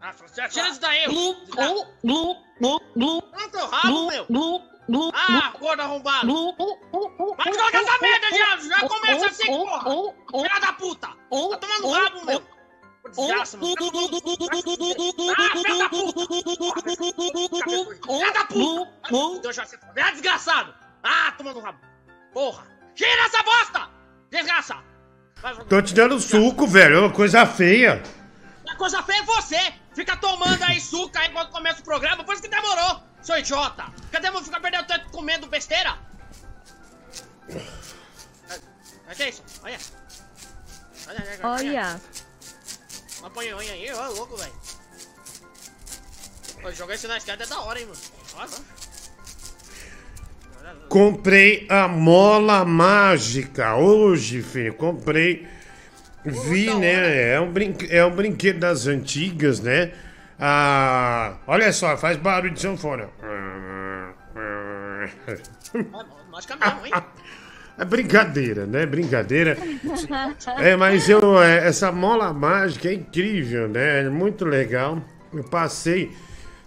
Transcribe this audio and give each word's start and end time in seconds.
Ah, 0.00 0.12
você 0.12 0.48
tira 0.48 0.68
isso 0.68 0.80
daí, 0.80 1.06
desgraça. 1.44 1.74
Não, 3.32 3.50
teu 3.50 3.66
rabo, 3.68 4.06
meu. 4.08 4.26
Ah, 5.14 5.52
gordo 5.60 5.80
arrombado. 5.82 6.26
Tô 25.72 25.80
te 25.80 25.94
dando 25.94 26.20
suco, 26.20 26.66
velho. 26.66 26.96
É 26.96 26.98
uma 26.98 27.10
coisa 27.10 27.46
feia. 27.46 28.02
A 28.68 28.76
coisa 28.76 29.02
feia 29.04 29.20
é 29.20 29.22
você! 29.22 29.72
Fica 29.94 30.14
tomando 30.18 30.62
aí 30.64 30.78
suco 30.78 31.16
aí 31.16 31.30
quando 31.30 31.50
começa 31.50 31.80
o 31.80 31.82
programa, 31.82 32.22
por 32.24 32.34
isso 32.34 32.42
que 32.42 32.48
demorou, 32.50 33.02
seu 33.22 33.38
idiota! 33.38 33.86
Cadê 34.10 34.30
você 34.30 34.44
ficar 34.44 34.60
perdendo 34.60 34.86
tempo 34.86 35.10
comendo 35.10 35.46
besteira? 35.46 35.96
É 39.08 39.14
que 39.14 39.22
é 39.22 39.28
isso? 39.30 39.42
Olha! 39.62 39.78
Olha, 41.08 41.24
olha, 41.42 41.48
Olha. 41.48 42.00
Uma 43.20 43.30
panhonha 43.30 43.72
aí, 43.72 43.90
ó, 43.92 44.08
louco, 44.10 44.36
velho. 44.36 44.52
Jogar 46.74 46.96
esse 46.96 47.08
na 47.08 47.16
escada 47.16 47.44
é 47.44 47.46
da 47.46 47.60
hora, 47.62 47.80
hein, 47.80 47.86
mano. 47.86 47.98
Nossa. 48.36 48.62
Comprei 50.90 51.66
a 51.70 51.88
mola 51.88 52.62
mágica 52.62 53.74
hoje, 53.76 54.42
filho. 54.42 54.74
Comprei. 54.74 55.61
Vi, 56.24 56.72
né? 56.74 57.32
É 57.34 57.40
um, 57.40 57.50
brinque... 57.50 57.88
é 57.90 58.04
um 58.04 58.14
brinquedo 58.14 58.60
das 58.60 58.86
antigas, 58.86 59.60
né? 59.60 59.92
Ah, 60.38 61.34
olha 61.46 61.72
só, 61.72 61.96
faz 61.96 62.16
barulho 62.16 62.52
de 62.52 62.60
sanfona. 62.60 63.08
Hein? 66.86 66.94
É 67.78 67.84
brincadeira, 67.86 68.66
né? 68.66 68.84
Brincadeira. 68.84 69.56
É, 70.58 70.76
mas 70.76 71.08
eu, 71.08 71.42
é, 71.42 71.66
essa 71.66 71.90
mola 71.90 72.32
mágica 72.32 72.88
é 72.88 72.94
incrível, 72.94 73.66
né? 73.66 74.04
É 74.04 74.08
muito 74.10 74.44
legal. 74.44 75.02
Eu 75.32 75.42
passei. 75.42 76.12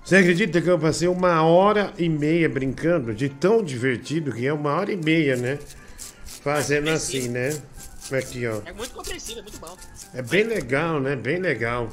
Você 0.03 0.17
acredita 0.17 0.59
que 0.59 0.67
eu 0.67 0.79
passei 0.79 1.07
uma 1.07 1.43
hora 1.43 1.93
e 1.97 2.09
meia 2.09 2.49
brincando? 2.49 3.13
De 3.13 3.29
tão 3.29 3.63
divertido 3.63 4.31
que 4.31 4.47
é 4.47 4.51
uma 4.51 4.73
hora 4.73 4.91
e 4.91 4.97
meia, 4.97 5.35
né? 5.35 5.59
Fazendo 6.43 6.89
assim, 6.89 7.29
né? 7.29 7.49
Aqui, 8.13 8.45
ó. 8.47 8.61
É 8.65 8.73
muito 8.73 8.93
compreensível, 8.93 9.39
é 9.39 9.41
muito 9.43 9.59
bom. 9.59 9.75
É 10.13 10.21
bem 10.21 10.43
legal, 10.43 10.99
né? 10.99 11.15
Bem 11.15 11.39
legal. 11.39 11.89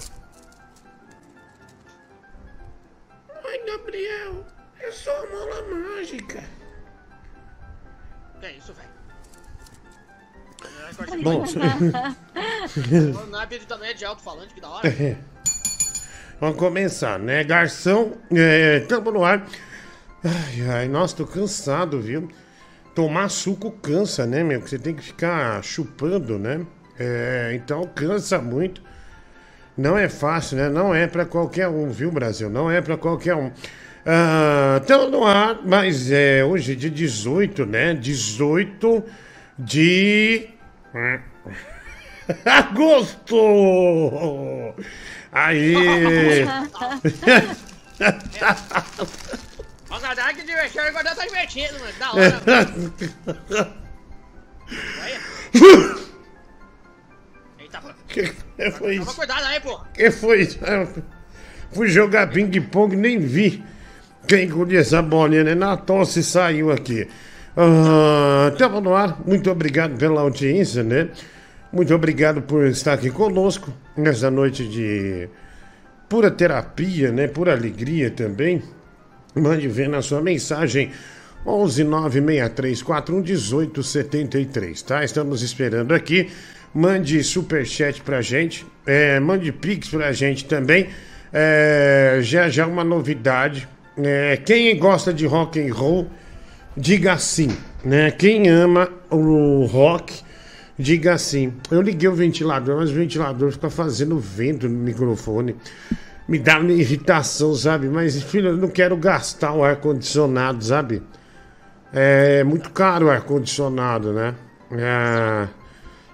Ai, 3.44 3.58
Gabriel, 3.66 4.44
é 4.80 4.90
só 4.90 5.10
a 5.10 5.27
mola 5.30 5.62
mágica. 5.62 6.44
É 8.42 8.52
isso, 8.52 8.74
velho? 8.74 8.92
É 11.12 11.16
de 11.16 11.22
Bom, 11.22 11.44
é 13.40 13.46
pedido 13.46 13.66
também 13.66 13.94
de 13.94 14.05
alto-falante, 14.05 14.52
que 14.52 14.60
da 14.60 14.68
hora. 14.68 14.88
É. 14.88 15.16
Vamos 16.38 16.58
começar, 16.58 17.18
né? 17.18 17.42
Garçom, 17.44 18.12
é, 18.30 18.80
tamo 18.80 19.10
no 19.10 19.24
ar. 19.24 19.46
Ai, 20.24 20.68
ai, 20.68 20.88
nossa, 20.88 21.16
tô 21.16 21.27
cansado, 21.27 22.00
viu? 22.00 22.28
Tomar 22.94 23.28
suco 23.30 23.70
cansa, 23.70 24.26
né, 24.26 24.42
meu? 24.42 24.60
Que 24.60 24.68
você 24.70 24.78
tem 24.78 24.94
que 24.94 25.02
ficar 25.02 25.62
chupando, 25.64 26.38
né? 26.38 26.66
É, 26.98 27.52
então 27.54 27.86
cansa 27.94 28.38
muito. 28.38 28.82
Não 29.76 29.96
é 29.96 30.08
fácil, 30.08 30.58
né? 30.58 30.68
Não 30.68 30.94
é 30.94 31.06
pra 31.06 31.24
qualquer 31.24 31.68
um, 31.68 31.88
viu, 31.90 32.10
Brasil? 32.10 32.50
Não 32.50 32.70
é 32.70 32.80
pra 32.82 32.96
qualquer 32.96 33.34
um. 33.34 33.50
Ah, 34.04 34.83
tamo 34.86 35.08
no 35.08 35.24
ar, 35.24 35.61
mas 35.64 36.11
é 36.11 36.44
hoje 36.44 36.72
é 36.72 36.74
dia 36.74 36.90
18, 36.90 37.64
né? 37.64 37.94
18 37.94 39.02
de. 39.58 40.48
Agosto! 42.44 43.36
Aí! 45.33 45.74
Ó, 49.92 50.01
galera, 50.01 50.33
que 50.33 50.42
divertido, 50.42 50.80
agora 50.80 51.14
tá 51.14 51.27
divertindo, 51.27 51.79
mano. 51.79 51.92
Da 51.98 52.13
hora. 52.13 52.42
Olha. 55.03 55.20
Eita, 57.61 57.79
pô. 57.83 57.89
que 58.08 58.25
foi 58.73 58.97
Toma 58.97 59.11
isso? 59.11 59.17
cuidado 59.17 59.45
aí, 59.45 59.61
pô. 59.61 59.79
que 59.92 60.11
foi 60.11 60.41
isso? 60.41 60.58
Fui 61.73 61.89
jogar 61.89 62.30
ping-pong, 62.30 62.97
nem 62.97 63.19
vi 63.19 63.63
quem 64.27 64.45
engoliu 64.47 64.80
essa 64.80 65.03
bolinha, 65.03 65.45
né? 65.45 65.55
Na 65.55 65.77
tosse 65.77 66.23
saiu 66.23 66.73
aqui. 66.73 67.07
Ah, 67.55 68.51
tamo 68.57 68.80
no 68.80 68.95
ar. 68.95 69.20
Muito 69.27 69.51
obrigado 69.51 69.98
pela 69.98 70.23
audiência, 70.23 70.83
né? 70.83 71.11
Muito 71.70 71.95
obrigado 71.95 72.41
por 72.41 72.64
estar 72.67 72.95
aqui 72.95 73.11
conosco 73.11 73.70
nessa 73.95 74.30
noite 74.30 74.67
de 74.67 75.29
pura 76.09 76.30
terapia, 76.30 77.13
né? 77.13 77.29
Pura 77.29 77.53
alegria 77.53 78.11
também. 78.11 78.63
Mande 79.34 79.66
ver 79.66 79.88
na 79.88 80.02
sua 80.02 80.20
mensagem 80.20 80.90
11 81.46 81.84
96341 81.84 83.22
1873, 83.22 84.82
tá? 84.82 85.04
Estamos 85.04 85.42
esperando 85.42 85.94
aqui. 85.94 86.30
Mande 86.74 87.22
superchat 87.22 88.00
pra 88.02 88.22
gente, 88.22 88.64
é, 88.86 89.18
mande 89.20 89.52
pix 89.52 89.88
pra 89.88 90.12
gente 90.12 90.44
também. 90.44 90.88
É, 91.32 92.18
já 92.22 92.48
já 92.48 92.66
uma 92.66 92.84
novidade. 92.84 93.68
É, 93.96 94.36
quem 94.36 94.78
gosta 94.78 95.12
de 95.12 95.26
rock 95.26 95.60
and 95.60 95.72
roll, 95.74 96.10
diga 96.76 97.18
sim, 97.18 97.48
né? 97.84 98.10
Quem 98.10 98.48
ama 98.48 98.88
o 99.10 99.64
rock, 99.64 100.20
diga 100.78 101.18
sim. 101.18 101.52
Eu 101.70 101.82
liguei 101.82 102.08
o 102.08 102.14
ventilador, 102.14 102.78
mas 102.78 102.90
o 102.90 102.94
ventilador 102.94 103.50
fica 103.52 103.68
fazendo 103.68 104.18
vento 104.18 104.68
no 104.68 104.78
microfone. 104.78 105.56
Me 106.32 106.38
dá 106.38 106.58
uma 106.58 106.72
irritação, 106.72 107.54
sabe? 107.54 107.90
Mas, 107.90 108.22
filho, 108.22 108.48
eu 108.48 108.56
não 108.56 108.68
quero 108.70 108.96
gastar 108.96 109.52
o 109.52 109.62
ar-condicionado, 109.62 110.64
sabe? 110.64 111.02
É 111.92 112.42
muito 112.42 112.70
caro 112.70 113.08
o 113.08 113.10
ar-condicionado, 113.10 114.14
né? 114.14 114.34
É, 114.70 115.46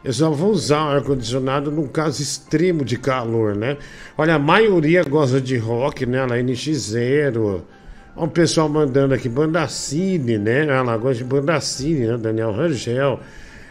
eu 0.02 0.12
só 0.12 0.28
vou 0.28 0.50
usar 0.50 0.86
o 0.86 0.88
ar-condicionado 0.96 1.70
num 1.70 1.86
caso 1.86 2.20
extremo 2.20 2.84
de 2.84 2.98
calor, 2.98 3.54
né? 3.54 3.76
Olha, 4.16 4.34
a 4.34 4.40
maioria 4.40 5.04
gosta 5.04 5.40
de 5.40 5.56
rock, 5.56 6.04
né? 6.04 6.26
Lá 6.26 6.36
NX0. 6.36 7.36
Olha 7.36 7.62
o 8.16 8.28
pessoal 8.28 8.68
mandando 8.68 9.14
aqui, 9.14 9.28
Bandacine, 9.28 10.36
né? 10.36 10.66
Ela 10.66 10.96
gosta 10.96 11.22
de 11.22 11.30
Bandacine, 11.30 12.08
né? 12.08 12.16
Daniel 12.16 12.50
Rangel. 12.50 13.20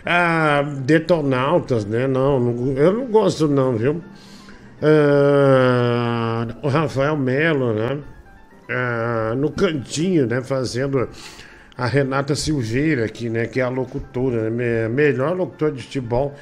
Ah, 0.05 0.61
Detonautas, 0.61 1.83
né? 1.83 2.07
Não, 2.07 2.39
não, 2.39 2.71
eu 2.77 2.93
não 2.93 3.07
gosto 3.07 3.49
não, 3.49 3.75
viu? 3.75 4.01
Ah, 4.81 6.47
o 6.61 6.67
Rafael 6.67 7.17
Melo, 7.17 7.73
né? 7.73 7.99
Ah, 8.69 9.33
no 9.37 9.51
cantinho, 9.51 10.27
né? 10.27 10.41
Fazendo 10.41 11.07
a 11.77 11.85
Renata 11.85 12.35
Silveira 12.35 13.05
aqui, 13.05 13.29
né? 13.29 13.45
Que 13.47 13.59
é 13.59 13.63
a 13.63 13.69
locutora, 13.69 14.49
né? 14.49 14.87
me- 14.87 14.89
melhor 14.93 15.35
locutora 15.35 15.71
de 15.71 15.83
futebol 15.83 16.33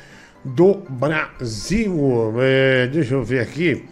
do 0.43 0.75
Brasil. 0.89 2.33
É, 2.39 2.87
deixa 2.87 3.13
eu 3.13 3.23
ver 3.23 3.39
aqui. 3.41 3.85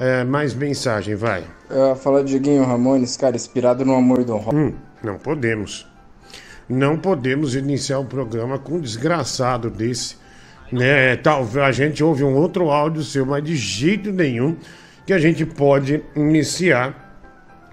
É, 0.00 0.22
mais 0.22 0.54
mensagem, 0.54 1.16
vai. 1.16 1.42
Ia 1.70 1.96
falar 1.96 2.22
de 2.22 2.28
Dieguinho 2.30 2.64
Ramones, 2.64 3.16
cara, 3.16 3.34
inspirado 3.34 3.84
no 3.84 3.94
amor 3.96 4.22
do 4.24 4.36
rock. 4.36 4.54
Hum, 4.56 4.72
não 5.02 5.16
podemos. 5.18 5.86
Não 6.68 6.96
podemos 6.98 7.56
iniciar 7.56 7.98
um 7.98 8.06
programa 8.06 8.58
com 8.58 8.74
um 8.74 8.80
desgraçado 8.80 9.68
desse. 9.70 10.16
Né? 10.70 11.16
Talvez 11.16 11.64
a 11.64 11.72
gente 11.72 12.02
ouve 12.02 12.24
um 12.24 12.34
outro 12.34 12.70
áudio 12.70 13.02
seu, 13.02 13.24
mas 13.24 13.42
de 13.42 13.56
jeito 13.56 14.12
nenhum 14.12 14.56
que 15.06 15.12
a 15.12 15.18
gente 15.18 15.46
pode 15.46 16.02
iniciar 16.14 17.08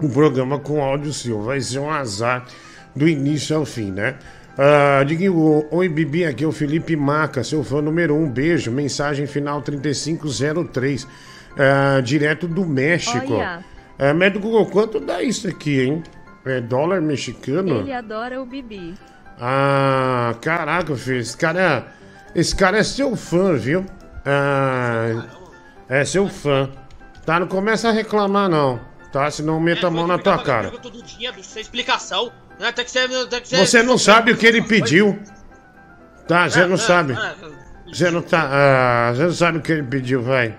um 0.00 0.08
programa 0.08 0.58
com 0.58 0.82
áudio 0.82 1.12
seu. 1.12 1.42
Vai 1.42 1.60
ser 1.60 1.78
um 1.78 1.90
azar 1.90 2.46
do 2.94 3.06
início 3.06 3.56
ao 3.56 3.64
fim, 3.64 3.90
né? 3.90 4.16
Diguinho, 5.06 5.66
oi 5.70 5.86
Bibi, 5.86 6.24
aqui 6.24 6.42
é 6.42 6.46
o 6.46 6.52
Felipe 6.52 6.96
Maca, 6.96 7.44
seu 7.44 7.62
fã 7.62 7.82
número 7.82 8.14
um, 8.16 8.26
beijo, 8.26 8.70
mensagem 8.70 9.26
final 9.26 9.60
3503, 9.60 11.06
ah, 11.58 12.00
direto 12.00 12.48
do 12.48 12.64
México. 12.64 13.34
Olha. 13.34 13.62
É, 13.98 14.14
mas 14.14 14.32
do 14.32 14.40
Google, 14.40 14.64
quanto 14.66 14.98
dá 14.98 15.22
isso 15.22 15.46
aqui, 15.46 15.82
hein? 15.82 16.02
É 16.46 16.60
dólar 16.60 17.02
mexicano? 17.02 17.80
Ele 17.80 17.92
adora 17.92 18.40
o 18.40 18.46
Bibi. 18.46 18.94
Ah, 19.38 20.34
caraca, 20.40 20.96
filho, 20.96 21.18
esse 21.18 21.36
cara, 21.36 21.88
esse 22.36 22.54
cara 22.54 22.76
é 22.76 22.82
seu 22.82 23.16
fã, 23.16 23.54
viu? 23.54 23.86
Ah, 24.22 25.24
é 25.88 26.04
seu 26.04 26.28
fã. 26.28 26.68
Tá, 27.24 27.40
não 27.40 27.46
começa 27.46 27.88
a 27.88 27.92
reclamar 27.92 28.46
não, 28.50 28.78
tá? 29.10 29.30
Senão 29.30 29.58
meta 29.58 29.86
a 29.86 29.90
mão 29.90 30.06
na 30.06 30.18
tua 30.18 30.36
cara. 30.42 30.70
Sem 31.42 31.62
explicação. 31.62 32.30
Né? 32.60 32.74
Você 33.42 33.82
não 33.82 33.96
sabe 33.96 34.32
o 34.32 34.36
que 34.36 34.46
ele 34.46 34.60
pediu. 34.60 35.18
Tá, 36.28 36.46
você 36.46 36.66
não 36.66 36.76
sabe. 36.76 37.14
É, 37.14 37.34
Você 37.90 38.10
não 38.10 38.20
tá. 38.20 38.48
Ah, 38.52 39.12
você 39.14 39.22
não 39.22 39.32
sabe 39.32 39.58
o 39.58 39.62
que 39.62 39.72
ele 39.72 39.84
pediu, 39.84 40.22
vai. 40.22 40.54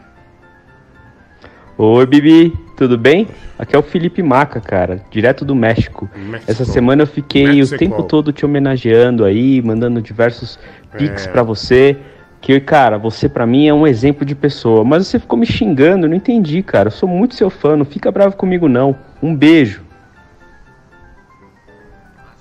Oi, 1.78 2.06
Bibi, 2.08 2.58
tudo 2.76 2.98
bem? 2.98 3.28
Aqui 3.59 3.75
é 3.75 3.80
o 3.80 3.83
Felipe 3.83 4.21
Maca, 4.21 4.62
cara, 4.62 5.01
direto 5.09 5.44
do 5.44 5.56
México. 5.56 6.07
México. 6.15 6.51
Essa 6.51 6.63
semana 6.63 7.01
eu 7.04 7.07
fiquei 7.07 7.48
México. 7.48 7.75
o 7.75 7.77
tempo 7.77 8.04
todo 8.04 8.31
te 8.31 8.45
homenageando 8.45 9.25
aí, 9.25 9.62
mandando 9.62 10.01
diversos 10.01 10.59
pics 10.98 11.25
É. 11.25 11.31
pra 11.31 11.42
você. 11.44 11.98
Que, 12.39 12.59
cara, 12.59 13.00
você 13.00 13.27
pra 13.27 13.48
mim 13.48 13.68
é 13.68 13.74
um 13.74 13.88
exemplo 13.88 14.24
de 14.24 14.36
pessoa. 14.36 14.83
Mas 14.83 15.07
você 15.07 15.18
ficou 15.19 15.39
me 15.39 15.45
xingando, 15.45 16.06
eu 16.06 16.09
não 16.09 16.15
entendi, 16.15 16.62
cara. 16.62 16.88
Eu 16.88 16.92
sou 16.92 17.09
muito 17.09 17.33
seu 17.33 17.50
fã, 17.50 17.75
não 17.75 17.83
fica 17.83 18.12
bravo 18.12 18.36
comigo 18.36 18.69
não. 18.69 18.95
Um 19.24 19.36
beijo. 19.36 19.81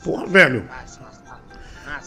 Porra, 0.04 0.26
velho. 0.26 0.64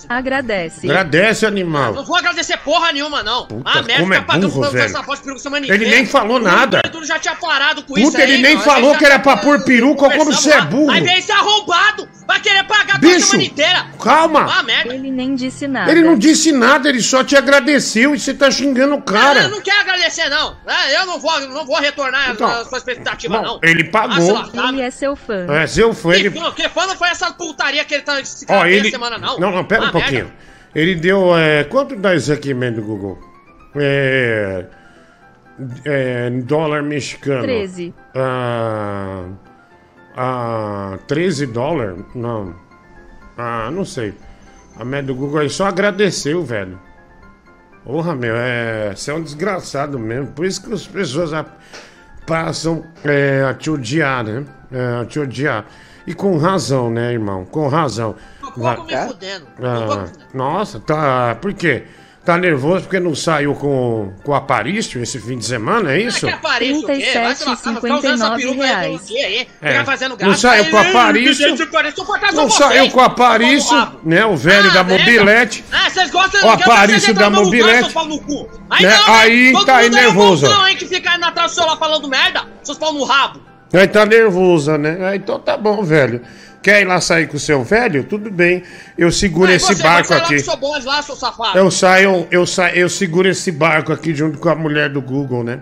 Agradece. 0.09 0.87
Agradece, 0.87 1.45
animal. 1.45 1.93
Não 1.93 2.03
vou 2.03 2.15
agradecer 2.15 2.57
porra 2.57 2.91
nenhuma, 2.91 3.21
não. 3.21 3.45
Puta, 3.45 3.69
ah, 3.69 3.83
merda, 3.83 4.01
como 4.01 4.13
é 4.15 4.21
pagando 4.21 4.49
burro, 4.49 4.71
velho. 4.71 4.85
essa 4.85 5.03
voz 5.03 5.19
de 5.19 5.25
peruca 5.25 5.41
semana 5.43 5.67
Ele 5.67 5.85
nem 5.85 6.03
falou 6.03 6.39
nada. 6.39 6.81
O 6.91 7.05
já 7.05 7.19
tinha 7.19 7.35
parado 7.35 7.83
com 7.83 7.95
isso 7.95 8.11
Puta, 8.11 8.23
ele 8.23 8.33
aí, 8.33 8.41
nem 8.41 8.57
ó. 8.57 8.59
falou 8.61 8.97
que 8.97 9.05
era 9.05 9.19
tá 9.19 9.35
pra 9.35 9.37
pôr 9.37 9.63
peruca, 9.63 10.09
como 10.09 10.25
você 10.25 10.51
é 10.51 10.61
burro. 10.61 10.89
Aí 10.89 11.01
vem 11.01 11.19
esse 11.19 11.31
arrombado, 11.31 12.09
vai 12.29 12.39
querer 12.39 12.63
pagar 12.65 12.95
a 12.95 12.99
Bicho, 12.99 13.21
semana 13.21 13.43
inteira. 13.43 13.85
calma. 14.01 14.45
Ah, 14.59 14.61
merda. 14.63 14.93
Ele 14.93 15.09
nem 15.09 15.33
disse 15.33 15.67
nada. 15.67 15.91
Ele 15.91 16.01
não 16.03 16.15
disse 16.15 16.51
nada, 16.51 16.87
ele 16.87 17.01
só 17.01 17.23
te 17.23 17.35
agradeceu 17.35 18.13
e 18.13 18.19
você 18.19 18.33
tá 18.35 18.51
xingando 18.51 18.93
o 18.93 18.97
Eu 18.99 19.01
cara. 19.01 19.47
não 19.47 19.59
quero 19.61 19.79
agradecer, 19.81 20.29
não. 20.29 20.55
É, 20.67 20.95
Eu 21.01 21.05
não 21.07 21.19
vou, 21.19 21.39
não 21.47 21.65
vou 21.65 21.79
retornar 21.79 22.29
Então, 22.31 22.47
a 22.47 22.63
sua 22.65 22.77
expectativa, 22.77 23.33
Não, 23.35 23.43
não. 23.43 23.59
ele 23.63 23.81
Ah, 23.81 23.85
se 23.85 23.89
pagou. 23.91 24.33
lascar, 24.33 24.69
Ele 24.69 24.81
é 24.81 24.91
seu 24.91 25.15
fã. 25.15 25.45
É, 25.55 25.65
seu 25.65 25.93
fã, 25.93 26.11
Que 26.11 26.19
ele. 26.19 26.31
fã, 26.39 26.51
que 26.51 26.69
fã 26.69 26.85
não 26.85 26.95
foi 26.95 27.09
essa 27.09 27.31
putaria 27.33 27.83
que 27.83 27.95
ele 27.95 28.03
tá 28.03 28.21
esse 28.21 28.45
Ó, 28.47 28.63
ele. 28.65 28.91
semana, 28.91 29.17
não? 29.17 29.39
Não, 29.39 29.51
não, 29.51 29.65
pera 29.65 29.85
um 29.85 29.87
Ah, 29.87 29.91
pouquinho. 29.91 30.25
merda. 30.25 30.33
Ele 30.75 30.93
deu. 30.95 31.35
É... 31.35 31.63
Quanto 31.63 31.95
dá 31.95 32.13
isso 32.15 32.31
aqui 32.31 32.53
mesmo 32.53 32.75
do 32.75 32.83
Google? 32.83 33.17
É. 33.75 34.65
É. 35.83 36.29
Dólar 36.29 36.83
mexicano. 36.83 37.41
13. 37.41 37.93
Ah. 38.15 39.25
Ah. 40.15 40.97
13 41.07 41.45
dólares? 41.47 41.97
Não. 42.15 42.53
Ah, 43.37 43.69
não 43.71 43.85
sei. 43.85 44.13
A 44.77 44.83
média 44.85 45.07
do 45.07 45.15
Google 45.15 45.39
aí 45.39 45.49
só 45.49 45.65
agradeceu, 45.67 46.43
velho. 46.43 46.79
Porra, 47.83 48.15
meu, 48.15 48.35
é. 48.35 48.93
Você 48.95 49.11
é 49.11 49.13
um 49.13 49.21
desgraçado 49.21 49.97
mesmo. 49.99 50.27
Por 50.27 50.45
isso 50.45 50.61
que 50.63 50.73
as 50.73 50.85
pessoas 50.87 51.33
a- 51.33 51.45
passam 52.27 52.83
é, 53.03 53.43
a 53.49 53.53
te 53.53 53.69
odiar, 53.71 54.23
né? 54.23 54.45
É, 54.71 55.01
a 55.01 55.05
te 55.05 55.19
odiar. 55.19 55.65
E 56.05 56.13
com 56.13 56.37
razão, 56.37 56.89
né, 56.91 57.13
irmão? 57.13 57.45
Com 57.45 57.67
razão. 57.67 58.15
Vai- 58.57 58.77
me 58.83 58.97
fudendo. 59.07 59.45
Ah, 59.61 60.07
nossa, 60.33 60.79
tá. 60.79 61.35
Por 61.41 61.53
quê? 61.53 61.85
Tá 62.29 62.37
nervoso 62.37 62.83
porque 62.83 62.99
não 62.99 63.15
saiu 63.15 63.55
com, 63.55 64.13
com 64.23 64.31
o 64.31 64.35
Aparício 64.35 65.01
esse 65.01 65.19
fim 65.19 65.39
de 65.39 65.45
semana, 65.45 65.93
é 65.93 66.01
isso? 66.01 66.27
Ah, 66.27 66.29
que 66.29 66.35
aparelho, 66.35 66.77
o 66.77 66.85
quê? 66.85 67.11
Vai 67.15 67.33
se 67.35 67.43
lascar, 67.43 67.71
vai 67.71 67.81
ficar 67.81 67.95
usando 67.97 68.13
essa 68.13 68.29
37,59 68.29 68.37
peruca 68.37 68.37
aí 68.37 68.41
pelo 68.43 68.61
reais. 68.61 69.01
aí? 69.09 69.47
É. 69.63 69.83
Não 70.27 70.35
saiu 70.35 70.65
com 70.69 70.75
o 70.75 70.79
Aparício. 70.79 71.55
Aparício, 71.55 72.33
Não 72.35 72.49
saiu 72.51 72.91
com 72.91 72.99
o 72.99 73.03
Aparício, 73.03 73.91
né? 74.03 74.25
O 74.27 74.35
velho 74.37 74.69
Ah, 74.69 74.73
da 74.73 74.83
mobilete. 74.83 75.65
Ah, 75.71 75.89
vocês 75.89 76.11
gostam 76.11 76.47
O 76.47 76.51
Aparício 76.51 77.15
da 77.15 77.31
mobilete. 77.31 77.91
Aí 78.69 78.85
Né? 78.85 78.95
não, 78.95 79.07
né? 79.07 79.13
Aí 79.21 79.65
tá 79.65 79.77
aí 79.77 79.87
é 79.87 79.89
nervoso. 79.89 80.45
bonzão, 80.45 80.67
hein, 80.67 80.75
que 80.77 80.85
fica 80.85 81.09
aí 81.09 81.23
atrás 81.23 81.51
do 81.51 81.55
celular 81.55 81.77
falando 81.77 82.07
merda, 82.07 82.43
seus 82.61 82.77
pau 82.77 82.93
no 82.93 83.05
rabo. 83.05 83.41
Aí 83.73 83.87
tá 83.87 84.05
nervosa, 84.05 84.77
né? 84.77 84.99
Ah, 85.01 85.15
Então 85.15 85.39
tá 85.39 85.57
bom, 85.57 85.81
velho. 85.83 86.21
Quer 86.61 86.81
ir 86.81 86.85
lá 86.85 86.99
sair 86.99 87.27
com 87.27 87.37
o 87.37 87.39
seu 87.39 87.63
velho? 87.63 88.03
Tudo 88.03 88.29
bem. 88.29 88.63
Eu 88.97 89.11
seguro 89.11 89.49
Aí 89.49 89.55
esse 89.55 89.73
você 89.75 89.81
barco 89.83 90.13
aqui. 90.13 90.35
lá, 90.85 91.01
seu 91.01 91.15
safado. 91.15 91.57
Eu 91.57 91.71
saio, 91.71 92.27
eu 92.29 92.45
saio, 92.45 92.75
eu 92.77 92.89
seguro 92.89 93.29
esse 93.29 93.51
barco 93.51 93.93
aqui 93.93 94.13
junto 94.13 94.37
com 94.37 94.49
a 94.49 94.55
mulher 94.55 94.89
do 94.89 95.01
Google, 95.01 95.43
né? 95.43 95.61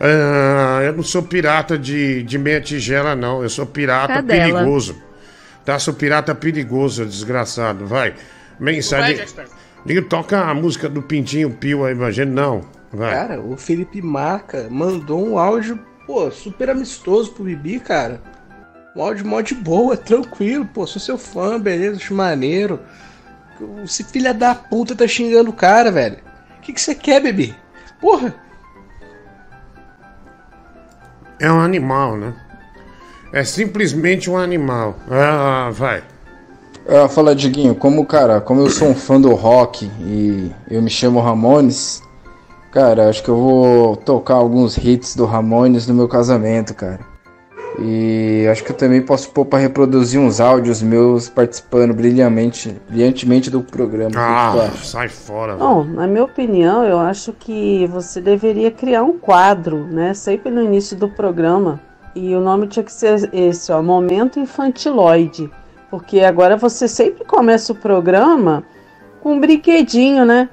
Ah, 0.00 0.80
eu 0.84 0.92
não 0.92 1.02
sou 1.02 1.22
pirata 1.22 1.76
de, 1.76 2.22
de 2.22 2.38
meia 2.38 2.60
tigela, 2.60 3.16
não. 3.16 3.42
Eu 3.42 3.48
sou 3.50 3.66
pirata 3.66 4.14
Cadela. 4.14 4.52
perigoso. 4.60 4.96
Tá? 5.64 5.78
Sou 5.78 5.92
pirata 5.92 6.34
perigoso, 6.34 7.04
desgraçado. 7.04 7.84
Vai. 7.84 8.14
Mensagem. 8.60 9.16
Vai, 9.84 10.02
toca 10.02 10.40
a 10.40 10.54
música 10.54 10.88
do 10.88 11.02
Pintinho 11.02 11.50
Pio 11.50 11.84
aí, 11.84 11.92
imagina. 11.92 12.30
Não. 12.30 12.64
Vai. 12.92 13.12
Cara, 13.12 13.40
o 13.40 13.56
Felipe 13.56 14.00
Marca 14.00 14.68
mandou 14.70 15.26
um 15.26 15.36
áudio, 15.38 15.78
pô, 16.06 16.30
super 16.30 16.70
amistoso 16.70 17.32
pro 17.32 17.44
Bibi, 17.44 17.80
cara. 17.80 18.20
Um 18.98 19.02
áudio 19.02 19.24
mó 19.24 19.40
de 19.40 19.54
boa, 19.54 19.96
tranquilo, 19.96 20.66
pô, 20.66 20.84
sou 20.84 21.00
seu 21.00 21.16
fã, 21.16 21.56
beleza, 21.60 21.98
acho 21.98 22.12
maneiro. 22.12 22.80
Esse 23.84 24.02
filho 24.02 24.34
da 24.34 24.56
puta 24.56 24.96
tá 24.96 25.06
xingando 25.06 25.50
o 25.50 25.52
cara, 25.52 25.92
velho. 25.92 26.18
O 26.58 26.60
que 26.62 26.72
que 26.72 26.80
você 26.80 26.96
quer, 26.96 27.22
Bibi? 27.22 27.54
Porra, 28.00 28.34
É 31.38 31.48
um 31.48 31.60
animal, 31.60 32.16
né? 32.16 32.34
É 33.32 33.44
simplesmente 33.44 34.28
um 34.28 34.36
animal. 34.36 34.96
Ah, 35.08 35.70
vai. 35.72 36.02
Ah, 36.88 37.08
fala, 37.08 37.36
Diguinho, 37.36 37.76
como, 37.76 38.04
cara, 38.04 38.40
como 38.40 38.62
eu 38.62 38.68
sou 38.68 38.88
um 38.88 38.96
fã 38.96 39.20
do 39.20 39.32
rock 39.32 39.88
e 40.00 40.50
eu 40.68 40.82
me 40.82 40.90
chamo 40.90 41.20
Ramones, 41.20 42.02
cara, 42.72 43.08
acho 43.08 43.22
que 43.22 43.28
eu 43.28 43.36
vou 43.36 43.96
tocar 43.96 44.34
alguns 44.34 44.76
hits 44.76 45.14
do 45.14 45.24
Ramones 45.24 45.86
no 45.86 45.94
meu 45.94 46.08
casamento, 46.08 46.74
cara. 46.74 47.07
E 47.78 48.46
acho 48.50 48.64
que 48.64 48.72
eu 48.72 48.76
também 48.76 49.00
posso 49.00 49.30
pôr 49.30 49.44
pra 49.44 49.58
reproduzir 49.58 50.20
uns 50.20 50.40
áudios 50.40 50.82
meus 50.82 51.28
participando 51.28 51.94
brilhantemente, 51.94 52.76
brilhantemente 52.88 53.50
do 53.50 53.62
programa. 53.62 54.10
Ah, 54.16 54.70
sai 54.82 55.08
fora. 55.08 55.54
velho. 55.54 55.68
Bom, 55.68 55.84
na 55.84 56.06
minha 56.06 56.24
opinião, 56.24 56.84
eu 56.84 56.98
acho 56.98 57.32
que 57.32 57.86
você 57.86 58.20
deveria 58.20 58.70
criar 58.70 59.02
um 59.02 59.18
quadro, 59.18 59.84
né? 59.84 60.12
Sempre 60.14 60.50
no 60.50 60.62
início 60.62 60.96
do 60.96 61.08
programa. 61.08 61.80
E 62.14 62.34
o 62.34 62.40
nome 62.40 62.66
tinha 62.66 62.82
que 62.82 62.92
ser 62.92 63.30
esse, 63.32 63.70
ó, 63.70 63.80
Momento 63.80 64.40
Infantiloide. 64.40 65.50
Porque 65.90 66.20
agora 66.20 66.56
você 66.56 66.88
sempre 66.88 67.24
começa 67.24 67.72
o 67.72 67.76
programa 67.76 68.64
com 69.20 69.34
um 69.34 69.40
brinquedinho, 69.40 70.24
né? 70.24 70.48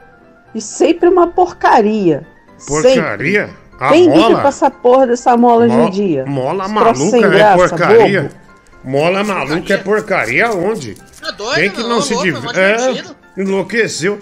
E 0.53 0.61
sempre 0.61 1.09
uma 1.09 1.27
porcaria. 1.27 2.25
Sempre. 2.57 3.49
A 3.79 3.89
Quem 3.89 4.03
liga 4.07 4.15
mola? 4.15 4.39
pra 4.39 4.49
essa 4.49 4.71
porra 4.71 5.07
dessa 5.07 5.35
mola 5.35 5.65
hoje 5.65 5.75
Mo- 5.75 5.87
em 5.87 5.91
dia? 5.91 6.25
Mola 6.25 6.67
maluca 6.67 7.17
é 7.17 7.21
graça, 7.29 7.57
porcaria. 7.69 8.21
bobo. 8.23 8.35
Mola 8.83 9.23
maluca 9.23 9.73
é 9.73 9.77
porcaria 9.77 10.51
onde? 10.51 10.95
Tá 11.21 11.31
doido, 11.31 11.55
Quem 11.55 11.69
que 11.71 11.83
não 11.83 12.01
se 12.01 12.13
louco, 12.13 12.27
é 12.29 12.31
diverte? 12.31 13.15
É, 13.37 13.41
enlouqueceu. 13.41 14.19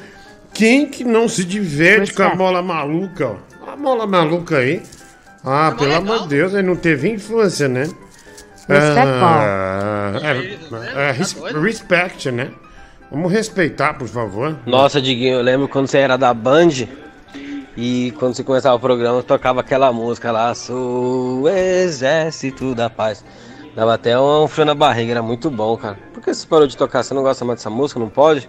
Quem 0.54 0.86
que 0.88 1.04
não 1.04 1.28
se 1.28 1.44
diverte 1.44 2.14
com 2.14 2.24
a 2.24 2.28
é. 2.30 2.36
mola 2.36 2.62
maluca? 2.62 3.28
ó? 3.68 3.72
A 3.72 3.76
mola 3.76 4.08
maluca 4.08 4.58
aí. 4.58 4.82
Ah, 5.44 5.74
pelo 5.78 5.90
legal. 5.90 6.02
amor 6.02 6.20
de 6.24 6.28
Deus, 6.30 6.54
ele 6.54 6.64
não 6.64 6.76
teve 6.76 7.10
infância, 7.10 7.68
né? 7.68 7.90
Mas 8.68 8.84
Ah, 8.84 10.14
é, 10.16 10.34
né? 10.34 11.10
é, 11.10 11.14
doido? 11.14 11.62
respect, 11.62 12.32
né? 12.32 12.50
Vamos 13.12 13.32
respeitar, 13.32 13.94
por 13.96 14.08
favor. 14.08 14.56
Nossa, 14.66 15.02
Diguinho, 15.02 15.36
eu 15.36 15.42
lembro 15.42 15.68
quando 15.68 15.88
você 15.88 15.98
era 16.00 16.18
da 16.18 16.34
Band 16.34 16.70
e 17.76 18.14
quando 18.20 18.36
você 18.36 18.44
começava 18.44 18.76
o 18.76 18.80
programa, 18.80 19.24
tocava 19.24 19.62
aquela 19.62 19.92
música 19.92 20.32
lá, 20.32 20.54
Sou 20.54 21.50
Exército 21.50 22.76
da 22.76 22.90
Paz. 22.90 23.24
Dava 23.76 23.96
até 23.96 24.20
um 24.20 24.48
frio 24.48 24.66
na 24.66 24.76
barriga, 24.76 25.12
era 25.12 25.22
muito 25.24 25.50
bom, 25.50 25.76
cara. 25.76 25.98
Por 26.14 26.22
que 26.22 26.34
você 26.34 26.46
parou 26.46 26.68
de 26.68 26.78
tocar? 26.78 27.04
Você 27.04 27.14
não 27.14 27.24
gosta 27.24 27.44
mais 27.44 27.60
dessa 27.60 27.72
música? 27.72 28.00
Não 28.00 28.10
pode? 28.10 28.42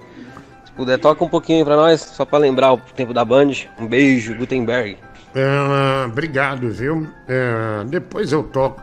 Se 0.64 0.72
puder, 0.72 0.98
toca 0.98 1.24
um 1.24 1.28
pouquinho 1.28 1.64
pra 1.64 1.76
nós, 1.76 2.00
só 2.00 2.26
pra 2.26 2.38
lembrar 2.38 2.74
o 2.74 2.78
tempo 2.78 3.14
da 3.14 3.24
Band. 3.24 3.52
Um 3.78 3.86
beijo, 3.86 4.34
Gutenberg. 4.36 4.98
É, 5.34 6.04
obrigado, 6.06 6.70
viu? 6.70 7.08
É, 7.26 7.84
depois 7.86 8.32
eu 8.32 8.42
toco. 8.42 8.82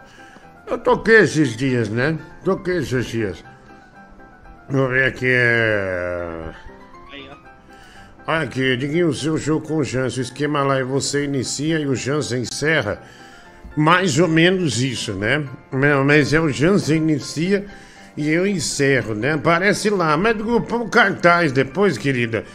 Eu 0.66 0.78
toquei 0.80 1.20
esses 1.20 1.56
dias, 1.56 1.90
né? 1.90 2.18
Toquei 2.44 2.78
esses 2.78 3.06
dias. 3.06 3.44
Vou 4.70 4.88
ver 4.90 5.06
aqui. 5.06 5.28
É... 5.28 6.71
Olha 8.28 8.42
aqui, 8.42 8.78
Diguinho, 8.78 9.08
o 9.08 9.14
seu 9.14 9.38
jogo 9.38 9.68
com 9.68 9.78
o 9.78 9.84
Jansen. 9.84 10.20
O 10.20 10.22
esquema 10.22 10.64
lá 10.64 10.78
é 10.78 10.84
você 10.84 11.26
inicia 11.26 11.80
e 11.80 11.88
o 11.88 11.96
Jansen 11.96 12.42
encerra. 12.44 13.02
Mais 13.76 14.20
ou 14.20 14.28
menos 14.28 14.82
isso, 14.82 15.14
né? 15.14 15.44
Mas 16.06 16.34
é 16.34 16.40
o 16.40 16.50
Jansen 16.50 16.98
inicia 16.98 17.66
e 18.16 18.30
eu 18.30 18.46
encerro, 18.46 19.16
né? 19.16 19.34
Aparece 19.34 19.90
lá. 19.90 20.16
Mas 20.18 20.36
põe 20.68 20.80
o 20.80 20.90
cartaz 20.90 21.52
depois, 21.52 21.98
querida. 21.98 22.46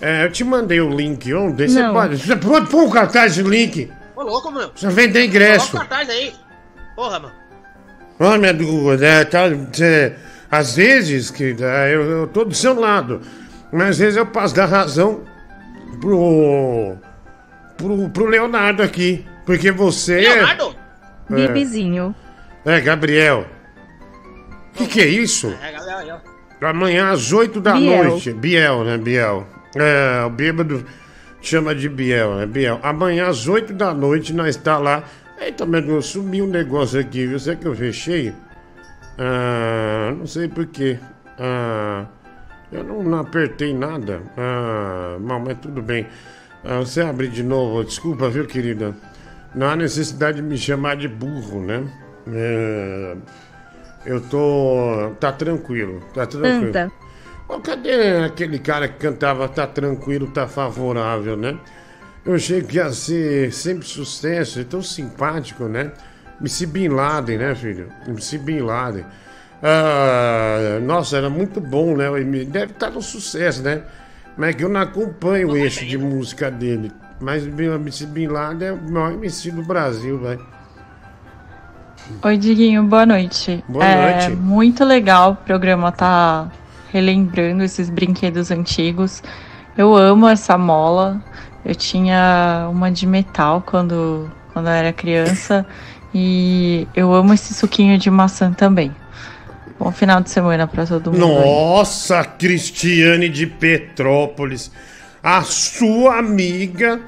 É, 0.00 0.24
eu 0.24 0.30
te 0.30 0.44
mandei 0.44 0.80
o 0.80 0.90
link 0.90 1.32
ontem. 1.34 1.68
Você 1.68 1.82
pode, 1.82 2.16
você 2.18 2.36
pode 2.36 2.70
pôr 2.70 2.84
o 2.84 2.90
cartaz 2.90 3.34
de 3.34 3.42
link. 3.42 3.90
Ô, 4.14 4.22
louco, 4.22 4.50
meu. 4.52 4.70
Você 4.74 4.88
vender 4.88 5.20
Coloca 5.20 5.26
ingresso. 5.26 5.76
o 5.76 5.78
cartaz 5.78 6.08
aí. 6.08 6.34
Porra, 6.94 7.18
mano. 7.18 7.34
Olha, 8.18 8.38
minha 8.38 8.54
dúvida, 8.54 9.06
é, 9.06 9.24
tá, 9.24 9.42
às 10.50 10.76
vezes, 10.76 11.30
que 11.30 11.54
eu, 11.58 12.02
eu 12.02 12.26
tô 12.28 12.44
do 12.44 12.54
seu 12.54 12.78
lado, 12.78 13.20
mas 13.72 13.90
às 13.90 13.98
vezes 13.98 14.16
eu 14.16 14.26
passo 14.26 14.54
da 14.54 14.64
razão 14.64 15.22
pro, 16.00 16.96
pro, 17.76 18.08
pro 18.10 18.26
Leonardo 18.26 18.82
aqui. 18.82 19.24
Porque 19.44 19.70
você 19.70 20.20
Leonardo? 20.20 20.74
Bibizinho. 21.30 22.14
é, 22.64 22.80
Gabriel. 22.80 23.46
Que 24.74 24.86
que 24.86 25.00
é 25.00 25.06
isso? 25.06 25.48
É, 25.62 26.12
ó. 26.12 26.36
Amanhã 26.68 27.10
às 27.10 27.32
8 27.32 27.60
da 27.60 27.74
Biel. 27.74 28.04
noite. 28.04 28.32
Biel, 28.32 28.84
né, 28.84 28.98
Biel? 28.98 29.46
É, 29.74 30.24
o 30.24 30.30
bêbado 30.30 30.84
chama 31.40 31.74
de 31.74 31.88
Biel, 31.88 32.34
né? 32.36 32.46
Biel. 32.46 32.80
Amanhã 32.82 33.28
às 33.28 33.46
8 33.46 33.72
da 33.72 33.92
noite 33.92 34.32
nós 34.32 34.56
está 34.56 34.78
lá. 34.78 35.04
Eita, 35.38 35.66
meu 35.66 35.82
Deus, 35.82 36.06
sumiu 36.06 36.44
um 36.44 36.48
negócio 36.48 36.98
aqui, 36.98 37.26
viu? 37.26 37.38
Será 37.38 37.56
que 37.56 37.66
eu 37.66 37.74
fechei? 37.74 38.32
Ah, 39.18 40.14
não 40.16 40.26
sei 40.26 40.48
porquê. 40.48 40.98
Ah, 41.38 42.06
eu 42.76 42.84
não, 42.84 43.18
apertei 43.18 43.74
nada. 43.74 44.22
Ah, 44.36 45.16
mal, 45.20 45.40
mas 45.40 45.58
tudo 45.58 45.82
bem. 45.82 46.06
Ah, 46.64 46.78
você 46.78 47.00
abre 47.00 47.28
de 47.28 47.42
novo, 47.42 47.84
desculpa, 47.84 48.28
viu, 48.28 48.46
querida? 48.46 48.94
Não 49.54 49.68
há 49.68 49.76
necessidade 49.76 50.38
de 50.38 50.42
me 50.42 50.58
chamar 50.58 50.96
de 50.96 51.08
burro, 51.08 51.60
né? 51.60 51.84
É, 52.28 53.16
eu 54.04 54.20
tô. 54.20 55.12
Tá 55.18 55.32
tranquilo, 55.32 56.00
tá 56.12 56.26
tranquilo. 56.26 56.72
Canta. 56.72 56.92
Ó, 57.48 57.60
cadê 57.60 58.24
aquele 58.24 58.58
cara 58.58 58.88
que 58.88 58.98
cantava 58.98 59.48
Tá 59.48 59.66
Tranquilo, 59.66 60.26
Tá 60.26 60.48
Favorável, 60.48 61.36
né? 61.36 61.56
Eu 62.24 62.34
achei 62.34 62.60
que 62.60 62.76
ia 62.76 62.90
ser 62.90 63.52
sempre 63.52 63.86
sucesso, 63.86 64.58
é 64.58 64.64
tão 64.64 64.82
simpático, 64.82 65.64
né? 65.64 65.92
MC 66.40 66.66
Bin 66.66 66.88
Laden, 66.88 67.38
né, 67.38 67.54
filho? 67.54 67.88
MC 68.06 68.36
Bin 68.38 68.60
Laden. 68.60 69.04
Ah, 69.62 70.78
nossa, 70.82 71.16
era 71.16 71.30
muito 71.30 71.60
bom, 71.60 71.96
né? 71.96 72.06
Ele 72.20 72.44
Deve 72.44 72.72
estar 72.72 72.90
no 72.90 73.02
sucesso, 73.02 73.62
né? 73.62 73.82
Mas 74.36 74.50
é 74.50 74.52
que 74.52 74.64
eu 74.64 74.68
não 74.68 74.80
acompanho 74.80 75.50
o 75.50 75.56
eixo 75.56 75.84
de 75.86 75.96
música 75.96 76.50
dele. 76.50 76.92
Mas 77.20 77.46
o 77.46 77.48
MC 77.48 78.06
Bin 78.06 78.26
Laden 78.26 78.68
é 78.68 78.72
o 78.72 78.90
maior 78.90 79.12
MC 79.12 79.50
do 79.50 79.62
Brasil, 79.62 80.18
velho. 80.18 80.44
Oi, 82.22 82.36
Diguinho, 82.36 82.84
boa 82.84 83.06
noite. 83.06 83.64
Boa 83.66 83.84
é 83.84 84.28
noite. 84.28 84.40
muito 84.40 84.84
legal 84.84 85.32
o 85.32 85.36
programa 85.36 85.90
tá 85.90 86.50
relembrando 86.92 87.64
esses 87.64 87.88
brinquedos 87.88 88.50
antigos. 88.50 89.22
Eu 89.76 89.96
amo 89.96 90.28
essa 90.28 90.56
mola. 90.58 91.20
Eu 91.64 91.74
tinha 91.74 92.68
uma 92.70 92.92
de 92.92 93.06
metal 93.06 93.62
quando, 93.66 94.30
quando 94.52 94.66
eu 94.66 94.72
era 94.72 94.92
criança. 94.92 95.66
E 96.14 96.86
eu 96.94 97.12
amo 97.12 97.32
esse 97.34 97.54
suquinho 97.54 97.98
de 97.98 98.10
maçã 98.10 98.52
também. 98.52 98.94
Bom 99.78 99.92
final 99.92 100.20
de 100.20 100.30
semana 100.30 100.66
pra 100.66 100.86
todo 100.86 101.12
mundo. 101.12 101.26
aí. 101.26 101.44
Nossa, 101.44 102.24
Cristiane 102.24 103.28
de 103.28 103.46
Petrópolis, 103.46 104.70
a 105.22 105.42
sua 105.42 106.18
amiga 106.18 107.00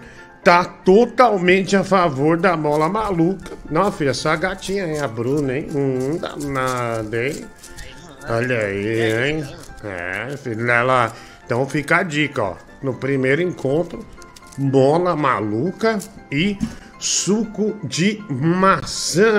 tá 0.44 0.64
totalmente 0.64 1.76
a 1.76 1.84
favor 1.84 2.38
da 2.38 2.56
bola 2.56 2.88
maluca. 2.88 3.52
Não, 3.70 3.90
filha, 3.90 4.14
sua 4.14 4.37
gatinha 4.37 4.84
é 4.84 5.00
a 5.00 5.08
Bruna, 5.08 5.56
hein? 5.56 5.68
Hum, 5.75 6.18
danada, 6.18 7.26
hein? 7.26 7.44
Olha 8.28 8.58
aí, 8.58 9.30
hein? 9.30 9.48
É, 9.84 10.37
filha, 10.37 10.72
ela... 10.72 11.12
Então 11.44 11.66
fica 11.66 11.98
a 11.98 12.02
dica, 12.02 12.42
ó. 12.42 12.56
No 12.82 12.94
primeiro 12.94 13.40
encontro, 13.42 14.06
bola 14.56 15.16
maluca 15.16 15.98
e 16.30 16.58
suco 16.99 17.78
de 17.85 18.23
maçã. 18.28 19.31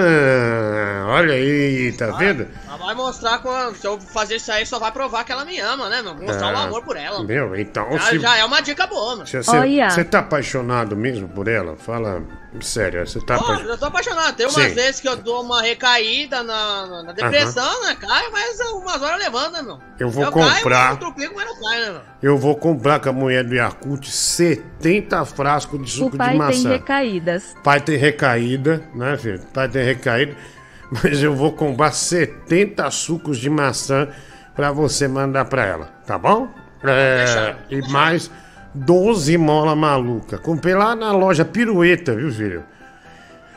Olha 1.08 1.34
aí, 1.34 1.92
tá 1.94 2.12
vendo? 2.12 2.48
Ela 2.68 2.78
vai 2.78 2.96
mostrar 2.96 3.40
quando, 3.40 3.76
se 3.76 3.86
eu 3.86 4.00
fazer 4.00 4.36
isso 4.38 4.52
aí, 4.52 4.66
só 4.66 4.80
vai 4.80 4.92
provar 4.92 5.24
que 5.24 5.32
ela 5.32 5.46
me 5.46 5.60
ama, 5.60 5.90
né, 5.90 6.02
meu? 6.02 6.16
Mostrar 6.16 6.54
o 6.54 6.58
amor 6.58 6.84
por 6.84 6.96
ela. 6.96 7.24
Meu, 7.24 7.56
então 7.56 7.92
Já, 7.94 8.00
se... 8.02 8.20
já 8.20 8.38
é 8.38 8.46
uma 8.46 8.62
dica 8.62 8.88
boa, 8.88 9.18
mano. 9.18 9.28
Você 9.28 9.42
Olha. 9.50 9.90
você 9.90 10.04
tá 10.04 10.20
apaixonado 10.20 10.96
mesmo 10.96 11.28
por 11.28 11.48
ela? 11.48 11.76
Fala 11.76 12.24
sério, 12.62 13.06
você 13.08 13.20
tá 13.22 13.36
Pô, 13.38 13.44
apaixonado? 13.44 13.70
eu 13.70 13.78
tô 13.78 13.86
apaixonado. 13.86 14.36
Tem 14.36 14.46
umas 14.48 14.56
Sim. 14.70 14.74
vezes 14.74 15.00
que 15.02 15.08
eu 15.08 15.16
dou 15.16 15.44
uma 15.44 15.62
recaída 15.62 16.42
na, 16.44 16.86
na- 16.88 17.04
na 17.04 17.12
depressão, 17.12 17.84
né? 17.86 17.96
Caio, 17.96 18.32
mas 18.32 18.60
umas 18.74 19.02
horas 19.02 19.20
levando, 19.20 19.54
né, 19.54 19.62
meu? 19.62 19.80
Eu 20.00 20.10
vou 20.10 20.24
eu 20.24 20.32
comprar. 20.32 20.64
Caio, 20.64 20.94
eu 20.94 20.98
tropico, 20.98 21.34
mas 21.36 21.46
não 21.46 21.60
caio, 21.62 21.86
né, 21.86 21.92
meu? 21.92 22.02
Eu 22.32 22.38
vou 22.38 22.56
comprar 22.56 23.00
com 23.00 23.10
a 23.10 23.14
mulher 23.14 23.44
do 23.44 23.54
Yakult 23.56 24.06
70 24.08 25.26
frascos 25.26 25.80
de 25.80 25.86
O 25.86 25.88
suco 25.90 26.12
de 26.12 26.18
pai 26.18 26.30
tem 26.30 26.38
maçã. 26.38 26.70
recaídas. 26.70 27.56
Pai 27.64 27.80
tem 27.82 27.98
recaída, 27.98 28.84
né, 28.96 29.18
filho? 29.18 29.40
Pai 29.54 29.70
tem 29.70 29.84
recaída. 29.84 30.36
Mas 30.92 31.22
eu 31.22 31.36
vou 31.36 31.52
comprar 31.54 31.92
70 31.92 32.90
sucos 32.90 33.38
de 33.38 33.50
maçã 33.50 34.08
pra 34.56 34.72
você 34.72 35.08
mandar 35.08 35.46
pra 35.46 35.64
ela, 35.66 35.86
tá 36.06 36.18
bom? 36.18 36.50
É, 36.84 37.56
e 37.70 37.82
mais 37.92 38.32
12 38.74 39.38
mola 39.38 39.76
maluca. 39.76 40.38
Comprei 40.38 40.76
lá 40.76 40.96
na 40.96 41.12
loja 41.12 41.44
Pirueta, 41.44 42.16
viu, 42.16 42.32
filho? 42.32 42.64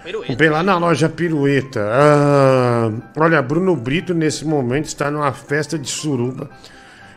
Pirueta. 0.02 0.32
Comprei 0.32 0.50
lá 0.50 0.62
na 0.62 0.78
loja 0.78 1.08
Pirueta. 1.08 1.80
Ah, 1.90 2.90
olha, 3.16 3.40
Bruno 3.42 3.76
Brito 3.76 4.14
nesse 4.14 4.44
momento 4.44 4.86
está 4.86 5.10
numa 5.10 5.32
festa 5.32 5.78
de 5.78 5.88
suruba. 5.88 6.50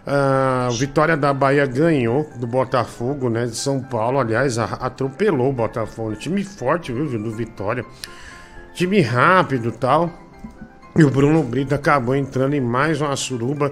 Ah, 0.05 0.69
Vitória 0.71 1.17
da 1.17 1.33
Bahia 1.33 1.65
ganhou 1.65 2.29
do 2.35 2.45
Botafogo, 2.45 3.29
né? 3.29 3.45
De 3.45 3.55
São 3.55 3.81
Paulo, 3.81 4.19
aliás, 4.19 4.59
atropelou 4.59 5.49
o 5.49 5.53
Botafogo. 5.53 6.15
Time 6.15 6.43
forte, 6.43 6.93
viu, 6.93 7.07
viu, 7.07 7.19
do 7.19 7.31
Vitória. 7.31 7.83
Time 8.73 9.01
rápido 9.01 9.69
e 9.69 9.71
tal. 9.71 10.11
E 10.95 11.03
o 11.03 11.09
Bruno 11.09 11.41
Brito 11.43 11.73
acabou 11.73 12.15
entrando 12.15 12.53
em 12.53 12.61
mais 12.61 13.01
uma 13.01 13.15
suruba. 13.15 13.71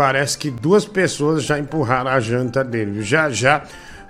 Parece 0.00 0.38
que 0.38 0.50
duas 0.50 0.86
pessoas 0.86 1.42
já 1.44 1.58
empurraram 1.58 2.10
a 2.10 2.18
janta 2.18 2.64
dele. 2.64 3.02
Já 3.02 3.28
já, 3.28 3.64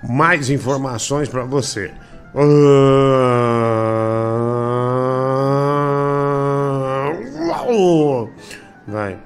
mais 0.08 0.48
informações 0.48 1.28
pra 1.28 1.42
você. 1.42 1.90
Ah! 2.32 2.40
Vai. 8.86 9.18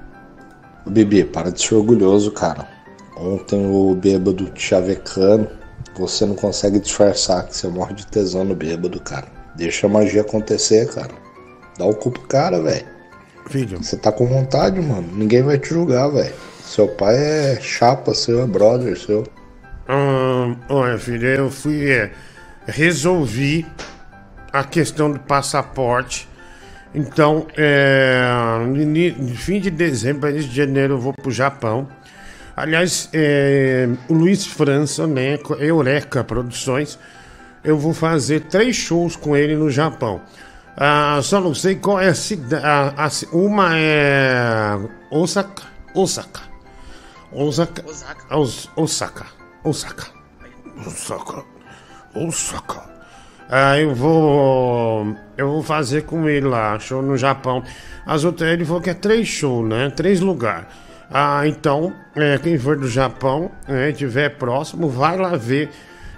Bibi, 0.87 1.23
para 1.25 1.51
de 1.51 1.61
ser 1.61 1.75
orgulhoso, 1.75 2.31
cara. 2.31 2.67
Ontem 3.15 3.63
o 3.69 3.93
bêbado 3.93 4.45
te 4.45 4.59
chavecando, 4.59 5.47
você 5.95 6.25
não 6.25 6.33
consegue 6.33 6.79
disfarçar 6.79 7.45
que 7.45 7.55
você 7.55 7.67
morre 7.67 7.93
de 7.93 8.07
tesão 8.07 8.43
no 8.43 8.55
bêbado, 8.55 8.99
cara. 9.01 9.27
Deixa 9.55 9.85
a 9.85 9.89
magia 9.91 10.21
acontecer, 10.21 10.91
cara. 10.91 11.13
Dá 11.77 11.85
o 11.85 11.93
cu 11.93 12.09
pro 12.09 12.23
cara, 12.23 12.59
velho. 12.59 12.87
Filho, 13.51 13.77
Você 13.77 13.95
tá 13.95 14.11
com 14.11 14.25
vontade, 14.25 14.81
mano. 14.81 15.07
Ninguém 15.13 15.43
vai 15.43 15.59
te 15.59 15.69
julgar, 15.69 16.09
velho. 16.09 16.33
Seu 16.65 16.87
pai 16.87 17.15
é 17.15 17.59
chapa 17.61 18.13
seu, 18.13 18.41
é 18.41 18.47
brother 18.47 18.97
seu. 18.97 19.23
Olha, 20.67 20.97
filho, 20.97 21.27
eu 21.27 21.51
fui. 21.51 21.89
é, 21.89 22.11
resolvi 22.65 23.65
a 24.51 24.63
questão 24.63 25.11
do 25.11 25.19
passaporte. 25.19 26.27
Então, 26.93 27.45
é, 27.55 28.23
no 28.65 29.35
fim 29.35 29.59
de 29.59 29.69
dezembro, 29.69 30.29
início 30.29 30.49
de 30.49 30.55
janeiro, 30.55 30.95
eu 30.95 30.99
vou 30.99 31.13
pro 31.13 31.29
Japão. 31.29 31.87
Aliás, 32.55 33.09
é, 33.13 33.87
o 34.07 34.13
Luiz 34.13 34.47
França, 34.47 35.05
né, 35.05 35.37
Eureka 35.59 36.23
Produções, 36.23 36.97
eu 37.63 37.77
vou 37.77 37.93
fazer 37.93 38.41
três 38.41 38.75
shows 38.75 39.15
com 39.15 39.35
ele 39.35 39.55
no 39.55 39.69
Japão. 39.69 40.21
Ah, 40.77 41.19
só 41.21 41.39
não 41.39 41.53
sei 41.53 41.75
qual 41.75 41.99
é 41.99 42.07
a 42.07 42.15
cidade. 42.15 43.27
Uma 43.31 43.77
é 43.77 44.77
Osaka. 45.11 45.63
Osaka. 45.93 46.54
Osaka. 47.35 47.83
Osaka. 47.87 48.37
Os- 48.37 48.69
Osaka. 48.75 49.25
Osaka. 49.63 50.05
Osaka. 50.85 51.43
Osaka. 52.15 52.83
Ah, 53.49 53.77
eu 53.79 53.93
vou. 53.93 55.15
Eu 55.37 55.47
vou 55.49 55.63
fazer 55.63 56.03
com 56.03 56.27
ele 56.27 56.47
lá, 56.47 56.79
show 56.79 57.01
no 57.01 57.17
Japão. 57.17 57.63
As 58.05 58.23
outras, 58.23 58.49
ele 58.51 58.65
falou 58.65 58.81
que 58.81 58.89
é 58.89 58.93
três 58.93 59.27
shows, 59.27 59.67
né? 59.67 59.89
Três 59.89 60.19
lugares. 60.21 60.65
Ah, 61.11 61.47
então, 61.47 61.93
é, 62.15 62.37
quem 62.39 62.57
for 62.57 62.75
do 62.77 62.87
Japão, 62.87 63.51
né, 63.67 63.91
tiver 63.91 64.29
próximo, 64.37 64.89
vai 64.89 65.15
lá 65.17 65.35
ver 65.37 65.69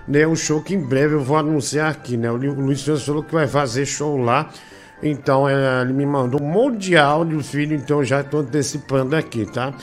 né, 0.08 0.26
o 0.26 0.36
show 0.36 0.62
que 0.62 0.74
em 0.74 0.80
breve 0.82 1.16
eu 1.16 1.22
vou 1.22 1.36
anunciar 1.38 1.92
aqui, 1.92 2.16
né? 2.16 2.32
O 2.32 2.38
Luiz 2.38 2.84
França 2.84 3.04
falou 3.06 3.24
que 3.24 3.34
vai 3.34 3.48
fazer 3.48 3.86
show 3.86 4.18
lá. 4.18 4.50
Então, 5.04 5.48
é, 5.48 5.82
ele 5.82 5.92
me 5.94 6.06
mandou 6.06 6.42
um 6.42 6.48
monte 6.50 6.78
de 6.78 6.98
áudio, 6.98 7.44
filho, 7.44 7.76
então 7.76 8.04
já 8.04 8.22
estou 8.22 8.40
antecipando 8.40 9.16
aqui, 9.16 9.46
tá? 9.46 9.74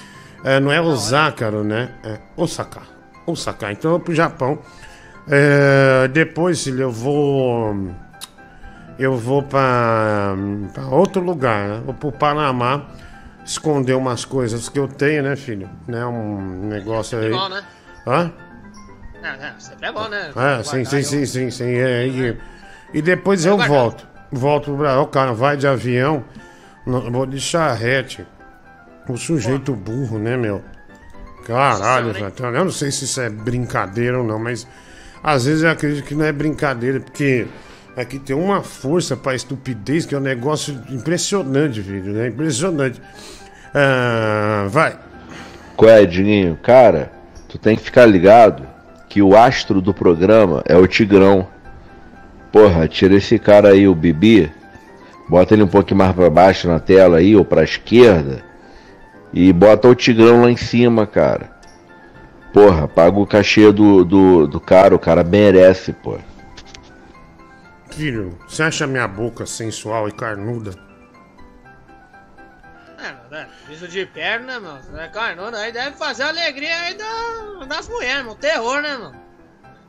É, 0.44 0.60
não 0.60 0.70
é 0.70 0.80
Osaka, 0.80 1.50
né? 1.50 1.88
É 2.04 2.18
Osaka. 2.36 2.82
Osaka. 3.26 3.72
Então 3.72 3.92
eu 3.92 3.96
vou 3.96 4.04
pro 4.04 4.14
Japão. 4.14 4.58
É, 5.26 6.06
depois, 6.08 6.62
filho, 6.62 6.82
eu 6.82 6.90
vou. 6.90 7.74
Eu 8.98 9.16
vou 9.16 9.42
pra, 9.42 10.34
pra 10.72 10.86
outro 10.86 11.22
lugar, 11.22 11.66
né? 11.66 11.82
Vou 11.84 11.94
pro 11.94 12.12
Panamá 12.12 12.86
esconder 13.44 13.94
umas 13.94 14.24
coisas 14.24 14.68
que 14.68 14.78
eu 14.78 14.86
tenho, 14.86 15.22
né, 15.22 15.34
filho? 15.34 15.68
Né? 15.88 16.04
Um 16.04 16.68
negócio 16.68 17.18
aí. 17.18 17.26
É 17.26 17.30
bom, 17.30 17.48
né? 17.48 17.62
Hã? 18.06 18.32
É, 19.22 19.46
é, 19.46 19.54
sempre 19.58 19.86
é 19.88 19.92
bom, 19.92 20.08
né? 20.08 20.30
É, 20.36 20.62
sim, 20.62 20.84
sim, 20.84 20.96
aí 20.96 21.04
sim, 21.04 21.26
sim, 21.26 21.50
sim. 21.50 21.64
É, 21.64 22.06
e, 22.06 22.38
e 22.92 23.02
depois 23.02 23.44
eu 23.44 23.56
volto. 23.58 24.06
Volto 24.30 24.64
pro 24.64 24.76
Brasil. 24.76 25.02
O 25.02 25.06
cara 25.06 25.32
vai 25.32 25.56
de 25.56 25.66
avião, 25.66 26.24
vou 26.86 27.24
de 27.24 27.40
charrete. 27.40 28.26
O 29.08 29.16
sujeito 29.16 29.74
burro, 29.74 30.18
né, 30.18 30.36
meu? 30.36 30.62
Caralho, 31.46 32.12
velho. 32.12 32.32
Eu 32.38 32.64
não 32.64 32.70
sei 32.70 32.90
se 32.90 33.04
isso 33.04 33.20
é 33.20 33.28
brincadeira 33.28 34.18
ou 34.18 34.24
não, 34.26 34.38
mas 34.38 34.66
às 35.22 35.44
vezes 35.44 35.62
eu 35.62 35.70
acredito 35.70 36.04
que 36.04 36.14
não 36.14 36.24
é 36.24 36.32
brincadeira, 36.32 37.00
porque 37.00 37.46
aqui 37.96 38.18
tem 38.18 38.34
uma 38.34 38.62
força 38.62 39.16
pra 39.16 39.34
estupidez 39.34 40.06
que 40.06 40.14
é 40.14 40.18
um 40.18 40.22
negócio 40.22 40.80
impressionante, 40.88 41.82
filho, 41.82 42.12
né? 42.12 42.28
Impressionante. 42.28 43.00
Ah, 43.74 44.66
vai. 44.70 44.98
Qual 45.76 45.90
é? 45.90 46.06
Cara, 46.62 47.12
tu 47.48 47.58
tem 47.58 47.76
que 47.76 47.82
ficar 47.82 48.06
ligado 48.06 48.66
que 49.08 49.20
o 49.20 49.36
astro 49.36 49.80
do 49.80 49.92
programa 49.92 50.62
é 50.66 50.76
o 50.76 50.86
Tigrão. 50.86 51.46
Porra, 52.50 52.88
tira 52.88 53.16
esse 53.16 53.38
cara 53.38 53.70
aí, 53.70 53.86
o 53.86 53.94
Bibi, 53.94 54.50
bota 55.28 55.54
ele 55.54 55.62
um 55.62 55.68
pouquinho 55.68 55.98
mais 55.98 56.14
para 56.14 56.30
baixo 56.30 56.68
na 56.68 56.78
tela 56.78 57.18
aí, 57.18 57.34
ou 57.34 57.44
pra 57.44 57.64
esquerda, 57.64 58.42
e 59.34 59.52
bota 59.52 59.88
o 59.88 59.94
Tigrão 59.96 60.42
lá 60.42 60.50
em 60.50 60.56
cima, 60.56 61.08
cara. 61.08 61.50
Porra, 62.52 62.86
paga 62.86 63.18
o 63.18 63.26
cachê 63.26 63.72
do, 63.72 64.04
do, 64.04 64.46
do 64.46 64.60
cara, 64.60 64.94
o 64.94 64.98
cara 64.98 65.24
merece, 65.24 65.92
pô. 65.92 66.16
Filho, 67.90 68.38
você 68.46 68.62
acha 68.62 68.86
minha 68.86 69.08
boca 69.08 69.44
sensual 69.44 70.08
e 70.08 70.12
carnuda? 70.12 70.72
É, 72.96 73.12
né? 73.28 73.48
Isso 73.68 73.88
de 73.88 74.06
perna, 74.06 74.60
mano, 74.60 74.80
é 74.96 75.08
carnuda, 75.08 75.58
aí 75.58 75.72
deve 75.72 75.96
fazer 75.96 76.22
alegria 76.22 76.76
aí 76.82 76.94
da, 76.94 77.64
das 77.66 77.88
mulheres, 77.88 78.24
mano. 78.24 78.36
Terror, 78.36 78.80
né, 78.82 78.96
mano? 78.96 79.24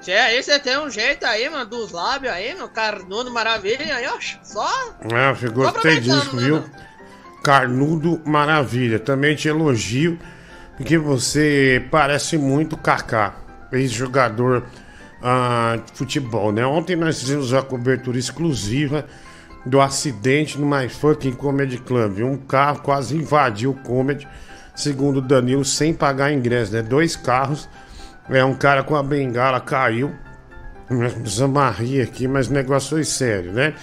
Se 0.02 0.12
é 0.12 0.22
aí, 0.22 0.42
você 0.42 0.60
tem 0.60 0.78
um 0.80 0.90
jeito 0.90 1.24
aí, 1.24 1.48
mano, 1.50 1.68
dos 1.68 1.92
lábios 1.92 2.34
aí, 2.34 2.56
meu 2.56 2.68
carnudo 2.68 3.32
maravilha 3.32 3.96
aí, 3.96 4.08
ó. 4.08 4.18
Só. 4.44 4.68
É, 5.02 5.46
eu 5.46 5.52
gostei 5.52 6.00
disso, 6.00 6.36
né, 6.36 6.44
viu? 6.44 6.56
mano? 6.56 6.72
Carnudo 7.46 8.20
maravilha. 8.26 8.98
Também 8.98 9.36
te 9.36 9.48
elogio, 9.48 10.18
porque 10.76 10.98
você 10.98 11.86
parece 11.92 12.40
muito 12.40 12.76
Kaká, 12.76 13.36
ex-jogador 13.72 14.64
ah, 15.22 15.78
de 15.86 15.96
futebol, 15.96 16.52
né? 16.52 16.66
Ontem 16.66 16.96
nós 16.96 17.20
fizemos 17.20 17.54
a 17.54 17.62
cobertura 17.62 18.18
exclusiva 18.18 19.06
do 19.64 19.80
acidente 19.80 20.60
no 20.60 20.66
My 20.66 20.90
Fucking 20.90 21.34
Comedy 21.34 21.78
Club. 21.78 22.18
Um 22.22 22.36
carro 22.36 22.80
quase 22.80 23.16
invadiu 23.16 23.72
o 23.72 23.76
Comedy, 23.76 24.28
segundo 24.76 25.18
o 25.18 25.22
Danilo, 25.22 25.64
sem 25.64 25.94
pagar 25.94 26.34
ingresso, 26.34 26.74
né? 26.74 26.82
Dois 26.82 27.16
carros. 27.16 27.70
É, 28.28 28.44
um 28.44 28.56
cara 28.56 28.84
com 28.84 28.96
a 28.96 29.04
bengala 29.04 29.62
caiu. 29.62 30.12
Nós 30.90 31.14
precisamos 31.14 31.78
rir 31.78 32.02
aqui, 32.02 32.28
mas 32.28 32.48
o 32.48 32.54
negócio 32.54 32.90
foi 32.90 33.04
sério, 33.04 33.52
né? 33.52 33.76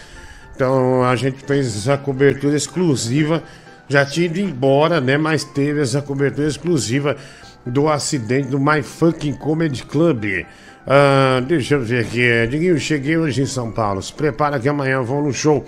Então 0.54 1.02
a 1.04 1.16
gente 1.16 1.44
fez 1.44 1.66
essa 1.76 1.96
cobertura 1.96 2.56
exclusiva. 2.56 3.42
Já 3.88 4.04
tinha 4.06 4.26
ido 4.26 4.40
embora, 4.40 5.00
né? 5.00 5.16
Mas 5.16 5.44
teve 5.44 5.80
essa 5.80 6.00
cobertura 6.00 6.46
exclusiva 6.46 7.16
do 7.64 7.88
acidente 7.88 8.48
do 8.48 8.58
My 8.58 8.82
Fucking 8.82 9.34
Comedy 9.34 9.84
Club. 9.84 10.44
Ah, 10.86 11.40
deixa 11.46 11.74
eu 11.74 11.80
ver 11.80 12.04
aqui. 12.04 12.46
Diguinho, 12.48 12.78
cheguei 12.78 13.16
hoje 13.16 13.42
em 13.42 13.46
São 13.46 13.70
Paulo. 13.70 14.02
Se 14.02 14.12
prepara 14.12 14.58
que 14.58 14.68
amanhã 14.68 14.94
eu 14.94 15.04
vou 15.04 15.22
no 15.22 15.32
show. 15.32 15.64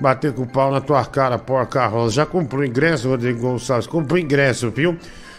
Bater 0.00 0.32
com 0.32 0.42
o 0.42 0.46
pau 0.46 0.72
na 0.72 0.80
tua 0.80 1.04
cara, 1.04 1.38
porca 1.38 1.86
rosa. 1.86 2.14
Já 2.14 2.26
comprou 2.26 2.64
ingresso, 2.64 3.08
Rodrigo 3.08 3.40
Gonçalves? 3.40 3.86
Comprou 3.86 4.18
ingresso, 4.18 4.70
viu? 4.70 4.96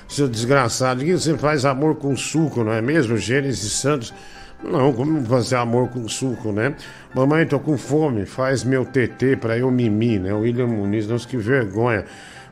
Seu 0.08 0.28
desgraçado. 0.28 1.00
Diguinho, 1.00 1.20
você 1.20 1.38
faz 1.38 1.66
amor 1.66 1.96
com 1.96 2.16
suco, 2.16 2.64
não 2.64 2.72
é 2.72 2.82
mesmo? 2.82 3.18
Gênesis 3.18 3.74
Santos. 3.74 4.14
Não, 4.64 4.92
como 4.94 5.24
fazer 5.26 5.58
amor 5.58 5.90
com 5.90 6.08
suco, 6.08 6.52
né? 6.52 6.74
Mamãe, 7.14 7.46
tô 7.46 7.60
com 7.60 7.78
fome. 7.78 8.26
Faz 8.26 8.64
meu 8.64 8.86
TT 8.86 9.38
pra 9.40 9.58
eu 9.58 9.70
mimir, 9.70 10.20
né? 10.20 10.34
William 10.34 10.68
Muniz, 10.68 11.08
nossa, 11.08 11.28
que 11.28 11.38
vergonha. 11.38 12.06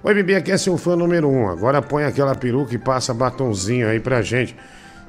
Oi, 0.03 0.13
Bibi, 0.13 0.35
aqui 0.35 0.51
é 0.51 0.57
seu 0.57 0.77
fã 0.77 0.95
número 0.95 1.29
um. 1.29 1.49
Agora 1.49 1.81
põe 1.81 2.03
aquela 2.03 2.35
peruca 2.35 2.75
e 2.75 2.77
passa 2.77 3.13
batonzinho 3.13 3.87
aí 3.87 3.99
pra 3.99 4.21
gente. 4.21 4.55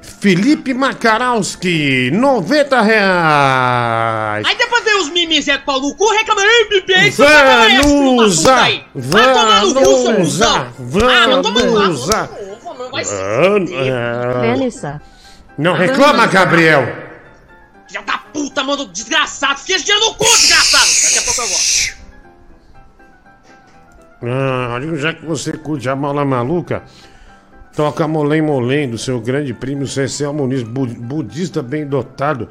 Felipe 0.01 0.73
Makarowski, 0.73 2.11
90 2.11 2.81
reais. 2.81 4.45
Aí 4.45 4.55
depois 4.55 4.83
vem 4.83 5.01
os 5.01 5.09
mimizé 5.09 5.57
com 5.57 5.65
pau 5.65 5.81
no 5.81 5.95
cu 5.95 6.07
reclamando, 6.11 6.47
ei, 6.47 6.69
bebê, 6.69 7.07
isso 7.07 7.23
é 7.23 7.81
Vanusa, 7.81 8.55
Vai 8.93 9.33
tomar 9.33 9.61
no 9.65 9.73
cu, 9.73 9.83
seu 9.83 10.15
cuzão. 10.15 10.67
Ah, 11.09 11.27
não 11.27 11.41
toma 11.41 11.59
no 11.61 11.71
cu. 11.71 11.79
Vanusa. 11.79 12.29
Vai 12.91 13.03
se 13.03 13.13
Ah, 13.13 14.41
Vanessa. 14.45 15.01
Não 15.57 15.73
reclama, 15.73 16.25
Gabriel. 16.27 16.83
Filha 17.87 18.01
da 18.03 18.17
puta, 18.17 18.63
mano, 18.63 18.87
desgraçado. 18.87 19.59
Fica 19.59 19.73
esse 19.75 19.85
dinheiro 19.85 20.05
no 20.07 20.15
cu, 20.15 20.25
desgraçado. 20.25 20.85
Daqui 21.03 21.19
a 21.19 21.21
pouco 21.21 21.41
eu 21.41 21.47
volto. 21.47 21.95
Ah, 24.23 24.69
olha, 24.73 24.95
já 24.97 25.13
que 25.13 25.25
você 25.25 25.53
curte 25.53 25.87
a 25.89 25.95
mala 25.95 26.25
maluca, 26.25 26.83
toca 27.75 28.07
Molém 28.07 28.41
Molém 28.41 28.89
do 28.89 28.97
seu 28.97 29.19
grande 29.19 29.53
primo 29.53 29.85
Cecel 29.85 30.33
Muniz, 30.33 30.63
bu- 30.63 30.87
budista 30.87 31.61
bem 31.61 31.85
dotado, 31.85 32.49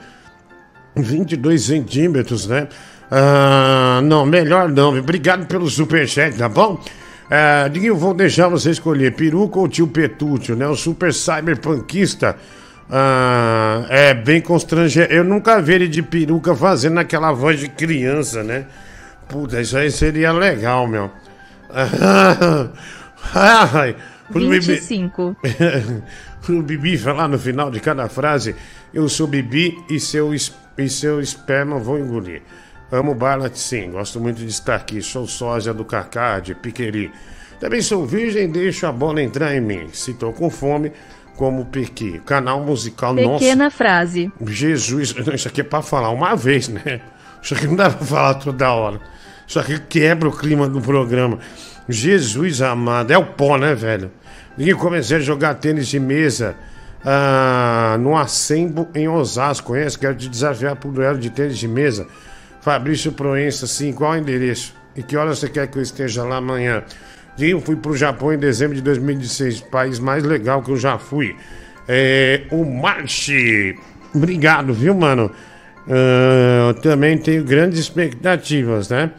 22 0.94 1.62
centímetros, 1.64 2.46
né? 2.46 2.68
Ah, 3.10 4.00
não, 4.04 4.24
melhor 4.24 4.68
não, 4.68 4.92
viu? 4.92 5.02
obrigado 5.02 5.46
pelo 5.46 5.68
superchat, 5.68 6.36
tá 6.36 6.48
bom? 6.48 6.80
Ah, 7.30 7.66
Diguinho, 7.68 7.96
vou 7.96 8.14
deixar 8.14 8.48
você 8.48 8.70
escolher 8.70 9.14
peruca 9.14 9.58
ou 9.58 9.66
tio 9.68 9.88
Petúcio, 9.88 10.54
né? 10.54 10.66
O 10.68 10.76
super 10.76 11.12
cyberpunkista. 11.12 12.36
Ah, 12.90 13.86
é 13.88 14.12
bem 14.14 14.40
constrangedor. 14.40 15.10
Eu 15.14 15.24
nunca 15.24 15.60
vi 15.60 15.74
ele 15.74 15.88
de 15.88 16.02
peruca 16.02 16.54
fazendo 16.54 16.98
aquela 16.98 17.32
voz 17.32 17.58
de 17.60 17.68
criança, 17.68 18.42
né? 18.42 18.66
Puta, 19.28 19.60
isso 19.60 19.76
aí 19.76 19.90
seria 19.90 20.32
legal, 20.32 20.86
meu. 20.86 21.10
Ai, 23.34 23.96
pro 24.30 24.40
Bibi- 24.40 24.60
25. 24.60 25.36
o 26.48 26.62
Bibi 26.62 26.96
falar 26.98 27.28
no 27.28 27.38
final 27.38 27.70
de 27.70 27.80
cada 27.80 28.08
frase: 28.08 28.54
Eu 28.92 29.08
sou 29.08 29.26
Bibi 29.26 29.76
e 29.90 29.98
seu, 29.98 30.34
es- 30.34 30.52
e 30.76 30.88
seu 30.88 31.20
esperma 31.20 31.78
vou 31.78 31.98
engolir. 31.98 32.42
Amo 32.92 33.14
Barlat 33.14 33.56
sim, 33.56 33.90
gosto 33.90 34.20
muito 34.20 34.36
de 34.38 34.46
estar 34.48 34.76
aqui. 34.76 35.02
Sou 35.02 35.26
sósia 35.26 35.72
do 35.74 35.84
Cacá, 35.84 36.38
de 36.38 36.54
Piqueri. 36.54 37.10
Também 37.58 37.80
sou 37.80 38.04
virgem, 38.06 38.50
deixo 38.50 38.86
a 38.86 38.92
bola 38.92 39.22
entrar 39.22 39.54
em 39.54 39.60
mim. 39.60 39.88
Se 39.92 40.12
tô 40.14 40.32
com 40.32 40.50
fome, 40.50 40.92
como 41.36 41.66
Piqui. 41.66 42.20
Canal 42.24 42.60
musical 42.60 43.14
Pequena 43.14 43.70
frase. 43.70 44.32
nosso. 44.38 44.52
Jesus, 44.52 45.14
isso 45.34 45.48
aqui 45.48 45.60
é 45.60 45.64
pra 45.64 45.82
falar 45.82 46.10
uma 46.10 46.34
vez, 46.34 46.68
né? 46.68 47.00
Isso 47.42 47.54
aqui 47.54 47.66
não 47.66 47.76
dá 47.76 47.90
pra 47.90 48.06
falar 48.06 48.34
toda 48.34 48.72
hora. 48.72 49.00
Isso 49.46 49.58
aqui 49.58 49.78
quebra 49.78 50.28
o 50.28 50.32
clima 50.32 50.68
do 50.68 50.80
programa. 50.80 51.38
Jesus 51.88 52.62
amado, 52.62 53.10
é 53.10 53.18
o 53.18 53.26
pó, 53.26 53.58
né, 53.58 53.74
velho? 53.74 54.10
Ninguém 54.56 54.74
comecei 54.74 55.18
a 55.18 55.20
jogar 55.20 55.54
tênis 55.54 55.88
de 55.88 56.00
mesa 56.00 56.56
ah, 57.04 57.96
no 58.00 58.16
Assembo 58.16 58.88
em 58.94 59.08
Osasco. 59.08 59.68
Conhece? 59.68 59.98
Quero 59.98 60.14
te 60.14 60.28
desafiar 60.28 60.76
pro 60.76 60.90
duelo 60.90 61.18
de 61.18 61.28
tênis 61.28 61.58
de 61.58 61.68
mesa. 61.68 62.06
Fabrício 62.60 63.12
Proença, 63.12 63.66
sim, 63.66 63.92
qual 63.92 64.14
é 64.14 64.18
o 64.18 64.20
endereço? 64.20 64.74
E 64.96 65.02
que 65.02 65.16
hora 65.16 65.34
você 65.34 65.48
quer 65.48 65.66
que 65.66 65.76
eu 65.76 65.82
esteja 65.82 66.24
lá 66.24 66.36
amanhã? 66.36 66.82
Eu 67.38 67.60
fui 67.60 67.76
pro 67.76 67.96
Japão 67.96 68.32
em 68.32 68.38
dezembro 68.38 68.76
de 68.76 68.82
2016, 68.82 69.60
país 69.62 69.98
mais 69.98 70.22
legal 70.22 70.62
que 70.62 70.70
eu 70.70 70.76
já 70.76 70.98
fui. 70.98 71.36
É, 71.88 72.42
o 72.50 72.64
Marchi. 72.64 73.76
Obrigado, 74.14 74.72
viu, 74.72 74.94
mano? 74.94 75.30
Eu 75.86 76.74
também 76.74 77.18
tenho 77.18 77.44
grandes 77.44 77.78
expectativas, 77.78 78.88
né? 78.88 79.10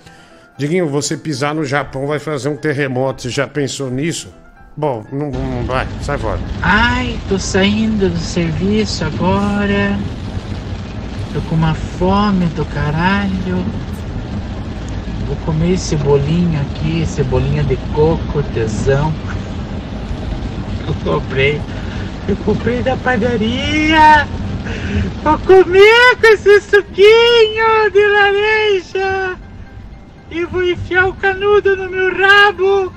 Diguinho, 0.57 0.87
você 0.87 1.17
pisar 1.17 1.53
no 1.53 1.65
Japão 1.65 2.07
vai 2.07 2.17
fazer 2.17 2.49
um 2.49 2.55
terremoto. 2.55 3.21
Você 3.21 3.29
já 3.29 3.45
pensou 3.45 3.91
nisso? 3.91 4.33
Bom, 4.77 5.05
não, 5.11 5.29
não 5.29 5.63
vai, 5.63 5.87
sai 6.01 6.17
fora. 6.17 6.39
Ai, 6.61 7.17
tô 7.29 7.37
saindo 7.37 8.09
do 8.09 8.17
serviço 8.17 9.03
agora. 9.05 9.97
Tô 11.33 11.41
com 11.41 11.55
uma 11.55 11.73
fome 11.73 12.45
do 12.47 12.65
caralho. 12.65 13.63
Vou 15.27 15.35
comer 15.37 15.73
esse 15.73 15.95
bolinho 15.95 16.61
aqui, 16.61 17.05
cebolinha 17.05 17.63
de 17.63 17.75
coco, 17.93 18.43
tesão. 18.53 19.13
Eu 20.87 20.93
comprei. 21.03 21.59
Eu 22.27 22.35
comprei 22.37 22.83
da 22.83 22.95
padaria. 22.97 24.27
Vou 25.23 25.37
comer 25.39 26.15
com 26.21 26.27
esse 26.27 26.61
suquinho 26.61 27.91
de 27.91 28.07
laranja. 28.07 29.39
E 30.29 30.45
vou 30.45 30.63
enfiar 30.63 31.07
o 31.07 31.13
canudo 31.13 31.75
no 31.75 31.89
meu 31.89 32.15
rabo. 32.15 32.93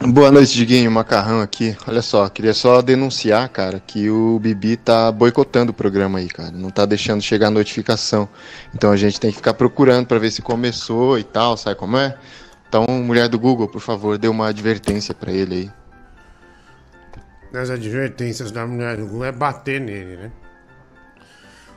Boa 0.00 0.30
noite, 0.30 0.54
Diguinho, 0.54 0.92
Macarrão 0.92 1.40
aqui. 1.40 1.76
Olha 1.84 2.00
só, 2.00 2.28
queria 2.28 2.54
só 2.54 2.80
denunciar, 2.80 3.48
cara, 3.48 3.82
que 3.84 4.08
o 4.08 4.38
Bibi 4.38 4.76
tá 4.76 5.10
boicotando 5.10 5.72
o 5.72 5.74
programa 5.74 6.20
aí, 6.20 6.28
cara. 6.28 6.52
Não 6.52 6.70
tá 6.70 6.86
deixando 6.86 7.20
chegar 7.20 7.48
a 7.48 7.50
notificação. 7.50 8.28
Então 8.72 8.92
a 8.92 8.96
gente 8.96 9.18
tem 9.18 9.32
que 9.32 9.38
ficar 9.38 9.54
procurando 9.54 10.06
pra 10.06 10.20
ver 10.20 10.30
se 10.30 10.40
começou 10.40 11.18
e 11.18 11.24
tal, 11.24 11.56
sabe 11.56 11.74
como 11.74 11.96
é? 11.96 12.16
Então, 12.68 12.86
mulher 12.88 13.28
do 13.28 13.40
Google, 13.40 13.66
por 13.66 13.80
favor, 13.80 14.16
dê 14.16 14.28
uma 14.28 14.46
advertência 14.46 15.12
pra 15.12 15.32
ele 15.32 15.72
aí. 17.52 17.60
As 17.60 17.68
advertências 17.68 18.52
da 18.52 18.64
mulher 18.64 18.98
do 18.98 19.06
Google 19.06 19.24
é 19.24 19.32
bater 19.32 19.80
nele, 19.80 20.16
né? 20.16 20.32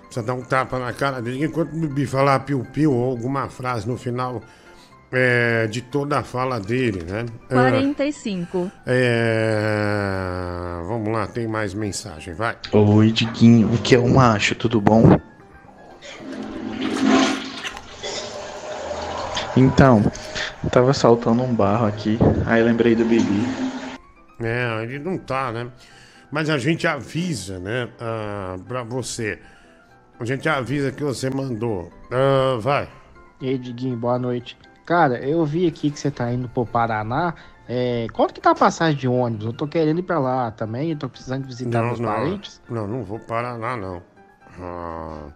Precisa 0.03 0.23
dar 0.23 0.35
um 0.35 0.43
tapa 0.43 0.77
na 0.77 0.93
cara 0.93 1.23
dele. 1.23 1.43
Enquanto 1.43 1.73
o 1.73 1.75
Bibi 1.75 2.05
falar 2.05 2.41
piu-piu 2.41 2.93
ou 2.93 3.09
alguma 3.09 3.49
frase 3.49 3.87
no 3.87 3.97
final 3.97 4.43
é, 5.11 5.67
de 5.67 5.81
toda 5.81 6.19
a 6.19 6.23
fala 6.23 6.59
dele, 6.59 7.03
né? 7.03 7.25
Ah, 7.49 7.69
45. 7.69 8.71
é, 8.85 10.81
Vamos 10.87 11.11
lá, 11.11 11.27
tem 11.27 11.47
mais 11.47 11.73
mensagem, 11.73 12.33
vai. 12.33 12.55
Oi, 12.71 13.11
Diguinho, 13.11 13.73
o 13.73 13.77
que 13.77 13.95
é 13.95 13.99
o 13.99 14.07
macho? 14.07 14.55
Tudo 14.55 14.79
bom? 14.79 15.19
Então, 19.55 20.01
tava 20.71 20.93
saltando 20.93 21.43
um 21.43 21.53
barro 21.53 21.85
aqui, 21.87 22.17
aí 22.45 22.63
lembrei 22.63 22.95
do 22.95 23.03
Bibi. 23.03 23.45
É, 24.39 24.83
ele 24.83 24.99
não 24.99 25.17
tá, 25.17 25.51
né? 25.51 25.67
Mas 26.31 26.49
a 26.49 26.57
gente 26.57 26.87
avisa, 26.87 27.59
né? 27.59 27.89
ah, 27.99 28.55
pra 28.67 28.83
você. 28.83 29.39
A 30.19 30.25
gente 30.25 30.47
avisa 30.47 30.91
que 30.91 31.03
você 31.03 31.29
mandou. 31.29 31.91
Ah, 32.09 32.57
vai. 32.59 32.87
E 33.41 33.49
aí, 33.49 33.57
Diguinho, 33.57 33.97
boa 33.97 34.17
noite. 34.17 34.57
Cara, 34.91 35.25
eu 35.25 35.45
vi 35.45 35.67
aqui 35.67 35.89
que 35.89 35.97
você 35.97 36.11
tá 36.11 36.33
indo 36.33 36.49
pro 36.49 36.65
Paraná. 36.65 37.33
É, 37.65 38.07
quanto 38.11 38.33
que 38.33 38.41
tá 38.41 38.51
a 38.51 38.55
passagem 38.55 38.99
de 38.99 39.07
ônibus? 39.07 39.45
Eu 39.45 39.53
tô 39.53 39.65
querendo 39.65 39.99
ir 39.99 40.03
pra 40.03 40.19
lá 40.19 40.51
também, 40.51 40.91
eu 40.91 40.97
tô 40.97 41.07
precisando 41.07 41.47
visitar 41.47 41.81
meus 41.81 41.97
não, 41.97 42.09
parentes. 42.09 42.61
não, 42.69 42.85
não 42.85 43.01
vou 43.01 43.17
parar 43.17 43.53
lá, 43.53 43.77
não. 43.77 44.03
Ah, 44.59 45.29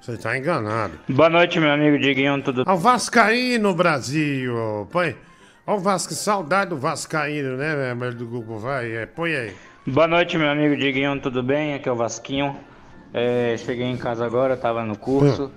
você 0.00 0.16
tá 0.16 0.36
enganado. 0.36 0.98
Boa 1.08 1.30
noite, 1.30 1.60
meu 1.60 1.70
amigo 1.70 1.96
Diguinho, 1.96 2.42
tudo 2.42 2.64
Ao 2.66 2.76
Vascaíno, 2.76 3.72
Brasil! 3.72 4.88
Põe. 4.90 5.14
Ó 5.64 5.76
o 5.76 5.78
Vasco, 5.78 6.12
saudade 6.14 6.70
do 6.70 6.76
Vascaíno, 6.76 7.56
né, 7.56 7.94
meu 7.94 8.12
do 8.12 8.26
Google? 8.26 8.58
Vai, 8.58 8.90
é, 8.96 9.06
põe 9.06 9.32
aí. 9.32 9.54
Boa 9.86 10.08
noite, 10.08 10.36
meu 10.36 10.50
amigo 10.50 10.76
Diguinho, 10.76 11.20
tudo 11.20 11.40
bem? 11.40 11.74
Aqui 11.74 11.88
é 11.88 11.92
o 11.92 11.96
Vasquinho. 11.96 12.56
É, 13.14 13.56
cheguei 13.58 13.86
em 13.86 13.96
casa 13.96 14.26
agora, 14.26 14.56
tava 14.56 14.84
no 14.84 14.98
curso. 14.98 15.52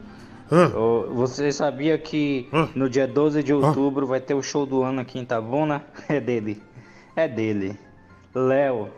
Ô, 0.76 1.14
Você 1.14 1.52
sabia 1.52 1.98
que 1.98 2.50
no 2.76 2.90
dia 2.90 3.08
12 3.08 3.44
de 3.44 3.54
outubro 3.54 4.08
vai 4.08 4.20
ter 4.20 4.34
o 4.34 4.42
show 4.42 4.66
do 4.66 4.84
ano 4.84 5.02
aqui 5.02 5.20
em 5.20 5.24
Itabuna? 5.24 5.84
É 6.10 6.20
dele. 6.20 6.62
É 7.16 7.28
dele. 7.28 7.78
Léo, 8.34 8.90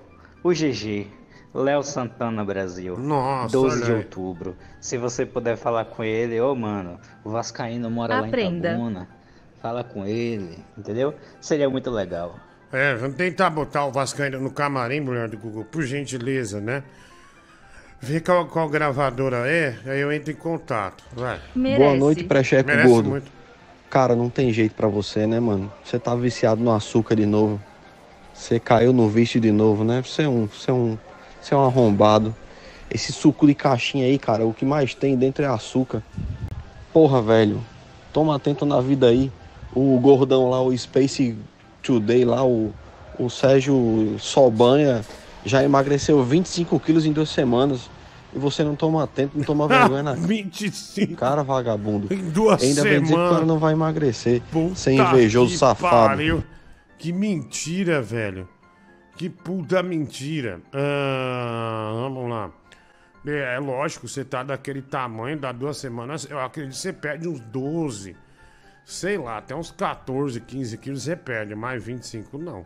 o 0.43 0.49
GG. 0.51 1.07
Léo 1.53 1.83
Santana 1.83 2.45
Brasil. 2.45 2.97
Nossa, 2.97 3.51
12 3.51 3.75
olha 3.75 3.85
de 3.85 3.91
outubro. 3.91 4.55
Se 4.79 4.97
você 4.97 5.25
puder 5.25 5.57
falar 5.57 5.83
com 5.85 6.01
ele, 6.03 6.39
ô 6.39 6.55
mano, 6.55 6.97
o 7.25 7.29
Vascaíno 7.29 7.89
mora 7.89 8.19
Aprenda. 8.19 8.69
lá 8.69 8.73
em 8.73 8.77
Itabuna. 8.77 9.07
Fala 9.61 9.83
com 9.83 10.05
ele, 10.05 10.57
entendeu? 10.77 11.13
Seria 11.41 11.69
muito 11.69 11.91
legal. 11.91 12.35
É, 12.71 12.95
vamos 12.95 13.17
tentar 13.17 13.49
botar 13.49 13.85
o 13.85 13.91
Vascaíno 13.91 14.39
no 14.39 14.49
camarim, 14.49 15.01
mulher 15.01 15.27
do 15.27 15.37
Google, 15.37 15.65
por 15.65 15.83
gentileza, 15.83 16.61
né? 16.61 16.83
Vê 18.03 18.19
qual, 18.19 18.47
qual 18.47 18.67
gravadora 18.67 19.47
é, 19.47 19.77
aí 19.85 19.99
eu 19.99 20.11
entro 20.11 20.31
em 20.31 20.35
contato. 20.35 21.03
Vai. 21.13 21.39
Boa 21.77 21.93
noite, 21.95 22.23
pré-chefe 22.23 22.65
Merece 22.65 22.89
gordo. 22.89 23.09
muito. 23.11 23.31
Cara, 23.91 24.15
não 24.15 24.27
tem 24.27 24.51
jeito 24.51 24.73
pra 24.73 24.87
você, 24.87 25.27
né, 25.27 25.39
mano? 25.39 25.71
Você 25.83 25.99
tá 25.99 26.15
viciado 26.15 26.63
no 26.63 26.71
açúcar 26.71 27.15
de 27.15 27.27
novo. 27.27 27.61
Você 28.33 28.59
caiu 28.59 28.91
no 28.91 29.07
vício 29.07 29.39
de 29.39 29.51
novo, 29.51 29.83
né? 29.83 30.01
Você 30.01 30.23
é 30.23 30.27
um, 30.27 30.47
você 30.47 30.71
é 30.71 30.73
um, 30.73 30.97
você 31.39 31.53
é 31.53 31.57
um 31.57 31.63
arrombado. 31.63 32.35
Esse 32.89 33.13
suco 33.13 33.45
de 33.45 33.53
caixinha 33.53 34.05
aí, 34.07 34.17
cara, 34.17 34.47
o 34.47 34.53
que 34.53 34.65
mais 34.65 34.95
tem 34.95 35.15
dentro 35.15 35.45
é 35.45 35.47
açúcar. 35.47 36.01
Porra, 36.91 37.21
velho. 37.21 37.63
Toma 38.11 38.35
atento 38.35 38.65
na 38.65 38.81
vida 38.81 39.09
aí. 39.09 39.31
O 39.75 39.99
gordão 39.99 40.49
lá, 40.49 40.59
o 40.59 40.75
Space 40.75 41.37
Today 41.83 42.25
lá, 42.25 42.43
o, 42.43 42.73
o 43.19 43.29
Sérgio 43.29 44.15
Solbanha, 44.17 45.01
já 45.45 45.63
emagreceu 45.63 46.23
25 46.23 46.79
quilos 46.79 47.05
em 47.05 47.11
duas 47.11 47.29
semanas. 47.29 47.89
E 48.33 48.39
você 48.39 48.63
não 48.63 48.75
toma 48.77 49.03
atento, 49.03 49.37
não 49.37 49.43
toma 49.43 49.67
vergonha 49.69 50.01
na 50.03 50.13
25. 50.13 51.15
Cara 51.15 51.43
vagabundo. 51.43 52.13
Em 52.13 52.29
duas 52.29 52.63
Ainda 52.63 52.83
bem 52.83 52.93
dizer 52.93 52.99
que 52.99 53.03
o 53.03 53.07
semanas. 53.15 53.33
cara 53.33 53.45
não 53.45 53.59
vai 53.59 53.73
emagrecer. 53.73 54.41
Sem 54.75 54.97
Tá 54.97 55.09
invejoso 55.11 55.51
que 55.51 55.57
safado. 55.57 56.07
pariu. 56.07 56.43
Que 56.97 57.11
mentira, 57.11 58.01
velho. 58.01 58.47
Que 59.17 59.29
puta 59.29 59.83
mentira. 59.83 60.61
Ah, 60.71 61.91
vamos 61.93 62.29
lá. 62.29 62.51
É, 63.27 63.55
é 63.55 63.59
lógico, 63.59 64.07
você 64.07 64.23
tá 64.23 64.41
daquele 64.43 64.81
tamanho, 64.81 65.37
dá 65.37 65.51
duas 65.51 65.77
semanas, 65.77 66.25
eu 66.29 66.39
acredito 66.39 66.71
que 66.73 66.79
você 66.79 66.93
perde 66.93 67.27
uns 67.27 67.39
12. 67.39 68.15
Sei 68.85 69.17
lá, 69.17 69.37
até 69.37 69.53
uns 69.55 69.69
14, 69.71 70.39
15 70.41 70.77
quilos 70.77 71.03
você 71.03 71.15
perde, 71.15 71.53
mais 71.53 71.83
25 71.83 72.37
não. 72.37 72.65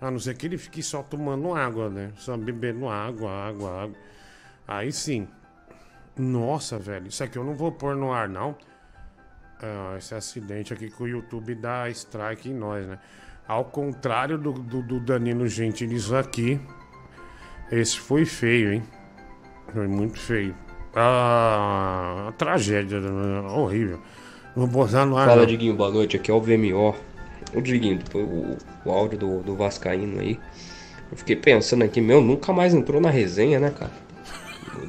A 0.00 0.10
não 0.10 0.18
ser 0.18 0.34
que 0.34 0.46
ele 0.46 0.56
fique 0.56 0.82
só 0.82 1.02
tomando 1.02 1.54
água, 1.54 1.90
né? 1.90 2.12
Só 2.16 2.36
bebendo 2.36 2.88
água, 2.88 3.30
água, 3.30 3.82
água. 3.82 3.96
Aí 4.66 4.90
sim. 4.90 5.28
Nossa, 6.16 6.78
velho, 6.78 7.08
isso 7.08 7.22
aqui 7.22 7.36
eu 7.36 7.44
não 7.44 7.54
vou 7.54 7.70
pôr 7.72 7.94
no 7.94 8.12
ar, 8.12 8.28
não. 8.28 8.56
Ah, 9.62 9.94
esse 9.98 10.14
acidente 10.14 10.72
aqui 10.72 10.90
que 10.90 11.02
o 11.02 11.06
YouTube 11.06 11.54
dá 11.54 11.88
strike 11.90 12.48
em 12.48 12.54
nós, 12.54 12.86
né? 12.86 12.98
Ao 13.46 13.64
contrário 13.64 14.38
do, 14.38 14.52
do, 14.52 14.82
do 14.82 15.00
Danilo 15.00 15.46
Gentili, 15.46 15.96
isso 15.96 16.16
aqui. 16.16 16.60
Esse 17.70 17.98
foi 17.98 18.24
feio, 18.24 18.72
hein? 18.72 18.82
Foi 19.72 19.86
muito 19.86 20.18
feio. 20.18 20.54
Ah, 20.94 22.32
tragédia, 22.38 23.00
né? 23.00 23.40
horrível. 23.50 24.00
Vou 24.56 24.66
botar 24.66 25.06
no 25.06 25.16
ar. 25.16 25.28
Fala, 25.28 25.42
não. 25.42 25.46
Diguinho, 25.46 25.74
boa 25.74 25.90
noite. 25.90 26.16
Aqui 26.16 26.30
é 26.30 26.34
o 26.34 26.40
VMO. 26.40 26.94
Ô, 27.54 27.60
Diguinho, 27.60 27.98
o, 28.14 28.56
o 28.84 28.92
áudio 28.92 29.18
do, 29.18 29.40
do 29.40 29.56
Vascaíno 29.56 30.20
aí. 30.20 30.38
Eu 31.10 31.16
fiquei 31.16 31.34
pensando 31.34 31.82
aqui, 31.82 32.00
meu, 32.00 32.20
nunca 32.20 32.52
mais 32.52 32.72
entrou 32.72 33.00
na 33.00 33.10
resenha, 33.10 33.58
né, 33.58 33.70
cara? 33.70 33.90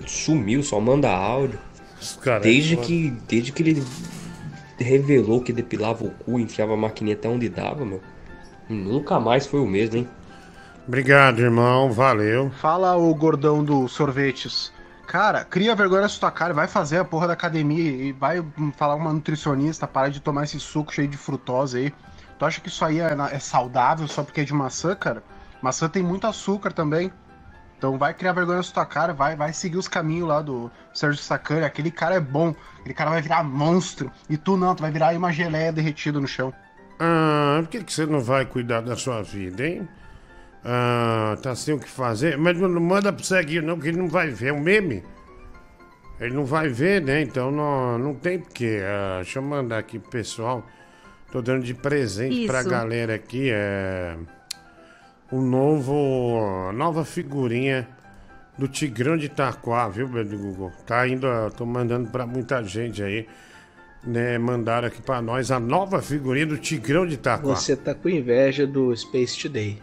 Sumiu, 0.05 0.61
só 0.61 0.79
manda 0.79 1.09
áudio. 1.09 1.59
cara 2.21 2.39
desde, 2.39 2.77
que, 2.77 3.09
desde 3.27 3.51
que 3.51 3.63
ele 3.63 3.83
revelou 4.77 5.41
que 5.41 5.51
depilava 5.51 6.03
o 6.03 6.11
cu, 6.11 6.39
enfiava 6.39 6.73
a 6.73 6.77
maquininha 6.77 7.15
até 7.15 7.27
onde 7.27 7.49
dava, 7.49 7.85
meu. 7.85 8.01
Nunca 8.69 9.19
mais 9.19 9.45
foi 9.47 9.59
o 9.59 9.65
mesmo, 9.65 9.97
hein? 9.97 10.07
Obrigado, 10.87 11.39
irmão. 11.39 11.91
Valeu. 11.91 12.51
Fala 12.51 12.95
o 12.95 13.13
gordão 13.13 13.63
do 13.63 13.87
sorvetes. 13.87 14.71
Cara, 15.07 15.43
cria 15.43 15.75
vergonha 15.75 16.01
na 16.03 16.09
sua 16.09 16.31
cara, 16.31 16.53
vai 16.53 16.67
fazer 16.67 16.97
a 16.97 17.05
porra 17.05 17.27
da 17.27 17.33
academia 17.33 17.91
e 17.91 18.13
vai 18.13 18.43
falar 18.77 18.95
com 18.95 19.01
uma 19.01 19.13
nutricionista, 19.13 19.85
para 19.85 20.09
de 20.09 20.21
tomar 20.21 20.45
esse 20.45 20.59
suco 20.59 20.93
cheio 20.93 21.07
de 21.07 21.17
frutose 21.17 21.77
aí. 21.77 21.93
Tu 22.41 22.45
acha 22.45 22.59
que 22.59 22.69
isso 22.69 22.83
aí 22.83 22.99
é, 22.99 23.15
é 23.33 23.37
saudável 23.37 24.07
só 24.07 24.23
porque 24.23 24.41
é 24.41 24.43
de 24.43 24.51
maçã, 24.51 24.95
cara? 24.95 25.21
Maçã 25.61 25.87
tem 25.87 26.01
muito 26.01 26.25
açúcar 26.25 26.73
também. 26.73 27.13
Então 27.77 27.99
vai 27.99 28.15
criar 28.15 28.33
vergonha 28.33 28.57
na 28.57 28.63
sua 28.63 28.83
cara, 28.83 29.13
vai, 29.13 29.35
vai 29.35 29.53
seguir 29.53 29.77
os 29.77 29.87
caminhos 29.87 30.27
lá 30.27 30.41
do 30.41 30.71
Sérgio 30.91 31.21
Sacani. 31.21 31.65
Aquele 31.65 31.91
cara 31.91 32.15
é 32.15 32.19
bom, 32.19 32.55
aquele 32.79 32.95
cara 32.95 33.11
vai 33.11 33.21
virar 33.21 33.43
monstro. 33.43 34.11
E 34.27 34.37
tu 34.37 34.57
não, 34.57 34.73
tu 34.73 34.81
vai 34.81 34.89
virar 34.89 35.09
aí 35.09 35.17
uma 35.17 35.31
geleia 35.31 35.71
derretida 35.71 36.19
no 36.19 36.27
chão. 36.27 36.51
Ah, 36.99 37.59
por 37.61 37.69
que, 37.69 37.83
que 37.83 37.93
você 37.93 38.07
não 38.07 38.21
vai 38.21 38.43
cuidar 38.43 38.81
da 38.81 38.95
sua 38.95 39.21
vida, 39.21 39.63
hein? 39.63 39.87
Ah, 40.65 41.37
tá 41.43 41.53
sem 41.53 41.75
o 41.75 41.79
que 41.79 41.87
fazer. 41.87 42.39
Mas 42.39 42.57
não 42.57 42.81
manda 42.81 43.13
pro 43.13 43.23
seguir, 43.23 43.61
não, 43.61 43.79
que 43.79 43.89
ele 43.89 43.99
não 43.99 44.07
vai 44.07 44.29
ver. 44.31 44.47
É 44.47 44.53
um 44.53 44.61
meme. 44.61 45.03
Ele 46.19 46.33
não 46.33 46.45
vai 46.45 46.69
ver, 46.69 47.03
né? 47.03 47.21
Então 47.21 47.51
não, 47.51 47.99
não 47.99 48.15
tem 48.15 48.39
porquê. 48.39 48.81
Ah, 48.83 49.17
deixa 49.17 49.37
eu 49.37 49.43
mandar 49.43 49.77
aqui 49.77 49.99
pro 49.99 50.09
pessoal. 50.09 50.65
Tô 51.31 51.41
dando 51.41 51.63
de 51.63 51.73
presente 51.73 52.45
pra 52.45 52.59
Isso. 52.59 52.69
galera 52.69 53.15
aqui. 53.15 53.49
É. 53.51 54.17
O 55.31 55.41
novo. 55.41 56.71
nova 56.73 57.05
figurinha 57.05 57.87
do 58.57 58.67
Tigrão 58.67 59.15
de 59.15 59.27
Itaquá, 59.27 59.87
viu, 59.87 60.09
Pedro 60.09 60.37
Google? 60.37 60.71
Tá 60.85 61.07
indo. 61.07 61.27
Tô 61.55 61.65
mandando 61.65 62.09
pra 62.09 62.25
muita 62.27 62.61
gente 62.63 63.01
aí. 63.01 63.27
Né, 64.03 64.35
mandaram 64.39 64.87
aqui 64.87 64.99
pra 64.99 65.21
nós 65.21 65.51
a 65.51 65.59
nova 65.59 66.01
figurinha 66.01 66.47
do 66.47 66.57
Tigrão 66.57 67.05
de 67.05 67.13
Itaquá. 67.13 67.43
Você 67.43 67.75
tá 67.75 67.93
com 67.93 68.09
inveja 68.09 68.65
do 68.65 68.95
Space 68.97 69.39
Today. 69.39 69.79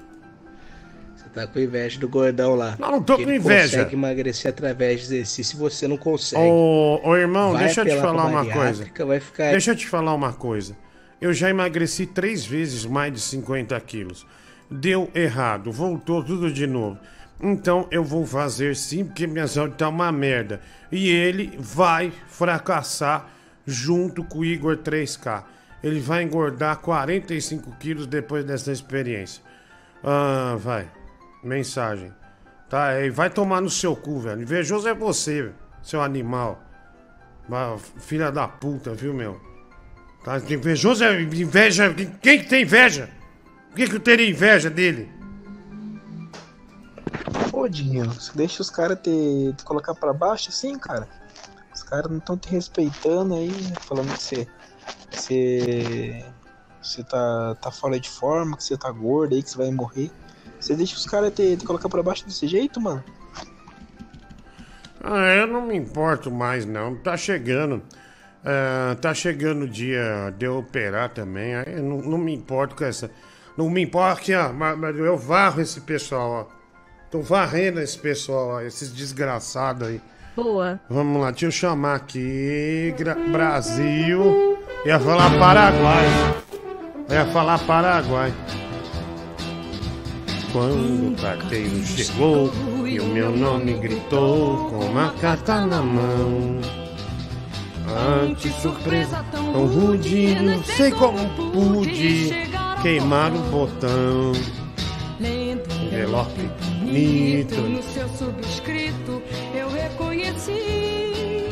Você 1.16 1.28
tá 1.32 1.46
com 1.46 1.60
inveja 1.60 2.00
do 2.00 2.08
gordão 2.08 2.56
lá. 2.56 2.76
Não, 2.80 2.90
não 2.90 3.02
tô 3.02 3.16
com 3.16 3.22
inveja. 3.22 3.78
consegue 3.78 3.94
emagrecer 3.94 4.50
através 4.50 5.00
de 5.00 5.06
exercício 5.06 5.56
e 5.56 5.58
você 5.58 5.86
não 5.86 5.96
consegue. 5.96 6.42
Ô, 6.42 7.00
ô, 7.04 7.16
irmão, 7.16 7.52
Vai 7.52 7.64
deixa 7.64 7.82
eu 7.82 7.84
te 7.86 7.96
falar 7.96 8.22
pra 8.22 8.42
uma 8.42 8.52
coisa. 8.52 8.86
Vai 9.06 9.20
ficar... 9.20 9.50
Deixa 9.52 9.70
eu 9.70 9.76
te 9.76 9.86
falar 9.86 10.12
uma 10.14 10.32
coisa. 10.32 10.76
Eu 11.20 11.32
já 11.32 11.50
emagreci 11.50 12.06
três 12.06 12.46
vezes 12.46 12.84
mais 12.84 13.12
de 13.12 13.20
50 13.20 13.78
quilos. 13.80 14.26
Deu 14.70 15.10
errado, 15.14 15.72
voltou 15.72 16.22
tudo 16.22 16.52
de 16.52 16.66
novo. 16.66 16.98
Então 17.40 17.86
eu 17.90 18.04
vou 18.04 18.26
fazer 18.26 18.76
sim, 18.76 19.04
porque 19.04 19.26
minha 19.26 19.46
saúde 19.46 19.76
tá 19.76 19.88
uma 19.88 20.12
merda. 20.12 20.60
E 20.90 21.08
ele 21.08 21.56
vai 21.58 22.12
fracassar 22.28 23.28
junto 23.66 24.24
com 24.24 24.40
o 24.40 24.44
Igor 24.44 24.76
3K. 24.76 25.44
Ele 25.82 26.00
vai 26.00 26.22
engordar 26.22 26.78
45 26.78 27.76
quilos 27.78 28.06
depois 28.06 28.44
dessa 28.44 28.72
experiência. 28.72 29.42
Ah, 30.02 30.56
vai. 30.58 30.90
Mensagem. 31.42 32.12
Tá, 32.68 32.88
aí 32.88 33.10
vai 33.10 33.30
tomar 33.30 33.60
no 33.60 33.70
seu 33.70 33.96
cu, 33.96 34.20
velho. 34.20 34.42
Invejoso 34.42 34.88
é 34.88 34.94
você, 34.94 35.50
seu 35.82 36.02
animal. 36.02 36.62
Filha 37.98 38.30
da 38.30 38.46
puta, 38.46 38.92
viu, 38.94 39.14
meu? 39.14 39.47
Tá, 40.24 40.38
invejoso 40.38 41.04
é 41.04 41.22
inveja. 41.22 41.94
Quem 42.20 42.40
que 42.40 42.48
tem 42.48 42.62
inveja? 42.62 43.08
Por 43.68 43.76
que, 43.76 43.88
que 43.88 43.96
eu 43.96 44.00
teria 44.00 44.28
inveja 44.28 44.68
dele? 44.68 45.08
Ô, 47.52 47.68
Dinho, 47.68 48.06
você 48.06 48.32
deixa 48.34 48.62
os 48.62 48.70
caras 48.70 48.98
te, 49.00 49.54
te 49.56 49.64
colocar 49.64 49.94
pra 49.94 50.12
baixo 50.12 50.48
assim, 50.48 50.78
cara? 50.78 51.08
Os 51.74 51.82
caras 51.82 52.10
não 52.10 52.18
estão 52.18 52.36
te 52.36 52.48
respeitando 52.48 53.34
aí, 53.34 53.52
falando 53.80 54.12
que 54.12 54.22
você. 54.22 54.48
Você. 55.10 56.24
Você 56.82 57.02
tá, 57.02 57.56
tá 57.60 57.70
fora 57.70 57.98
de 57.98 58.08
forma, 58.08 58.56
que 58.56 58.64
você 58.64 58.76
tá 58.76 58.90
gordo 58.90 59.34
aí, 59.34 59.42
que 59.42 59.50
você 59.50 59.58
vai 59.58 59.70
morrer. 59.70 60.10
Você 60.60 60.74
deixa 60.74 60.96
os 60.96 61.06
caras 61.06 61.32
te, 61.32 61.56
te 61.56 61.64
colocar 61.64 61.88
pra 61.88 62.02
baixo 62.02 62.24
desse 62.24 62.46
jeito, 62.46 62.80
mano? 62.80 63.02
Ah, 65.02 65.34
eu 65.34 65.46
não 65.46 65.66
me 65.66 65.76
importo 65.76 66.30
mais, 66.30 66.64
não. 66.64 66.96
Tá 66.96 67.16
chegando. 67.16 67.82
Ah, 68.44 68.96
tá 69.00 69.12
chegando 69.14 69.62
o 69.62 69.68
dia 69.68 70.32
de 70.38 70.46
eu 70.46 70.58
operar 70.58 71.10
também. 71.10 71.52
Eu 71.66 71.82
não, 71.82 71.98
não 71.98 72.18
me 72.18 72.34
importo 72.34 72.74
com 72.74 72.84
essa. 72.84 73.10
Não 73.56 73.68
me 73.68 73.82
importa 73.82 74.20
aqui, 74.20 74.34
ó. 74.34 74.52
Mas, 74.52 74.78
mas 74.78 74.96
eu 74.96 75.16
varro 75.16 75.60
esse 75.60 75.80
pessoal, 75.80 76.30
ó. 76.30 76.58
Tô 77.10 77.20
varrendo 77.20 77.80
esse 77.80 77.98
pessoal, 77.98 78.48
ó. 78.48 78.60
Esses 78.60 78.92
desgraçados 78.92 79.88
aí. 79.88 80.00
Boa. 80.36 80.78
Vamos 80.88 81.20
lá, 81.20 81.30
deixa 81.30 81.46
eu 81.46 81.50
chamar 81.50 81.96
aqui. 81.96 82.94
Gra- 82.96 83.16
Brasil. 83.16 84.56
Ia 84.86 85.00
falar 85.00 85.36
Paraguai. 85.38 86.06
Ia 87.10 87.26
falar 87.32 87.58
Paraguai. 87.66 88.32
Quando 90.52 91.12
o 91.12 91.16
carteiro 91.20 91.84
chegou 91.84 92.50
e 92.86 92.98
o 93.00 93.04
meu 93.06 93.30
nome 93.36 93.74
gritou 93.74 94.70
com 94.70 94.78
uma 94.86 95.10
carta 95.20 95.60
na 95.66 95.82
mão. 95.82 96.60
Ante 97.96 98.50
surpresa 98.60 99.24
tão 99.30 99.66
rude, 99.66 100.34
não 100.40 100.62
sei 100.62 100.90
como 100.90 101.18
pude 101.52 102.30
queimar 102.82 103.32
o 103.32 103.38
botão. 103.50 104.32
Envelope 105.20 106.50
bonito. 106.88 107.56
No 107.56 107.82
seu 107.82 108.08
subscrito 108.10 109.22
eu 109.54 109.68
reconheci 109.70 111.44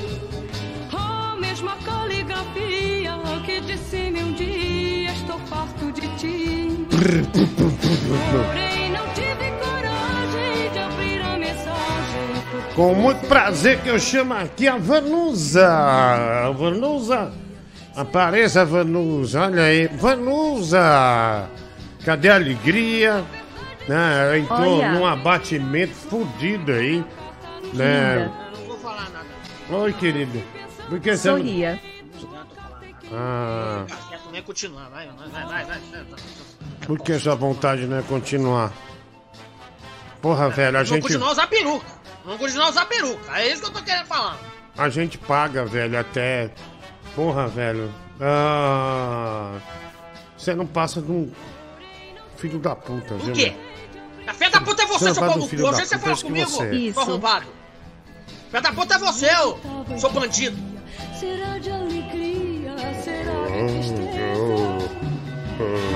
a 0.93 1.37
mesma 1.41 1.77
caligrafia 1.85 3.17
que 3.45 3.61
disse-me 3.61 4.23
um 4.23 4.33
dia 4.33 5.13
estou 5.13 5.39
farto 5.41 5.93
de 5.93 6.09
ti. 6.17 6.87
Porém 8.33 8.76
Com 12.77 12.95
muito 12.95 13.27
prazer 13.27 13.81
que 13.81 13.89
eu 13.89 13.99
chamo 13.99 14.35
aqui 14.35 14.69
a 14.69 14.77
Vanusa. 14.77 15.67
A 15.67 16.51
Vanusa. 16.51 17.33
Apareça, 17.97 18.65
Vanusa. 18.67 19.47
Olha 19.47 19.63
aí. 19.63 19.89
Vanusa. 19.89 21.49
Cadê 22.05 22.29
a 22.29 22.35
alegria? 22.35 23.25
Né, 23.89 24.39
entrou 24.41 24.79
Olha. 24.79 24.93
num 24.93 25.07
abatimento 25.07 25.95
fudido 25.95 26.73
aí. 26.73 27.03
Né? 27.73 28.31
Linda. 29.71 29.79
Oi, 29.79 29.93
querido. 29.95 30.43
Por 30.89 31.01
que 31.01 31.17
você 31.17 31.31
não- 31.31 31.37
Sorria. 31.39 31.81
Ah, 33.13 33.85
Quieto, 34.09 34.29
vem 34.33 34.43
continuar, 34.43 34.89
vai, 34.91 35.09
vai, 35.09 35.65
vai, 35.65 35.79
por 36.85 36.99
que 36.99 37.17
sua 37.21 37.37
vontade 37.37 37.87
não 37.87 37.99
é 37.99 38.03
continuar? 38.03 38.73
Porra, 40.21 40.49
velho, 40.51 40.71
a 40.77 40.83
Vamos 40.83 40.89
gente, 40.89 41.03
continuar 41.03 41.29
a 41.29 41.33
usar 41.33 41.47
peruca. 41.47 41.87
Vamos 42.27 42.41
continuar 42.41 42.67
a 42.67 42.71
usar 42.71 42.85
peruca. 42.87 43.39
É 43.41 43.49
isso 43.53 43.63
que 43.63 43.69
eu 43.69 43.73
tô 43.73 43.83
querendo 43.83 44.07
falar. 44.07 44.39
a 44.77 44.89
gente 44.91 45.17
paga, 45.17 45.65
velho, 45.65 45.99
até. 45.99 46.51
Porra, 47.15 47.47
velho. 47.49 47.91
Ah, 48.21 49.59
você 50.37 50.55
não 50.55 50.67
passa 50.67 51.01
de 51.01 51.11
um 51.11 51.31
filho 52.37 52.59
da 52.59 52.75
puta, 52.75 53.15
viu? 53.15 53.33
O 53.33 53.37
quê? 53.37 53.55
A 54.27 54.35
fé 54.35 54.51
da 54.51 54.61
puta 54.61 54.83
é 54.83 54.87
Você 54.87 55.15
seu 55.15 55.23
pau 55.25 55.39
no 55.39 55.49
cu. 55.49 55.55
Hoje 55.55 55.87
você 55.87 55.99
fala 55.99 56.17
comigo, 56.17 56.51
você 56.51 56.65
é. 56.65 56.69
seu 56.71 56.75
Isso. 56.75 57.01
arrombado. 57.01 57.47
Fé 58.51 58.61
da 58.61 58.73
puta 58.73 58.95
é 58.97 58.99
você, 58.99 59.31
ô, 59.37 59.99
seu 59.99 60.11
bandido. 60.11 60.57
será 61.19 61.59
de 61.59 61.71
alegria, 61.71 62.75
será 63.05 63.33
de 63.33 63.53
Oh, 63.53 63.67
tristeza. 63.69 64.41
oh, 64.43 64.79
oh. 65.63 65.96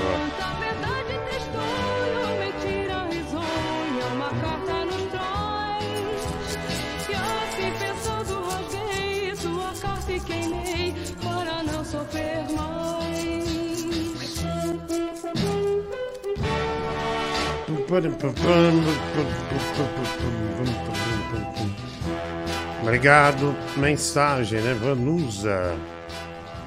Obrigado. 22.81 23.53
Mensagem, 23.75 24.61
né? 24.61 24.73
Vanusa. 24.73 25.75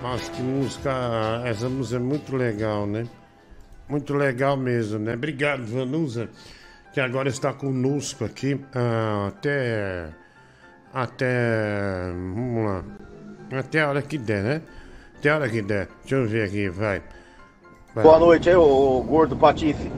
Nossa, 0.03 0.31
que 0.31 0.43
música. 0.43 0.91
Essa 1.47 1.69
música 1.69 1.97
é 1.97 1.99
muito 1.99 2.37
legal, 2.37 2.87
né? 2.87 3.07
Muito 3.89 4.13
legal 4.15 4.57
mesmo, 4.57 4.99
né? 4.99 5.15
Obrigado, 5.15 5.65
Vanusa, 5.65 6.29
que 6.93 7.01
agora 7.01 7.29
está 7.29 7.55
conosco 7.55 8.25
aqui 8.25 8.61
ah, 8.75 9.29
até. 9.29 10.09
Até. 10.93 12.11
Vamos 12.13 12.65
lá. 12.67 12.85
Até 13.59 13.81
a 13.81 13.89
hora 13.89 14.03
que 14.03 14.19
der, 14.19 14.43
né? 14.43 14.63
Até 15.19 15.31
a 15.31 15.37
hora 15.37 15.49
que 15.49 15.63
der. 15.63 15.89
Deixa 16.03 16.17
eu 16.17 16.27
ver 16.27 16.45
aqui, 16.45 16.69
vai. 16.69 17.03
Vai. 17.95 18.05
Boa 18.05 18.19
noite 18.19 18.51
aí, 18.51 18.57
ô, 18.57 18.99
ô 18.99 19.03
gordo 19.03 19.35
Patife. 19.37 19.91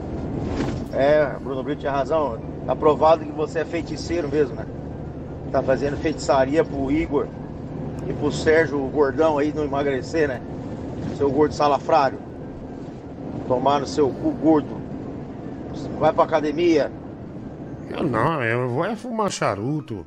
É, 0.97 1.31
Bruno 1.39 1.61
Brito 1.61 1.81
tinha 1.81 1.91
razão. 1.91 2.39
Tá 2.65 2.75
provado 2.75 3.23
que 3.23 3.31
você 3.31 3.59
é 3.59 3.65
feiticeiro 3.65 4.27
mesmo, 4.27 4.55
né? 4.55 4.65
Tá 5.51 5.61
fazendo 5.61 5.95
feitiçaria 5.97 6.65
pro 6.65 6.91
Igor 6.91 7.27
e 8.09 8.13
pro 8.13 8.31
Sérgio 8.31 8.83
o 8.83 8.89
Gordão 8.89 9.37
aí 9.37 9.53
não 9.53 9.63
emagrecer, 9.63 10.27
né? 10.27 10.41
Seu 11.15 11.29
gordo 11.29 11.53
salafrário. 11.53 12.17
Tomar 13.47 13.79
no 13.79 13.85
seu 13.85 14.09
cu 14.09 14.31
gordo. 14.31 14.81
Vai 15.99 16.11
pra 16.11 16.23
academia. 16.23 16.91
Eu 17.91 18.03
não, 18.03 18.43
eu 18.43 18.67
vou 18.67 18.83
é 18.83 18.95
fumar 18.95 19.31
charuto, 19.31 20.05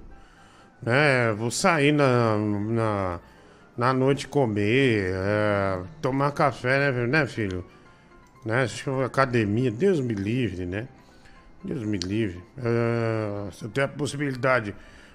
né? 0.82 1.32
Vou 1.32 1.52
sair 1.52 1.92
na, 1.92 2.36
na, 2.36 3.20
na 3.76 3.92
noite 3.92 4.26
comer, 4.26 5.12
é, 5.14 5.78
tomar 6.02 6.32
café, 6.32 6.90
né, 6.90 7.06
né, 7.06 7.26
filho? 7.26 7.64
Né? 8.44 8.66
Academia, 9.04 9.70
Deus 9.70 10.00
me 10.00 10.14
livre, 10.14 10.66
né? 10.66 10.88
Deus 11.62 11.82
me 11.82 11.98
livre. 11.98 12.42
É, 12.58 13.50
se 13.52 13.64
eu 13.64 13.68
tenho 13.68 13.86
a 13.86 13.88
possibilidade 13.88 14.74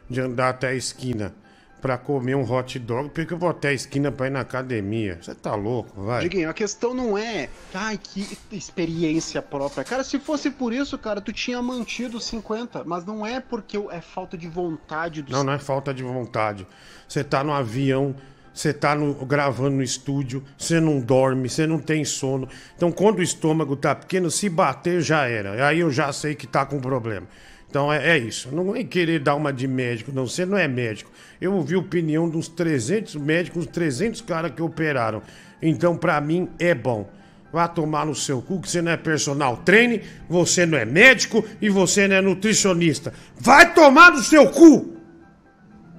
de 0.09 0.21
andar 0.21 0.49
até 0.49 0.69
a 0.69 0.75
esquina 0.75 1.33
pra 1.81 1.97
comer 1.97 2.35
um 2.35 2.51
hot 2.51 2.79
dog, 2.79 3.09
por 3.09 3.25
que 3.25 3.33
eu 3.33 3.37
vou 3.37 3.49
até 3.49 3.69
a 3.69 3.73
esquina 3.73 4.11
pra 4.11 4.27
ir 4.27 4.31
na 4.31 4.39
academia? 4.39 5.19
Você 5.21 5.35
tá 5.35 5.53
louco, 5.53 6.01
vai? 6.01 6.21
Diguinho, 6.21 6.49
a 6.49 6.53
questão 6.53 6.93
não 6.93 7.17
é, 7.17 7.49
ai, 7.73 7.99
que 8.01 8.37
experiência 8.51 9.41
própria. 9.41 9.83
Cara, 9.83 10.03
se 10.03 10.17
fosse 10.19 10.49
por 10.49 10.73
isso, 10.73 10.97
cara, 10.97 11.21
tu 11.21 11.31
tinha 11.31 11.61
mantido 11.61 12.19
50, 12.19 12.83
mas 12.85 13.05
não 13.05 13.25
é 13.25 13.39
porque 13.39 13.77
é 13.91 14.01
falta 14.01 14.37
de 14.37 14.47
vontade 14.47 15.21
do 15.21 15.31
Não, 15.31 15.43
não 15.43 15.53
é 15.53 15.59
falta 15.59 15.93
de 15.93 16.01
vontade. 16.01 16.65
Você 17.07 17.23
tá 17.23 17.43
no 17.43 17.53
avião, 17.53 18.15
você 18.55 18.73
tá 18.73 18.95
no- 18.95 19.13
gravando 19.25 19.75
no 19.75 19.83
estúdio, 19.83 20.41
você 20.57 20.79
não 20.79 20.99
dorme, 21.01 21.49
você 21.49 21.67
não 21.67 21.77
tem 21.77 22.05
sono. 22.05 22.47
Então, 22.75 22.89
quando 22.91 23.19
o 23.19 23.21
estômago 23.21 23.75
tá 23.75 23.93
pequeno, 23.93 24.31
se 24.31 24.47
bater 24.49 25.01
já 25.01 25.27
era. 25.27 25.67
Aí 25.67 25.81
eu 25.81 25.91
já 25.91 26.11
sei 26.13 26.33
que 26.33 26.47
tá 26.47 26.65
com 26.65 26.79
problema. 26.79 27.27
Então 27.69 27.91
é, 27.91 28.11
é 28.11 28.17
isso. 28.17 28.49
Não 28.55 28.73
é 28.73 28.85
querer 28.85 29.19
dar 29.19 29.35
uma 29.35 29.51
de 29.51 29.67
médico, 29.67 30.09
não. 30.13 30.25
Você 30.25 30.45
não 30.45 30.57
é 30.57 30.65
médico. 30.67 31.11
Eu 31.41 31.53
ouvi 31.53 31.75
a 31.75 31.79
opinião 31.79 32.29
dos 32.29 32.47
300 32.47 33.15
médicos, 33.15 33.67
300 33.67 34.21
caras 34.21 34.51
que 34.51 34.61
operaram. 34.61 35.21
Então, 35.61 35.97
pra 35.97 36.21
mim, 36.21 36.47
é 36.57 36.73
bom. 36.73 37.09
Vá 37.51 37.67
tomar 37.67 38.05
no 38.05 38.15
seu 38.15 38.41
cu 38.41 38.61
que 38.61 38.69
você 38.69 38.81
não 38.81 38.91
é 38.93 38.97
personal 38.97 39.57
trainer, 39.57 40.03
você 40.29 40.65
não 40.65 40.77
é 40.77 40.85
médico 40.85 41.43
e 41.61 41.69
você 41.69 42.07
não 42.07 42.15
é 42.15 42.21
nutricionista. 42.21 43.13
Vai 43.37 43.73
tomar 43.73 44.11
no 44.11 44.19
seu 44.19 44.49
cu! 44.49 44.93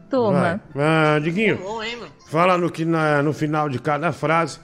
Toma. 0.09 0.61
Vai. 0.75 1.16
Ah, 1.16 1.19
Diguinho, 1.19 1.57
Bom, 1.59 1.83
hein, 1.83 1.97
mano? 1.97 2.12
Fala 2.29 2.59
no, 2.59 2.71
que 2.71 2.85
na- 2.85 3.23
no 3.23 3.33
final 3.33 3.69
de 3.69 3.79
cada 3.79 4.12
frase. 4.12 4.59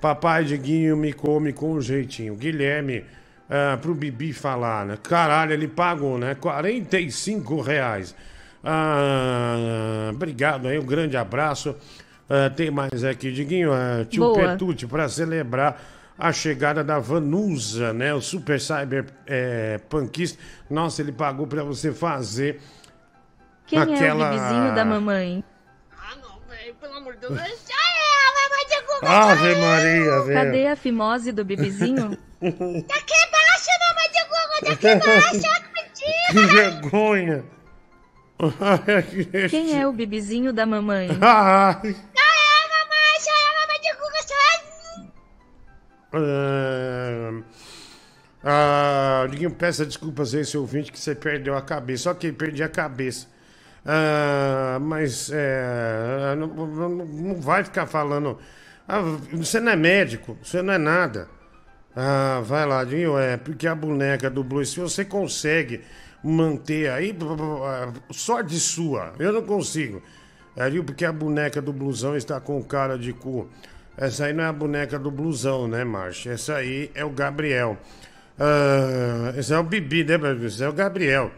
Papai 0.00 0.44
Diguinho 0.44 0.96
me 0.96 1.12
come 1.12 1.52
com 1.52 1.72
um 1.72 1.80
jeitinho. 1.80 2.36
Guilherme, 2.36 3.04
ah, 3.50 3.76
pro 3.80 3.94
Bibi 3.94 4.32
falar, 4.32 4.86
né? 4.86 4.96
Caralho, 5.02 5.52
ele 5.52 5.66
pagou, 5.66 6.16
né? 6.18 6.36
45 6.36 7.60
reais. 7.60 8.14
Ah, 8.62 10.10
obrigado 10.12 10.68
aí, 10.68 10.78
um 10.78 10.84
grande 10.86 11.16
abraço. 11.16 11.74
Ah, 12.30 12.50
tem 12.50 12.70
mais 12.70 13.02
aqui, 13.04 13.32
Diguinho, 13.32 13.72
ah, 13.72 14.04
tio 14.08 14.22
Boa. 14.22 14.50
Petute, 14.50 14.86
para 14.86 15.08
celebrar 15.08 15.80
a 16.18 16.32
chegada 16.32 16.84
da 16.84 16.98
Vanusa, 16.98 17.92
né? 17.92 18.12
O 18.14 18.20
super 18.20 18.60
cyber 18.60 19.06
é, 19.26 19.78
punkista. 19.88 20.38
Nossa, 20.68 21.00
ele 21.02 21.12
pagou 21.12 21.46
para 21.46 21.62
você 21.62 21.92
fazer 21.92 22.60
Quem 23.66 23.78
aquela... 23.78 24.26
é 24.26 24.28
o 24.28 24.30
bebezinho 24.30 24.74
da 24.74 24.84
mamãe? 24.84 25.44
Pelo 26.80 26.94
amor 26.94 27.14
de 27.14 27.20
Deus. 27.20 27.32
Ai, 27.38 27.44
é, 27.44 28.32
mamãe 28.34 28.66
de 28.68 28.82
cu. 28.86 29.06
Ave 29.06 29.54
Maria, 29.56 30.20
velho. 30.22 30.34
Cadê 30.44 30.66
a 30.68 30.76
fimose 30.76 31.32
do 31.32 31.44
bebezinho? 31.44 32.16
Tá 32.40 32.46
aqui 32.94 33.14
embaixo, 33.14 33.68
mamãe 33.80 34.08
de 34.12 34.24
cu. 34.24 34.64
Tá 34.64 34.72
aqui 34.72 34.88
embaixo, 34.88 35.40
Que 36.30 36.34
mentira. 36.34 36.46
vergonha! 36.54 37.44
Quem 39.50 39.76
é 39.80 39.84
o 39.88 39.92
bebezinho 39.92 40.52
da 40.52 40.64
mamãe? 40.64 41.08
Ah, 41.20 41.80
Ai, 41.82 41.94
é, 46.14 47.28
eu. 47.28 47.44
ah, 48.44 49.26
Diguinho, 49.28 49.50
peça 49.50 49.84
desculpas 49.84 50.34
aí, 50.34 50.44
seu 50.44 50.60
ouvinte, 50.60 50.92
que 50.92 50.98
você 50.98 51.14
perdeu 51.14 51.56
a 51.56 51.62
cabeça. 51.62 52.10
Ok, 52.10 52.30
perdi 52.32 52.62
a 52.62 52.68
cabeça. 52.68 53.26
Ah, 53.90 54.78
mas 54.82 55.30
é, 55.32 56.34
não, 56.36 56.46
não- 56.48 56.88
não 57.06 57.40
vai 57.40 57.64
ficar 57.64 57.86
falando. 57.86 58.38
Ah, 58.86 59.00
você 59.32 59.60
não 59.60 59.72
é 59.72 59.76
médico, 59.76 60.36
você 60.42 60.60
não 60.60 60.74
é 60.74 60.78
nada. 60.78 61.26
Ah, 61.96 62.40
vai 62.44 62.66
lá, 62.66 62.84
Dinho, 62.84 63.18
é, 63.18 63.36
porque 63.38 63.66
a 63.66 63.74
boneca 63.74 64.28
do 64.30 64.44
Blue, 64.44 64.64
se 64.64 64.78
você 64.80 65.04
consegue 65.04 65.80
manter 66.22 66.90
aí, 66.90 67.16
sorte 68.12 68.58
sua, 68.58 69.14
eu 69.18 69.32
não 69.32 69.42
consigo. 69.42 70.02
É, 70.56 70.68
viu? 70.68 70.84
Porque 70.84 71.04
a 71.04 71.12
boneca 71.12 71.62
do 71.62 71.72
blusão 71.72 72.16
está 72.16 72.40
com 72.40 72.62
cara 72.62 72.98
de 72.98 73.12
cu. 73.12 73.48
Essa 73.96 74.26
aí 74.26 74.32
não 74.32 74.44
é 74.44 74.48
a 74.48 74.52
boneca 74.52 74.98
do 74.98 75.10
blusão, 75.10 75.68
né, 75.68 75.84
Marcia? 75.84 76.32
Essa 76.32 76.56
aí 76.56 76.90
é 76.94 77.04
o 77.04 77.10
Gabriel. 77.10 77.78
Ah, 78.38 79.32
esse 79.36 79.52
é 79.52 79.58
o 79.58 79.62
Bibi, 79.62 80.04
né? 80.04 80.16
Esse 80.44 80.62
é 80.64 80.68
o 80.68 80.72
Gabriel. 80.72 81.30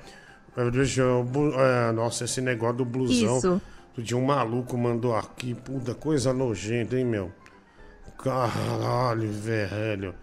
Ah, 0.57 1.93
nossa, 1.93 2.25
esse 2.25 2.41
negócio 2.41 2.79
do 2.79 2.85
blusão. 2.85 3.39
Isso. 3.39 3.63
Dia 3.99 4.17
um 4.17 4.25
maluco 4.25 4.79
mandou 4.79 5.15
aqui, 5.15 5.55
puta 5.55 5.95
coisa 5.95 6.33
nojenta, 6.33 6.97
hein, 6.97 7.05
meu? 7.05 7.31
Caralho, 8.23 9.31
velho. 9.31 10.15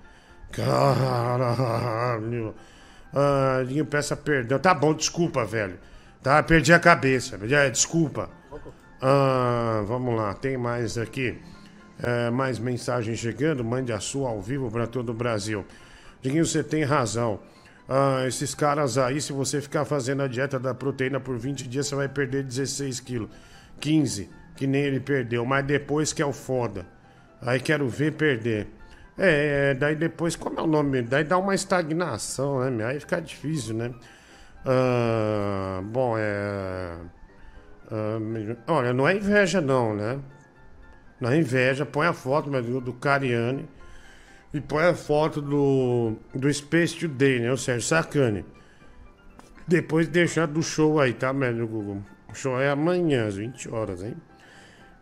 Caralho. 0.52 2.54
Ah, 3.14 3.60
peça 3.90 4.16
perdão. 4.16 4.60
Tá 4.60 4.74
bom, 4.74 4.94
desculpa, 4.94 5.46
velho. 5.46 5.80
Tá, 6.22 6.42
perdi 6.44 6.74
a 6.74 6.80
cabeça. 6.80 7.40
É, 7.50 7.70
Desculpa. 7.70 8.30
Ah, 9.02 9.84
vamos 9.86 10.16
lá, 10.16 10.34
tem 10.34 10.58
mais 10.58 10.98
aqui. 10.98 11.40
É, 12.02 12.30
mais 12.30 12.60
mensagem 12.60 13.16
chegando. 13.16 13.64
Mande 13.64 13.92
a 13.92 14.00
sua 14.00 14.30
ao 14.30 14.42
vivo 14.42 14.72
para 14.72 14.88
todo 14.88 15.10
o 15.10 15.14
Brasil. 15.14 15.66
Diguinho, 16.22 16.46
você 16.46 16.64
tem 16.64 16.84
razão. 16.84 17.40
Ah, 17.88 18.26
esses 18.28 18.54
caras 18.54 18.98
aí, 18.98 19.22
se 19.22 19.32
você 19.32 19.62
ficar 19.62 19.86
fazendo 19.86 20.22
a 20.22 20.28
dieta 20.28 20.60
da 20.60 20.74
proteína 20.74 21.20
por 21.20 21.38
20 21.38 21.68
dias, 21.68 21.88
você 21.88 21.96
vai 21.96 22.10
perder 22.10 22.44
16 22.44 23.00
quilos. 23.00 23.30
15, 23.80 24.30
que 24.56 24.68
nem 24.68 24.82
ele 24.84 25.00
perdeu. 25.00 25.46
Mas 25.46 25.66
depois 25.66 26.12
que 26.12 26.22
é 26.22 26.26
o 26.26 26.34
foda. 26.34 26.86
Aí 27.42 27.60
quero 27.60 27.88
ver 27.88 28.14
perder. 28.14 28.68
É, 29.18 29.72
é, 29.72 29.74
daí 29.74 29.96
depois, 29.96 30.36
como 30.36 30.60
é 30.60 30.64
o 30.64 30.68
nome? 30.68 31.02
Daí 31.02 31.24
dá 31.24 31.38
uma 31.38 31.56
estagnação, 31.56 32.70
né? 32.70 32.86
Aí 32.86 33.00
fica 33.00 33.22
difícil, 33.22 33.76
né? 33.76 33.94
Ah, 34.66 35.82
bom, 35.84 36.16
é. 36.18 36.98
ah, 37.92 38.20
olha, 38.68 38.94
não 38.94 39.08
é 39.08 39.16
inveja, 39.16 39.62
não, 39.62 39.96
né? 39.96 40.20
Não 41.22 41.32
é 41.32 41.38
inveja. 41.38 41.86
Põe 41.86 42.08
a 42.08 42.14
foto 42.14 42.50
do, 42.50 42.82
do 42.82 42.94
Cariani 42.94 43.68
e 44.54 44.62
põe 44.62 44.86
a 44.86 44.94
foto 44.94 45.42
do, 45.42 46.16
do 46.34 46.52
Space 46.54 46.96
Today, 46.98 47.40
né? 47.40 47.52
O 47.52 47.58
Sérgio 47.58 47.88
Sacani. 47.88 48.46
Depois 49.68 50.08
deixar 50.08 50.48
do 50.48 50.64
show 50.64 51.00
aí, 51.00 51.14
tá, 51.14 51.34
meu 51.34 51.68
Google? 51.68 52.02
O 52.30 52.34
show 52.34 52.60
é 52.60 52.70
amanhã, 52.70 53.28
às 53.28 53.36
20 53.36 53.70
horas, 53.70 54.02
hein? 54.02 54.16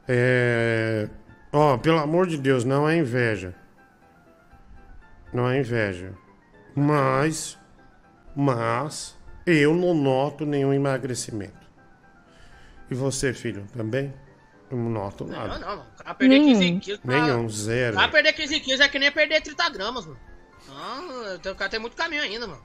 É. 0.08 1.08
Ó, 1.51 1.77
pelo 1.77 1.99
amor 1.99 2.27
de 2.27 2.38
Deus, 2.38 2.63
não 2.63 2.88
é 2.89 2.97
inveja. 2.97 3.53
Não 5.31 5.49
é 5.49 5.60
inveja. 5.60 6.13
Mas. 6.75 7.58
Mas. 8.36 9.15
Eu 9.45 9.75
não 9.75 9.93
noto 9.93 10.45
nenhum 10.45 10.73
emagrecimento. 10.73 11.65
E 12.89 12.95
você, 12.95 13.31
filho, 13.34 13.65
também? 13.73 14.12
Não 14.75 14.89
noto 14.89 15.25
nada. 15.25 15.47
Não, 15.47 15.59
não, 15.59 15.77
mano. 15.77 15.85
O 15.93 15.97
cara 16.03 16.13
perder 16.15 16.39
15 16.39 16.79
quilos. 16.79 16.99
pra- 17.01 17.21
Nenhum, 17.21 17.45
O 17.45 17.49
zero. 17.49 17.95
cara 17.95 18.07
perder 18.09 18.33
15 18.33 18.59
quilos 18.59 18.79
é 18.81 18.88
que 18.88 18.99
nem 18.99 19.11
perder 19.11 19.41
30 19.41 19.69
gramas, 19.69 20.05
mano. 20.05 20.19
Não, 20.67 21.35
o 21.51 21.55
cara 21.55 21.69
tem 21.69 21.79
muito 21.79 21.95
caminho 21.95 22.21
ainda, 22.23 22.47
mano. 22.47 22.61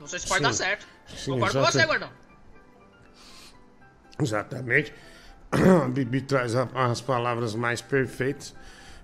Não 0.00 0.06
sei 0.06 0.18
se 0.18 0.26
pode 0.26 0.38
Sim. 0.38 0.44
dar 0.44 0.52
certo. 0.52 0.86
Sim, 1.08 1.32
Concordo 1.32 1.52
com 1.54 1.58
exato. 1.60 1.72
você, 1.78 1.86
gordão. 1.86 2.10
Exatamente. 4.20 4.92
A 5.50 5.86
Bibi 5.88 6.22
traz 6.22 6.54
as 6.54 7.00
palavras 7.00 7.54
mais 7.54 7.80
perfeitas. 7.80 8.54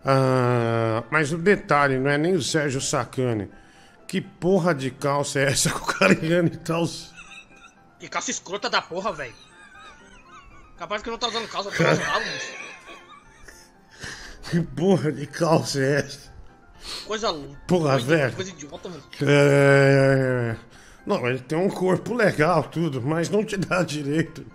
Ah, 0.05 1.03
mas 1.11 1.33
o 1.33 1.39
detalhe 1.39 1.99
não 1.99 2.11
é 2.11 2.17
nem 2.19 2.35
o 2.35 2.43
Sérgio 2.43 2.81
Sacani. 2.81 3.51
Que 4.07 4.21
porra 4.21 4.75
de 4.75 4.91
calça 4.91 5.39
é 5.41 5.45
essa 5.45 5.71
que 5.71 5.77
o 5.77 5.85
Cariani 5.87 6.51
tá 6.51 6.79
usando? 6.79 7.19
Que 7.99 8.09
calça 8.09 8.31
escrota 8.31 8.71
da 8.71 8.81
porra, 8.81 9.13
velho. 9.13 9.35
Capaz 10.79 11.03
que 11.03 11.11
não 11.11 11.19
tá 11.19 11.29
usando 11.29 11.49
calça, 11.49 11.71
rabo, 11.71 12.25
bicho. 12.25 12.69
Que 14.51 14.61
porra 14.61 15.13
de 15.13 15.27
calça 15.27 15.81
é 15.81 15.99
essa? 15.99 16.33
Coisa 17.05 17.31
louca. 17.31 17.61
Porra, 17.67 17.91
coisa, 17.91 18.07
velho. 18.07 18.33
Coisa 18.35 18.51
idiota, 18.51 18.89
mano. 18.89 19.03
É... 19.23 20.57
Não, 21.05 21.27
ele 21.29 21.41
tem 21.41 21.59
um 21.59 21.69
corpo 21.69 22.15
legal, 22.15 22.63
tudo, 22.65 23.03
mas 23.03 23.29
não 23.29 23.45
te 23.45 23.57
dá 23.57 23.83
direito 23.85 24.47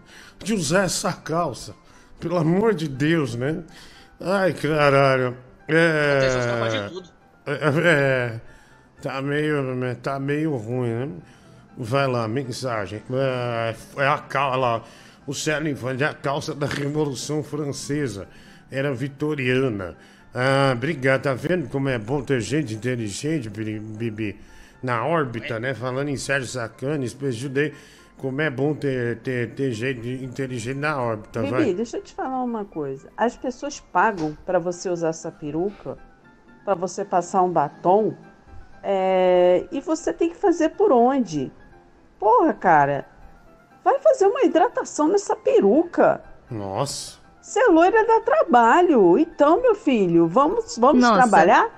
de 0.44 0.54
usar 0.54 0.84
essa 0.84 1.12
calça. 1.12 1.76
Pelo 2.20 2.38
amor 2.38 2.74
de 2.74 2.88
Deus, 2.88 3.36
né? 3.36 3.64
Ai, 4.20 4.54
caralho. 4.54 5.38
É. 5.68 6.90
É, 7.46 7.60
é, 7.84 8.42
tá 9.02 9.22
meio, 9.22 9.96
tá 10.02 10.20
meio 10.20 10.56
ruim, 10.56 10.90
né? 10.90 11.10
Vai 11.78 12.08
lá, 12.08 12.28
mensagem. 12.28 13.04
É, 13.12 13.76
é 13.98 14.08
a 14.08 14.20
calça 14.20 14.58
lá. 14.58 14.84
O 15.26 15.34
é 16.04 16.06
a 16.06 16.14
calça 16.14 16.54
da 16.54 16.66
Revolução 16.68 17.44
Francesa. 17.44 18.28
Era 18.70 18.94
vitoriana. 18.94 19.96
Ah, 20.34 20.74
obrigado. 20.76 21.24
Tá 21.24 21.34
vendo 21.34 21.70
como 21.70 21.90
é 21.90 21.98
bom 21.98 22.22
ter 22.22 22.42
gente 22.42 22.74
inteligente, 22.74 23.50
Bi- 23.50 23.80
Bibi? 23.80 24.40
Na 24.82 25.06
órbita, 25.06 25.60
né? 25.60 25.74
Falando 25.74 26.10
em 26.10 26.18
Sérgio 26.18 26.50
Sacani, 26.50 27.06
ajudei. 27.28 27.74
Como 28.18 28.42
é 28.42 28.50
bom 28.50 28.74
ter, 28.74 29.18
ter, 29.20 29.52
ter 29.54 29.72
gente 29.72 30.08
inteligente 30.24 30.78
na 30.78 31.02
órbita, 31.02 31.42
Bibi, 31.42 31.52
vai. 31.52 31.74
deixa 31.74 31.98
eu 31.98 32.02
te 32.02 32.14
falar 32.14 32.44
uma 32.44 32.64
coisa. 32.66 33.10
As 33.18 33.36
pessoas 33.36 33.80
pagam 33.80 34.38
pra 34.46 34.60
você 34.60 34.90
usar 34.90 35.10
essa 35.10 35.32
peruca, 35.32 35.98
pra 36.64 36.74
você 36.76 37.04
passar 37.04 37.42
um 37.44 37.50
batom, 37.52 38.16
é, 38.82 39.66
e 39.72 39.80
você 39.82 40.14
tem 40.14 40.30
que 40.30 40.36
fazer 40.38 40.70
por 40.70 40.92
onde? 40.92 41.52
Porra, 42.20 42.54
cara, 42.54 43.06
vai 43.84 44.00
fazer 44.00 44.28
uma 44.28 44.44
hidratação 44.44 45.08
nessa 45.08 45.36
peruca. 45.36 46.22
Nossa. 46.50 47.18
Ser 47.42 47.68
loira 47.68 48.06
dá 48.06 48.22
trabalho. 48.22 49.18
Então, 49.18 49.62
meu 49.62 49.76
filho, 49.76 50.28
vamos, 50.28 50.78
vamos 50.78 51.02
Nossa. 51.02 51.16
trabalhar? 51.16 51.70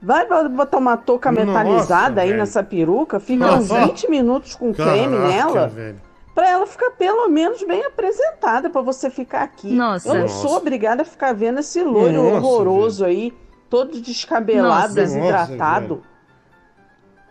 Vai 0.00 0.26
botar 0.48 0.78
uma 0.78 0.96
touca 0.96 1.30
Nossa, 1.30 1.46
metalizada 1.46 2.20
aí 2.20 2.28
velho. 2.28 2.40
nessa 2.40 2.62
peruca, 2.62 3.18
fica 3.18 3.46
uns 3.52 3.68
Nossa. 3.68 3.86
20 3.86 4.10
minutos 4.10 4.54
com 4.54 4.72
creme 4.72 5.16
Caraca, 5.16 5.28
nela. 5.28 5.68
velho. 5.68 6.00
Pra 6.34 6.48
ela 6.48 6.66
ficar 6.66 6.90
pelo 6.92 7.28
menos 7.28 7.62
bem 7.64 7.84
apresentada, 7.84 8.70
pra 8.70 8.80
você 8.80 9.10
ficar 9.10 9.42
aqui. 9.42 9.72
Nossa. 9.72 10.08
Eu 10.08 10.14
não 10.14 10.20
Nossa. 10.22 10.34
sou 10.46 10.56
obrigada 10.56 11.02
a 11.02 11.04
ficar 11.04 11.34
vendo 11.34 11.58
esse 11.58 11.82
loiro 11.82 12.22
Nossa, 12.22 12.46
horroroso 12.46 13.04
aí, 13.04 13.32
todo 13.68 14.00
descabelado, 14.00 14.82
Nossa. 14.82 14.94
desidratado. 14.94 16.02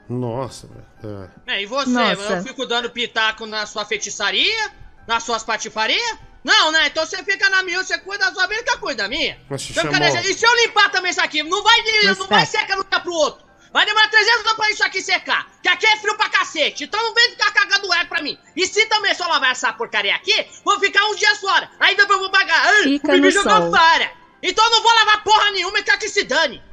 Nossa, 0.09 0.67
velho. 0.67 1.29
É. 1.47 1.55
É, 1.55 1.61
e 1.63 1.65
você? 1.65 1.89
Nossa. 1.89 2.33
Eu 2.37 2.43
fico 2.43 2.65
dando 2.65 2.89
pitaco 2.89 3.45
na 3.45 3.65
sua 3.65 3.85
feitiçaria? 3.85 4.71
Nas 5.07 5.23
suas 5.23 5.43
patifarias? 5.43 6.17
Não, 6.43 6.71
né? 6.71 6.87
Então 6.87 7.05
você 7.05 7.21
fica 7.23 7.49
na 7.49 7.61
minha, 7.63 7.83
você 7.83 7.97
cuida 7.97 8.25
da 8.25 8.33
sua 8.33 8.47
vida, 8.47 8.63
que 8.63 8.69
eu 8.71 8.79
cuido 8.79 8.97
da 8.97 9.07
minha. 9.09 9.37
Mas 9.49 9.61
se 9.63 9.71
Então, 9.71 9.91
chamou- 9.91 10.17
E 10.19 10.33
se 10.33 10.45
eu 10.45 10.55
limpar 10.65 10.89
também 10.91 11.11
isso 11.11 11.21
aqui? 11.21 11.43
Não 11.43 11.61
vai, 11.63 11.81
não 12.17 12.27
vai 12.27 12.45
secar 12.45 12.77
um 12.77 12.83
dia 12.89 12.99
pro 12.99 13.11
outro. 13.13 13.45
Vai 13.73 13.85
demorar 13.85 14.07
300 14.07 14.39
anos 14.45 14.53
pra 14.53 14.69
isso 14.71 14.83
aqui 14.83 15.01
secar. 15.01 15.45
Que 15.61 15.67
aqui 15.67 15.85
é 15.85 15.97
frio 15.97 16.15
pra 16.15 16.29
cacete. 16.29 16.85
Então 16.85 17.01
não 17.03 17.13
vem 17.13 17.31
ficar 17.31 17.51
cagando 17.51 17.93
eco 17.93 18.07
pra 18.07 18.21
mim. 18.21 18.37
E 18.55 18.65
se 18.65 18.85
também 18.85 19.13
só 19.13 19.27
lavar 19.27 19.51
essa 19.51 19.73
porcaria 19.73 20.15
aqui, 20.15 20.47
vou 20.63 20.79
ficar 20.79 21.03
uns 21.05 21.17
dias 21.17 21.37
fora. 21.39 21.69
Aí 21.79 21.95
depois 21.95 22.17
eu 22.17 22.23
vou 22.23 22.31
pagar. 22.31 22.65
Ai, 22.65 22.83
Fica 22.83 23.07
o 23.09 23.11
Bibi 23.11 23.25
no 23.27 23.31
jogou 23.31 23.51
sol. 23.51 23.71
fora. 23.71 24.11
Então 24.41 24.63
eu 24.65 24.71
não 24.71 24.81
vou 24.83 24.93
lavar 24.95 25.23
porra 25.23 25.51
nenhuma 25.51 25.79
e 25.79 25.83
quer 25.83 25.97
que 25.99 26.07
se 26.07 26.23
dane. 26.23 26.63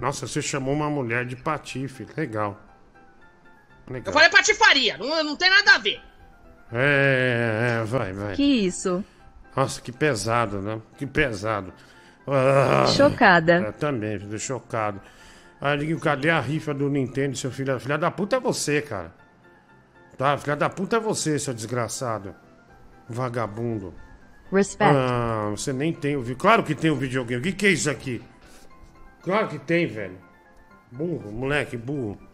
Nossa, 0.00 0.26
você 0.26 0.40
chamou 0.40 0.72
uma 0.74 0.88
mulher 0.88 1.26
de 1.26 1.36
patife. 1.36 2.06
Legal. 2.16 2.58
Legal. 3.90 4.06
Eu 4.06 4.12
falei 4.12 4.30
patifaria, 4.30 4.96
não, 4.96 5.24
não 5.24 5.36
tem 5.36 5.50
nada 5.50 5.74
a 5.74 5.78
ver. 5.78 6.00
É, 6.72 7.80
é, 7.80 7.84
vai, 7.84 8.12
vai. 8.12 8.34
Que 8.36 8.42
isso? 8.42 9.04
Nossa, 9.54 9.80
que 9.80 9.90
pesado, 9.90 10.62
né? 10.62 10.80
Que 10.96 11.04
pesado. 11.04 11.72
Ah, 12.26 12.86
Chocada. 12.86 13.60
Eu 13.60 13.72
também, 13.72 14.18
fico 14.18 14.38
chocado. 14.38 15.00
Aí, 15.60 15.76
Liguinho, 15.76 15.98
cadê 15.98 16.30
a 16.30 16.40
rifa 16.40 16.72
do 16.72 16.88
Nintendo, 16.88 17.36
seu 17.36 17.50
filho? 17.50 17.78
Filha 17.80 17.98
da 17.98 18.10
puta 18.10 18.36
é 18.36 18.40
você, 18.40 18.80
cara. 18.80 19.12
Tá? 20.16 20.38
Filha 20.38 20.54
da 20.54 20.70
puta 20.70 20.96
é 20.96 21.00
você, 21.00 21.38
seu 21.38 21.52
desgraçado. 21.52 22.34
Vagabundo. 23.08 23.92
Respect. 24.52 24.94
Ah, 24.96 25.48
você 25.50 25.72
nem 25.72 25.92
tem 25.92 26.16
o 26.16 26.22
vídeo. 26.22 26.36
Claro 26.36 26.62
que 26.62 26.74
tem 26.74 26.90
o 26.90 26.96
videogame. 26.96 27.40
O 27.40 27.42
que, 27.42 27.52
que 27.52 27.66
é 27.66 27.70
isso 27.70 27.90
aqui? 27.90 28.22
Claro 29.22 29.48
que 29.48 29.58
tem, 29.58 29.86
velho. 29.86 30.16
Burro, 30.92 31.32
moleque, 31.32 31.76
burro. 31.76 32.29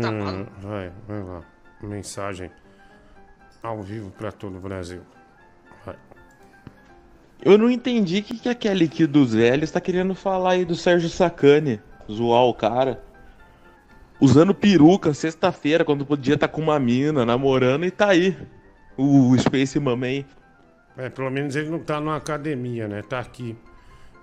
Tá 0.00 0.10
Hum, 0.10 0.46
vai, 0.60 0.92
vai 1.08 1.22
lá. 1.22 1.42
Mensagem 1.82 2.50
ao 3.62 3.82
vivo 3.82 4.10
pra 4.10 4.30
todo 4.32 4.58
o 4.58 4.60
Brasil. 4.60 5.00
Vai. 5.84 5.96
Eu 7.42 7.56
não 7.56 7.70
entendi 7.70 8.18
o 8.18 8.22
que, 8.22 8.38
que 8.38 8.48
aquele 8.48 8.84
aqui 8.84 9.06
dos 9.06 9.32
velhos 9.34 9.70
tá 9.70 9.80
querendo 9.80 10.14
falar 10.14 10.52
aí 10.52 10.64
do 10.64 10.74
Sérgio 10.74 11.08
Sacani. 11.08 11.80
Zoar 12.10 12.44
o 12.44 12.54
cara. 12.54 13.02
Usando 14.20 14.54
peruca 14.54 15.14
sexta-feira, 15.14 15.84
quando 15.84 16.04
podia 16.04 16.34
estar 16.34 16.48
com 16.48 16.60
uma 16.60 16.78
mina, 16.78 17.24
namorando, 17.24 17.86
e 17.86 17.90
tá 17.90 18.08
aí. 18.08 18.36
O 18.96 19.34
Space 19.38 19.80
Mamãe. 19.80 20.26
É, 20.96 21.08
pelo 21.08 21.30
menos 21.30 21.56
ele 21.56 21.70
não 21.70 21.78
tá 21.78 21.98
numa 21.98 22.16
academia, 22.16 22.86
né? 22.86 23.00
Tá 23.00 23.18
aqui 23.20 23.56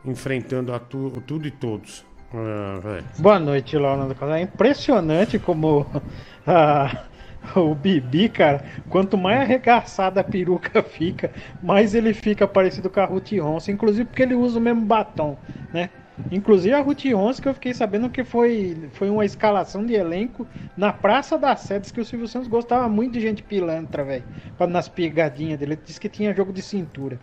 enfrentando 0.05 0.72
a 0.72 0.78
tu- 0.80 1.10
tudo 1.26 1.47
e 1.47 1.51
todos. 1.51 2.05
Ah. 2.34 2.82
Boa 3.17 3.39
noite, 3.39 3.78
Laura 3.78 4.13
Casal. 4.13 4.36
É 4.36 4.41
impressionante 4.41 5.39
como 5.39 5.89
ah, 6.45 7.09
o 7.55 7.73
Bibi, 7.73 8.30
cara, 8.30 8.65
quanto 8.89 9.17
mais 9.17 9.41
arregaçada 9.41 10.19
a 10.21 10.23
peruca 10.23 10.84
fica, 10.84 11.32
mais 11.61 11.95
ele 11.95 12.13
fica 12.13 12.47
parecido 12.47 12.89
com 12.89 12.99
a 12.99 13.05
Ruth 13.05 13.32
Ronson, 13.39 13.71
inclusive 13.71 14.05
porque 14.05 14.23
ele 14.23 14.36
usa 14.36 14.59
o 14.59 14.61
mesmo 14.61 14.82
batom, 14.86 15.41
né? 15.71 15.91
Inclusive 16.30 16.73
a 16.75 16.82
Ruth 16.82 17.05
Ronson, 17.05 17.41
que 17.41 17.47
eu 17.47 17.53
fiquei 17.53 17.73
sabendo 17.73 18.09
que 18.09 18.23
foi, 18.25 18.89
foi 18.91 19.09
uma 19.09 19.23
escalação 19.25 19.86
de 19.86 19.93
elenco 19.93 20.49
na 20.75 20.91
Praça 20.91 21.38
das 21.38 21.61
Sedes, 21.61 21.91
que 21.91 22.01
o 22.01 22.05
Silvio 22.05 22.28
Santos 22.28 22.49
gostava 22.49 22.89
muito 22.89 23.13
de 23.13 23.21
gente 23.21 23.41
pilantra, 23.43 24.03
velho, 24.03 24.25
nas 24.69 24.89
pegadinhas 24.89 25.57
dele. 25.57 25.73
Ele 25.73 25.82
disse 25.86 25.99
que 25.99 26.09
tinha 26.09 26.34
jogo 26.34 26.51
de 26.51 26.61
cintura. 26.61 27.21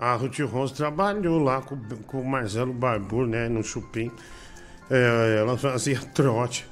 A 0.00 0.14
Ruth 0.14 0.38
Rose 0.40 0.72
trabalhou 0.72 1.38
lá 1.38 1.60
com, 1.60 1.76
com 2.06 2.22
o 2.22 2.24
Marcelo 2.26 2.72
Barbour, 2.72 3.26
né, 3.26 3.50
no 3.50 3.62
Chupim. 3.62 4.10
É, 4.90 5.36
ela 5.40 5.58
fazia 5.58 6.00
trote. 6.14 6.66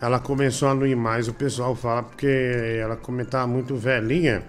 Ela 0.00 0.20
começou 0.20 0.68
a 0.68 0.74
não 0.74 0.86
ir 0.86 0.94
mais, 0.94 1.26
o 1.26 1.34
pessoal 1.34 1.74
fala, 1.74 2.04
porque 2.04 2.28
ela 2.80 2.94
comentava 2.94 3.48
muito 3.48 3.74
velhinha. 3.74 4.44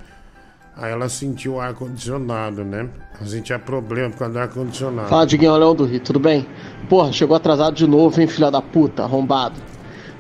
Aí 0.77 0.91
ela 0.91 1.09
sentiu 1.09 1.55
o 1.55 1.59
ar-condicionado, 1.59 2.63
né? 2.63 2.87
A 3.19 3.23
gente 3.23 3.45
tinha 3.45 3.57
problema 3.57 4.11
por 4.11 4.19
causa 4.19 4.33
do 4.33 4.39
ar-condicionado. 4.39 5.09
Fala, 5.09 5.25
Diguinho 5.25 5.57
Leão 5.57 5.73
do 5.73 5.85
Rio, 5.85 5.99
tudo 5.99 6.19
bem? 6.19 6.47
Porra, 6.87 7.11
chegou 7.11 7.35
atrasado 7.35 7.73
de 7.73 7.87
novo, 7.87 8.21
hein, 8.21 8.27
filha 8.27 8.51
da 8.51 8.61
puta, 8.61 9.03
arrombado. 9.03 9.59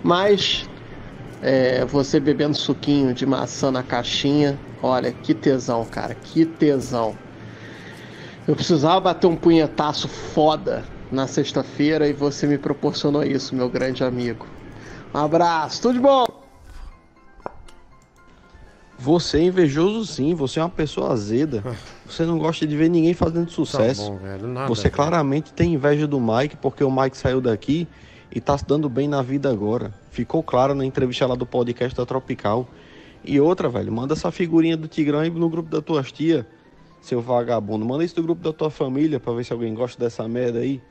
Mas, 0.03 0.67
é, 1.43 1.85
você 1.85 2.19
bebendo 2.19 2.57
suquinho 2.57 3.13
de 3.13 3.23
maçã 3.27 3.69
na 3.69 3.83
caixinha, 3.83 4.59
olha, 4.81 5.11
que 5.11 5.35
tesão, 5.35 5.85
cara, 5.85 6.15
que 6.15 6.43
tesão. 6.43 7.15
Eu 8.47 8.55
precisava 8.55 8.99
bater 8.99 9.27
um 9.27 9.35
punhetaço 9.35 10.07
foda 10.07 10.83
na 11.11 11.27
sexta-feira 11.27 12.07
e 12.07 12.13
você 12.13 12.47
me 12.47 12.57
proporcionou 12.57 13.23
isso, 13.23 13.55
meu 13.55 13.69
grande 13.69 14.03
amigo. 14.03 14.45
Um 15.13 15.17
abraço, 15.17 15.81
tudo 15.81 15.93
de 15.95 15.99
bom! 15.99 16.25
Você 18.97 19.37
é 19.37 19.43
invejoso 19.43 20.05
sim, 20.05 20.33
você 20.33 20.59
é 20.59 20.63
uma 20.63 20.69
pessoa 20.69 21.13
azeda. 21.13 21.63
Você 22.05 22.25
não 22.25 22.37
gosta 22.37 22.67
de 22.67 22.75
ver 22.75 22.89
ninguém 22.89 23.13
fazendo 23.13 23.49
sucesso. 23.49 24.03
Tá 24.03 24.11
bom, 24.11 24.17
velho, 24.17 24.47
nada, 24.47 24.67
você 24.67 24.83
velho. 24.83 24.95
claramente 24.95 25.53
tem 25.53 25.73
inveja 25.73 26.05
do 26.05 26.19
Mike 26.19 26.57
porque 26.57 26.83
o 26.83 26.91
Mike 26.91 27.17
saiu 27.17 27.39
daqui 27.39 27.87
e 28.29 28.41
tá 28.41 28.57
se 28.57 28.65
dando 28.65 28.89
bem 28.89 29.07
na 29.07 29.21
vida 29.21 29.49
agora. 29.49 29.93
Ficou 30.11 30.43
claro 30.43 30.75
na 30.75 30.85
entrevista 30.85 31.25
lá 31.25 31.35
do 31.35 31.45
podcast 31.45 31.95
da 31.95 32.05
Tropical. 32.05 32.67
E 33.23 33.39
outra, 33.39 33.69
velho, 33.69 33.91
manda 33.91 34.13
essa 34.13 34.31
figurinha 34.31 34.75
do 34.75 34.87
Tigrão 34.87 35.19
aí 35.19 35.29
no 35.29 35.49
grupo 35.49 35.69
da 35.69 35.81
tua 35.81 36.03
tia, 36.03 36.45
seu 37.01 37.21
vagabundo. 37.21 37.85
Manda 37.85 38.03
isso 38.03 38.17
no 38.17 38.23
grupo 38.23 38.41
da 38.41 38.53
tua 38.53 38.69
família 38.69 39.19
pra 39.19 39.33
ver 39.33 39.43
se 39.43 39.53
alguém 39.53 39.73
gosta 39.73 39.99
dessa 39.99 40.27
merda 40.27 40.59
aí. 40.59 40.81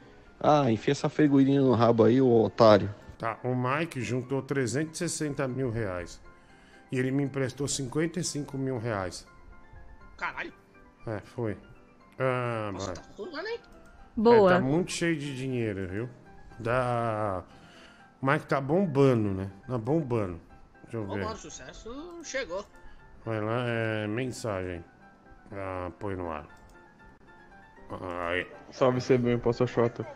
Ah, 0.40 0.70
enfia 0.70 0.92
essa 0.92 1.08
figurinha 1.08 1.60
no 1.60 1.74
rabo 1.74 2.04
aí, 2.04 2.20
ô 2.20 2.44
otário. 2.44 2.94
Tá, 3.18 3.38
o 3.42 3.54
Mike 3.54 4.00
juntou 4.00 4.40
360 4.42 5.46
mil 5.48 5.70
reais. 5.70 6.20
E 6.90 6.98
ele 6.98 7.10
me 7.10 7.24
emprestou 7.24 7.66
55 7.66 8.56
mil 8.56 8.78
reais. 8.78 9.26
Caralho. 10.16 10.52
É, 11.06 11.20
foi. 11.20 11.56
Ah, 12.18 12.70
Nossa, 12.72 12.92
tá 12.92 13.02
hein? 13.48 13.60
Boa. 14.16 14.52
É, 14.52 14.54
tá 14.54 14.60
muito 14.60 14.92
cheio 14.92 15.16
de 15.16 15.36
dinheiro, 15.36 15.88
viu? 15.88 16.08
Da. 16.58 17.44
O 18.20 18.26
Mike 18.26 18.46
tá 18.46 18.60
bombando, 18.60 19.30
né? 19.32 19.50
Tá 19.66 19.78
bombando. 19.78 20.40
Deixa 20.82 20.96
eu 20.96 21.06
ver. 21.06 21.24
mano, 21.24 21.36
sucesso 21.36 22.20
chegou. 22.24 22.64
Vai 23.24 23.40
lá, 23.40 23.64
é 23.66 24.06
mensagem. 24.06 24.82
Ah, 25.52 25.90
põe 25.98 26.14
no 26.16 26.30
ar. 26.30 26.44
Aí. 28.30 28.46
Salve 28.70 29.00
CB, 29.00 29.38
Poço 29.38 29.66
Xota. 29.66 30.06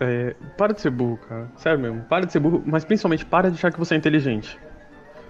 É, 0.00 0.34
para 0.56 0.72
de 0.72 0.80
ser 0.80 0.90
burro, 0.90 1.18
cara. 1.28 1.48
Sério 1.56 1.78
mesmo, 1.78 2.02
para 2.02 2.26
de 2.26 2.32
ser 2.32 2.40
burro, 2.40 2.62
mas 2.64 2.84
principalmente 2.84 3.24
para 3.24 3.50
de 3.50 3.56
achar 3.56 3.72
que 3.72 3.78
você 3.78 3.94
é 3.94 3.98
inteligente. 3.98 4.58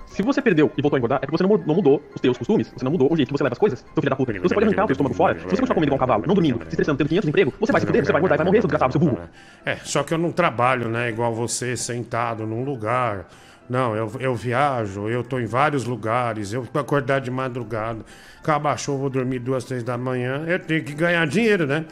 Se 0.06 0.22
você 0.22 0.42
perdeu 0.42 0.70
e 0.76 0.82
voltou 0.82 0.96
a 0.96 0.98
engordar, 0.98 1.18
é 1.22 1.26
porque 1.26 1.38
você 1.38 1.42
não 1.42 1.48
mu- 1.50 1.64
não 1.66 1.74
mudou 1.74 2.02
os 2.14 2.20
teus 2.20 2.36
costumes, 2.36 2.70
você 2.70 2.84
não 2.84 2.92
mudou 2.92 3.10
o 3.10 3.16
jeito 3.16 3.28
que 3.28 3.36
você 3.36 3.42
leva 3.42 3.54
as 3.54 3.58
coisas, 3.58 3.78
seu 3.80 3.94
filho 4.02 4.10
da 4.10 4.16
puta. 4.16 4.32
Você 4.34 4.54
pode 4.54 4.66
arrancar 4.66 4.84
o 4.84 4.86
teu 4.86 4.92
estômago 4.92 5.14
fora. 5.14 5.38
Se 5.38 5.44
você 5.44 5.56
continuar 5.56 5.74
comendo 5.74 5.86
igual 5.88 5.96
um 5.96 6.00
cavalo, 6.00 6.24
não 6.26 6.34
dormindo, 6.34 6.58
se 6.64 6.68
estressando, 6.68 6.98
tendo 6.98 7.08
500 7.08 7.28
empregos, 7.30 7.54
você 7.58 7.72
vai 7.72 7.80
se 7.80 7.86
fuder, 7.86 8.04
você 8.04 8.12
vai 8.12 8.20
engordar 8.20 8.36
e 8.36 8.38
vai 8.38 8.44
morrer, 8.46 8.60
seu 8.60 8.68
desgraçado, 8.68 8.92
seu 8.92 9.00
burro. 9.00 9.18
É, 9.64 9.76
só 9.76 10.02
que 10.02 10.12
eu 10.12 10.18
não 10.18 10.30
trabalho, 10.30 10.88
né? 10.90 11.08
Igual 11.08 11.34
você, 11.34 11.76
sentado 11.78 12.46
num 12.46 12.62
lugar. 12.62 13.26
Não, 13.72 13.96
eu, 13.96 14.12
eu 14.20 14.34
viajo, 14.34 15.08
eu 15.08 15.24
tô 15.24 15.40
em 15.40 15.46
vários 15.46 15.86
lugares, 15.86 16.52
eu 16.52 16.62
fico 16.62 16.78
acordar 16.78 17.22
de 17.22 17.30
madrugada, 17.30 18.04
acaba 18.38 18.70
a 18.70 18.76
chuva, 18.76 18.98
vou 18.98 19.08
dormir 19.08 19.38
duas, 19.38 19.64
três 19.64 19.82
da 19.82 19.96
manhã, 19.96 20.44
eu 20.46 20.58
tenho 20.58 20.84
que 20.84 20.92
ganhar 20.92 21.26
dinheiro, 21.26 21.66
né? 21.66 21.86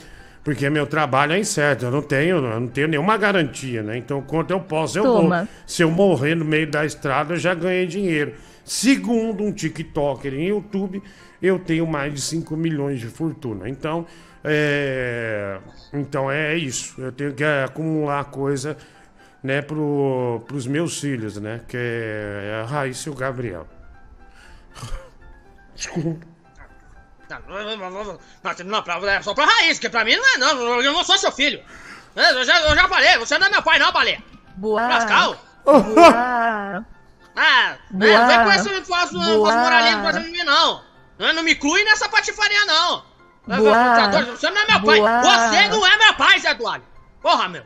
Porque 0.45 0.69
meu 0.69 0.87
trabalho 0.87 1.33
é 1.33 1.39
incerto, 1.39 1.87
eu 1.87 1.91
não 1.91 2.03
tenho, 2.03 2.37
eu 2.37 2.61
não 2.61 2.69
tenho 2.69 2.87
nenhuma 2.87 3.17
garantia, 3.17 3.83
né? 3.83 3.97
Então, 3.97 4.21
quanto 4.21 4.51
eu 4.51 4.61
posso, 4.61 4.99
eu 4.99 5.05
Toma. 5.05 5.39
vou. 5.39 5.49
Se 5.67 5.81
eu 5.81 5.91
morrer 5.91 6.35
no 6.35 6.45
meio 6.45 6.71
da 6.71 6.85
estrada, 6.85 7.33
eu 7.33 7.39
já 7.39 7.55
ganhei 7.55 7.87
dinheiro. 7.87 8.35
Segundo 8.63 9.43
um 9.43 9.51
TikToker 9.51 10.35
em 10.35 10.49
YouTube, 10.49 11.03
eu 11.41 11.59
tenho 11.59 11.87
mais 11.87 12.13
de 12.13 12.21
5 12.21 12.59
milhões 12.59 13.01
de 13.01 13.07
fortuna. 13.07 13.67
Então, 13.71 14.05
é, 14.45 15.57
então 15.95 16.31
é 16.31 16.55
isso. 16.59 17.01
Eu 17.01 17.11
tenho 17.11 17.33
que 17.33 17.43
acumular 17.43 18.25
coisa 18.25 18.77
né, 19.43 19.63
pro, 19.63 20.43
pros 20.47 20.67
meus 20.67 21.01
filhos, 21.01 21.37
né? 21.37 21.61
Que 21.69 21.77
é 21.77 22.61
a 22.63 22.67
Raíssa 22.67 23.09
e 23.09 23.13
o 23.13 23.15
Gabriel. 23.15 23.67
Desculpa. 25.75 26.27
Não, 27.29 27.41
não, 27.49 27.77
não, 27.77 27.91
não, 27.91 28.05
não, 28.05 28.19
não, 28.65 28.83
pra- 28.83 28.99
é 29.13 29.23
só 29.23 29.33
pra 29.35 29.45
raiz, 29.45 29.79
que 29.79 29.89
pra 29.89 30.05
mim 30.05 30.17
não 30.17 30.35
é 30.35 30.39
não, 30.39 30.83
eu 30.83 30.93
não 30.93 31.05
sou 31.05 31.17
seu 31.17 31.31
filho. 31.31 31.63
É, 32.17 32.33
Eu 32.33 32.45
já, 32.45 32.61
eu 32.63 32.75
já 32.75 32.89
falei, 32.89 33.17
você 33.19 33.39
não 33.39 33.47
é 33.47 33.51
meu 33.51 33.63
pai 33.63 33.79
não, 33.79 33.93
baleia. 33.93 34.21
Boa. 34.57 34.85
Lascal. 34.89 35.37
Boa. 35.65 36.85
Ah, 37.37 37.77
Boa. 37.93 38.11
é, 38.11 38.19
não 38.19 38.27
vem 38.27 38.45
com 38.45 38.53
esse 38.53 38.85
falso, 38.85 39.17
moralismo 39.17 40.03
pra 40.03 40.21
mim, 40.21 40.43
não. 40.43 40.83
Não, 41.19 41.33
não 41.35 41.43
me 41.45 41.53
inclui 41.53 41.85
nessa 41.85 42.09
patifaria, 42.09 42.65
não. 42.67 43.05
Boa. 43.47 44.11
Você 44.37 44.51
não 44.51 44.61
é 44.61 44.67
meu 44.67 44.83
pai. 44.83 44.99
Boa. 44.99 45.23
Você 45.23 45.69
não 45.69 45.87
é 45.87 45.97
meu 45.99 46.15
pai, 46.15 46.41
Zé 46.41 46.51
Eduardo. 46.51 46.85
Porra, 47.23 47.49
meu. 47.49 47.63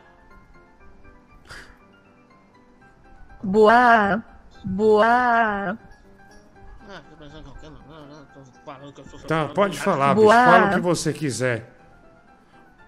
Sou 9.09 9.19
seu 9.19 9.27
Tá, 9.27 9.41
filho. 9.43 9.53
pode 9.53 9.77
falar, 9.79 10.13
Boa. 10.15 10.33
bicho. 10.35 10.45
Fala 10.51 10.65
o 10.67 10.69
que 10.75 10.79
você 10.81 11.13
quiser. 11.13 11.69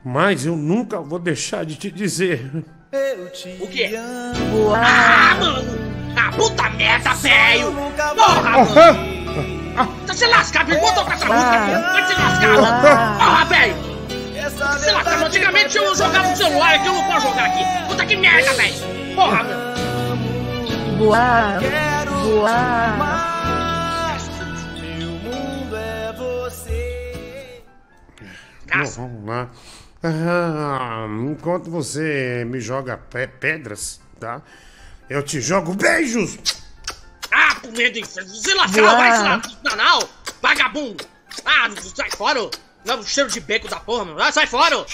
Mas 0.03 0.45
eu 0.45 0.55
nunca 0.55 0.99
vou 1.01 1.19
deixar 1.19 1.65
de 1.65 1.75
te 1.75 1.91
dizer. 1.91 2.49
O 3.59 3.67
quê? 3.67 3.91
Boa. 4.51 4.77
Ah, 4.77 5.35
mano! 5.39 5.77
Ah, 6.17 6.31
puta 6.35 6.69
merda, 6.71 7.13
velho! 7.15 7.71
Porra, 8.15 8.57
Aham. 8.61 8.93
mano! 8.93 10.07
Tá 10.07 10.13
se 10.13 10.25
lascado, 10.25 10.69
me 10.69 10.77
botou 10.79 11.03
com 11.05 11.11
essa 11.11 11.25
música 11.25 11.51
aqui! 11.51 11.71
Vai 11.93 12.07
se 12.07 12.13
lascar, 12.21 12.47
mano! 12.55 13.17
Porra, 13.19 13.45
velho! 13.45 13.75
Tá 14.57 14.79
se 14.79 14.91
lascando, 14.91 15.25
antigamente 15.25 15.77
eu 15.77 15.95
jogava 15.95 16.27
no 16.29 16.35
celular 16.35 16.75
aqui, 16.75 16.87
eu 16.87 16.93
não 16.93 17.03
posso 17.03 17.27
jogar 17.27 17.45
aqui! 17.45 17.63
Puta 17.87 18.05
que 18.05 18.15
merda, 18.15 18.53
velho! 18.53 19.15
Porra, 19.15 19.43
meu! 19.43 19.66
Boa. 20.97 21.59
Boa. 22.23 23.67
Bom, 28.69 28.83
vamos 28.95 29.25
lá. 29.27 29.49
Ah, 30.03 31.05
enquanto 31.31 31.69
você 31.71 32.45
me 32.47 32.59
joga 32.59 32.97
pe- 32.97 33.27
pedras, 33.27 33.99
tá? 34.19 34.41
Eu 35.09 35.23
te 35.23 35.41
jogo 35.41 35.73
beijos! 35.73 36.37
Ah, 37.31 37.55
por 37.55 37.71
medo 37.71 37.99
de 37.99 38.05
se 38.05 38.53
lascar, 38.53 38.95
vai 38.95 39.11
se 39.17 39.23
lascar, 39.23 39.75
não! 39.77 40.09
Vagabundo! 40.41 41.05
Ah, 41.45 41.69
sai 41.95 42.11
fora! 42.11 42.49
Não, 42.85 43.03
cheiro 43.03 43.29
de 43.29 43.39
beco 43.39 43.67
da 43.67 43.79
porra, 43.79 44.05
meu! 44.05 44.21
Ah, 44.21 44.31
sai 44.31 44.45
fora! 44.47 44.85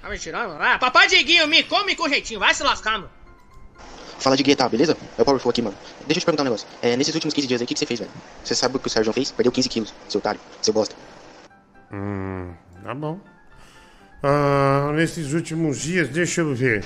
Tá 0.00 0.08
me 0.08 0.18
tirando? 0.18 0.60
Ah, 0.62 0.78
papai 0.78 1.08
Diguinho, 1.08 1.46
me 1.48 1.62
come 1.64 1.94
com 1.96 2.08
jeitinho, 2.08 2.40
vai 2.40 2.54
se 2.54 2.62
lascar, 2.62 2.98
meu! 2.98 3.08
Fala 4.20 4.36
de 4.36 4.42
guitarra, 4.42 4.68
beleza? 4.68 4.96
É 5.16 5.22
o 5.22 5.24
Powerful 5.24 5.50
aqui, 5.50 5.62
mano. 5.62 5.74
Deixa 6.00 6.18
eu 6.18 6.20
te 6.20 6.24
perguntar 6.26 6.42
um 6.42 6.44
negócio. 6.44 6.68
É, 6.82 6.94
nesses 6.94 7.14
últimos 7.14 7.32
15 7.32 7.46
dias 7.48 7.60
aí, 7.62 7.64
o 7.64 7.66
que, 7.66 7.72
que 7.72 7.80
você 7.80 7.86
fez, 7.86 8.00
velho? 8.00 8.12
Você 8.44 8.54
sabe 8.54 8.76
o 8.76 8.78
que 8.78 8.86
o 8.86 8.90
Sérgio 8.90 9.14
fez? 9.14 9.32
Perdeu 9.32 9.50
15 9.50 9.68
quilos, 9.70 9.94
seu 10.10 10.18
otário, 10.18 10.38
seu 10.60 10.74
bosta. 10.74 10.94
Hum, 11.90 12.52
tá 12.84 12.94
bom. 12.94 13.18
Ah, 14.22 14.92
nesses 14.94 15.32
últimos 15.32 15.78
dias, 15.78 16.10
deixa 16.10 16.42
eu 16.42 16.54
ver. 16.54 16.84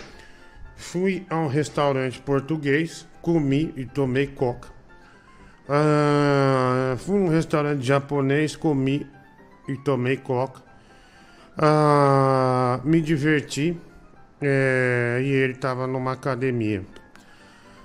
Fui 0.77 1.27
a 1.29 1.37
um 1.37 1.49
restaurante 1.49 2.21
português, 2.21 3.05
comi 3.21 3.75
e 3.77 3.85
tomei 3.85 4.29
coca. 4.29 4.69
Ah, 5.69 6.95
fui 6.99 7.17
a 7.17 7.21
um 7.21 7.29
restaurante 7.29 7.85
japonês, 7.85 8.55
comi 8.55 9.05
e 9.69 9.77
tomei 9.79 10.19
coca. 10.19 10.63
Ah, 11.59 12.81
me 12.85 13.01
diverti 13.01 13.77
é, 14.41 15.21
e 15.21 15.29
ele 15.29 15.55
estava 15.55 15.89
numa 15.89 16.13
academia. 16.13 16.85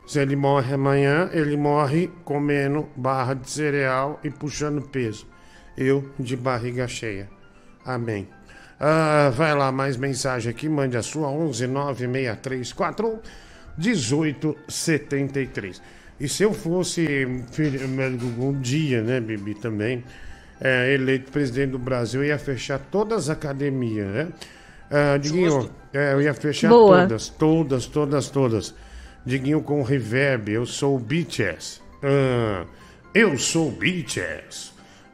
Se 0.09 0.19
ele 0.19 0.35
morre 0.35 0.73
amanhã, 0.73 1.29
ele 1.31 1.55
morre 1.55 2.09
comendo 2.25 2.89
barra 2.95 3.35
de 3.35 3.47
cereal 3.47 4.19
e 4.23 4.31
puxando 4.31 4.81
peso. 4.81 5.27
Eu 5.77 6.09
de 6.17 6.35
barriga 6.35 6.87
cheia. 6.87 7.29
Amém. 7.85 8.27
Ah, 8.79 9.31
vai 9.31 9.53
lá, 9.53 9.71
mais 9.71 9.97
mensagem 9.97 10.49
aqui, 10.49 10.67
mande 10.67 10.97
a 10.97 11.03
sua 11.03 11.27
11 11.27 11.67
96341 11.67 13.19
1873. 13.77 15.79
E 16.19 16.27
se 16.27 16.41
eu 16.41 16.55
fosse 16.55 17.27
filho, 17.51 17.79
um 18.39 18.59
dia, 18.59 19.03
né, 19.03 19.19
Bibi, 19.19 19.53
também, 19.53 20.03
é, 20.59 20.91
eleito 20.91 21.31
presidente 21.31 21.69
do 21.69 21.79
Brasil, 21.79 22.23
eu 22.23 22.29
ia 22.29 22.39
fechar 22.39 22.79
todas 22.79 23.25
as 23.25 23.29
academias, 23.29 24.07
né? 24.07 24.27
Ah, 24.89 25.17
Diguinho, 25.17 25.69
é, 25.93 26.13
eu 26.13 26.21
ia 26.23 26.33
fechar 26.33 26.69
Boa. 26.69 27.01
todas, 27.01 27.29
todas, 27.29 27.85
todas, 27.85 28.27
todas. 28.31 28.73
Diguinho 29.29 29.61
com 29.61 29.83
reverb, 29.83 30.51
eu 30.51 30.65
sou 30.65 30.95
o 30.95 30.99
BTS. 30.99 31.81
Ah, 32.01 32.65
eu 33.13 33.37
sou 33.37 33.67
o 33.67 33.71
BTS. 33.71 34.71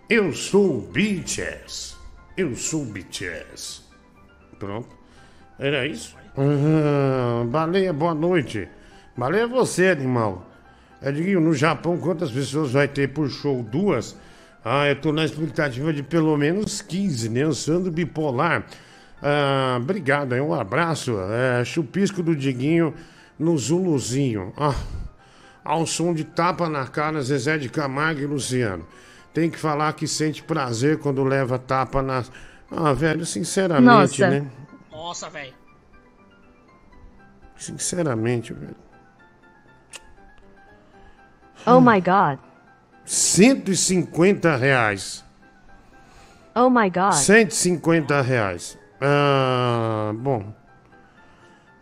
Eu 0.09 0.31
sou 0.31 0.77
o 0.77 0.81
BTS. 0.81 1.97
Eu 2.37 2.55
sou 2.55 2.83
o 2.83 2.85
BTS. 2.85 3.81
Pronto. 4.57 4.87
Era 5.59 5.85
isso? 5.85 6.15
Ah, 6.37 7.43
baleia, 7.45 7.91
boa 7.91 8.13
noite. 8.13 8.69
Baleia 9.17 9.43
é 9.43 9.47
você, 9.47 9.89
animal. 9.89 10.49
É, 11.01 11.11
Diguinho, 11.11 11.41
no 11.41 11.53
Japão, 11.53 11.97
quantas 11.97 12.31
pessoas 12.31 12.71
vai 12.71 12.87
ter 12.87 13.09
por 13.09 13.29
show? 13.29 13.61
Duas? 13.61 14.17
Ah, 14.63 14.87
eu 14.87 14.95
tô 14.95 15.11
na 15.11 15.25
expectativa 15.25 15.91
de 15.91 16.01
pelo 16.01 16.37
menos 16.37 16.81
15, 16.81 17.27
né? 17.27 17.43
Do 17.83 17.91
bipolar. 17.91 18.65
Ah, 19.21 19.77
obrigado, 19.81 20.31
aí, 20.31 20.39
um 20.39 20.53
abraço. 20.53 21.17
É, 21.19 21.65
chupisco 21.65 22.23
do 22.23 22.33
Diguinho 22.33 22.93
no 23.37 23.57
Zuluzinho. 23.57 24.53
Ah, 24.57 24.75
ao 25.63 25.85
som 25.85 26.13
de 26.13 26.23
tapa 26.23 26.69
na 26.69 26.87
cara, 26.87 27.21
Zezé 27.21 27.57
de 27.57 27.69
Camargo 27.69 28.21
e 28.21 28.25
Luciano. 28.25 28.85
Tem 29.33 29.49
que 29.49 29.57
falar 29.57 29.93
que 29.93 30.07
sente 30.07 30.41
prazer 30.43 30.99
quando 30.99 31.23
leva 31.23 31.59
tapa 31.59 32.01
na. 32.01 32.23
Ah, 32.71 32.93
velho, 32.93 33.25
sinceramente, 33.25 34.21
Nossa. 34.21 34.29
né? 34.29 34.47
Nossa, 34.91 35.29
velho. 35.29 35.53
Sinceramente, 37.57 38.53
velho. 38.53 38.75
Oh 41.65 41.81
my 41.81 41.99
god. 41.99 42.39
150 43.05 44.55
reais. 44.55 45.23
Oh 46.55 46.69
my 46.69 46.89
god. 46.89 47.13
150 47.13 48.21
reais. 48.21 48.77
Ah, 49.01 50.13
bom. 50.15 50.53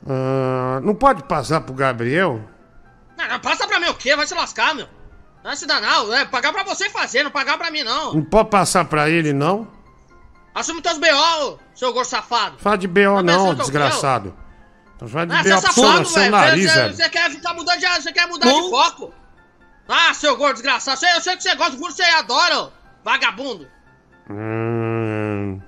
Ah, 0.07 0.79
não 0.83 0.93
pode 0.95 1.23
passar 1.23 1.61
pro 1.61 1.73
Gabriel? 1.73 2.41
Não, 3.17 3.27
não, 3.27 3.39
passa 3.39 3.67
pra 3.67 3.79
mim 3.79 3.87
o 3.87 3.93
quê? 3.95 4.15
Vai 4.15 4.27
se 4.27 4.33
lascar, 4.33 4.75
meu. 4.75 4.87
Não 5.43 5.51
é 5.51 5.55
se 5.55 5.65
dar 5.65 5.81
não. 5.81 6.13
É 6.13 6.25
pagar 6.25 6.51
pra 6.53 6.63
você 6.63 6.89
fazer, 6.89 7.23
não 7.23 7.31
pagar 7.31 7.57
pra 7.57 7.69
mim, 7.71 7.83
não. 7.83 8.13
Não 8.13 8.23
pode 8.23 8.49
passar 8.49 8.85
pra 8.85 9.09
ele, 9.09 9.33
não? 9.33 9.67
Assume 10.55 10.81
teus 10.81 10.97
B.O., 10.97 11.57
seu 11.73 11.91
gordo 11.93 12.07
safado. 12.07 12.57
Fala 12.59 12.77
de 12.77 12.87
B.O. 12.87 13.15
Tá 13.17 13.23
não, 13.23 13.47
eu 13.49 13.55
desgraçado. 13.55 14.35
Então 14.95 15.07
fala 15.07 15.25
de 15.27 15.33
Ah, 15.33 15.37
você 15.43 15.49
B.O. 15.49 15.57
é 15.57 15.95
pro 15.97 16.05
seu, 16.05 16.31
nariz, 16.31 16.71
Você- 16.71 16.79
velho. 16.79 16.93
Você 16.95 17.09
quer 17.09 17.31
ficar 17.31 17.53
mudando 17.53 17.79
de, 17.79 17.87
você 17.87 18.11
quer 18.13 18.27
mudar 18.27 18.45
de 18.51 18.69
foco. 18.69 19.13
Ah, 19.87 20.13
seu 20.13 20.37
gordo 20.37 20.53
desgraçado. 20.53 20.97
Você- 20.99 21.15
Eu 21.15 21.21
sei 21.21 21.35
que 21.35 21.43
você 21.43 21.55
gosta 21.55 21.71
do 21.73 21.79
furo, 21.79 21.91
você 21.91 22.03
adora, 22.03 22.59
ô, 22.59 22.69
vagabundo. 23.03 23.67
Hum. 24.29 25.59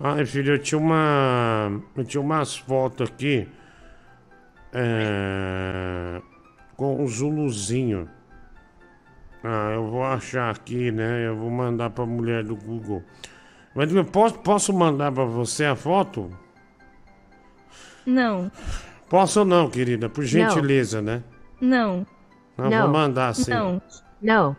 Ai, 0.00 0.24
filho, 0.26 0.54
eu 0.54 0.58
tinha 0.58 0.78
uma. 0.78 1.80
Eu 1.96 2.04
tinha 2.04 2.20
umas 2.20 2.56
fotos 2.56 3.08
aqui. 3.08 3.48
é, 4.72 6.20
com 6.76 7.02
o 7.02 7.06
Zuluzinho. 7.06 8.08
Ah, 9.42 9.72
eu 9.74 9.86
vou 9.88 10.02
achar 10.04 10.50
aqui, 10.50 10.90
né? 10.90 11.26
Eu 11.28 11.36
vou 11.36 11.50
mandar 11.50 11.90
pra 11.90 12.04
mulher 12.06 12.42
do 12.42 12.56
Google. 12.56 13.02
Mas 13.74 13.92
eu 13.92 14.04
posso, 14.04 14.38
posso 14.40 14.72
mandar 14.72 15.12
pra 15.12 15.24
você 15.24 15.64
a 15.64 15.76
foto? 15.76 16.30
Não. 18.06 18.50
Posso 19.08 19.40
ou 19.40 19.44
não, 19.46 19.68
querida? 19.68 20.08
Por 20.08 20.24
gentileza, 20.24 21.00
né? 21.02 21.22
Não. 21.60 22.06
Não, 22.56 22.70
Não. 22.70 22.82
vou 22.82 22.90
mandar 22.90 23.34
sim. 23.34 23.50
Não. 23.50 23.82
Não. 24.20 24.56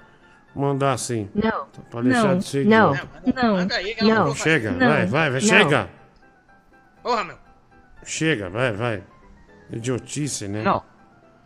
Mandar 0.56 0.98
sim. 0.98 1.30
Não. 1.36 1.68
Pra 1.90 2.02
deixar 2.02 2.28
Não. 2.30 2.38
de 2.38 2.46
ser 2.46 2.66
Não. 2.66 2.94
Não. 2.94 3.58
Aí, 3.76 3.96
Não. 4.02 4.26
não 4.28 4.36
Chega, 4.36 4.72
Não. 4.72 4.80
vai, 4.80 5.06
vai, 5.06 5.30
vai, 5.30 5.42
Não. 5.42 5.48
chega. 5.48 5.90
Porra, 7.04 7.24
meu. 7.26 7.36
Chega, 8.04 8.50
vai, 8.50 8.72
vai. 8.72 9.04
Idiotice, 9.72 10.48
né? 10.48 10.64
Não. 10.64 10.82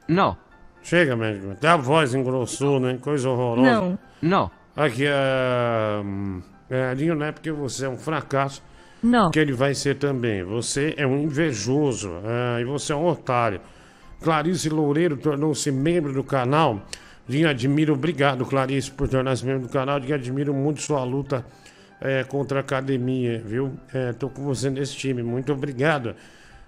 Não. 0.08 0.38
Chega, 0.84 1.16
médico. 1.16 1.52
Até 1.52 1.70
a 1.70 1.78
voz 1.78 2.14
engrossou, 2.14 2.80
né? 2.80 2.98
Coisa 3.02 3.30
horrorosa. 3.30 3.72
Não. 3.72 4.00
Não. 4.22 4.52
Aqui, 4.76 5.06
é... 5.08 6.02
é 6.70 6.94
Linho, 6.94 7.16
não 7.16 7.26
é 7.26 7.32
porque 7.32 7.52
você 7.52 7.86
é 7.86 7.90
um 7.90 7.98
fracasso 7.98 8.64
Não. 9.02 9.32
que 9.32 9.40
ele 9.40 9.54
vai 9.54 9.74
ser 9.74 9.96
também. 9.96 10.44
Você 10.44 10.94
é 10.98 11.06
um 11.06 11.20
invejoso 11.20 12.12
é, 12.24 12.62
e 12.62 12.66
você 12.66 12.94
é 12.94 12.96
um 12.96 13.08
otário. 13.08 13.60
Clarice 14.22 14.70
Loureiro 14.70 15.18
tornou-se 15.18 15.72
membro 15.72 16.14
do 16.14 16.24
canal. 16.24 16.82
Linho, 17.30 17.48
admiro, 17.48 17.94
obrigado, 17.94 18.44
Clarice, 18.44 18.90
por 18.90 19.08
tornar-se 19.08 19.46
membro 19.46 19.68
do 19.68 19.72
canal. 19.72 20.00
Linho, 20.00 20.16
admiro 20.16 20.52
muito 20.52 20.82
sua 20.82 21.04
luta 21.04 21.46
é, 22.02 22.24
contra 22.24 22.58
a 22.58 22.62
academia, 22.62 23.40
viu? 23.46 23.80
É, 23.94 24.12
tô 24.14 24.30
com 24.30 24.42
você 24.42 24.68
nesse 24.72 24.96
time, 24.96 25.22
muito 25.22 25.54
obrigado. 25.54 26.16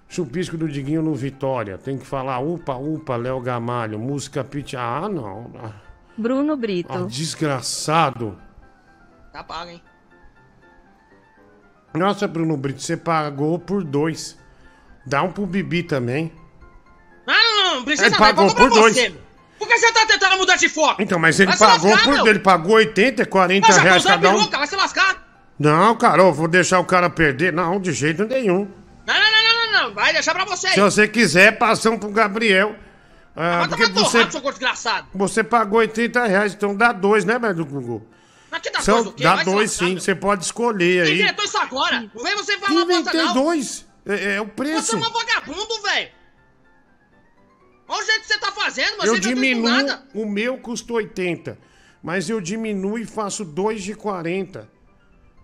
Chupisco 0.08 0.56
do 0.56 0.68
Diguinho 0.68 1.02
no 1.02 1.14
Vitória. 1.14 1.76
Tem 1.78 1.98
que 1.98 2.06
falar 2.06 2.38
upa, 2.38 2.74
upa, 2.76 3.16
Léo 3.16 3.40
Gamalho. 3.40 3.98
Música 3.98 4.44
Pit. 4.44 4.76
Ah, 4.76 5.08
não. 5.08 5.50
Ah, 5.58 5.72
Bruno 6.16 6.56
Brito. 6.56 6.92
ah, 6.92 7.06
desgraçado. 7.06 8.38
Tá 9.32 9.42
pago, 9.42 9.70
hein? 9.70 9.82
Nossa, 11.94 12.28
Bruno 12.28 12.56
Brito, 12.56 12.82
você 12.82 12.96
pagou 12.96 13.58
por 13.58 13.82
dois. 13.82 14.38
Dá 15.06 15.22
um 15.22 15.32
pro 15.32 15.46
Bibi 15.46 15.82
também. 15.82 16.30
Não, 17.26 17.34
não, 17.34 17.74
não 17.76 17.84
precisa 17.84 18.08
Ele 18.08 18.12
não, 18.12 18.18
pagou 18.18 18.54
por 18.54 18.70
dois. 18.70 18.94
você. 18.94 19.14
Por 19.62 19.68
que 19.68 19.78
você 19.78 19.92
tá 19.92 20.04
tentando 20.06 20.36
mudar 20.38 20.56
de 20.56 20.68
foco? 20.68 21.00
Então, 21.00 21.18
mas 21.20 21.38
ele 21.38 21.50
Vai 21.54 21.58
pagou 21.58 21.90
lascar, 21.92 22.18
por. 22.18 22.28
Ele 22.28 22.38
pagou 22.40 22.72
80, 22.74 23.24
40 23.26 23.68
Mas 23.68 23.76
reais 23.76 24.02
usar 24.04 24.10
cada 24.14 24.30
um. 24.30 24.38
peruca, 24.38 24.58
vai 24.58 24.66
se 24.66 24.74
lascar. 24.74 25.28
Não, 25.56 25.94
cara, 25.96 26.22
eu 26.22 26.32
vou 26.32 26.48
deixar 26.48 26.80
o 26.80 26.84
cara 26.84 27.08
perder. 27.08 27.52
Não, 27.52 27.78
de 27.80 27.92
jeito 27.92 28.24
nenhum. 28.24 28.68
Não, 29.06 29.14
não, 29.14 29.20
não, 29.20 29.42
não, 29.42 29.72
não, 29.72 29.88
não. 29.88 29.94
Vai 29.94 30.12
deixar 30.12 30.34
pra 30.34 30.44
você. 30.44 30.68
Se 30.70 30.80
você 30.80 31.06
quiser, 31.06 31.58
passamos 31.58 32.00
pro 32.00 32.10
Gabriel. 32.10 32.74
Ah, 33.36 33.60
Vai 33.60 33.68
porque 33.68 33.86
você, 33.86 34.28
seu 34.30 34.40
gordo 34.40 34.58
desgraçado. 34.58 35.06
você 35.14 35.44
pagou 35.44 35.78
80 35.78 36.24
reais, 36.26 36.54
então 36.54 36.74
dá 36.76 36.92
dois, 36.92 37.24
né, 37.24 37.38
velho, 37.38 37.64
Google? 37.64 38.04
Mas 38.50 38.60
que 38.62 38.70
dá 38.70 38.80
São- 38.80 38.94
coisa 38.96 39.08
o 39.10 39.12
quê? 39.12 39.22
dá 39.22 39.36
Vai 39.36 39.44
dois 39.44 39.70
lascar, 39.70 39.86
sim, 39.86 39.92
meu. 39.92 40.00
você 40.02 40.14
pode 40.14 40.44
escolher 40.44 41.04
aí. 41.06 41.20
inventou 41.22 41.44
isso 41.44 41.56
agora? 41.58 42.04
Não 42.14 42.22
vem 42.24 42.34
você 42.36 42.58
falar 42.58 42.84
bosta, 42.84 43.12
não. 43.14 43.32
dois. 43.34 43.86
É, 44.04 44.34
é 44.34 44.40
o 44.40 44.44
Você 44.44 44.50
preço. 44.50 44.96
é 44.96 44.98
um 44.98 45.12
vagabundo, 45.12 45.82
velho. 45.82 46.08
Olha 47.94 48.02
o 48.02 48.06
jeito 48.06 48.20
que 48.22 48.26
você 48.28 48.38
tá 48.38 48.50
fazendo, 48.52 48.96
mas 48.98 49.06
Eu 49.08 49.14
você 49.16 49.20
diminuo, 49.20 49.68
nada. 49.68 50.02
o 50.14 50.24
meu 50.24 50.56
custa 50.58 50.92
80, 50.94 51.58
mas 52.02 52.30
eu 52.30 52.40
diminuo 52.40 52.98
e 52.98 53.04
faço 53.04 53.44
2 53.44 53.82
de 53.82 53.94
40. 53.94 54.68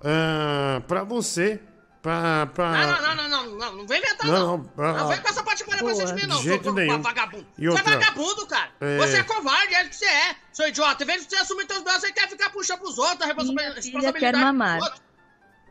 Ah, 0.02 0.80
pra 0.88 1.04
você. 1.04 1.60
Pra. 2.00 2.46
pra... 2.46 2.70
Não, 2.72 2.86
não, 2.86 3.00
não, 3.02 3.14
não, 3.16 3.28
não, 3.28 3.58
não, 3.58 3.76
não 3.78 3.86
vem 3.86 3.98
inventar, 3.98 4.26
Não, 4.28 4.38
não. 4.38 4.70
não, 4.76 4.84
ah, 4.84 4.92
Não 4.98 5.08
vem 5.08 5.20
com 5.20 5.28
essa 5.28 5.42
patifaria 5.42 5.82
pra 5.84 5.94
cima 5.94 6.06
de 6.06 6.14
mim, 6.14 6.28
não, 6.28 6.36
seu 6.36 6.44
jeito 6.52 6.64
va- 6.72 6.80
nenhum. 6.80 7.02
vagabundo. 7.02 7.46
E 7.58 7.66
Você 7.68 7.80
é 7.80 7.82
vagabundo, 7.82 8.46
cara. 8.46 8.70
É. 8.80 8.96
Você 8.98 9.16
é 9.18 9.22
covarde, 9.24 9.74
é 9.74 9.84
o 9.84 9.88
que 9.88 9.96
você 9.96 10.04
é, 10.06 10.36
seu 10.52 10.68
idiota. 10.68 11.02
Em 11.02 11.06
vez 11.06 11.26
de 11.26 11.30
você 11.30 11.36
assumir 11.42 11.66
teus 11.66 11.82
braços, 11.82 12.02
você 12.02 12.12
quer 12.12 12.28
ficar 12.28 12.50
puxando 12.50 12.78
pros 12.78 12.96
outros, 12.98 13.20
a 13.22 13.26
responsa- 13.26 13.52
responsabilidade 13.74 14.18
quer 14.20 14.36
mamar. 14.36 14.78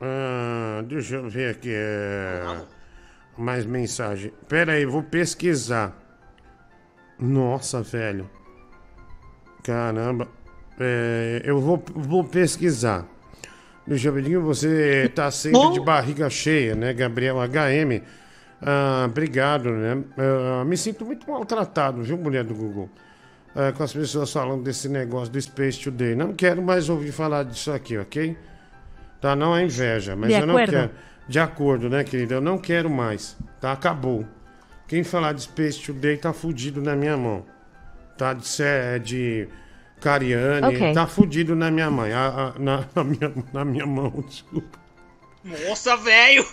Ah, 0.01 0.81
deixa 0.85 1.15
eu 1.15 1.29
ver 1.29 1.51
aqui. 1.55 1.71
É... 1.73 2.61
Mais 3.37 3.65
mensagem. 3.65 4.33
Pera 4.49 4.73
aí, 4.73 4.85
vou 4.85 5.01
pesquisar. 5.03 5.95
Nossa, 7.19 7.81
velho. 7.81 8.29
Caramba. 9.63 10.27
É, 10.79 11.41
eu 11.43 11.59
vou, 11.59 11.83
vou 11.95 12.23
pesquisar. 12.23 13.05
Deixa 13.85 14.09
eu 14.09 14.13
ver, 14.13 14.37
você 14.39 15.09
tá 15.15 15.31
sempre 15.31 15.71
de 15.71 15.79
barriga 15.79 16.29
cheia, 16.29 16.75
né, 16.75 16.93
Gabriel 16.93 17.37
HM? 17.37 18.03
Ah, 18.61 19.05
obrigado, 19.07 19.69
né? 19.71 20.03
Ah, 20.17 20.65
me 20.65 20.75
sinto 20.75 21.05
muito 21.05 21.29
maltratado, 21.29 22.03
viu, 22.03 22.17
mulher 22.17 22.43
do 22.43 22.53
Google? 22.53 22.89
Ah, 23.55 23.71
com 23.71 23.83
as 23.83 23.93
pessoas 23.93 24.31
falando 24.31 24.63
desse 24.63 24.89
negócio 24.89 25.31
do 25.31 25.41
Space 25.41 25.79
Today. 25.79 26.15
Não 26.15 26.33
quero 26.33 26.61
mais 26.61 26.89
ouvir 26.89 27.11
falar 27.13 27.43
disso 27.43 27.71
aqui, 27.71 27.97
ok? 27.97 28.37
Tá, 29.21 29.35
não 29.35 29.55
é 29.55 29.63
inveja, 29.63 30.15
mas 30.15 30.29
De 30.33 30.39
eu 30.41 30.45
não 30.45 30.55
acordo. 30.55 30.71
quero. 30.71 30.91
De 31.27 31.39
acordo, 31.39 31.89
né, 31.89 32.03
querida? 32.03 32.35
Eu 32.35 32.41
não 32.41 32.57
quero 32.57 32.89
mais. 32.89 33.37
Tá, 33.59 33.71
acabou. 33.71 34.25
Quem 34.87 35.03
falar 35.03 35.33
de 35.33 35.41
Space 35.43 35.81
Today 35.81 36.17
tá 36.17 36.31
fudido 36.33 36.81
na 36.81 36.95
minha 36.95 37.17
mão. 37.17 37.45
Tá 38.17 38.33
de, 38.33 38.47
Sé- 38.47 38.99
de 38.99 39.47
Cariane, 39.99 40.67
Ok. 40.75 40.93
tá 40.93 41.05
fudido 41.07 41.55
na 41.55 41.69
minha 41.69 41.89
mãe. 41.91 42.13
a- 42.13 42.53
a- 42.55 42.59
na, 42.59 42.85
na 42.95 43.03
minha, 43.03 43.33
na 43.53 43.65
minha 43.65 43.85
mão, 43.85 44.09
desculpa. 44.27 44.79
Nossa, 45.43 45.95
velho. 45.97 46.45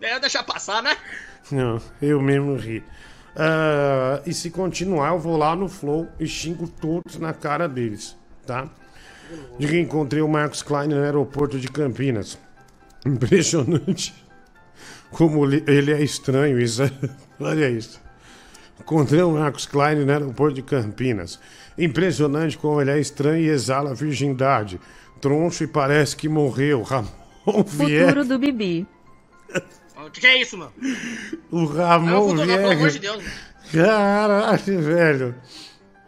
É, 0.00 0.18
deixa 0.20 0.42
passar, 0.42 0.82
né? 0.82 0.96
Não, 1.50 1.80
eu 2.00 2.20
mesmo 2.20 2.54
ri. 2.56 2.82
Ah, 3.34 4.20
e 4.26 4.32
se 4.32 4.50
continuar, 4.50 5.08
eu 5.12 5.18
vou 5.18 5.36
lá 5.36 5.54
no 5.56 5.68
Flow 5.68 6.08
e 6.20 6.26
xingo 6.26 6.68
todos 6.68 7.16
na 7.18 7.32
cara 7.32 7.68
deles, 7.68 8.16
tá? 8.46 8.68
De 9.58 9.66
que 9.66 9.78
encontrei 9.78 10.22
o 10.22 10.28
Marcos 10.28 10.62
Klein 10.62 10.88
no 10.88 10.96
aeroporto 11.02 11.58
de 11.58 11.68
Campinas. 11.68 12.38
Impressionante. 13.04 14.14
Como 15.10 15.44
ele 15.44 15.92
é 15.92 16.02
estranho, 16.02 16.60
isso. 16.60 16.82
é- 16.82 16.90
Olha 17.40 17.68
isso. 17.70 18.00
Encontrei 18.80 19.22
o 19.22 19.32
Marcos 19.32 19.66
Klein 19.66 20.04
no 20.04 20.10
aeroporto 20.12 20.54
de 20.54 20.62
Campinas. 20.62 21.38
Impressionante 21.76 22.56
como 22.58 22.80
ele 22.80 22.90
é 22.90 22.98
estranho 22.98 23.42
e 23.44 23.48
exala 23.48 23.90
a 23.90 23.94
virgindade. 23.94 24.80
Troncho 25.20 25.64
e 25.64 25.66
parece 25.66 26.16
que 26.16 26.28
morreu. 26.28 26.82
Ramon 26.82 27.08
Vieira. 27.66 28.06
Futuro 28.08 28.24
do 28.24 28.38
Bibi. 28.38 28.86
O 30.06 30.10
que, 30.10 30.20
que 30.20 30.26
é 30.26 30.40
isso, 30.40 30.56
mano? 30.56 30.72
O 31.50 31.64
Ramon 31.66 32.32
não, 32.32 32.46
pelo 32.46 32.70
amor 32.70 32.88
de 32.88 32.98
Vieira. 32.98 33.18
Deus. 33.18 33.24
Caralho, 33.72 34.80
velho. 34.82 35.34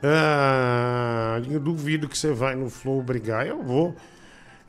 Ah, 0.03 1.41
eu 1.51 1.61
duvido 1.61 2.09
que 2.09 2.17
você 2.17 2.33
vai 2.33 2.55
no 2.55 2.71
Flow 2.71 3.03
brigar. 3.03 3.47
Eu 3.47 3.63
vou. 3.63 3.95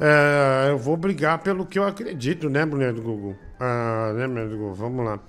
É, 0.04 0.72
eu 0.72 0.78
vou 0.80 0.97
brigar 0.97 1.38
pelo 1.39 1.64
que 1.66 1.78
eu 1.78 1.86
acredito, 1.86 2.49
né, 2.49 2.66
mulher 2.66 2.91
do 2.91 3.02
Google? 3.04 3.36
Ah, 3.60 4.12
né, 4.16 4.26
mulher 4.26 4.47
do 4.49 4.58
Google? 4.58 4.74
Vamos 4.74 5.06
lá. 5.06 5.20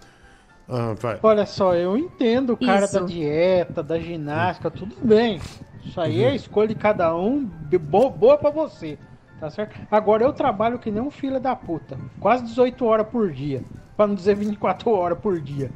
Ah, 0.68 0.94
vai. 0.98 1.18
Olha 1.22 1.44
só, 1.44 1.74
eu 1.74 1.94
entendo 1.98 2.54
o 2.54 2.56
cara 2.56 2.86
Isso. 2.86 2.98
da 2.98 3.04
dieta, 3.06 3.82
da 3.82 3.98
ginástica, 3.98 4.70
tudo 4.70 4.96
bem. 5.02 5.38
Isso 5.84 6.00
aí 6.00 6.24
é 6.24 6.28
Uhum. 6.30 6.34
escolha 6.34 6.68
de 6.68 6.74
cada 6.74 7.14
um, 7.14 7.44
de- 7.68 7.76
bo- 7.76 8.08
boa 8.08 8.38
pra 8.38 8.48
você. 8.50 8.98
Tá 9.38 9.50
certo? 9.50 9.76
Agora 9.90 10.22
eu 10.22 10.32
trabalho 10.32 10.78
que 10.78 10.90
nem 10.90 11.02
um 11.02 11.10
filho 11.10 11.38
da 11.40 11.54
puta. 11.54 11.98
Quase 12.20 12.44
18 12.44 12.86
horas 12.86 13.06
por 13.08 13.30
dia. 13.30 13.62
Pra 13.96 14.06
não 14.06 14.14
dizer 14.14 14.36
24 14.36 14.90
horas 14.90 15.18
por 15.18 15.38
dia. 15.40 15.70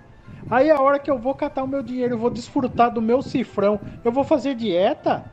Aí 0.48 0.70
a 0.70 0.80
hora 0.80 0.98
que 1.00 1.10
eu 1.10 1.18
vou 1.18 1.34
catar 1.34 1.64
o 1.64 1.68
meu 1.68 1.82
dinheiro, 1.82 2.14
eu 2.14 2.18
vou 2.18 2.30
desfrutar 2.30 2.90
do 2.92 3.02
meu 3.02 3.20
cifrão, 3.20 3.78
eu 4.04 4.12
vou 4.12 4.22
fazer 4.22 4.54
dieta? 4.54 5.24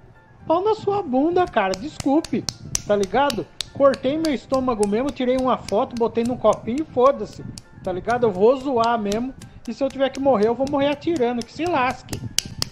Pau 0.46 0.64
na 0.64 0.76
sua 0.76 1.02
bunda, 1.02 1.46
cara. 1.46 1.74
Desculpe. 1.74 2.44
Tá 2.86 2.96
ligado? 2.96 3.46
Cortei 3.74 4.18
meu 4.18 4.34
estômago 4.34 4.88
mesmo, 4.88 5.10
tirei 5.10 5.38
uma 5.38 5.58
foto, 5.58 5.96
botei 5.96 6.24
num 6.24 6.38
copinho 6.38 6.86
e 6.88 6.94
foda-se. 6.94 7.44
Tá 7.84 7.92
ligado? 7.92 8.26
Eu 8.26 8.32
vou 8.32 8.56
zoar 8.58 9.00
mesmo. 9.00 9.34
E 9.68 9.74
se 9.74 9.84
eu 9.84 9.90
tiver 9.90 10.10
que 10.10 10.20
morrer, 10.20 10.48
eu 10.48 10.56
vou 10.56 10.68
morrer 10.70 10.88
atirando, 10.88 11.46
que 11.46 11.52
se 11.52 11.66
lasque. 11.66 12.20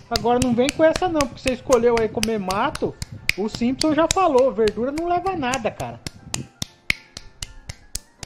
Agora 0.10 0.40
não 0.44 0.54
vem 0.54 0.68
com 0.70 0.84
essa 0.84 1.08
não, 1.08 1.22
porque 1.22 1.40
você 1.40 1.54
escolheu 1.54 1.96
aí 2.00 2.10
comer 2.10 2.38
mato. 2.38 2.94
O 3.38 3.48
Simpson 3.48 3.94
já 3.94 4.08
falou, 4.14 4.52
verdura 4.52 4.92
não 4.92 5.08
leva 5.08 5.32
a 5.32 5.38
nada, 5.38 5.72
cara. 5.72 6.00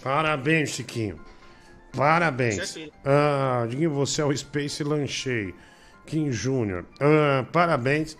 Parabéns, 0.02 0.70
Chiquinho. 0.70 1.20
Parabéns. 1.96 2.78
Ah, 3.04 3.66
Diguinho, 3.70 3.92
você 3.92 4.22
é 4.22 4.26
o 4.26 4.36
Space 4.36 4.84
Lanchei. 4.84 5.54
Kim 6.06 6.32
Júnior. 6.32 6.86
Ah, 7.00 7.46
parabéns. 7.52 8.18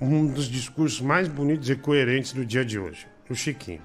Um 0.00 0.26
dos 0.26 0.48
discursos 0.48 1.00
mais 1.00 1.26
bonitos 1.26 1.70
e 1.70 1.76
coerentes 1.76 2.32
do 2.32 2.44
dia 2.44 2.64
de 2.64 2.78
hoje. 2.78 3.06
O 3.30 3.34
Chiquinho. 3.34 3.80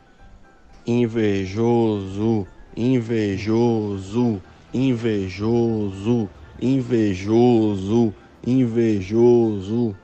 Invejoso, 0.86 2.46
invejoso, 2.76 4.42
invejoso, 4.74 6.30
invejoso, 6.62 8.14
invejoso. 8.46 9.96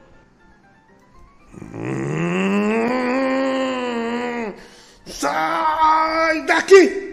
Hum, 1.74 2.14
sai 5.06 6.46
daqui! 6.46 7.07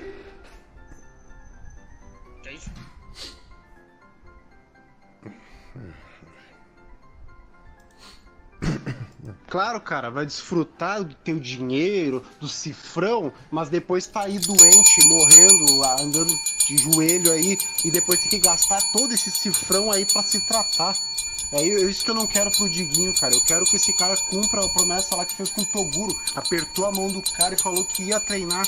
Claro, 9.54 9.80
cara, 9.80 10.10
vai 10.10 10.26
desfrutar 10.26 11.04
do 11.04 11.14
teu 11.14 11.38
dinheiro, 11.38 12.24
do 12.40 12.48
cifrão, 12.48 13.32
mas 13.52 13.68
depois 13.68 14.04
tá 14.04 14.22
aí 14.22 14.36
doente, 14.36 15.06
morrendo, 15.06 15.84
ah, 15.84 15.96
andando 16.00 16.34
de 16.66 16.76
joelho 16.76 17.30
aí, 17.30 17.56
e 17.84 17.90
depois 17.92 18.18
tem 18.18 18.30
que 18.30 18.40
gastar 18.40 18.82
todo 18.92 19.14
esse 19.14 19.30
cifrão 19.30 19.92
aí 19.92 20.04
pra 20.12 20.24
se 20.24 20.44
tratar. 20.48 20.92
É 21.52 21.62
isso 21.62 22.04
que 22.04 22.10
eu 22.10 22.16
não 22.16 22.26
quero 22.26 22.50
pro 22.50 22.68
Diguinho, 22.68 23.14
cara. 23.20 23.32
Eu 23.32 23.44
quero 23.44 23.64
que 23.66 23.76
esse 23.76 23.96
cara 23.96 24.16
cumpra 24.28 24.60
a 24.60 24.68
promessa 24.70 25.14
lá 25.14 25.24
que 25.24 25.36
fez 25.36 25.52
com 25.52 25.60
o 25.60 25.66
Toguro. 25.66 26.12
Apertou 26.34 26.86
a 26.86 26.90
mão 26.90 27.06
do 27.06 27.22
cara 27.22 27.54
e 27.54 27.56
falou 27.56 27.84
que 27.84 28.02
ia 28.02 28.18
treinar. 28.18 28.66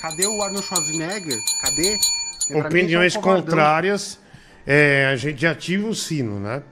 Cadê 0.00 0.26
o 0.26 0.42
Arnold 0.42 0.66
Schwarzenegger? 0.66 1.40
Cadê? 1.62 2.00
É, 2.50 2.60
pra 2.60 2.62
mim, 2.62 2.66
Opiniões 2.66 3.12
esse 3.12 3.16
é 3.16 3.20
um 3.20 3.22
contrárias, 3.22 4.18
é, 4.66 5.06
a 5.06 5.14
gente 5.14 5.46
ativa 5.46 5.86
o 5.86 5.94
sino, 5.94 6.40
né? 6.40 6.64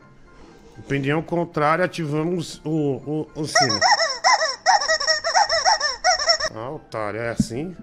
Opinião 0.78 1.22
contrária, 1.22 1.84
ativamos 1.84 2.60
o, 2.64 2.70
o, 3.34 3.40
o 3.40 3.46
sino. 3.46 3.80
Ah, 6.54 6.70
otário, 6.70 7.20
é 7.20 7.30
assim? 7.30 7.76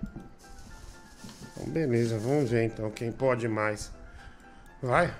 Então, 1.51 1.71
beleza, 1.71 2.17
vamos 2.17 2.49
ver 2.49 2.63
então 2.63 2.89
quem 2.89 3.11
pode 3.11 3.47
mais. 3.47 3.91
Vai. 4.81 5.13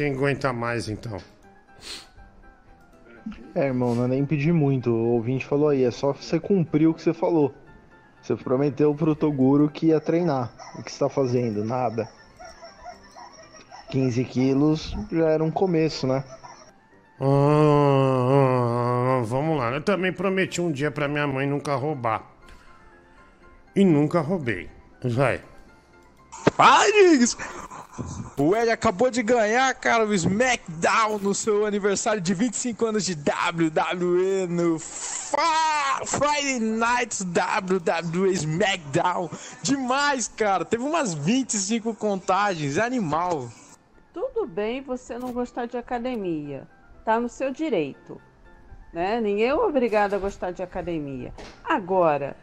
Quem 0.00 0.14
aguenta 0.14 0.50
mais 0.50 0.88
então. 0.88 1.18
É, 3.54 3.66
irmão, 3.66 3.94
não 3.94 4.04
é 4.04 4.08
nem 4.08 4.24
pedir 4.24 4.50
muito. 4.50 4.90
O 4.90 5.08
ouvinte 5.12 5.44
falou 5.44 5.68
aí, 5.68 5.84
é 5.84 5.90
só 5.90 6.14
você 6.14 6.40
cumprir 6.40 6.88
o 6.88 6.94
que 6.94 7.02
você 7.02 7.12
falou. 7.12 7.54
Você 8.22 8.34
prometeu 8.34 8.94
pro 8.94 9.14
Toguro 9.14 9.68
que 9.68 9.88
ia 9.88 10.00
treinar. 10.00 10.50
O 10.78 10.82
que 10.82 10.90
você 10.90 11.00
tá 11.00 11.10
fazendo? 11.10 11.62
Nada. 11.62 12.08
15 13.90 14.24
quilos 14.24 14.96
já 15.12 15.28
era 15.28 15.44
um 15.44 15.50
começo, 15.50 16.06
né? 16.06 16.24
Ah, 17.20 19.18
ah, 19.18 19.22
vamos 19.22 19.58
lá, 19.58 19.70
eu 19.72 19.82
também 19.82 20.10
prometi 20.10 20.62
um 20.62 20.72
dia 20.72 20.90
pra 20.90 21.08
minha 21.08 21.26
mãe 21.26 21.46
nunca 21.46 21.74
roubar. 21.74 22.24
E 23.76 23.84
nunca 23.84 24.20
roubei. 24.20 24.70
Vai. 25.04 25.42
Paris! 26.56 27.36
O 28.36 28.56
Ed 28.56 28.70
acabou 28.70 29.10
de 29.10 29.22
ganhar, 29.22 29.74
cara, 29.74 30.06
o 30.06 30.14
SmackDown 30.14 31.18
no 31.18 31.34
seu 31.34 31.66
aniversário 31.66 32.20
de 32.20 32.32
25 32.32 32.86
anos 32.86 33.04
de 33.04 33.12
WWE 33.14 34.46
no 34.48 34.78
Friday 34.78 36.58
Nights 36.58 37.20
WWE 37.22 38.32
SmackDown. 38.32 39.28
Demais, 39.62 40.28
cara. 40.28 40.64
Teve 40.64 40.82
umas 40.82 41.14
25 41.14 41.94
contagens, 41.94 42.78
animal. 42.78 43.48
Tudo 44.12 44.46
bem 44.46 44.80
você 44.80 45.18
não 45.18 45.32
gostar 45.32 45.66
de 45.66 45.76
academia. 45.76 46.66
Tá 47.04 47.20
no 47.20 47.28
seu 47.28 47.50
direito. 47.50 48.20
Né? 48.92 49.20
Ninguém 49.20 49.46
é 49.46 49.54
obrigado 49.54 50.14
a 50.14 50.18
gostar 50.18 50.50
de 50.50 50.62
academia. 50.62 51.32
Agora, 51.62 52.36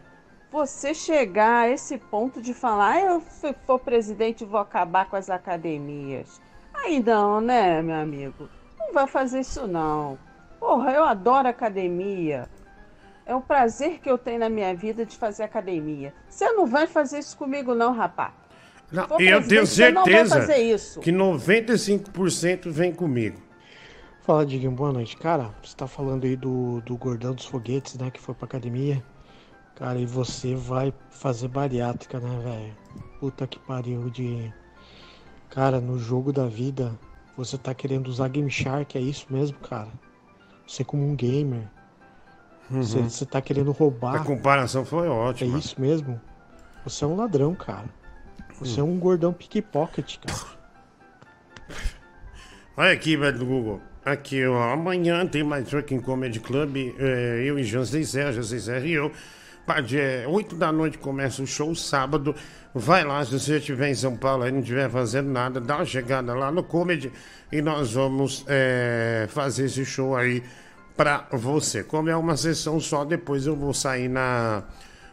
você 0.58 0.92
chegar 0.92 1.66
a 1.66 1.70
esse 1.70 2.00
ponto 2.00 2.42
de 2.42 2.52
falar, 2.52 2.94
"Ah, 2.94 3.00
eu 3.02 3.22
se 3.30 3.54
for 3.68 3.78
presidente 3.78 4.44
vou 4.44 4.60
acabar 4.60 5.08
com 5.08 5.16
as 5.16 5.30
academias. 5.30 6.42
Aí 6.74 7.00
não, 7.00 7.40
né, 7.40 7.80
meu 7.84 7.96
amigo? 7.96 8.50
Não 8.80 8.92
vai 8.92 9.06
fazer 9.06 9.42
isso 9.42 9.68
não. 9.68 10.18
Porra, 10.60 10.92
eu 10.92 11.04
adoro 11.04 11.48
academia. 11.48 12.50
É 13.24 13.36
um 13.36 13.42
prazer 13.42 14.00
que 14.00 14.10
eu 14.10 14.18
tenho 14.18 14.40
na 14.40 14.50
minha 14.50 14.74
vida 14.74 15.06
de 15.06 15.16
fazer 15.16 15.44
academia. 15.44 16.12
Você 16.28 16.50
não 16.54 16.66
vai 16.66 16.88
fazer 16.88 17.20
isso 17.20 17.38
comigo 17.38 17.76
não, 17.76 17.94
rapaz. 17.94 18.34
Não, 18.92 19.04
eu 19.04 19.18
tenho 19.18 19.38
presidente, 19.46 19.68
você 19.68 19.92
não 19.92 20.04
vai 20.06 20.14
certeza 20.14 20.40
fazer 20.40 20.58
isso. 20.58 21.00
que 21.02 21.12
95% 21.12 22.72
vem 22.72 22.92
comigo. 22.92 23.40
Fala, 24.22 24.44
Diguinho, 24.46 24.72
boa 24.72 24.92
noite. 24.92 25.16
Cara, 25.18 25.54
você 25.62 25.76
tá 25.76 25.86
falando 25.88 26.24
aí 26.24 26.36
do, 26.36 26.82
do 26.82 26.98
gordão 26.98 27.34
dos 27.36 27.46
foguetes, 27.46 27.96
né, 27.96 28.10
que 28.10 28.20
foi 28.20 28.34
pra 28.34 28.46
academia. 28.46 29.04
Cara, 29.78 30.00
e 30.00 30.06
você 30.06 30.56
vai 30.56 30.92
fazer 31.12 31.48
bariátrica, 31.50 32.20
né, 32.20 32.40
velho? 32.44 32.76
Puta 33.20 33.46
que 33.46 33.60
pariu 33.60 34.10
de... 34.10 34.52
Cara, 35.50 35.80
no 35.80 36.00
jogo 36.00 36.34
da 36.34 36.48
vida, 36.48 36.98
você 37.38 37.58
tá 37.58 37.74
querendo 37.74 38.08
usar 38.08 38.28
Game 38.30 38.50
Shark, 38.50 38.98
é 38.98 39.02
isso 39.02 39.28
mesmo, 39.30 39.58
cara? 39.60 39.90
Você 40.68 40.84
como 40.84 41.08
um 41.08 41.16
gamer, 41.16 41.68
você, 42.70 42.98
Uhum. 42.98 43.10
você 43.10 43.26
tá 43.26 43.40
querendo 43.40 43.72
roubar... 43.72 44.16
A 44.16 44.24
comparação 44.24 44.84
foi 44.84 45.08
ótima. 45.08 45.56
É 45.56 45.60
isso 45.60 45.80
mesmo? 45.80 46.20
Você 46.84 47.04
é 47.04 47.08
um 47.08 47.16
ladrão, 47.16 47.54
cara. 47.56 47.88
Você 48.60 48.80
é 48.80 48.84
Hum. 48.84 48.94
um 48.94 49.00
gordão 49.00 49.32
pickpocket, 49.32 50.18
cara. 50.20 50.58
Olha 52.76 52.92
aqui, 52.92 53.16
velho 53.16 53.38
do 53.38 53.46
Google. 53.46 53.82
Aqui, 54.06 54.46
ó. 54.46 54.72
Amanhã 54.74 55.26
tem 55.26 55.44
mais 55.44 55.68
Trucking 55.68 56.00
Comedy 56.00 56.40
Club. 56.40 56.76
é, 56.98 57.44
eu 57.46 57.58
e 57.60 57.64
Jansen 57.64 58.04
Serra, 58.04 58.32
Jansen 58.34 58.60
Serra 58.60 58.86
e 58.86 58.92
eu. 58.94 59.12
Pá, 59.68 59.82
de, 59.82 60.00
é, 60.00 60.26
8 60.26 60.56
da 60.56 60.72
noite 60.72 60.98
começa 60.98 61.44
o 61.44 61.46
show, 61.46 61.76
sábado. 61.76 62.34
Vai 62.74 63.04
lá, 63.04 63.24
se 63.26 63.38
você 63.38 63.58
estiver 63.58 63.90
em 63.90 63.94
São 63.94 64.16
Paulo 64.16 64.48
e 64.48 64.52
não 64.52 64.62
estiver 64.62 64.90
fazendo 64.90 65.30
nada, 65.30 65.60
dá 65.60 65.76
uma 65.76 65.86
chegada 65.86 66.34
lá 66.34 66.52
no 66.52 66.64
Comedy 66.64 67.12
e 67.52 67.62
nós 67.62 67.94
vamos 67.94 68.46
é, 68.48 69.28
fazer 69.30 69.66
esse 69.66 69.84
show 69.84 70.16
aí 70.16 70.42
pra 70.96 71.28
você. 71.34 71.84
Como 71.84 72.10
é 72.10 72.16
uma 72.16 72.38
sessão 72.38 72.80
só, 72.80 73.04
depois 73.04 73.46
eu 73.46 73.56
vou 73.56 73.74
sair 73.74 74.08
na, 74.08 74.64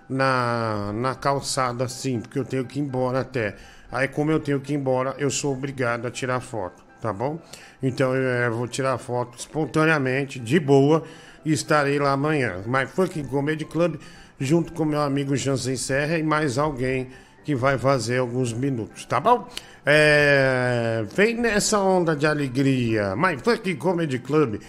na, 0.09 0.93
na 0.95 1.15
calçada 1.15 1.85
assim, 1.85 2.21
porque 2.21 2.39
eu 2.39 2.45
tenho 2.45 2.65
que 2.65 2.79
ir 2.79 2.83
embora 2.83 3.21
até. 3.21 3.57
Aí, 3.91 4.09
como 4.09 4.31
eu 4.31 4.41
tenho 4.41 4.61
que 4.61 4.73
ir 4.73 4.77
embora, 4.77 5.15
eu 5.19 5.31
sou 5.31 5.53
obrigado 5.53 6.07
a 6.07 6.11
tirar 6.11 6.41
foto, 6.41 6.83
tá 7.01 7.13
bom? 7.13 7.41
Então 7.83 8.15
eu 8.15 8.29
é, 8.29 8.51
vou 8.51 8.69
tirar 8.69 8.99
foto 8.99 9.39
espontaneamente, 9.39 10.39
de 10.39 10.61
boa, 10.61 11.03
e 11.45 11.53
estarei 11.53 11.99
lá 11.99 12.13
amanhã. 12.13 12.63
My 12.67 12.87
Fucking 12.87 13.25
Comedy 13.25 13.65
Club, 13.65 13.97
junto 14.39 14.73
com 14.73 14.85
meu 14.85 15.01
amigo 15.01 15.37
Jansen 15.37 15.77
Serra 15.77 16.19
e 16.19 16.23
mais 16.23 16.59
alguém 16.59 17.09
que 17.45 17.55
vai 17.55 17.77
fazer 17.79 18.19
alguns 18.19 18.53
minutos, 18.53 19.05
tá 19.05 19.21
bom? 19.21 19.47
É, 19.85 21.05
vem 21.15 21.37
nessa 21.37 21.79
onda 21.79 22.17
de 22.17 22.27
alegria. 22.27 23.15
My 23.17 23.37
Fucking 23.37 23.77
Comedy 23.77 24.19
Club. 24.19 24.61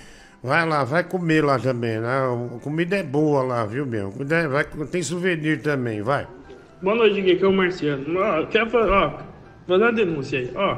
Vai 0.44 0.68
lá, 0.68 0.84
vai 0.84 1.04
comer 1.04 1.44
lá 1.44 1.58
também, 1.58 2.00
né? 2.00 2.08
A 2.56 2.60
comida 2.60 2.98
é 2.98 3.02
boa 3.04 3.42
lá, 3.42 3.66
viu, 3.66 3.86
meu? 3.86 4.14
É- 4.30 4.48
vai, 4.48 4.64
tem 4.92 5.02
souvenir 5.02 5.62
também, 5.62 6.02
vai. 6.02 6.28
Boa 6.82 6.96
noite, 6.96 7.20
Gui, 7.22 7.32
aqui 7.32 7.44
é 7.44 7.48
o 7.48 7.54
Marciano. 7.54 8.20
Ó, 8.20 8.46
quer 8.46 8.70
fazer, 8.70 8.92
ó, 8.92 9.14
dar 9.68 9.78
uma 9.78 9.94
denúncia 9.94 10.40
aí, 10.40 10.52
ó. 10.54 10.78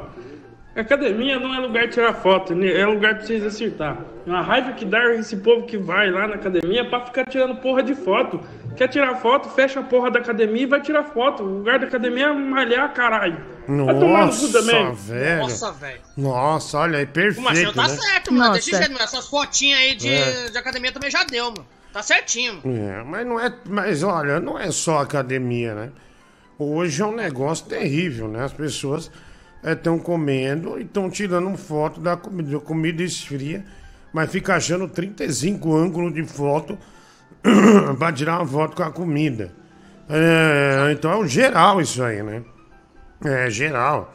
Academia 0.74 1.40
não 1.40 1.52
é 1.54 1.58
lugar 1.58 1.88
de 1.88 1.94
tirar 1.94 2.14
foto, 2.14 2.54
né? 2.54 2.72
é 2.72 2.86
lugar 2.86 3.16
pra 3.16 3.26
vocês 3.26 3.44
acertar. 3.44 3.98
Uma 4.24 4.40
raiva 4.40 4.72
que 4.72 4.84
dá 4.84 5.12
esse 5.16 5.36
povo 5.38 5.66
que 5.66 5.76
vai 5.76 6.08
lá 6.08 6.28
na 6.28 6.36
academia 6.36 6.82
é 6.82 6.84
pra 6.84 7.04
ficar 7.04 7.24
tirando 7.24 7.56
porra 7.56 7.82
de 7.82 7.94
foto. 7.96 8.40
Quer 8.78 8.86
tirar 8.88 9.16
foto, 9.16 9.48
fecha 9.50 9.80
a 9.80 9.82
porra 9.82 10.08
da 10.08 10.20
academia 10.20 10.62
e 10.62 10.66
vai 10.66 10.80
tirar 10.80 11.02
foto. 11.02 11.42
O 11.42 11.46
lugar 11.58 11.80
da 11.80 11.86
academia 11.88 12.26
é 12.26 12.32
malhar, 12.32 12.92
caralho. 12.94 13.36
Vai 13.66 13.98
tomar 13.98 14.26
no 14.26 14.30
cu 14.32 14.42
Nossa, 14.42 14.52
também. 14.52 14.94
velho. 14.94 15.38
Nossa, 15.40 15.72
velho. 15.72 16.00
Nossa, 16.16 16.78
olha 16.78 16.98
aí, 16.98 17.04
O 17.04 17.08
perfeito, 17.08 17.42
Marcelo 17.42 17.72
tá 17.74 17.88
né? 17.88 17.96
certo, 17.96 18.32
mano. 18.32 18.54
Nossa. 18.54 18.62
Jeito, 18.62 18.92
mano. 18.92 19.02
Essas 19.04 19.26
fotinhas 19.26 19.80
aí 19.80 19.94
de, 19.96 20.08
É. 20.08 20.50
de 20.50 20.56
academia 20.56 20.92
também 20.92 21.10
já 21.10 21.24
deu, 21.24 21.46
mano. 21.46 21.66
Tá 21.92 22.02
certinho. 22.02 22.60
É, 22.64 23.02
mas 23.02 23.26
não 23.26 23.40
é, 23.40 23.52
mas 23.66 24.02
olha, 24.04 24.38
não 24.38 24.56
é 24.56 24.70
só 24.70 24.98
academia, 24.98 25.74
né? 25.74 25.90
Hoje 26.56 27.02
é 27.02 27.04
um 27.06 27.14
negócio 27.16 27.66
terrível, 27.66 28.28
né? 28.28 28.44
As 28.44 28.52
pessoas 28.52 29.10
estão 29.64 29.98
comendo 29.98 30.78
e 30.78 30.82
estão 30.82 31.10
tirando 31.10 31.56
foto 31.58 32.00
da 32.00 32.16
comida. 32.16 32.56
A 32.56 32.60
comida 32.60 33.02
esfria, 33.02 33.64
mas 34.12 34.30
fica 34.30 34.54
achando 34.54 34.86
35 34.86 35.74
ângulos 35.76 36.14
de 36.14 36.22
foto 36.24 36.78
pra 37.98 38.12
tirar 38.12 38.38
uma 38.38 38.46
foto 38.46 38.76
com 38.76 38.82
a 38.82 38.90
comida. 38.90 39.52
É, 40.08 40.90
então 40.92 41.10
é 41.12 41.16
o 41.16 41.26
geral 41.26 41.80
isso 41.80 42.02
aí, 42.02 42.22
né? 42.22 42.42
É 43.24 43.50
geral. 43.50 44.14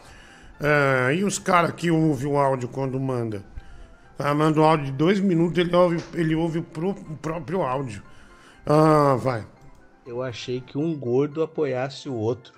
É, 0.60 1.14
e 1.16 1.24
os 1.24 1.38
caras 1.38 1.72
que 1.72 1.92
ouvem 1.92 2.28
o 2.32 2.38
áudio 2.38 2.68
quando 2.70 3.00
manda? 3.00 3.44
Ah, 4.18 4.34
manda 4.34 4.60
um 4.60 4.64
áudio 4.64 4.86
de 4.88 4.92
dois 4.92 5.20
minutos, 5.20 5.58
ele 5.58 5.76
ouve, 5.76 6.04
ele 6.14 6.36
ouve 6.36 6.60
o, 6.60 6.64
pró- 6.64 6.92
o 6.92 7.18
próprio 7.18 7.62
áudio. 7.64 8.02
Ah, 8.66 9.16
vai. 9.20 9.46
Eu 10.06 10.22
achei 10.22 10.62
que 10.62 10.78
um 10.78 10.96
gordo 10.98 11.42
apoiasse 11.44 12.08
o 12.10 12.14
outro. 12.14 12.54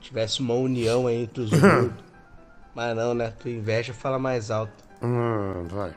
Tivesse 0.00 0.40
uma 0.40 0.54
união 0.54 1.08
entre 1.08 1.42
os 1.44 1.50
gordos. 1.54 2.04
Mas 2.74 2.96
não, 2.96 3.14
né? 3.14 3.30
Tua 3.38 3.50
inveja 3.50 3.92
fala 3.92 4.18
mais 4.18 4.50
alto. 4.50 4.72
Ah, 5.00 5.62
vai. 5.68 5.92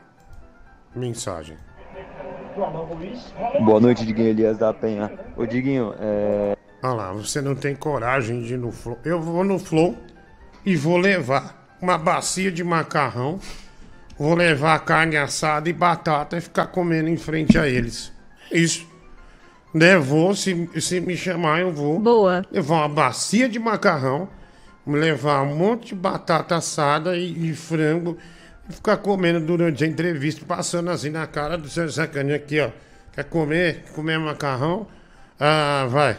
Mensagem. 0.95 1.57
Boa 3.65 3.79
noite, 3.81 4.05
Diguinho 4.05 4.29
Elias 4.29 4.57
da 4.57 4.73
Penha. 4.73 5.11
Ô, 5.35 5.45
Diguinho, 5.45 5.93
é. 5.99 6.55
Olha 6.81 6.93
lá, 6.93 7.11
você 7.11 7.41
não 7.41 7.55
tem 7.55 7.75
coragem 7.75 8.41
de 8.41 8.53
ir 8.53 8.57
no 8.57 8.71
Flow. 8.71 8.97
Eu 9.03 9.21
vou 9.21 9.43
no 9.43 9.59
Flow 9.59 9.95
e 10.65 10.75
vou 10.75 10.97
levar 10.97 11.77
uma 11.81 11.97
bacia 11.97 12.51
de 12.51 12.63
macarrão, 12.63 13.39
vou 14.17 14.35
levar 14.35 14.79
carne 14.79 15.17
assada 15.17 15.69
e 15.69 15.73
batata 15.73 16.37
e 16.37 16.41
ficar 16.41 16.67
comendo 16.67 17.09
em 17.09 17.17
frente 17.17 17.57
a 17.57 17.67
eles. 17.67 18.13
Isso. 18.51 18.87
Né, 19.73 19.97
vou, 19.97 20.33
se, 20.33 20.69
se 20.79 21.01
me 21.01 21.17
chamar, 21.17 21.59
eu 21.59 21.73
vou. 21.73 21.99
Boa. 21.99 22.45
Levar 22.49 22.75
uma 22.75 22.89
bacia 22.89 23.49
de 23.49 23.59
macarrão, 23.59 24.29
levar 24.87 25.41
um 25.41 25.55
monte 25.55 25.87
de 25.87 25.95
batata 25.95 26.55
assada 26.55 27.17
e, 27.17 27.49
e 27.49 27.53
frango 27.53 28.17
ficar 28.69 28.97
comendo 28.97 29.39
durante 29.39 29.83
a 29.83 29.87
entrevista, 29.87 30.45
passando 30.45 30.89
assim 30.89 31.09
na 31.09 31.25
cara 31.27 31.57
do 31.57 31.67
seu 31.67 31.89
sacaninha 31.89 32.35
aqui, 32.35 32.59
ó. 32.59 32.69
Quer 33.13 33.23
comer? 33.25 33.83
Comer 33.93 34.19
macarrão? 34.19 34.87
Ah, 35.39 35.85
vai. 35.89 36.17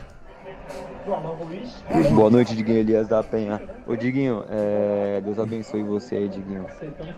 Boa 2.14 2.30
noite, 2.30 2.57
Diguinho 2.57 2.78
Elias 2.78 3.07
da 3.07 3.22
Penha. 3.22 3.62
Ô, 3.86 3.94
Diguinho, 3.94 4.44
é... 4.51 5.20
Deus 5.20 5.38
abençoe 5.38 5.82
você 5.82 6.16
aí, 6.16 6.28
Diguinho. 6.28 6.66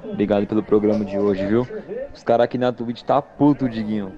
Obrigado 0.05 0.47
pelo 0.47 0.63
programa 0.63 1.05
de 1.05 1.19
hoje, 1.19 1.47
viu? 1.47 1.67
Os 2.15 2.23
caras 2.23 2.45
aqui 2.45 2.59
na 2.59 2.73
Twitch 2.73 3.03
tá 3.03 3.23
puto, 3.23 3.69
Diguinho. 3.69 4.13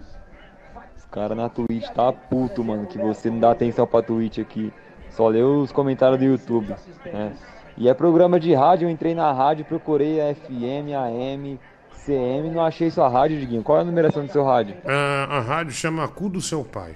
Os 0.96 1.04
caras 1.04 1.36
na 1.36 1.48
Twitch 1.48 1.88
tá 1.90 2.12
puto, 2.12 2.64
mano, 2.64 2.86
que 2.86 2.98
você 2.98 3.30
não 3.30 3.38
dá 3.38 3.52
atenção 3.52 3.86
pra 3.86 4.02
Twitch 4.02 4.38
aqui. 4.38 4.72
Só 5.10 5.28
lê 5.28 5.42
os 5.42 5.70
comentários 5.70 6.18
do 6.18 6.24
YouTube, 6.24 6.74
né? 7.04 7.32
E 7.80 7.88
é 7.88 7.94
programa 7.94 8.38
de 8.38 8.52
rádio, 8.52 8.84
eu 8.86 8.90
entrei 8.90 9.14
na 9.14 9.32
rádio, 9.32 9.64
procurei 9.64 10.20
a 10.20 10.34
FM, 10.34 10.92
AM, 10.94 11.58
CM, 12.04 12.50
não 12.50 12.62
achei 12.62 12.90
sua 12.90 13.08
rádio, 13.08 13.40
Diguinho. 13.40 13.62
Qual 13.62 13.78
é 13.78 13.80
a 13.80 13.84
numeração 13.84 14.26
do 14.26 14.30
seu 14.30 14.44
rádio? 14.44 14.76
Ah, 14.84 15.38
a 15.38 15.40
rádio 15.40 15.72
chama 15.72 16.06
Cu 16.06 16.28
do 16.28 16.42
Seu 16.42 16.62
Pai. 16.62 16.94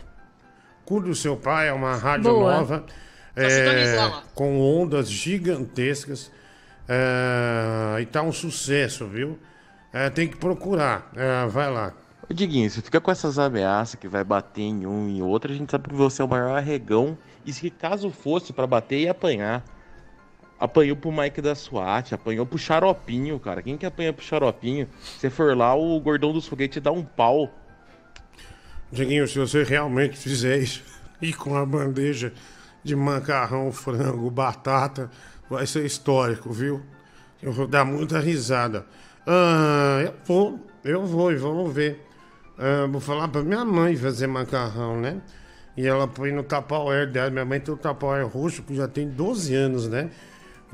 Cu 0.85 1.01
do 1.01 1.14
Seu 1.14 1.39
Pai 1.39 1.68
é 1.68 1.72
uma 1.72 1.97
rádio 1.97 2.30
Boa. 2.30 2.59
nova, 2.59 2.85
Tá 3.35 3.43
é, 3.43 4.12
com 4.35 4.61
ondas 4.61 5.11
gigantescas. 5.11 6.30
é, 6.87 8.03
e 8.03 8.05
tá 8.05 8.20
um 8.20 8.30
sucesso, 8.30 9.07
viu? 9.07 9.39
É, 9.91 10.11
tem 10.11 10.28
que 10.28 10.37
procurar. 10.37 11.11
É, 11.16 11.47
vai 11.47 11.72
lá. 11.72 11.95
Ô, 12.28 12.35
Diguinho, 12.35 12.68
você 12.68 12.82
fica 12.82 13.01
com 13.01 13.11
essas 13.11 13.39
ameaças 13.39 13.95
que 13.95 14.07
vai 14.07 14.22
bater 14.22 14.61
em 14.61 14.85
um 14.85 15.09
e 15.09 15.22
outro, 15.22 15.51
a 15.51 15.55
gente 15.55 15.70
sabe 15.70 15.89
que 15.89 15.95
você 15.95 16.20
é 16.20 16.24
o 16.26 16.28
maior 16.28 16.55
arregão. 16.55 17.16
E 17.47 17.55
se 17.55 17.70
caso 17.70 18.11
fosse 18.11 18.53
pra 18.53 18.66
bater, 18.66 19.01
ia 19.01 19.12
apanhar. 19.12 19.64
Apanhou 20.59 20.97
pro 20.97 21.13
Mike 21.13 21.41
da 21.41 21.55
SWAT, 21.55 22.15
apanhou 22.15 22.47
pro 22.47 22.59
Xaropinho, 22.59 23.39
cara. 23.41 23.63
Quem 23.63 23.77
que 23.77 23.85
apanha 23.85 24.13
pro 24.13 24.25
Xaropinho? 24.25 24.89
Se 25.19 25.29
for 25.29 25.57
lá, 25.57 25.75
o 25.75 25.99
gordão 26.01 26.33
dos 26.33 26.47
foguetes 26.47 26.83
dá 26.83 26.93
um 26.93 27.05
pau. 27.05 27.53
Diguinho, 28.91 29.27
se 29.27 29.39
você 29.39 29.65
realmente 29.65 30.17
fizer 30.17 30.59
isso 30.59 30.83
e 31.21 31.33
com 31.33 31.57
a 31.57 31.67
bandeja 31.67 32.33
de 32.83 32.95
macarrão, 32.95 33.73
frango, 33.73 34.31
batata, 34.31 35.11
vai 35.51 35.67
ser 35.67 35.85
histórico, 35.85 36.53
viu? 36.53 36.83
Eu 37.43 37.53
vou 37.53 37.67
dar 37.67 37.85
muita 37.85 38.21
risada. 38.21 38.87
Ah, 39.27 40.03
eu 40.05 40.15
vou, 40.25 40.61
eu 40.85 41.05
vou 41.05 41.33
e 41.33 41.37
vamos 41.37 41.73
ver. 41.73 42.07
Ah, 42.59 42.87
vou 42.89 43.01
falar 43.01 43.29
pra 43.29 43.43
minha 43.43 43.65
mãe 43.65 43.97
fazer 43.97 44.27
macarrão, 44.27 45.01
né? 45.01 45.21
E 45.77 45.87
ela 45.87 46.07
põe 46.07 46.31
no 46.31 46.43
Tupperware 46.43 47.11
dela. 47.11 47.31
Minha 47.31 47.45
mãe 47.45 47.59
tem 47.59 47.75
o 47.75 47.77
Tupperware 47.77 48.27
roxo, 48.27 48.63
que 48.63 48.77
já 48.77 48.87
tem 48.87 49.09
12 49.09 49.55
anos, 49.55 49.89
né? 49.89 50.11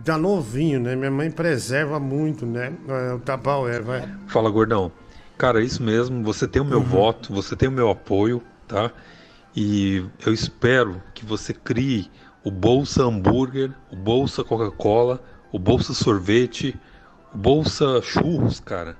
Tá 0.05 0.17
novinho, 0.17 0.81
né? 0.81 0.97
Minha 0.97 1.11
mãe 1.11 1.31
preserva 1.31 1.99
muito, 2.01 2.47
né? 2.47 2.73
Ah, 2.89 3.15
O 3.15 3.19
Tupperware, 3.21 3.83
vai. 3.83 4.09
Fala, 4.29 4.51
gordão. 4.51 4.91
Cara, 5.37 5.61
é 5.61 5.65
isso 5.65 5.83
mesmo. 5.83 6.23
Você 6.25 6.47
tem 6.47 6.61
o 6.61 6.65
meu 6.65 6.83
voto, 6.83 7.33
você 7.33 7.57
tem 7.57 7.69
o 7.69 7.73
meu 7.73 7.91
apoio, 7.91 8.43
tá? 8.69 8.91
E 9.57 10.05
eu 10.25 10.33
espero 10.33 11.03
que 11.15 11.25
você 11.25 11.53
crie 11.53 12.11
o 12.45 12.51
Bolsa 12.51 13.03
Hambúrguer, 13.05 13.73
o 13.91 13.97
Bolsa 13.97 14.45
Coca-Cola, 14.45 15.23
o 15.53 15.59
Bolsa 15.59 15.93
Sorvete, 15.93 16.79
o 17.35 17.39
Bolsa 17.39 18.01
Churros, 18.03 18.61
cara. 18.61 18.97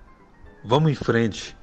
Vamos 0.65 0.91
em 0.93 0.95
frente. 0.95 1.57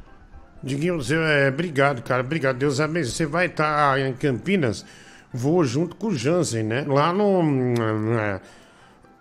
Diguinho, 0.63 0.95
você, 1.01 1.15
é, 1.15 1.49
obrigado, 1.49 2.01
cara. 2.01 2.23
Obrigado. 2.23 2.57
Deus 2.57 2.79
abençoe. 2.79 3.11
Você 3.11 3.25
vai 3.25 3.45
estar 3.45 3.99
em 3.99 4.13
Campinas? 4.13 4.85
Vou 5.31 5.63
junto 5.63 5.95
com 5.95 6.07
o 6.07 6.15
Jansen, 6.15 6.63
né? 6.63 6.83
Lá 6.87 7.13
no. 7.13 7.41
é, 8.19 8.41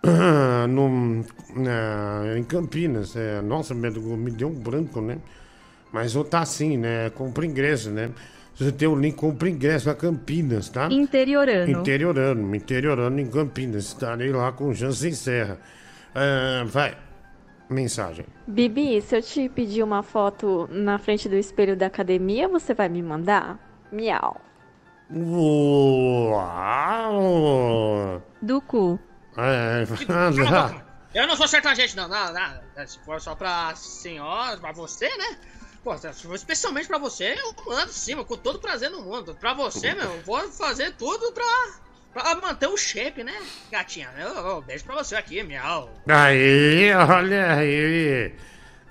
no 0.68 1.24
é, 1.68 2.38
em 2.38 2.44
Campinas. 2.44 3.16
É, 3.16 3.40
nossa, 3.40 3.74
me, 3.74 3.90
me 3.90 4.30
deu 4.30 4.48
um 4.48 4.54
branco, 4.54 5.00
né? 5.00 5.18
Mas 5.92 6.12
vou 6.14 6.24
estar 6.24 6.40
assim, 6.40 6.76
né? 6.76 7.10
Compre 7.10 7.46
ingresso, 7.46 7.90
né? 7.90 8.10
Se 8.54 8.64
você 8.64 8.72
tem 8.72 8.88
o 8.88 8.94
link, 8.94 9.16
compre 9.16 9.50
ingresso 9.50 9.90
a 9.90 9.94
Campinas, 9.94 10.70
tá? 10.70 10.88
Interiorano. 10.90 11.70
Interiorano, 11.70 12.54
interiorano 12.54 13.20
em 13.20 13.26
Campinas. 13.26 13.84
Estarei 13.84 14.32
lá 14.32 14.50
com 14.50 14.72
Jansen 14.72 15.12
Serra. 15.12 15.58
Ah, 16.14 16.64
vai. 16.66 16.96
Mensagem. 17.68 18.24
Bibi, 18.46 19.02
se 19.02 19.16
eu 19.16 19.22
te 19.22 19.48
pedir 19.48 19.82
uma 19.82 20.02
foto 20.02 20.68
na 20.70 20.98
frente 20.98 21.28
do 21.28 21.34
espelho 21.34 21.76
da 21.76 21.86
academia, 21.86 22.48
você 22.48 22.72
vai 22.72 22.88
me 22.88 23.02
mandar? 23.02 23.58
Miau. 23.92 24.40
Uau! 25.14 26.42
Do 28.40 28.60
cu. 28.62 28.98
É, 29.36 29.84
Cala 30.06 30.28
a 30.28 30.68
boca. 30.68 30.86
Eu 31.14 31.26
não 31.26 31.36
sou 31.36 31.48
sertanejo, 31.48 31.96
não. 31.96 32.08
Não, 32.08 32.32
não. 32.32 32.86
Se 32.86 32.98
for 33.04 33.20
só 33.20 33.34
pra 33.34 33.74
senhora, 33.74 34.56
pra 34.58 34.72
você, 34.72 35.08
né? 35.16 35.38
pô, 35.82 35.96
se 35.96 36.12
for 36.26 36.34
especialmente 36.34 36.88
pra 36.88 36.98
você, 36.98 37.36
eu 37.38 37.54
mando 37.64 37.92
sim, 37.92 38.16
mas 38.16 38.26
com 38.26 38.36
todo 38.36 38.58
prazer 38.58 38.90
no 38.90 39.02
mundo. 39.02 39.36
Pra 39.38 39.54
você, 39.54 39.94
meu, 39.94 40.04
eu 40.04 40.22
vou 40.22 40.40
fazer 40.50 40.92
tudo 40.98 41.32
pra, 41.32 41.44
pra 42.12 42.34
manter 42.34 42.66
o 42.66 42.76
shape, 42.76 43.22
né, 43.22 43.32
gatinha? 43.70 44.10
Eu, 44.18 44.28
eu 44.34 44.62
beijo 44.62 44.84
pra 44.84 44.96
você 44.96 45.14
aqui, 45.14 45.44
miau. 45.44 45.88
Aí, 46.08 46.92
olha 46.92 47.52
aí. 47.54 48.34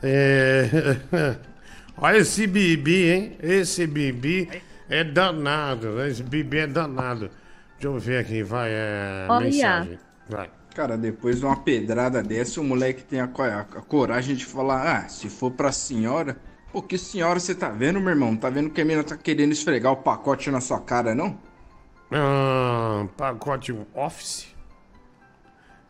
É, 0.01 0.69
Olha 1.97 2.17
esse 2.17 2.45
Bibi, 2.45 3.09
hein? 3.09 3.37
Esse 3.41 3.87
Bibi 3.87 4.61
é 4.89 5.03
danado. 5.03 5.91
né? 5.93 6.09
Esse 6.09 6.23
Bibi 6.23 6.59
é 6.59 6.67
danado. 6.67 7.31
Deixa 7.73 7.87
eu 7.87 7.97
ver 7.99 8.19
aqui, 8.19 8.43
vai. 8.43 8.69
É, 8.71 9.25
Olha. 9.29 9.45
mensagem. 9.45 9.99
Vai. 10.29 10.49
Cara, 10.75 10.97
depois 10.97 11.39
de 11.39 11.45
uma 11.45 11.55
pedrada 11.55 12.21
dessa, 12.21 12.59
o 12.59 12.63
moleque 12.63 13.03
tem 13.03 13.19
a, 13.21 13.25
a- 13.25 13.59
a 13.61 13.81
coragem 13.81 14.35
de 14.35 14.45
falar: 14.45 14.97
Ah, 15.05 15.07
se 15.07 15.29
for 15.29 15.51
pra 15.51 15.71
senhora. 15.71 16.37
Pô, 16.71 16.81
que 16.81 16.97
senhora 16.97 17.39
você 17.39 17.55
tá 17.55 17.69
vendo, 17.69 18.01
meu 18.01 18.09
irmão? 18.09 18.35
Tá 18.35 18.49
vendo 18.49 18.69
que 18.69 18.81
a 18.81 18.85
menina 18.85 19.03
tá 19.03 19.15
querendo 19.15 19.53
esfregar 19.53 19.93
o 19.93 19.97
pacote 19.97 20.51
na 20.51 20.59
sua 20.59 20.79
cara, 20.81 21.15
não? 21.15 21.37
Ah, 22.11 23.05
pacote 23.15 23.73
Office? 23.93 24.53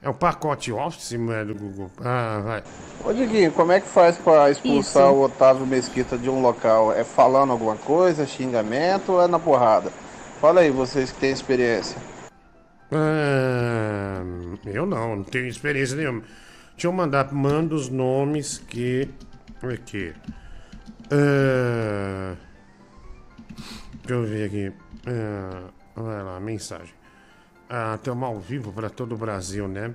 É 0.02 0.08
o 0.10 0.14
pacote 0.14 0.72
Office, 0.72 1.14
mulher 1.14 1.46
do 1.46 1.56
Google. 1.56 1.90
Ah, 2.04 2.40
vai. 2.44 2.64
Ô 3.04 3.12
Diguinho, 3.12 3.52
como 3.52 3.72
é 3.72 3.80
que 3.82 3.88
faz 3.88 4.16
pra 4.18 4.52
expulsar 4.52 5.08
Isso. 5.08 5.14
o 5.16 5.24
Otávio 5.24 5.66
Mesquita 5.66 6.16
de 6.16 6.30
um 6.30 6.42
local? 6.42 6.94
É 6.94 7.04
falando 7.04 7.52
alguma 7.52 7.76
coisa, 7.76 8.28
xingamento 8.28 9.14
ou 9.14 9.22
é 9.24 9.28
na 9.28 9.40
porrada? 9.40 9.92
Fala 10.40 10.62
aí, 10.62 10.70
vocês 10.70 11.12
que 11.12 11.20
têm 11.20 11.32
experiência. 11.32 11.98
Ah, 12.96 14.24
eu 14.66 14.86
não, 14.86 15.18
não 15.18 15.24
tenho 15.24 15.48
experiência 15.48 15.98
nenhuma. 15.98 16.22
Deixa 16.72 16.88
eu 16.88 16.94
mandar, 16.94 17.32
manda 17.34 17.76
os 17.76 17.90
nomes 17.90 18.58
que. 18.58 19.10
Aqui. 19.62 20.14
Ah, 21.12 22.36
deixa 23.96 24.14
eu 24.14 24.24
ver 24.24 24.46
aqui. 24.46 24.74
Ah, 25.08 25.70
vai 25.96 26.24
lá, 26.24 26.40
mensagem. 26.40 26.94
Ah, 27.70 27.96
estamos 27.96 28.24
ao 28.24 28.40
vivo 28.40 28.72
para 28.72 28.90
todo 28.90 29.16
o 29.16 29.18
Brasil, 29.18 29.68
né? 29.68 29.94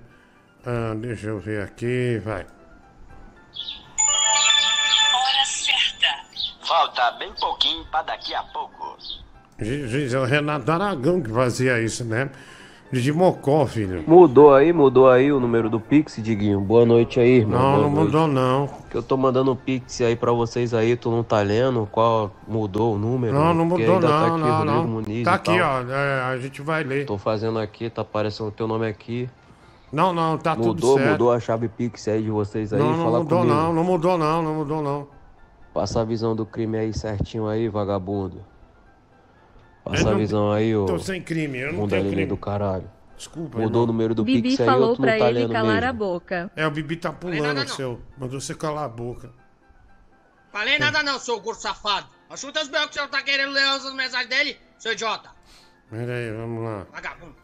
Ah, 0.67 0.95
deixa 0.95 1.29
eu 1.29 1.39
ver 1.39 1.63
aqui, 1.63 2.21
vai. 2.23 2.45
Hora 5.15 5.45
certa. 5.47 6.67
Falta 6.67 7.13
bem 7.13 7.33
pouquinho 7.35 7.85
pra 7.87 8.03
daqui 8.03 8.35
a 8.35 8.43
pouco. 8.43 8.99
Giz, 9.59 10.13
é 10.15 10.19
o 10.19 10.25
Renato 10.25 10.71
Aragão 10.73 11.23
que 11.23 11.31
fazia 11.31 11.81
isso, 11.81 12.05
né? 12.05 12.31
De 12.93 13.13
Mocó, 13.13 13.65
filho. 13.67 14.03
Mudou 14.05 14.53
aí, 14.53 14.73
mudou 14.73 15.09
aí 15.09 15.33
o 15.33 15.39
número 15.39 15.71
do 15.71 15.79
Pix, 15.79 16.17
Diguinho. 16.21 16.61
Boa 16.61 16.85
noite 16.85 17.21
aí, 17.21 17.39
irmão. 17.39 17.61
Não, 17.61 17.71
Boa 17.71 17.83
não 17.83 17.91
noite. 17.91 18.05
mudou 18.07 18.27
não. 18.27 18.69
Que 18.91 18.97
eu 18.97 19.03
tô 19.03 19.17
mandando 19.17 19.53
um 19.53 19.57
Pix 19.57 20.01
aí 20.01 20.17
pra 20.17 20.33
vocês 20.33 20.75
aí, 20.75 20.97
tu 20.97 21.09
não 21.09 21.23
tá 21.23 21.41
lendo 21.41 21.89
qual 21.93 22.33
mudou 22.49 22.97
o 22.97 22.99
número? 22.99 23.33
Não, 23.33 23.55
não 23.55 23.65
mudou 23.65 23.95
ainda 23.95 24.09
tá 24.09 24.27
não, 24.27 24.35
aqui 24.35 24.41
não, 24.41 24.57
Rodrigo 24.59 24.75
não. 24.75 24.87
Muniz 24.89 25.25
Tá 25.25 25.35
aqui, 25.35 25.61
ó. 25.61 25.83
é, 25.89 26.21
a 26.33 26.39
gente 26.39 26.61
vai 26.63 26.83
ler. 26.83 27.07
Tô 27.07 27.17
fazendo 27.17 27.61
aqui, 27.61 27.89
tá 27.89 28.03
aparecendo 28.03 28.49
o 28.49 28.53
teu 28.53 28.67
nome 28.67 28.89
aqui. 28.89 29.31
Não, 29.93 30.13
não, 30.13 30.37
tá 30.37 30.57
tudo 30.57 30.67
mudou, 30.69 30.97
certo. 30.99 31.11
mudou 31.13 31.33
a 31.33 31.39
chave 31.39 31.69
Pix 31.69 32.09
aí 32.09 32.23
de 32.23 32.31
vocês 32.31 32.73
aí, 32.73 32.81
Não, 32.81 32.91
não 32.97 33.05
mudou 33.21 33.39
comigo. 33.41 33.55
não, 33.55 33.73
não 33.73 33.85
mudou 33.85 34.19
não, 34.19 34.43
não 34.43 34.55
mudou 34.55 34.83
não. 34.83 35.07
Passa 35.73 36.01
a 36.01 36.05
visão 36.05 36.35
do 36.35 36.45
crime 36.45 36.77
aí 36.77 36.93
certinho 36.93 37.47
aí, 37.47 37.69
vagabundo. 37.69 38.39
Passa 39.85 40.03
Eu 40.03 40.09
a 40.09 40.11
não- 40.13 40.19
visão 40.19 40.53
aí, 40.53 40.77
ô. 40.77 40.87
tô 40.87 40.99
sem 40.99 41.23
crime, 41.23 41.59
eu 41.59 41.73
não 41.73 41.89
tenho 41.89 42.07
crime. 42.11 42.27
do 42.27 42.37
caralho. 42.37 42.91
Desculpa, 43.17 43.59
Mudou 43.59 43.67
irmão. 43.67 43.83
o 43.83 43.87
número 43.87 44.15
do 44.15 44.25
Bibi 44.25 44.43
Pix 44.51 44.61
aí, 44.61 44.67
falou 44.67 44.89
ou 44.91 44.97
tu 44.97 45.03
não 45.03 45.09
pra 45.09 45.19
tá 45.19 45.29
ele 45.31 45.47
calar 45.49 45.75
mesmo? 45.75 45.89
a 45.89 45.93
boca. 45.93 46.51
É, 46.57 46.67
o 46.67 46.71
Bibi 46.71 46.97
tá 46.97 47.13
pulando 47.13 47.43
nada, 47.43 47.65
o 47.65 47.69
seu. 47.69 48.01
Mandou 48.17 48.41
você 48.41 48.55
calar 48.55 48.85
a 48.85 48.89
boca. 48.89 49.31
Falei 50.51 50.79
nada 50.79 51.03
não, 51.03 51.19
seu 51.19 51.39
gordo 51.41 51.61
safado. 51.61 52.07
Achuta 52.31 52.63
os 52.63 52.69
belos 52.69 52.87
que 52.89 52.95
você 52.95 53.01
não 53.01 53.09
tá 53.09 53.23
querendo 53.23 53.53
ler 53.53 53.63
as 53.65 53.93
mensagens 53.95 54.29
dele, 54.29 54.57
seu 54.79 54.93
idiota. 54.93 55.31
Pera 55.91 56.13
aí, 56.15 56.31
vamos 56.33 56.65
lá. 56.65 56.87
Vagabundo. 56.93 57.37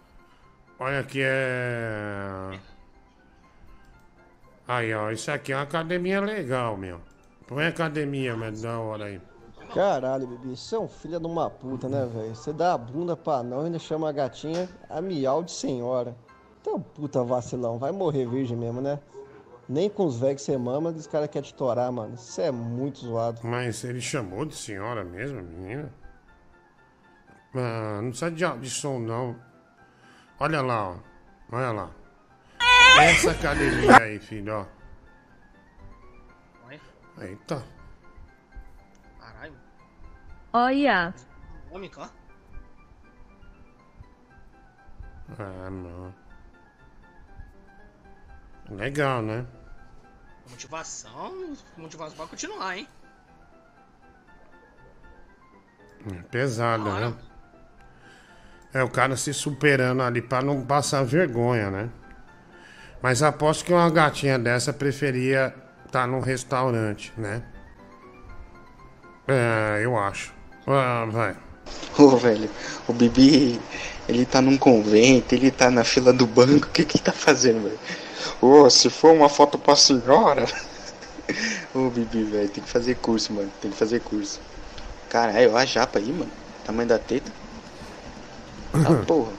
Olha 0.78 1.01
aqui 1.01 1.20
é. 1.22 2.59
Aí, 4.68 4.93
ó, 4.95 5.11
isso 5.11 5.30
aqui 5.30 5.53
é 5.53 5.57
uma 5.57 5.62
academia 5.62 6.20
legal, 6.20 6.76
meu. 6.76 7.01
Põe 7.47 7.66
academia, 7.66 8.34
mas 8.37 8.62
da 8.62 8.78
hora 8.78 9.05
aí. 9.05 9.20
Caralho, 9.74 10.26
Bibi, 10.26 10.56
você 10.56 10.74
é 10.74 10.78
um 10.78 10.88
filho 10.88 11.20
de 11.20 11.26
uma 11.26 11.50
puta, 11.50 11.88
né, 11.88 12.06
velho? 12.06 12.34
Você 12.34 12.52
dá 12.52 12.74
a 12.74 12.78
bunda 12.78 13.16
pra 13.16 13.42
não 13.42 13.62
e 13.62 13.66
ainda 13.66 13.78
chama 13.78 14.08
a 14.08 14.12
gatinha 14.12 14.68
a 14.88 15.00
miau 15.00 15.42
de 15.42 15.52
senhora. 15.52 16.16
Então, 16.60 16.80
puta 16.80 17.22
vacilão, 17.22 17.78
vai 17.78 17.92
morrer 17.92 18.26
virgem 18.26 18.56
mesmo, 18.56 18.80
né? 18.80 18.98
Nem 19.68 19.90
com 19.90 20.04
os 20.06 20.18
velhos 20.18 20.42
que 20.42 20.46
você 20.46 20.56
mama, 20.56 20.90
os 20.90 21.06
caras 21.06 21.28
querem 21.28 21.48
te 21.48 21.54
torar, 21.54 21.90
mano. 21.92 22.14
Isso 22.14 22.40
é 22.40 22.50
muito 22.50 23.00
zoado. 23.00 23.40
Mas 23.42 23.84
ele 23.84 24.00
chamou 24.00 24.44
de 24.44 24.54
senhora 24.54 25.04
mesmo, 25.04 25.42
menina? 25.42 25.92
Ah, 27.54 28.00
não 28.02 28.10
precisa 28.10 28.30
de, 28.30 28.60
de 28.60 28.70
som, 28.70 28.98
não. 28.98 29.36
Olha 30.38 30.60
lá, 30.60 30.90
ó. 30.90 30.96
Olha 31.52 31.72
lá. 31.72 31.90
Essa 33.00 33.32
academia 33.32 33.96
aí, 33.96 34.18
filho, 34.18 34.54
ó. 34.54 34.66
Eita. 37.22 37.76
Olha. 40.57 41.12
ó. 41.70 42.09
Ah, 45.38 45.70
não. 45.70 46.14
Legal, 48.70 49.20
né? 49.20 49.44
Motivação, 50.48 51.54
motivação 51.76 52.16
pra 52.16 52.26
continuar, 52.26 52.78
hein? 52.78 52.88
É 56.11 56.22
Pesada, 56.22 56.90
né? 57.00 57.14
É 58.72 58.82
o 58.82 58.88
cara 58.88 59.14
se 59.14 59.34
superando 59.34 60.00
ali 60.00 60.22
pra 60.22 60.40
não 60.40 60.64
passar 60.64 61.04
vergonha, 61.04 61.70
né? 61.70 61.90
Mas 63.02 63.22
aposto 63.22 63.62
que 63.62 63.74
uma 63.74 63.90
gatinha 63.90 64.38
dessa 64.38 64.72
preferia 64.72 65.54
estar 65.84 66.07
num 66.07 66.20
restaurante, 66.20 67.12
né? 67.18 67.42
É, 69.28 69.84
eu 69.84 69.98
acho. 69.98 70.36
Ah, 70.66 71.06
vai. 71.10 71.36
Ô, 71.98 72.16
velho, 72.16 72.50
o 72.88 72.92
Bibi, 72.92 73.60
ele 74.08 74.26
tá 74.26 74.42
num 74.42 74.56
convento, 74.58 75.34
ele 75.34 75.50
tá 75.50 75.70
na 75.70 75.84
fila 75.84 76.12
do 76.12 76.26
banco, 76.26 76.66
o 76.66 76.70
que 76.70 76.84
que 76.84 76.96
ele 76.96 77.04
tá 77.04 77.12
fazendo, 77.12 77.62
velho? 77.62 77.78
Ô, 78.40 78.68
se 78.68 78.90
for 78.90 79.12
uma 79.12 79.28
foto 79.28 79.58
pra 79.58 79.76
senhora. 79.76 80.44
Ô, 81.74 81.88
Bibi, 81.90 82.24
velho, 82.24 82.48
tem 82.48 82.62
que 82.62 82.68
fazer 82.70 82.96
curso, 82.96 83.32
mano, 83.32 83.50
tem 83.60 83.70
que 83.70 83.76
fazer 83.76 84.00
curso. 84.00 84.40
Caralho, 85.08 85.52
olha 85.52 85.62
a 85.62 85.64
japa 85.64 85.98
aí, 85.98 86.12
mano, 86.12 86.30
tamanho 86.64 86.88
da 86.88 86.98
teta. 86.98 87.30
Tá 88.72 88.94
porra. 89.06 89.32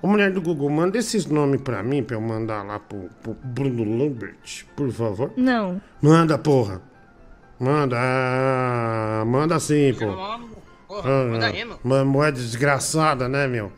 Ô, 0.00 0.06
mulher 0.06 0.32
do 0.32 0.40
Google, 0.40 0.70
manda 0.70 0.96
esses 0.96 1.26
nomes 1.26 1.60
pra 1.60 1.82
mim 1.82 2.02
pra 2.02 2.16
eu 2.16 2.20
mandar 2.20 2.62
lá 2.64 2.78
pro, 2.78 3.10
pro 3.22 3.36
Bruno 3.44 3.84
Lambert, 3.84 4.64
por 4.74 4.90
favor. 4.92 5.32
Não. 5.36 5.80
Manda, 6.00 6.38
porra. 6.38 6.80
Manda, 7.60 7.96
ah, 8.00 9.22
manda 9.26 9.60
sim, 9.60 9.92
pô. 9.92 10.06
Porra, 10.88 11.24
manda 11.26 11.46
Ah, 11.46 11.50
aí, 11.50 11.64
mano. 11.64 11.78
Uma 11.84 12.04
moeda 12.04 12.38
desgraçada, 12.38 13.28
né, 13.28 13.46
meu? 13.46 13.70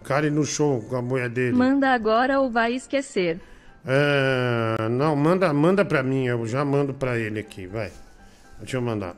O 0.00 0.04
cara 0.04 0.26
ir 0.26 0.30
no 0.30 0.44
show 0.44 0.80
com 0.82 0.96
a 0.96 1.02
mulher 1.02 1.28
dele. 1.28 1.56
Manda 1.56 1.92
agora 1.92 2.38
ou 2.40 2.48
vai 2.48 2.74
esquecer. 2.74 3.40
É, 3.84 4.88
não, 4.88 5.16
manda, 5.16 5.52
manda 5.52 5.84
pra 5.84 6.02
mim, 6.02 6.26
eu 6.26 6.46
já 6.46 6.64
mando 6.64 6.94
pra 6.94 7.18
ele 7.18 7.40
aqui, 7.40 7.66
vai. 7.66 7.90
Deixa 8.60 8.76
eu 8.76 8.82
mandar. 8.82 9.16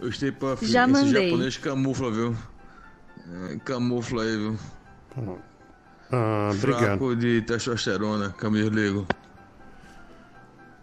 Gostei, 0.00 0.32
Puff. 0.32 0.66
Já 0.66 0.84
Esse 0.84 0.92
mandei. 0.92 1.28
japonês 1.30 1.56
camufla, 1.56 2.10
viu? 2.10 2.36
É, 3.52 3.56
camufla 3.64 4.22
aí, 4.24 4.36
viu? 4.36 4.58
Ah, 6.10 6.50
obrigado. 6.52 6.80
Fraco 6.82 7.14
de 7.14 7.42
testosterona, 7.42 8.30
Camilo 8.36 9.06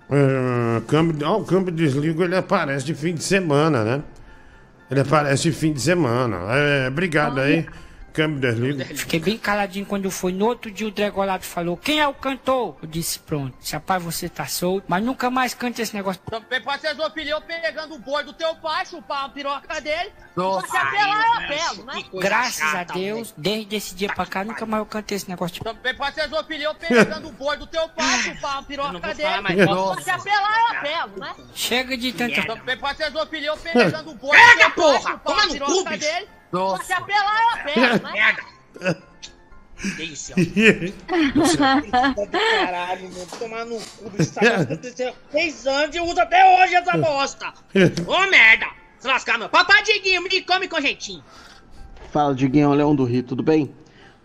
É, 0.10 0.82
câmbio, 0.88 1.28
ó, 1.28 1.38
o 1.40 1.44
câmbio 1.44 1.74
desligo 1.74 2.24
ele 2.24 2.36
aparece 2.36 2.86
de 2.86 2.94
fim 2.94 3.14
de 3.14 3.24
semana, 3.24 3.84
né? 3.84 4.04
Ele 4.90 5.02
aparece 5.02 5.44
de 5.44 5.52
fim 5.52 5.74
de 5.74 5.82
semana. 5.82 6.38
É, 6.56 6.88
obrigado 6.88 7.40
aí. 7.40 7.66
Câmbio 8.14 8.40
desligo. 8.40 8.84
Fiquei 8.96 9.20
bem 9.20 9.38
caladinho 9.38 9.86
quando 9.86 10.10
foi. 10.10 10.32
No 10.32 10.46
outro 10.48 10.72
dia 10.72 10.88
o 10.88 10.92
Dregolado 10.92 11.44
falou: 11.44 11.78
Quem 11.78 12.00
é 12.00 12.08
o 12.08 12.14
cantor? 12.14 12.76
Eu 12.82 12.88
disse: 12.88 13.20
Pronto, 13.20 13.56
se 13.60 13.74
rapaz 13.74 14.02
você 14.02 14.28
tá 14.28 14.46
solto, 14.48 14.86
mas 14.88 15.04
nunca 15.04 15.30
mais 15.30 15.54
cante 15.54 15.82
esse 15.82 15.96
negócio. 15.96 16.22
Também 16.30 16.62
pode 16.62 16.82
ser 16.82 16.96
Zopilhão 16.96 17.42
pegando 17.42 17.96
o 17.96 18.00
boi 18.00 18.24
do 18.24 18.34
teu 18.34 18.56
pai, 18.56 18.86
chupar 18.86 19.26
a 19.26 19.30
piroca 19.30 19.80
dele. 19.82 20.12
Nossa. 20.36 20.68
Só 20.68 20.72
que 20.72 20.78
apelar 20.78 21.26
eu 21.26 21.34
apelo, 21.34 21.86
né? 21.86 22.04
Graças 22.14 22.76
a 22.76 22.84
Deus, 22.84 23.34
desde 23.38 23.76
esse 23.76 23.96
dia 23.96 24.12
pra 24.14 24.26
cá, 24.26 24.44
nunca 24.44 24.66
mais 24.66 24.82
eu 24.82 24.86
cantei 24.86 25.16
esse 25.16 25.30
negócio. 25.30 25.64
Também 25.64 25.96
pode 25.96 26.16
ser 26.16 26.28
Zopilhão 26.30 26.76
pegando 26.76 27.28
o 27.28 27.32
boi 27.32 27.58
do 27.58 27.68
teu 27.68 27.88
pai, 27.90 28.20
chupar 28.24 28.58
a 28.58 28.64
piroca 28.64 29.14
dele. 29.14 29.42
nada. 29.42 30.02
que 30.04 30.10
apelar 30.10 30.60
eu 30.60 30.78
apelo, 30.78 31.20
né? 31.20 31.36
Chega 31.54 31.98
de 31.98 32.14
tanta. 32.14 32.46
Também 32.46 32.78
pode 32.78 32.98
ser 32.98 33.12
Zopilhão 33.12 33.58
pegando 33.58 34.12
o 34.12 34.16
boi 34.16 34.38
do 34.38 34.44
Pega, 34.44 34.58
teu 34.58 34.72
pai, 34.72 34.72
porra! 34.72 35.00
chupar 35.00 35.20
Toma 35.20 35.44
a 35.44 35.48
piroca 35.48 35.98
dele. 35.98 36.37
Nossa. 36.52 36.84
Que 36.84 36.94
apelar 36.94 37.42
eu 37.42 37.50
apelo, 37.50 38.14
né? 38.14 38.98
Delícia. 39.96 40.36
Você 40.36 41.64
é 41.64 42.26
do 42.26 42.32
caralho, 42.32 43.04
mano. 43.12 43.28
Tomar 43.38 43.66
no 43.66 43.80
cu 43.80 44.24
sabor. 44.24 44.62
aconteceu 44.62 45.14
seis 45.32 45.68
anos 45.68 45.96
e 45.96 46.00
usa 46.00 46.24
até 46.24 46.64
hoje 46.64 46.76
essa 46.76 46.98
bosta. 46.98 47.54
Ô 48.08 48.30
merda. 48.30 48.68
Se 49.00 49.08
lascar, 49.08 49.38
meu. 49.38 49.50
Papai 49.50 49.84
Diguinho, 49.84 50.24
me 50.24 50.42
come 50.42 50.68
com 50.68 50.82
jeitinho. 50.82 51.24
Fala, 52.12 52.34
Diguinho, 52.34 52.74
Leão 52.74 52.96
do 52.96 53.04
Rio, 53.04 53.22
tudo 53.22 53.44
bem? 53.44 53.72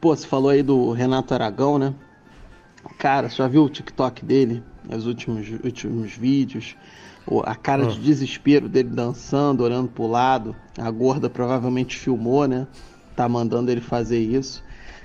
Pô, 0.00 0.16
você 0.16 0.26
falou 0.26 0.50
aí 0.50 0.62
do 0.62 0.92
Renato 0.92 1.34
Aragão, 1.34 1.78
né? 1.78 1.94
Cara, 2.98 3.28
você 3.28 3.36
já 3.36 3.48
viu 3.48 3.64
o 3.64 3.68
TikTok 3.68 4.24
dele? 4.24 4.62
Os 4.88 5.06
últimos, 5.06 5.46
últimos 5.62 6.12
vídeos? 6.12 6.74
O- 7.26 7.40
A 7.44 7.54
cara 7.54 7.86
de 7.86 7.98
Ah. 7.98 8.00
desespero 8.02 8.68
dele 8.68 8.88
dançando, 8.90 9.62
olhando 9.62 9.88
pro 9.88 10.06
lado. 10.06 10.54
A 10.78 10.90
gorda 10.90 11.30
provavelmente 11.30 11.96
filmou, 11.96 12.46
né? 12.48 12.66
Tá 13.14 13.28
mandando 13.28 13.70
ele 13.70 13.80
fazer 13.80 14.18
isso. 14.18 14.62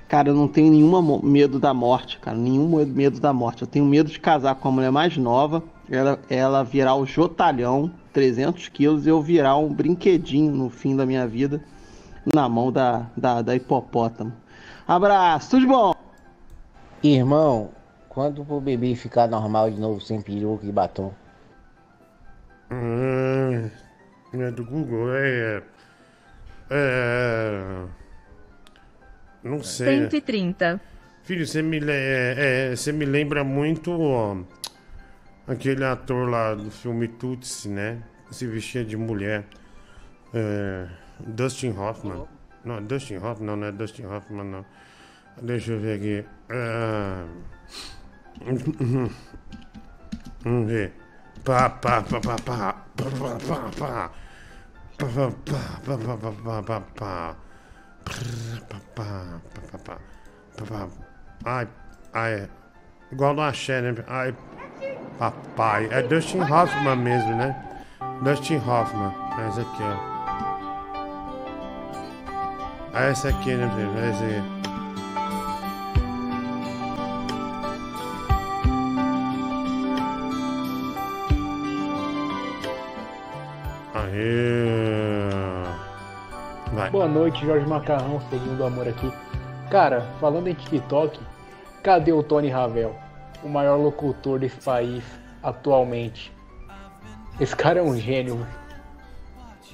Cara, 0.08 0.30
eu 0.30 0.34
não 0.34 0.48
tenho 0.48 0.72
nenhum 0.72 1.20
medo 1.22 1.58
da 1.60 1.74
morte, 1.74 2.18
cara. 2.18 2.36
Nenhum 2.36 2.66
medo 2.86 3.20
da 3.20 3.32
morte. 3.32 3.62
Eu 3.62 3.68
tenho 3.68 3.84
medo 3.84 4.10
de 4.10 4.18
casar 4.18 4.54
com 4.54 4.68
a 4.68 4.72
mulher 4.72 4.90
mais 4.90 5.16
nova, 5.18 5.62
ela, 5.90 6.18
ela 6.30 6.62
virar 6.64 6.94
o 6.94 7.04
jotalhão, 7.04 7.90
300 8.12 8.68
quilos, 8.68 9.06
e 9.06 9.10
eu 9.10 9.20
virar 9.20 9.56
um 9.58 9.72
brinquedinho 9.72 10.50
no 10.50 10.70
fim 10.70 10.96
da 10.96 11.04
minha 11.04 11.26
vida, 11.26 11.62
na 12.34 12.48
mão 12.48 12.72
da, 12.72 13.06
da, 13.16 13.42
da 13.42 13.54
hipopótamo. 13.54 14.32
Abraço, 14.86 15.50
tudo 15.50 15.60
de 15.60 15.66
bom? 15.66 15.92
Irmão, 17.02 17.68
quando 18.08 18.44
pro 18.44 18.60
bebê 18.60 18.94
ficar 18.94 19.28
normal 19.28 19.70
de 19.70 19.78
novo, 19.78 20.00
sem 20.00 20.20
peruca 20.22 20.66
e 20.66 20.72
batom? 20.72 21.12
Hum, 22.70 23.70
é 24.34 24.50
do 24.50 24.64
Google, 24.64 25.14
é. 25.14 25.62
É. 26.70 27.84
Não 29.42 29.62
sei. 29.62 30.02
130. 30.02 30.80
Filho, 31.22 31.46
você 31.46 31.62
me, 31.62 31.78
é, 31.78 32.70
é, 32.70 32.76
você 32.76 32.92
me 32.92 33.04
lembra 33.04 33.44
muito 33.44 33.92
ó, 33.92 34.36
aquele 35.46 35.84
ator 35.84 36.28
lá 36.28 36.54
do 36.54 36.70
filme 36.70 37.08
Tutsi, 37.08 37.68
né? 37.68 38.02
Se 38.30 38.46
vestia 38.46 38.84
de 38.84 38.96
mulher. 38.96 39.44
É, 40.34 40.88
Dustin 41.20 41.70
Hoffman. 41.70 42.26
Não, 42.64 42.82
Dustin 42.82 43.16
Hoffman, 43.16 43.46
não, 43.46 43.56
não 43.56 43.66
é 43.66 43.72
Dustin 43.72 44.04
Hoffman, 44.04 44.44
não. 44.44 44.64
Deixa 45.40 45.72
eu 45.72 45.80
ver 45.80 45.96
aqui. 45.96 46.24
É, 46.50 47.24
Vamos 50.44 50.70
ver. 50.70 50.92
Pá, 51.48 51.70
pá, 51.70 52.02
pá, 52.02 52.20
pá, 52.20 52.36
pá. 52.44 52.74
Pá, 52.94 53.06
pá, 53.46 53.56
pá, 56.68 56.80
pá. 60.68 60.88
Ai, 61.46 61.68
ai. 62.12 62.48
Igual 63.10 63.32
no 63.32 63.40
axé, 63.40 63.80
né? 63.80 63.94
Ai, 64.08 64.34
papai. 65.18 65.88
É 65.90 66.02
Dustin 66.02 66.42
Hoffman 66.42 66.96
mesmo, 66.96 67.34
né? 67.36 67.56
Dustin 68.22 68.58
Hoffman. 68.58 69.14
É 69.38 69.48
esse 69.48 69.60
aqui, 69.62 69.82
ó. 69.82 69.96
É 72.92 73.10
esse 73.10 73.26
aqui, 73.26 73.54
né? 73.54 73.70
É 73.96 74.10
esse 74.10 74.24
aqui. 74.24 74.57
Vai. 86.72 86.90
Boa 86.90 87.08
noite, 87.08 87.44
Jorge 87.44 87.66
Macarrão, 87.66 88.20
seguindo 88.30 88.60
o 88.60 88.66
amor 88.66 88.86
aqui. 88.86 89.10
Cara, 89.70 90.06
falando 90.20 90.48
em 90.48 90.54
TikTok, 90.54 91.18
cadê 91.82 92.12
o 92.12 92.22
Tony 92.22 92.48
Ravel? 92.48 92.94
O 93.42 93.48
maior 93.48 93.76
locutor 93.76 94.38
desse 94.38 94.60
país 94.64 95.02
atualmente. 95.42 96.32
Esse 97.40 97.54
cara 97.54 97.80
é 97.80 97.82
um 97.82 97.96
gênio. 97.96 98.46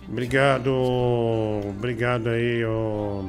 Obrigado. 0.08 0.70
Obrigado 1.68 2.28
aí, 2.28 2.64
ó. 2.64 3.22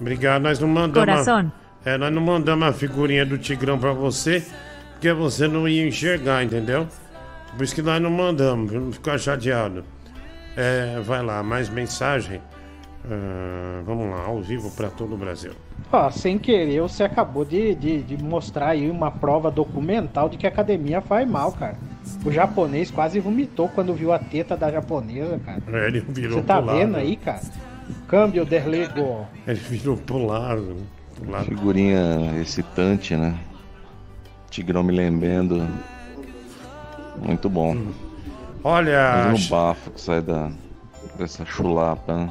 Obrigado, 0.00 0.42
nós 0.42 0.58
não 0.60 0.68
mandamos. 0.68 1.08
Coração. 1.08 1.52
A, 1.84 1.90
é, 1.90 1.98
nós 1.98 2.12
não 2.12 2.22
mandamos 2.22 2.68
a 2.68 2.72
figurinha 2.72 3.26
do 3.26 3.36
Tigrão 3.36 3.78
pra 3.78 3.92
você, 3.92 4.46
porque 4.92 5.12
você 5.12 5.48
não 5.48 5.68
ia 5.68 5.86
enxergar, 5.86 6.44
entendeu? 6.44 6.86
Por 7.56 7.62
isso 7.64 7.74
que 7.74 7.82
nós 7.82 8.00
não 8.00 8.10
mandamos, 8.10 8.72
não 8.72 8.92
ficar 8.92 9.18
chateado. 9.18 9.84
É, 10.56 11.00
vai 11.00 11.22
lá, 11.22 11.42
mais 11.42 11.68
mensagem. 11.68 12.40
Ah, 13.10 13.80
vamos 13.84 14.10
lá, 14.10 14.24
ao 14.26 14.40
vivo 14.42 14.70
pra 14.72 14.88
todo 14.90 15.14
o 15.14 15.16
Brasil. 15.16 15.52
Ó, 15.90 16.10
sem 16.10 16.38
querer, 16.38 16.82
você 16.82 17.04
acabou 17.04 17.44
de, 17.44 17.74
de, 17.74 18.02
de 18.02 18.22
mostrar 18.22 18.68
aí 18.70 18.90
uma 18.90 19.10
prova 19.10 19.50
documental 19.50 20.28
de 20.28 20.36
que 20.36 20.46
a 20.46 20.50
academia 20.50 21.00
faz 21.00 21.28
mal, 21.28 21.52
cara. 21.52 21.76
O 22.24 22.30
japonês 22.30 22.90
quase 22.90 23.20
vomitou 23.20 23.68
quando 23.68 23.94
viu 23.94 24.12
a 24.12 24.18
teta 24.18 24.56
da 24.56 24.70
japonesa, 24.70 25.38
cara. 25.44 25.62
É, 25.72 25.86
ele 25.86 26.00
virou 26.00 26.38
Você 26.38 26.42
tá 26.42 26.56
pro 26.58 26.66
lado. 26.66 26.78
vendo 26.78 26.96
aí, 26.96 27.16
cara? 27.16 27.40
Câmbio 28.06 28.44
derlego. 28.44 29.26
Ele 29.46 29.58
virou 29.60 29.96
pro 29.96 30.26
lado. 30.26 30.76
Pro 31.14 31.30
lado. 31.30 31.44
Figurinha 31.46 32.38
excitante, 32.40 33.16
né? 33.16 33.38
Tigrão 34.50 34.82
me 34.82 34.92
lembrando. 34.92 35.66
Muito 37.22 37.48
bom. 37.50 37.76
Olha, 38.64 39.26
Mas 39.28 39.34
ach- 39.34 39.42
no 39.50 39.56
bafo 39.56 39.90
que 39.90 40.00
sai 40.00 40.20
da, 40.20 40.50
dessa 41.16 41.44
chulapa, 41.44 42.14
né? 42.14 42.30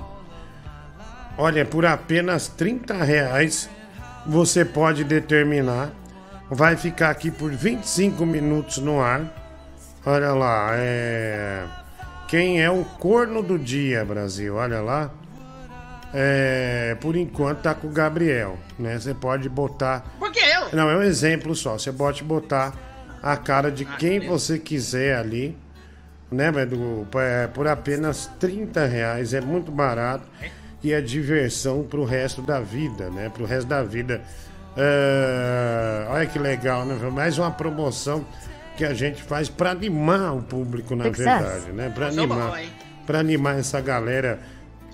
Olha, 1.37 1.65
por 1.65 1.85
apenas 1.85 2.47
30 2.47 2.93
reais 3.03 3.69
você 4.25 4.65
pode 4.65 5.03
determinar. 5.03 5.89
Vai 6.49 6.75
ficar 6.75 7.09
aqui 7.09 7.29
por 7.29 7.51
25 7.51 8.25
minutos 8.25 8.77
no 8.77 9.01
ar. 9.01 9.21
Olha 10.05 10.31
lá, 10.33 10.69
é. 10.73 11.63
Quem 12.27 12.61
é 12.61 12.69
o 12.69 12.83
corno 12.83 13.41
do 13.43 13.57
dia, 13.59 14.03
Brasil? 14.05 14.55
Olha 14.55 14.81
lá. 14.81 15.11
É, 16.13 16.95
por 17.01 17.15
enquanto 17.15 17.59
tá 17.59 17.73
com 17.73 17.87
o 17.87 17.91
Gabriel, 17.91 18.57
né? 18.79 18.97
Você 18.97 19.13
pode 19.13 19.49
botar. 19.49 20.05
Por 20.17 20.31
que 20.31 20.39
eu? 20.39 20.69
Não, 20.73 20.89
é 20.89 20.95
um 20.97 21.01
exemplo 21.03 21.53
só. 21.55 21.73
Você 21.77 21.91
pode 21.91 22.23
botar 22.23 22.73
a 23.21 23.35
cara 23.37 23.71
de 23.71 23.83
quem 23.85 24.19
você 24.19 24.57
quiser 24.59 25.15
ali, 25.17 25.57
né, 26.31 26.51
mas 26.51 26.69
do- 26.69 27.07
é, 27.19 27.47
por 27.47 27.67
apenas 27.67 28.29
30 28.39 28.85
reais. 28.85 29.33
É 29.33 29.41
muito 29.41 29.71
barato 29.71 30.23
e 30.83 30.91
é 30.93 31.01
diversão 31.01 31.83
pro 31.83 32.03
resto 32.05 32.41
da 32.41 32.59
vida, 32.59 33.09
né? 33.09 33.29
Pro 33.29 33.45
resto 33.45 33.67
da 33.67 33.81
vida. 33.83 34.21
É, 34.75 36.05
olha 36.09 36.25
que 36.27 36.37
legal, 36.37 36.85
né? 36.85 36.95
Mais 37.09 37.37
uma 37.37 37.49
promoção 37.51 38.23
que 38.75 38.85
a 38.85 38.93
gente 38.93 39.23
faz 39.23 39.49
para 39.49 39.71
animar 39.71 40.35
o 40.35 40.41
público, 40.43 40.95
na 40.95 41.05
Success. 41.05 41.25
verdade, 41.25 41.71
né? 41.71 41.89
Para 41.93 42.07
animar, 42.09 42.61
para 43.07 43.19
animar 43.19 43.57
essa 43.59 43.81
galera 43.81 44.39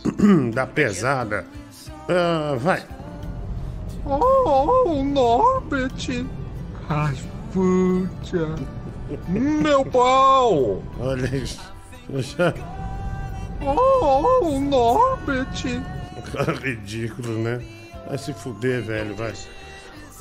da 0.54 0.66
pesada. 0.66 1.46
Ah, 2.08 2.56
vai. 2.58 2.82
Oh, 4.06 4.90
o 4.90 5.04
Norbert! 5.04 6.26
Ai, 6.90 7.16
puta! 7.54 8.56
Meu 9.30 9.86
pau! 9.86 10.84
Olha 11.00 11.36
isso. 11.36 11.62
Oh, 13.62 14.46
o 14.46 14.60
Norbert! 14.60 15.82
Cara 16.34 16.54
ridículo, 16.54 17.38
né? 17.40 17.64
Vai 18.08 18.18
se 18.18 18.34
fuder, 18.34 18.84
velho, 18.84 19.16
vai. 19.16 19.34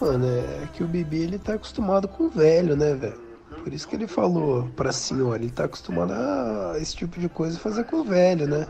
Mano, 0.00 0.26
é 0.26 0.68
que 0.72 0.84
o 0.84 0.86
Bibi 0.86 1.22
ele 1.22 1.38
tá 1.38 1.54
acostumado 1.54 2.06
com 2.06 2.24
o 2.24 2.30
velho, 2.30 2.76
né, 2.76 2.94
velho? 2.94 3.20
Por 3.62 3.72
isso 3.72 3.88
que 3.88 3.96
ele 3.96 4.06
falou 4.06 4.68
pra 4.76 4.92
senhora, 4.92 5.42
ele 5.42 5.52
tá 5.52 5.64
acostumado 5.64 6.12
a 6.12 6.74
esse 6.78 6.96
tipo 6.96 7.18
de 7.18 7.28
coisa 7.28 7.58
fazer 7.58 7.84
com 7.84 7.96
o 7.96 8.04
velho, 8.04 8.46
né? 8.46 8.66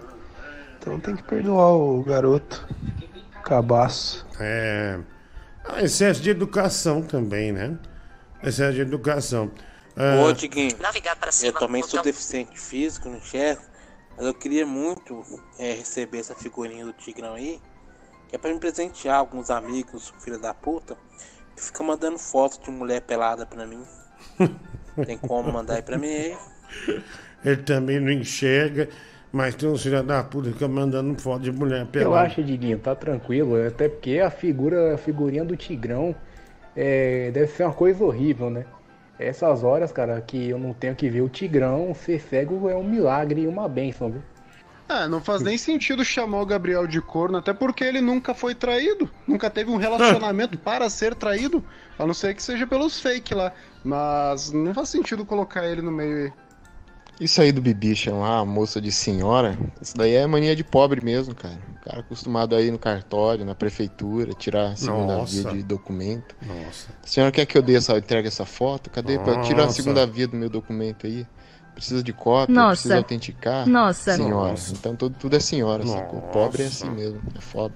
Então 0.78 1.00
tem 1.00 1.16
que 1.16 1.22
perdoar 1.22 1.72
o 1.72 2.02
garoto. 2.02 2.66
Cabaço. 3.44 4.26
É. 4.38 4.98
Ah, 5.64 5.82
excesso 5.82 6.20
de 6.20 6.30
educação 6.30 7.02
também, 7.02 7.52
né? 7.52 7.78
Excesso 8.42 8.74
de 8.74 8.80
educação. 8.80 9.50
Ah, 9.96 10.16
Ô, 10.24 10.32
Diguinho, 10.32 10.76
eu 11.42 11.52
também 11.52 11.82
sou 11.82 12.02
deficiente 12.02 12.58
físico, 12.58 13.08
não 13.08 13.16
enxergo, 13.18 13.62
mas 14.16 14.26
eu 14.26 14.34
queria 14.34 14.66
muito 14.66 15.24
é, 15.58 15.72
receber 15.74 16.18
essa 16.18 16.34
figurinha 16.34 16.84
do 16.84 16.92
Tigrão 16.92 17.34
aí, 17.34 17.60
que 18.28 18.36
é 18.36 18.38
pra 18.38 18.52
me 18.52 18.58
presentear 18.58 19.16
alguns 19.18 19.50
amigos, 19.50 20.12
filha 20.20 20.38
da 20.38 20.54
puta, 20.54 20.96
que 21.54 21.62
fica 21.62 21.82
mandando 21.84 22.18
foto 22.18 22.62
de 22.62 22.70
mulher 22.70 23.02
pelada 23.02 23.46
pra 23.46 23.66
mim. 23.66 23.84
Tem 25.04 25.18
como 25.18 25.50
mandar 25.50 25.74
aí 25.74 25.82
pra 25.82 25.98
mim 25.98 26.08
aí? 26.08 26.38
Ele 27.44 27.62
também 27.62 28.00
não 28.00 28.10
enxerga, 28.10 28.88
mas 29.32 29.54
tem 29.54 29.68
uns 29.68 29.82
filhos 29.82 30.04
da 30.06 30.22
puta 30.22 30.48
que 30.48 30.54
ficam 30.54 30.68
mandando 30.68 31.20
foto 31.20 31.42
de 31.42 31.52
mulher 31.52 31.82
Eu 31.82 31.86
pelada. 31.86 32.14
acho, 32.14 32.42
Diguinho, 32.42 32.78
tá 32.78 32.94
tranquilo. 32.94 33.56
Até 33.66 33.88
porque 33.88 34.18
a 34.20 34.30
figura, 34.30 34.94
a 34.94 34.98
figurinha 34.98 35.44
do 35.44 35.56
Tigrão 35.56 36.14
é, 36.76 37.30
deve 37.30 37.48
ser 37.48 37.64
uma 37.64 37.72
coisa 37.72 38.04
horrível, 38.04 38.50
né? 38.50 38.64
Essas 39.18 39.62
horas, 39.62 39.92
cara, 39.92 40.20
que 40.20 40.48
eu 40.48 40.58
não 40.58 40.72
tenho 40.72 40.94
que 40.94 41.08
ver 41.08 41.20
o 41.20 41.28
Tigrão 41.28 41.94
ser 41.94 42.20
cego 42.20 42.68
é 42.68 42.74
um 42.74 42.82
milagre 42.82 43.42
e 43.42 43.46
uma 43.46 43.68
bênção, 43.68 44.10
viu? 44.10 44.22
É, 44.88 45.08
não 45.08 45.22
faz 45.22 45.40
nem 45.42 45.56
sentido 45.56 46.04
chamar 46.04 46.42
o 46.42 46.46
Gabriel 46.46 46.86
de 46.86 47.00
corno, 47.00 47.38
até 47.38 47.52
porque 47.52 47.84
ele 47.84 48.00
nunca 48.00 48.34
foi 48.34 48.54
traído. 48.54 49.08
Nunca 49.26 49.48
teve 49.48 49.70
um 49.70 49.76
relacionamento 49.76 50.58
para 50.58 50.90
ser 50.90 51.14
traído. 51.14 51.64
A 51.98 52.06
não 52.06 52.12
ser 52.12 52.34
que 52.34 52.42
seja 52.42 52.66
pelos 52.66 53.00
fake 53.00 53.34
lá. 53.34 53.52
Mas 53.84 54.52
não 54.52 54.74
faz 54.74 54.88
sentido 54.90 55.24
colocar 55.24 55.66
ele 55.66 55.80
no 55.80 55.90
meio 55.90 56.24
aí. 56.24 56.32
Isso 57.22 57.40
aí 57.40 57.52
do 57.52 57.62
Bibi 57.62 57.94
chamar 57.94 58.40
a 58.40 58.44
moça 58.44 58.80
de 58.80 58.90
senhora, 58.90 59.56
isso 59.80 59.96
daí 59.96 60.16
é 60.16 60.26
mania 60.26 60.56
de 60.56 60.64
pobre 60.64 61.00
mesmo, 61.04 61.32
cara. 61.36 61.56
O 61.76 61.84
cara 61.84 62.00
acostumado 62.00 62.56
aí 62.56 62.68
no 62.68 62.80
cartório, 62.80 63.44
na 63.44 63.54
prefeitura, 63.54 64.32
tirar 64.32 64.72
a 64.72 64.76
segunda 64.76 65.18
Nossa. 65.18 65.42
via 65.42 65.52
de 65.52 65.62
documento. 65.62 66.34
Nossa. 66.42 66.88
A 67.00 67.06
senhora 67.06 67.30
quer 67.30 67.46
que 67.46 67.56
eu 67.56 67.62
dê 67.62 67.76
essa, 67.76 67.96
entregue 67.96 68.26
essa 68.26 68.44
foto? 68.44 68.90
Cadê? 68.90 69.20
Pra 69.20 69.40
tirar 69.42 69.62
a 69.62 69.66
Nossa. 69.66 69.76
segunda 69.76 70.04
via 70.04 70.26
do 70.26 70.36
meu 70.36 70.50
documento 70.50 71.06
aí. 71.06 71.24
Precisa 71.76 72.02
de 72.02 72.12
cópia, 72.12 72.52
Nossa. 72.52 72.70
precisa 72.72 72.96
autenticar. 72.96 73.68
Nossa. 73.68 74.16
Senhora. 74.16 74.50
Nossa. 74.50 74.72
Então 74.74 74.96
tudo, 74.96 75.16
tudo 75.16 75.36
é 75.36 75.40
senhora, 75.40 75.86
sacou? 75.86 76.22
Pobre 76.22 76.64
é 76.64 76.66
assim 76.66 76.90
mesmo, 76.90 77.22
é 77.36 77.40
foda. 77.40 77.74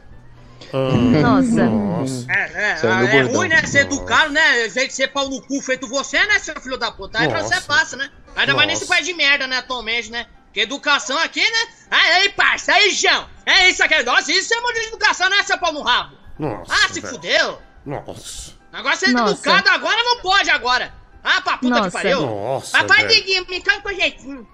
Nossa. 0.73 1.65
Nossa. 1.67 2.27
É, 2.31 2.43
é, 2.55 3.13
é 3.13 3.17
é 3.17 3.23
ruim, 3.23 3.49
né? 3.49 3.63
Ser 3.65 3.81
educado, 3.81 4.33
né? 4.33 4.67
Em 4.67 4.71
vez 4.71 4.89
de 4.89 4.95
ser 4.95 5.09
pau 5.09 5.29
no 5.29 5.41
cu 5.43 5.61
feito 5.61 5.87
você, 5.87 6.25
né, 6.27 6.39
seu 6.39 6.61
filho 6.61 6.77
da 6.77 6.91
puta? 6.91 7.19
Aí 7.19 7.29
pra 7.29 7.43
Nossa. 7.43 7.55
você 7.55 7.61
passa, 7.63 7.97
né? 7.97 8.11
Ainda 8.35 8.55
mais 8.55 8.69
nesse 8.69 8.87
país 8.87 9.07
de 9.07 9.15
merda, 9.15 9.47
né, 9.47 9.59
atualmente, 9.59 10.11
né? 10.11 10.27
Que 10.53 10.61
educação 10.61 11.19
aqui, 11.19 11.41
né? 11.41 11.69
Aí, 11.91 12.29
parça, 12.31 12.73
aí, 12.73 12.91
João. 12.91 13.27
É 13.45 13.71
isso 13.71 13.83
aqui. 13.83 14.03
Nossa, 14.03 14.33
isso 14.33 14.53
é 14.53 14.61
modelo 14.61 14.81
de 14.81 14.89
educação, 14.89 15.29
né, 15.31 15.43
seu 15.43 15.59
pau 15.59 15.73
no 15.73 15.83
rabo? 15.83 16.17
Nossa. 16.39 16.73
Ah, 16.73 16.89
se 16.89 17.01
velho. 17.01 17.15
fudeu. 17.15 17.59
Nossa. 17.85 18.53
Agora 18.73 18.97
ser 18.97 19.13
Nossa. 19.13 19.33
educado 19.33 19.71
agora 19.71 20.03
não 20.03 20.21
pode 20.21 20.51
agora. 20.51 20.93
Ah, 21.23 21.41
pra 21.41 21.59
puta 21.59 21.75
Nossa. 21.75 21.87
que 21.87 21.93
pariu. 21.93 22.21
Nossa, 22.21 22.79
Papai. 22.79 23.07
Diguinho, 23.07 23.47
me 23.49 23.61
cai 23.61 23.81
com 23.81 23.93
jeitinho. 23.93 24.47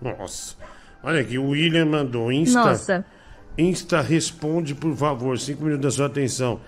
Nossa. 0.00 0.56
Olha 1.02 1.20
aqui, 1.20 1.38
o 1.38 1.50
William 1.50 1.86
mandou 1.86 2.32
Insta. 2.32 2.64
Nossa. 2.64 3.04
Insta 3.58 4.00
responde, 4.00 4.74
por 4.74 4.94
favor, 4.96 5.38
cinco 5.38 5.64
minutos 5.64 5.82
da 5.84 5.90
sua 5.90 6.06
atenção. 6.06 6.60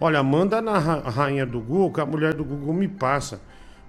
Olha, 0.00 0.22
manda 0.22 0.60
na 0.60 0.78
ra- 0.78 1.08
rainha 1.08 1.46
do 1.46 1.60
Google 1.60 1.92
que 1.92 2.00
a 2.00 2.06
mulher 2.06 2.34
do 2.34 2.44
Google 2.44 2.74
me 2.74 2.88
passa. 2.88 3.40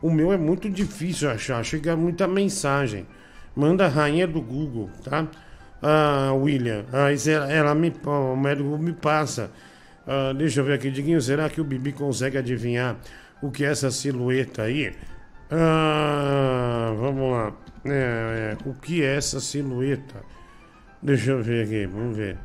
O 0.01 0.09
meu 0.09 0.31
é 0.31 0.37
muito 0.37 0.69
difícil 0.69 1.29
achar, 1.29 1.63
chega 1.63 1.95
muita 1.95 2.27
mensagem. 2.27 3.05
Manda 3.55 3.85
a 3.85 3.89
rainha 3.89 4.27
do 4.27 4.41
Google, 4.41 4.89
tá? 5.03 5.27
Ah, 5.81 6.31
William, 6.33 6.85
aí 6.93 7.17
ela, 7.29 7.51
ela 7.51 7.75
me, 7.75 7.89
do 7.89 8.63
Google 8.63 8.77
me 8.79 8.93
passa. 8.93 9.51
Ah, 10.07 10.33
deixa 10.33 10.61
eu 10.61 10.65
ver 10.65 10.73
aqui, 10.73 10.89
Diguinho, 10.91 11.21
será 11.21 11.49
que 11.49 11.59
o 11.59 11.63
Bibi 11.63 11.91
consegue 11.91 12.37
adivinhar 12.37 12.97
o 13.41 13.51
que 13.51 13.65
é 13.65 13.69
essa 13.71 13.91
silhueta 13.91 14.63
aí? 14.63 14.93
Ah, 15.51 16.93
vamos 16.99 17.31
lá. 17.31 17.53
É, 17.85 18.55
é, 18.55 18.69
o 18.69 18.73
que 18.73 19.03
é 19.03 19.15
essa 19.15 19.39
silhueta? 19.39 20.21
Deixa 21.05 21.31
eu 21.33 21.43
ver 21.43 21.65
aqui, 21.65 21.85
vamos 21.85 22.17
ver. 22.17 22.35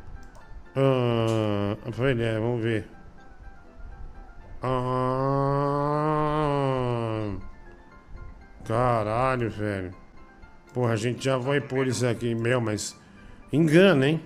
Ah, 0.75 1.75
foi, 1.91 2.11
é, 2.11 2.39
vamos 2.39 2.61
ver. 2.61 2.87
Ah, 4.61 5.01
caralho, 8.63 9.49
velho. 9.49 9.89
Porra, 10.75 10.93
a 10.93 10.95
gente 10.95 11.25
já 11.25 11.39
vai 11.39 11.59
pôr 11.59 11.87
isso 11.87 12.05
aqui, 12.05 12.35
meu, 12.35 12.61
mas 12.61 12.95
engana, 13.51 14.07
hein? 14.07 14.21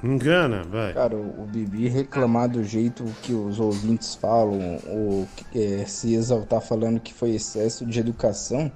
Engana, 0.00 0.62
velho. 0.62 0.94
Cara, 0.94 1.16
o, 1.16 1.44
Bibi 1.50 1.88
reclamar 1.88 2.48
do 2.48 2.62
jeito 2.62 3.04
que 3.20 3.32
os 3.32 3.58
ouvintes 3.58 4.14
falam, 4.14 4.78
ou 4.86 5.26
é, 5.52 5.84
se 5.86 6.14
exaltar 6.14 6.60
falando 6.60 7.00
que 7.00 7.12
foi 7.12 7.30
excesso 7.30 7.84
de 7.84 7.98
educação, 7.98 8.70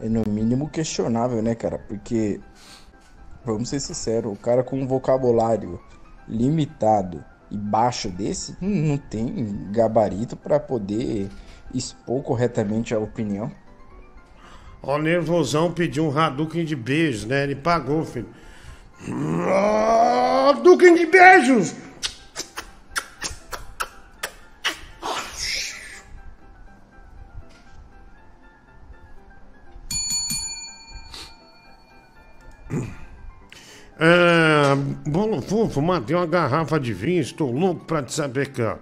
é 0.00 0.08
no 0.08 0.24
mínimo 0.28 0.68
questionável, 0.68 1.40
né, 1.40 1.54
cara? 1.54 1.78
Porque, 1.78 2.40
vamos 3.44 3.68
ser 3.68 3.80
sinceros, 3.80 4.32
o 4.32 4.36
cara 4.36 4.62
com 4.62 4.80
um 4.80 4.86
vocabulário 4.86 5.80
limitado 6.28 7.24
e 7.50 7.56
baixo 7.56 8.08
desse, 8.08 8.56
não 8.60 8.70
não 8.70 8.98
tem 8.98 9.70
gabarito 9.70 10.36
pra 10.36 10.58
poder 10.58 11.28
expor 11.72 12.22
corretamente 12.22 12.94
a 12.94 12.98
opinião. 12.98 13.50
Ó, 14.82 14.96
o 14.96 14.98
nervosão 14.98 15.72
pediu 15.72 16.04
um 16.04 16.18
Hadouken 16.18 16.64
de 16.64 16.76
beijos, 16.76 17.24
né? 17.24 17.44
Ele 17.44 17.54
pagou, 17.54 18.04
filho. 18.04 18.28
Hadouken 20.48 20.94
de 20.94 21.06
beijos! 21.06 21.74
É, 33.98 34.74
bolo 35.08 35.40
fofo, 35.40 35.80
matei 35.80 36.16
uma 36.16 36.26
garrafa 36.26 36.80
de 36.80 36.92
vinho, 36.92 37.20
estou 37.20 37.52
louco 37.52 37.84
pra 37.84 38.02
te 38.02 38.12
sapecar. 38.12 38.78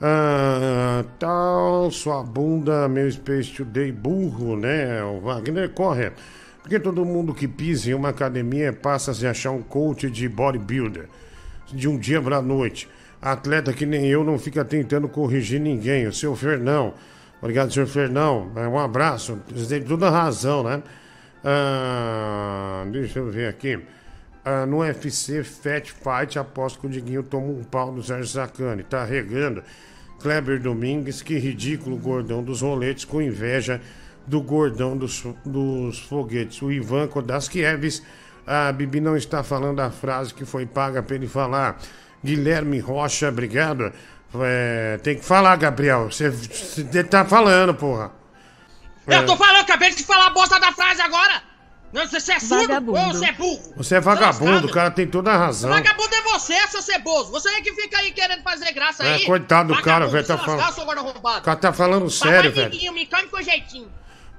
Ah, 0.00 1.04
tal, 1.18 1.90
sua 1.90 2.22
bunda, 2.22 2.86
meu 2.86 3.10
Space 3.10 3.50
Today 3.52 3.90
burro, 3.90 4.56
né? 4.56 5.02
O 5.04 5.20
Wagner 5.20 5.70
corre. 5.70 6.12
Porque 6.60 6.78
todo 6.78 7.04
mundo 7.04 7.32
que 7.32 7.48
pisa 7.48 7.90
em 7.90 7.94
uma 7.94 8.10
academia 8.10 8.72
passa 8.72 9.12
a 9.12 9.14
se 9.14 9.26
achar 9.26 9.52
um 9.52 9.62
coach 9.62 10.10
de 10.10 10.28
bodybuilder. 10.28 11.08
De 11.72 11.88
um 11.88 11.96
dia 11.98 12.20
pra 12.20 12.42
noite. 12.42 12.88
Atleta 13.22 13.72
que 13.72 13.86
nem 13.86 14.06
eu 14.06 14.22
não 14.22 14.38
fica 14.38 14.64
tentando 14.64 15.08
corrigir 15.08 15.60
ninguém. 15.60 16.06
O 16.06 16.12
seu 16.12 16.36
Fernão. 16.36 16.92
Obrigado, 17.40 17.72
senhor 17.72 17.86
Fernão. 17.86 18.50
É, 18.56 18.66
Um 18.68 18.78
abraço. 18.78 19.38
Você 19.54 19.78
tem 19.78 19.88
toda 19.88 20.10
razão, 20.10 20.62
né? 20.62 20.82
Ah, 21.44 22.84
deixa 22.90 23.18
eu 23.20 23.30
ver 23.30 23.48
aqui. 23.48 23.78
Ah, 24.48 24.64
no 24.64 24.78
UFC 24.78 25.42
Fat 25.42 25.90
Fight, 25.90 26.38
aposto 26.38 26.78
que 26.78 26.86
o 26.86 26.88
Diguinho 26.88 27.24
toma 27.24 27.48
um 27.48 27.64
pau 27.64 27.90
do 27.90 28.00
Sérgio 28.00 28.28
Sacani. 28.28 28.84
Tá 28.84 29.04
regando. 29.04 29.60
Kleber 30.20 30.60
Domingues, 30.60 31.20
que 31.20 31.36
ridículo 31.36 31.96
gordão 31.96 32.44
dos 32.44 32.62
roletes, 32.62 33.04
com 33.04 33.20
inveja 33.20 33.80
do 34.24 34.40
gordão 34.40 34.96
dos, 34.96 35.24
dos 35.44 35.98
foguetes. 35.98 36.62
O 36.62 36.70
Ivan 36.70 37.08
Kodaskieves, 37.08 38.04
a 38.46 38.70
Bibi 38.70 39.00
não 39.00 39.16
está 39.16 39.42
falando 39.42 39.80
a 39.80 39.90
frase 39.90 40.32
que 40.32 40.44
foi 40.44 40.64
paga 40.64 41.02
para 41.02 41.16
ele 41.16 41.26
falar. 41.26 41.80
Guilherme 42.24 42.78
Rocha, 42.78 43.28
obrigado. 43.28 43.92
É, 44.32 45.00
tem 45.02 45.16
que 45.16 45.24
falar, 45.24 45.56
Gabriel. 45.56 46.08
Você, 46.08 46.30
tá 47.02 47.24
falando, 47.24 47.74
porra. 47.74 48.12
É. 49.08 49.16
Eu 49.16 49.26
tô 49.26 49.36
falando, 49.36 49.62
acabei 49.62 49.90
de 49.90 50.04
falar 50.04 50.28
a 50.28 50.30
bosta 50.30 50.60
da 50.60 50.70
frase 50.70 51.02
agora. 51.02 51.42
Não, 51.92 52.06
você 52.06 52.32
é 52.32 52.40
surdo 52.40 52.66
Vagabundo. 52.66 52.98
ou 52.98 53.12
você 53.14 53.26
é 53.26 53.32
burro? 53.32 53.72
Você 53.76 53.94
é 53.94 54.00
vagabundo, 54.00 54.66
o 54.66 54.70
cara 54.70 54.90
tem 54.90 55.06
toda 55.06 55.32
a 55.32 55.36
razão. 55.36 55.70
Vagabundo 55.70 56.14
é 56.14 56.22
você, 56.22 56.54
seu 56.68 56.82
ceboso. 56.82 57.30
Você 57.30 57.48
é 57.48 57.60
que 57.60 57.72
fica 57.72 57.98
aí 57.98 58.10
querendo 58.12 58.42
fazer 58.42 58.72
graça 58.72 59.04
É, 59.04 59.14
aí. 59.14 59.24
coitado 59.24 59.74
do 59.74 59.80
cara, 59.82 60.06
velho, 60.06 60.26
tá 60.26 60.36
falando-. 60.36 61.08
O 61.38 61.40
cara 61.42 61.56
tá 61.56 61.72
falando 61.72 62.10
sério, 62.10 62.52
velho. 62.52 62.70
Diguinho, 62.70 62.92
me 62.92 63.06
come 63.06 63.28
com 63.28 63.40
jeitinho. 63.40 63.88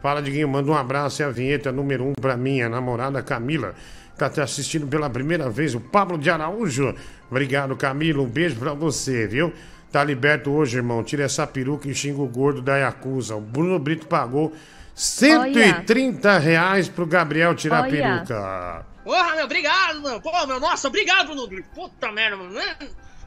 Fala, 0.02 0.22
Diguinho, 0.22 0.48
manda 0.48 0.70
um 0.70 0.76
abraço 0.76 1.22
e 1.22 1.26
a 1.26 1.30
vinheta 1.30 1.72
número 1.72 2.06
um 2.06 2.14
pra 2.14 2.38
minha 2.38 2.70
namorada 2.70 3.24
Camila. 3.24 3.74
Tá 4.18 4.30
te 4.30 4.42
assistindo 4.42 4.86
pela 4.88 5.10
primeira 5.10 5.50
vez, 5.50 5.74
o 5.74 5.80
Pablo 5.80 6.18
de 6.18 6.30
Araújo. 6.30 6.94
Obrigado, 7.30 7.76
Camila. 7.76 8.22
Um 8.22 8.28
beijo 8.28 8.56
pra 8.58 8.74
você, 8.74 9.26
viu? 9.28 9.54
Tá 9.92 10.04
liberto 10.04 10.52
hoje, 10.52 10.78
irmão. 10.78 11.04
Tira 11.04 11.24
essa 11.24 11.48
peruca 11.48 11.88
e 11.88 11.96
xinga 11.96 12.22
o 12.22 12.28
gordo 12.28 12.62
da 12.62 12.78
Yakuza. 12.78 13.36
O 13.36 13.42
Bruno 13.42 13.80
Brito 13.80 14.06
pagou 14.06 14.54
130 14.98 16.40
reais 16.40 16.90
pro 16.90 17.06
Gabriel 17.06 17.54
tirar 17.54 17.78
a 17.78 17.82
Olha. 17.84 17.92
peruca. 17.92 18.86
Porra, 19.04 19.36
meu, 19.36 19.46
obrigado, 19.46 20.02
meu. 20.02 20.20
Pô, 20.20 20.48
meu, 20.48 20.60
nossa, 20.60 20.88
obrigado, 20.88 21.28
Bruno. 21.28 21.64
Puta 21.74 22.12
merda, 22.12 22.36
mano. 22.36 22.60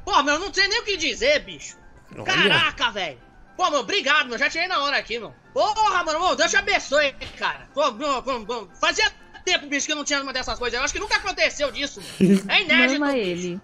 Pô, 0.05 0.23
meu, 0.23 0.39
não 0.39 0.53
sei 0.53 0.67
nem 0.67 0.81
o 0.81 0.85
que 0.85 0.97
dizer, 0.97 1.45
bicho. 1.45 1.77
Olha. 2.15 2.25
Caraca, 2.25 2.91
velho. 2.91 3.19
Pô, 3.57 3.71
meu, 3.71 3.81
obrigado, 3.81 4.29
meu. 4.29 4.37
Já 4.37 4.51
tirei 4.51 4.67
na 4.67 4.83
hora 4.83 4.97
aqui, 4.97 5.19
meu. 5.19 5.33
Porra, 5.55 6.03
mano, 6.03 6.19
meu, 6.19 6.35
Deus 6.35 6.51
te 6.51 6.57
abençoe, 6.57 7.15
cara. 7.39 7.69
Pô, 7.73 7.91
meu, 7.93 8.21
pô, 8.23 8.41
pô, 8.45 8.69
fazia 8.81 9.11
tempo, 9.45 9.67
bicho, 9.69 9.87
que 9.87 9.93
eu 9.93 9.97
não 9.97 10.05
tinha 10.05 10.21
uma 10.23 10.33
dessas 10.33 10.59
coisas. 10.59 10.77
Eu 10.77 10.85
acho 10.85 10.93
que 10.93 11.01
nunca 11.01 11.17
aconteceu 11.17 11.71
disso, 11.71 12.01
mano. 12.01 12.43
É 12.49 12.63
inédito. 12.63 13.01
Mama 13.01 13.17
ele. 13.17 13.61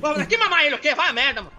Pô, 0.00 0.26
que 0.26 0.38
mamar 0.38 0.64
ele 0.64 0.76
o 0.76 0.78
quê? 0.78 0.94
Vai 0.94 1.10
a 1.10 1.12
merda, 1.12 1.42
mano. 1.42 1.56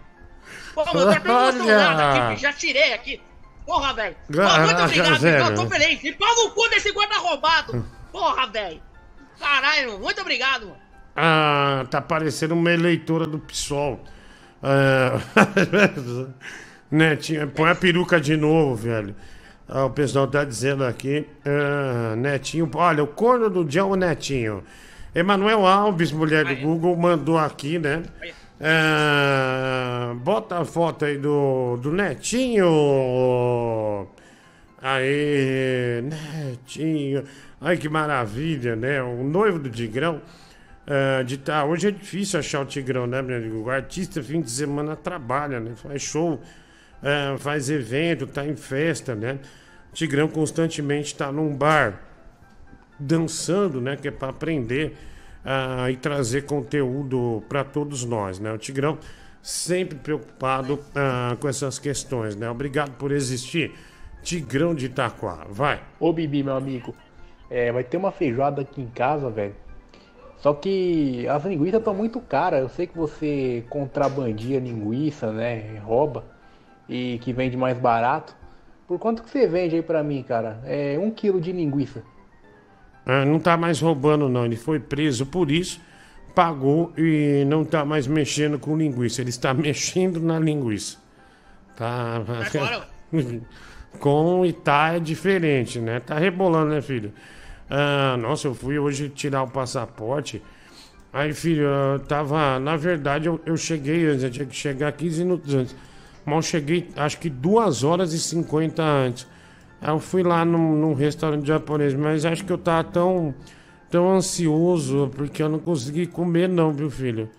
Pô, 0.73 0.85
meu, 0.94 1.06
tá 1.07 1.19
mostrou 1.19 1.68
Olha. 1.68 1.77
nada 1.77 2.10
aqui, 2.14 2.30
bicho. 2.30 2.41
Já 2.41 2.53
tirei 2.53 2.94
aqui. 2.94 3.22
Porra, 3.68 3.94
velho. 3.94 4.15
Muito 4.30 4.81
obrigado, 4.81 5.19
velho. 5.19 5.45
eu 5.45 5.56
tô 5.56 5.68
feliz. 5.68 6.03
E 6.03 6.14
pau 6.14 6.35
no 6.35 6.52
cu 6.52 6.69
desse 6.69 6.91
guarda 6.94 7.18
roubado. 7.18 7.85
Porra, 8.14 8.48
velho. 8.48 8.81
Caralho, 9.38 9.99
muito 9.99 10.22
obrigado, 10.22 10.68
mano. 10.68 10.77
Ah, 11.15 11.85
tá 11.91 12.02
parecendo 12.02 12.53
uma 12.56 12.72
eleitora 12.72 13.27
do 13.27 13.38
PSOL. 13.39 13.99
Ah, 14.64 15.19
Netinho, 16.89 17.48
põe 17.49 17.69
a 17.69 17.76
peruca 17.76 18.19
de 18.19 18.35
novo, 18.35 18.76
velho. 18.76 19.15
Ah, 19.69 19.85
o 19.85 19.91
pessoal 19.91 20.26
tá 20.27 20.44
dizendo 20.44 20.84
aqui. 20.84 21.27
ah, 21.45 22.15
Netinho, 22.15 22.68
olha, 22.73 23.03
o 23.03 23.07
corno 23.07 23.52
do 23.52 23.64
dia 23.64 23.81
é 23.81 23.84
o 23.84 23.95
Netinho. 23.95 24.64
Emanuel 25.14 25.65
Alves, 25.68 26.11
mulher 26.11 26.44
do 26.45 26.56
Google, 26.56 26.95
mandou 26.98 27.38
aqui, 27.38 27.77
né? 27.77 28.02
Ah, 28.59 30.15
bota 30.23 30.59
a 30.59 30.65
foto 30.65 31.05
aí 31.05 31.17
do, 31.17 31.77
do 31.77 31.91
Netinho. 31.91 32.65
Aí, 34.81 36.01
Netinho. 36.03 37.23
Ai, 37.61 37.77
que 37.77 37.88
maravilha, 37.89 38.75
né? 38.75 39.01
O 39.01 39.23
noivo 39.23 39.59
do 39.59 39.69
Digrão. 39.69 40.21
ah, 40.88 41.23
de 41.23 41.38
tá, 41.38 41.65
hoje 41.65 41.88
é 41.89 41.91
difícil 41.91 42.39
achar 42.39 42.61
o 42.61 42.65
Tigrão, 42.65 43.05
né, 43.07 43.21
meu 43.21 43.38
amigo? 43.38 43.63
O 43.63 43.69
artista, 43.69 44.21
fim 44.23 44.41
de 44.41 44.49
semana, 44.49 44.95
trabalha, 44.95 45.59
né? 45.59 45.73
Faz 45.75 46.01
show, 46.01 46.41
ah, 47.03 47.35
faz 47.38 47.69
evento, 47.69 48.25
tá 48.27 48.45
em 48.45 48.55
festa, 48.55 49.15
né? 49.15 49.39
O 49.91 49.93
Tigrão 49.93 50.27
constantemente 50.27 51.15
tá 51.15 51.31
num 51.31 51.55
bar 51.55 52.01
dançando, 52.99 53.79
né? 53.81 53.95
Que 53.97 54.07
é 54.07 54.11
para 54.11 54.29
aprender 54.29 54.95
e 55.90 55.95
trazer 55.95 56.45
conteúdo 56.45 57.44
para 57.48 57.64
todos 57.64 58.03
nós, 58.03 58.40
né? 58.40 58.52
O 58.52 58.57
Tigrão 58.57 58.98
sempre 59.41 59.98
preocupado 59.98 60.80
ah, 60.94 61.38
com 61.40 61.48
essas 61.48 61.80
questões, 61.80 62.36
né? 62.36 62.49
Obrigado 62.49 62.91
por 62.98 63.11
existir, 63.11 63.74
Tigrão 64.22 64.76
de 64.76 64.88
Itaquá. 64.88 65.45
Vai. 65.49 65.82
Ô 65.99 66.11
Bibi, 66.11 66.44
meu 66.44 66.56
amigo, 66.56 66.94
é, 67.49 67.72
vai 67.72 67.84
ter 67.84 67.95
uma 67.95 68.11
feijoada 68.11 68.61
aqui 68.61 68.82
em 68.82 68.88
casa, 68.88 69.30
velho. 69.30 69.56
Só 70.38 70.53
que 70.53 71.28
as 71.28 71.44
linguiças 71.45 71.80
estão 71.80 71.94
muito 71.94 72.19
caras. 72.19 72.61
Eu 72.61 72.69
sei 72.69 72.88
que 72.88 72.98
você 72.98 73.64
contrabandia 73.69 74.60
linguiça, 74.60 75.32
né? 75.32 75.80
Rouba. 75.80 76.26
E 76.88 77.18
que 77.19 77.34
vende 77.34 77.57
mais 77.57 77.78
barato. 77.78 78.36
Por 78.88 78.99
quanto 78.99 79.24
que 79.24 79.30
você 79.30 79.48
vende 79.48 79.76
aí 79.76 79.82
pra 79.82 80.03
mim, 80.03 80.24
cara? 80.24 80.61
É 80.64 80.98
um 80.99 81.10
quilo 81.10 81.41
de 81.41 81.52
linguiça. 81.52 82.03
Ah, 83.07 83.23
não 83.23 83.39
tá 83.39 83.55
mais 83.55 83.79
roubando, 83.79 84.27
não. 84.27 84.45
Ele 84.45 84.57
foi 84.57 84.81
preso 84.81 85.25
por 85.25 85.49
isso, 85.49 85.79
pagou 86.35 86.91
e 86.97 87.45
não 87.47 87.63
tá 87.63 87.85
mais 87.85 88.05
mexendo 88.05 88.59
com 88.59 88.77
linguiça. 88.77 89.21
Ele 89.21 89.29
está 89.29 89.53
mexendo 89.55 90.19
na 90.19 90.38
linguiça. 90.38 90.97
Tá. 91.77 92.21
com 94.01 94.45
e 94.45 94.51
tá 94.51 94.95
é 94.95 94.99
diferente, 94.99 95.79
né? 95.79 96.01
Tá 96.01 96.19
rebolando, 96.19 96.71
né, 96.71 96.81
filho? 96.81 97.13
Ah, 97.69 98.17
nossa, 98.17 98.49
eu 98.49 98.53
fui 98.53 98.77
hoje 98.77 99.07
tirar 99.07 99.43
o 99.43 99.47
passaporte. 99.47 100.43
Aí, 101.13 101.34
filho, 101.34 101.63
eu 101.63 101.99
tava. 101.99 102.59
Na 102.59 102.75
verdade, 102.75 103.27
eu, 103.27 103.39
eu 103.45 103.55
cheguei 103.55 104.05
antes, 104.05 104.23
eu 104.23 104.29
tinha 104.29 104.45
que 104.45 104.55
chegar 104.55 104.91
15 104.91 105.23
minutos 105.23 105.53
antes. 105.53 105.75
Mas 106.25 106.35
eu 106.35 106.41
cheguei, 106.41 106.89
acho 106.97 107.17
que 107.19 107.29
2 107.29 107.85
horas 107.85 108.11
e 108.11 108.19
50 108.19 108.84
antes. 108.84 109.27
Aí 109.81 109.89
eu 109.89 109.99
fui 109.99 110.23
lá 110.23 110.43
num, 110.43 110.75
num 110.75 110.93
restaurante 110.93 111.45
japonês, 111.47 111.93
mas 111.93 112.25
acho 112.25 112.43
que 112.43 112.51
eu 112.51 112.57
tava 112.57 112.83
tão, 112.83 113.33
tão 113.89 114.11
ansioso 114.11 115.11
porque 115.15 115.41
eu 115.43 115.49
não 115.49 115.59
consegui 115.59 116.07
comer, 116.07 116.49
não, 116.49 116.71
viu, 116.71 116.89
filho? 116.89 117.29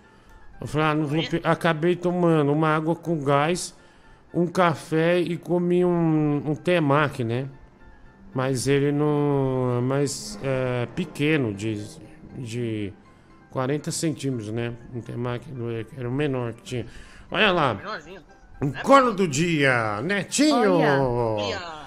Eu 0.61 0.67
falei, 0.67 0.87
ah, 0.87 0.95
não 0.95 1.05
vou. 1.05 1.21
pe- 1.23 1.41
Acabei 1.43 1.95
tomando 1.95 2.51
uma 2.51 2.69
água 2.69 2.95
com 2.95 3.21
gás, 3.23 3.75
um 4.33 4.45
café 4.47 5.19
e 5.19 5.37
comi 5.37 5.83
um, 5.85 6.41
um 6.45 6.55
temaki, 6.55 7.23
né? 7.23 7.47
Mas 8.33 8.67
ele 8.67 8.91
não. 8.91 9.81
Mas 9.81 10.39
é 10.43 10.85
pequeno, 10.95 11.53
de, 11.53 11.83
de 12.37 12.93
40 13.51 13.89
centímetros, 13.91 14.51
né? 14.51 14.73
Um 14.93 15.01
temaki 15.01 15.47
era 15.97 16.07
o 16.07 16.11
menor 16.11 16.53
que 16.53 16.61
tinha. 16.61 16.85
Olha 17.31 17.51
lá. 17.51 17.73
Menorzinho. 17.73 18.21
Um 18.61 18.71
corno 18.71 19.13
do 19.13 19.25
dia, 19.27 20.01
Netinho! 20.01 20.73
Olha. 20.73 21.78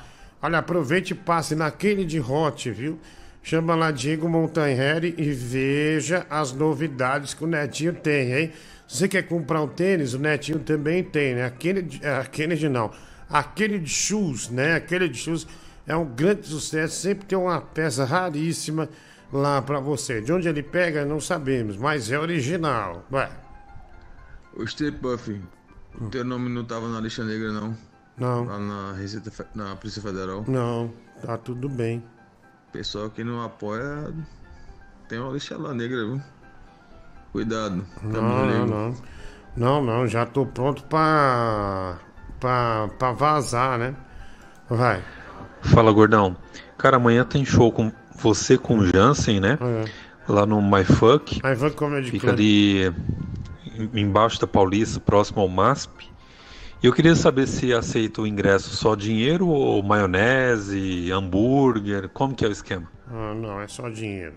Olha, 0.43 0.59
aproveite 0.59 1.13
e 1.13 1.17
passe 1.17 1.55
naquele 1.55 2.05
de 2.05 2.19
Hot, 2.19 2.69
viu? 2.73 2.99
Chama 3.45 3.77
lá 3.77 3.93
Diego 3.93 4.29
Montanheri 4.29 5.15
e 5.17 5.31
veja 5.31 6.27
as 6.29 6.53
novidades 6.53 7.33
que 7.33 7.45
o 7.45 7.47
Netinho 7.47 7.95
tem, 7.95 8.33
hein? 8.33 8.53
Se 8.89 8.99
você 8.99 9.09
quer 9.09 9.23
comprar 9.23 9.63
um 9.63 9.69
tênis, 9.69 10.15
o 10.15 10.19
Netinho 10.19 10.59
também 10.59 11.05
tem, 11.05 11.37
né? 11.37 11.45
Aquele, 11.45 12.01
é, 12.03 12.17
aquele 12.17 12.57
de 12.57 12.69
não. 12.69 12.91
Aquele 13.31 13.79
de 13.79 13.89
shoes, 13.89 14.49
né? 14.49 14.75
Aquele 14.75 15.09
de 15.09 15.17
shoes 15.17 15.47
é 15.87 15.97
um 15.97 16.05
grande 16.05 16.47
sucesso. 16.47 17.01
Sempre 17.01 17.25
tem 17.27 17.39
uma 17.39 17.61
peça 17.61 18.05
raríssima 18.05 18.89
lá 19.33 19.63
pra 19.63 19.79
você. 19.79 20.21
De 20.21 20.33
onde 20.33 20.49
ele 20.49 20.63
pega, 20.63 21.05
não 21.05 21.21
sabemos, 21.21 21.77
mas 21.77 22.11
é 22.11 22.19
original. 22.19 23.07
Vai. 23.09 23.31
Steve 24.67 24.99
Puff, 24.99 25.41
o 26.01 26.09
teu 26.11 26.25
nome 26.25 26.49
não 26.49 26.65
tava 26.65 26.89
na 26.89 27.01
lista 27.01 27.25
negra, 27.25 27.53
não? 27.53 27.92
Não. 28.17 28.45
Lá 28.45 28.59
na 28.59 28.93
Receita, 28.93 29.31
Fe- 29.31 29.47
na 29.55 29.75
Polícia 29.77 30.03
Federal? 30.03 30.45
Não, 30.47 30.93
tá 31.25 31.37
tudo 31.37 31.69
bem. 31.69 32.03
Pessoal 32.73 33.11
que 33.11 33.23
não 33.25 33.43
apoia, 33.43 34.13
tem 35.09 35.19
uma 35.19 35.33
lista 35.33 35.57
lá 35.59 35.75
negra, 35.75 36.05
viu? 36.05 36.21
Cuidado. 37.33 37.85
tá 38.01 38.07
Não, 38.07 38.47
não, 38.47 38.67
não. 38.67 38.95
Não, 39.57 39.83
não, 39.85 40.07
já 40.07 40.25
tô 40.25 40.47
pronto 40.47 40.83
pra, 40.85 41.99
pra, 42.41 42.89
pra 42.99 43.13
vazar, 43.13 43.79
né? 43.79 43.95
Vai. 44.69 45.03
Fala, 45.63 45.93
gordão. 45.93 46.37
Cara, 46.79 46.97
amanhã 46.97 47.25
tem 47.25 47.45
show 47.45 47.71
com 47.71 47.93
você 48.17 48.57
com 48.57 48.79
o 48.79 48.87
Jansen, 48.87 49.41
né? 49.41 49.59
Lá 50.29 50.47
no 50.47 50.61
MyFuck. 50.63 51.41
MyFuck 51.45 51.77
Comedy 51.77 52.11
Fica 52.11 52.29
Club. 52.29 52.39
ali 52.39 52.87
em- 53.77 54.01
embaixo 54.01 54.41
da 54.41 54.47
Paulista, 54.47 54.99
próximo 55.01 55.41
ao 55.43 55.49
MASP. 55.49 56.11
E 56.83 56.87
eu 56.87 56.93
queria 56.93 57.15
saber 57.15 57.47
se 57.47 57.73
aceita 57.73 58.23
o 58.23 58.27
ingresso 58.27 58.71
só 58.75 58.97
dinheiro 58.97 59.47
ou 59.47 59.81
maionese, 59.85 61.13
hambúrguer, 61.13 62.09
como 62.09 62.35
que 62.35 62.45
é 62.45 62.49
o 62.49 62.51
esquema? 62.51 62.91
Ah, 63.09 63.33
não, 63.33 63.61
é 63.61 63.69
só 63.69 63.89
dinheiro. 63.89 64.35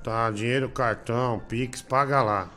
Tá, 0.00 0.30
dinheiro, 0.30 0.68
cartão, 0.68 1.42
Pix, 1.48 1.82
paga 1.82 2.22
lá. 2.22 2.48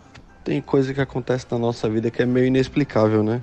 Tem 0.44 0.62
coisa 0.62 0.94
que 0.94 1.02
acontece 1.02 1.48
na 1.50 1.58
nossa 1.58 1.90
vida 1.90 2.12
que 2.12 2.22
é 2.22 2.28
meio 2.28 2.46
inexplicável, 2.46 3.24
né? 3.24 3.42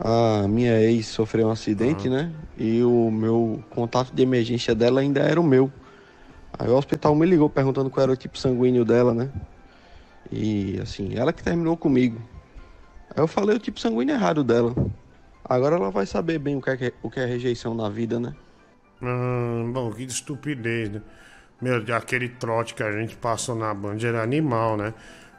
A 0.00 0.48
minha 0.48 0.80
ex 0.80 1.08
sofreu 1.08 1.48
um 1.48 1.50
acidente, 1.50 2.08
né? 2.08 2.32
E 2.56 2.82
o 2.82 3.10
meu 3.10 3.62
contato 3.68 4.14
de 4.14 4.22
emergência 4.22 4.74
dela 4.74 5.02
ainda 5.02 5.20
era 5.20 5.38
o 5.38 5.44
meu. 5.44 5.70
Aí 6.58 6.70
o 6.70 6.74
hospital 6.74 7.14
me 7.14 7.26
ligou 7.26 7.50
perguntando 7.50 7.90
qual 7.90 8.04
era 8.04 8.12
o 8.12 8.16
tipo 8.16 8.38
sanguíneo 8.38 8.84
dela, 8.84 9.12
né? 9.12 9.28
E 10.32 10.80
assim, 10.80 11.14
ela 11.14 11.34
que 11.34 11.42
terminou 11.42 11.76
comigo. 11.76 12.18
Eu 13.16 13.26
falei 13.26 13.56
o 13.56 13.58
tipo 13.58 13.80
sanguíneo 13.80 14.14
errado 14.14 14.44
dela. 14.44 14.74
Agora 15.42 15.76
ela 15.76 15.90
vai 15.90 16.04
saber 16.04 16.38
bem 16.38 16.56
o 16.56 16.60
que 16.60 16.70
é, 16.70 16.92
o 17.02 17.10
que 17.10 17.18
é 17.18 17.24
rejeição 17.24 17.74
na 17.74 17.88
vida, 17.88 18.20
né? 18.20 18.34
Hum, 19.00 19.70
bom, 19.72 19.90
que 19.90 20.04
estupidez, 20.04 20.90
né? 20.90 21.02
Meu, 21.60 21.82
aquele 21.94 22.28
trote 22.28 22.74
que 22.74 22.82
a 22.82 22.92
gente 22.92 23.16
passou 23.16 23.54
na 23.54 23.72
Band 23.72 23.98
era 24.02 24.22
animal, 24.22 24.76
né? 24.76 24.92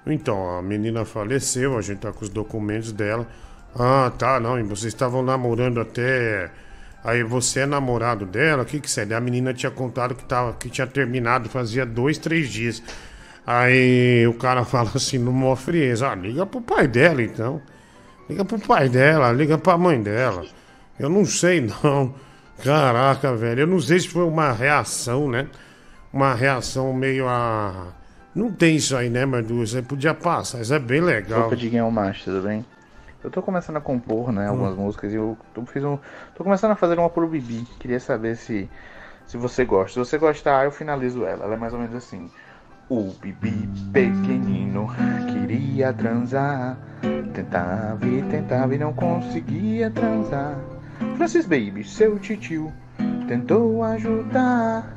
Então, 0.07 0.57
a 0.57 0.61
menina 0.61 1.05
faleceu, 1.05 1.77
a 1.77 1.81
gente 1.81 1.99
tá 1.99 2.11
com 2.11 2.23
os 2.23 2.29
documentos 2.29 2.91
dela. 2.91 3.27
Ah, 3.75 4.11
tá, 4.17 4.39
não, 4.39 4.59
e 4.59 4.63
vocês 4.63 4.93
estavam 4.93 5.21
namorando 5.21 5.79
até. 5.79 6.49
Aí 7.03 7.23
você 7.23 7.61
é 7.61 7.65
namorado 7.65 8.25
dela? 8.25 8.63
O 8.63 8.65
que 8.65 8.79
que 8.79 8.89
seria? 8.89 9.17
A 9.17 9.21
menina 9.21 9.53
tinha 9.53 9.71
contado 9.71 10.15
que, 10.15 10.25
tava, 10.25 10.53
que 10.53 10.69
tinha 10.69 10.87
terminado 10.87 11.49
fazia 11.49 11.85
dois, 11.85 12.17
três 12.17 12.49
dias. 12.49 12.81
Aí 13.48 14.28
o 14.28 14.34
cara 14.34 14.65
fala 14.65 14.91
assim, 14.94 15.18
numa 15.18 15.56
frieza, 15.56 16.10
ah, 16.10 16.15
liga 16.15 16.45
pro 16.45 16.60
pai 16.60 16.86
dela 16.86 17.24
então. 17.24 17.61
Liga 18.30 18.44
pro 18.44 18.60
pai 18.60 18.90
dela, 18.90 19.32
liga 19.32 19.57
pra 19.57 19.78
mãe 19.78 20.03
dela. 20.03 20.45
Eu 20.99 21.07
não 21.07 21.24
sei 21.24 21.61
não. 21.61 22.14
Caraca, 22.61 23.34
velho. 23.38 23.61
Eu 23.61 23.68
não 23.68 23.80
sei 23.80 24.02
se 24.02 24.10
foi 24.10 24.26
uma 24.26 24.52
reação, 24.52 25.30
né? 25.30 25.48
Uma 26.11 26.34
reação 26.34 26.91
meio 26.91 27.26
a. 27.30 27.94
Não 28.36 28.52
tem 28.52 28.76
isso 28.76 28.98
aí, 28.98 29.10
né, 29.10 29.26
Madu? 29.26 29.64
Isso 29.64 29.78
aí 29.78 29.82
podia 29.82 30.14
passar. 30.14 30.60
Isso 30.60 30.74
é 30.74 30.80
bem 30.80 30.99
legal. 30.99 31.48
Opa, 31.48 31.56
Diguinho 31.56 31.90
Macho, 31.90 32.26
tudo 32.26 32.41
bem? 32.41 32.65
Eu 33.24 33.32
tô 33.32 33.41
começando 33.41 33.78
a 33.78 33.82
compor, 33.82 34.32
né, 34.32 34.48
algumas 34.48 34.76
músicas 34.76 35.11
e 35.11 35.15
eu 35.15 35.38
fiz 35.68 35.84
um, 35.84 35.98
tô 36.36 36.44
começando 36.44 36.72
a 36.72 36.76
fazer 36.76 36.99
uma 36.99 37.10
pro 37.10 37.28
Bibi. 37.28 37.65
Queria 37.80 37.99
saber 37.99 38.36
se, 38.36 38.69
se 39.26 39.38
você 39.38 39.64
gosta. 39.64 39.94
Se 39.94 39.99
você 39.99 40.18
gostar, 40.18 40.65
eu 40.65 40.72
finalizo 40.72 41.26
ela. 41.26 41.45
Ela 41.45 41.53
é 41.56 41.57
mais 41.57 41.74
ou 41.74 41.80
menos 41.80 41.95
assim. 41.95 42.30
O 42.89 43.14
Bibi 43.22 43.68
pequenino 43.91 44.88
queria 45.30 45.91
transar. 45.91 46.77
Tentava 47.34 48.05
e 48.05 48.22
tentava 48.23 48.73
e 48.73 48.77
não 48.77 48.93
conseguia 48.93 49.91
transar. 49.91 50.57
Francis 51.18 51.45
Baby, 51.45 51.84
seu 51.84 52.18
titio, 52.18 52.72
tentou 53.27 53.84
ajudar. 53.84 54.95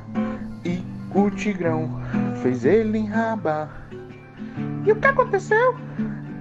E 0.63 0.81
o 1.13 1.29
Tigrão 1.31 2.01
fez 2.41 2.63
ele 2.63 2.99
enrabar. 2.99 3.69
E 4.85 4.91
o 4.93 4.95
que 4.95 5.07
aconteceu? 5.07 5.75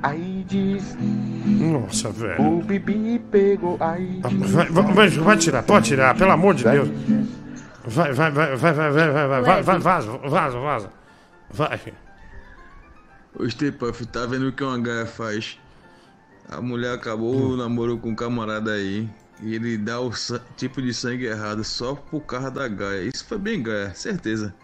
Aí 0.04 0.44
diz. 0.46 0.96
Nossa, 1.44 2.10
velho. 2.10 2.58
O 2.58 2.62
Bibi 2.62 3.18
pegou. 3.30 3.76
Aí 3.80 4.22
diz. 4.28 4.52
Vai, 4.52 4.66
vai, 4.66 4.84
vai, 4.94 5.08
vai 5.08 5.36
tirar, 5.36 5.64
pode 5.64 5.86
tirar, 5.86 6.16
pelo 6.16 6.30
amor 6.30 6.54
de 6.54 6.62
Deus. 6.62 6.88
Vai, 7.86 8.12
vai, 8.12 8.30
vai, 8.30 8.56
vai, 8.56 8.72
vai, 8.72 8.92
vai, 8.92 8.92
vai, 8.92 9.28
vai, 9.28 9.42
vai, 9.42 9.62
vai, 9.62 9.78
vaza, 9.80 10.18
vaza, 10.18 10.58
vaza. 10.60 10.99
Vai. 11.52 11.80
Ô, 13.38 13.48
Steve 13.48 13.72
Puff, 13.72 14.04
tá 14.06 14.26
vendo 14.26 14.48
o 14.48 14.52
que 14.52 14.62
uma 14.62 14.78
gaia 14.78 15.06
faz? 15.06 15.58
A 16.48 16.60
mulher 16.60 16.94
acabou 16.94 17.52
o 17.52 17.56
namoro 17.56 17.98
com 17.98 18.10
um 18.10 18.14
camarada 18.14 18.72
aí. 18.72 19.08
E 19.42 19.54
ele 19.54 19.78
dá 19.78 20.00
o 20.00 20.10
tipo 20.56 20.82
de 20.82 20.92
sangue 20.92 21.24
errado 21.24 21.64
só 21.64 21.94
por 21.94 22.20
causa 22.22 22.50
da 22.50 22.68
gaia. 22.68 23.02
Isso 23.02 23.24
foi 23.24 23.38
bem 23.38 23.62
gaia, 23.62 23.94
certeza. 23.94 24.54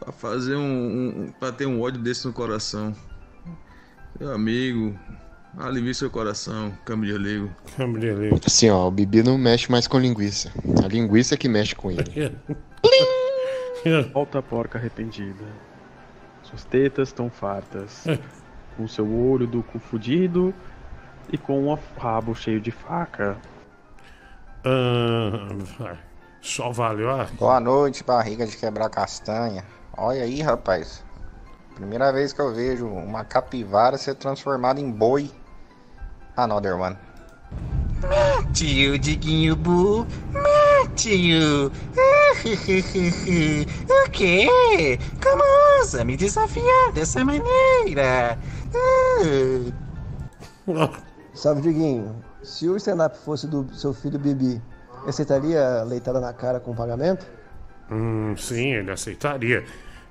Pra 0.00 0.12
fazer 0.12 0.56
um, 0.56 1.26
um. 1.26 1.32
pra 1.38 1.52
ter 1.52 1.66
um 1.66 1.80
ódio 1.80 2.00
desse 2.00 2.26
no 2.26 2.32
coração. 2.32 2.94
Meu 4.18 4.32
amigo, 4.32 4.98
alivie 5.58 5.94
seu 5.94 6.10
coração, 6.10 6.76
câmbio 6.84 7.12
de 7.12 7.18
ligo. 7.22 7.50
Câmbio 7.76 8.00
de 8.00 8.12
ligo. 8.12 8.40
Assim, 8.44 8.70
ó, 8.70 8.88
o 8.88 8.90
Bibi 8.90 9.22
não 9.22 9.38
mexe 9.38 9.70
mais 9.70 9.86
com 9.86 9.98
linguiça. 9.98 10.50
A 10.82 10.88
linguiça 10.88 11.36
que 11.36 11.48
mexe 11.48 11.74
com 11.74 11.90
ele. 11.90 12.04
Volta 14.12 14.40
a 14.40 14.42
porca 14.42 14.78
arrependida. 14.78 15.44
Suas 16.46 16.64
tetas 16.64 17.08
estão 17.08 17.28
fartas. 17.30 18.04
com 18.76 18.86
seu 18.86 19.10
olho 19.10 19.46
do 19.46 19.62
cu 19.62 19.78
fudido 19.78 20.54
e 21.32 21.38
com 21.38 21.68
um 21.68 21.78
rabo 21.98 22.34
cheio 22.34 22.60
de 22.60 22.70
faca. 22.70 23.36
Ah, 24.64 25.96
só 26.40 26.70
valeu 26.70 27.10
a. 27.10 27.24
Boa 27.24 27.58
noite, 27.58 28.04
barriga 28.04 28.46
de 28.46 28.56
quebrar 28.56 28.90
castanha. 28.90 29.64
Olha 29.96 30.22
aí, 30.22 30.42
rapaz. 30.42 31.04
Primeira 31.74 32.12
vez 32.12 32.32
que 32.32 32.40
eu 32.40 32.54
vejo 32.54 32.86
uma 32.86 33.24
capivara 33.24 33.98
ser 33.98 34.14
transformada 34.14 34.80
em 34.80 34.90
boi. 34.90 35.30
Another 36.36 36.76
one. 36.76 36.96
Tio 38.52 38.98
Diguinho 38.98 39.56
Bu, 39.56 40.06
tio. 40.94 41.70
o 43.88 44.10
quê? 44.10 44.98
Como 45.22 45.42
ousa 45.78 46.04
me 46.04 46.16
desafiar 46.16 46.92
dessa 46.92 47.24
maneira? 47.24 48.38
Salve, 51.34 51.62
Diguinho. 51.62 52.16
Se 52.42 52.68
o 52.68 52.76
stand-up 52.76 53.18
fosse 53.18 53.46
do 53.46 53.72
seu 53.74 53.92
filho 53.92 54.18
Bibi, 54.18 54.62
aceitaria 55.06 55.82
leitada 55.82 56.20
na 56.20 56.32
cara 56.32 56.60
com 56.60 56.74
pagamento? 56.74 57.26
Hum, 57.90 58.34
sim, 58.36 58.72
ele 58.72 58.90
aceitaria. 58.90 59.64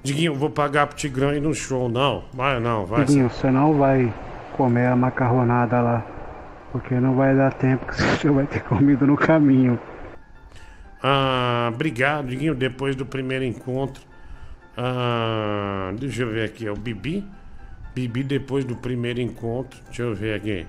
Diguinho, 0.03 0.33
eu 0.33 0.37
vou 0.37 0.49
pagar 0.49 0.87
pro 0.87 0.95
Tigrão 0.95 1.33
ir 1.33 1.41
no 1.41 1.53
show, 1.53 1.89
não. 1.89 2.25
Vai 2.33 2.59
não, 2.59 2.85
vai. 2.85 3.05
Diguinho, 3.05 3.29
você 3.29 3.49
não 3.49 3.77
vai 3.77 4.13
comer 4.55 4.87
a 4.87 4.95
macarronada 4.95 5.81
lá. 5.81 6.14
Porque 6.75 6.99
não 6.99 7.15
vai 7.15 7.33
dar 7.33 7.53
tempo 7.53 7.85
que 7.85 7.95
você 8.03 8.29
vai 8.29 8.45
ter 8.45 8.61
comido 8.63 9.07
no 9.07 9.15
caminho. 9.15 9.79
Ah, 11.01 11.71
obrigado, 11.73 12.27
Diguinho, 12.27 12.53
depois 12.53 12.97
do 12.97 13.05
primeiro 13.05 13.45
encontro. 13.45 14.03
Ah, 14.75 15.93
deixa 15.97 16.23
eu 16.23 16.31
ver 16.31 16.49
aqui, 16.49 16.67
é 16.67 16.71
o 16.71 16.75
Bibi. 16.75 17.25
Bibi 17.93 18.23
depois 18.25 18.65
do 18.65 18.75
primeiro 18.75 19.21
encontro. 19.21 19.79
Deixa 19.85 20.01
eu 20.01 20.13
ver 20.13 20.35
aqui. 20.35 20.67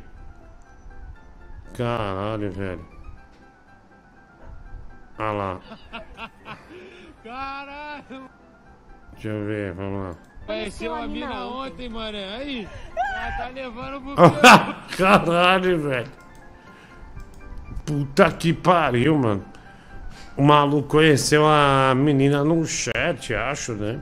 Caralho, 1.77 2.53
velho. 2.53 2.87
Olha 5.19 5.33
lá. 5.33 5.61
Caralho! 7.24 8.31
Deixa 9.15 9.28
eu 9.28 9.45
ver, 9.45 9.73
vamos 9.73 10.03
lá. 10.03 10.36
Conheceu 10.47 10.94
a 10.94 11.06
mina 11.09 11.47
ontem, 11.47 11.89
mano. 11.89 12.16
Aí, 12.16 12.68
ela 12.97 13.32
tá 13.32 13.48
levando 13.48 14.01
pro 14.01 14.14
Caralho, 14.97 15.81
velho. 15.81 16.10
Puta 17.85 18.31
que 18.31 18.52
pariu, 18.52 19.18
mano. 19.18 19.44
O 20.36 20.43
maluco 20.43 20.89
conheceu 20.89 21.47
a 21.47 21.94
menina 21.97 22.44
num 22.44 22.64
chat, 22.64 23.35
acho, 23.35 23.73
né? 23.73 24.01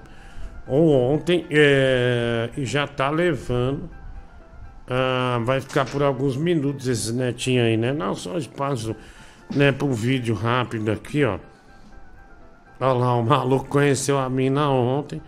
Ou 0.66 0.90
ontem, 0.90 1.46
é, 1.50 2.50
e 2.56 2.64
já 2.64 2.86
tá 2.86 3.08
levando. 3.08 3.88
Ah, 4.88 5.40
vai 5.44 5.60
ficar 5.60 5.86
por 5.86 6.02
alguns 6.02 6.36
minutos 6.36 6.88
esse 6.88 7.12
netinho 7.12 7.62
aí, 7.62 7.76
né? 7.76 7.92
Não, 7.92 8.14
só 8.14 8.36
espaço, 8.36 8.94
né, 9.54 9.72
pro 9.72 9.92
vídeo 9.92 10.34
rápido 10.34 10.90
aqui, 10.90 11.24
ó. 11.24 11.38
Olha 12.80 12.92
lá, 12.92 13.16
o 13.16 13.22
maluco 13.22 13.66
conheceu 13.66 14.18
a 14.18 14.28
mina 14.28 14.68
ontem. 14.68 15.22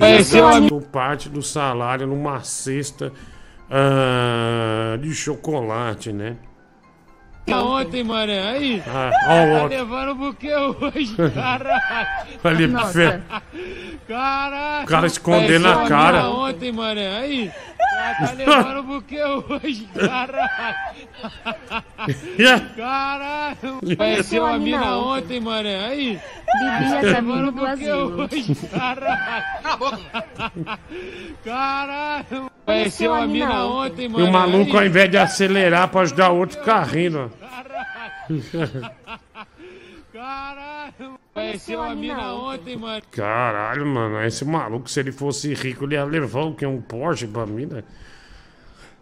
Gastou 0.00 0.80
parte 0.80 1.28
do 1.28 1.42
salário 1.42 2.06
numa 2.06 2.40
cesta 2.42 3.12
ah, 3.70 4.96
de 5.00 5.14
chocolate, 5.14 6.12
né? 6.12 6.36
Ontem, 7.48 8.04
mano. 8.04 8.32
Aí, 8.32 8.82
Ah, 8.86 9.10
o 9.56 9.60
tá 9.60 9.66
levando 9.66 10.16
pro 10.16 10.34
que 10.34 10.54
hoje, 10.54 11.16
caralho? 11.34 11.80
Ali, 12.44 12.66
Nossa. 12.68 12.92
fe- 12.92 13.20
Caralho! 14.06 14.84
O 14.84 14.86
cara 14.86 15.06
escondendo 15.06 15.68
a 15.68 15.72
Conheceu 15.74 15.88
cara. 15.96 16.12
mina 16.22 16.30
ontem, 16.30 16.72
mano. 16.72 17.00
Aí, 17.00 17.50
ela 17.78 18.14
tá 18.14 18.32
levando 18.36 18.84
pro 18.84 19.02
que 19.02 19.22
hoje, 19.22 19.88
caralho? 19.94 20.76
Caralho! 22.76 23.96
Conheceu 23.96 24.46
a 24.46 24.58
mina 24.58 24.96
ontem, 24.96 25.40
mano. 25.40 25.68
Aí, 25.88 26.18
tá 26.46 26.96
é 26.98 27.00
levando 27.02 27.14
caminho 27.14 27.46
do 27.46 27.52
pro 27.52 27.64
que 27.64 27.70
asilo. 27.90 28.22
hoje, 28.32 28.54
caralho? 28.70 30.00
Caralho! 31.44 32.50
Conheceu 32.70 33.12
a 33.12 33.26
mina 33.26 33.66
ontem, 33.66 34.04
E 34.06 34.08
mano. 34.08 34.24
o 34.26 34.32
maluco, 34.32 34.76
ao 34.76 34.84
invés 34.86 35.10
de 35.10 35.16
acelerar 35.16 35.88
pra 35.88 36.02
ajudar 36.02 36.30
o 36.30 36.38
outro, 36.38 36.58
fica 36.58 36.82
rindo. 36.82 37.30
Caralho! 40.12 41.18
Conheceu 41.32 41.82
a 41.82 41.94
mina 41.94 42.34
ontem, 42.34 42.76
mano. 42.76 43.02
Caralho, 43.10 43.86
mano, 43.86 44.22
esse 44.24 44.44
maluco, 44.44 44.90
se 44.90 45.00
ele 45.00 45.12
fosse 45.12 45.54
rico, 45.54 45.84
ele 45.84 45.94
ia 45.94 46.04
levar 46.04 46.42
o 46.42 46.54
que? 46.54 46.66
Um 46.66 46.80
Porsche 46.80 47.26
pra 47.26 47.46
mim, 47.46 47.66
né? 47.66 47.82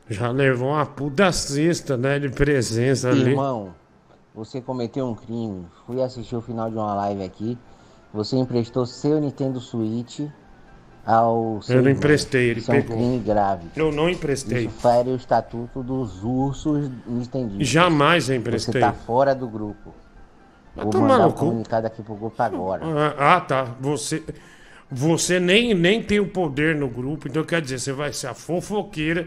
Já 0.08 0.30
levou 0.30 0.70
uma 0.70 0.86
puta 0.86 1.30
cesta, 1.32 1.96
né, 1.96 2.18
de 2.18 2.28
presença 2.30 3.10
ali. 3.10 3.30
Irmão, 3.30 3.74
você 4.34 4.60
cometeu 4.60 5.06
um 5.06 5.14
crime. 5.14 5.66
Fui 5.86 6.00
assistir 6.02 6.36
o 6.36 6.40
final 6.40 6.70
de 6.70 6.76
uma 6.76 6.94
live 6.94 7.22
aqui. 7.24 7.58
Você 8.12 8.36
emprestou 8.36 8.86
seu 8.86 9.20
Nintendo 9.20 9.60
Switch 9.60 10.20
ao 11.08 11.60
Eu 11.66 11.82
não 11.82 11.90
emprestei, 11.90 12.50
ele 12.50 12.60
um 12.60 12.64
pegou. 12.64 12.96
crime 12.96 13.18
grave. 13.20 13.66
Eu 13.74 13.90
não 13.90 14.10
emprestei. 14.10 14.66
Isso 14.66 14.80
fere 14.80 15.08
o 15.08 15.16
estatuto 15.16 15.82
dos 15.82 16.22
ursos 16.22 16.90
nintendistas. 17.06 17.66
Jamais 17.66 18.28
eu 18.28 18.34
Você 18.34 18.38
emprestei. 18.38 18.80
tá 18.82 18.92
fora 18.92 19.34
do 19.34 19.48
grupo. 19.48 19.94
Vou 20.76 20.90
tomar 20.90 21.08
mandar 21.08 21.24
no 21.24 21.30
o 21.30 21.32
cu. 21.32 21.46
comunicado 21.46 21.86
aqui 21.86 22.02
pro 22.02 22.14
grupo 22.14 22.42
agora. 22.42 22.82
Ah, 22.84 23.36
ah, 23.36 23.40
tá. 23.40 23.64
Você, 23.80 24.22
você 24.90 25.40
nem, 25.40 25.72
nem 25.72 26.02
tem 26.02 26.20
o 26.20 26.28
poder 26.28 26.76
no 26.76 26.88
grupo, 26.88 27.26
então 27.26 27.42
quer 27.42 27.62
dizer, 27.62 27.78
você 27.78 27.92
vai 27.92 28.12
ser 28.12 28.26
a 28.26 28.34
fofoqueira, 28.34 29.26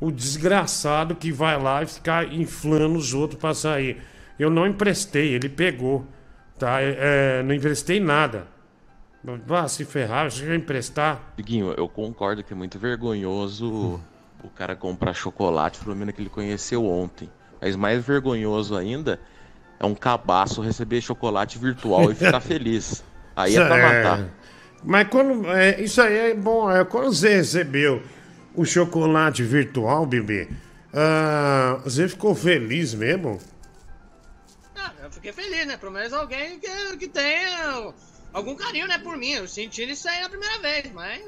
o 0.00 0.10
desgraçado 0.10 1.14
que 1.14 1.30
vai 1.30 1.60
lá 1.62 1.82
e 1.82 1.86
ficar 1.86 2.32
inflando 2.32 2.98
os 2.98 3.14
outros 3.14 3.40
pra 3.40 3.54
sair. 3.54 3.98
Eu 4.36 4.50
não 4.50 4.66
emprestei, 4.66 5.34
ele 5.34 5.48
pegou. 5.48 6.04
Tá? 6.58 6.82
É, 6.82 6.96
é, 7.38 7.42
não 7.44 7.54
emprestei 7.54 8.00
nada. 8.00 8.46
Vá 9.22 9.68
se 9.68 9.84
ferrar, 9.84 10.30
se 10.30 10.42
eu 10.42 10.54
emprestar. 10.54 11.20
Diguinho, 11.36 11.74
eu 11.76 11.88
concordo 11.88 12.42
que 12.42 12.52
é 12.52 12.56
muito 12.56 12.78
vergonhoso 12.78 14.00
o 14.42 14.48
cara 14.48 14.74
comprar 14.74 15.12
chocolate 15.12 15.78
pro 15.78 15.92
menino 15.92 16.12
que 16.12 16.22
ele 16.22 16.30
conheceu 16.30 16.86
ontem. 16.86 17.28
Mas 17.60 17.76
mais 17.76 18.04
vergonhoso 18.04 18.74
ainda 18.74 19.20
é 19.78 19.84
um 19.84 19.94
cabaço 19.94 20.62
receber 20.62 21.02
chocolate 21.02 21.58
virtual 21.58 22.10
e 22.10 22.14
ficar 22.14 22.40
feliz. 22.40 23.04
Aí 23.36 23.56
é 23.56 23.66
pra 23.66 23.76
matar. 23.76 24.28
Mas 24.82 25.08
quando. 25.08 25.46
é, 25.50 25.80
isso 25.80 26.00
aí 26.00 26.30
é 26.30 26.34
bom. 26.34 26.70
É, 26.70 26.82
quando 26.84 27.12
você 27.12 27.36
recebeu 27.36 28.02
o 28.54 28.64
chocolate 28.64 29.42
virtual, 29.42 30.06
bebê, 30.06 30.48
ah, 30.94 31.80
você 31.84 32.08
ficou 32.08 32.34
feliz 32.34 32.94
mesmo? 32.94 33.38
Ah, 34.74 34.92
eu 35.02 35.10
fiquei 35.10 35.32
feliz, 35.32 35.66
né? 35.66 35.76
Pelo 35.76 35.92
menos 35.92 36.12
alguém 36.14 36.58
que, 36.58 36.96
que 36.96 37.08
tenha 37.08 37.92
algum 38.32 38.54
carinho, 38.54 38.86
né, 38.86 38.98
por 38.98 39.16
mim. 39.16 39.32
Eu 39.32 39.48
senti 39.48 39.88
isso 39.88 40.08
aí 40.08 40.20
na 40.20 40.28
primeira 40.28 40.58
vez, 40.60 40.92
mas 40.92 41.22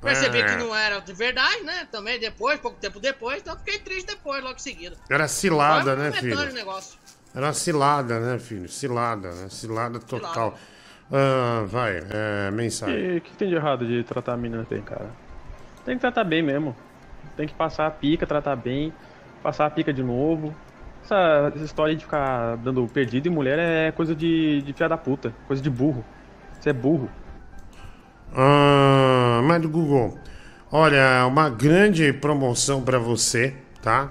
percebi 0.00 0.38
É. 0.38 0.44
que 0.44 0.56
não 0.56 0.74
era 0.74 1.00
de 1.00 1.12
verdade, 1.12 1.62
né? 1.62 1.88
Também 1.90 2.18
depois, 2.18 2.60
pouco 2.60 2.78
tempo 2.78 3.00
depois, 3.00 3.40
então 3.40 3.54
eu 3.54 3.58
fiquei 3.58 3.78
triste 3.78 4.06
depois, 4.06 4.42
logo 4.42 4.56
em 4.56 4.58
seguida. 4.58 4.96
Era 5.08 5.26
cilada, 5.28 5.96
né, 5.96 6.12
filho? 6.12 6.38
o 6.38 6.52
negócio. 6.52 6.98
Era 7.34 7.52
cilada, 7.52 8.20
né, 8.20 8.38
filho? 8.38 8.68
Cilada, 8.68 9.32
né? 9.32 9.48
Cilada 9.48 9.98
total. 9.98 10.56
Ah, 11.12 11.64
vai, 11.66 12.00
é, 12.10 12.50
mensagem. 12.50 13.18
O 13.18 13.20
que 13.20 13.32
tem 13.36 13.48
de 13.48 13.54
errado 13.54 13.86
de 13.86 14.02
tratar 14.04 14.34
a 14.34 14.36
menina 14.36 14.66
bem, 14.68 14.82
cara? 14.82 15.10
Tem 15.84 15.96
que 15.96 16.00
tratar 16.00 16.24
bem 16.24 16.42
mesmo. 16.42 16.76
Tem 17.36 17.46
que 17.46 17.54
passar 17.54 17.86
a 17.86 17.90
pica, 17.90 18.26
tratar 18.26 18.56
bem, 18.56 18.92
passar 19.42 19.66
a 19.66 19.70
pica 19.70 19.92
de 19.92 20.02
novo. 20.02 20.54
Essa, 21.04 21.52
essa 21.54 21.64
história 21.64 21.94
de 21.94 22.04
ficar 22.04 22.56
dando 22.56 22.86
perdido 22.88 23.28
em 23.28 23.30
mulher 23.30 23.58
é 23.58 23.92
coisa 23.92 24.14
de, 24.14 24.62
de 24.62 24.72
filha 24.72 24.88
da 24.88 24.96
puta, 24.96 25.34
coisa 25.46 25.62
de 25.62 25.68
burro. 25.68 26.04
Você 26.64 26.70
é 26.70 26.72
burro. 26.72 27.10
Ah, 28.34 29.42
mas 29.44 29.60
do 29.60 29.68
Google, 29.68 30.18
olha, 30.72 31.26
uma 31.26 31.50
grande 31.50 32.10
promoção 32.10 32.80
pra 32.82 32.98
você, 32.98 33.52
tá? 33.82 34.10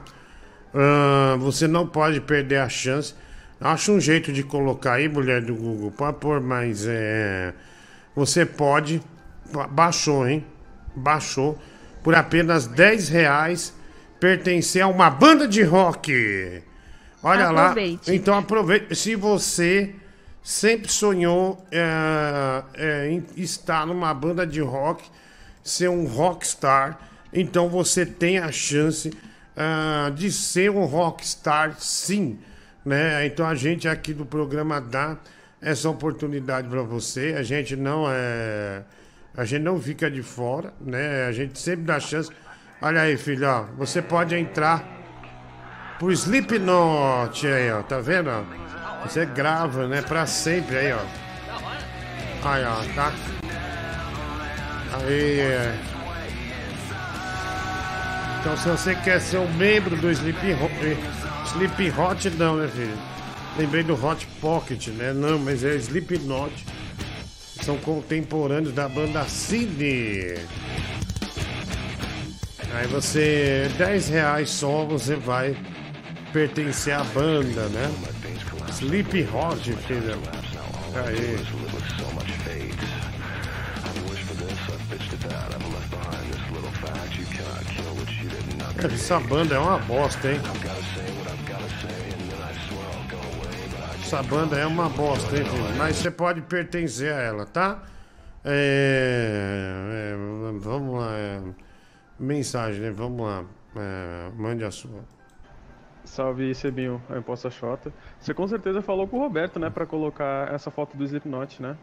Ah, 0.71 1.35
você 1.39 1.67
não 1.67 1.87
pode 1.87 2.21
perder 2.21 2.57
a 2.57 2.69
chance. 2.69 3.15
Acha 3.59 3.91
um 3.91 3.99
jeito 3.99 4.31
de 4.31 4.43
colocar 4.43 4.93
aí, 4.93 5.09
mulher 5.09 5.41
do 5.41 5.55
Google, 5.55 5.89
pode 5.89 6.17
pôr, 6.19 6.39
mas 6.41 6.85
é. 6.87 7.55
Você 8.15 8.45
pode. 8.45 9.01
ba- 9.51 9.65
Baixou, 9.65 10.27
hein? 10.27 10.45
Baixou. 10.95 11.57
Por 12.03 12.13
apenas 12.13 12.67
10 12.67 13.09
reais 13.09 13.73
pertencer 14.19 14.83
a 14.83 14.87
uma 14.87 15.09
banda 15.09 15.47
de 15.47 15.63
rock. 15.63 16.61
Olha 17.23 17.49
Aproveite. 17.49 18.11
lá. 18.11 18.15
Então 18.15 18.37
aproveite. 18.37 18.95
Se 18.95 19.15
você 19.15 19.95
sempre 20.43 20.91
sonhou 20.91 21.65
é, 21.71 22.63
é, 22.73 23.09
em 23.09 23.25
estar 23.37 23.87
numa 23.87 24.13
banda 24.13 24.45
de 24.45 24.59
rock, 24.61 25.03
ser 25.63 25.89
um 25.89 26.05
rockstar, 26.05 26.99
então 27.31 27.69
você 27.69 28.05
tem 28.05 28.37
a 28.37 28.51
chance 28.51 29.11
ah, 29.55 30.11
de 30.13 30.31
ser 30.31 30.69
um 30.69 30.85
rockstar, 30.85 31.75
sim. 31.79 32.39
Né? 32.85 33.25
Então 33.25 33.47
a 33.47 33.55
gente 33.55 33.87
aqui 33.87 34.13
do 34.13 34.25
programa 34.25 34.81
dá 34.81 35.17
essa 35.61 35.89
oportunidade 35.89 36.67
para 36.67 36.81
você. 36.81 37.35
A 37.37 37.43
gente 37.43 37.75
não 37.75 38.05
é 38.09 38.83
A 39.35 39.45
gente 39.45 39.63
não 39.63 39.79
fica 39.81 40.11
de 40.11 40.21
fora, 40.21 40.73
né? 40.79 41.25
A 41.25 41.31
gente 41.31 41.57
sempre 41.57 41.85
dá 41.85 41.99
chance. 41.99 42.29
Olha 42.81 43.01
aí, 43.01 43.17
filho, 43.17 43.47
ó. 43.47 43.63
Você 43.77 44.01
pode 44.01 44.35
entrar 44.35 44.85
pro 45.97 46.11
Slipknot 46.11 47.47
aí, 47.47 47.71
ó. 47.71 47.81
Tá 47.81 47.99
vendo? 47.99 48.29
Você 49.03 49.25
grava, 49.25 49.87
né? 49.87 50.01
Pra 50.01 50.25
sempre 50.25 50.77
aí, 50.77 50.93
ó. 50.93 51.01
Aí, 52.47 52.63
ó, 52.65 52.93
tá? 52.95 53.13
Aí, 54.93 55.39
é. 55.39 55.79
Então, 58.39 58.57
se 58.57 58.67
você 58.67 58.95
quer 58.95 59.21
ser 59.21 59.37
um 59.37 59.53
membro 59.53 59.95
do 59.95 60.11
Sleeping 60.11 60.53
Hot, 60.53 60.73
Sleeping 61.47 61.93
Hot 61.97 62.29
não, 62.31 62.57
né, 62.57 62.67
filho? 62.67 62.97
Lembrei 63.57 63.83
do 63.83 63.93
Hot 63.93 64.25
Pocket, 64.41 64.87
né? 64.87 65.13
Não, 65.13 65.37
mas 65.37 65.63
é 65.63 65.75
Slipknot. 65.75 66.65
São 67.63 67.77
contemporâneos 67.77 68.73
da 68.73 68.89
banda 68.89 69.23
Cine. 69.25 70.35
Aí 72.73 72.87
você, 72.87 73.71
10 73.77 74.09
reais 74.09 74.49
só, 74.49 74.83
você 74.83 75.15
vai 75.15 75.55
pertencer 76.33 76.93
à 76.95 77.03
banda, 77.03 77.67
né? 77.69 77.91
Sleep 78.73 79.27
Hot, 79.33 79.71
filho. 79.87 80.19
Aí. 80.95 81.37
É, 88.81 88.93
Essa 88.93 89.19
banda 89.19 89.55
é 89.55 89.59
uma 89.59 89.77
bosta, 89.79 90.31
hein? 90.31 90.39
Essa 94.01 94.23
banda 94.23 94.57
é 94.57 94.65
uma 94.65 94.89
bosta, 94.89 95.37
hein, 95.37 95.45
filho? 95.45 95.75
Mas 95.77 95.97
você 95.97 96.11
pode 96.11 96.41
pertencer 96.41 97.13
a 97.13 97.21
ela, 97.21 97.45
tá? 97.45 97.83
É, 98.43 100.13
é, 100.13 100.59
vamos 100.59 100.99
lá. 100.99 101.11
é, 101.15 101.41
mensagem, 102.19 102.81
né? 102.81 102.91
Vamos 102.91 103.21
lá. 103.25 103.43
É, 103.75 104.29
mande 104.35 104.63
a 104.63 104.71
sua. 104.71 105.03
Salve, 106.13 106.53
Sebinho, 106.53 107.01
a 107.09 107.17
Imposta 107.17 107.49
Xota. 107.49 107.91
Você 108.19 108.33
com 108.33 108.47
certeza 108.47 108.81
falou 108.81 109.07
com 109.07 109.17
o 109.17 109.19
Roberto, 109.19 109.59
né, 109.59 109.69
pra 109.69 109.85
colocar 109.85 110.53
essa 110.53 110.69
foto 110.69 110.95
do 110.95 111.03
Slipknot, 111.03 111.61
né? 111.61 111.75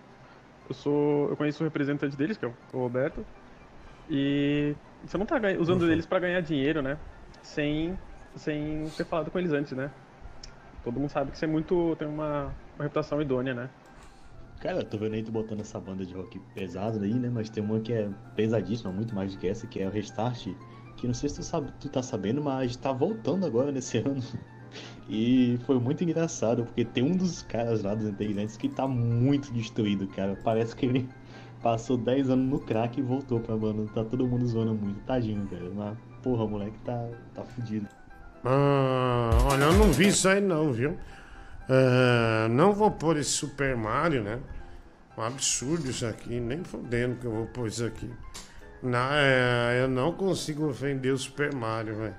Eu 0.68 0.74
sou, 0.74 1.28
eu 1.28 1.36
conheço 1.36 1.62
o 1.62 1.66
representante 1.66 2.16
deles, 2.16 2.36
que 2.36 2.44
é 2.44 2.52
o 2.72 2.78
Roberto, 2.78 3.26
e 4.08 4.74
você 5.04 5.18
não 5.18 5.26
tá 5.26 5.36
usando 5.58 5.90
eles 5.90 6.06
pra 6.06 6.18
ganhar 6.18 6.40
dinheiro, 6.40 6.80
né? 6.80 6.96
Sem, 7.42 7.98
sem 8.36 8.88
ter 8.96 9.04
falado 9.04 9.30
com 9.30 9.38
eles 9.38 9.52
antes, 9.52 9.72
né? 9.72 9.90
Todo 10.84 10.98
mundo 10.98 11.10
sabe 11.10 11.30
que 11.30 11.38
você 11.38 11.44
é 11.44 11.48
muito, 11.48 11.96
tem 11.96 12.08
uma, 12.08 12.52
uma 12.76 12.84
reputação 12.84 13.20
idônea, 13.20 13.54
né? 13.54 13.68
Cara, 14.60 14.78
eu 14.78 14.84
tô 14.84 14.98
vendo 14.98 15.14
aí 15.14 15.22
tu 15.22 15.32
botando 15.32 15.60
essa 15.60 15.80
banda 15.80 16.04
de 16.04 16.12
rock 16.12 16.38
pesado 16.54 17.02
aí, 17.02 17.14
né? 17.14 17.30
Mas 17.32 17.48
tem 17.48 17.62
uma 17.62 17.80
que 17.80 17.92
é 17.92 18.08
pesadíssima, 18.36 18.92
muito 18.92 19.14
mais 19.14 19.32
do 19.34 19.40
que 19.40 19.48
essa, 19.48 19.66
que 19.66 19.80
é 19.80 19.86
o 19.86 19.90
Restart. 19.90 20.48
Que 21.00 21.06
não 21.06 21.14
sei 21.14 21.30
se 21.30 21.36
tu, 21.36 21.42
sabe, 21.42 21.72
tu 21.80 21.88
tá 21.88 22.02
sabendo, 22.02 22.42
mas 22.42 22.76
tá 22.76 22.92
voltando 22.92 23.46
agora 23.46 23.72
nesse 23.72 23.98
ano. 24.04 24.22
E 25.08 25.58
foi 25.66 25.80
muito 25.80 26.04
engraçado, 26.04 26.64
porque 26.64 26.84
tem 26.84 27.02
um 27.02 27.16
dos 27.16 27.42
caras 27.42 27.82
lá 27.82 27.94
dos 27.94 28.06
integrantes 28.06 28.56
que 28.56 28.68
tá 28.68 28.86
muito 28.86 29.52
destruído, 29.52 30.06
cara. 30.08 30.38
Parece 30.44 30.76
que 30.76 30.86
ele 30.86 31.08
passou 31.62 31.96
10 31.96 32.30
anos 32.30 32.48
no 32.50 32.60
crack 32.60 33.00
e 33.00 33.02
voltou 33.02 33.40
pra 33.40 33.56
banda. 33.56 33.90
Tá 33.94 34.04
todo 34.04 34.26
mundo 34.26 34.46
zoando 34.46 34.74
muito, 34.74 35.00
tadinho, 35.00 35.48
cara. 35.48 35.70
Mas, 35.74 35.98
porra, 36.22 36.44
o 36.44 36.48
moleque 36.48 36.78
tá, 36.84 37.08
tá 37.34 37.42
fudido. 37.42 37.88
Ah, 38.44 39.30
olha, 39.50 39.64
eu 39.64 39.72
não 39.72 39.90
vi 39.90 40.08
isso 40.08 40.28
aí 40.28 40.40
não, 40.40 40.72
viu? 40.72 40.96
Ah, 41.68 42.46
não 42.50 42.72
vou 42.72 42.90
pôr 42.90 43.16
esse 43.16 43.30
Super 43.30 43.76
Mario, 43.76 44.22
né? 44.22 44.38
Um 45.16 45.22
absurdo 45.22 45.88
isso 45.90 46.06
aqui, 46.06 46.38
nem 46.38 46.62
fodendo 46.62 47.16
que 47.16 47.26
eu 47.26 47.32
vou 47.32 47.46
pôr 47.46 47.68
isso 47.68 47.84
aqui. 47.84 48.08
Não, 48.82 49.12
é, 49.12 49.82
eu 49.82 49.88
não 49.88 50.12
consigo 50.12 50.68
ofender 50.68 51.12
o 51.12 51.18
Super 51.18 51.54
Mario, 51.54 51.96
velho. 51.96 52.14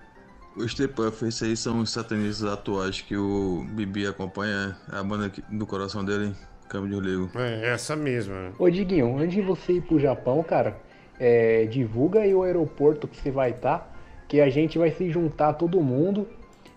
O 0.56 0.68
Stepuff, 0.68 1.26
esses 1.26 1.42
aí 1.44 1.56
são 1.56 1.80
os 1.80 1.92
satanistas 1.92 2.52
atuais 2.52 3.02
que 3.02 3.16
o 3.16 3.66
Bibi 3.70 4.06
acompanha 4.06 4.76
a 4.92 5.02
banda 5.02 5.32
do 5.50 5.66
coração 5.66 6.04
dele, 6.04 6.36
Câmbio 6.68 7.02
de 7.02 7.08
Ligo. 7.10 7.32
É, 7.36 7.70
essa 7.74 7.96
mesma. 7.96 8.34
né? 8.34 8.52
Ô 8.60 8.70
Diguinho, 8.70 9.18
antes 9.18 9.34
de 9.34 9.42
você 9.42 9.74
ir 9.74 9.82
pro 9.82 9.98
Japão, 10.00 10.44
cara, 10.44 10.78
é, 11.20 11.66
divulga 11.66 12.20
aí 12.20 12.36
o 12.36 12.44
aeroporto 12.44 13.08
que 13.08 13.16
você 13.16 13.32
vai 13.32 13.52
estar, 13.52 13.96
que 14.28 14.42
a 14.42 14.50
gente 14.50 14.78
vai 14.78 14.92
se 14.92 15.10
juntar 15.10 15.54
todo 15.54 15.80
mundo 15.80 16.28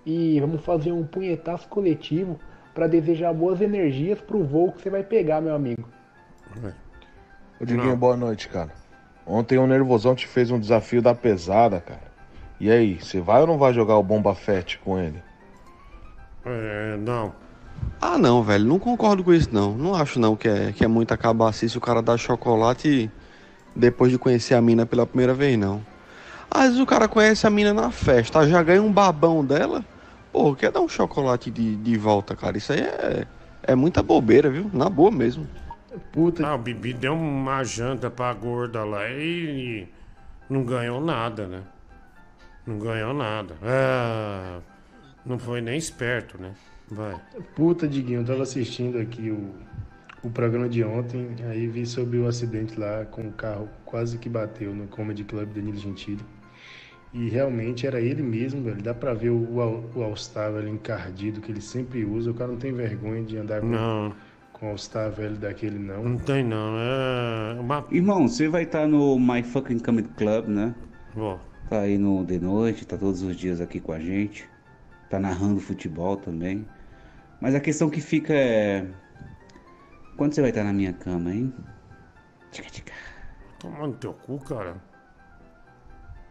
e 0.06 0.38
vamos 0.40 0.64
fazer 0.64 0.92
um 0.92 1.04
punhetaço 1.04 1.68
coletivo 1.68 2.38
pra 2.72 2.86
desejar 2.86 3.32
boas 3.32 3.60
energias 3.60 4.20
pro 4.20 4.44
voo 4.44 4.72
que 4.72 4.82
você 4.82 4.90
vai 4.90 5.02
pegar, 5.02 5.40
meu 5.40 5.54
amigo. 5.54 5.88
Ô 7.60 7.64
Diguinho, 7.64 7.96
boa 7.96 8.16
noite, 8.16 8.48
cara. 8.48 8.83
Ontem 9.26 9.58
o 9.58 9.66
Nervosão 9.66 10.14
te 10.14 10.26
fez 10.26 10.50
um 10.50 10.58
desafio 10.58 11.00
da 11.00 11.14
pesada, 11.14 11.80
cara. 11.80 12.12
E 12.60 12.70
aí, 12.70 12.98
você 13.00 13.20
vai 13.20 13.40
ou 13.40 13.46
não 13.46 13.58
vai 13.58 13.72
jogar 13.72 13.96
o 13.96 14.02
Bomba 14.02 14.34
Fett 14.34 14.78
com 14.78 14.98
ele? 14.98 15.22
É, 16.44 16.96
não. 16.98 17.32
Ah, 18.00 18.18
não, 18.18 18.42
velho, 18.42 18.64
não 18.64 18.78
concordo 18.78 19.24
com 19.24 19.32
isso, 19.32 19.48
não. 19.52 19.74
Não 19.74 19.94
acho, 19.94 20.20
não, 20.20 20.36
que 20.36 20.48
é, 20.48 20.72
que 20.72 20.84
é 20.84 20.88
muito 20.88 21.12
acabacice 21.12 21.76
o 21.76 21.80
cara 21.80 22.02
dar 22.02 22.18
chocolate 22.18 23.10
depois 23.74 24.12
de 24.12 24.18
conhecer 24.18 24.54
a 24.54 24.60
mina 24.60 24.86
pela 24.86 25.06
primeira 25.06 25.34
vez, 25.34 25.58
não. 25.58 25.84
Às 26.50 26.66
vezes 26.66 26.80
o 26.80 26.86
cara 26.86 27.08
conhece 27.08 27.46
a 27.46 27.50
mina 27.50 27.74
na 27.74 27.90
festa, 27.90 28.46
já 28.46 28.62
ganha 28.62 28.82
um 28.82 28.92
babão 28.92 29.44
dela, 29.44 29.84
pô, 30.32 30.54
quer 30.54 30.70
dar 30.70 30.80
um 30.80 30.88
chocolate 30.88 31.50
de, 31.50 31.76
de 31.76 31.96
volta, 31.96 32.36
cara. 32.36 32.56
Isso 32.56 32.72
aí 32.72 32.80
é, 32.80 33.26
é 33.62 33.74
muita 33.74 34.02
bobeira, 34.02 34.50
viu? 34.50 34.70
Na 34.72 34.88
boa 34.88 35.10
mesmo. 35.10 35.48
Puta. 36.12 36.46
Ah, 36.46 36.54
o 36.54 36.58
Bibi 36.58 36.92
deu 36.92 37.14
uma 37.14 37.62
janta 37.64 38.10
pra 38.10 38.32
gorda 38.34 38.84
lá 38.84 39.08
e, 39.10 39.86
e 39.86 39.88
não 40.48 40.64
ganhou 40.64 41.00
nada, 41.00 41.46
né? 41.46 41.62
Não 42.66 42.78
ganhou 42.78 43.12
nada. 43.14 43.54
Ah, 43.62 44.60
não 45.24 45.38
foi 45.38 45.60
nem 45.60 45.76
esperto, 45.78 46.40
né? 46.40 46.52
Vai. 46.90 47.14
Puta, 47.54 47.86
Diguinho, 47.88 48.20
eu 48.20 48.24
tava 48.26 48.42
assistindo 48.42 48.98
aqui 48.98 49.30
o, 49.30 49.54
o 50.22 50.30
programa 50.30 50.68
de 50.68 50.82
ontem, 50.84 51.28
aí 51.48 51.66
vi 51.66 51.86
sobre 51.86 52.18
o 52.18 52.26
acidente 52.26 52.78
lá 52.78 53.04
com 53.04 53.22
o 53.28 53.32
carro 53.32 53.68
quase 53.84 54.18
que 54.18 54.28
bateu 54.28 54.74
no 54.74 54.86
Comedy 54.86 55.24
Club 55.24 55.48
Danilo 55.52 55.78
Gentili. 55.78 56.22
E 57.12 57.28
realmente 57.28 57.86
era 57.86 58.00
ele 58.00 58.22
mesmo, 58.22 58.62
velho. 58.64 58.82
Dá 58.82 58.92
pra 58.92 59.14
ver 59.14 59.30
o, 59.30 59.60
All- 59.60 59.84
o 59.94 60.02
All-Star, 60.02 60.52
velho, 60.52 60.68
encardido 60.68 61.40
que 61.40 61.52
ele 61.52 61.60
sempre 61.60 62.04
usa. 62.04 62.30
O 62.32 62.34
cara 62.34 62.50
não 62.50 62.58
tem 62.58 62.72
vergonha 62.72 63.22
de 63.22 63.36
andar 63.36 63.60
com, 63.60 63.68
Não. 63.68 64.12
Com 64.64 64.70
All-Star 64.70 65.10
velho 65.10 65.36
daquele, 65.36 65.78
não. 65.78 66.02
Não 66.02 66.18
tem 66.18 66.42
não, 66.42 66.78
é 66.78 67.60
uma... 67.60 67.86
Irmão, 67.90 68.26
você 68.26 68.48
vai 68.48 68.62
estar 68.62 68.88
no 68.88 69.18
My 69.18 69.42
Fucking 69.42 69.78
Comedy 69.78 70.08
Club, 70.16 70.48
né? 70.48 70.74
Vou. 71.14 71.38
Tá 71.68 71.80
aí 71.80 71.98
no 71.98 72.24
de 72.24 72.38
noite, 72.38 72.86
tá 72.86 72.96
todos 72.96 73.22
os 73.22 73.36
dias 73.36 73.60
aqui 73.60 73.78
com 73.78 73.92
a 73.92 74.00
gente. 74.00 74.48
Tá 75.10 75.20
narrando 75.20 75.60
futebol 75.60 76.16
também. 76.16 76.66
Mas 77.40 77.54
a 77.54 77.60
questão 77.60 77.90
que 77.90 78.00
fica 78.00 78.32
é. 78.32 78.86
Quando 80.16 80.32
você 80.32 80.40
vai 80.40 80.50
estar 80.50 80.64
na 80.64 80.72
minha 80.72 80.92
cama, 80.92 81.30
hein? 81.30 81.52
Toma 83.58 83.86
no 83.86 83.94
teu 83.94 84.14
cu, 84.14 84.38
cara. 84.38 84.76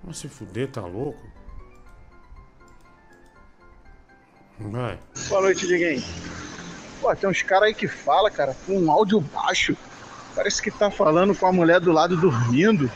Vai 0.04 0.14
se 0.14 0.28
fuder, 0.28 0.72
tá 0.72 0.82
louco? 0.82 1.22
Vai. 4.60 5.00
Boa 5.30 5.42
noite, 5.42 5.68
Diguinho. 5.68 6.02
Pô, 7.04 7.14
tem 7.14 7.30
uns 7.30 7.42
caras 7.42 7.68
aí 7.68 7.74
que 7.74 7.86
fala, 7.86 8.32
cara, 8.32 8.56
com 8.66 8.80
um 8.80 8.90
áudio 8.90 9.20
baixo. 9.20 9.76
Parece 10.34 10.62
que 10.62 10.72
tá 10.72 10.90
falando 10.90 11.36
com 11.36 11.46
a 11.46 11.52
mulher 11.52 11.82
do 11.82 11.92
lado 11.92 12.16
dormindo. 12.16 12.90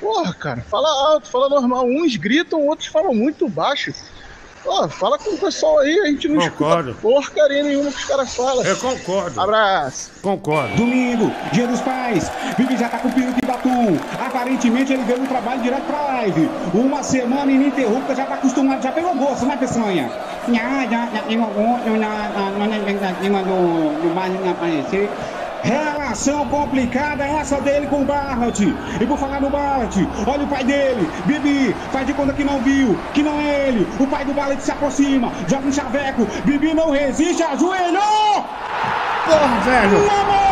Porra, 0.00 0.34
cara, 0.34 0.60
fala 0.62 0.88
alto, 0.88 1.28
fala 1.28 1.48
normal. 1.48 1.86
Uns 1.86 2.16
gritam, 2.16 2.66
outros 2.66 2.88
falam 2.88 3.14
muito 3.14 3.48
baixo. 3.48 3.94
Pô, 4.66 4.88
fala 4.88 5.16
com 5.16 5.30
o 5.30 5.38
pessoal 5.38 5.78
aí, 5.78 6.00
a 6.00 6.06
gente 6.06 6.26
não 6.26 6.40
Concordo. 6.50 6.90
escuta 6.90 7.08
porcaria 7.14 7.62
nenhuma 7.62 7.88
que 7.92 7.98
os 7.98 8.04
caras 8.04 8.34
falam. 8.34 8.64
Eu 8.64 8.76
concordo. 8.76 9.40
Abraço. 9.40 10.10
Concordo. 10.20 10.74
Domingo, 10.74 11.32
dia 11.52 11.68
dos 11.68 11.80
pais. 11.82 12.28
Bibi 12.58 12.76
já 12.76 12.88
tá 12.88 12.98
com 12.98 13.08
peru 13.12 13.32
de 13.32 13.46
batum. 13.46 13.96
Aparentemente 14.18 14.92
ele 14.92 15.04
deu 15.04 15.20
um 15.20 15.26
trabalho 15.26 15.62
direto 15.62 15.84
pra 15.84 16.02
live. 16.02 16.50
Uma 16.74 17.00
semana 17.04 17.50
ininterrupta, 17.50 18.12
já 18.16 18.26
tá 18.26 18.34
acostumado, 18.34 18.82
já 18.82 18.90
pegou 18.90 19.14
gosto, 19.14 19.46
né, 19.46 19.56
Peçanha? 19.56 20.10
Já, 20.48 20.84
já, 20.90 21.08
já 21.14 21.22
pegou 21.22 21.46
gosto, 21.46 21.88
na, 21.90 22.28
na, 22.28 22.50
na, 22.50 22.66
na 22.66 22.76
expectativa 22.78 23.38
do, 23.44 24.02
do 24.02 24.14
baile 24.14 24.36
aparecer. 24.48 25.08
Relação 25.66 26.46
complicada 26.46 27.24
essa 27.24 27.60
dele 27.60 27.88
com 27.88 28.02
o 28.02 28.04
Barrett. 28.04 28.62
E 29.00 29.06
por 29.06 29.18
falar 29.18 29.40
no 29.40 29.50
Barrett, 29.50 30.08
olha 30.26 30.44
o 30.44 30.48
pai 30.48 30.62
dele, 30.62 31.10
Bibi, 31.26 31.74
faz 31.90 32.06
de 32.06 32.14
conta 32.14 32.32
que 32.32 32.44
não 32.44 32.60
viu, 32.60 32.96
que 33.12 33.22
não 33.22 33.40
é 33.40 33.68
ele. 33.68 33.86
O 33.98 34.06
pai 34.06 34.24
do 34.24 34.32
Barrett 34.32 34.62
se 34.62 34.70
aproxima, 34.70 35.32
joga 35.48 35.66
um 35.66 35.72
chaveco, 35.72 36.26
Bibi 36.44 36.72
não 36.72 36.90
resiste, 36.90 37.42
ajoelhou! 37.42 38.44
Porra, 39.26 39.60
velho! 39.64 39.98
Bibi, 39.98 40.46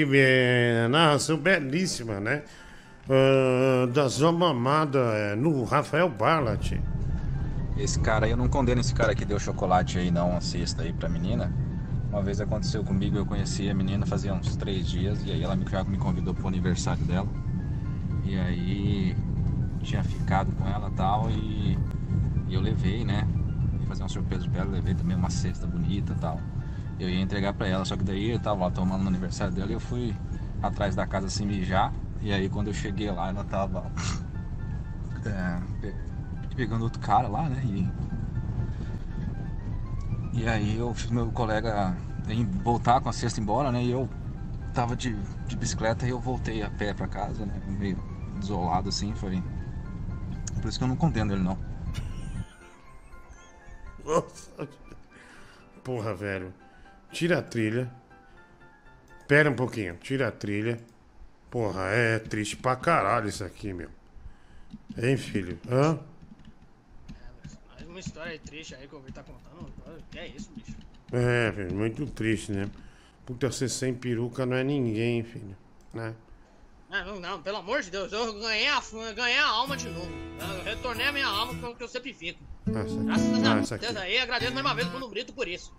que 0.00 0.04
be- 0.06 0.88
narração 0.88 1.36
belíssima, 1.36 2.20
né? 2.20 2.42
Ah, 3.08 3.86
da 3.92 4.08
sua 4.08 4.32
mamada 4.32 4.98
é, 4.98 5.36
no 5.36 5.64
Rafael 5.64 6.08
Barlat. 6.08 6.72
Esse 7.76 7.98
cara 8.00 8.28
eu 8.28 8.36
não 8.36 8.48
condeno 8.48 8.80
esse 8.80 8.94
cara 8.94 9.14
que 9.14 9.24
deu 9.24 9.38
chocolate 9.38 9.98
aí, 9.98 10.10
não, 10.10 10.30
uma 10.30 10.40
cesta 10.40 10.82
aí 10.82 10.92
pra 10.92 11.08
menina. 11.08 11.52
Uma 12.10 12.22
vez 12.22 12.40
aconteceu 12.40 12.82
comigo, 12.82 13.16
eu 13.16 13.26
conheci 13.26 13.68
a 13.68 13.74
menina 13.74 14.04
fazia 14.06 14.32
uns 14.34 14.56
três 14.56 14.88
dias, 14.88 15.24
e 15.24 15.32
aí 15.32 15.42
ela 15.42 15.54
me, 15.54 15.64
me 15.88 15.98
convidou 15.98 16.34
pro 16.34 16.48
aniversário 16.48 17.04
dela. 17.04 17.28
E 18.24 18.38
aí 18.38 19.16
tinha 19.82 20.02
ficado 20.02 20.50
com 20.52 20.66
ela 20.66 20.90
tal, 20.96 21.30
e, 21.30 21.78
e 22.48 22.54
eu 22.54 22.60
levei, 22.60 23.04
né? 23.04 23.26
Fazer 23.86 24.02
uma 24.02 24.08
surpresa 24.08 24.48
pra 24.48 24.62
ela, 24.62 24.70
levei 24.70 24.94
também 24.94 25.16
uma 25.16 25.30
cesta 25.30 25.66
bonita 25.66 26.14
tal. 26.20 26.40
Eu 27.00 27.08
ia 27.08 27.20
entregar 27.20 27.54
pra 27.54 27.66
ela, 27.66 27.84
só 27.86 27.96
que 27.96 28.04
daí 28.04 28.28
eu 28.28 28.38
tava 28.38 28.64
lá 28.66 28.70
tomando 28.70 29.00
no 29.02 29.08
aniversário 29.08 29.54
dela 29.54 29.70
e 29.70 29.74
eu 29.74 29.80
fui 29.80 30.14
atrás 30.62 30.94
da 30.94 31.06
casa 31.06 31.28
assim 31.28 31.46
mijar. 31.46 31.94
E 32.22 32.30
aí 32.30 32.48
quando 32.50 32.66
eu 32.68 32.74
cheguei 32.74 33.10
lá, 33.10 33.30
ela 33.30 33.42
tava 33.42 33.90
é, 35.24 35.60
pe- 35.80 35.94
pegando 36.54 36.84
outro 36.84 37.00
cara 37.00 37.26
lá, 37.26 37.48
né? 37.48 37.62
E, 37.64 37.88
e 40.42 40.46
aí 40.46 40.76
eu 40.76 40.92
fiz 40.94 41.10
meu 41.10 41.30
colega 41.32 41.96
em 42.28 42.44
voltar 42.44 43.00
com 43.00 43.08
a 43.08 43.12
cesta 43.12 43.40
embora, 43.40 43.72
né? 43.72 43.82
E 43.82 43.90
eu 43.90 44.08
tava 44.74 44.94
de, 44.94 45.16
de 45.48 45.56
bicicleta 45.56 46.06
e 46.06 46.10
eu 46.10 46.20
voltei 46.20 46.62
a 46.62 46.68
pé 46.70 46.92
pra 46.92 47.08
casa, 47.08 47.46
né? 47.46 47.54
Meio 47.66 47.96
desolado 48.36 48.90
assim, 48.90 49.14
foi. 49.14 49.42
Por 50.60 50.68
isso 50.68 50.78
que 50.78 50.84
eu 50.84 50.88
não 50.88 50.96
condeno 50.96 51.32
ele 51.32 51.42
não. 51.42 51.56
Nossa. 54.04 54.68
Porra, 55.82 56.14
velho. 56.14 56.52
Tira 57.12 57.38
a 57.38 57.42
trilha. 57.42 57.90
Pera 59.26 59.50
um 59.50 59.54
pouquinho, 59.54 59.96
tira 59.96 60.28
a 60.28 60.32
trilha. 60.32 60.80
Porra, 61.50 61.82
é 61.88 62.18
triste 62.18 62.56
pra 62.56 62.76
caralho 62.76 63.28
isso 63.28 63.44
aqui, 63.44 63.72
meu. 63.72 63.88
Hein, 64.96 65.16
filho? 65.16 65.58
Hã? 65.68 65.98
Mais 67.68 67.88
uma 67.88 68.00
história 68.00 68.38
triste 68.38 68.74
aí 68.74 68.86
que 68.86 68.94
o 68.94 69.00
Vitor 69.00 69.24
tá 69.24 69.32
contando. 69.32 69.72
Que 70.10 70.18
é 70.18 70.28
isso, 70.28 70.50
bicho? 70.54 70.76
É, 71.12 71.52
filho, 71.52 71.74
muito 71.74 72.06
triste, 72.06 72.52
né? 72.52 72.70
Puta, 73.26 73.50
você 73.50 73.68
sem 73.68 73.94
peruca 73.94 74.46
não 74.46 74.56
é 74.56 74.62
ninguém, 74.64 75.24
filho. 75.24 75.56
Né? 75.92 76.14
Não, 76.88 77.20
não, 77.20 77.42
pelo 77.42 77.58
amor 77.58 77.82
de 77.82 77.90
Deus, 77.90 78.12
eu 78.12 78.32
ganhei 78.40 78.68
a, 78.68 78.80
ganhei 79.14 79.38
a 79.38 79.46
alma 79.46 79.76
de 79.76 79.88
novo. 79.88 80.10
Eu 80.40 80.64
retornei 80.64 81.06
a 81.06 81.12
minha 81.12 81.26
alma 81.26 81.54
que 81.54 81.62
eu, 81.64 81.74
que 81.76 81.82
eu 81.84 81.88
sempre 81.88 82.12
fico. 82.12 82.40
Aqui. 82.66 82.96
Graças 82.96 83.44
Ah, 83.46 83.54
a 83.54 83.58
essa 83.60 83.78
Deus 83.78 83.96
aí, 83.96 84.18
agradeço 84.18 84.52
mais 84.54 84.66
uma 84.66 84.74
vez 84.74 84.88
pro 84.88 85.08
Brito 85.08 85.32
por 85.32 85.46
isso. 85.46 85.72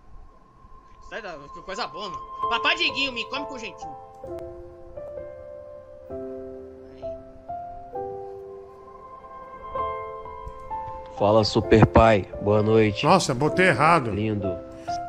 Aí 1.11 1.21
dá- 1.21 1.37
que 1.53 1.61
coisa 1.61 1.87
boa, 1.87 2.09
mano. 2.09 2.21
Papai 2.49 2.75
Diguinho, 2.75 3.11
me 3.11 3.25
come 3.29 3.45
com 3.45 3.57
jeitinho. 3.59 3.95
Fala, 11.17 11.43
super 11.43 11.85
pai. 11.85 12.25
Boa 12.41 12.63
noite. 12.63 13.05
Nossa, 13.05 13.33
botei 13.33 13.67
errado. 13.67 14.09
Lindo. 14.09 14.57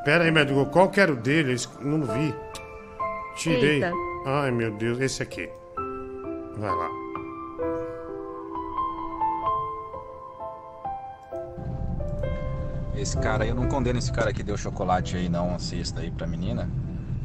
Pera 0.05 0.25
aí, 0.25 0.31
médico, 0.31 0.67
qual 0.67 0.91
que 0.91 1.01
era 1.01 1.13
o 1.13 1.17
dele? 1.17 1.55
Não 1.81 2.03
vi. 2.05 2.35
Tirei. 3.37 3.77
Eita. 3.83 3.93
Ai, 4.27 4.51
meu 4.51 4.71
Deus, 4.73 5.01
esse 5.01 5.23
aqui. 5.23 5.49
Vai 6.59 6.71
lá. 6.71 7.02
Esse 12.95 13.19
cara 13.19 13.47
eu 13.47 13.55
não 13.55 13.67
condeno 13.69 13.99
esse 13.99 14.13
cara 14.13 14.33
que 14.33 14.43
deu 14.43 14.57
chocolate 14.57 15.17
aí, 15.17 15.29
não, 15.29 15.49
uma 15.49 15.59
cesta 15.59 16.01
aí 16.01 16.11
pra 16.11 16.27
menina. 16.27 16.69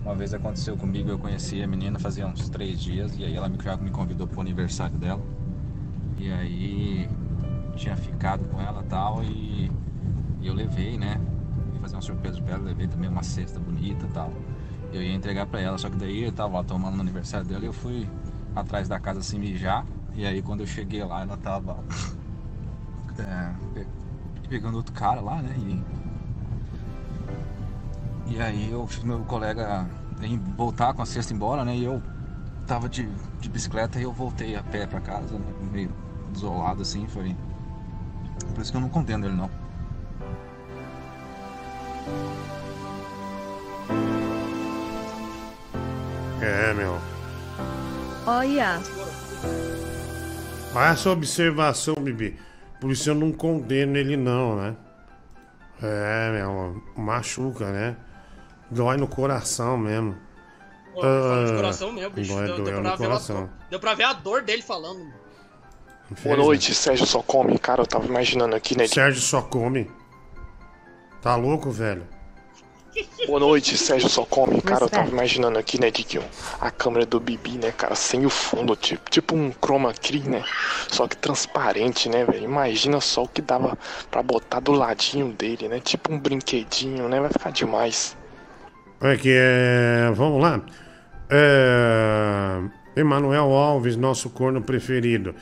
Uma 0.04 0.16
vez 0.16 0.34
aconteceu 0.34 0.78
comigo, 0.78 1.10
eu 1.10 1.20
conheci 1.20 1.62
a 1.62 1.68
menina 1.68 2.00
fazia 2.00 2.26
uns 2.26 2.48
três 2.50 2.80
dias, 2.80 3.18
e 3.18 3.26
aí 3.26 3.36
ela 3.36 3.50
me, 3.50 3.58
já 3.62 3.76
me 3.76 3.92
convidou 3.92 4.26
pro 4.26 4.40
aniversário 4.40 4.98
dela. 4.98 5.22
E 6.18 6.32
aí 6.32 7.10
tinha 7.76 7.96
ficado 7.98 8.46
com 8.46 8.62
ela 8.62 8.82
tal, 8.84 9.22
e, 9.24 9.70
e 10.42 10.48
eu 10.48 10.54
levei, 10.54 10.98
né? 10.98 11.20
Ia 11.74 11.82
fazer 11.82 11.96
uma 11.98 12.02
surpresa 12.02 12.42
pra 12.42 12.56
ela, 12.56 12.64
levei 12.64 12.88
também 12.88 13.10
uma 13.10 13.24
cesta 13.24 13.60
bonita 13.60 14.08
tal. 14.14 14.32
Eu 14.94 15.04
ia 15.04 15.14
entregar 15.14 15.46
pra 15.46 15.60
ela, 15.60 15.78
só 15.78 15.90
que 15.90 15.98
daí 15.98 16.24
eu 16.24 16.32
tava 16.32 16.56
lá 16.56 16.64
tomando 16.64 16.96
no 16.96 17.02
aniversário 17.02 17.46
dela 17.46 17.66
e 17.66 17.68
eu 17.68 17.74
fui 17.74 18.08
atrás 18.56 18.88
da 18.88 19.00
casa 19.00 19.20
assim 19.20 19.38
mijar. 19.38 19.86
E 20.16 20.26
aí 20.26 20.42
quando 20.42 20.62
eu 20.62 20.68
cheguei 20.68 21.04
lá, 21.04 21.22
ela 21.22 21.36
tava 21.36 21.84
é, 23.20 23.86
pegando 24.50 24.78
outro 24.78 24.94
cara 24.94 25.22
lá, 25.22 25.42
né? 25.42 25.56
E, 25.58 25.84
e 28.34 28.42
aí 28.42 28.72
eu 28.72 28.86
fiz 28.88 29.04
meu 29.04 29.20
colega 29.20 29.88
em 30.22 30.38
voltar 30.38 30.94
com 30.94 31.02
a 31.02 31.06
cesta 31.06 31.34
embora, 31.34 31.64
né? 31.64 31.76
E 31.76 31.84
eu 31.84 32.02
tava 32.66 32.90
de, 32.90 33.08
de 33.40 33.50
bicicleta 33.50 34.00
e 34.00 34.04
eu 34.04 34.12
voltei 34.12 34.56
a 34.56 34.64
pé 34.64 34.86
pra 34.86 35.00
casa, 35.00 35.38
né? 35.38 35.46
Meio 35.72 35.92
desolado 36.32 36.82
assim, 36.82 37.08
foi. 37.08 37.36
Por 38.54 38.62
isso 38.62 38.72
que 38.72 38.78
eu 38.78 38.82
não 38.82 38.90
condeno 38.90 39.26
ele 39.26 39.36
não. 39.36 39.50
É, 46.42 46.74
meu. 46.74 47.00
Olha. 48.26 48.80
Essa 50.76 51.10
observação, 51.10 51.96
Bibi. 51.96 52.47
Por 52.80 52.92
isso 52.92 53.10
eu 53.10 53.16
não 53.16 53.32
condeno 53.32 53.98
ele, 53.98 54.16
não, 54.16 54.56
né? 54.56 54.76
É, 55.82 56.32
meu. 56.32 56.82
Machuca, 56.96 57.72
né? 57.72 57.96
Dói 58.70 58.98
no 58.98 59.08
coração 59.08 59.78
mesmo. 59.78 60.16
Pô, 60.94 61.02
dói 61.02 61.44
no 61.46 61.52
Ah, 61.52 61.56
coração 61.56 61.92
mesmo, 61.92 62.10
bicho. 62.12 62.34
Dói, 62.34 62.46
Deu, 62.48 62.64
deu, 62.64 62.82
pra 62.82 62.96
ver 62.96 62.98
coração. 62.98 63.50
a, 63.66 63.70
deu 63.70 63.80
pra 63.80 63.94
ver 63.94 64.04
a 64.04 64.14
dor 64.14 64.42
dele 64.44 64.62
falando. 64.62 65.06
Boa 66.24 66.38
noite, 66.38 66.74
Sérgio 66.74 67.06
Só 67.06 67.22
Come. 67.22 67.58
Cara, 67.60 67.82
eu 67.82 67.86
tava 67.88 68.06
imaginando 68.06 68.56
aqui, 68.56 68.78
né? 68.78 68.88
Sérgio 68.88 69.22
só 69.22 69.42
come. 69.42 69.92
Tá 71.22 71.36
louco, 71.36 71.70
velho? 71.70 72.08
Boa 73.28 73.40
noite, 73.40 73.78
Sérgio 73.78 74.10
Só 74.10 74.26
Come. 74.26 74.62
Cara, 74.62 74.86
eu 74.86 74.90
tava 74.90 75.10
imaginando 75.10 75.60
aqui, 75.60 75.80
né, 75.80 75.92
de 75.92 76.04
que 76.04 76.20
a 76.60 76.72
câmera 76.72 77.06
do 77.06 77.20
Bibi, 77.20 77.58
né, 77.58 77.72
cara, 77.72 77.96
sem 77.96 78.26
o 78.26 78.30
fundo, 78.30 78.76
tipo, 78.76 79.10
tipo 79.10 79.36
um 79.36 79.52
chroma 79.52 79.94
key, 79.94 80.20
né? 80.28 80.44
Só 80.88 81.08
que 81.08 81.16
transparente, 81.18 82.10
né, 82.10 82.26
velho? 82.26 82.46
Imagina 82.46 83.00
só 83.02 83.24
o 83.24 83.28
que 83.28 83.42
dava 83.42 83.78
pra 84.10 84.24
botar 84.24 84.60
do 84.60 84.72
ladinho 84.72 85.32
dele, 85.34 85.68
né? 85.68 85.80
Tipo 85.80 86.14
um 86.14 86.20
brinquedinho, 86.20 87.08
né? 87.08 87.20
Vai 87.20 87.30
ficar 87.30 87.52
demais. 87.52 88.16
É 89.02 89.16
que 89.16 89.32
é. 89.32 90.12
Vamos 90.14 90.42
lá. 90.42 90.62
É. 91.30 92.62
Emanuel 92.96 93.54
Alves, 93.54 93.96
nosso 93.96 94.30
corno 94.30 94.62
preferido. 94.62 95.36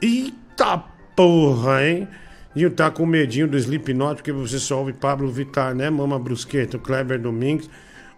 Eita 0.00 0.84
porra, 1.16 1.84
hein? 1.84 2.08
E 2.54 2.68
tá 2.68 2.90
com 2.90 3.06
medinho 3.06 3.46
do 3.46 3.56
Slipknot, 3.56 4.16
porque 4.16 4.32
você 4.32 4.58
só 4.58 4.78
ouve 4.78 4.92
Pablo 4.92 5.30
Vittar, 5.30 5.74
né? 5.74 5.88
Mama 5.88 6.18
Brusqueta, 6.18 6.76
o 6.76 6.80
Kleber 6.80 7.20
Domingues. 7.20 7.70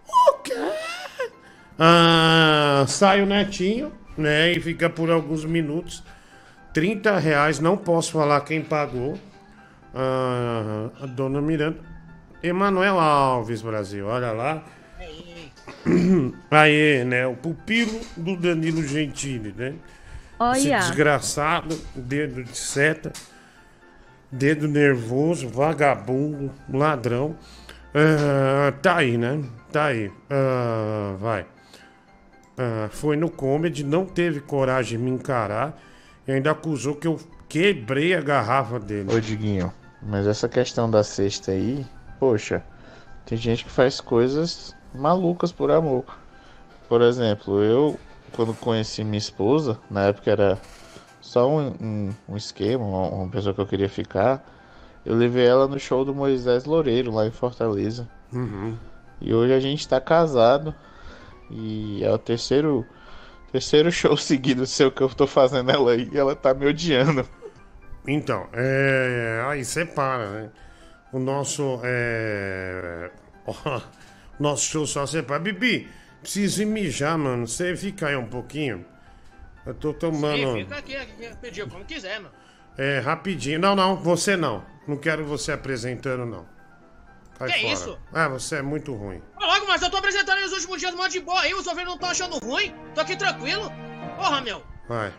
O 0.07 0.33
quê? 0.39 0.53
Ah, 1.77 2.85
sai 2.87 3.21
o 3.21 3.25
netinho, 3.25 3.91
né? 4.17 4.51
E 4.51 4.59
fica 4.59 4.89
por 4.89 5.11
alguns 5.11 5.45
minutos. 5.45 6.03
30 6.73 7.19
reais, 7.19 7.59
não 7.59 7.77
posso 7.77 8.11
falar 8.11 8.41
quem 8.41 8.61
pagou. 8.61 9.19
Ah, 9.93 10.89
a 11.01 11.05
dona 11.05 11.39
Miranda. 11.39 11.77
Emanuel 12.41 12.99
Alves, 12.99 13.61
Brasil, 13.61 14.07
olha 14.07 14.31
lá. 14.31 14.63
Aí, 16.51 17.05
né? 17.05 17.27
O 17.27 17.35
pupilo 17.35 18.01
do 18.17 18.35
Danilo 18.35 18.83
Gentili, 18.83 19.53
né? 19.55 19.75
Esse 20.55 20.67
Olha. 20.67 20.79
desgraçado, 20.79 21.79
dedo 21.95 22.43
de 22.43 22.57
seta, 22.57 23.13
dedo 24.33 24.67
nervoso, 24.67 25.47
vagabundo, 25.47 26.51
ladrão. 26.71 27.35
Ah, 27.93 28.73
tá 28.81 28.97
aí, 28.97 29.17
né? 29.17 29.43
Tá 29.71 29.85
aí. 29.85 30.11
Ah, 30.29 31.15
vai. 31.19 31.45
Ah, 32.57 32.89
foi 32.91 33.15
no 33.15 33.29
comedy, 33.29 33.83
não 33.83 34.05
teve 34.05 34.39
coragem 34.39 34.97
de 34.97 35.03
me 35.03 35.11
encarar 35.11 35.79
e 36.27 36.31
ainda 36.31 36.51
acusou 36.51 36.95
que 36.95 37.07
eu 37.07 37.19
quebrei 37.47 38.15
a 38.15 38.21
garrafa 38.21 38.79
dele. 38.79 39.13
Ô 39.13 39.19
Diguinho, 39.19 39.71
mas 40.01 40.25
essa 40.25 40.49
questão 40.49 40.89
da 40.89 41.03
cesta 41.03 41.51
aí, 41.51 41.85
poxa, 42.19 42.63
tem 43.25 43.37
gente 43.37 43.63
que 43.63 43.71
faz 43.71 44.01
coisas 44.01 44.75
malucas 44.93 45.51
por 45.51 45.69
amor. 45.71 46.05
Por 46.89 47.01
exemplo, 47.01 47.63
eu, 47.63 47.99
quando 48.31 48.53
conheci 48.53 49.03
minha 49.03 49.17
esposa, 49.17 49.79
na 49.89 50.05
época 50.05 50.31
era 50.31 50.59
só 51.23 51.49
um, 51.49 51.67
um, 51.79 52.09
um 52.27 52.35
esquema, 52.35 52.83
uma, 52.83 53.07
uma 53.07 53.29
pessoa 53.29 53.55
que 53.55 53.61
eu 53.61 53.65
queria 53.65 53.87
ficar, 53.87 54.45
eu 55.05 55.15
levei 55.15 55.47
ela 55.47 55.69
no 55.69 55.79
show 55.79 56.03
do 56.03 56.13
Moisés 56.13 56.65
Loureiro, 56.65 57.13
lá 57.13 57.25
em 57.25 57.31
Fortaleza. 57.31 58.09
Uhum. 58.33 58.77
E 59.21 59.33
hoje 59.33 59.53
a 59.53 59.59
gente 59.61 59.87
tá 59.87 60.01
casado 60.01 60.75
e 61.49 62.03
é 62.03 62.11
o 62.11 62.17
terceiro, 62.17 62.85
Terceiro 63.53 63.89
show 63.89 64.17
seguido 64.17 64.65
seu 64.65 64.91
que 64.91 65.01
eu 65.01 65.07
tô 65.09 65.25
fazendo 65.25 65.71
ela 65.71 65.93
aí 65.93 66.09
e 66.11 66.17
ela 66.17 66.35
tá 66.35 66.53
me 66.53 66.65
odiando. 66.65 67.25
Então, 68.05 68.49
é. 68.51 69.41
Aí 69.47 69.63
separa, 69.63 70.29
né? 70.29 70.49
O 71.13 71.19
nosso. 71.19 71.79
É. 71.85 73.11
nosso 74.37 74.65
show 74.65 74.85
só 74.85 75.05
separa. 75.05 75.39
Bibi, 75.39 75.87
preciso 76.21 76.63
ir 76.63 76.65
mijar, 76.65 77.17
mano. 77.17 77.47
Você 77.47 77.77
fica 77.77 78.07
aí 78.07 78.17
um 78.17 78.25
pouquinho. 78.25 78.83
Eu 79.65 79.73
tô 79.73 79.93
tomando. 79.93 80.35
Sim, 80.35 80.63
fica 80.63 80.77
aqui, 80.77 80.95
aqui, 80.95 81.35
pediu 81.41 81.67
como 81.69 81.85
quiser, 81.85 82.19
mano. 82.19 82.33
É, 82.77 82.99
rapidinho. 82.99 83.59
Não, 83.59 83.75
não, 83.75 83.95
você 83.95 84.35
não. 84.35 84.63
Não 84.87 84.97
quero 84.97 85.23
você 85.25 85.51
apresentando, 85.51 86.25
não. 86.25 86.45
Cai 87.37 87.51
Que 87.51 87.61
fora. 87.61 87.73
isso? 87.73 87.99
Ah, 88.11 88.27
você 88.27 88.57
é 88.57 88.61
muito 88.61 88.93
ruim. 88.93 89.21
Logo, 89.39 89.65
mas 89.67 89.81
eu 89.81 89.89
tô 89.89 89.97
apresentando 89.97 90.37
aí 90.37 90.45
os 90.45 90.51
últimos 90.53 90.79
dias 90.79 90.93
mó 90.93 91.07
de 91.07 91.19
boa 91.19 91.41
aí, 91.41 91.53
os 91.53 91.65
ouvintes 91.65 91.87
não 91.87 91.95
estão 91.95 92.09
achando 92.09 92.37
ruim. 92.39 92.73
Tô 92.93 93.01
aqui 93.01 93.15
tranquilo. 93.15 93.71
Porra, 94.17 94.41
meu. 94.41 94.61
Vai. 94.87 95.13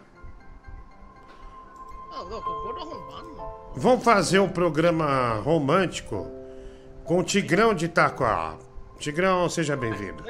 Mano. 2.10 3.72
Vamos 3.76 4.04
fazer 4.04 4.38
um 4.38 4.48
programa 4.48 5.40
romântico 5.40 6.30
com 7.04 7.18
o 7.18 7.24
Tigrão 7.24 7.74
de 7.74 7.86
Itaquá. 7.86 8.56
Tigrão, 8.98 9.48
seja 9.48 9.76
bem-vindo. 9.76 10.22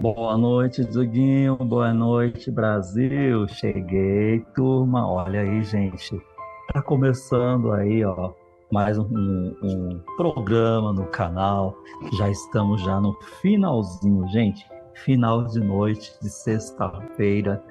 Boa 0.00 0.36
noite, 0.36 0.84
Diguinho. 0.84 1.56
Boa 1.56 1.92
noite, 1.92 2.50
Brasil. 2.50 3.46
Cheguei, 3.48 4.40
turma. 4.54 5.06
Olha 5.06 5.40
aí, 5.40 5.62
gente. 5.62 6.20
Tá 6.72 6.80
começando 6.80 7.72
aí, 7.72 8.04
ó, 8.04 8.30
mais 8.72 8.96
um, 8.96 9.04
um- 9.62 10.00
programa 10.16 10.92
no 10.92 11.04
canal. 11.06 11.76
Já 12.16 12.30
estamos 12.30 12.80
já 12.82 13.00
no 13.00 13.12
finalzinho, 13.42 14.26
gente. 14.28 14.66
Final 14.94 15.44
de 15.44 15.60
noite 15.60 16.12
de 16.22 16.30
sexta-feira. 16.30 17.62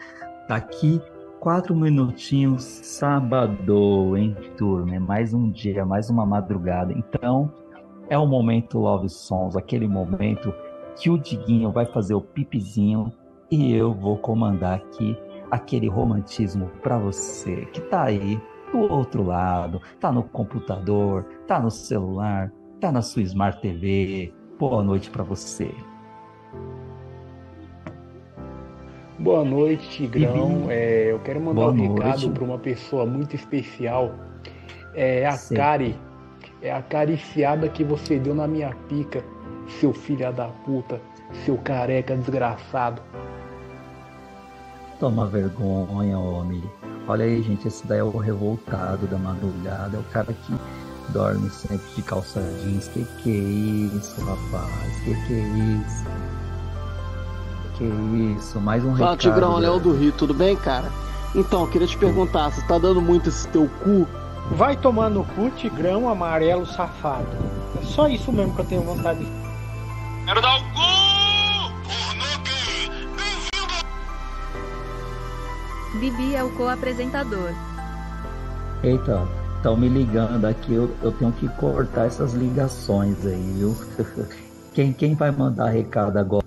Daqui 0.48 1.02
quatro 1.40 1.76
minutinhos, 1.76 2.64
sábado, 2.64 4.16
hein, 4.18 4.36
turma? 4.58 4.96
É 4.96 5.00
mais 5.00 5.34
um 5.34 5.50
dia, 5.50 5.86
mais 5.86 6.10
uma 6.10 6.26
madrugada. 6.26 6.94
Então, 6.94 7.52
é 8.10 8.18
o 8.18 8.26
momento 8.28 8.80
Love 8.80 9.10
Songs, 9.10 9.56
aquele 9.56 9.88
momento 9.88 10.54
que 11.00 11.10
o 11.10 11.18
Diguinho 11.18 11.72
vai 11.72 11.86
fazer 11.86 12.14
o 12.14 12.22
pipizinho 12.22 13.12
e 13.50 13.74
eu 13.74 13.94
vou 13.94 14.18
comandar 14.18 14.76
aqui 14.76 15.18
aquele 15.50 15.88
romantismo 15.88 16.70
pra 16.84 16.98
você 17.00 17.66
que 17.68 17.80
tá 17.82 18.04
aí 18.04 18.40
do 18.72 18.80
outro 18.80 19.24
lado, 19.24 19.82
tá 20.00 20.12
no 20.12 20.24
computador, 20.24 21.26
tá 21.48 21.60
no 21.60 21.72
celular, 21.72 22.52
tá 22.80 22.92
na 22.92 23.02
sua 23.02 23.24
Smart 23.24 23.60
TV. 23.62 24.34
Boa 24.60 24.84
noite 24.84 25.10
pra 25.10 25.24
você. 25.24 25.74
Boa 29.18 29.44
noite, 29.44 29.90
Tigrão. 29.90 30.68
É, 30.70 31.12
eu 31.12 31.20
quero 31.20 31.40
mandar 31.40 31.62
Boa 31.62 31.72
um 31.72 31.76
noite. 31.76 32.04
recado 32.04 32.32
para 32.32 32.44
uma 32.44 32.60
pessoa 32.60 33.06
muito 33.06 33.36
especial. 33.36 34.12
É 34.94 35.26
a 35.26 35.32
Sim. 35.32 35.56
Kari. 35.56 35.96
É 36.62 36.72
a 36.72 36.78
acariciada 36.78 37.70
que 37.70 37.84
você 37.86 38.20
deu 38.20 38.36
na 38.36 38.48
minha 38.48 38.76
pica, 38.90 39.24
seu 39.70 39.94
filho 39.94 40.32
da 40.34 40.48
puta, 40.66 41.02
seu 41.46 41.58
careca 41.58 42.16
desgraçado. 42.16 43.02
Toma 45.00 45.26
vergonha, 45.28 46.18
homem. 46.18 46.62
Olha 47.08 47.26
aí, 47.26 47.42
gente, 47.42 47.68
esse 47.68 47.88
daí 47.88 48.00
é 48.00 48.04
o 48.04 48.18
revoltado 48.18 49.08
da 49.08 49.18
madrugada, 49.18 49.98
é 49.98 50.00
o 50.00 50.04
cara 50.12 50.34
que 50.34 50.54
dorme 51.10 51.50
sempre 51.50 51.88
de 51.96 52.02
calça 52.02 52.42
jeans. 52.62 52.88
Que 52.90 53.04
que 53.22 53.32
é 53.32 53.96
isso, 53.98 54.22
rapaz? 54.26 54.96
Que 55.04 55.16
que 55.26 55.34
é 55.34 55.44
isso? 55.78 56.06
Que 57.78 57.84
isso? 58.38 58.60
Mais 58.60 58.84
um 58.84 58.96
Fala, 58.96 59.12
recado. 59.12 59.20
Tigrão, 59.20 59.56
né? 59.56 59.68
Léo 59.68 59.80
do 59.80 59.94
Rio, 59.94 60.12
tudo 60.12 60.34
bem, 60.34 60.56
cara? 60.58 60.92
Então, 61.34 61.66
queria 61.68 61.88
te 61.88 61.98
perguntar, 61.98 62.52
você 62.52 62.62
tá 62.68 62.78
dando 62.78 63.02
muito 63.02 63.30
esse 63.30 63.48
teu 63.48 63.70
cu? 63.84 64.08
Vai 64.52 64.76
tomar 64.76 65.10
no 65.10 65.24
cu, 65.24 65.50
tigrão 65.52 66.10
amarelo 66.10 66.66
safado. 66.66 67.28
É 67.80 67.86
só 67.86 68.08
isso 68.08 68.32
mesmo 68.32 68.54
que 68.54 68.62
eu 68.62 68.66
tenho 68.66 68.82
vontade 68.82 69.24
de. 69.24 69.49
Quero 70.30 70.42
dar 70.42 70.58
o 70.58 70.64
cu! 70.76 70.90
Bibi 76.00 76.36
é 76.36 76.44
o 76.44 76.56
co-apresentador. 76.56 77.50
Eita, 78.84 79.28
estão 79.56 79.76
me 79.76 79.90
ligando 79.90 80.46
aqui, 80.46 80.76
eu, 80.76 80.96
eu 81.02 81.12
tenho 81.14 81.32
que 81.32 81.50
cortar 81.56 82.06
essas 82.06 82.34
ligações 82.34 83.26
aí, 83.26 83.42
viu? 83.58 83.76
Quem, 84.76 84.94
quem 84.94 85.16
vai 85.16 85.32
mandar 85.32 85.70
recado 85.70 86.20
agora? 86.20 86.46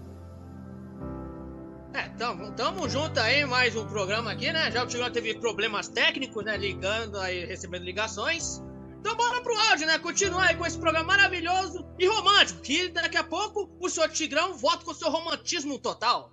É, 1.92 2.02
tamo, 2.10 2.52
tamo 2.52 2.88
junto 2.88 3.18
aí, 3.18 3.44
mais 3.44 3.74
um 3.74 3.84
programa 3.84 4.30
aqui, 4.30 4.52
né? 4.52 4.70
Já 4.70 4.84
o 4.84 4.86
Tigrão 4.86 5.10
teve 5.10 5.34
problemas 5.40 5.88
técnicos, 5.88 6.44
né? 6.44 6.56
Ligando 6.56 7.18
aí, 7.18 7.44
recebendo 7.46 7.82
ligações. 7.82 8.62
Então 9.02 9.16
bora 9.16 9.42
pro 9.42 9.58
áudio, 9.58 9.84
né? 9.84 9.98
Continuar 9.98 10.44
aí 10.44 10.56
com 10.56 10.64
esse 10.64 10.78
programa 10.78 11.04
maravilhoso 11.04 11.84
e 11.98 12.06
romântico. 12.06 12.62
Que 12.62 12.86
daqui 12.86 13.16
a 13.16 13.24
pouco 13.24 13.68
o 13.80 13.88
senhor 13.88 14.08
Tigrão 14.08 14.54
volta 14.54 14.84
com 14.84 14.92
o 14.92 14.94
seu 14.94 15.10
romantismo 15.10 15.76
total. 15.76 16.30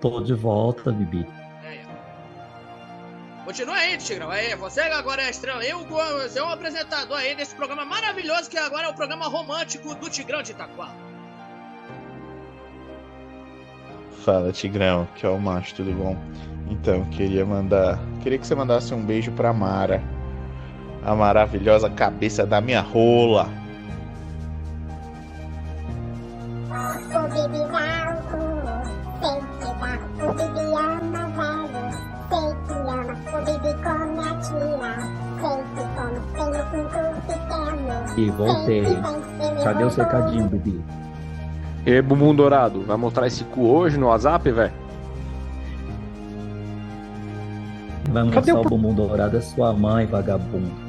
Tô 0.00 0.20
de 0.20 0.34
volta, 0.34 0.90
Bibi. 0.90 1.24
Continua 3.44 3.76
aí, 3.76 3.96
Tigrão. 3.98 4.30
Aí, 4.30 4.52
você 4.56 4.80
agora 4.80 5.22
é 5.22 5.26
a 5.26 5.30
estrela. 5.30 5.64
Eu, 5.64 5.86
você 5.86 6.40
é 6.40 6.42
o 6.42 6.46
apresentador 6.46 7.18
aí 7.18 7.36
desse 7.36 7.54
programa 7.54 7.84
maravilhoso 7.84 8.50
que 8.50 8.58
agora 8.58 8.88
é 8.88 8.90
o 8.90 8.94
programa 8.94 9.28
romântico 9.28 9.94
do 9.94 10.10
Tigrão 10.10 10.42
de 10.42 10.50
Itaquá. 10.50 10.92
Fala, 14.24 14.50
Tigrão, 14.50 15.06
que 15.14 15.24
é 15.24 15.28
o 15.28 15.38
macho, 15.38 15.76
tudo 15.76 15.92
bom? 15.92 16.16
Então, 16.68 17.08
queria 17.10 17.46
mandar. 17.46 18.00
Queria 18.24 18.40
que 18.40 18.46
você 18.46 18.56
mandasse 18.56 18.92
um 18.92 19.06
beijo 19.06 19.30
pra 19.30 19.52
Mara. 19.52 20.17
A 21.08 21.14
maravilhosa 21.14 21.88
cabeça 21.88 22.44
da 22.44 22.60
minha 22.60 22.82
rola. 22.82 23.48
O 26.68 27.22
Bibi 27.30 27.60
dá 27.72 28.12
o 28.12 28.20
cu, 28.28 28.44
sei 29.22 29.40
que 29.58 29.70
dá. 29.80 29.92
O 30.22 30.34
Bibi 30.34 30.64
ama 30.76 31.24
velho, 31.32 31.88
sei 32.28 32.48
que 32.66 32.76
ama. 32.76 33.14
O 33.32 33.40
Bibi 33.40 33.72
come 33.82 34.20
a 34.20 34.36
tira, 34.44 34.92
sei 35.40 35.58
que 35.72 35.84
come. 35.96 36.18
Tem 36.34 36.50
o 36.50 36.64
pinto 36.68 37.00
pequeno. 37.26 37.96
E 38.18 38.30
voltei. 38.30 38.84
Cadê 39.64 39.84
o 39.84 39.88
voltou. 39.88 40.04
recadinho, 40.04 40.46
Bibi? 40.50 40.84
E 41.86 42.02
bumbum 42.02 42.34
dourado, 42.34 42.82
vai 42.82 42.98
mostrar 42.98 43.26
esse 43.26 43.44
cu 43.44 43.62
hoje 43.66 43.96
no 43.96 44.08
WhatsApp, 44.08 44.50
velho? 44.50 44.74
Vai 48.10 48.28
Cadê 48.28 48.52
mostrar 48.52 48.58
o 48.58 48.60
o 48.60 48.78
bumbum 48.78 48.92
dourado 48.92 49.38
é 49.38 49.40
sua 49.40 49.72
mãe, 49.72 50.04
vagabundo. 50.04 50.87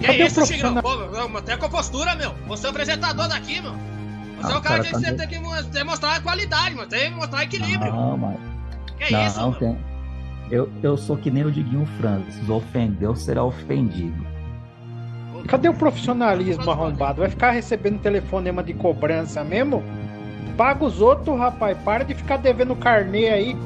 Que 0.00 0.06
é 0.06 0.26
isso, 0.26 0.44
Tigrão? 0.44 0.74
Pô, 0.82 0.96
meu, 0.96 1.28
mantenha 1.28 1.56
a 1.56 1.60
compostura, 1.60 2.14
meu. 2.14 2.32
Você 2.48 2.66
é 2.66 2.68
o 2.68 2.70
apresentador 2.70 3.28
daqui, 3.28 3.60
meu. 3.60 3.72
Você 3.72 4.52
Ah, 4.52 4.54
é 4.54 4.58
o 4.58 4.60
cara 4.60 4.62
cara, 4.62 4.82
que 4.84 4.90
tá 4.92 4.98
você 4.98 5.12
tem 5.14 5.28
que 5.28 5.38
a 6.16 6.20
qualidade, 6.20 6.74
mano. 6.74 6.88
Tem 6.88 7.10
que 7.10 7.16
mostrar 7.16 7.42
equilíbrio. 7.44 7.92
Não, 7.92 8.16
mas. 8.16 8.36
Que 8.98 9.12
não, 9.12 9.26
isso, 9.26 9.40
mano? 9.40 9.54
tem. 9.58 9.76
Eu, 10.50 10.70
eu 10.82 10.96
sou 10.96 11.16
que 11.16 11.30
nem 11.30 11.44
o 11.44 11.50
Diguinho 11.50 11.86
Francis. 11.98 12.48
Ofendeu, 12.48 13.16
será 13.16 13.42
ofendido. 13.42 14.26
Cadê 15.48 15.68
o 15.68 15.74
profissionalismo 15.74 16.70
arrombado? 16.70 17.20
Vai 17.20 17.30
ficar 17.30 17.50
recebendo 17.52 17.98
telefonema 18.00 18.62
de 18.62 18.74
cobrança 18.74 19.42
mesmo? 19.44 19.82
Paga 20.56 20.84
os 20.84 21.00
outros, 21.00 21.38
rapaz. 21.38 21.76
Para 21.84 22.04
de 22.04 22.14
ficar 22.14 22.36
devendo 22.38 22.74
carnê 22.76 23.28
aí. 23.28 23.56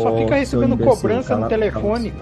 Só 0.00 0.16
fica 0.16 0.34
recebendo 0.36 0.74
imbecil, 0.74 0.92
cobrança 0.94 1.34
no 1.34 1.40
cala- 1.40 1.48
telefone. 1.48 2.12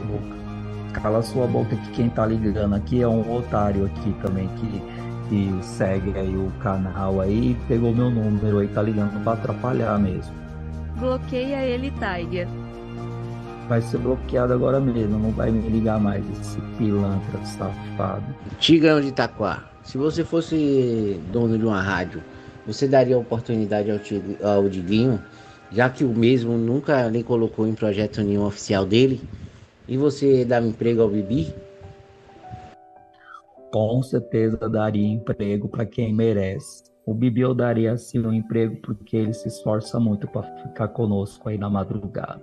Cala 1.02 1.22
sua 1.22 1.46
boca. 1.46 1.46
Cala 1.46 1.46
sua 1.46 1.46
boca 1.46 1.76
que 1.76 1.90
quem 1.92 2.08
tá 2.08 2.26
ligando 2.26 2.74
aqui 2.74 3.02
é 3.02 3.08
um 3.08 3.36
otário 3.36 3.86
aqui 3.86 4.14
também 4.22 4.48
que, 4.56 4.82
que 5.28 5.64
segue 5.64 6.18
aí 6.18 6.36
o 6.36 6.50
canal 6.62 7.20
aí, 7.20 7.56
pegou 7.68 7.94
meu 7.94 8.10
número 8.10 8.58
aí, 8.58 8.68
tá 8.68 8.82
ligando 8.82 9.22
pra 9.22 9.34
atrapalhar 9.34 9.98
mesmo. 9.98 10.32
Bloqueia 10.98 11.62
ele, 11.64 11.92
Tiger. 11.92 12.48
Vai 13.68 13.82
ser 13.82 13.98
bloqueado 13.98 14.52
agora 14.52 14.78
mesmo, 14.78 15.18
não 15.18 15.30
vai 15.30 15.50
me 15.50 15.68
ligar 15.68 16.00
mais, 16.00 16.24
esse 16.40 16.60
pilantra 16.78 17.44
safado. 17.44 18.24
Tigrão 18.60 19.00
de 19.00 19.08
Itaquá, 19.08 19.64
se 19.82 19.98
você 19.98 20.24
fosse 20.24 21.20
dono 21.32 21.58
de 21.58 21.64
uma 21.64 21.82
rádio, 21.82 22.22
você 22.66 22.86
daria 22.86 23.18
oportunidade 23.18 23.90
ao, 23.90 23.98
Tig- 23.98 24.38
ao 24.42 24.68
Diguinho, 24.68 25.20
já 25.72 25.90
que 25.90 26.04
o 26.04 26.08
mesmo 26.10 26.56
nunca 26.56 27.10
nem 27.10 27.22
colocou 27.24 27.66
em 27.66 27.74
projeto 27.74 28.22
nenhum 28.22 28.44
oficial 28.46 28.86
dele, 28.86 29.20
e 29.88 29.96
você 29.96 30.44
dava 30.44 30.66
emprego 30.66 31.02
ao 31.02 31.08
Bibi? 31.08 31.54
Com 33.72 34.02
certeza 34.02 34.68
daria 34.68 35.06
emprego 35.06 35.68
pra 35.68 35.84
quem 35.84 36.14
merece. 36.14 36.84
O 37.04 37.14
Bibi 37.14 37.42
eu 37.42 37.54
daria 37.54 37.92
assim 37.92 38.18
um 38.20 38.32
emprego 38.32 38.76
porque 38.82 39.16
ele 39.16 39.32
se 39.32 39.46
esforça 39.48 40.00
muito 40.00 40.26
pra 40.26 40.42
ficar 40.62 40.88
conosco 40.88 41.48
aí 41.48 41.56
na 41.58 41.68
madrugada. 41.70 42.42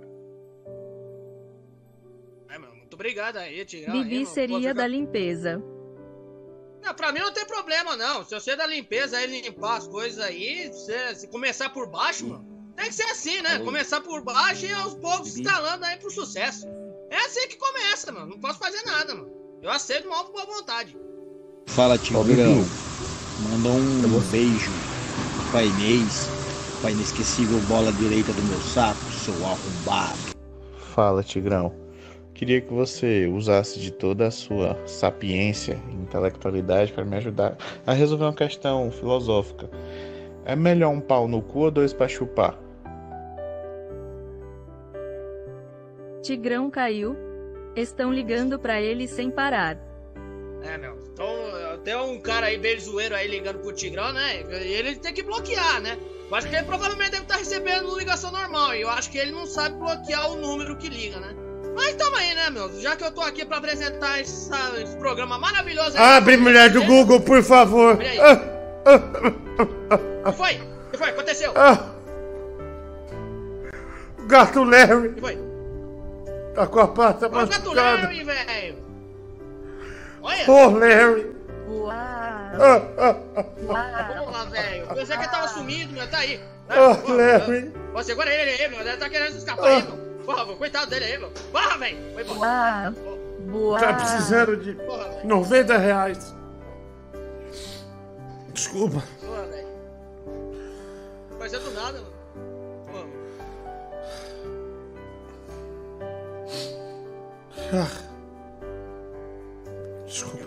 Muito 2.58 2.94
obrigado 2.94 3.38
aí, 3.38 3.64
Tigrão. 3.64 3.92
aí, 3.94 4.02
Bibi 4.04 4.18
não 4.20 4.26
seria 4.26 4.56
posso 4.56 4.62
da 4.68 4.70
ficar- 4.74 4.86
limpeza. 4.86 5.62
Não, 6.82 6.94
pra 6.94 7.10
mim 7.12 7.18
não 7.18 7.32
tem 7.32 7.44
problema, 7.46 7.96
não. 7.96 8.22
Se 8.24 8.38
você 8.38 8.52
é 8.52 8.56
da 8.56 8.66
limpeza 8.66 9.16
aí, 9.16 9.26
limpar 9.42 9.78
as 9.78 9.88
coisas 9.88 10.22
aí, 10.24 10.70
se, 10.72 11.14
se 11.16 11.26
começar 11.28 11.70
por 11.70 11.88
baixo, 11.90 12.28
mano, 12.28 12.44
Tem 12.76 12.86
que 12.86 12.94
ser 12.94 13.04
assim, 13.04 13.40
né? 13.42 13.58
Começar 13.60 14.00
por 14.00 14.22
baixo 14.22 14.66
e 14.66 14.72
aos 14.72 14.94
poucos 14.96 15.36
escalando 15.36 15.84
aí 15.84 15.96
pro 15.96 16.10
sucesso. 16.10 16.66
É 17.10 17.16
assim 17.16 17.48
que 17.48 17.56
começa, 17.56 18.12
mano. 18.12 18.26
Não 18.26 18.38
posso 18.38 18.58
fazer 18.58 18.82
nada, 18.84 19.14
mano. 19.14 19.30
Eu 19.62 19.70
aceito 19.70 20.08
mal 20.08 20.24
por 20.24 20.32
boa 20.32 20.46
vontade. 20.58 20.96
Fala, 21.66 21.96
Tigrão. 21.96 22.64
Manda 23.48 23.68
um 23.68 24.20
beijo 24.30 24.70
pra 25.50 25.62
Inês, 25.62 26.28
pra 26.80 26.90
inesquecível 26.90 27.58
bola 27.60 27.92
direita 27.92 28.32
do 28.32 28.42
meu 28.42 28.60
saco, 28.60 29.00
seu 29.12 29.34
arrombado. 29.44 30.18
Fala, 30.94 31.22
Tigrão. 31.22 31.72
Queria 32.34 32.60
que 32.60 32.72
você 32.72 33.26
usasse 33.26 33.78
de 33.78 33.92
toda 33.92 34.26
a 34.26 34.30
sua 34.30 34.76
sapiência 34.86 35.80
e 35.88 35.94
intelectualidade 35.94 36.92
para 36.92 37.04
me 37.04 37.16
ajudar 37.16 37.56
a 37.86 37.92
resolver 37.92 38.24
uma 38.24 38.34
questão 38.34 38.90
filosófica. 38.90 39.70
É 40.44 40.56
melhor 40.56 40.90
um 40.90 41.00
pau 41.00 41.28
no 41.28 41.40
cu 41.40 41.60
ou 41.60 41.70
dois 41.70 41.92
pra 41.92 42.08
chupar? 42.08 42.58
Tigrão 46.24 46.70
caiu. 46.70 47.14
Estão 47.76 48.12
ligando 48.12 48.58
pra 48.58 48.80
ele 48.80 49.06
sem 49.06 49.30
parar. 49.30 49.76
É, 50.62 50.78
meu. 50.78 50.96
Então, 51.12 51.26
tem 51.84 51.94
um 51.96 52.18
cara 52.20 52.46
aí 52.46 52.56
bem 52.56 52.80
zoeiro 52.80 53.14
aí 53.14 53.28
ligando 53.28 53.58
pro 53.58 53.72
Tigrão, 53.72 54.12
né? 54.12 54.40
E 54.40 54.72
ele 54.72 54.96
tem 54.96 55.12
que 55.12 55.22
bloquear, 55.22 55.80
né? 55.82 55.98
Eu 56.30 56.34
acho 56.34 56.48
que 56.48 56.56
ele 56.56 56.64
provavelmente 56.64 57.10
deve 57.10 57.24
estar 57.24 57.36
recebendo 57.36 57.96
ligação 57.98 58.32
normal. 58.32 58.74
E 58.74 58.80
eu 58.80 58.88
acho 58.88 59.10
que 59.10 59.18
ele 59.18 59.32
não 59.32 59.44
sabe 59.46 59.76
bloquear 59.76 60.30
o 60.32 60.36
número 60.36 60.76
que 60.76 60.88
liga, 60.88 61.20
né? 61.20 61.34
Mas 61.76 61.94
tamo 61.94 62.16
aí, 62.16 62.34
né, 62.34 62.48
meu? 62.50 62.80
Já 62.80 62.96
que 62.96 63.04
eu 63.04 63.12
tô 63.12 63.20
aqui 63.20 63.44
pra 63.44 63.58
apresentar 63.58 64.18
essa- 64.20 64.80
esse 64.80 64.96
programa 64.96 65.38
maravilhoso. 65.38 65.96
aí, 65.98 66.02
Abre, 66.16 66.36
mulher 66.38 66.70
do 66.70 66.82
Google, 66.84 67.20
por 67.20 67.42
favor. 67.42 67.98
Olha 67.98 68.10
aí. 68.10 68.18
O 70.24 70.30
que 70.30 70.36
foi? 70.38 70.54
O 70.54 70.90
que 70.92 70.98
foi? 70.98 71.10
Aconteceu? 71.10 71.52
ah. 71.56 71.90
Gato 74.26 74.64
Larry. 74.64 75.08
O 75.08 75.14
que 75.14 75.20
foi? 75.20 75.38
Tá 76.54 76.66
com 76.68 76.80
a 76.80 76.88
pata 76.88 77.26
Olha 77.26 77.44
o 77.44 77.48
gato 77.48 77.64
machucada. 77.64 78.02
Larry, 78.02 78.24
velho. 78.24 78.84
Olha. 80.22 80.50
Ô, 80.50 80.70
Larry. 80.70 81.34
Uau! 81.68 81.90
Ah, 81.90 82.82
ah, 82.98 83.16
ah. 83.36 83.42
Porra, 83.42 84.46
velho. 84.46 84.86
Pensei 84.88 85.16
que 85.16 85.22
ele 85.22 85.30
tava 85.30 85.48
sumido, 85.48 85.92
meu. 85.92 86.08
Tá 86.08 86.18
aí. 86.18 86.40
Ah, 86.68 86.94
Porra, 86.94 87.14
Larry. 87.14 87.72
Ó, 87.92 88.02
segura 88.02 88.32
ele 88.32 88.62
aí, 88.62 88.68
meu. 88.70 88.80
Ele 88.80 88.96
tá 88.96 89.08
querendo 89.08 89.36
escapar 89.36 89.66
aí, 89.66 89.82
meu. 89.82 89.96
Porra, 90.24 90.46
meu, 90.46 90.56
coitado 90.56 90.90
dele 90.90 91.04
aí, 91.04 91.18
meu. 91.18 91.30
Porra, 91.50 91.78
velho. 91.78 92.14
Foi 92.14 92.22
embora. 92.22 92.94
Boa! 93.40 93.78
Tá 93.78 93.94
precisando 93.94 94.56
de 94.56 94.76
90 95.24 95.76
reais. 95.76 96.34
Desculpa. 98.52 99.02
Porra, 99.20 99.42
velho. 99.46 99.64
Ser 101.50 101.58
do 101.58 101.70
nada, 101.72 102.00
mano. 102.00 102.13
Ah. 107.76 107.90
Desculpa. 110.06 110.44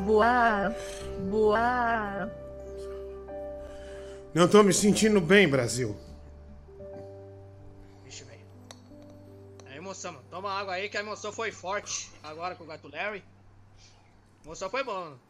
Boa! 0.00 0.74
Boa! 1.30 2.30
Não 4.34 4.46
tô 4.46 4.62
me 4.62 4.74
sentindo 4.74 5.22
bem, 5.22 5.48
Brasil. 5.48 5.96
Vixe, 8.04 8.22
velho. 8.24 8.40
É 9.72 9.78
emoção, 9.78 10.12
mano. 10.12 10.24
Toma 10.30 10.50
água 10.52 10.74
aí 10.74 10.90
que 10.90 10.98
a 10.98 11.00
emoção 11.00 11.32
foi 11.32 11.50
forte. 11.50 12.10
Agora 12.22 12.54
com 12.54 12.64
o 12.64 12.66
gato 12.66 12.88
Larry. 12.92 13.24
A 14.42 14.46
emoção 14.46 14.68
foi 14.68 14.84
boa, 14.84 15.00
mano. 15.00 15.20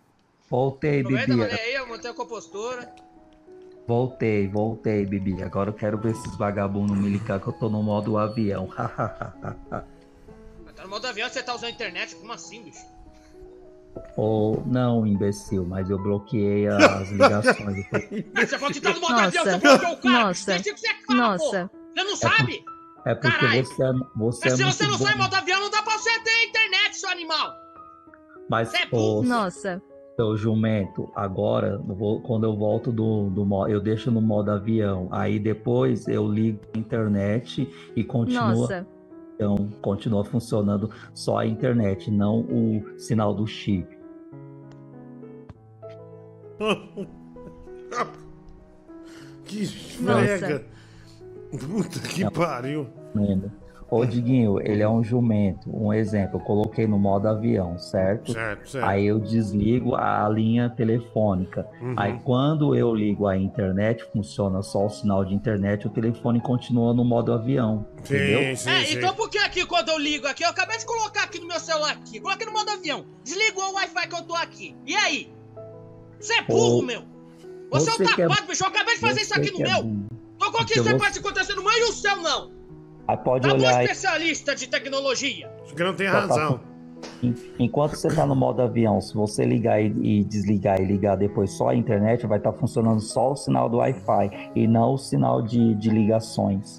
Voltei, 0.51 1.01
Aproveita, 1.01 1.27
Bibi. 1.29 1.39
mano, 1.39 1.53
aí, 1.53 1.75
eu 1.75 1.87
mantenho 1.87 2.13
a 2.13 2.17
compostura. 2.17 2.93
Voltei, 3.87 4.49
voltei, 4.49 5.07
Bibi. 5.07 5.45
Agora 5.45 5.71
eu 5.71 5.75
quero 5.75 5.97
ver 5.97 6.11
esses 6.11 6.37
vagabundos 6.37 6.99
me 6.99 7.09
ligar 7.09 7.39
que 7.41 7.47
eu 7.47 7.53
tô 7.53 7.69
no 7.69 7.85
modo 7.85 8.19
avião. 8.19 8.69
No 10.87 10.91
modo 10.91 11.07
avião, 11.09 11.29
você 11.29 11.43
tá 11.43 11.53
usando 11.53 11.65
a 11.67 11.71
internet? 11.73 12.15
Como 12.15 12.33
assim, 12.33 12.63
bicho? 12.63 12.87
Ou 14.17 14.63
não, 14.65 15.05
imbecil, 15.05 15.65
mas 15.67 15.91
eu 15.91 15.99
bloqueei 16.01 16.69
as 16.69 17.11
ligações. 17.11 17.85
Mas 18.33 18.49
você 18.51 18.57
falou 18.59 18.73
que 18.73 18.81
tá 18.81 18.93
no 18.93 19.01
modo 19.01 19.13
Nossa, 19.15 19.27
avião, 19.27 19.45
você 19.45 19.59
falou 19.59 19.79
que 19.79 19.85
é 19.85 19.91
o 19.91 19.97
cara. 19.97 20.25
nossa, 20.27 20.59
Você 20.59 20.73
que 20.75 20.81
você 20.81 20.89
fala, 21.07 21.19
nossa. 21.21 21.71
Você 21.93 22.05
não 22.05 22.17
sabe? 22.17 22.65
É 23.05 23.15
porque 23.17 23.37
Caralho. 23.37 23.65
você 23.65 23.83
é, 23.83 23.93
você 24.17 24.41
Mas 24.45 24.53
é 24.53 24.57
se 24.57 24.65
você 24.65 24.85
não 24.85 24.97
bom. 24.99 25.05
sai 25.05 25.15
em 25.15 25.19
modo 25.19 25.35
avião, 25.35 25.61
não 25.61 25.71
dá 25.71 25.83
pra 25.83 25.99
você 25.99 26.21
ter 26.21 26.45
internet, 26.49 26.97
seu 26.97 27.11
animal. 27.11 27.53
Mas, 28.49 28.69
Você 28.69 28.77
é 28.77 28.89
ô, 28.93 29.23
Nossa! 29.25 29.83
seu 30.15 30.37
jumento, 30.37 31.11
agora, 31.17 31.81
quando 32.25 32.45
eu 32.45 32.57
volto 32.57 32.93
do, 32.93 33.33
eu 33.69 33.81
deixo 33.81 34.11
no 34.13 34.21
modo 34.21 34.53
avião. 34.53 35.09
Aí 35.11 35.41
depois 35.41 36.07
eu 36.07 36.29
ligo 36.29 36.61
a 36.75 36.79
internet 36.79 37.69
e 37.97 38.05
continua. 38.05 38.55
Nossa! 38.55 38.96
Então, 39.37 39.69
continua 39.83 40.25
funcionando 40.25 40.91
só 41.15 41.39
a 41.39 41.47
internet, 41.47 42.11
não 42.11 42.41
o 42.41 42.99
sinal 42.99 43.33
do 43.35 43.47
chip. 43.47 43.87
Que 49.45 49.63
esfrega. 49.63 50.67
Puta 51.51 52.01
que 52.01 52.29
pariu. 52.31 52.89
Vendo? 53.15 53.51
Ô, 53.89 54.05
Diguinho, 54.05 54.61
ele 54.61 54.83
é 54.83 54.89
um 54.89 55.03
jumento. 55.03 55.71
Um 55.73 55.93
exemplo, 55.93 56.41
eu 56.41 56.45
coloquei 56.45 56.89
no 56.89 56.99
modo 56.99 57.29
avião, 57.29 57.79
certo? 57.79 58.33
Certo, 58.33 58.69
certo. 58.69 58.85
Aí 58.85 59.07
eu 59.07 59.21
desligo 59.21 59.95
a 59.95 60.29
linha 60.29 60.69
telefônica. 60.69 61.65
Uhum. 61.81 61.95
Aí 61.97 62.19
quando 62.25 62.75
eu 62.75 62.93
ligo 62.93 63.29
a 63.29 63.37
internet, 63.37 64.05
funciona 64.13 64.61
só 64.61 64.87
o 64.87 64.91
sinal 64.91 65.25
de 65.25 65.35
internet, 65.35 65.87
o 65.87 65.91
telefone 65.91 66.41
continua 66.41 66.93
no 66.93 67.05
modo 67.05 67.33
avião. 67.33 67.87
entendeu? 68.01 68.41
é, 68.41 68.93
então 68.93 69.15
por 69.15 69.31
que 69.31 69.39
aqui 69.39 69.65
quando 69.65 69.91
eu 69.91 69.99
ligo 69.99 70.27
aqui, 70.27 70.43
eu 70.45 70.49
acabei 70.49 70.79
de 70.79 70.85
colocar 70.85 71.23
aqui 71.23 71.39
no 71.39 71.47
meu 71.47 71.61
celular 71.61 71.93
aqui, 71.93 72.19
coloquei 72.19 72.47
no 72.47 72.53
modo 72.53 72.71
avião, 72.71 73.05
desligou 73.23 73.71
o 73.71 73.75
Wi-Fi 73.75 74.09
que 74.09 74.15
eu 74.17 74.23
tô 74.23 74.35
aqui. 74.35 74.75
E 74.85 74.97
aí? 74.97 75.33
Você 76.19 76.35
é 76.35 76.43
burro, 76.43 76.79
Ô, 76.79 76.83
meu! 76.83 77.03
Você, 77.71 77.91
você 77.91 78.03
é 78.03 78.07
um 78.07 78.09
é- 78.09 78.29
tapado, 78.29 78.49
bicho, 78.49 78.65
eu 78.65 78.69
acabei 78.69 78.95
de 78.95 79.01
fazer 79.01 79.21
isso 79.21 79.35
aqui 79.35 79.53
no 79.53 79.61
é 79.61 79.73
meu! 79.73 79.97
Tô 80.39 80.51
com 80.51 80.59
aqui 80.59 80.75
você 80.75 80.83
você- 80.83 80.99
pode 80.99 81.13
se 81.13 81.19
acontecer 81.21 81.55
no 81.55 81.63
meu 81.63 81.73
e 81.73 81.83
o 81.85 81.93
seu 81.93 82.17
não! 82.17 82.56
Aí 83.09 83.17
pode 83.17 83.47
Tá 83.49 83.55
bom, 83.55 83.61
olhar 83.61 83.83
especialista 83.85 84.55
de 84.55 84.67
tecnologia! 84.69 85.49
que 85.75 85.83
não 85.83 85.95
tem 85.95 86.09
Só 86.09 86.13
tá- 86.13 86.21
razão. 86.21 86.61
En- 87.23 87.35
Enquanto 87.59 87.95
você 87.95 88.09
tá 88.09 88.27
no 88.27 88.35
modo 88.35 88.63
avião, 88.63 89.01
se 89.01 89.15
você 89.15 89.45
ligar 89.45 89.81
e, 89.81 89.87
e 90.21 90.25
desligar 90.25 90.81
e 90.81 90.85
ligar 90.85 91.17
depois 91.17 91.51
só 91.53 91.69
a 91.69 91.75
internet, 91.75 92.27
vai 92.27 92.39
estar 92.39 92.53
funcionando 92.53 93.01
só 93.01 93.33
o 93.33 93.37
sinal 93.37 93.69
do 93.69 93.77
Wi-Fi 93.77 94.51
e 94.57 94.67
não 94.67 94.95
o 94.95 94.99
sinal 94.99 95.41
de, 95.43 95.75
de 95.75 95.91
ligações. 95.91 96.79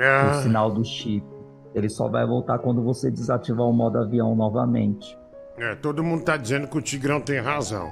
Ah. 0.00 0.38
O 0.38 0.42
sinal 0.42 0.70
do 0.70 0.84
chip. 0.84 1.24
Ele 1.74 1.88
só 1.88 2.08
vai 2.08 2.26
voltar 2.26 2.58
quando 2.58 2.82
você 2.82 3.10
desativar 3.10 3.66
o 3.66 3.72
modo 3.72 3.98
avião 3.98 4.34
novamente. 4.34 5.16
É, 5.58 5.74
todo 5.74 6.02
mundo 6.04 6.24
tá 6.24 6.36
dizendo 6.36 6.66
que 6.68 6.76
o 6.78 6.82
Tigrão 6.82 7.20
tem 7.20 7.38
razão. 7.40 7.90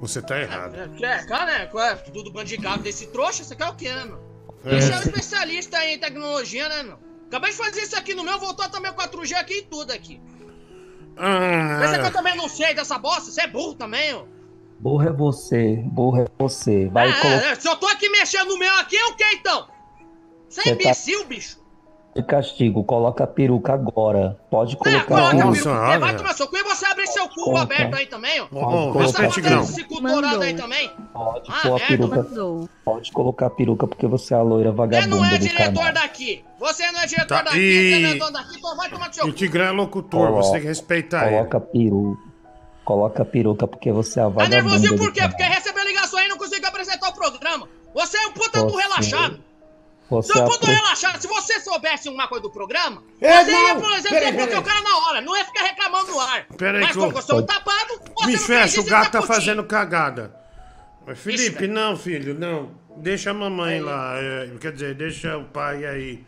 Você 0.00 0.20
tá 0.22 0.38
errado. 0.40 0.74
É, 0.74 1.04
é, 1.04 1.26
cara, 1.26 1.46
né? 1.60 1.66
Qual 1.66 1.84
é? 1.84 1.94
Tudo 1.94 2.32
bandigado 2.32 2.82
desse 2.82 3.06
trouxa, 3.08 3.44
você 3.44 3.54
quer 3.54 3.68
o 3.68 3.74
quê, 3.74 3.92
meu? 4.06 4.18
É. 4.64 4.80
Você 4.80 4.92
é 4.92 4.96
um 4.96 5.00
especialista 5.00 5.84
em 5.86 5.98
tecnologia, 5.98 6.68
né, 6.68 6.82
meu? 6.82 6.98
Acabei 7.28 7.50
de 7.50 7.56
fazer 7.56 7.80
isso 7.82 7.96
aqui 7.96 8.14
no 8.14 8.24
meu, 8.24 8.38
voltou 8.38 8.68
também 8.68 8.90
o 8.90 8.94
4G 8.94 9.34
aqui 9.34 9.58
e 9.58 9.62
tudo 9.62 9.92
aqui. 9.92 10.20
Pensa 11.14 11.94
que 11.98 12.00
eu 12.04 12.06
Ah, 12.06 12.10
também 12.10 12.36
não 12.36 12.48
sei 12.48 12.74
dessa 12.74 12.98
bosta? 12.98 13.30
Você 13.30 13.42
é 13.42 13.46
burro 13.46 13.74
também, 13.74 14.12
ó. 14.14 14.24
Burro 14.78 15.06
é 15.08 15.12
você, 15.12 15.76
burro 15.86 16.22
é 16.22 16.26
você. 16.38 16.88
Vai 16.88 17.08
É, 17.10 17.12
colocar 17.20 17.46
é, 17.46 17.54
se 17.54 17.68
eu 17.68 17.76
tô 17.76 17.86
aqui 17.86 18.08
mexendo 18.08 18.48
no 18.48 18.58
meu 18.58 18.74
aqui, 18.76 18.96
é 18.96 19.04
o 19.06 19.14
que 19.14 19.24
então? 19.34 19.68
Você 20.48 20.60
é 20.60 20.64
tá- 20.64 20.70
imbecil, 20.70 21.24
bicho? 21.26 21.59
De 22.14 22.22
castigo, 22.24 22.82
coloca 22.82 23.22
a 23.22 23.26
peruca 23.26 23.72
agora. 23.72 24.36
Pode 24.50 24.74
É, 24.74 24.76
colocar. 24.76 25.04
coloca 25.04 25.30
aí. 25.32 25.40
a 25.40 25.52
peruca, 25.52 25.98
vai 26.00 26.16
tomar 26.16 26.34
seu 26.34 26.48
cu 26.48 26.56
e 26.56 26.62
você 26.64 26.86
abre 26.86 27.06
seu 27.06 27.28
cu 27.28 27.34
Coloca. 27.36 27.62
aberto 27.62 27.94
aí 27.94 28.06
também, 28.06 28.40
ó. 28.40 28.46
Ó, 28.52 29.00
Essa 29.00 29.22
coloca- 29.22 29.40
botando 29.40 29.62
esse 29.62 29.84
cu 29.84 30.00
dourado 30.00 30.42
aí 30.42 30.54
também. 30.54 30.90
Pode 31.12 31.50
Ah, 31.50 31.60
pôr 31.62 31.68
a 31.68 31.78
merda. 31.78 31.86
peruca. 31.88 32.68
Pode 32.84 33.12
colocar 33.12 33.46
a 33.46 33.50
peruca 33.50 33.86
porque 33.86 34.06
você 34.08 34.34
é 34.34 34.38
a 34.38 34.42
loira 34.42 34.70
Você 34.72 34.76
vagabunda 34.76 35.16
não 35.16 35.24
é 35.24 35.30
do 35.30 35.38
diretor 35.38 35.74
canal. 35.78 35.92
daqui. 35.92 36.44
Você 36.58 36.90
não 36.90 37.00
é 37.00 37.06
diretor 37.06 37.28
Tá, 37.36 37.42
daqui, 37.42 37.58
e- 37.58 37.90
você 37.94 38.00
não 38.00 38.08
é 38.10 38.14
dono 38.16 38.32
daqui, 38.32 38.56
então 38.58 38.76
vai 38.76 38.90
tomar 38.90 39.12
seu 39.14 39.24
o 39.24 39.28
cu. 39.28 39.32
Tigrão 39.34 39.64
é 39.66 39.70
locutor, 39.70 40.32
você 40.32 40.52
tem 40.52 40.60
que 40.62 40.66
respeitar 40.66 41.26
ele. 41.28 41.36
Coloca 41.36 41.56
a 41.58 41.60
peruca. 41.60 42.30
Coloca 42.84 43.22
a 43.22 43.24
peruca 43.24 43.66
porque 43.68 43.92
você 43.92 44.18
é 44.18 44.22
a 44.22 44.26
Tá 44.26 44.30
vagabunda 44.30 44.56
nervosinho 44.56 44.92
do 44.96 44.98
por 44.98 45.12
quê? 45.12 45.20
Porque 45.28 45.42
recebeu 45.44 45.84
ligação 45.84 46.18
aí 46.18 46.26
e 46.26 46.28
não 46.28 46.36
conseguiu 46.38 46.68
apresentar 46.68 47.08
o 47.08 47.12
programa. 47.14 47.68
Você 47.94 48.16
é 48.16 48.26
um 48.26 48.32
puta 48.32 48.62
do 48.64 48.70
Você- 48.70 48.82
relaxado. 48.82 49.38
Você 50.10 50.32
puta 50.32 50.58
pro- 50.58 50.66
relaxado, 50.68 51.20
se 51.20 51.28
você 51.28 51.60
soubesse 51.60 52.08
uma 52.08 52.26
coisa 52.28 52.42
do 52.42 52.50
programa, 52.50 53.02
É, 53.20 53.44
você 53.44 53.50
não. 53.52 53.66
ia, 53.68 53.74
por 53.76 53.92
exemplo, 53.92 54.08
Peraí, 54.10 54.24
responder 54.24 54.46
peraí. 54.48 54.58
o 54.60 54.62
cara 54.64 54.80
na 54.82 54.96
hora, 55.06 55.20
não 55.20 55.36
ia 55.36 55.44
ficar 55.44 55.62
reclamando 55.62 56.10
no 56.10 56.20
ar. 56.20 56.46
Peraí 56.56 56.80
Mas 56.80 56.90
que 56.90 56.98
como 56.98 57.12
eu- 57.18 57.36
um 57.38 57.42
tapado, 57.46 58.00
você 58.14 58.26
Me 58.26 58.36
fecha, 58.38 58.66
isso 58.66 58.80
o 58.80 58.84
gato 58.84 59.10
tá 59.12 59.20
putinho. 59.20 59.34
fazendo 59.36 59.64
cagada. 59.64 60.34
Mas, 61.06 61.18
Felipe, 61.18 61.60
velho. 61.60 61.72
não, 61.72 61.96
filho, 61.96 62.34
não. 62.38 62.70
Deixa 62.96 63.30
a 63.30 63.34
mamãe 63.34 63.80
lá. 63.80 64.14
é, 64.18 64.50
quer 64.60 64.72
dizer, 64.72 64.94
deixa 64.94 65.36
o 65.38 65.44
pai 65.44 65.84
aí. 65.86 66.24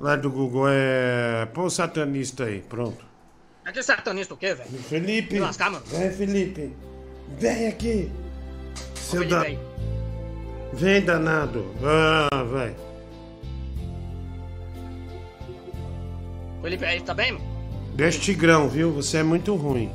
Lá 0.00 0.16
do 0.16 0.28
Google. 0.30 0.66
É. 0.68 1.46
Pô 1.54 1.64
o 1.64 1.70
satanista 1.70 2.44
aí, 2.44 2.60
pronto. 2.60 3.04
É 3.64 3.70
de 3.70 3.82
satanista 3.82 4.34
o 4.34 4.36
quê, 4.36 4.52
velho? 4.54 4.68
Felipe. 4.88 5.38
Lascar, 5.38 5.70
mano. 5.70 5.84
É, 5.92 6.10
Felipe. 6.10 6.74
Vem 7.38 7.68
aqui. 7.68 8.10
Seu 8.96 9.20
Felipe 9.20 9.30
da. 9.34 9.42
aí. 9.42 9.58
Vem, 10.72 11.02
danado. 11.02 11.72
Ah, 11.84 12.42
vai. 12.44 12.74
Felipe, 16.62 16.84
aí 16.84 17.00
tá 17.00 17.12
bem? 17.12 17.38
Deixa 17.94 18.18
o 18.18 18.20
Tigrão, 18.20 18.68
viu? 18.68 18.92
Você 18.92 19.18
é 19.18 19.22
muito 19.22 19.54
ruim. 19.54 19.90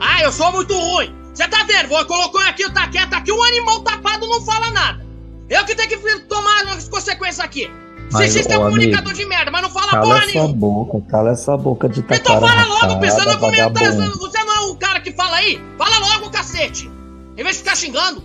Ah, 0.00 0.22
eu 0.22 0.32
sou 0.32 0.50
muito 0.52 0.74
ruim. 0.74 1.14
Você 1.34 1.46
tá 1.48 1.64
vendo? 1.64 1.88
Vou 1.88 2.04
colocou 2.06 2.40
aqui, 2.42 2.70
tá 2.72 2.88
quieto 2.88 3.12
aqui, 3.14 3.30
um 3.32 3.42
animal 3.42 3.80
tapado 3.80 4.26
não 4.26 4.40
fala 4.42 4.70
nada. 4.70 5.04
Eu 5.50 5.64
que 5.64 5.74
tenho 5.74 5.88
que 5.88 6.20
tomar 6.20 6.62
as 6.68 6.88
consequências 6.88 7.40
aqui. 7.40 7.70
Mas, 8.12 8.32
Vocês 8.32 8.46
um 8.46 8.50
comunicador 8.62 9.10
amigo, 9.10 9.14
de 9.14 9.26
merda, 9.26 9.50
mas 9.50 9.62
não 9.62 9.70
fala 9.70 9.90
Cala 9.90 10.04
porra 10.04 10.18
essa 10.18 10.26
nenhuma. 10.26 10.54
boca, 10.54 11.10
cala 11.10 11.30
essa 11.32 11.56
boca 11.56 11.88
de 11.88 12.00
Então 12.00 12.18
tacara 12.18 12.40
fala 12.40 12.64
logo, 12.88 13.00
pensando 13.00 13.38
comentar. 13.38 13.72
vagabundo. 13.72 14.18
Você 14.18 14.44
não 14.44 14.54
é 14.56 14.60
o 14.70 14.76
cara 14.76 15.00
que 15.00 15.10
fala 15.12 15.36
aí? 15.36 15.60
Fala 15.76 15.98
logo, 15.98 16.30
cacete. 16.30 16.88
Em 17.36 17.42
vez 17.42 17.56
de 17.56 17.62
ficar 17.62 17.76
xingando, 17.76 18.22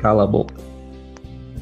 Cala 0.00 0.24
a 0.24 0.26
boca. 0.26 0.54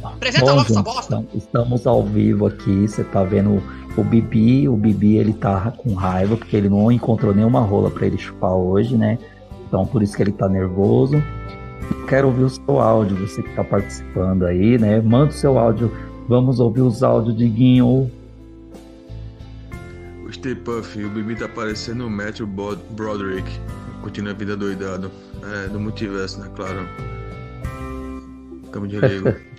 Apresenta 0.09 0.47
Bom, 0.47 0.51
logo 0.53 0.63
essa 0.63 0.75
gente, 0.75 0.85
bosta. 0.85 1.15
então, 1.15 1.39
estamos 1.39 1.87
ao 1.87 2.03
vivo 2.05 2.47
aqui, 2.47 2.89
você 2.89 3.05
tá 3.05 3.23
vendo 3.23 3.63
o 3.97 4.03
Bibi, 4.03 4.69
o 4.69 4.77
Bibi 4.77 5.17
ele 5.17 5.33
tá 5.33 5.73
com 5.77 5.95
raiva 5.95 6.37
porque 6.37 6.57
ele 6.57 6.69
não 6.69 6.91
encontrou 6.91 7.35
nenhuma 7.35 7.61
rola 7.61 7.91
pra 7.91 8.07
ele 8.07 8.19
chupar 8.19 8.53
hoje, 8.53 8.97
né? 8.97 9.19
Então 9.69 9.87
por 9.87 10.03
isso 10.03 10.17
que 10.17 10.23
ele 10.23 10.33
tá 10.33 10.49
nervoso. 10.49 11.23
Quero 12.09 12.29
ouvir 12.29 12.45
o 12.45 12.51
seu 12.51 12.81
áudio, 12.81 13.17
você 13.17 13.43
que 13.43 13.55
tá 13.55 13.63
participando 13.63 14.45
aí, 14.45 14.79
né? 14.79 15.01
Manda 15.01 15.31
o 15.31 15.35
seu 15.35 15.59
áudio, 15.59 15.93
vamos 16.29 16.61
ouvir 16.61 16.81
os 16.81 17.03
áudios 17.03 17.37
de 17.37 17.49
Guinho. 17.49 18.11
O 20.27 20.33
Stay 20.33 20.55
Puff, 20.55 21.05
o 21.05 21.11
Bibi 21.11 21.37
tá 21.37 21.49
parecendo 21.49 22.07
o 22.07 22.11
Matthew 22.11 22.47
Broderick, 22.47 23.51
curtindo 24.01 24.31
a 24.31 24.33
vida 24.33 24.57
doidado. 24.57 25.11
É, 25.43 25.69
do 25.69 25.81
multiverso, 25.81 26.41
né? 26.41 26.49
Claro. 26.55 26.87
Camo 28.71 28.87
de 28.87 28.97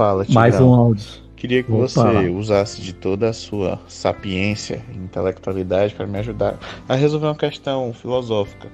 Fala, 0.00 0.24
Tigrão. 0.24 0.40
Mais 0.40 0.58
um 0.58 0.72
áudio. 0.72 1.04
Queria 1.36 1.62
que 1.62 1.70
Opa. 1.70 1.86
você 1.86 2.30
usasse 2.30 2.80
de 2.80 2.94
toda 2.94 3.28
a 3.28 3.34
sua 3.34 3.78
sapiência 3.86 4.82
e 4.94 4.96
intelectualidade 4.96 5.94
para 5.94 6.06
me 6.06 6.18
ajudar 6.18 6.58
a 6.88 6.94
resolver 6.94 7.26
uma 7.26 7.34
questão 7.34 7.92
filosófica. 7.92 8.68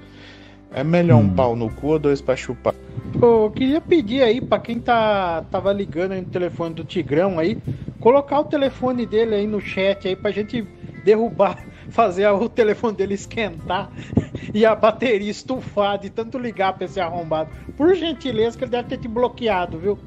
É 0.73 0.85
melhor 0.85 1.16
Hum. 1.19 1.23
um 1.24 1.35
pau 1.35 1.57
no 1.57 1.69
cu 1.69 1.89
ou 1.89 1.98
dois 1.98 2.20
pra 2.20 2.36
chupar? 2.36 2.74
Pô, 3.19 3.47
eu 3.47 3.51
queria 3.51 3.81
pedir 3.81 4.23
aí 4.23 4.40
pra 4.40 4.61
quem 4.61 4.78
tá 4.78 5.44
tava 5.51 5.73
ligando 5.73 6.12
aí 6.12 6.20
no 6.20 6.28
telefone 6.28 6.74
do 6.74 6.85
Tigrão 6.85 7.40
aí, 7.40 7.59
colocar 7.98 8.39
o 8.39 8.44
telefone 8.44 9.05
dele 9.05 9.35
aí 9.35 9.48
no 9.48 9.61
chat 9.61 10.07
aí 10.07 10.15
pra 10.15 10.31
gente 10.31 10.62
derrubar, 11.05 11.59
fazer 11.90 12.28
o 12.28 12.48
telefone 12.48 12.97
dele 12.97 13.15
esquentar 13.15 13.90
e 14.55 14.65
a 14.65 14.77
bateria 14.77 15.28
estufar 15.32 15.98
de 15.98 16.09
tanto 16.09 16.39
ligar 16.39 16.74
pra 16.74 16.85
esse 16.85 17.01
arrombado. 17.01 17.51
Por 17.77 17.97
gentileza, 17.97 18.57
que 18.57 18.62
ele 18.62 18.70
deve 18.70 18.86
ter 18.90 18.98
te 18.98 19.09
bloqueado, 19.09 19.77
viu? 19.77 19.98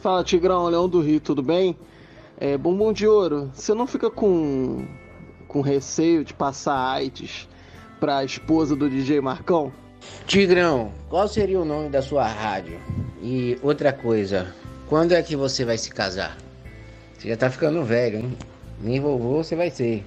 Fala, 0.00 0.24
Tigrão, 0.24 0.66
Leão 0.66 0.88
do 0.88 1.02
Rio, 1.02 1.20
tudo 1.20 1.42
bem? 1.42 1.76
É, 2.38 2.56
Bumbum 2.56 2.90
de 2.90 3.06
Ouro, 3.06 3.50
você 3.52 3.74
não 3.74 3.86
fica 3.86 4.10
com, 4.10 4.86
com 5.46 5.60
receio 5.60 6.24
de 6.24 6.32
passar 6.32 6.92
AIDS 6.92 7.46
pra 8.00 8.24
esposa 8.24 8.74
do 8.74 8.88
DJ 8.88 9.20
Marcão? 9.20 9.70
Tigrão, 10.26 10.90
qual 11.10 11.28
seria 11.28 11.60
o 11.60 11.66
nome 11.66 11.90
da 11.90 12.00
sua 12.00 12.26
rádio? 12.26 12.80
E 13.20 13.58
outra 13.62 13.92
coisa, 13.92 14.54
quando 14.88 15.12
é 15.12 15.22
que 15.22 15.36
você 15.36 15.66
vai 15.66 15.76
se 15.76 15.90
casar? 15.90 16.38
Você 17.18 17.28
já 17.28 17.36
tá 17.36 17.50
ficando 17.50 17.84
velho, 17.84 18.20
hein? 18.20 18.38
Nem 18.80 19.00
vovô 19.00 19.44
você 19.44 19.54
vai 19.54 19.68
ser. 19.68 20.02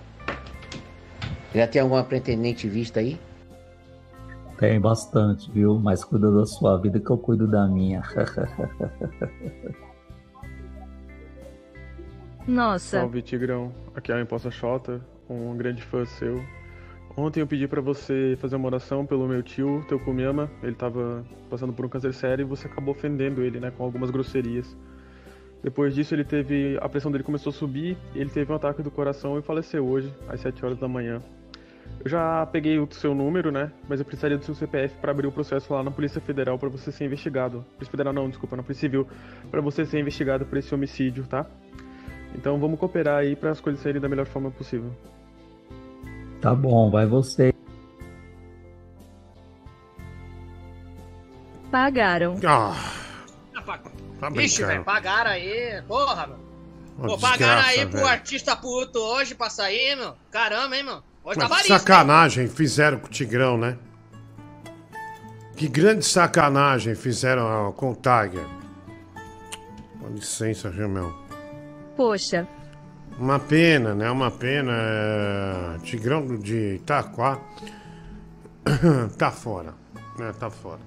Já 1.53 1.67
tem 1.67 1.79
alguma 1.79 2.03
pretendente 2.03 2.67
vista 2.67 2.99
aí? 2.99 3.19
Tem 4.57 4.79
bastante, 4.79 5.51
viu? 5.51 5.79
Mas 5.79 6.03
cuida 6.03 6.31
da 6.31 6.45
sua 6.45 6.77
vida 6.77 6.99
que 6.99 7.09
eu 7.09 7.17
cuido 7.17 7.47
da 7.47 7.67
minha. 7.67 8.01
Nossa, 12.47 12.99
Salve, 12.99 13.21
Tigrão. 13.21 13.71
Aqui 13.95 14.11
é 14.11 14.15
o 14.15 14.19
Imposta 14.19 14.51
Xota, 14.51 15.01
um 15.29 15.55
grande 15.55 15.81
fã 15.81 16.05
seu. 16.05 16.43
Ontem 17.15 17.41
eu 17.41 17.47
pedi 17.47 17.67
pra 17.67 17.79
você 17.79 18.35
fazer 18.39 18.55
uma 18.55 18.65
oração 18.65 19.05
pelo 19.05 19.27
meu 19.27 19.43
tio, 19.43 19.85
teu 19.87 19.99
Kumiyama. 19.99 20.49
Ele 20.61 20.75
tava 20.75 21.23
passando 21.49 21.71
por 21.71 21.85
um 21.85 21.89
câncer 21.89 22.13
sério 22.13 22.43
e 22.43 22.45
você 22.45 22.67
acabou 22.67 22.93
ofendendo 22.93 23.41
ele, 23.43 23.59
né, 23.59 23.71
com 23.71 23.83
algumas 23.83 24.09
grosserias. 24.09 24.75
Depois 25.63 25.95
disso, 25.95 26.13
ele 26.13 26.25
teve. 26.25 26.77
A 26.81 26.89
pressão 26.89 27.11
dele 27.11 27.23
começou 27.23 27.51
a 27.51 27.53
subir, 27.53 27.97
e 28.13 28.19
ele 28.19 28.29
teve 28.29 28.51
um 28.51 28.55
ataque 28.55 28.83
do 28.83 28.91
coração 28.91 29.39
e 29.39 29.41
faleceu 29.41 29.87
hoje, 29.87 30.13
às 30.27 30.41
7 30.41 30.65
horas 30.65 30.77
da 30.77 30.87
manhã. 30.87 31.21
Eu 32.03 32.09
já 32.09 32.45
peguei 32.47 32.77
o 32.79 32.87
seu 32.91 33.15
número, 33.15 33.51
né? 33.51 33.71
Mas 33.87 33.99
eu 33.99 34.05
precisaria 34.05 34.37
do 34.37 34.43
seu 34.43 34.53
CPF 34.53 34.95
pra 34.97 35.11
abrir 35.11 35.27
o 35.27 35.31
processo 35.31 35.73
lá 35.73 35.81
na 35.81 35.89
Polícia 35.91 36.19
Federal 36.19 36.59
pra 36.59 36.67
você 36.69 36.91
ser 36.91 37.05
investigado. 37.05 37.65
Polícia 37.75 37.91
Federal 37.91 38.11
não, 38.13 38.29
desculpa, 38.29 38.57
na 38.57 38.63
Polícia 38.63 38.81
Civil, 38.81 39.07
pra 39.49 39.61
você 39.61 39.85
ser 39.85 39.99
investigado 39.99 40.45
por 40.45 40.57
esse 40.57 40.73
homicídio, 40.75 41.25
tá? 41.27 41.45
Então 42.35 42.59
vamos 42.59 42.79
cooperar 42.79 43.19
aí 43.19 43.35
para 43.35 43.51
as 43.51 43.61
coisas 43.61 43.81
saírem 43.81 44.01
da 44.01 44.09
melhor 44.09 44.25
forma 44.25 44.51
possível. 44.51 44.91
Tá 46.41 46.53
bom, 46.53 46.91
vai 46.91 47.05
você. 47.05 47.53
pagaram. 51.71 52.35
Ah, 52.45 52.75
tá 54.19 54.27
Ixi, 54.29 54.57
brincando. 54.57 54.67
velho, 54.67 54.83
pagaram 54.83 55.31
aí. 55.31 55.81
Porra. 55.87 56.29
Uma 56.97 57.07
Pô, 57.07 57.17
pagaram 57.17 57.37
desgraça, 57.63 57.67
aí 57.69 57.85
pro 57.87 57.97
velho. 57.97 58.07
artista 58.07 58.55
puto 58.55 58.99
hoje 58.99 59.33
pra 59.33 59.49
sair, 59.49 59.95
meu. 59.95 60.13
Caramba, 60.29 60.77
hein, 60.77 60.83
meu. 60.83 61.01
Hoje 61.23 61.39
tá 61.39 61.47
que 61.49 61.67
sacanagem 61.67 62.47
fizeram 62.47 62.99
com 62.99 63.07
o 63.07 63.09
Tigrão, 63.09 63.57
né? 63.57 63.77
Que 65.55 65.67
grande 65.67 66.03
sacanagem 66.05 66.95
fizeram 66.95 67.71
com 67.77 67.91
o 67.91 67.95
Tiger. 67.95 68.45
Com 69.99 70.09
licença, 70.09 70.69
viu, 70.69 70.89
meu? 70.89 71.13
Poxa, 71.95 72.47
Uma 73.19 73.37
pena, 73.39 73.93
né? 73.93 74.09
Uma 74.09 74.31
pena. 74.31 74.71
é, 74.75 75.77
Tigrão 75.83 76.25
do- 76.25 76.37
de 76.37 76.75
Itaquá 76.75 77.37
tá 79.17 79.29
fora. 79.31 79.75
Né? 80.17 80.33
Tá 80.39 80.49
fora. 80.49 80.79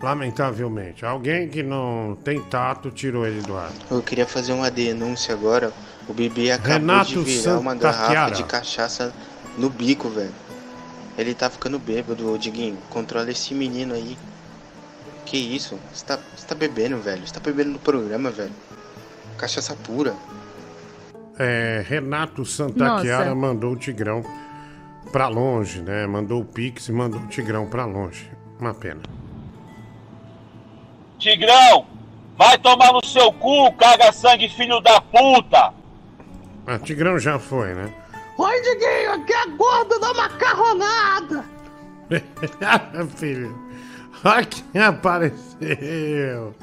Lamentavelmente. 0.00 1.04
Alguém 1.04 1.48
que 1.48 1.62
não 1.62 2.16
tem 2.22 2.40
tato 2.40 2.90
tirou 2.90 3.26
ele 3.26 3.40
do 3.42 3.56
ar. 3.56 3.70
Eu 3.90 4.00
queria 4.02 4.26
fazer 4.26 4.52
uma 4.52 4.70
denúncia 4.70 5.34
agora. 5.34 5.72
O 6.08 6.12
Bibi 6.14 6.50
acabou 6.52 6.72
Renato 6.72 7.10
de 7.10 7.20
virar 7.22 7.58
uma 7.58 7.74
garrafa 7.74 8.00
Santachiara. 8.02 8.34
de 8.34 8.44
cachaça 8.44 9.14
no 9.58 9.70
bico, 9.70 10.08
velho. 10.08 10.34
Ele 11.16 11.34
tá 11.34 11.48
ficando 11.48 11.78
bêbado, 11.78 12.32
ô 12.32 12.36
Diguinho. 12.36 12.76
Controla 12.90 13.30
esse 13.30 13.54
menino 13.54 13.94
aí. 13.94 14.18
Que 15.24 15.36
isso? 15.36 15.78
Você 15.92 16.04
tá, 16.04 16.18
você 16.36 16.46
tá 16.46 16.54
bebendo, 16.54 16.98
velho. 16.98 17.26
Você 17.26 17.32
tá 17.32 17.40
bebendo 17.40 17.70
no 17.70 17.78
programa, 17.78 18.30
velho. 18.30 18.52
Cachaça 19.38 19.76
pura. 19.76 20.14
É, 21.38 21.84
Renato 21.86 22.44
Santachiara 22.44 23.26
Nossa. 23.26 23.34
mandou 23.34 23.72
o 23.72 23.76
Tigrão 23.76 24.24
pra 25.10 25.28
longe, 25.28 25.80
né? 25.80 26.06
Mandou 26.06 26.40
o 26.40 26.44
Pix 26.44 26.88
e 26.88 26.92
mandou 26.92 27.20
o 27.20 27.26
Tigrão 27.26 27.68
pra 27.68 27.84
longe. 27.84 28.30
Uma 28.60 28.74
pena. 28.74 29.02
Tigrão, 31.18 31.86
vai 32.36 32.58
tomar 32.58 32.92
no 32.92 33.04
seu 33.04 33.32
cu, 33.32 33.72
caga 33.74 34.12
sangue, 34.12 34.48
filho 34.48 34.80
da 34.80 35.00
puta! 35.00 35.72
Ah, 36.66 36.78
Tigrão 36.78 37.18
já 37.18 37.38
foi, 37.38 37.74
né? 37.74 37.92
Oi, 38.36 38.60
Diguinho, 38.62 39.12
aqui 39.12 39.32
é 39.32 39.42
a 39.42 39.46
gorda 39.46 39.98
da 40.00 40.14
macarronada. 40.14 41.44
Filho, 43.16 43.56
olha 44.24 44.44
quem 44.44 44.82
apareceu. 44.82 46.54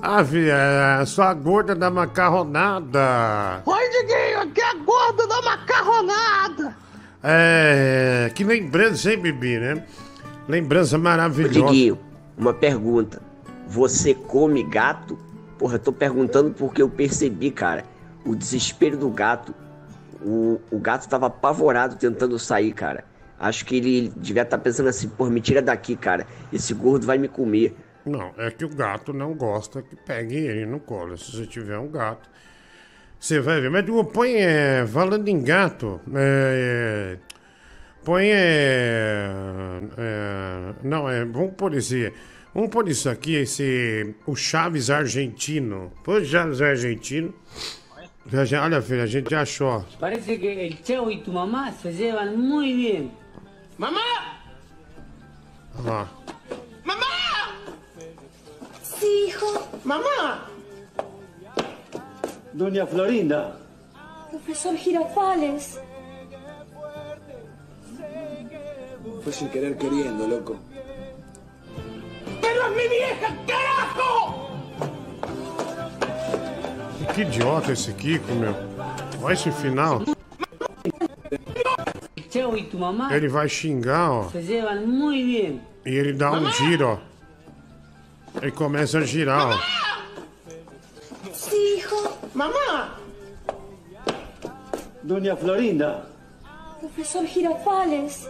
Ah, 0.00 0.24
filha, 0.24 1.04
sua 1.06 1.32
gorda 1.34 1.74
da 1.74 1.90
macarronada. 1.90 3.62
Oi, 3.66 3.88
Diguinho, 3.90 4.40
aqui 4.40 4.60
é 4.60 4.70
a 4.70 4.74
gorda 4.74 5.26
da 5.26 5.42
macarronada. 5.42 6.76
É, 7.22 8.32
que 8.34 8.42
lembrança, 8.42 9.12
hein, 9.12 9.18
Bibi, 9.18 9.58
né? 9.58 9.84
Lembrança 10.48 10.98
maravilhosa. 10.98 11.52
Diguinho, 11.52 11.98
uma 12.36 12.54
pergunta. 12.54 13.22
Você 13.68 14.14
come 14.14 14.62
gato? 14.64 15.18
Porra, 15.58 15.76
eu 15.76 15.78
tô 15.78 15.92
perguntando 15.92 16.50
porque 16.50 16.82
eu 16.82 16.88
percebi, 16.88 17.50
cara, 17.50 17.84
o 18.24 18.34
desespero 18.34 18.96
do 18.96 19.08
gato. 19.10 19.54
O, 20.24 20.60
o 20.70 20.78
gato 20.78 21.08
tava 21.08 21.26
apavorado 21.26 21.96
tentando 21.96 22.38
sair, 22.38 22.72
cara. 22.72 23.04
Acho 23.38 23.64
que 23.66 23.76
ele 23.76 24.12
devia 24.16 24.42
estar 24.42 24.58
pensando 24.58 24.88
assim, 24.88 25.08
porra, 25.08 25.30
me 25.30 25.40
tira 25.40 25.60
daqui, 25.60 25.96
cara. 25.96 26.26
Esse 26.52 26.72
gordo 26.72 27.06
vai 27.06 27.18
me 27.18 27.26
comer. 27.26 27.74
Não, 28.04 28.32
é 28.38 28.50
que 28.50 28.64
o 28.64 28.68
gato 28.68 29.12
não 29.12 29.34
gosta 29.34 29.82
que 29.82 29.96
pegue 29.96 30.36
ele 30.36 30.66
no 30.66 30.78
colo. 30.80 31.16
Se 31.16 31.32
você 31.32 31.46
tiver 31.46 31.78
um 31.78 31.88
gato, 31.88 32.28
você 33.18 33.40
vai 33.40 33.60
ver. 33.60 33.70
Mas 33.70 33.84
tu 33.84 34.04
põe, 34.04 34.34
é, 34.34 34.84
falando 34.86 35.28
em 35.28 35.42
gato, 35.42 36.00
é, 36.14 37.16
é, 37.16 37.18
põe, 38.04 38.26
é, 38.30 39.30
é, 39.96 40.74
não, 40.82 41.08
é, 41.08 41.24
vamos 41.24 41.54
pôr 41.54 41.74
esse, 41.74 42.12
vamos 42.52 42.70
pôr 42.70 42.88
isso 42.88 43.08
aqui, 43.08 43.36
esse, 43.36 44.14
o 44.26 44.34
Chaves 44.34 44.90
argentino. 44.90 45.92
O 46.06 46.24
Chaves 46.24 46.60
argentino. 46.60 47.34
Já- 48.30 48.44
já- 48.44 48.64
Olha, 48.64 48.80
filha, 48.82 49.02
a 49.02 49.06
gente 49.06 49.30
já 49.30 49.42
achou. 49.42 49.84
Parece 49.98 50.38
que 50.38 50.46
el 50.66 50.82
Chavo 50.84 51.10
y 51.10 51.18
tu 51.22 51.32
mamá 51.32 51.72
se 51.72 51.92
llevan 51.92 52.38
muy 52.38 52.72
bien. 52.74 53.10
Mamá! 53.78 54.00
Ó. 55.78 56.06
Mamá. 59.84 60.46
Doña 62.52 62.86
Florinda. 62.86 63.56
Profesor 64.30 64.76
Girafales. 64.76 65.80
Fue 69.24 69.32
sin 69.32 69.48
querer 69.48 69.76
queriendo, 69.76 70.26
loco. 70.28 70.56
¡Pero 72.40 72.62
es 72.66 72.70
mi 72.76 72.88
vieja, 72.88 73.36
carajo! 73.46 74.51
Que 77.14 77.22
idiota 77.22 77.72
esse 77.72 77.92
Kiko, 77.92 78.32
meu. 78.34 78.54
Olha 79.22 79.32
esse 79.32 79.50
final. 79.50 80.02
Ele 83.10 83.28
vai 83.28 83.48
xingar, 83.48 84.10
ó. 84.10 84.28
E 85.84 85.90
ele 85.90 86.12
dá 86.12 86.32
um 86.32 86.50
giro, 86.52 86.88
ó. 86.88 86.98
Ele 88.40 88.52
começa 88.52 88.98
a 88.98 89.02
girar, 89.02 89.48
ó. 89.48 89.58
Mamá. 92.34 92.96
Doña 95.02 95.36
Florinda. 95.36 96.06
Profesor 96.80 97.26
Girafales. 97.26 98.28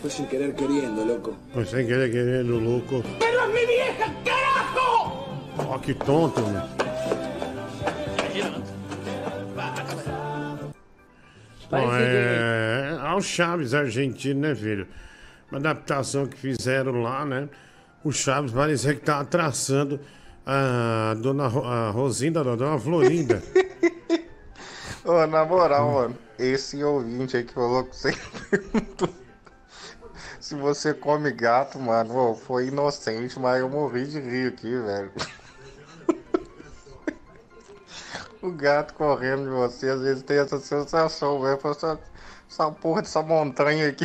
Fue 0.00 0.10
sin 0.10 0.26
querer 0.26 0.54
queriendo, 0.54 1.04
loco. 1.04 1.36
Foi 1.52 1.64
sem 1.66 1.86
querer 1.86 2.10
querendo, 2.10 2.58
louco. 2.58 3.02
¡Pero 3.18 3.40
es 3.44 3.48
mi 3.48 3.66
vieja, 3.66 4.06
carajo! 4.24 5.26
Ó, 5.68 5.78
que 5.80 5.94
tonto, 5.94 6.40
meu. 6.48 6.62
Bom, 11.70 11.90
é... 11.94 12.96
Ao 13.00 13.20
Chaves 13.20 13.74
argentino, 13.74 14.40
né, 14.40 14.54
filho? 14.54 14.86
Uma 15.50 15.58
adaptação 15.58 16.26
que 16.26 16.36
fizeram 16.36 17.02
lá, 17.02 17.24
né? 17.24 17.48
O 18.04 18.10
Chaves 18.12 18.52
parecia 18.52 18.94
que 18.94 19.00
tava 19.00 19.24
traçando 19.24 20.00
a 20.46 21.14
dona 21.20 21.46
Ro- 21.46 21.64
a 21.64 21.90
Rosinda, 21.90 22.40
a 22.40 22.56
dona 22.56 22.78
Florinda. 22.78 23.42
Ô, 25.04 25.26
na 25.26 25.44
moral, 25.44 25.92
mano, 25.92 26.18
esse 26.38 26.82
ouvinte 26.82 27.36
aí 27.36 27.44
que 27.44 27.52
falou 27.54 27.84
que 27.84 27.96
você 27.96 28.12
perguntou 28.50 29.08
se 30.50 30.56
você 30.56 30.92
come 30.92 31.30
gato, 31.30 31.78
mano, 31.78 32.34
foi 32.34 32.66
inocente, 32.66 33.38
mas 33.38 33.60
eu 33.60 33.68
morri 33.70 34.04
de 34.04 34.18
rir 34.18 34.48
aqui, 34.48 34.76
velho. 34.76 35.12
O 38.42 38.50
gato 38.50 38.94
correndo 38.94 39.44
de 39.44 39.50
você, 39.50 39.90
às 39.90 40.00
vezes 40.00 40.22
tem 40.22 40.38
essa 40.38 40.58
sensação, 40.58 41.42
velho. 41.42 41.60
Essa, 41.62 42.00
essa 42.48 42.70
porra 42.70 43.02
dessa 43.02 43.22
montanha 43.22 43.90
aqui. 43.90 44.04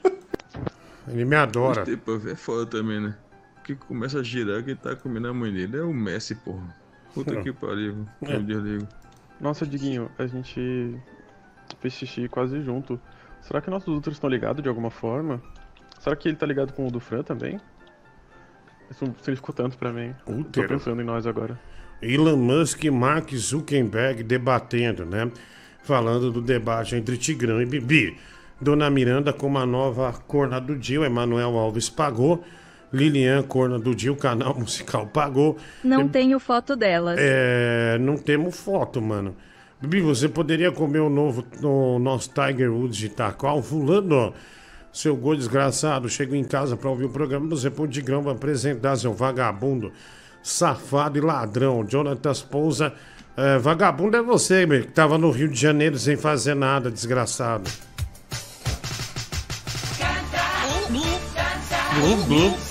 Ele 1.06 1.26
me 1.26 1.36
adora. 1.36 1.84
Tipo 1.84 2.12
é 2.26 2.34
foda 2.34 2.64
também, 2.64 2.98
né? 2.98 3.14
Que 3.62 3.74
começa 3.76 4.20
a 4.20 4.22
girar, 4.22 4.64
quem 4.64 4.74
tá 4.74 4.96
comendo 4.96 5.28
a 5.28 5.34
mãe 5.34 5.52
dele 5.52 5.76
é 5.76 5.82
o 5.82 5.92
Messi, 5.92 6.34
porra. 6.34 6.74
Puta 7.12 7.42
que 7.42 7.52
pariu, 7.52 8.06
É. 8.22 8.36
eu 8.36 8.42
desligo. 8.42 8.88
Nossa, 9.38 9.66
Diguinho, 9.66 10.10
a 10.18 10.26
gente 10.26 10.98
fez 11.78 11.92
xixi 11.92 12.26
quase 12.26 12.62
junto. 12.62 12.98
Será 13.42 13.60
que 13.60 13.70
nossos 13.70 13.88
úteros 13.96 14.16
estão 14.16 14.28
ligados 14.30 14.62
de 14.62 14.68
alguma 14.68 14.90
forma? 14.90 15.40
Será 15.98 16.14
que 16.16 16.28
ele 16.28 16.36
tá 16.36 16.46
ligado 16.46 16.72
com 16.72 16.86
o 16.86 16.90
do 16.90 17.00
Fran 17.00 17.22
também? 17.22 17.60
Isso 18.90 19.04
significou 19.22 19.54
tanto 19.54 19.76
pra 19.78 19.92
mim. 19.92 20.14
Tô 20.24 20.32
Útero? 20.32 20.68
pensando 20.68 21.00
em 21.00 21.04
nós 21.04 21.26
agora. 21.26 21.58
Elon 22.02 22.36
Musk 22.36 22.84
e 22.84 22.90
Mark 22.90 23.30
Zuckerberg 23.34 24.22
debatendo, 24.22 25.04
né? 25.04 25.30
Falando 25.82 26.30
do 26.30 26.40
debate 26.40 26.96
entre 26.96 27.16
Tigrão 27.16 27.60
e 27.60 27.66
Bibi. 27.66 28.16
Dona 28.60 28.90
Miranda 28.90 29.32
como 29.32 29.58
a 29.58 29.66
nova 29.66 30.12
corna 30.12 30.60
do 30.60 30.76
Dil, 30.76 31.04
Emanuel 31.04 31.56
Alves 31.56 31.88
pagou. 31.88 32.44
Lilian, 32.92 33.42
corna 33.42 33.78
do 33.78 33.94
Dil, 33.94 34.16
canal 34.16 34.54
musical 34.58 35.06
pagou. 35.06 35.56
Não 35.84 36.08
tenho 36.08 36.38
foto 36.40 36.74
delas. 36.74 37.16
É, 37.20 37.96
não 37.98 38.16
temos 38.16 38.58
foto, 38.58 39.00
mano. 39.00 39.36
Bibi, 39.80 40.02
você 40.02 40.28
poderia 40.28 40.70
comer 40.70 41.00
o 41.00 41.08
novo 41.08 41.42
o 41.62 41.98
nosso 41.98 42.30
Tiger 42.30 42.70
Woods 42.70 42.98
de 42.98 43.06
Itaquá? 43.06 43.60
Fulano, 43.62 44.34
seu 44.92 45.16
gol 45.16 45.34
desgraçado, 45.34 46.06
chego 46.06 46.34
em 46.34 46.44
casa 46.44 46.76
pra 46.76 46.90
ouvir 46.90 47.06
o 47.06 47.08
programa, 47.08 47.48
você 47.48 47.70
pode 47.70 47.92
de 47.92 48.02
vai 48.02 48.34
apresentar 48.34 48.96
seu 48.96 49.14
vagabundo, 49.14 49.90
safado 50.42 51.16
e 51.16 51.20
ladrão. 51.22 51.82
Jonathan 51.82 52.32
Pousa, 52.50 52.92
é, 53.34 53.58
vagabundo 53.58 54.18
é 54.18 54.22
você, 54.22 54.66
meu, 54.66 54.82
que 54.82 54.88
tava 54.88 55.16
no 55.16 55.30
Rio 55.30 55.48
de 55.48 55.58
Janeiro 55.58 55.98
sem 55.98 56.14
fazer 56.14 56.54
nada, 56.54 56.90
desgraçado. 56.90 57.70
Glu, 61.94 62.16
glu. 62.26 62.69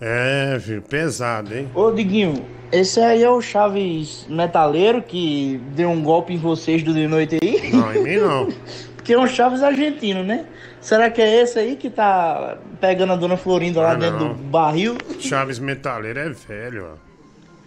É, 0.00 0.58
filho, 0.60 0.82
pesado, 0.82 1.54
hein? 1.54 1.70
Ô 1.74 1.90
Diguinho, 1.90 2.44
esse 2.72 3.00
aí 3.00 3.22
é 3.22 3.30
o 3.30 3.40
Chaves 3.40 4.26
metaleiro 4.28 5.00
que 5.02 5.60
deu 5.74 5.90
um 5.90 6.02
golpe 6.02 6.34
em 6.34 6.38
vocês 6.38 6.82
do 6.82 6.92
de 6.92 7.06
noite 7.06 7.38
aí? 7.42 7.70
Não, 7.72 7.94
em 7.94 8.02
mim 8.02 8.16
não. 8.16 8.48
Porque 8.96 9.12
é 9.14 9.18
um 9.18 9.26
Chaves 9.26 9.62
argentino, 9.62 10.22
né? 10.24 10.46
Será 10.80 11.10
que 11.10 11.20
é 11.22 11.42
esse 11.42 11.58
aí 11.58 11.76
que 11.76 11.88
tá 11.90 12.58
pegando 12.80 13.12
a 13.12 13.16
dona 13.16 13.36
Florinda 13.36 13.80
lá 13.80 13.92
Ah, 13.92 13.94
dentro 13.94 14.18
não. 14.18 14.28
do 14.34 14.34
barril? 14.34 14.96
Chaves 15.20 15.58
Metaleiro 15.58 16.18
é 16.18 16.28
velho, 16.30 16.90
ó. 16.92 16.96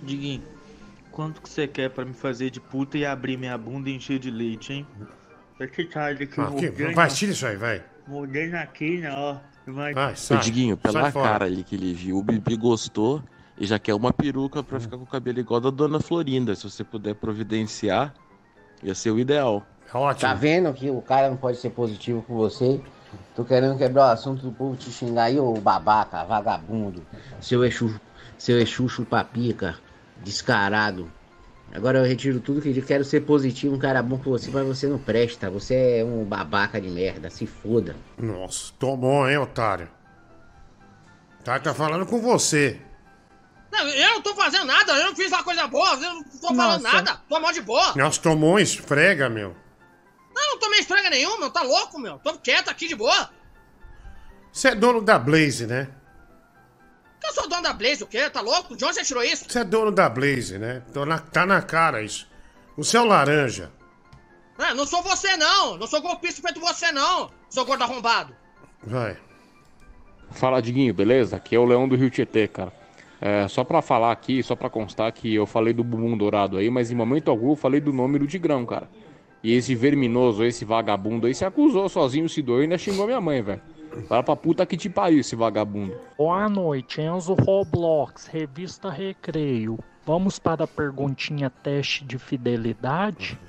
Diguinho, 0.03 0.43
quanto 1.11 1.41
que 1.41 1.49
você 1.49 1.67
quer 1.67 1.89
pra 1.89 2.03
me 2.05 2.13
fazer 2.13 2.49
de 2.51 2.59
puta 2.59 2.97
e 2.97 3.05
abrir 3.05 3.37
minha 3.37 3.57
bunda 3.57 3.89
e 3.89 3.95
encher 3.95 4.19
de 4.19 4.29
leite, 4.29 4.73
hein? 4.73 4.87
Esse 5.59 5.85
tarde 5.85 6.23
aqui, 6.23 6.39
Ah, 6.39 6.51
que- 6.51 6.69
vai, 6.93 7.07
tira 7.07 7.31
isso 7.31 7.47
aí, 7.47 7.55
vai. 7.55 7.81
Mordendo 8.07 8.55
aqui, 8.55 8.97
né, 8.99 9.11
ó. 9.15 9.37
Vai. 9.67 9.93
Vai, 9.93 10.13
Ô, 10.13 10.15
sai. 10.15 10.39
Diguinho, 10.39 10.79
sai 10.81 10.91
pela 10.91 11.11
fora. 11.11 11.29
cara 11.29 11.45
ali 11.45 11.63
que 11.63 11.75
ele 11.75 11.93
viu, 11.93 12.17
o 12.17 12.23
Bibi 12.23 12.55
gostou 12.55 13.21
e 13.57 13.65
já 13.65 13.77
quer 13.77 13.93
uma 13.93 14.13
peruca 14.13 14.63
pra 14.63 14.79
ficar 14.79 14.97
com 14.97 15.03
o 15.03 15.07
cabelo 15.07 15.39
igual 15.39 15.59
da 15.59 15.69
Dona 15.69 15.99
Florinda. 15.99 16.55
Se 16.55 16.63
você 16.69 16.83
puder 16.83 17.15
providenciar, 17.15 18.13
ia 18.83 18.95
ser 18.95 19.11
o 19.11 19.19
ideal. 19.19 19.65
Ótimo. 19.93 20.29
Tá 20.29 20.33
vendo 20.33 20.73
que 20.73 20.89
o 20.89 21.01
cara 21.01 21.29
não 21.29 21.37
pode 21.37 21.57
ser 21.57 21.69
positivo 21.71 22.21
com 22.21 22.35
você? 22.35 22.79
Tô 23.35 23.45
querendo 23.45 23.77
quebrar 23.77 24.09
o 24.09 24.11
assunto 24.11 24.41
do 24.41 24.51
povo 24.51 24.75
te 24.75 24.91
xingar 24.91 25.23
aí, 25.23 25.39
ô 25.39 25.53
babaca, 25.53 26.25
vagabundo, 26.25 27.01
seu 27.39 27.63
exu, 27.63 27.97
seu 28.37 28.59
exu 28.59 28.87
chupapica, 28.89 29.77
descarado. 30.23 31.09
Agora 31.77 31.99
eu 31.99 32.05
retiro 32.05 32.39
tudo 32.39 32.59
que 32.59 32.75
eu 32.75 32.83
quero 32.83 33.03
ser 33.03 33.21
positivo, 33.21 33.75
um 33.75 33.77
cara 33.77 34.01
bom 34.01 34.17
com 34.17 34.31
você, 34.31 34.49
mas 34.49 34.65
você 34.65 34.87
não 34.87 34.97
presta. 34.97 35.47
Você 35.51 35.99
é 35.99 36.03
um 36.03 36.25
babaca 36.25 36.81
de 36.81 36.89
merda, 36.89 37.29
se 37.29 37.45
foda. 37.45 37.95
Nossa, 38.17 38.73
tomou, 38.79 39.29
hein, 39.29 39.37
otário? 39.37 39.87
Tá, 41.43 41.59
tá 41.59 41.75
falando 41.75 42.07
com 42.07 42.19
você. 42.19 42.81
Não, 43.71 43.87
eu 43.89 44.09
não 44.15 44.21
tô 44.23 44.33
fazendo 44.33 44.65
nada, 44.65 44.91
eu 44.93 45.05
não 45.05 45.15
fiz 45.15 45.27
uma 45.31 45.43
coisa 45.43 45.67
boa, 45.67 45.93
eu 45.93 46.15
não 46.15 46.23
tô 46.23 46.47
falando 46.47 46.81
Nossa. 46.81 46.95
nada. 46.95 47.21
Tô 47.29 47.39
mal 47.39 47.53
de 47.53 47.61
boa. 47.61 47.93
Nossa, 47.95 48.19
tomou 48.19 48.55
um 48.55 48.59
esfrega, 48.59 49.29
meu. 49.29 49.55
Não, 50.35 50.49
não 50.53 50.59
tomei 50.59 50.79
esfrega 50.79 51.11
nenhuma, 51.11 51.37
meu. 51.37 51.51
Tá 51.51 51.61
louco, 51.61 51.99
meu. 51.99 52.17
Tô 52.17 52.33
quieto 52.39 52.69
aqui 52.69 52.87
de 52.87 52.95
boa. 52.95 53.29
Você 54.51 54.69
é 54.69 54.75
dono 54.75 54.99
da 54.99 55.19
Blaze, 55.19 55.67
né? 55.67 55.89
Que 57.19 57.27
eu 57.27 57.33
sou 57.33 57.49
dono 57.49 57.63
da 57.63 57.73
Blaze, 57.73 58.03
o 58.03 58.07
quê? 58.07 58.29
Tá 58.29 58.41
louco? 58.41 58.75
De 58.75 58.85
onde 58.85 58.95
você 58.95 59.03
tirou 59.03 59.23
isso? 59.23 59.45
Você 59.49 59.59
é 59.59 59.63
dono 59.63 59.91
da 59.91 60.07
Blaze, 60.09 60.57
né? 60.57 60.83
Tô 60.93 61.05
na- 61.05 61.19
tá 61.19 61.45
na 61.45 61.61
cara 61.61 62.01
isso. 62.03 62.27
O 62.75 62.83
seu 62.83 63.03
laranja. 63.05 63.71
Ah, 64.57 64.73
não 64.73 64.85
sou 64.85 65.01
você, 65.01 65.35
não. 65.37 65.77
Não 65.77 65.87
sou 65.87 66.01
golpista 66.01 66.41
feito 66.41 66.59
você, 66.59 66.91
não. 66.91 67.31
Sou 67.49 67.65
gordo 67.65 67.83
arrombado. 67.83 68.35
Vai. 68.83 69.17
Fala, 70.31 70.61
Diguinho, 70.61 70.93
beleza? 70.93 71.37
Aqui 71.37 71.55
é 71.55 71.59
o 71.59 71.65
Leão 71.65 71.87
do 71.87 71.95
Rio 71.95 72.09
Tietê, 72.09 72.47
cara. 72.47 72.71
É, 73.19 73.47
só 73.47 73.63
pra 73.63 73.81
falar 73.81 74.11
aqui, 74.11 74.43
só 74.43 74.55
pra 74.55 74.69
constar 74.69 75.11
que 75.11 75.33
eu 75.33 75.45
falei 75.47 75.73
do 75.73 75.83
bumbum 75.83 76.15
dourado 76.15 76.57
aí, 76.57 76.69
mas 76.69 76.91
em 76.91 76.95
momento 76.95 77.31
algum 77.31 77.51
eu 77.51 77.55
falei 77.55 77.79
do 77.81 77.91
nome 77.91 78.19
do 78.19 78.27
Tigrão, 78.27 78.63
cara. 78.65 78.87
E 79.43 79.53
esse 79.53 79.73
verminoso, 79.73 80.43
esse 80.43 80.63
vagabundo 80.65 81.25
aí 81.25 81.33
se 81.33 81.45
acusou 81.45 81.87
sozinho, 81.89 82.27
se 82.29 82.41
doeu 82.41 82.59
e 82.59 82.63
ainda 82.63 82.77
xingou 82.77 83.05
minha 83.07 83.21
mãe, 83.21 83.41
velho. 83.41 83.61
Vai 84.07 84.23
pra 84.23 84.35
puta 84.35 84.65
que 84.65 84.77
te 84.77 84.89
pariu, 84.89 85.19
esse 85.19 85.35
vagabundo. 85.35 85.95
Boa 86.17 86.47
noite, 86.47 87.01
Enzo 87.01 87.33
Roblox, 87.33 88.27
revista 88.27 88.89
Recreio. 88.89 89.79
Vamos 90.05 90.39
para 90.39 90.63
a 90.63 90.67
perguntinha 90.67 91.49
teste 91.49 92.05
de 92.05 92.17
fidelidade? 92.17 93.39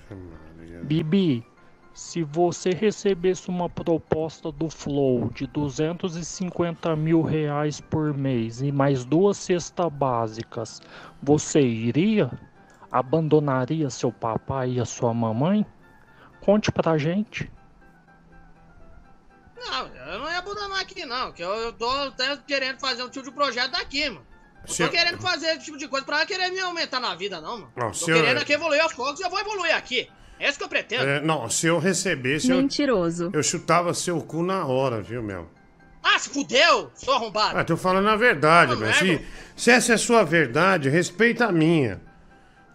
Bibi, 0.82 1.44
se 1.92 2.22
você 2.22 2.70
recebesse 2.70 3.48
uma 3.48 3.68
proposta 3.68 4.50
do 4.52 4.70
Flow 4.70 5.30
de 5.34 5.46
250 5.48 6.94
mil 6.96 7.22
reais 7.22 7.80
por 7.80 8.16
mês 8.16 8.62
e 8.62 8.70
mais 8.70 9.04
duas 9.04 9.36
cestas 9.36 9.92
básicas, 9.92 10.80
você 11.22 11.60
iria? 11.60 12.30
Abandonaria 12.90 13.90
seu 13.90 14.10
papai 14.10 14.74
e 14.74 14.80
a 14.80 14.84
sua 14.84 15.12
mamãe? 15.12 15.66
Conte 16.40 16.72
pra 16.72 16.96
gente. 16.96 17.50
Não, 19.58 19.86
eu 20.12 20.18
não 20.20 20.30
ia 20.30 20.38
abandonar 20.38 20.80
aqui, 20.80 21.04
não. 21.04 21.32
Que 21.32 21.42
eu, 21.42 21.50
eu 21.50 21.72
tô 21.72 21.88
até 21.90 22.36
querendo 22.46 22.78
fazer 22.78 23.02
um 23.02 23.08
tipo 23.08 23.24
de 23.26 23.32
projeto 23.32 23.72
daqui, 23.72 24.08
mano. 24.08 24.26
Não 24.66 24.74
Seu- 24.74 24.86
tô 24.86 24.92
querendo 24.92 25.20
fazer 25.20 25.46
esse 25.48 25.64
tipo 25.64 25.78
de 25.78 25.88
coisa 25.88 26.04
pra 26.04 26.24
querer 26.26 26.50
me 26.50 26.60
aumentar 26.60 27.00
na 27.00 27.14
vida, 27.14 27.40
não, 27.40 27.58
mano. 27.58 27.72
Não, 27.76 27.88
tô 27.88 27.94
senhor- 27.94 28.20
querendo 28.20 28.38
aqui 28.38 28.52
evoluir 28.52 28.82
aos 28.82 28.92
poucos 28.92 29.20
e 29.20 29.22
eu 29.22 29.30
vou 29.30 29.40
evoluir 29.40 29.74
aqui. 29.74 30.08
É 30.38 30.48
isso 30.48 30.58
que 30.58 30.64
eu 30.64 30.68
pretendo. 30.68 31.04
É, 31.04 31.20
não, 31.20 31.48
se 31.50 31.66
eu 31.66 31.78
recebesse, 31.78 32.50
eu, 32.50 32.58
Mentiroso. 32.58 33.30
eu 33.32 33.42
chutava 33.42 33.92
seu 33.94 34.20
cu 34.20 34.42
na 34.42 34.64
hora, 34.66 35.02
viu, 35.02 35.22
meu? 35.22 35.50
Ah, 36.02 36.18
se 36.18 36.28
fudeu, 36.30 36.92
sou 36.94 37.12
arrombado. 37.14 37.58
Ah, 37.58 37.64
tô 37.64 37.76
falando 37.76 38.08
a 38.08 38.14
verdade, 38.16 38.76
mas 38.76 38.90
é, 38.90 38.92
se, 39.00 39.26
se 39.56 39.70
essa 39.70 39.92
é 39.92 39.94
a 39.96 39.98
sua 39.98 40.22
verdade, 40.22 40.88
respeita 40.88 41.46
a 41.46 41.52
minha. 41.52 42.00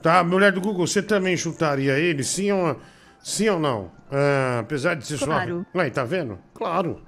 Tá, 0.01 0.21
mulher 0.23 0.51
do 0.51 0.59
Google, 0.59 0.85
você 0.85 1.01
também 1.01 1.37
chutaria 1.37 1.97
ele, 1.97 2.23
sim 2.23 2.51
ou, 2.51 2.79
sim 3.21 3.47
ou 3.47 3.57
não? 3.59 3.91
Ah, 4.15 4.59
apesar 4.59 4.95
de 4.95 5.05
ser 5.07 5.17
Claro. 5.17 5.65
sua... 5.73 5.81
Aí, 5.81 5.89
tá 5.89 6.03
vendo? 6.03 6.37
Claro. 6.53 7.01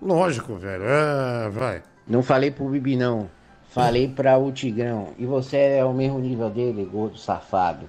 Lógico, 0.00 0.54
velho. 0.56 0.84
Ah, 0.86 1.48
vai. 1.50 1.82
Não 2.06 2.22
falei 2.22 2.50
pro 2.50 2.68
Bibi, 2.68 2.96
não. 2.96 3.30
Falei 3.70 4.08
pra 4.08 4.36
o 4.38 4.52
Tigrão. 4.52 5.12
E 5.18 5.24
você 5.26 5.56
é 5.56 5.84
o 5.84 5.92
mesmo 5.94 6.18
nível 6.18 6.50
dele, 6.50 6.84
gordo 6.84 7.16
safado. 7.18 7.88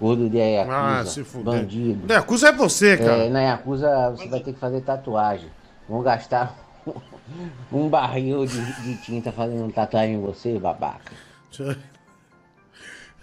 Gordo 0.00 0.28
de 0.30 0.38
Yakuza, 0.38 0.76
Ah, 0.76 1.04
se 1.04 1.24
fuder. 1.24 1.44
bandido. 1.54 2.06
Da 2.06 2.14
Yakuza 2.16 2.48
é 2.48 2.52
você, 2.52 2.96
cara. 2.96 3.24
É, 3.24 3.28
na 3.28 3.40
Yakuza 3.40 4.10
você 4.10 4.28
vai 4.28 4.40
ter 4.40 4.52
que 4.52 4.58
fazer 4.60 4.80
tatuagem. 4.82 5.50
Vão 5.88 6.02
gastar 6.02 6.54
um 7.72 7.88
barril 7.88 8.46
de, 8.46 8.82
de 8.82 8.96
tinta 9.02 9.32
fazendo 9.32 9.72
tatuagem 9.72 10.14
em 10.14 10.20
você, 10.20 10.58
babaca. 10.58 11.12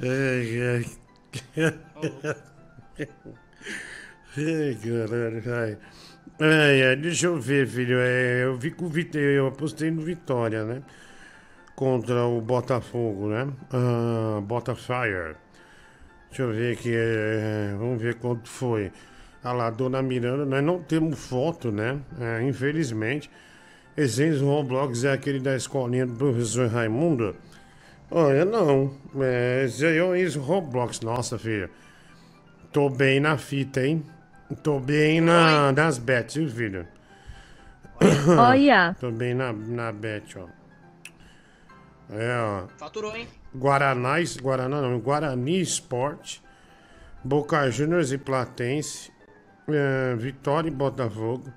Ai, 0.01 0.85
ai. 1.55 1.75
Ai, 4.37 4.75
caralho, 4.75 5.43
ai. 5.53 5.77
Ai, 6.39 6.81
ai, 6.83 6.95
deixa 6.97 7.27
eu 7.27 7.39
ver, 7.39 7.67
filho. 7.67 7.97
É, 7.99 8.43
eu 8.43 8.57
vi 8.57 8.71
com 8.71 8.85
o 8.85 8.89
Vit... 8.89 9.17
eu 9.17 9.47
apostei 9.47 9.89
no 9.89 10.01
Vitória, 10.01 10.65
né? 10.65 10.81
Contra 11.75 12.25
o 12.25 12.41
Botafogo, 12.41 13.29
né? 13.29 13.47
Ah, 13.71 14.41
Botafire. 14.41 15.35
Deixa 16.29 16.43
eu 16.43 16.53
ver 16.53 16.73
aqui. 16.73 16.91
é, 16.93 17.75
vamos 17.77 18.01
ver 18.01 18.15
quanto 18.15 18.49
foi. 18.49 18.91
Ah 19.43 19.53
lá, 19.53 19.69
Dona 19.69 20.01
Miranda, 20.01 20.45
nós 20.45 20.63
não 20.63 20.81
temos 20.81 21.19
foto, 21.19 21.71
né? 21.71 21.99
É, 22.19 22.41
infelizmente. 22.43 23.29
Esse 23.95 24.29
Roblox 24.31 25.05
é 25.05 25.13
aquele 25.13 25.39
da 25.39 25.55
escolinha 25.55 26.05
do 26.05 26.13
professor 26.15 26.67
Raimundo. 26.67 27.35
Olha, 28.11 28.43
não. 28.43 28.93
É, 29.21 29.63
esse 29.65 29.85
aí 29.85 29.97
é 29.97 30.03
o 30.03 30.41
Roblox. 30.41 30.99
Nossa, 31.01 31.37
filho. 31.39 31.69
Tô 32.73 32.89
bem 32.89 33.21
na 33.21 33.37
fita, 33.37 33.85
hein? 33.85 34.03
Tô 34.61 34.79
bem 34.79 35.21
na, 35.21 35.71
nas 35.71 35.97
bets, 35.97 36.35
viu, 36.35 36.49
filho? 36.49 36.87
Olha. 38.37 38.95
Tô 38.99 39.11
bem 39.11 39.33
na, 39.33 39.51
na 39.51 39.91
bet, 39.91 40.37
ó. 40.37 40.47
É, 42.09 42.37
ó. 42.39 42.67
Faturou, 42.77 43.15
hein? 43.15 43.27
Guaraná, 43.55 44.15
Guaraná 44.41 44.81
não, 44.81 44.99
Guarani 44.99 45.61
Sport, 45.61 46.39
Boca 47.23 47.69
Juniors 47.71 48.11
e 48.11 48.17
Platense, 48.17 49.11
é, 49.67 50.15
Vitória 50.15 50.67
e 50.67 50.71
Botafogo. 50.71 51.51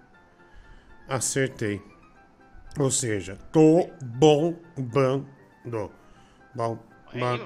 Acertei. 1.09 1.82
Ou 2.78 2.90
seja, 2.90 3.36
tô 3.52 3.90
bombando. 4.01 5.27
Bom, 5.65 5.90
bom, 6.55 6.78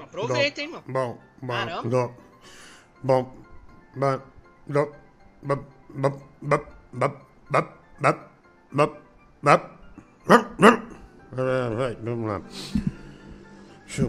aproveita, 0.03 0.61
hein, 0.61 0.67
mano. 0.69 0.83
Bom, 0.87 1.17
bom, 1.41 2.15
bom, 3.03 3.35
bom, 4.67 4.91
Vai, 11.75 11.97
vamos 12.03 12.27
lá. 12.27 12.41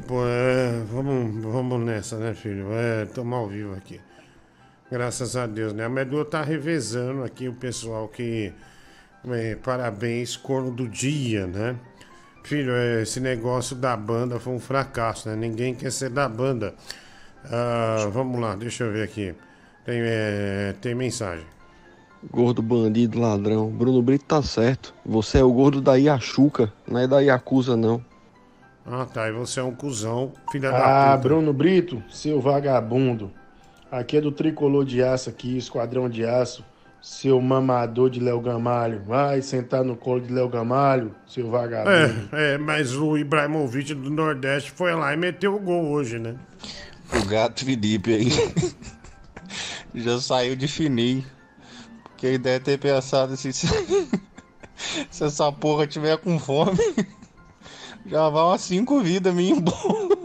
Pôr, 0.07 0.27
é, 0.29 0.83
vamos, 0.91 1.43
vamos 1.43 1.81
nessa, 1.81 2.17
né, 2.17 2.35
filho? 2.35 2.73
É, 2.73 3.03
estamos 3.05 3.39
ao 3.39 3.49
vivo 3.49 3.75
aqui. 3.75 4.01
Graças 4.91 5.37
a 5.37 5.47
Deus, 5.47 5.73
né? 5.73 5.85
A 5.85 5.89
Medu 5.89 6.25
tá 6.25 6.43
revezando 6.43 7.25
aqui 7.25 7.49
o 7.49 7.55
pessoal 7.55 8.09
que. 8.09 8.53
é, 9.29 9.57
parabéns, 9.57 10.37
corno 10.37 10.71
do 10.71 10.89
dia, 10.89 11.47
né? 11.47 11.77
Filho, 12.45 12.73
é, 12.73 13.03
esse 13.03 13.21
negócio 13.21 13.75
da 13.75 13.97
banda 13.97 14.39
foi 14.39 14.53
um 14.53 14.61
fracasso, 14.61 15.29
né? 15.29 15.37
Ninguém 15.37 15.75
quer 15.75 15.91
ser 15.91 16.11
da 16.11 16.29
banda. 16.29 16.75
Ah, 17.45 18.09
vamos 18.13 18.41
lá, 18.41 18.55
deixa 18.55 18.85
eu 18.85 18.93
ver 18.93 19.03
aqui. 19.03 19.35
Tem, 19.85 20.01
é, 20.03 20.75
tem 20.81 20.95
mensagem. 20.95 21.45
Gordo 22.31 22.63
bandido 22.63 23.21
ladrão. 23.21 23.69
Bruno 23.71 24.01
Brito 24.01 24.25
tá 24.25 24.43
certo. 24.43 24.95
Você 25.05 25.39
é 25.39 25.45
o 25.45 25.53
gordo 25.53 25.81
da 25.83 25.95
Iachuca, 25.97 26.73
não 26.89 26.99
é 27.01 27.07
da 27.07 27.21
Yakuza, 27.21 27.77
não. 27.77 28.03
Ah, 28.87 29.05
tá. 29.05 29.29
E 29.29 29.33
você 29.33 29.61
é 29.61 29.63
um 29.63 29.75
cuzão, 29.75 30.33
filha 30.51 30.71
Ah, 30.71 30.73
da 30.73 31.17
puta. 31.17 31.29
Bruno 31.29 31.53
Brito, 31.53 32.03
seu 32.11 32.41
vagabundo. 32.41 33.31
Aqui 33.91 34.17
é 34.17 34.21
do 34.21 34.33
tricolor 34.33 34.85
de 34.85 35.03
aço 35.03 35.29
aqui, 35.31 35.57
esquadrão 35.57 36.09
de 36.09 36.25
aço. 36.25 36.65
Seu 37.01 37.39
mamador 37.39 38.09
de 38.09 38.19
Léo 38.19 38.41
Gamalho. 38.41 39.03
Vai 39.07 39.43
sentar 39.43 39.85
no 39.85 39.95
colo 39.95 40.23
de 40.23 40.33
Léo 40.33 40.49
Gamalho, 40.49 41.15
seu 41.27 41.51
vagabundo. 41.51 41.91
É, 42.33 42.55
é, 42.55 42.59
mas 42.59 42.97
o 42.97 43.19
Ibrahimovic 43.19 43.93
do 43.93 44.09
Nordeste 44.11 44.71
foi 44.71 44.95
lá 44.95 45.13
e 45.13 45.17
meteu 45.19 45.55
o 45.55 45.61
gol 45.61 45.91
hoje, 45.91 46.19
né? 46.19 46.35
O 47.23 47.27
gato 47.27 47.63
Felipe 47.63 48.15
aí 48.15 48.29
já 49.95 50.21
saiu 50.21 50.57
de 50.57 50.67
fininho. 50.69 51.25
Porque 52.05 52.27
ele 52.27 52.39
deve 52.39 52.65
ter 52.65 52.79
pensado 52.79 53.35
assim: 53.35 53.51
se, 53.53 53.67
se 55.11 55.25
essa 55.25 55.51
porra 55.53 55.87
tiver 55.87 56.17
com 56.19 56.39
fome, 56.39 56.79
já 58.07 58.29
vai 58.29 58.43
umas 58.43 58.61
cinco 58.61 59.01
vidas 59.01 59.35
minha 59.35 59.55
embora. 59.55 60.17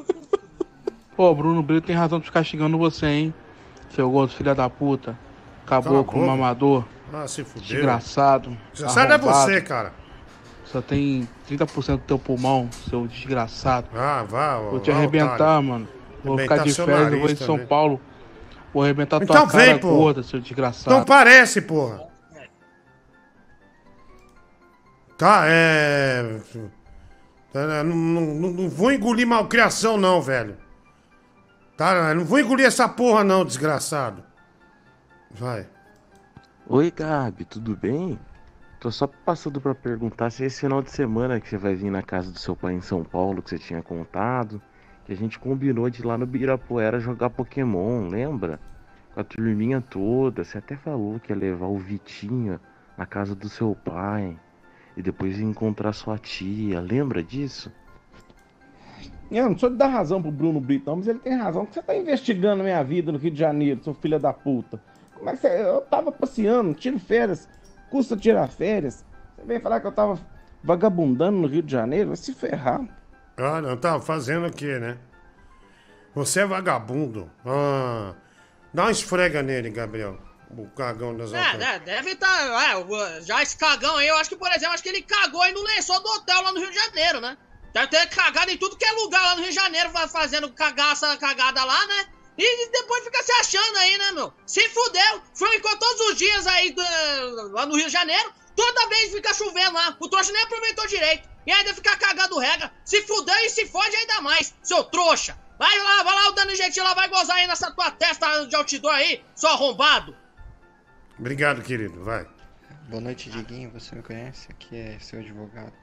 Pô, 1.16 1.34
Bruno 1.36 1.62
Brito 1.62 1.88
tem 1.88 1.96
razão 1.96 2.20
de 2.20 2.26
ficar 2.26 2.44
xingando 2.44 2.78
você, 2.78 3.06
hein? 3.06 3.34
Seu 3.94 4.10
gordo 4.10 4.32
filha 4.34 4.56
da 4.56 4.70
puta. 4.70 5.18
Acabou 5.66 6.04
com 6.04 6.20
o 6.20 6.28
mamador. 6.28 6.86
Ah, 7.14 7.28
se 7.28 7.44
fudeu. 7.44 7.68
Desgraçado. 7.68 8.58
Desgraçado 8.72 9.14
é 9.14 9.18
você, 9.18 9.62
cara. 9.62 9.94
Só 10.66 10.82
tem 10.82 11.28
30% 11.50 11.98
do 11.98 11.98
teu 12.04 12.20
pulmão, 12.20 12.70
seu 12.90 13.08
desgraçado. 13.08 13.88
Ah, 13.96 14.24
vá, 14.28 14.58
Vou 14.60 14.80
te 14.80 14.92
ó, 14.92 14.96
arrebentar, 14.96 15.34
otário. 15.34 15.64
mano. 15.68 15.88
Vou 16.24 16.34
Arrebentar 16.38 16.64
ficar 16.64 16.68
de 16.68 16.74
férias, 16.74 17.14
eu 17.14 17.20
vou 17.20 17.30
em 17.30 17.36
São 17.36 17.56
também. 17.56 17.68
Paulo. 17.68 18.02
Vou 18.74 18.84
arrebentar 18.84 19.22
Então 19.22 19.44
tua 19.44 19.52
cara 19.52 19.66
vem, 19.66 19.80
pô. 19.80 19.90
gorda, 19.96 20.22
seu 20.24 20.40
desgraçado. 20.40 20.96
Não 20.96 21.04
parece, 21.06 21.62
porra. 21.62 22.08
Tá, 25.18 25.44
é. 25.48 26.40
tá, 27.52 27.84
Não, 27.84 27.96
não, 27.96 28.22
não- 28.22 28.52
não 28.52 28.70
vou 28.70 28.92
engolir 28.92 29.28
malcriação, 29.28 29.98
não, 29.98 30.22
velho. 30.22 30.58
Tá, 31.76 32.14
não 32.14 32.24
vou 32.26 32.40
engolir 32.40 32.66
essa 32.66 32.88
porra, 32.88 33.24
não, 33.24 33.44
desgraçado. 33.44 34.24
Vai. 35.32 35.68
Oi, 36.68 36.92
Gabi, 36.92 37.46
tudo 37.46 37.76
bem? 37.76 38.20
Tô 38.80 38.92
só 38.92 39.08
passando 39.08 39.60
pra 39.60 39.76
perguntar 39.76 40.30
se 40.30 40.44
é 40.44 40.48
esse 40.48 40.62
final 40.62 40.82
de 40.82 40.90
semana 40.92 41.40
que 41.42 41.50
você 41.50 41.58
vai 41.58 41.76
vir 41.76 41.92
na 41.92 42.02
casa 42.02 42.32
do 42.32 42.40
seu 42.40 42.56
pai 42.56 42.74
em 42.74 42.82
São 42.82 43.04
Paulo, 43.04 43.42
que 43.42 43.50
você 43.50 43.58
tinha 43.60 43.82
contado, 43.82 44.62
que 45.10 45.14
a 45.14 45.18
gente 45.18 45.40
combinou 45.40 45.90
de 45.90 46.02
ir 46.02 46.06
lá 46.06 46.20
no 46.20 46.26
Birapuera 46.28 47.00
jogar 47.00 47.32
Pokémon, 47.32 48.10
lembra? 48.10 48.60
Com 49.12 49.20
a 49.20 49.24
turminha 49.24 49.82
toda. 49.82 50.44
Você 50.44 50.60
até 50.60 50.76
falou 50.76 51.20
que 51.20 51.32
ia 51.32 51.36
levar 51.36 51.66
o 51.66 51.80
Vitinho 51.80 52.60
na 52.96 53.08
casa 53.08 53.34
do 53.34 53.50
seu 53.50 53.74
pai 53.74 54.38
e 54.96 55.02
depois 55.02 55.40
encontrar 55.40 55.94
sua 55.94 56.20
tia, 56.20 56.80
lembra 56.80 57.24
disso? 57.24 57.72
Eu 59.32 59.50
não 59.50 59.58
sou 59.58 59.72
de 59.72 59.78
dar 59.78 59.88
razão 59.88 60.22
pro 60.22 60.32
Bruno 60.32 60.60
Brito, 60.60 60.86
não, 60.86 60.98
mas 60.98 61.08
ele 61.08 61.18
tem 61.18 61.36
razão. 61.36 61.66
Você 61.66 61.82
tá 61.82 61.96
investigando 61.96 62.64
minha 62.64 62.84
vida 62.84 63.12
no 63.12 63.18
Rio 63.18 63.32
de 63.32 63.40
Janeiro, 63.40 63.84
seu 63.84 63.96
filho 63.96 64.20
da 64.20 64.32
puta. 64.32 64.80
Como 65.16 65.28
é 65.28 65.34
que 65.34 65.40
você. 65.40 65.48
Eu 65.48 65.82
tava 65.82 66.12
passeando, 66.12 66.76
tiro 66.76 67.00
férias, 67.00 67.50
custa 67.90 68.16
tirar 68.16 68.48
férias. 68.48 69.04
Você 69.36 69.44
vem 69.44 69.60
falar 69.60 69.80
que 69.80 69.88
eu 69.88 69.92
tava 69.92 70.20
vagabundando 70.64 71.40
no 71.40 71.48
Rio 71.48 71.64
de 71.64 71.72
Janeiro? 71.72 72.10
Vai 72.10 72.18
se 72.18 72.32
ferrar. 72.32 72.99
Ah, 73.40 73.62
não, 73.62 73.78
tá 73.78 74.00
fazendo 74.00 74.48
o 74.48 74.52
quê, 74.54 74.78
né? 74.80 74.98
Você 76.16 76.42
é 76.42 76.46
vagabundo. 76.46 77.32
Ah, 77.46 78.14
dá 78.74 78.84
uma 78.84 78.92
esfrega 78.92 79.42
nele, 79.42 79.70
Gabriel. 79.70 80.18
O 80.58 80.68
cagão 80.72 81.16
das 81.16 81.32
É, 81.32 81.38
alturas. 81.38 81.60
né, 81.60 81.80
deve 81.80 82.12
estar. 82.12 82.50
já 83.22 83.42
esse 83.44 83.56
cagão 83.56 83.96
aí, 83.98 84.08
eu 84.08 84.18
acho 84.18 84.30
que, 84.32 84.36
por 84.36 84.50
exemplo, 84.52 84.74
acho 84.74 84.82
que 84.84 84.90
ele 84.90 85.04
cagou 85.04 85.42
aí 85.44 85.54
no 85.54 85.62
lençol 85.62 86.02
do 86.02 86.10
hotel 86.10 86.42
lá 86.42 86.52
no 86.52 86.60
Rio 86.60 86.70
de 86.72 86.76
Janeiro, 86.76 87.22
né? 87.22 87.38
Deve 87.72 87.88
ter 87.88 88.08
cagado 88.10 88.50
em 88.50 88.58
tudo 88.58 88.76
que 88.76 88.84
é 88.84 88.92
lugar 88.94 89.22
lá 89.22 89.36
no 89.36 89.42
Rio 89.42 89.50
de 89.52 89.56
Janeiro, 89.56 89.92
fa- 89.92 90.08
fazendo 90.08 90.52
cagaça, 90.52 91.16
cagada 91.18 91.64
lá, 91.64 91.86
né? 91.86 92.06
E 92.36 92.72
depois 92.72 93.04
fica 93.04 93.22
se 93.22 93.32
achando 93.34 93.78
aí, 93.78 93.98
né, 94.00 94.12
meu? 94.14 94.34
Se 94.48 94.68
fudeu, 94.70 95.22
ficou 95.36 95.78
todos 95.78 96.02
os 96.10 96.18
dias 96.18 96.48
aí 96.48 96.74
lá 97.52 97.68
no 97.68 97.76
Rio 97.76 97.86
de 97.86 97.92
Janeiro, 97.92 98.34
toda 98.56 98.88
vez 98.90 99.12
fica 99.12 99.32
chovendo 99.36 99.74
lá, 99.74 99.96
o 100.00 100.10
trouxa 100.10 100.32
nem 100.32 100.42
aproveitou 100.42 100.88
direito. 100.88 101.30
E 101.50 101.52
ainda 101.52 101.74
fica 101.74 101.98
cagando 101.98 102.38
rega, 102.38 102.72
se 102.86 103.02
fudeu 103.02 103.36
e 103.38 103.50
se 103.50 103.66
fode 103.66 103.96
ainda 103.96 104.22
mais, 104.22 104.54
seu 104.62 104.84
trouxa. 104.84 105.36
Vai 105.58 105.80
lá, 105.80 106.04
vai 106.04 106.14
lá, 106.14 106.30
o 106.30 106.34
Dano 106.34 106.56
Gentil 106.56 106.84
lá 106.84 106.94
vai 106.94 107.10
gozar 107.10 107.38
aí 107.38 107.48
nessa 107.48 107.72
tua 107.72 107.90
testa 107.90 108.46
de 108.46 108.56
outdoor 108.56 108.94
aí, 108.94 109.26
seu 109.34 109.50
arrombado. 109.50 110.16
Obrigado, 111.18 111.64
querido. 111.64 112.04
Vai. 112.04 112.28
Boa 112.88 113.02
noite, 113.02 113.32
Diguinho. 113.32 113.72
Você 113.72 113.96
me 113.96 114.04
conhece? 114.04 114.52
Aqui 114.52 114.78
é 114.78 115.00
seu 115.00 115.22
advogado. 115.22 115.74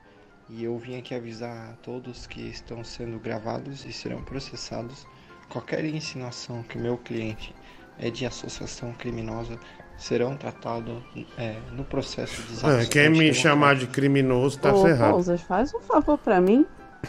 E 0.49 0.63
eu 0.63 0.79
vim 0.79 1.01
aqui 1.01 1.17
avisar 1.17 1.71
a 1.71 1.77
todos 1.79 2.29
que 2.29 2.43
estão 2.43 2.85
sendo 2.85 3.19
gravados 3.19 3.85
e 3.85 3.93
serão 3.93 4.23
processados 4.23 5.05
qualquer 5.49 5.85
insinuação 5.85 6.63
que 6.63 6.79
o 6.79 6.81
meu 6.81 6.97
cliente 6.97 7.53
é, 7.99 8.09
de 8.09 8.25
associação 8.25 8.93
criminosa 8.93 9.59
serão 9.97 10.37
tratados 10.37 10.95
é, 11.39 11.57
no 11.73 11.85
processo 11.85 12.43
de 12.43 12.49
É, 12.49 12.51
desação. 12.55 12.91
quer 12.91 13.11
me 13.11 13.33
chamar 13.33 13.77
de 13.77 13.87
criminoso, 13.87 14.59
tá 14.59 14.73
Ô, 14.73 14.83
ferrado. 14.83 15.13
Pousas, 15.15 15.41
faz 15.43 15.75
um 15.75 15.81
favor 15.81 16.19
pra 16.19 16.41
mim. 16.41 16.67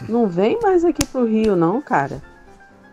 Não 0.08 0.26
vem 0.26 0.58
mais 0.60 0.84
aqui 0.84 1.04
pro 1.04 1.24
Rio, 1.26 1.56
não, 1.56 1.80
cara. 1.82 2.22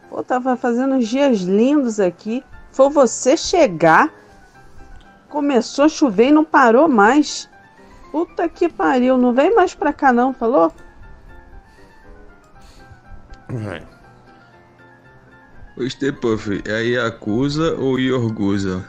Pô, 0.10 0.24
tava 0.24 0.56
fazendo 0.58 0.96
uns 0.96 1.08
dias 1.08 1.40
lindos 1.42 2.00
aqui. 2.00 2.44
Foi 2.72 2.90
você 2.90 3.38
chegar, 3.38 4.12
começou 5.30 5.86
a 5.86 5.90
chover 5.90 6.28
e 6.28 6.32
não 6.32 6.44
parou 6.44 6.88
mais. 6.88 7.50
Puta 8.12 8.48
que 8.50 8.68
pariu, 8.70 9.18
não 9.18 9.34
vem 9.34 9.54
mais 9.56 9.76
pra 9.76 9.92
cá 9.94 10.12
não, 10.14 10.34
falou? 10.34 10.72
Vai. 13.50 13.84
Ô 15.78 15.88
Stepuff, 15.90 16.62
é 16.66 16.72
a 16.72 16.80
Yakuza 16.80 17.76
ou 17.76 18.00
Yorguza? 18.00 18.88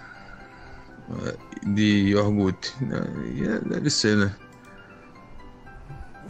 De 1.67 2.11
Yorgut. 2.11 2.75
É, 2.83 3.69
Deve 3.69 3.91
ser, 3.91 4.17
né? 4.17 4.33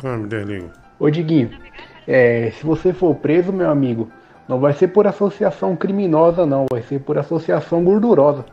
Come, 0.01 0.27
Derlingo. 0.27 0.70
Ô 0.98 1.11
Diguinho, 1.11 1.51
é, 2.07 2.53
se 2.59 2.65
você 2.65 2.93
for 2.93 3.15
preso, 3.15 3.53
meu 3.53 3.70
amigo, 3.70 4.11
não 4.48 4.61
vai 4.61 4.73
ser 4.73 4.89
por 4.89 5.07
associação 5.07 5.77
criminosa, 5.77 6.47
não, 6.47 6.66
vai 6.70 6.82
ser 6.82 7.01
por 7.01 7.19
associação 7.19 7.82
gordurosa. 7.85 8.44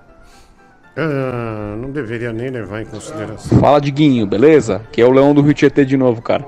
Ah, 0.96 1.76
não 1.78 1.90
deveria 1.92 2.32
nem 2.32 2.50
levar 2.50 2.82
em 2.82 2.86
consideração. 2.86 3.60
Fala, 3.60 3.82
Diguinho, 3.82 4.28
beleza? 4.28 4.82
Que 4.92 5.02
é 5.02 5.06
o 5.06 5.12
Leão 5.12 5.34
do 5.34 5.42
Rio 5.42 5.54
Tietê 5.54 5.86
de 5.86 5.98
novo, 5.98 6.22
cara. 6.22 6.46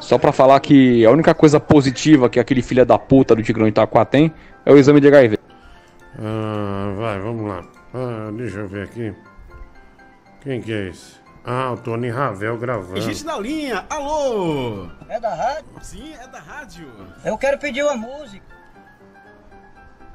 Só 0.00 0.18
pra 0.18 0.32
falar 0.32 0.58
que 0.60 1.04
a 1.04 1.10
única 1.10 1.34
coisa 1.34 1.60
positiva 1.60 2.28
que 2.28 2.40
aquele 2.40 2.62
filho 2.62 2.84
da 2.84 2.98
puta 2.98 3.34
do 3.34 3.42
Tigrão 3.42 3.68
Itaquá 3.68 4.04
tem 4.04 4.32
é 4.64 4.72
o 4.72 4.76
exame 4.76 5.00
de 5.00 5.08
HIV. 5.08 5.38
Ah, 6.18 6.94
vai, 6.96 7.18
vamos 7.20 7.48
lá. 7.48 7.62
Ah, 7.94 8.32
deixa 8.36 8.58
eu 8.58 8.66
ver 8.66 8.82
aqui. 8.82 9.14
Quem 10.40 10.60
que 10.60 10.72
é 10.72 10.88
esse? 10.88 11.14
Ah, 11.44 11.70
o 11.72 11.76
Tony 11.76 12.10
Ravel 12.10 12.58
gravando. 12.58 12.94
Tem 12.94 13.02
gente 13.02 13.24
na 13.24 13.38
linha, 13.38 13.86
alô! 13.88 14.88
É 15.08 15.20
da 15.20 15.32
rádio? 15.32 15.70
Sim, 15.80 16.12
é 16.14 16.26
da 16.26 16.40
rádio. 16.40 16.88
Eu 17.24 17.38
quero 17.38 17.56
pedir 17.58 17.84
uma 17.84 17.96
música. 17.96 18.44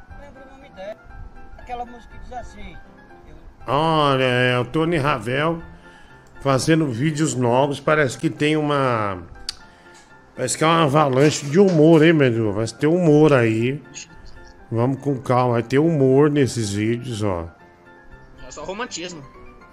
Não 0.09 0.19
lembro 0.19 0.41
o 0.45 0.55
nome 0.55 0.69
dela. 0.71 0.97
Aquela 1.57 1.85
música 1.85 2.13
que 2.17 2.23
diz 2.23 2.33
assim. 2.33 2.75
Olha, 3.65 4.23
é 4.23 4.59
o 4.59 4.65
Tony 4.65 4.97
Ravel 4.97 5.61
fazendo 6.41 6.85
vídeos 6.87 7.33
novos. 7.33 7.79
Parece 7.79 8.17
que 8.17 8.29
tem 8.29 8.57
uma. 8.57 9.23
Parece 10.35 10.57
que 10.57 10.65
é 10.65 10.67
uma 10.67 10.83
avalanche 10.83 11.45
de 11.45 11.59
humor, 11.59 12.03
hein, 12.03 12.11
meu? 12.11 12.51
Vai 12.51 12.67
ter 12.67 12.87
humor 12.87 13.31
aí. 13.31 13.81
Vamos 14.69 14.99
com 14.99 15.17
calma, 15.17 15.53
vai 15.53 15.63
ter 15.63 15.79
humor 15.79 16.29
nesses 16.29 16.71
vídeos, 16.71 17.23
ó. 17.23 17.47
É 18.49 18.51
só 18.51 18.63
romantismo. 18.63 19.21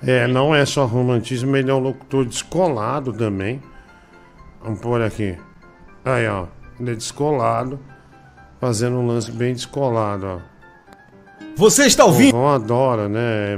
É, 0.06 0.26
não 0.26 0.54
é 0.54 0.66
só 0.66 0.84
romantismo, 0.84 1.56
ele 1.56 1.70
é 1.70 1.74
um 1.74 1.78
locutor 1.78 2.26
descolado 2.26 3.10
também. 3.10 3.62
Vamos 4.62 4.80
pôr 4.80 5.00
aqui. 5.00 5.34
Aí, 6.04 6.28
ó. 6.28 6.44
Ele 6.78 6.90
é 6.90 6.94
descolado. 6.94 7.80
Fazendo 8.60 8.96
um 8.98 9.06
lance 9.06 9.32
bem 9.32 9.54
descolado, 9.54 10.26
ó. 10.26 10.38
Você 11.56 11.86
está 11.86 12.04
ouvindo? 12.04 12.36
O 12.36 12.46
adora, 12.46 13.08
né? 13.08 13.56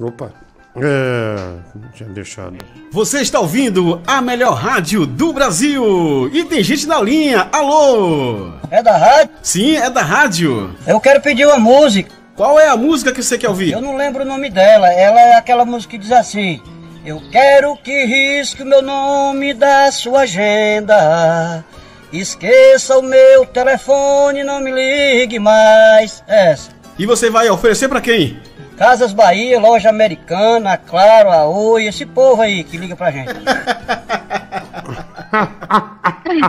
Opa. 0.00 0.32
É, 0.76 1.58
não 1.74 1.90
tinha 1.90 2.08
deixado. 2.08 2.56
Você 2.90 3.20
está 3.20 3.38
ouvindo 3.38 4.00
a 4.06 4.22
melhor 4.22 4.54
rádio 4.54 5.04
do 5.04 5.30
Brasil. 5.34 6.30
E 6.32 6.42
tem 6.44 6.62
gente 6.62 6.86
na 6.86 7.02
linha, 7.02 7.50
alô! 7.52 8.54
É 8.70 8.82
da 8.82 8.96
rádio? 8.96 9.34
Sim, 9.42 9.76
é 9.76 9.90
da 9.90 10.00
rádio. 10.00 10.74
Eu 10.86 10.98
quero 10.98 11.20
pedir 11.20 11.44
uma 11.44 11.58
música. 11.58 12.21
Qual 12.34 12.58
é 12.58 12.68
a 12.68 12.76
música 12.76 13.12
que 13.12 13.22
você 13.22 13.36
quer 13.36 13.48
ouvir? 13.48 13.72
Eu 13.72 13.80
não 13.80 13.96
lembro 13.96 14.22
o 14.22 14.26
nome 14.26 14.48
dela. 14.48 14.90
Ela 14.90 15.20
é 15.20 15.34
aquela 15.34 15.64
música 15.64 15.92
que 15.92 15.98
diz 15.98 16.12
assim: 16.12 16.62
Eu 17.04 17.22
quero 17.30 17.76
que 17.76 18.04
risque 18.04 18.62
o 18.62 18.66
meu 18.66 18.80
nome 18.80 19.52
da 19.52 19.92
sua 19.92 20.20
agenda. 20.20 21.64
Esqueça 22.12 22.98
o 22.98 23.02
meu 23.02 23.46
telefone, 23.46 24.44
não 24.44 24.60
me 24.60 24.70
ligue 24.70 25.38
mais. 25.38 26.22
Essa. 26.26 26.70
E 26.98 27.06
você 27.06 27.30
vai 27.30 27.48
oferecer 27.48 27.88
pra 27.88 28.00
quem? 28.00 28.38
Casas 28.76 29.12
Bahia, 29.12 29.60
Loja 29.60 29.90
Americana, 29.90 30.76
Claro, 30.76 31.30
a 31.30 31.46
Oi, 31.46 31.86
esse 31.86 32.04
povo 32.06 32.42
aí 32.42 32.64
que 32.64 32.76
liga 32.76 32.96
pra 32.96 33.10
gente. 33.10 33.32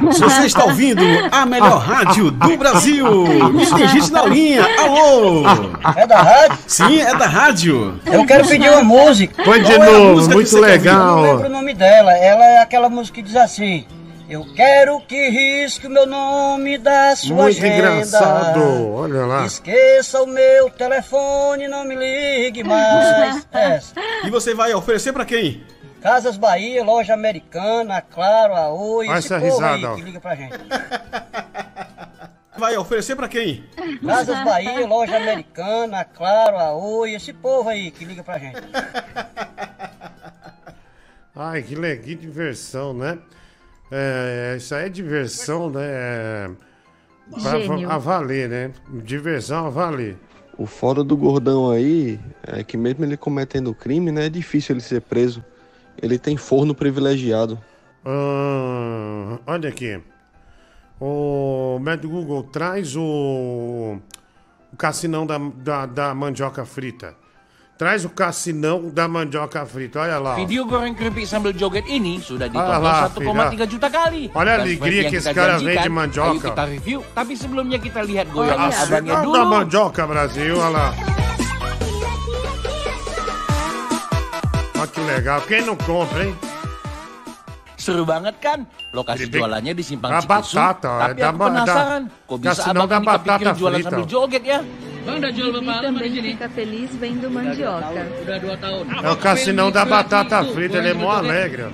Você 0.01 0.45
está 0.45 0.65
ouvindo 0.65 1.01
a 1.31 1.45
melhor 1.45 1.79
rádio 1.79 2.31
do 2.31 2.57
Brasil. 2.57 3.05
E 3.61 3.65
tem 3.75 3.87
gente 3.87 4.11
na 4.11 4.25
linha, 4.25 4.65
alô! 4.79 5.43
É 5.95 6.05
da 6.05 6.21
rádio? 6.21 6.57
Sim, 6.67 6.99
é 7.01 7.15
da 7.15 7.25
rádio. 7.27 7.99
Eu 8.05 8.25
quero 8.25 8.47
pedir 8.47 8.69
uma 8.69 8.83
música. 8.83 9.43
Põe 9.43 9.61
de 9.63 9.71
é 9.71 9.77
novo, 9.77 10.13
música 10.15 10.29
que 10.29 10.35
muito 10.35 10.55
ouvir? 10.55 10.67
Eu 10.67 10.71
legal. 10.71 11.15
não 11.15 11.21
lembro 11.21 11.47
o 11.47 11.51
nome 11.51 11.73
dela. 11.73 12.11
Ela 12.13 12.45
é 12.45 12.57
aquela 12.61 12.89
música 12.89 13.15
que 13.15 13.21
diz 13.21 13.35
assim: 13.35 13.85
Eu 14.29 14.45
quero 14.53 14.99
que 15.01 15.29
risque 15.29 15.87
o 15.87 15.89
meu 15.89 16.05
nome 16.05 16.77
da 16.77 17.15
sua 17.15 17.43
Muito 17.43 17.57
agenda. 17.57 17.75
engraçado, 17.75 18.93
olha 18.93 19.25
lá. 19.25 19.45
Esqueça 19.45 20.21
o 20.21 20.27
meu 20.27 20.69
telefone, 20.69 21.67
não 21.67 21.85
me 21.85 21.95
ligue 21.95 22.63
mais. 22.63 23.47
Essa. 23.51 23.93
E 24.25 24.29
você 24.29 24.53
vai 24.53 24.73
oferecer 24.73 25.13
pra 25.13 25.25
quem? 25.25 25.63
Casas 26.03 26.35
Bahia, 26.35 26.83
Loja 26.83 27.13
Americana, 27.13 28.01
Claro, 28.01 28.53
a 28.53 28.67
Oi, 28.73 29.07
Olha 29.07 29.19
esse 29.19 29.27
essa 29.33 29.39
povo 29.39 29.53
risada, 29.53 29.75
aí 29.75 29.85
ó. 29.85 29.95
que 29.95 30.01
liga 30.01 30.19
pra 30.19 30.35
gente. 30.35 30.57
Vai 32.59 32.75
oferecer 32.75 33.15
pra 33.15 33.29
quem? 33.29 33.63
Casas 34.05 34.37
Bahia, 34.43 34.85
Loja 34.85 35.15
Americana, 35.15 36.03
Claro, 36.03 36.57
a 36.57 36.73
Oi, 36.73 37.13
esse 37.13 37.31
povo 37.31 37.69
aí 37.69 37.89
que 37.89 38.03
liga 38.03 38.21
pra 38.21 38.37
gente. 38.37 38.59
Ai, 41.33 41.63
que, 41.63 41.73
le... 41.73 41.95
que 41.97 42.15
diversão, 42.15 42.93
né? 42.93 43.17
É, 43.89 44.55
isso 44.57 44.75
aí 44.75 44.87
é 44.87 44.89
diversão, 44.89 45.69
né? 45.69 45.81
É, 45.85 46.49
pra- 47.41 47.59
Gênio. 47.59 47.89
a 47.89 47.97
valer, 47.97 48.49
né? 48.49 48.71
Diversão 49.05 49.67
a 49.67 49.69
valer. 49.69 50.17
O 50.57 50.65
fora 50.65 51.01
do 51.01 51.15
gordão 51.15 51.71
aí 51.71 52.19
é 52.45 52.61
que 52.61 52.75
mesmo 52.75 53.05
ele 53.05 53.15
cometendo 53.15 53.73
crime, 53.73 54.11
né, 54.11 54.25
é 54.25 54.29
difícil 54.29 54.73
ele 54.75 54.81
ser 54.81 54.99
preso. 55.01 55.43
Ele 56.01 56.17
tem 56.17 56.35
forno 56.37 56.73
privilegiado. 56.75 57.59
Ah, 58.05 59.39
olha 59.47 59.69
aqui. 59.69 59.99
O 60.99 61.79
médico 61.81 62.13
Google 62.13 62.43
traz 62.43 62.95
o, 62.95 63.97
o 64.71 64.77
cassinão 64.77 65.25
da, 65.25 65.37
da, 65.37 65.85
da 65.85 66.13
mandioca 66.15 66.65
frita. 66.65 67.15
Traz 67.77 68.05
o 68.05 68.09
cassinão 68.09 68.89
da 68.89 69.07
mandioca 69.07 69.65
frita. 69.65 69.99
Olha 70.01 70.19
lá. 70.19 70.35
Video 70.35 70.65
goreng 70.65 70.93
keripik 70.93 71.25
sambil 71.27 71.51
joget 71.51 71.83
ini 71.89 72.21
sudah 72.21 72.47
ditonton 72.47 72.79
lah, 72.79 73.09
1,3 73.09 73.67
juta 73.67 73.89
kali. 73.89 74.29
Olha 74.35 74.55
a 74.55 74.61
alegria 74.61 75.09
que 75.09 75.17
esse 75.17 75.33
cara 75.33 75.57
vende 75.57 75.89
mandioca. 75.89 76.29
Ayo 76.31 76.39
kita 76.39 76.63
review, 76.69 76.99
tapi 77.15 77.33
sebelumnya 77.35 77.79
kita 77.81 78.05
lihat 78.05 78.29
goyangan 78.29 78.69
Olha 78.69 78.77
abangnya 78.77 79.13
a 79.19 79.23
dulu. 79.25 79.33
da 79.33 79.43
mandioca, 79.43 80.05
Brasil. 80.07 80.55
Olha 80.55 80.69
lá. 80.69 80.87
Que 84.93 85.01
legal. 85.01 85.41
Quem 85.49 85.61
não 85.65 85.75
compra, 85.75 86.23
hein? 86.23 86.33
Seru 87.75 88.05
banget 88.07 88.39
kan? 88.39 88.63
Lokasi 88.95 89.27
Jadi, 89.27 89.43
jualannya 89.43 89.73
di 89.75 89.83
Simpang 89.83 90.13
ah, 90.15 90.21
Cikusu. 90.23 90.55
batata, 90.55 90.93
Tapi 91.03 91.19
da- 91.19 91.27
aku 91.27 91.35
da- 91.35 91.45
penasaran, 91.51 92.01
kok 92.29 92.37
bisa 92.39 92.63
abang 92.63 92.87
da 92.87 92.95
ini 92.95 93.03
kepikiran 93.03 93.03
batata 93.03 93.51
jualan 93.59 93.75
frita. 93.75 93.89
sambil 93.91 94.05
joget 94.07 94.43
ya? 94.45 94.59
Bang, 95.03 95.15
udah 95.19 95.31
jual 95.35 95.49
di 95.51 95.59
sini? 96.07 96.29
fica 96.31 96.47
feliz 96.55 96.91
vendo 96.95 97.27
mandioca. 97.27 98.01
Udah 98.23 98.37
dua 98.39 98.55
tahun. 98.55 98.83
É 99.03 99.09
o 99.11 99.17
cassinão 99.19 99.67
da 99.67 99.83
batata 99.83 100.39
frita. 100.47 100.79
Ele 100.79 100.89
é 100.89 100.95
mó 100.95 101.11
alegre. 101.11 101.67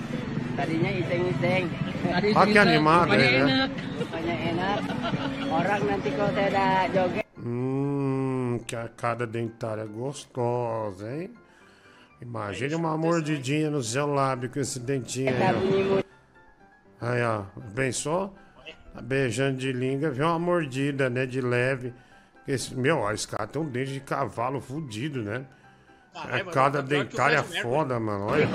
Tadinya 0.58 0.90
iteng-iteng. 0.90 1.66
Olha 2.10 2.48
que 2.50 2.58
animado 2.58 3.14
né? 3.14 3.70
Banyak 4.10 4.40
enak. 4.50 4.80
Orang 5.46 5.82
nanti 5.86 6.10
kalau 6.18 6.32
saya 6.34 6.90
joget. 6.90 7.26
Hum, 7.38 8.66
que 8.66 8.76
arcada 8.76 9.30
dentária 9.30 9.86
gostosa, 9.86 11.06
hein? 11.06 11.30
Imagine 12.22 12.76
uma 12.76 12.98
mordidinha 12.98 13.70
no 13.70 13.82
seu 13.82 14.06
lábio 14.06 14.50
com 14.50 14.60
esse 14.60 14.80
dentinho 14.80 15.30
aí, 15.30 16.04
ó. 17.02 17.08
Aí, 17.08 17.24
ó. 17.24 17.44
Pensou? 17.74 18.36
Tá 18.94 19.02
beijando 19.02 19.58
de 19.58 19.72
língua, 19.72 20.10
viu 20.10 20.26
uma 20.26 20.38
mordida, 20.38 21.10
né? 21.10 21.26
De 21.26 21.40
leve. 21.40 21.94
Esse, 22.48 22.76
meu, 22.76 22.98
ó, 23.00 23.12
esse 23.12 23.28
cara 23.28 23.48
tem 23.48 23.62
um 23.62 23.70
dente 23.70 23.94
de 23.94 24.00
cavalo 24.02 24.60
fudido, 24.60 25.22
né? 25.22 25.46
Arcada 26.14 26.82
mano, 26.82 26.90
pior 26.90 27.06
que 27.06 27.14
o 27.14 27.18
dentária 27.18 27.44
foda, 27.44 28.00
mano. 28.00 28.26
Olha. 28.26 28.48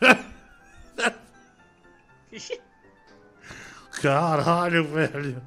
Caralho, 4.00 4.84
velho. 4.84 5.42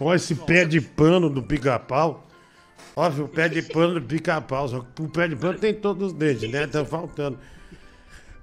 Olha 0.00 0.16
esse 0.16 0.34
pé 0.34 0.64
de 0.64 0.80
pano 0.80 1.30
do 1.30 1.42
pica-pau. 1.42 2.26
Olha 2.96 3.24
o 3.24 3.28
pé 3.28 3.48
de 3.48 3.60
pano 3.62 3.94
do 4.00 4.02
pica-pau. 4.06 4.68
Só 4.68 4.80
que 4.94 5.02
o 5.02 5.08
pé 5.08 5.28
de 5.28 5.36
pano 5.36 5.58
tem 5.58 5.74
todos 5.74 6.08
os 6.08 6.12
dentes, 6.12 6.50
né? 6.50 6.66
Tá 6.66 6.84
faltando. 6.84 7.38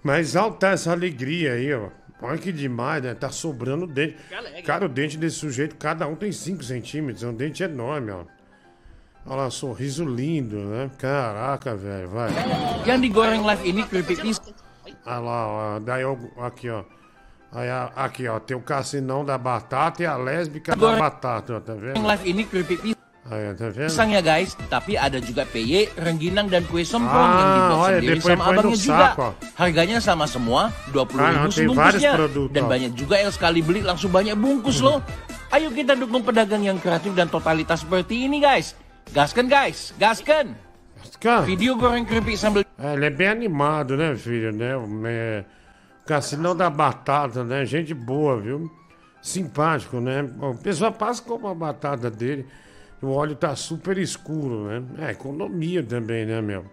Mas 0.03 0.36
alta 0.36 0.69
essa 0.69 0.91
alegria 0.91 1.53
aí, 1.53 1.73
ó. 1.73 1.90
Olha 2.22 2.38
que 2.38 2.52
demais, 2.52 3.02
né? 3.03 3.14
Tá 3.15 3.30
sobrando 3.30 3.88
dente. 3.88 4.15
Cara, 4.64 4.86
o 4.86 4.90
dente 4.90 5.18
desse 5.18 5.38
sujeito, 5.38 5.76
cada 5.76 6.07
um 6.07 6.15
tem 6.15 6.32
5 6.32 6.64
centímetros. 6.64 7.23
É 7.23 7.28
um 7.28 7.34
dente 7.34 7.64
enorme, 7.64 8.11
ó. 8.11 8.23
Olha 9.26 9.36
lá, 9.44 9.49
sorriso 9.52 10.03
lindo, 10.03 10.56
né? 10.57 10.90
Caraca, 10.98 11.76
velho, 11.76 12.10
vai. 12.10 12.30
Olha 15.06 15.19
lá, 15.19 15.48
ó, 15.48 15.80
daí 15.80 16.02
eu, 16.02 16.18
aqui, 16.40 16.69
ó. 16.69 16.84
Aí, 17.52 17.69
a- 17.69 17.91
aqui, 17.95 18.28
ó, 18.28 18.40
tem 18.40 18.56
o 18.57 18.61
cassinão 18.61 19.23
da 19.26 19.38
batata 19.38 20.02
e 20.02 20.06
a 20.06 20.15
lésbica 20.18 20.76
da 20.76 20.99
batata, 20.99 21.56
ó, 21.57 21.60
tá 21.60 21.73
vendo? 21.73 21.99
Keripik 23.22 23.31
Aí, 23.31 23.53
tá 23.56 23.69
vendo? 23.69 23.88
pisang 23.88 24.10
ya 24.11 24.22
guys, 24.22 24.57
tapi 24.69 24.98
ada 24.98 25.22
juga 25.22 25.45
peye, 25.45 25.89
rengginang 25.93 26.49
dan 26.49 26.65
kue 26.65 26.81
semprong 26.81 27.30
Ah, 27.30 27.38
yang 27.38 27.49
dibuat 27.53 27.77
olha, 27.77 27.98
sendiri 28.02 28.18
depois 28.18 28.34
sama 28.34 28.43
abangnya 28.49 28.77
juga. 28.77 29.07
Harganya 29.56 29.98
sama 30.02 30.26
semua, 30.26 30.61
20 30.89 31.22
Ah, 31.22 31.45
ribu 31.45 31.73
vários 31.77 32.02
sebungkusnya. 32.02 32.11
Dan 32.49 32.64
banyak 32.65 32.91
juga 32.98 33.15
yang 33.22 33.31
sekali 33.31 33.60
beli 33.61 33.81
langsung 33.85 34.10
banyak 34.10 34.34
bungkus 34.34 34.81
loh. 34.81 34.99
Ayo 35.52 35.69
kita 35.69 35.93
dukung 35.93 36.23
pedagang 36.23 36.64
yang 36.64 36.80
kreatif 36.80 37.11
dan 37.14 37.27
totalitas 37.27 37.84
seperti 37.84 38.26
ini 38.26 38.39
guys. 38.41 38.73
Gaskan 39.11 39.45
guys, 39.52 39.91
gaskan. 39.99 40.56
Cara, 41.22 41.45
Video 41.45 41.77
goreng 41.77 42.06
keripik 42.06 42.38
ele 42.81 43.06
é 43.06 43.10
bem 43.14 43.27
animado, 43.30 43.93
né, 43.98 44.15
filho, 44.15 44.49
né? 44.49 44.73
É, 45.06 45.43
cassinão 46.06 46.56
da 46.56 46.69
batata, 46.69 47.43
né? 47.43 47.65
Gente 47.65 47.93
boa, 47.93 48.41
viu? 48.41 48.69
Simpático, 49.22 49.99
né? 49.99 50.26
O 50.41 50.56
pessoal 50.56 50.91
passa 50.91 51.22
com 51.22 51.45
a 51.48 51.53
batata 51.53 52.10
dele. 52.10 52.45
O 53.02 53.07
óleo 53.07 53.36
tá 53.36 53.56
super 53.56 53.98
escuro, 53.98 54.68
né? 54.68 54.84
É, 55.07 55.11
economia 55.11 55.82
também, 55.82 56.26
né, 56.26 56.40
meu? 56.41 56.65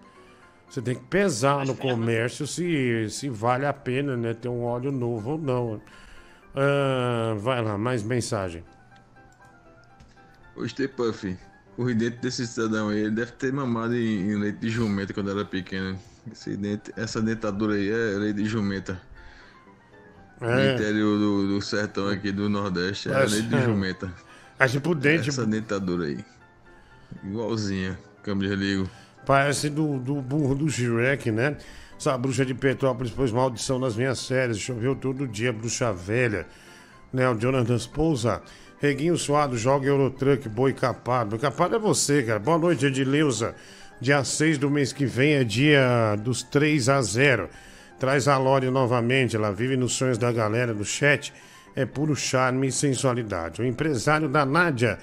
Você 0.69 0.83
tem 0.83 0.95
que 0.95 1.05
pesar 1.05 1.65
no 1.65 1.75
comércio 1.75 2.47
se, 2.47 3.09
se 3.09 3.29
vale 3.31 3.65
a 3.65 3.73
pena, 3.73 4.17
né? 4.17 4.35
Ter 4.35 4.49
um 4.49 4.63
óleo 4.65 4.93
novo 4.93 5.31
ou 5.33 5.39
não. 5.39 5.81
Ah, 6.55 7.35
vai 7.39 7.63
lá, 7.63 7.79
mais 7.79 8.03
mensagem. 8.03 8.63
Stay 10.67 10.89
Puff, 10.89 11.37
o 11.77 11.85
dente 11.95 12.19
desse 12.19 12.47
cidadão 12.47 12.89
aí, 12.89 12.99
ele 12.99 13.13
deve 13.13 13.33
ter 13.33 13.53
mamado 13.53 13.95
em, 13.95 14.33
em 14.33 14.35
leite 14.35 14.59
de 14.59 14.69
jumenta 14.69 15.15
quando 15.15 15.31
era 15.31 15.45
pequeno. 15.45 15.99
Esse 16.31 16.57
dente- 16.57 16.93
essa 16.97 17.23
dentadura 17.23 17.75
aí 17.75 17.89
é 17.89 18.19
leite 18.19 18.43
de 18.43 18.45
jumenta. 18.47 19.01
No 20.41 20.49
É. 20.51 20.75
interior 20.75 21.19
do, 21.19 21.49
do 21.49 21.63
sertão 21.63 22.09
aqui 22.09 22.31
do 22.33 22.49
Nordeste, 22.49 23.09
é 23.09 23.13
Mas, 23.15 23.33
leite 23.33 23.49
de 23.49 23.57
é. 23.57 23.63
jumenta. 23.63 24.13
É 24.59 24.67
tipo 24.67 24.95
dente. 24.95 25.29
Essa 25.29 25.47
dentadura 25.47 26.07
aí. 26.07 26.19
Igualzinha, 27.25 27.99
câmbio 28.23 28.49
de 28.49 28.57
ligo. 28.57 28.91
Parece 29.25 29.69
do, 29.69 29.99
do 29.99 30.17
burro 30.17 30.55
do 30.55 30.69
Shrek, 30.69 31.31
né? 31.31 31.57
Essa 31.99 32.17
bruxa 32.17 32.47
de 32.47 32.55
Petrópolis 32.55 33.13
pôs 33.13 33.33
maldição 33.33 33.79
nas 33.79 33.97
minhas 33.97 34.19
séries. 34.21 34.59
Choveu 34.59 34.95
todo 34.95 35.27
dia, 35.27 35.53
bruxa 35.53 35.93
velha. 35.93 36.47
Né? 37.13 37.29
O 37.29 37.35
Jonathan 37.35 37.79
Pousa. 37.93 38.43
Reguinho 38.81 39.17
suado, 39.17 39.59
joga 39.59 39.89
Eurotruck, 39.89 40.49
boi 40.49 40.73
capado. 40.73 41.31
Boi 41.31 41.39
capado 41.39 41.75
é 41.75 41.79
você, 41.79 42.23
cara. 42.23 42.39
Boa 42.39 42.59
noite, 42.59 42.87
Edileuza. 42.87 43.55
Dia 44.01 44.23
6 44.23 44.59
do 44.59 44.71
mês 44.71 44.93
que 44.93 45.05
vem 45.05 45.35
é 45.35 45.45
dia 45.45 46.17
dos 46.17 46.45
3 46.45 46.89
a 46.89 47.03
0. 47.03 47.49
Traz 47.99 48.29
a 48.29 48.39
Lore 48.39 48.71
novamente. 48.71 49.35
Ela 49.35 49.53
vive 49.53 49.77
nos 49.77 49.95
sonhos 49.95 50.17
da 50.17 50.31
galera 50.31 50.73
do 50.73 50.85
chat. 50.85 51.33
É 51.79 51.87
puro 51.87 52.17
charme 52.17 52.67
e 52.67 52.73
sensualidade. 52.73 53.63
O 53.63 53.65
empresário 53.65 54.29
da 54.29 54.45
Nádia 54.45 54.99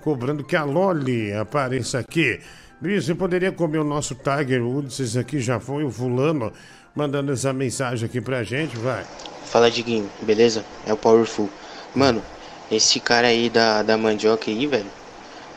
cobrando 0.00 0.44
que 0.44 0.54
a 0.54 0.62
Loli 0.62 1.32
apareça 1.32 1.98
aqui. 1.98 2.38
Bicho, 2.80 3.06
você 3.06 3.14
poderia 3.16 3.50
comer 3.50 3.78
o 3.78 3.84
nosso 3.84 4.14
Tiger 4.14 4.62
Woods? 4.62 5.00
Esse 5.00 5.18
aqui 5.18 5.40
já 5.40 5.58
foi 5.58 5.82
o 5.82 5.90
fulano 5.90 6.52
mandando 6.94 7.32
essa 7.32 7.52
mensagem 7.52 8.06
aqui 8.06 8.20
pra 8.20 8.44
gente, 8.44 8.76
vai. 8.76 9.04
Fala, 9.44 9.68
Diguinho, 9.68 10.08
beleza? 10.22 10.64
É 10.86 10.92
o 10.92 10.96
Powerful. 10.96 11.50
Mano, 11.96 12.22
esse 12.70 13.00
cara 13.00 13.26
aí 13.26 13.50
da, 13.50 13.82
da 13.82 13.98
mandioca 13.98 14.52
aí, 14.52 14.68
velho, 14.68 14.86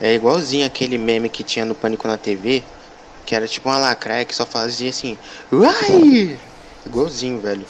é 0.01 0.15
igualzinho 0.15 0.65
aquele 0.65 0.97
meme 0.97 1.29
que 1.29 1.43
tinha 1.43 1.65
no 1.65 1.75
Pânico 1.75 2.07
na 2.07 2.17
TV, 2.17 2.63
que 3.27 3.35
era 3.35 3.47
tipo 3.47 3.69
uma 3.69 3.77
lacraia 3.77 4.25
que 4.25 4.33
só 4.33 4.43
fazia 4.43 4.89
assim, 4.89 5.19
uai! 5.51 6.35
Igualzinho, 6.83 7.39
velho. 7.39 7.63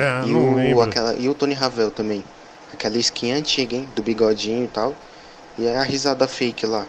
É, 0.00 0.26
e, 0.26 0.30
não 0.32 0.52
o, 0.52 0.54
lembro. 0.56 0.80
aquela, 0.80 1.14
e 1.14 1.28
o 1.28 1.34
Tony 1.34 1.54
Ravel 1.54 1.90
também. 1.90 2.24
Aquela 2.72 2.96
skin 2.98 3.32
antiga, 3.32 3.76
hein? 3.76 3.88
Do 3.94 4.02
bigodinho 4.02 4.64
e 4.64 4.68
tal. 4.68 4.94
E 5.58 5.68
a 5.68 5.82
risada 5.82 6.26
fake 6.26 6.64
lá. 6.66 6.86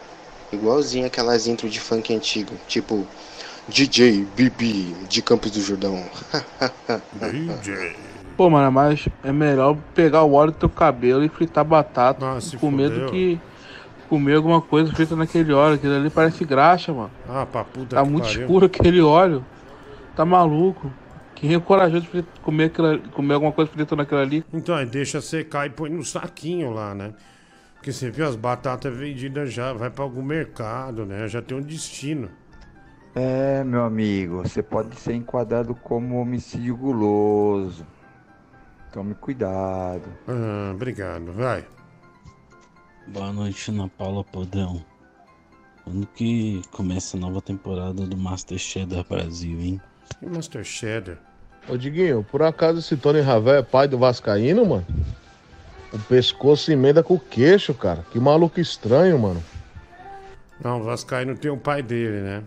Igualzinho 0.53 1.05
aquelas 1.05 1.47
intro 1.47 1.69
de 1.69 1.79
funk 1.79 2.13
antigo. 2.15 2.53
Tipo, 2.67 3.05
DJ 3.67 4.25
Bibi 4.35 4.95
de 5.09 5.21
Campos 5.21 5.51
do 5.51 5.61
Jordão. 5.61 6.01
DJ. 7.15 7.95
Pô, 8.37 8.49
mano, 8.49 8.71
mas 8.71 9.07
é 9.23 9.31
melhor 9.31 9.77
pegar 9.93 10.23
o 10.23 10.33
óleo 10.33 10.51
do 10.51 10.57
teu 10.57 10.69
cabelo 10.69 11.23
e 11.23 11.29
fritar 11.29 11.63
batata 11.65 12.25
e 12.53 12.57
comer 12.57 12.89
fudeu. 12.89 13.05
do 13.05 13.11
que 13.11 13.39
comer 14.09 14.35
alguma 14.35 14.61
coisa 14.61 14.91
frita 14.93 15.15
naquele 15.15 15.53
óleo. 15.53 15.75
Aquilo 15.75 15.95
ali 15.95 16.09
parece 16.09 16.43
graxa, 16.45 16.93
mano. 16.93 17.11
Ah, 17.29 17.45
pra 17.45 17.63
puta 17.63 17.95
Tá 17.95 18.03
que 18.03 18.09
muito 18.09 18.25
pariu. 18.27 18.41
escuro 18.41 18.65
aquele 18.65 19.01
óleo. 19.01 19.45
Tá 20.15 20.25
maluco. 20.25 20.91
Quem 21.41 21.55
é 21.55 21.59
corajoso 21.59 22.05
de 22.13 22.21
comer, 22.43 22.65
aquilo 22.65 22.87
ali- 22.87 23.09
comer 23.09 23.33
alguma 23.33 23.51
coisa 23.51 23.71
frita 23.71 23.95
naquilo 23.95 24.19
ali? 24.19 24.45
Então, 24.53 24.75
aí 24.75 24.85
deixa 24.85 25.19
secar 25.19 25.65
e 25.65 25.71
põe 25.71 25.89
no 25.89 26.05
saquinho 26.05 26.69
lá, 26.69 26.93
né? 26.93 27.15
Porque 27.73 27.91
você 27.91 28.11
viu 28.11 28.27
as 28.27 28.35
batatas 28.35 28.95
vendidas 28.95 29.51
já, 29.51 29.73
vai 29.73 29.89
pra 29.89 30.03
algum 30.03 30.21
mercado, 30.21 31.03
né? 31.03 31.27
Já 31.27 31.41
tem 31.41 31.57
um 31.57 31.61
destino. 31.61 32.29
É, 33.15 33.63
meu 33.63 33.83
amigo, 33.83 34.43
você 34.43 34.61
pode 34.61 34.95
ser 34.99 35.15
enquadrado 35.15 35.73
como 35.73 36.21
homicídio 36.21 36.77
guloso. 36.77 37.87
Tome 38.93 39.15
cuidado. 39.15 40.03
Ah, 40.27 40.71
obrigado, 40.75 41.33
vai. 41.33 41.65
Boa 43.07 43.33
noite, 43.33 43.71
Ana 43.71 43.89
Paula 43.89 44.23
Podão. 44.23 44.85
Quando 45.83 46.05
que 46.05 46.61
começa 46.71 47.17
a 47.17 47.19
nova 47.19 47.41
temporada 47.41 48.05
do 48.05 48.15
Master 48.15 48.59
Cheddar 48.59 49.03
Brasil, 49.09 49.59
hein? 49.59 49.81
E 50.21 50.27
Master 50.27 50.63
Cheddar? 50.63 51.17
Ô 51.69 51.77
Diguinho, 51.77 52.25
por 52.29 52.41
acaso 52.41 52.79
esse 52.79 52.97
Tony 52.97 53.21
Ravel 53.21 53.55
é 53.55 53.61
pai 53.61 53.87
do 53.87 53.97
Vascaíno, 53.97 54.65
mano? 54.65 54.85
O 55.93 55.99
pescoço 55.99 56.71
emenda 56.71 57.03
com 57.03 57.15
o 57.15 57.19
queixo, 57.19 57.73
cara. 57.73 58.05
Que 58.11 58.19
maluco 58.19 58.59
estranho, 58.59 59.19
mano. 59.19 59.43
Não, 60.63 60.79
o 60.79 60.83
Vascaíno 60.83 61.35
tem 61.35 61.51
o 61.51 61.57
pai 61.57 61.81
dele, 61.81 62.21
né? 62.21 62.43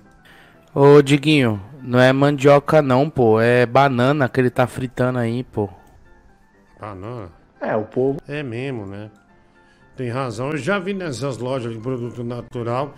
Ô, 0.75 1.01
Diguinho, 1.03 1.61
não 1.83 2.01
é 2.01 2.13
mandioca 2.13 2.81
não, 2.83 3.09
pô. 3.09 3.41
É 3.41 3.67
banana 3.67 4.29
que 4.29 4.41
ele 4.41 4.51
tá 4.51 4.67
fritando 4.67 5.19
aí, 5.19 5.45
pô. 5.45 5.69
Banana? 6.81 7.29
É, 7.61 7.77
o 7.77 7.85
povo. 7.85 8.19
É 8.27 8.43
mesmo, 8.43 8.87
né? 8.87 9.11
Tem 9.97 10.11
razão. 10.11 10.51
Eu 10.51 10.57
já 10.57 10.79
vi 10.79 10.93
nessas 10.93 11.39
lojas 11.39 11.73
de 11.73 11.79
produto 11.79 12.25
natural 12.25 12.95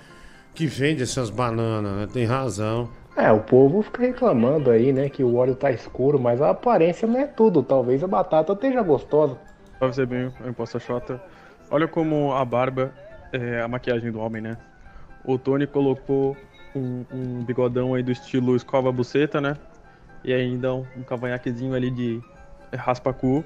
que 0.54 0.66
vende 0.66 1.02
essas 1.02 1.28
bananas, 1.28 1.96
né? 1.96 2.08
Tem 2.10 2.24
razão. 2.24 2.88
É, 3.16 3.32
o 3.32 3.40
povo 3.40 3.80
fica 3.80 4.02
reclamando 4.02 4.70
aí, 4.70 4.92
né, 4.92 5.08
que 5.08 5.24
o 5.24 5.36
óleo 5.36 5.54
tá 5.54 5.70
escuro, 5.70 6.20
mas 6.20 6.42
a 6.42 6.50
aparência 6.50 7.08
não 7.08 7.18
é 7.18 7.26
tudo. 7.26 7.62
Talvez 7.62 8.04
a 8.04 8.06
batata 8.06 8.52
esteja 8.52 8.82
gostosa. 8.82 9.38
Pra 9.78 9.88
você 9.88 10.04
bem, 10.04 10.30
o 10.44 10.48
imposto 10.48 10.78
Xota. 10.78 11.20
Olha 11.70 11.88
como 11.88 12.32
a 12.34 12.44
barba 12.44 12.92
é 13.32 13.60
a 13.62 13.68
maquiagem 13.68 14.12
do 14.12 14.20
homem, 14.20 14.42
né? 14.42 14.58
O 15.24 15.38
Tony 15.38 15.66
colocou 15.66 16.36
um, 16.74 17.04
um 17.10 17.42
bigodão 17.42 17.94
aí 17.94 18.02
do 18.02 18.12
estilo 18.12 18.54
escova 18.54 18.92
buceta, 18.92 19.40
né? 19.40 19.56
E 20.22 20.32
ainda 20.32 20.74
um, 20.74 20.84
um 20.96 21.02
cavanhaquezinho 21.02 21.74
ali 21.74 21.90
de 21.90 22.20
raspa-cu. 22.74 23.42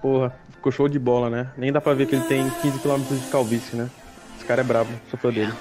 Porra, 0.00 0.34
ficou 0.50 0.72
show 0.72 0.88
de 0.88 0.98
bola, 0.98 1.28
né? 1.28 1.48
Nem 1.56 1.70
dá 1.70 1.80
pra 1.80 1.94
ver 1.94 2.06
que 2.06 2.14
ele 2.14 2.24
tem 2.24 2.48
15 2.62 2.78
km 2.80 3.02
de 3.14 3.30
calvície, 3.30 3.76
né? 3.76 3.88
Esse 4.36 4.44
cara 4.44 4.62
é 4.62 4.64
brabo, 4.64 4.90
sou 5.10 5.18
fã 5.18 5.30
dele. 5.30 5.52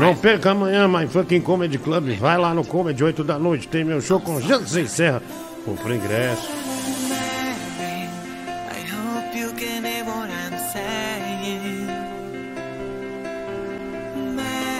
Não 0.00 0.16
perca 0.16 0.52
amanhã, 0.52 0.88
My 0.88 1.06
Fucking 1.06 1.42
Comedy 1.42 1.78
Club. 1.78 2.16
Vai 2.18 2.38
lá 2.38 2.54
no 2.54 2.64
Comedy, 2.64 3.04
8 3.04 3.22
da 3.22 3.38
noite. 3.38 3.68
Tem 3.68 3.84
meu 3.84 4.00
show 4.00 4.18
com 4.18 4.40
Jansen 4.40 4.86
Serra. 4.86 5.22
Compre 5.64 5.96
ingresso. 5.96 6.48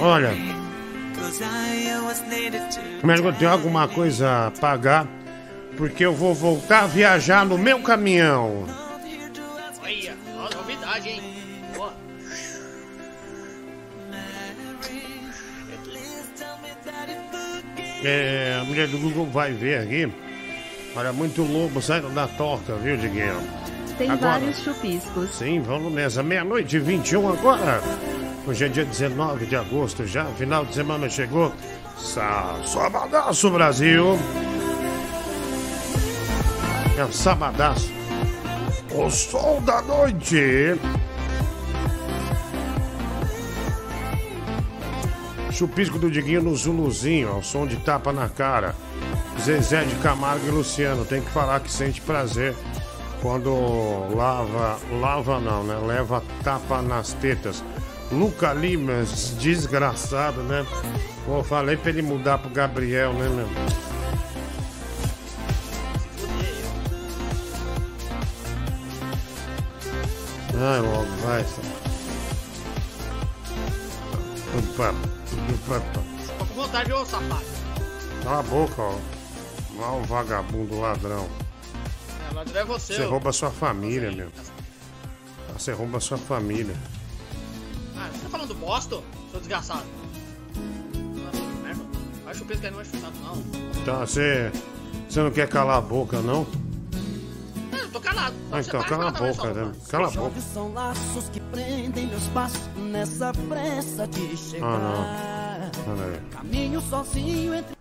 Olha, 0.02 0.32
mas 3.02 3.20
eu 3.20 3.32
tenho 3.34 3.50
alguma 3.50 3.86
coisa 3.86 4.46
a 4.46 4.50
pagar. 4.50 5.06
Porque 5.76 6.04
eu 6.04 6.14
vou 6.14 6.34
voltar 6.34 6.84
a 6.84 6.86
viajar 6.86 7.44
no 7.44 7.58
meu 7.58 7.80
caminhão. 7.80 8.64
É, 18.04 18.58
a 18.60 18.64
mulher 18.64 18.88
do 18.88 18.98
Google 18.98 19.26
vai 19.26 19.52
ver 19.52 19.80
aqui. 19.80 20.12
Olha, 20.96 21.12
muito 21.12 21.42
lobo 21.42 21.80
saindo 21.80 22.08
da 22.10 22.26
torta, 22.26 22.74
viu, 22.74 22.96
Diguinho? 22.96 23.36
Tem 23.98 24.10
Agora. 24.10 24.38
vários 24.40 24.62
chupiscos. 24.62 25.34
Sim, 25.34 25.60
vamos 25.60 25.92
nessa. 25.92 26.22
Meia-noite 26.22 26.76
e 26.76 26.80
21 26.80 27.28
agora. 27.28 27.80
Hoje 28.46 28.64
é 28.64 28.68
dia 28.68 28.84
19 28.84 29.46
de 29.46 29.54
agosto 29.56 30.06
já. 30.06 30.24
Final 30.24 30.64
de 30.64 30.74
semana 30.74 31.08
chegou. 31.08 31.52
Sa 31.98 32.56
sabadaço, 32.66 33.50
Brasil. 33.50 34.18
É 36.96 37.04
um 37.04 37.12
sabadaço. 37.12 37.92
O 38.94 39.10
sol 39.10 39.60
da 39.60 39.82
noite. 39.82 40.74
Chupisco 45.60 45.98
do 45.98 46.10
Diguinho 46.10 46.42
no 46.42 46.56
Zuluzinho, 46.56 47.28
ao 47.28 47.42
som 47.42 47.66
de 47.66 47.76
tapa 47.76 48.14
na 48.14 48.30
cara. 48.30 48.74
Zezé 49.38 49.84
de 49.84 49.94
Camargo 49.96 50.46
e 50.46 50.50
Luciano, 50.50 51.04
tem 51.04 51.20
que 51.20 51.30
falar 51.32 51.60
que 51.60 51.70
sente 51.70 52.00
prazer 52.00 52.56
quando 53.20 53.50
lava, 54.16 54.78
lava 54.98 55.38
não, 55.38 55.62
né? 55.62 55.76
Leva 55.86 56.22
tapa 56.42 56.80
nas 56.80 57.12
tetas. 57.12 57.62
Luca 58.10 58.54
Limas, 58.54 59.36
desgraçado, 59.38 60.40
né? 60.44 60.64
Pô, 61.26 61.44
falei 61.44 61.76
pra 61.76 61.90
ele 61.90 62.00
mudar 62.00 62.38
pro 62.38 62.48
Gabriel, 62.48 63.12
né, 63.12 63.28
meu? 63.28 63.48
Vai 70.54 70.80
logo, 70.80 71.06
vai. 71.22 71.44
Opa. 75.32 75.80
Tô 76.38 76.44
com 76.46 76.54
vontade, 76.54 76.92
ô 76.92 77.04
safado. 77.04 77.44
Cala 78.24 78.40
a 78.40 78.42
boca, 78.42 78.82
ó. 78.82 78.98
Lá 79.78 79.96
o 79.96 80.02
vagabundo 80.02 80.78
ladrão. 80.80 81.28
É, 82.30 82.34
ladrão 82.34 82.60
é 82.60 82.64
você, 82.64 82.94
Você 82.94 83.04
ô. 83.04 83.10
rouba 83.10 83.32
sua 83.32 83.50
família, 83.50 84.10
meu. 84.10 84.28
Você 85.56 85.72
rouba 85.72 86.00
sua 86.00 86.18
família. 86.18 86.74
Ah, 87.96 88.08
você 88.12 88.22
tá 88.22 88.28
falando 88.28 88.54
bosta, 88.54 88.98
seu 89.30 89.40
desgraçado? 89.40 89.84
Ah, 90.56 91.62
merda. 91.62 91.82
Vai 92.24 92.34
chupar 92.34 92.56
que 92.58 92.70
não 92.70 92.80
é 92.80 92.84
chutado, 92.84 93.14
não. 93.22 93.84
Tá, 93.84 94.00
você. 94.06 94.50
Você 95.08 95.20
não 95.20 95.30
quer 95.30 95.48
calar 95.48 95.78
a 95.78 95.80
boca, 95.80 96.20
não? 96.20 96.46
Ah, 97.90 97.92
eu 97.92 97.92
tô 97.92 98.00
calado. 98.00 98.34
Ah, 98.52 98.60
então 98.60 98.82
cala 98.84 99.08
a 99.08 99.10
boca, 99.10 99.52
né? 99.52 99.72
Cala 99.88 100.06
a 100.06 100.10
boca. 100.10 100.40
São 100.40 100.72
laços 100.72 101.28
que 101.30 101.40
prendem 101.40 102.06
meus 102.06 102.26
passos 102.28 102.60
nessa 102.76 103.32
pressa 103.48 104.06
de 104.06 104.36
chegar. 104.36 104.66
Ah, 104.66 105.70
não. 105.86 105.92
Olha 105.92 106.04
aí. 106.04 106.20
Caminho 106.30 106.80
sozinho 106.82 107.54
entre 107.54 107.74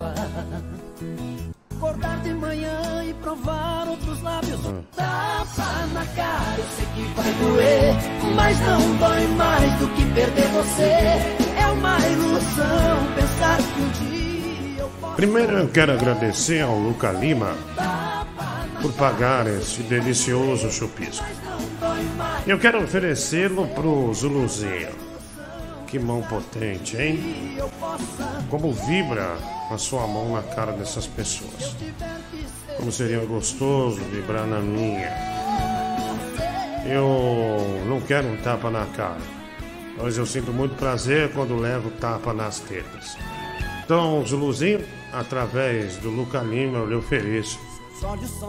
Acordar 1.77 2.19
de 2.21 2.33
manhã 2.33 3.03
e 3.05 3.13
provar 3.15 3.87
outros 3.87 4.21
lábios. 4.21 4.59
Tapa 4.95 5.87
na 5.93 6.05
cara, 6.07 6.55
eu 6.57 6.65
sei 6.75 6.85
que 6.95 7.01
vai 7.13 7.33
doer. 7.33 8.35
Mas 8.35 8.59
não 8.61 8.97
dói 8.97 9.27
mais 9.27 9.79
do 9.79 9.87
que 9.89 10.05
perder 10.13 10.47
você. 10.47 11.57
É 11.57 11.67
uma 11.71 11.97
ilusão 11.99 13.13
pensar 13.15 13.57
que 13.57 13.81
um 13.81 13.89
dia 13.91 14.81
eu 14.81 14.89
posso. 14.99 15.15
Primeiro 15.15 15.57
eu 15.57 15.69
quero 15.69 15.93
agradecer 15.93 16.61
ao 16.61 16.77
Luca 16.77 17.11
Lima 17.11 17.55
por 18.81 18.93
pagar 18.93 19.47
esse 19.47 19.83
delicioso 19.83 20.71
chupisco. 20.71 21.25
Eu 22.47 22.57
quero 22.57 22.83
oferecê-lo 22.83 23.67
pro 23.67 24.13
Zuluzinho. 24.13 25.09
Que 25.87 25.97
mão 25.99 26.21
potente, 26.21 26.95
hein? 26.97 27.57
Como 28.49 28.71
vibra 28.71 29.37
a 29.71 29.77
sua 29.77 30.05
mão 30.07 30.33
na 30.33 30.43
cara 30.43 30.71
dessas 30.71 31.07
pessoas. 31.07 31.75
Como 32.77 32.91
seria 32.91 33.19
gostoso 33.25 33.99
vibrar 34.11 34.45
na 34.45 34.59
minha. 34.59 35.11
Eu 36.85 37.85
não 37.87 37.99
quero 38.01 38.27
um 38.27 38.37
tapa 38.37 38.69
na 38.69 38.85
cara, 38.85 39.21
mas 39.97 40.17
eu 40.17 40.25
sinto 40.25 40.51
muito 40.51 40.75
prazer 40.75 41.31
quando 41.33 41.55
levo 41.55 41.91
tapa 41.91 42.33
nas 42.33 42.59
tetas. 42.59 43.17
Então, 43.83 44.23
Zuluzinho, 44.25 44.85
através 45.11 45.97
do 45.97 46.09
Luca 46.09 46.39
Lima, 46.39 46.77
eu 46.77 46.87
lhe 46.87 46.95
ofereço 46.95 47.59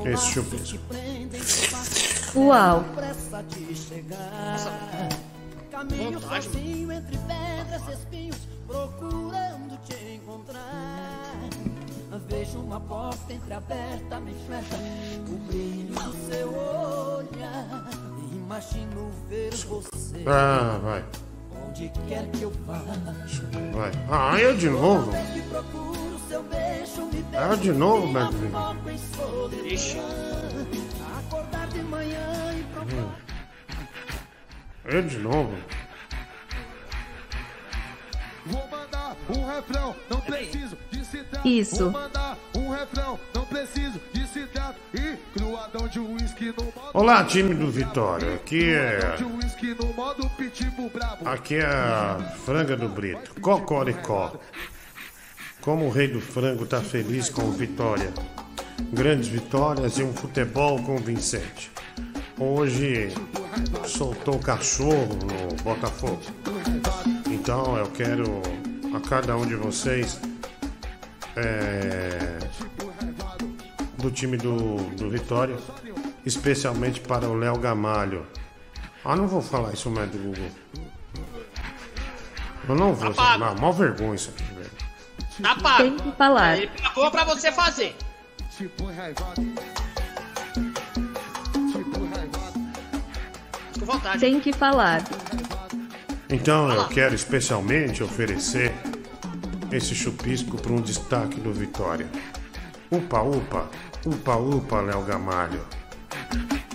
esse 0.06 0.26
chupisco. 0.32 0.78
Uau. 2.36 2.84
pressa 2.94 3.42
de 3.42 3.74
chegar. 3.74 5.08
Caminho 5.70 6.20
sozinho 6.20 6.92
entre 6.92 7.16
pedras 7.18 7.82
e 7.88 7.92
espinhos, 7.92 8.36
procurando 8.66 9.78
te 9.86 10.14
encontrar. 10.14 11.48
Vejo 12.28 12.58
uma 12.58 12.80
porta 12.80 13.32
entreaberta, 13.32 14.20
me 14.20 14.34
flecha 14.46 14.76
o 15.28 15.36
brilho 15.48 15.94
do 15.94 16.12
seu 16.30 16.48
olhar. 16.48 17.88
Imagino 18.32 19.10
ver 19.28 19.50
você 19.54 20.24
Ah, 20.26 20.78
vai, 20.82 21.04
onde 21.68 21.88
quer 22.08 22.28
que 22.30 22.42
eu 22.42 22.52
vá. 22.66 22.82
vai. 23.72 23.92
Ah, 24.10 24.38
eu 24.40 24.56
de 24.56 24.68
novo? 24.70 25.10
Que 26.30 26.36
procuro 26.36 26.38
seu 26.38 26.42
beijo, 26.44 27.06
me 27.06 27.24
Ah, 27.36 27.56
de 27.56 27.72
novo, 27.72 28.12
Beto. 28.12 28.32
foco 28.52 28.88
em 28.88 28.98
solidão. 28.98 30.46
Acordar 31.18 31.66
de 31.66 31.82
manhã 31.82 32.54
e 32.56 32.62
procurar. 32.72 33.18
Eu 34.84 35.02
de 35.02 35.18
novo? 35.18 35.54
Vou 38.46 38.68
mandar 38.68 39.16
um 39.28 39.44
refrão, 39.44 39.96
não 40.08 40.20
preciso 40.20 40.78
de 40.92 41.04
citar. 41.04 41.44
Isso. 41.44 41.90
Vou 41.90 41.90
mandar 41.90 42.38
um 42.56 42.70
refrão, 42.70 43.18
não 43.34 43.44
preciso 43.46 44.00
de 44.12 44.26
citar. 44.28 44.76
E 44.94 45.16
cruadão 45.36 45.88
de 45.88 45.98
uísque 45.98 46.54
no 46.56 46.64
modo. 46.64 46.90
Olá, 46.94 47.24
time 47.24 47.54
do 47.54 47.70
Vitória. 47.72 48.34
Aqui 48.34 48.72
é. 48.72 49.16
Aqui 51.24 51.56
é 51.56 51.66
a 51.66 52.18
franga 52.44 52.76
do 52.76 52.88
Brito. 52.88 53.40
Cocoricó. 53.40 54.32
Como 55.60 55.86
o 55.86 55.90
rei 55.90 56.08
do 56.08 56.20
frango 56.20 56.64
tá 56.66 56.80
feliz 56.80 57.28
com 57.28 57.50
vitória. 57.50 58.12
Grandes 58.92 59.28
vitórias 59.28 59.98
e 59.98 60.02
um 60.02 60.12
futebol 60.12 60.82
convincente. 60.82 61.70
Hoje 62.38 63.12
soltou 63.86 64.36
o 64.36 64.38
cachorro 64.38 65.18
no 65.22 65.62
Botafogo. 65.62 66.22
Então 67.30 67.76
eu 67.76 67.86
quero 67.88 68.40
a 68.94 69.00
cada 69.00 69.36
um 69.36 69.46
de 69.46 69.54
vocês 69.54 70.18
é, 71.36 72.38
do 73.98 74.10
time 74.10 74.36
do, 74.36 74.76
do 74.96 75.10
Vitória, 75.10 75.56
especialmente 76.24 77.00
para 77.00 77.28
o 77.28 77.34
Léo 77.34 77.58
Gamalho. 77.58 78.26
Ah, 79.04 79.14
não 79.14 79.28
vou 79.28 79.42
falar 79.42 79.72
isso 79.72 79.90
mais 79.90 80.10
do 80.10 80.18
Google. 80.18 80.50
Eu 82.68 82.74
não 82.74 82.94
vou, 82.94 83.10
Apaga. 83.10 83.38
não, 83.38 83.54
mó 83.56 83.72
vergonha 83.72 84.14
isso 84.14 84.30
aqui. 84.30 84.59
Tá 85.42 85.54
pago. 85.56 85.82
Tem 85.82 85.96
que 85.96 86.12
falar. 86.12 86.58
Ele 86.58 86.70
pagou 86.82 87.10
pra 87.10 87.24
você 87.24 87.50
fazer. 87.52 87.96
Com 93.78 93.84
vontade. 93.86 94.20
Tem 94.20 94.40
que 94.40 94.52
falar. 94.52 95.02
Então 96.28 96.70
eu 96.70 96.86
quero 96.88 97.14
especialmente 97.14 98.02
oferecer 98.02 98.72
esse 99.72 99.94
chupisco 99.94 100.60
para 100.60 100.72
um 100.72 100.80
destaque 100.80 101.40
do 101.40 101.52
Vitória. 101.52 102.06
Upa, 102.90 103.22
upa, 103.22 103.68
upa, 104.04 104.36
upa, 104.36 104.80
Léo 104.80 105.02
Gamalho. 105.02 105.64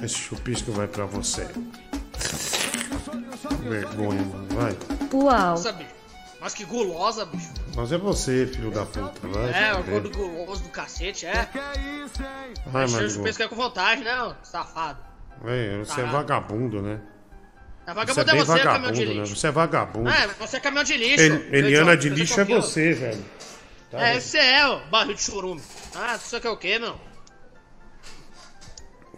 Esse 0.02 0.16
chupisco 0.16 0.72
vai 0.72 0.88
para 0.88 1.06
você. 1.06 1.48
Vergonha, 3.62 4.26
vai. 4.50 4.78
Uau. 5.14 5.56
Nossa. 6.46 6.54
Mas 6.54 6.54
que 6.54 6.64
gulosa, 6.66 7.26
bicho. 7.26 7.50
Mas 7.76 7.92
é 7.92 7.98
você, 7.98 8.46
filho 8.46 8.70
da 8.72 8.86
puta, 8.86 9.28
vai. 9.28 9.52
É, 9.70 9.74
o 9.74 9.84
gordo 9.84 10.12
guloso 10.12 10.62
do 10.64 10.70
cacete, 10.70 11.26
é. 11.26 11.50
Vai, 12.68 12.86
Encheu 12.86 12.98
Marigo. 13.02 13.20
o 13.20 13.24
pensa 13.24 13.38
que 13.38 13.44
é 13.44 13.48
com 13.48 13.56
vontade, 13.56 14.04
né, 14.04 14.36
safado? 14.44 15.00
Vai, 15.42 15.78
você 15.80 16.02
é 16.02 16.06
vagabundo, 16.06 16.82
né? 16.82 17.02
A 17.88 17.94
Você 17.94 18.00
é 18.12 18.24
vagabundo 18.24 18.30
é 18.30 18.34
bem 18.34 18.44
você, 18.46 18.60
caminhão 18.64 18.92
de 18.92 19.06
né? 19.06 19.14
lixo. 19.14 19.36
Você 19.36 19.48
é 19.48 19.52
vagabundo. 19.52 20.10
É, 20.10 20.28
você 20.28 20.58
é 20.58 20.60
caminhão 20.60 20.84
de 20.84 20.98
lixo. 20.98 21.24
El- 21.24 21.54
Eliana 21.54 21.98
de 21.98 22.10
Você 22.10 22.16
lixo 22.16 22.42
é 22.42 22.46
você, 22.46 22.94
velho. 22.94 23.26
Tá 23.92 24.00
É, 24.02 24.20
você 24.20 24.38
é, 24.38 24.66
ó, 24.68 24.80
barril 24.90 25.14
de 25.16 25.22
churume. 25.22 25.62
Ah, 25.96 26.18
você 26.18 26.40
quer 26.40 26.50
o 26.50 26.58
quê, 26.58 26.80
meu? 26.80 26.96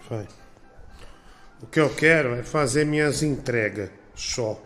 Vai. 0.09 0.27
O 1.61 1.67
que 1.67 1.79
eu 1.79 1.89
quero 1.93 2.35
é 2.35 2.43
fazer 2.43 2.85
minhas 2.85 3.21
entregas 3.23 3.89
só. 4.15 4.61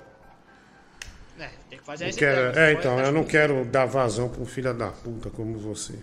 É, 1.81 1.83
que 1.83 1.85
fazer 1.85 2.09
Eu 2.09 2.13
quero, 2.13 2.59
é, 2.59 2.73
então, 2.73 2.99
eu 2.99 3.11
não 3.11 3.23
quero 3.23 3.65
dar 3.65 3.85
vazão 3.85 4.29
pra 4.29 4.41
um 4.41 4.45
filho 4.45 4.73
da 4.73 4.87
puta 4.87 5.29
como 5.29 5.57
você. 5.57 5.95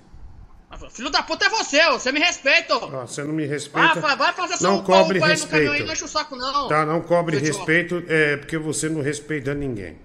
Filho 0.90 1.10
da 1.10 1.22
puta 1.22 1.46
é 1.46 1.48
você. 1.48 1.82
Você 1.90 2.12
me 2.12 2.20
respeita. 2.20 2.74
Ah, 2.74 3.06
você 3.06 3.24
não 3.24 3.32
me 3.32 3.46
respeita. 3.46 4.00
Ah, 4.06 4.14
vai, 4.14 4.32
fazer 4.34 4.62
não 4.62 4.82
cobre 4.82 5.22
aí 5.22 5.36
no 5.36 5.48
caminhão 5.48 5.72
respeito. 5.72 5.86
não 5.86 5.92
enche 5.92 6.04
o 6.04 6.08
saco, 6.08 6.36
não. 6.36 6.68
Tá, 6.68 6.84
não 6.84 7.00
cobre 7.00 7.38
idiota. 7.38 7.56
respeito, 7.58 8.04
é 8.08 8.36
porque 8.36 8.58
você 8.58 8.88
não 8.88 9.00
respeita 9.00 9.54
ninguém. 9.54 9.98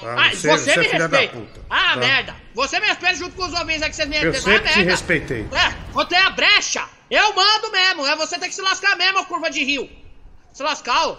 Tá? 0.00 0.14
Ah, 0.18 0.30
você, 0.30 0.48
você, 0.48 0.76
me 0.78 0.86
é 0.86 0.88
filha 0.88 1.08
da 1.08 1.18
respeita. 1.18 1.46
puta, 1.46 1.60
Ah, 1.70 1.90
tá? 1.94 1.96
merda. 1.96 2.36
Você 2.54 2.80
me 2.80 2.86
respeita 2.86 3.14
junto 3.16 3.36
com 3.36 3.44
os 3.46 3.52
homens 3.52 3.82
aí 3.82 3.90
que 3.90 3.96
vocês 3.96 4.08
me 4.08 4.16
Eu 4.16 4.32
respeitam. 4.32 4.52
sempre 4.54 4.68
ah, 4.68 4.72
te 4.72 4.76
merda. 4.78 4.90
respeitei. 4.90 5.40
É, 5.52 5.74
quando 5.92 6.08
tem 6.08 6.18
a 6.18 6.30
brecha, 6.30 6.84
eu 7.10 7.34
mando 7.34 7.70
mesmo. 7.70 8.06
É 8.06 8.16
você 8.16 8.38
tem 8.38 8.48
que 8.48 8.54
se 8.54 8.62
lascar 8.62 8.96
mesmo, 8.96 9.24
curva 9.26 9.50
de 9.50 9.62
rio. 9.62 9.88
Se 10.52 10.62
lascar, 10.62 11.08
ô. 11.08 11.16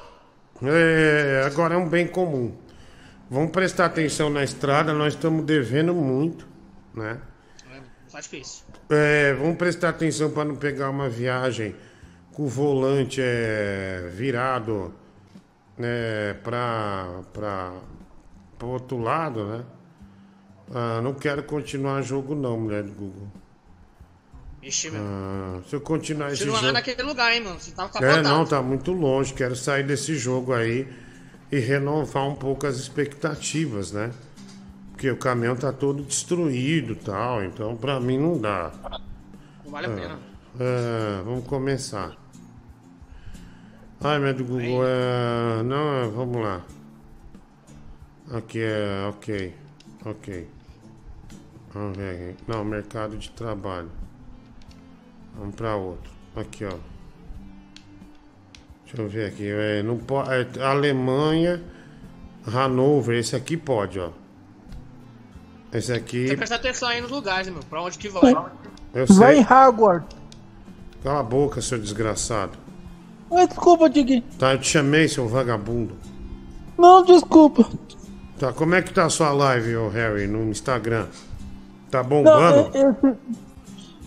É, 0.64 1.44
agora 1.46 1.76
é 1.76 1.78
um 1.78 1.88
bem 1.88 2.08
comum. 2.08 2.58
Vamos 3.30 3.52
prestar 3.52 3.86
atenção 3.86 4.30
na 4.30 4.44
estrada, 4.44 4.94
nós 4.94 5.14
estamos 5.14 5.46
devendo 5.46 5.94
muito, 5.94 6.48
né? 6.94 7.20
Tá 8.12 8.22
difícil. 8.22 8.64
É, 8.90 9.34
vamos 9.34 9.58
prestar 9.58 9.90
atenção 9.90 10.32
para 10.32 10.46
não 10.46 10.56
pegar 10.56 10.90
uma 10.90 11.10
viagem 11.10 11.76
com 12.32 12.44
o 12.44 12.48
volante 12.48 13.20
é, 13.22 14.10
virado 14.14 14.94
né, 15.78 16.34
para 16.42 17.74
o 18.62 18.66
outro 18.66 18.98
lado, 18.98 19.46
né? 19.46 19.66
Ah, 20.74 21.02
não 21.02 21.14
quero 21.14 21.44
continuar 21.44 22.02
jogo 22.02 22.34
não, 22.34 22.60
mulher 22.60 22.84
do 22.84 22.92
Google. 22.92 23.28
Ixi, 24.64 24.92
meu. 24.92 25.02
Ah, 25.04 25.60
se 25.68 25.76
eu 25.76 25.82
continuar 25.82 26.32
esse 26.32 26.46
jogo... 26.46 26.72
naquele 26.72 27.04
lugar, 27.04 27.34
hein, 27.34 27.42
mano. 27.42 27.60
Você 27.60 27.72
tava 27.72 27.90
É, 27.90 27.92
capotado. 27.92 28.24
não, 28.30 28.46
tá 28.46 28.62
muito 28.62 28.92
longe. 28.92 29.34
Quero 29.34 29.56
sair 29.56 29.84
desse 29.84 30.16
jogo 30.16 30.54
aí 30.54 30.88
e 31.52 31.60
renovar 31.60 32.28
um 32.28 32.36
pouco 32.36 32.66
as 32.68 32.78
expectativas, 32.78 33.92
né? 33.92 34.12
Porque 34.92 35.10
o 35.12 35.18
caminhão 35.18 35.56
tá 35.56 35.72
todo 35.72 36.04
destruído 36.04 36.94
e 36.94 36.96
tal, 36.96 37.44
então 37.44 37.76
pra 37.76 38.00
mim 38.00 38.18
não 38.18 38.40
dá. 38.40 38.72
Não 39.64 39.72
vale 39.72 39.88
a 39.88 39.90
É. 39.92 39.96
pena. 39.96 40.20
É, 40.60 41.22
vamos 41.24 41.46
começar. 41.46 42.18
Ai, 44.02 44.20
meu 44.20 44.34
do 44.34 44.44
Google, 44.44 44.84
é... 44.86 45.64
Não, 45.64 45.94
é, 45.94 46.08
vamos 46.08 46.42
lá. 46.42 46.64
Aqui 48.32 48.60
é... 48.62 49.08
Ok. 49.10 49.54
Ok. 50.06 50.48
Vamos 51.74 51.98
ver 51.98 52.32
aqui. 52.32 52.44
Não, 52.48 52.64
mercado 52.64 53.18
de 53.18 53.30
trabalho. 53.32 53.90
Vamos 55.38 55.56
pra 55.56 55.76
outro. 55.76 56.12
Aqui, 56.36 56.66
ó. 56.66 56.76
Deixa 58.88 59.02
eu 59.02 59.08
ver 59.10 59.28
aqui. 59.28 59.50
É, 59.50 59.84
não 59.84 59.98
pode, 59.98 60.30
é, 60.32 60.64
Alemanha, 60.64 61.62
Hanover. 62.46 63.18
Esse 63.18 63.36
aqui 63.36 63.58
pode, 63.58 64.00
ó. 64.00 64.10
Esse 65.74 65.92
aqui. 65.92 66.28
Você 66.30 66.38
presta 66.38 66.56
atenção 66.56 66.88
aí 66.88 67.02
nos 67.02 67.12
lugares, 67.12 67.50
meu. 67.50 67.60
Pra 67.70 67.82
onde 67.82 67.98
que 67.98 68.08
vai? 68.08 68.32
Eu 68.94 69.06
Vai 69.08 69.36
sei. 69.36 69.42
em 69.42 69.46
Hogwarts. 69.46 70.16
Cala 71.04 71.20
a 71.20 71.24
boca, 71.24 71.62
seu 71.62 71.78
desgraçado. 71.78 72.58
Ai, 73.32 73.46
desculpa, 73.46 73.90
Diguinho. 73.90 74.24
Tá, 74.40 74.54
eu 74.54 74.60
te 74.60 74.68
chamei, 74.70 75.08
seu 75.10 75.28
vagabundo. 75.28 75.96
Não, 76.78 77.04
desculpa. 77.04 77.70
Tá, 78.40 78.54
como 78.54 78.74
é 78.76 78.82
que 78.82 78.94
tá 78.94 79.06
a 79.06 79.10
sua 79.10 79.32
live, 79.34 79.76
ô 79.76 79.90
Harry, 79.90 80.28
no 80.28 80.50
Instagram? 80.50 81.08
Tá 81.92 82.02
Não, 82.02 82.10
bombando? 82.10 82.72
é- 82.78 82.90
esse... 82.90 83.18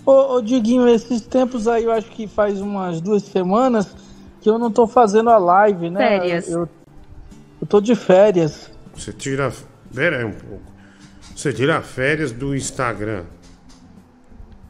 Ô, 0.07 0.37
ô, 0.37 0.41
Diguinho, 0.41 0.89
esses 0.89 1.21
tempos 1.21 1.69
aí, 1.69 1.85
eu 1.85 1.93
acho 1.93 2.09
que 2.11 2.27
faz 2.27 2.61
umas 2.61 3.01
duas 3.03 3.23
semanas 3.23 3.95
que 4.41 4.49
eu 4.49 4.59
não 4.59 4.71
tô 4.71 4.87
fazendo 4.87 5.31
a 5.31 5.39
live, 5.39 5.91
né? 5.91 6.21
Férias. 6.21 6.49
Eu, 6.49 6.69
eu 7.61 7.67
tô 7.67 7.81
de 7.81 7.95
férias. 7.95 8.71
Você 8.95 9.13
tira. 9.13 9.53
Pera 9.95 10.19
aí 10.19 10.25
um 10.25 10.33
pouco. 10.33 10.65
Você 11.35 11.53
tira 11.53 11.81
férias 11.83 12.33
do 12.33 12.55
Instagram. 12.55 13.25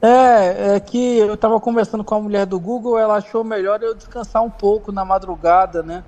É, 0.02 0.76
é 0.76 0.80
que 0.80 1.18
eu 1.18 1.36
tava 1.36 1.60
conversando 1.60 2.02
com 2.02 2.14
a 2.14 2.20
mulher 2.20 2.46
do 2.46 2.58
Google, 2.58 2.98
ela 2.98 3.16
achou 3.16 3.44
melhor 3.44 3.82
eu 3.82 3.94
descansar 3.94 4.42
um 4.42 4.48
pouco 4.48 4.90
na 4.90 5.04
madrugada, 5.04 5.82
né? 5.82 6.02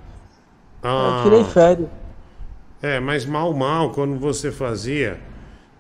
Ah, 0.82 1.18
Eu 1.18 1.24
tirei 1.24 1.44
férias. 1.44 1.89
É, 2.80 2.98
mas 2.98 3.26
mal, 3.26 3.52
mal, 3.52 3.90
quando 3.90 4.18
você 4.18 4.51
fazia, 4.51 5.20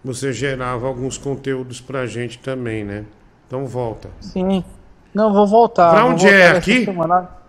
você 0.04 0.32
gerava 0.32 0.86
alguns 0.86 1.16
conteúdos 1.16 1.80
pra 1.80 2.06
gente 2.06 2.38
também, 2.38 2.84
né? 2.84 3.06
Então 3.46 3.66
volta. 3.66 4.10
Sim. 4.20 4.62
Não, 5.14 5.32
vou 5.32 5.46
voltar. 5.46 5.90
Pra 5.90 6.02
vou 6.02 6.12
onde 6.12 6.24
voltar 6.24 6.38
é? 6.38 6.56
Aqui? 6.56 6.84
semana. 6.84 7.41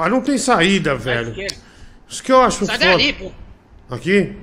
Ah, 0.00 0.08
não 0.08 0.20
tem 0.20 0.38
saída, 0.38 0.94
velho. 0.94 1.34
Isso 2.08 2.22
que 2.22 2.30
eu 2.32 2.40
acho 2.40 2.64
Sai 2.64 2.78
foda. 2.78 2.90
dali, 2.92 3.12
pô. 3.12 3.32
Aqui? 3.90 4.36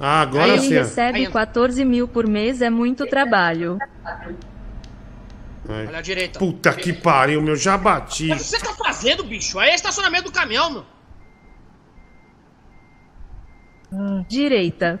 Ah, 0.00 0.20
agora 0.22 0.48
Ele 0.48 0.60
sim. 0.60 0.76
ó. 0.76 0.80
recebe 0.80 1.26
14 1.28 1.84
mil 1.84 2.06
por 2.08 2.26
mês, 2.26 2.60
é 2.60 2.68
muito 2.68 3.06
trabalho. 3.06 3.78
Ai. 4.04 5.86
Olha 5.86 5.98
a 5.98 6.02
direita. 6.02 6.38
Puta 6.38 6.72
que 6.72 6.92
pariu, 6.92 7.40
meu, 7.42 7.54
já 7.54 7.76
bati. 7.78 8.32
O 8.32 8.36
que 8.36 8.42
você 8.42 8.58
tá 8.58 8.72
fazendo, 8.74 9.22
bicho? 9.24 9.58
Aí 9.58 9.70
é 9.70 9.74
estacionamento 9.74 10.24
do 10.24 10.32
caminhão, 10.32 10.70
meu. 10.70 10.84
Direita. 14.28 15.00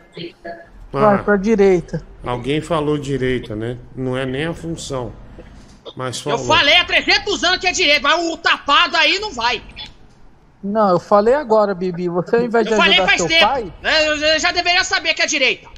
Vai 0.92 1.14
Ah, 1.16 1.18
pra 1.18 1.36
direita. 1.36 2.02
alguém 2.24 2.60
falou 2.60 2.96
direita, 2.96 3.54
né? 3.54 3.76
Não 3.94 4.16
é 4.16 4.24
nem 4.24 4.46
a 4.46 4.54
função. 4.54 5.12
Mas 5.98 6.24
Eu 6.24 6.38
falou. 6.38 6.46
falei 6.46 6.76
há 6.76 6.84
300 6.84 7.42
anos 7.42 7.58
que 7.58 7.66
é 7.66 7.72
direito, 7.72 8.04
mas 8.04 8.24
o 8.24 8.36
tapado 8.36 8.96
aí 8.96 9.18
não 9.18 9.32
vai. 9.32 9.60
Não, 10.62 10.90
eu 10.90 11.00
falei 11.00 11.34
agora, 11.34 11.74
Bibi. 11.74 12.08
Você 12.08 12.36
ao 12.36 12.42
invés 12.42 12.64
de 12.64 12.72
Eu 12.72 12.76
falei 12.78 12.92
ajudar 13.00 13.08
faz 13.08 13.20
seu 13.20 13.28
tempo. 13.28 13.46
pai, 13.48 13.72
né? 13.82 14.08
Eu 14.08 14.16
eu 14.16 14.38
já 14.38 14.52
deveria 14.52 14.84
saber 14.84 15.12
que 15.14 15.22
é 15.22 15.26
direita. 15.26 15.68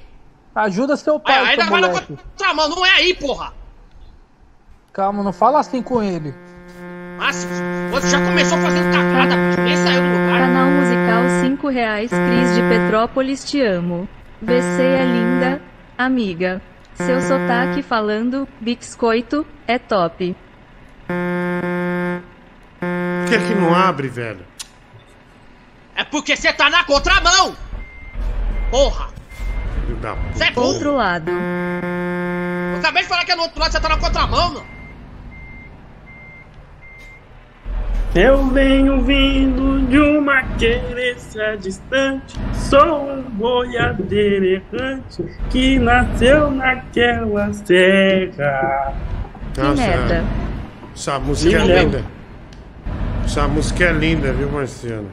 ajuda 0.55 0.95
seu 0.99 1.15
Aí, 1.15 1.21
pai, 1.21 1.39
ainda 1.39 1.63
seu 1.63 1.71
vai 1.71 1.81
na 1.81 1.89
contramão, 1.89 2.69
não 2.69 2.85
é 2.85 2.91
aí, 2.91 3.15
porra. 3.15 3.55
Calma, 4.93 5.23
não 5.23 5.33
fala 5.33 5.59
assim 5.59 5.81
com 5.83 6.03
ele. 6.03 6.35
Mas 7.17 7.47
você 7.91 8.11
já 8.11 8.19
começou 8.23 8.59
fazendo 8.59 8.93
cagada. 8.93 9.37
Nem 9.63 9.77
saiu 9.79 10.03
do 10.03 10.09
lugar. 10.09 10.41
Canal 10.41 10.71
musical 10.71 11.23
5 11.51 11.69
reais. 11.69 12.11
Cris 12.11 12.55
de 12.57 12.63
Petrópolis, 12.69 13.45
te 13.45 13.63
amo. 13.63 14.07
VC 14.43 14.83
é 14.83 15.05
linda, 15.05 15.63
amiga. 15.97 16.61
Seu 17.07 17.21
sotaque 17.23 17.83
falando, 17.83 18.49
biscoito, 18.61 19.47
é 19.67 19.79
top. 19.79 20.37
Por 22.79 23.29
que, 23.29 23.39
que 23.39 23.55
não 23.55 23.75
abre, 23.75 24.09
velho? 24.09 24.45
É 25.95 26.05
porque 26.05 26.37
você 26.37 26.53
tá 26.53 26.71
na 26.71 26.85
contramão. 26.85 27.57
Porra. 28.71 29.09
Filho 29.75 29.97
da 29.97 30.15
puta. 30.15 30.33
Você 30.35 30.45
é 30.45 30.51
burro. 30.51 30.67
Outro 30.69 30.97
lado. 30.97 31.31
Eu 31.31 32.79
acabei 32.79 33.03
de 33.03 33.09
falar 33.09 33.25
que 33.25 33.33
é 33.33 33.37
no 33.37 33.43
outro 33.43 33.61
lado, 33.61 33.73
você 33.73 33.81
tá 33.81 33.89
na 33.89 33.99
contramão, 33.99 34.51
meu. 34.53 34.80
Eu 38.15 38.45
venho 38.49 39.03
vindo 39.03 39.87
de 39.87 39.99
uma 39.99 40.43
querência 40.59 41.57
distante. 41.57 42.37
Sou 42.55 43.09
um 43.09 43.23
boiadeiro 43.23 44.45
errante 44.47 45.25
que 45.49 45.79
nasceu 45.79 46.51
naquela 46.51 47.53
serra. 47.53 48.95
Nossa, 49.57 49.75
merda. 49.75 50.25
Essa 50.93 51.21
música 51.21 51.57
é 51.57 51.83
linda. 51.83 52.05
Essa 53.25 53.47
música 53.47 53.85
é 53.85 53.93
linda, 53.93 54.33
viu, 54.33 54.51
Marciano? 54.51 55.09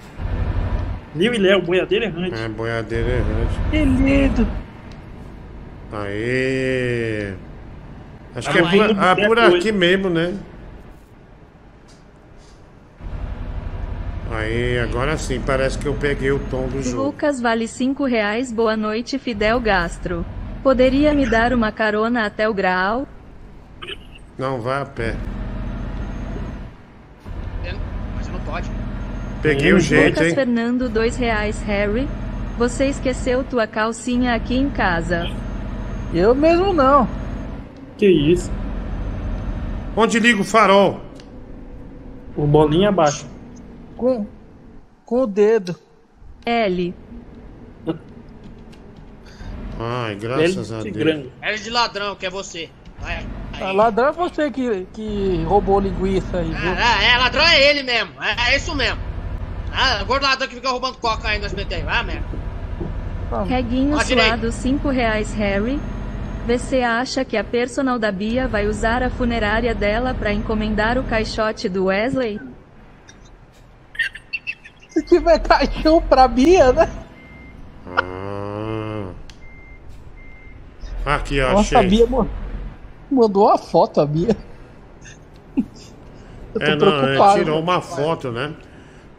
Liu 1.15 1.34
e 1.36 1.38
Léo, 1.38 1.61
boiadeiro 1.61 2.06
errante. 2.06 2.41
É, 2.41 2.49
boiadeiro 2.49 3.10
errante. 3.10 3.60
Que 3.69 3.78
lindo. 3.78 4.48
Aê! 5.94 7.34
Acho 8.36 8.48
Tá 8.48 8.53
que 8.53 8.60
é 8.60 8.61
por, 8.64 8.99
ah, 8.99 9.15
por 9.15 9.40
aqui 9.40 9.72
mesmo, 9.72 10.10
né? 10.10 10.34
Aí, 14.29 14.77
agora 14.79 15.17
sim, 15.17 15.39
parece 15.39 15.77
que 15.77 15.85
eu 15.85 15.93
peguei 15.93 16.31
o 16.31 16.39
tom 16.39 16.67
do 16.67 16.81
jogo. 16.83 17.03
Lucas 17.05 17.39
vale 17.39 17.67
5 17.67 18.03
reais. 18.05 18.51
Boa 18.51 18.75
noite, 18.75 19.17
Fidel 19.17 19.59
Gastro. 19.59 20.25
Poderia 20.61 21.13
me 21.13 21.25
dar 21.25 21.53
uma 21.53 21.71
carona 21.71 22.25
até 22.25 22.47
o 22.47 22.53
Graal? 22.53 23.07
Não, 24.37 24.59
vai 24.59 24.81
a 24.81 24.85
pé. 24.85 25.15
Mas 28.15 28.27
não 28.27 28.39
pode. 28.41 28.69
Peguei 29.41 29.71
o 29.71 29.79
jeito, 29.79 30.15
Lucas 30.15 30.27
hein? 30.27 30.35
Fernando, 30.35 30.89
2 30.89 31.15
reais. 31.15 31.61
Harry, 31.63 32.07
você 32.57 32.87
esqueceu 32.87 33.45
tua 33.45 33.65
calcinha 33.65 34.35
aqui 34.35 34.57
em 34.57 34.69
casa. 34.69 35.25
Eu 36.13 36.35
mesmo 36.35 36.73
não. 36.73 37.07
Que 37.97 38.07
isso? 38.07 38.51
Onde 39.95 40.19
liga 40.19 40.41
o 40.41 40.43
farol? 40.43 40.99
O 42.35 42.45
bolinha 42.45 42.89
abaixo. 42.89 43.25
Com, 43.98 44.26
com 45.06 45.22
o 45.22 45.28
dedo. 45.28 45.76
L. 46.45 46.95
Ai, 49.80 50.15
graças 50.15 50.72
a 50.72 50.82
Deus. 50.82 51.28
É 51.41 51.53
de 51.56 51.69
ladrão, 51.69 52.15
que 52.15 52.26
é 52.26 52.30
você. 52.30 52.69
Vai. 52.99 53.26
Ah, 53.60 53.72
ladrão 53.72 54.07
é 54.07 54.11
você 54.11 54.49
que, 54.49 54.88
que 54.94 55.44
roubou 55.48 55.80
linguiça 55.80 56.38
aí? 56.38 56.52
É, 56.52 57.11
é, 57.11 57.18
ladrão 57.18 57.44
é 57.44 57.69
ele 57.69 57.84
mesmo. 57.84 58.11
É, 58.22 58.52
é 58.52 58.57
isso 58.57 58.76
mesmo. 58.76 58.99
Ah, 59.72 60.03
gordo 60.03 60.24
ladrão 60.24 60.48
que 60.48 60.56
fica 60.56 60.69
roubando 60.69 60.98
coca 60.98 61.28
aí 61.28 61.40
no 61.40 61.45
SBT. 61.45 61.84
Vai, 61.84 62.03
merda. 62.03 62.26
Reguinho 63.48 63.99
suado, 63.99 64.52
5 64.52 64.90
reais. 64.90 65.34
Harry, 65.34 65.80
você 66.48 66.82
acha 66.82 67.26
que 67.26 67.36
a 67.36 67.44
personal 67.44 67.99
da 67.99 68.11
Bia 68.11 68.48
vai 68.48 68.68
usar 68.68 69.03
a 69.03 69.10
funerária 69.10 69.76
dela 69.76 70.14
pra 70.14 70.32
encomendar 70.32 70.98
o 70.98 71.03
caixote 71.03 71.68
do 71.68 71.86
Wesley? 71.86 72.40
Se 74.98 75.03
tiver 75.03 75.38
caixão 75.40 76.02
pra 76.02 76.28
Bia, 76.28 76.74
né? 76.74 76.90
Ah. 77.86 79.10
Aqui, 81.06 81.40
ó, 81.40 81.53
Nossa, 81.53 81.76
a 81.76 81.80
achei. 81.82 81.90
Bia 81.91 82.07
mo- 82.07 82.28
mandou 83.11 83.45
uma 83.45 83.60
foto, 83.60 84.02
a 84.02 84.06
Bia. 84.07 84.36
Eu 85.56 85.64
tô 86.60 86.65
É, 86.65 86.76
não, 86.76 87.07
é, 87.30 87.34
tirou 87.36 87.60
uma 87.61 87.80
foto, 87.80 88.32
né? 88.32 88.53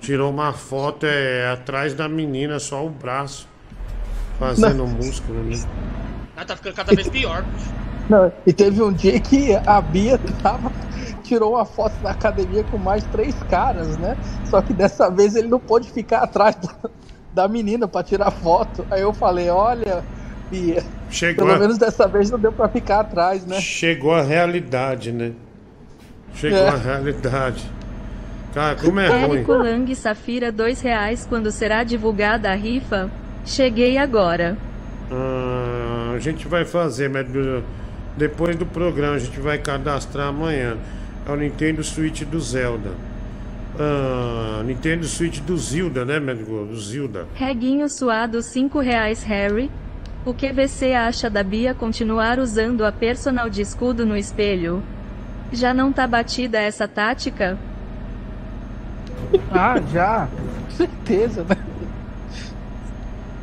Tirou 0.01 0.31
uma 0.31 0.53
foto 0.53 1.07
é, 1.07 1.49
atrás 1.53 1.95
da 1.95 2.09
menina, 2.09 2.59
só 2.59 2.85
o 2.85 2.91
braço. 2.91 3.49
Fazendo 4.41 4.85
músculo, 4.85 5.45
né? 5.45 5.57
Ah, 6.37 6.45
tá 6.45 6.57
ficando 6.57 6.75
cada 6.75 6.93
vez 6.95 7.09
pior. 7.09 7.45
Não, 8.09 8.33
e 8.47 8.53
teve 8.53 8.83
um 8.83 8.93
dia 8.93 9.19
que 9.21 9.55
a 9.67 9.81
Bia 9.81 10.19
tava, 10.43 10.73
tirou 11.23 11.55
uma 11.55 11.65
foto 11.65 11.95
da 12.03 12.11
academia 12.13 12.65
com 12.65 12.79
mais 12.79 13.05
três 13.05 13.35
caras, 13.51 13.97
né? 13.99 14.17
Só 14.47 14.63
que 14.63 14.73
dessa 14.73 15.11
vez 15.11 15.37
ele 15.37 15.49
não 15.49 15.61
pôde 15.61 15.91
ficar 15.91 16.21
atrás 16.21 16.57
da, 16.57 16.91
da 17.35 17.49
menina 17.49 17.87
pra 17.87 18.03
tirar 18.03 18.31
foto. 18.31 18.87
Aí 18.91 19.03
eu 19.03 19.13
falei, 19.13 19.51
olha, 19.51 20.03
Bia, 20.51 20.83
Chegou 21.11 21.45
pelo 21.47 21.57
a- 21.57 21.61
menos 21.61 21.77
dessa 21.77 22.09
vez 22.09 22.31
não 22.31 22.39
deu 22.39 22.51
pra 22.53 22.69
ficar 22.69 23.01
atrás, 23.01 23.45
né? 23.45 23.61
Chegou 23.61 24.15
a 24.15 24.23
realidade, 24.23 25.13
né? 25.13 25.33
Chegou 26.35 26.59
É. 26.59 26.69
a 26.69 26.77
realidade. 26.77 27.71
Cara, 28.55 28.77
como 28.77 28.99
é 29.01 29.09
ruim. 29.27 29.37
Érico 29.37 29.53
Lang 29.53 29.95
Safira 29.95 30.51
dois 30.51 30.81
reais 30.81 31.27
quando 31.29 31.51
será 31.53 31.85
divulgada 31.85 32.51
a 32.51 32.55
rifa? 32.55 33.11
Cheguei 33.45 33.99
agora. 33.99 34.57
Ah, 35.13 36.13
a 36.15 36.19
gente 36.19 36.49
vai 36.49 36.65
fazer, 36.65 37.09
mas 37.11 37.27
depois 38.19 38.57
do 38.57 38.67
programa 38.67 39.15
a 39.15 39.19
gente 39.19 39.39
vai 39.41 39.59
cadastrar 39.59 40.29
amanhã. 40.29 40.77
É 41.27 41.31
o 41.31 41.37
Nintendo 41.37 41.83
Switch 41.85 42.23
do 42.23 42.41
Zelda. 42.41 42.91
Ah, 43.79 44.63
Nintendo 44.65 45.07
Switch 45.07 45.39
do 45.41 45.57
Zilda, 45.57 46.05
né, 46.05 46.19
médico? 46.19 46.65
Do 46.65 46.79
Zilda. 46.81 47.27
Reguinho 47.35 47.89
suado 47.89 48.43
cinco 48.43 48.81
reais 48.81 49.23
Harry. 49.23 49.71
O 50.27 50.35
que 50.35 50.53
você 50.53 50.93
acha 50.93 51.31
da 51.31 51.43
Bia 51.43 51.73
continuar 51.75 52.39
usando 52.39 52.85
a 52.85 52.91
personal 52.91 53.49
de 53.49 53.63
escudo 53.63 54.05
no 54.05 54.17
espelho? 54.17 54.83
Já 55.53 55.73
não 55.73 55.93
tá 55.93 56.07
batida 56.07 56.59
essa 56.59 56.89
tática? 56.89 57.57
Ah, 59.51 59.81
já. 59.93 60.29
Com 60.65 60.71
certeza, 60.71 61.45
né? 61.45 61.57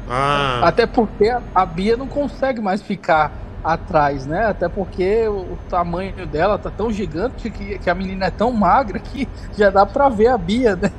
Ah, 0.07 0.67
Até 0.67 0.85
porque 0.85 1.31
a 1.53 1.65
Bia 1.65 1.97
não 1.97 2.07
consegue 2.07 2.61
mais 2.61 2.81
ficar 2.81 3.31
atrás, 3.65 4.27
né? 4.27 4.45
Até 4.45 4.69
porque 4.69 5.27
o, 5.27 5.57
tamanho 5.67 6.25
dela 6.27 6.57
tá 6.57 6.69
tão 6.69 6.91
gigante 6.91 7.49
que, 7.49 7.79
que 7.79 7.89
a 7.89 7.95
menina 7.95 8.27
é 8.27 8.31
tão 8.31 8.51
magra 8.51 8.99
que 8.99 9.27
já 9.57 9.71
dá 9.71 9.85
pra 9.85 10.07
ver 10.07 10.27
a 10.27 10.37
Bia, 10.37 10.75
né? 10.75 10.91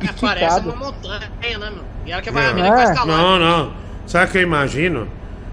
É, 0.00 0.12
parece 0.20 0.60
uma 0.60 0.76
montanha, 0.76 1.20
né, 1.58 1.70
meu? 1.70 1.84
E 2.06 2.12
ela 2.12 2.22
que 2.22 2.30
vai, 2.30 2.46
a 2.46 2.48
não. 2.48 2.54
menina 2.54 2.76
que 2.76 2.82
vai 2.82 2.92
escalar. 2.92 3.18
não, 3.18 3.38
não. 3.38 3.72
Sabe 4.06 4.26
o 4.26 4.32
que 4.32 4.38
eu 4.38 4.42
imagino? 4.42 5.08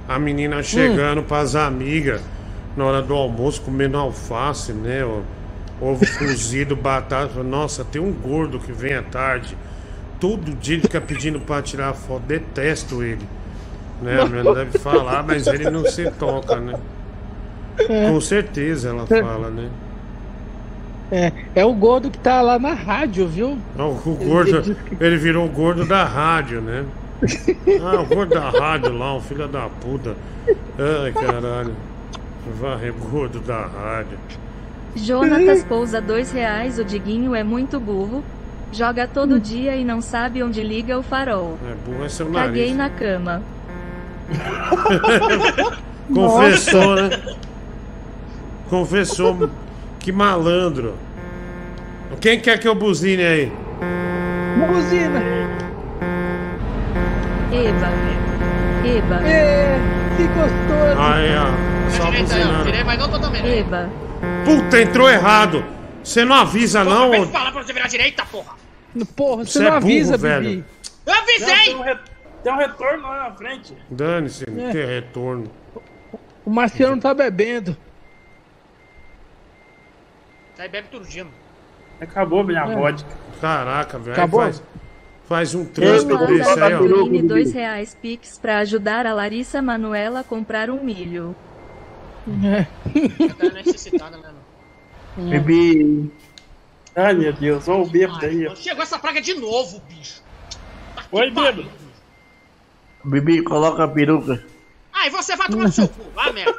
A 0.08 0.18
menina 0.18 0.64
chegando 0.64 1.22
pras 1.24 1.56
amigas 1.56 2.22
na 2.76 2.86
hora 2.86 3.02
do 3.02 3.14
almoço 3.14 3.62
comendo 3.62 3.98
alface, 3.98 4.74
né? 4.74 5.04
ó, 5.06 5.20
Ovo 5.82 6.06
cozido, 6.18 6.76
batata. 6.78 7.44
Nossa, 7.44 7.84
tem 7.84 8.02
um 8.02 8.12
gordo 8.12 8.60
que 8.60 8.72
vem 8.72 8.94
à 8.94 9.02
tarde. 9.02 9.58
Todo 10.20 10.54
dia 10.56 10.76
ele 10.76 10.84
fica 10.84 11.02
pedindo 11.02 11.40
pra 11.40 11.62
tirar 11.62 11.94
foto. 11.94 12.22
Detesto 12.22 13.04
ele. 13.04 13.28
Né? 14.02 14.20
A 14.20 14.26
mulher 14.26 14.44
não 14.44 14.54
deve 14.54 14.78
falar, 14.80 15.24
mas 15.24 15.46
ele 15.48 15.70
não 15.70 15.86
se 15.86 16.10
toca, 16.12 16.56
né? 16.58 16.74
Com 18.10 18.20
certeza 18.22 18.90
ela 18.90 19.06
fala, 19.06 19.50
né? 19.50 19.70
É, 21.12 21.32
é 21.56 21.66
o 21.66 21.74
gordo 21.74 22.10
que 22.10 22.18
tá 22.18 22.42
lá 22.42 22.58
na 22.58 22.74
rádio, 22.74 23.28
viu? 23.28 23.58
Não, 23.76 23.92
o 23.92 24.16
gordo, 24.16 24.76
ele 25.00 25.18
virou 25.18 25.46
o 25.46 25.50
gordo 25.50 25.86
da 25.86 26.06
rádio, 26.06 26.62
né? 26.62 26.86
Ah, 27.84 28.02
o 28.02 28.06
gordo 28.06 28.34
da 28.34 28.50
rádio 28.50 28.98
lá, 28.98 29.16
um 29.16 29.22
filho 29.22 29.48
da 29.48 29.68
puta. 29.68 30.16
Ai, 30.80 31.12
caralho. 31.12 31.74
Varre 32.60 32.92
gordo 32.92 33.40
da 33.40 33.66
rádio. 33.66 34.18
Jonatas 34.96 35.64
pousa 35.64 36.02
dois 36.02 36.32
reais. 36.32 36.80
O 36.80 36.84
Diguinho 36.86 37.36
é 37.36 37.44
muito 37.44 37.80
burro. 37.80 38.24
Joga 38.72 39.06
todo 39.06 39.40
dia 39.40 39.76
e 39.76 39.84
não 39.84 40.02
sabe 40.02 40.42
onde 40.42 40.64
liga 40.64 40.98
o 40.98 41.04
farol. 41.04 41.58
É 41.70 41.76
burro 41.76 42.06
é 42.06 42.10
seu 42.10 42.26
Caguei 42.32 42.74
nariz. 42.74 42.78
na 42.78 42.90
cama. 42.90 43.42
Confessou, 46.14 46.96
né? 46.96 47.10
Confessou. 48.70 49.50
Que 50.00 50.12
malandro. 50.12 50.96
Quem 52.20 52.40
quer 52.40 52.58
que 52.60 52.68
eu 52.68 52.76
buzine 52.76 53.24
aí? 53.24 53.52
Buzina. 54.68 55.22
Eba. 57.52 57.90
Eba. 58.86 59.28
É, 59.28 59.80
que 60.18 60.24
gostoso. 60.28 61.00
Aí, 61.00 61.36
ó. 61.38 61.90
Só 61.92 62.06
Direita 62.06 62.36
buzinando. 62.36 62.86
Mas 62.86 63.00
não 63.00 63.10
tô 63.10 63.20
também. 63.20 63.44
né? 63.44 63.58
Eba. 63.60 63.90
Puta, 64.46 64.82
entrou 64.82 65.10
errado. 65.10 65.64
Você 66.04 66.26
não 66.26 66.36
avisa, 66.36 66.84
não? 66.84 67.12
De 67.12 67.32
falar 67.32 67.52
pra 67.52 67.64
você 67.64 67.74
virar 67.74 67.88
direita, 67.88 68.24
porra. 68.32 68.54
Porra, 69.16 69.46
Você 69.46 69.66
é 69.66 69.80
burro, 69.80 70.18
velho. 70.18 70.66
Eu 71.06 71.14
avisei! 71.14 71.76
Re- 71.84 71.98
tem 72.44 72.54
um 72.54 72.58
retorno 72.58 73.04
lá 73.08 73.30
na 73.30 73.36
frente. 73.36 73.76
Dane-se, 73.90 74.50
não 74.50 74.68
É. 74.68 74.72
tem 74.72 74.86
retorno. 74.86 75.52
O 76.46 76.50
Marciano 76.50 77.00
tá 77.00 77.14
bebendo. 77.14 77.76
Sai 80.56 80.68
bebe 80.68 80.88
todo 80.92 81.06
dia, 81.08 81.24
mano. 81.24 81.36
Acabou 82.00 82.44
minha 82.44 82.62
É. 82.62 82.76
vodka. 82.76 83.10
Caraca, 83.40 83.98
velho. 84.00 84.14
Acabou? 84.14 84.42
Faz, 84.42 84.64
faz 85.28 85.56
um 85.56 85.66
trânsito 85.66 86.18
desse 86.28 86.50
aí, 86.50 86.74
ó. 86.74 86.80
Caroline 86.80 87.22
dois 87.24 87.54
reais 87.54 87.96
Pix 88.00 88.38
pra 88.40 88.60
ajudar 88.60 89.06
a 89.06 89.14
Larissa 89.14 89.62
Manuela 89.62 90.22
a 90.22 90.24
comprar 90.24 90.70
um 90.70 90.84
milho. 90.84 91.36
É. 92.44 92.68
Cara 93.34 93.54
necessitada, 93.54 94.18
né, 94.18 94.24
mano? 95.18 95.30
Bebi. 95.30 96.12
Ai, 96.96 97.14
meu 97.14 97.34
Deus, 97.34 97.68
olha 97.68 97.84
o 97.84 97.88
bêbado 97.90 98.26
aí. 98.26 98.48
ó. 98.48 98.56
Chegou 98.56 98.84
essa 98.84 99.00
praga 99.00 99.22
de 99.22 99.34
novo, 99.34 99.82
bicho. 99.90 100.22
Oi, 101.12 101.30
bêbado. 101.32 101.66
Bibi, 103.04 103.42
coloca 103.44 103.84
a 103.84 103.88
peruca. 103.88 104.44
Ai, 104.94 105.10
você 105.10 105.36
vai 105.36 105.48
tomar 105.48 105.64
no 105.64 105.72
seu 105.72 105.88
cu, 105.88 106.04
vai, 106.14 106.32
merda. 106.32 106.54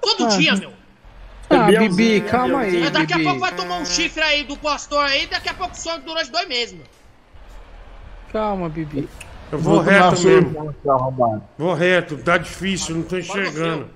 Todo 0.00 0.28
dia, 0.36 0.56
meu. 0.56 0.72
Ah, 1.50 1.66
Bibi, 1.66 2.20
calma 2.22 2.60
aí, 2.60 2.80
Mas 2.80 2.90
daqui 2.90 3.12
a 3.12 3.18
pouco 3.18 3.40
vai 3.40 3.54
tomar 3.54 3.78
um 3.78 3.84
chifre 3.84 4.22
aí 4.22 4.44
do 4.44 4.56
pastor 4.56 5.04
aí, 5.04 5.26
daqui 5.26 5.48
a 5.48 5.54
pouco 5.54 5.76
some 5.76 6.02
durante 6.04 6.30
dois 6.30 6.48
meses, 6.48 6.74
meu. 6.74 6.86
Calma, 8.32 8.68
Bibi. 8.68 9.08
Eu 9.50 9.58
vou 9.58 9.80
reto 9.80 10.20
mesmo. 10.22 10.74
Vou 11.58 11.74
reto, 11.74 12.16
tá 12.18 12.38
difícil, 12.38 12.96
não 12.96 13.02
tô 13.02 13.18
enxergando. 13.18 13.88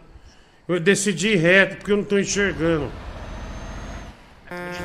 Eu 0.67 0.81
decidi 0.81 1.28
ir 1.28 1.36
reto 1.36 1.76
porque 1.76 1.93
eu 1.93 1.99
não 1.99 2.05
tô 2.05 2.18
enxergando. 2.18 2.91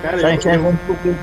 Cara, 0.02 0.22
Tá 0.22 0.34
enxergando 0.34 0.70
um 0.70 0.78
pouquinho. 0.78 1.18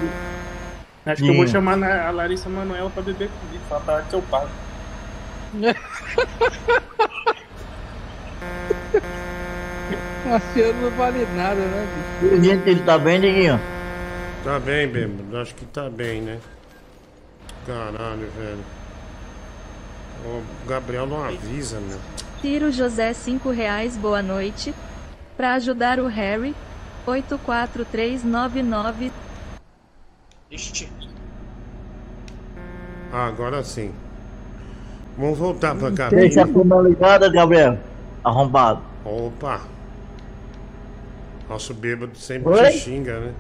Acho 1.05 1.23
que 1.23 1.29
eu 1.29 1.35
vou 1.35 1.47
chamar 1.47 1.81
a 1.83 2.11
Larissa 2.11 2.49
Manoela 2.49 2.91
pra 2.91 3.03
beber 3.03 3.29
comigo. 3.29 3.65
Ela 3.71 4.03
que 4.03 4.15
eu 4.15 4.23
pago. 4.23 4.49
O 10.25 10.29
Marciano 10.29 10.83
não 10.83 10.91
vale 10.91 11.25
nada, 11.37 11.61
né, 11.61 11.87
bicho? 12.21 12.43
Gente, 12.43 12.69
ele 12.69 12.83
tá 12.83 12.99
bem, 12.99 13.21
Diguinho? 13.21 13.61
Tá 14.43 14.59
bem, 14.59 14.89
bêbado. 14.89 15.37
Acho 15.39 15.55
que 15.55 15.65
tá 15.67 15.89
bem, 15.89 16.21
né? 16.21 16.41
Caralho, 17.65 18.29
velho. 18.37 18.59
O 20.25 20.43
Gabriel 20.69 21.07
não 21.07 21.25
avisa, 21.25 21.79
meu. 21.81 21.99
Ciro 22.41 22.73
José 22.73 23.13
cinco 23.13 23.51
reais 23.51 23.97
boa 23.97 24.21
noite. 24.23 24.75
Pra 25.37 25.55
ajudar 25.55 26.01
o 26.01 26.09
Harry. 26.09 26.55
84399. 27.07 29.13
Ixi. 30.51 30.89
Ah, 33.13 33.27
agora 33.27 33.63
sim. 33.63 33.93
Vamos 35.17 35.39
voltar 35.39 35.75
pra 35.75 35.91
cá. 35.91 36.09
Deixa 36.11 36.43
a 36.43 36.49
câmera 36.49 36.83
ligada, 36.83 37.31
Gabriel. 37.31 37.79
Arrombado. 38.23 38.81
Opa! 39.05 39.61
Nosso 41.49 41.73
bêbado 41.73 42.17
sempre 42.17 42.53
Oi? 42.53 42.71
te 42.71 42.79
xinga, 42.79 43.21
né? 43.21 43.33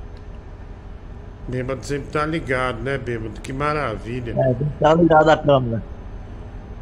Bêbado 1.48 1.84
sempre 1.84 2.08
tá 2.10 2.24
ligado, 2.24 2.80
né, 2.82 2.96
bêbado? 2.98 3.40
Que 3.40 3.52
maravilha. 3.52 4.34
É, 4.38 4.54
tá 4.80 4.94
ligado 4.94 5.28
a 5.28 5.36
câmera. 5.36 5.82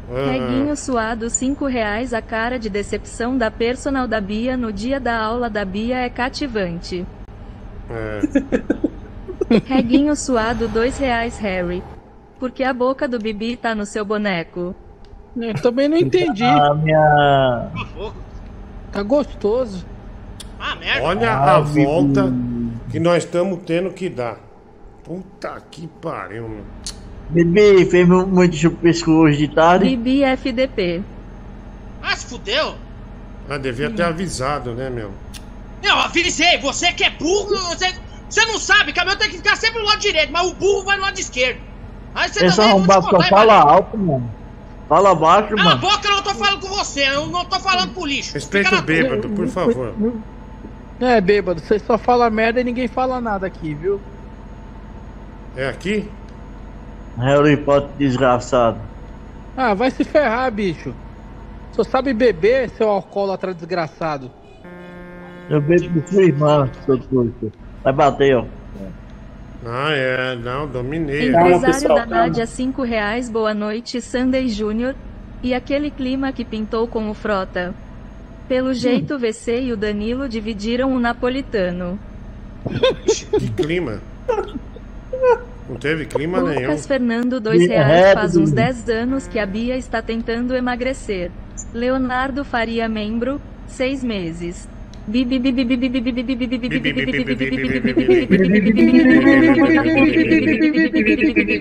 Ah, 0.09 0.31
Reguinho 0.31 0.75
suado 0.77 1.29
cinco 1.31 1.65
reais 1.65 2.13
a 2.13 2.21
cara 2.21 2.59
de 2.59 2.69
decepção 2.69 3.35
da 3.37 3.49
personal 3.49 4.07
da 4.07 4.21
Bia 4.21 4.55
no 4.55 4.71
dia 4.71 4.99
da 4.99 5.17
aula 5.17 5.49
da 5.49 5.65
Bia 5.65 5.97
é 5.97 6.09
cativante. 6.09 7.05
é. 7.89 8.21
Reguinho 9.65 10.15
suado 10.15 10.67
dois 10.67 10.97
reais 10.97 11.37
Harry. 11.39 11.83
Porque 12.39 12.63
a 12.63 12.73
boca 12.73 13.07
do 13.07 13.19
Bibi 13.19 13.55
tá 13.55 13.73
no 13.73 13.85
seu 13.85 14.03
boneco. 14.05 14.75
Eu 15.37 15.53
também 15.55 15.87
não 15.87 15.97
entendi. 15.97 16.43
A 16.43 16.73
minha. 16.73 17.67
Tá 18.91 19.03
gostoso. 19.03 19.85
Ah, 20.59 20.75
merda. 20.75 21.03
Olha 21.03 21.31
Ah, 21.31 21.55
a 21.57 21.59
volta 21.59 22.33
que 22.89 22.99
nós 22.99 23.23
estamos 23.23 23.59
tendo 23.65 23.91
que 23.91 24.09
dar. 24.09 24.37
Puta 25.03 25.61
que 25.69 25.87
pariu, 25.87 26.47
meu. 26.47 26.63
Bibi, 27.29 27.85
fez 27.85 28.07
mu- 28.07 28.25
muito 28.25 28.55
chupisco 28.55 29.11
hoje 29.11 29.39
de 29.39 29.47
tarde. 29.53 29.85
Bibi 29.85 30.23
FDP. 30.23 31.03
Ah, 32.01 32.15
se 32.15 32.25
fudeu. 32.27 32.75
Ah, 33.49 33.57
devia 33.57 33.89
ter 33.91 34.03
avisado, 34.03 34.73
né, 34.73 34.89
meu? 34.89 35.11
Eu 35.83 35.95
avisei, 35.97 36.57
você 36.59 36.91
que 36.93 37.03
é 37.03 37.09
burro, 37.11 37.55
você, 37.69 37.93
você 38.27 38.45
não 38.45 38.57
sabe, 38.57 38.91
caminhão 38.93 39.17
tem 39.17 39.29
que 39.29 39.37
ficar 39.37 39.55
sempre 39.55 39.79
no 39.79 39.85
lado 39.85 39.99
direito, 39.99 40.31
mas 40.31 40.47
o 40.47 40.55
burro 40.55 40.83
vai 40.83 40.95
no 40.97 41.03
lado 41.03 41.19
esquerdo. 41.19 41.59
Aí 42.15 42.27
você 42.29 42.45
eu 42.47 42.63
arrombado 42.63 43.07
só 43.09 43.17
hein, 43.21 43.29
fala 43.29 43.57
mano. 43.59 43.69
alto, 43.69 43.97
mano. 43.97 44.31
Fala 44.87 45.15
baixo, 45.15 45.55
Cala 45.55 45.61
a 45.71 45.75
mano. 45.75 45.81
boca, 45.81 46.07
eu 46.07 46.11
não 46.15 46.23
tô 46.23 46.33
falando 46.35 46.61
com 46.61 46.67
você, 46.69 47.07
eu 47.07 47.27
não 47.27 47.45
tô 47.45 47.59
falando 47.59 47.93
com 47.93 48.05
lixo. 48.05 48.33
Respeita 48.35 48.75
o 48.75 48.81
bêbado, 48.81 49.29
por 49.29 49.47
favor. 49.47 49.95
É, 50.99 51.19
bêbado, 51.19 51.59
você 51.59 51.79
só 51.79 51.97
fala 51.97 52.29
merda 52.29 52.61
e 52.61 52.63
ninguém 52.63 52.87
fala 52.87 53.19
nada 53.19 53.47
aqui, 53.47 53.73
viu? 53.73 54.01
É 55.55 55.67
aqui? 55.67 56.11
Harry 57.17 57.57
Potter 57.57 57.97
desgraçado. 57.97 58.81
Ah, 59.55 59.73
vai 59.73 59.89
se 59.89 60.03
ferrar, 60.03 60.51
bicho. 60.51 60.93
Só 61.71 61.83
sabe 61.83 62.13
beber, 62.13 62.69
seu 62.69 62.89
alcoólatra 62.89 63.53
desgraçado. 63.53 64.31
Eu 65.49 65.61
bebo 65.61 66.01
com 66.01 66.07
sua 66.07 66.23
irmã, 66.23 66.71
seu 66.83 66.99
curso. 67.07 67.51
Vai 67.83 67.93
bater, 67.93 68.35
ó. 68.37 68.45
Ah, 69.67 69.91
é, 69.91 70.35
não, 70.35 70.67
dominei. 70.67 71.29
Empresário 71.29 71.87
da 71.87 72.05
Nádia, 72.05 72.45
5 72.45 72.83
reais. 72.83 73.29
Boa 73.29 73.53
noite, 73.53 73.99
Sunday 73.99 74.47
Júnior. 74.47 74.95
E 75.41 75.55
aquele 75.55 75.89
clima 75.89 76.31
que 76.31 76.45
pintou 76.45 76.87
com 76.87 77.09
o 77.09 77.15
Frota. 77.15 77.73
Pelo 78.47 78.75
jeito, 78.75 79.17
VC 79.17 79.63
e 79.63 79.73
o 79.73 79.77
Danilo 79.77 80.29
dividiram 80.29 80.93
o 80.93 80.99
napolitano. 80.99 81.99
Que 83.39 83.49
clima? 83.49 83.99
Não 85.67 85.77
teve 85.77 86.05
clima 86.05 86.41
nenhum. 86.43 86.61
Lucas 86.61 86.85
Fernando, 86.85 87.39
2 87.39 87.61
Ih, 87.61 87.67
reais. 87.67 88.13
Faz 88.13 88.37
uns 88.37 88.51
10 88.51 88.89
anos 88.89 89.27
que 89.27 89.39
a 89.39 89.45
Bia 89.47 89.75
está 89.75 89.99
tentando 89.99 90.55
emagrecer. 90.55 91.31
Leonardo 91.73 92.45
Faria, 92.45 92.87
membro, 92.87 93.41
6 93.67 94.03
meses. 94.03 94.67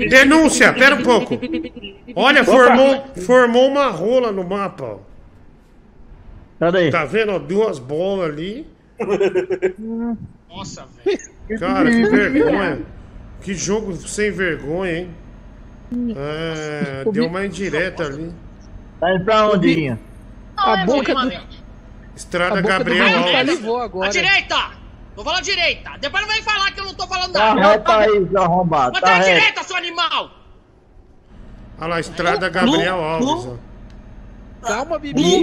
Denúncia, 0.08 0.73
pera 0.73 0.94
um 0.94 1.02
pouco. 1.02 1.39
Olha, 2.14 2.44
formou, 2.44 3.05
formou 3.26 3.68
uma 3.68 3.89
rola 3.89 4.32
no 4.32 4.44
mapa. 4.44 4.98
Cadê? 6.58 6.90
Tá 6.90 7.05
vendo? 7.05 7.32
Ó, 7.32 7.39
duas 7.39 7.78
bolas 7.78 8.31
ali. 8.31 8.66
Nossa, 10.48 10.86
velho. 11.05 11.18
Cara, 11.60 11.90
que 11.90 12.05
vergonha. 12.08 12.78
Que 13.42 13.55
jogo 13.55 13.94
sem 13.97 14.31
vergonha, 14.31 15.00
hein? 15.00 15.10
É, 16.16 17.05
deu 17.12 17.26
uma 17.26 17.44
indireta 17.44 18.05
ali. 18.05 18.32
Tá 18.98 19.14
indo 19.14 19.24
pra 19.24 19.50
onde, 19.50 19.74
Linha? 19.74 20.00
A 20.56 20.86
boca 20.86 21.14
do... 21.14 21.64
Estrada 22.17 22.59
A 22.59 22.62
Gabriel 22.62 23.07
Alves. 23.07 23.65
A 23.65 23.84
agora. 23.84 24.10
direita! 24.10 24.70
Tô 25.17 25.23
falando 25.25 25.43
direita! 25.43 25.93
Depois 26.01 26.26
não 26.26 26.33
vem 26.34 26.43
falar 26.43 26.73
que 26.73 26.81
eu 26.81 26.84
não 26.84 26.94
tô 26.94 27.07
falando 27.07 27.33
Tá 27.33 27.55
nada! 27.55 27.68
reto 27.68 27.91
aí, 27.93 28.28
arrombado. 28.36 28.93
Mas 28.93 29.01
Tá 29.02 29.07
tá 29.09 29.15
reto. 29.15 29.28
direita, 29.31 29.62
seu 29.62 29.76
animal! 29.76 30.31
Olha 31.78 31.86
lá, 31.89 32.01
Estrada 32.01 32.49
Gabriel 32.49 33.02
Alves. 33.02 33.47
ó. 33.47 33.75
Calma, 34.67 34.99
Bibi. 34.99 35.43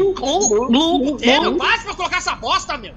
É, 1.24 1.40
meu, 1.40 1.58
faz 1.58 1.84
pra 1.84 1.94
colocar 1.94 2.18
essa 2.18 2.36
bosta, 2.36 2.78
meu! 2.78 2.94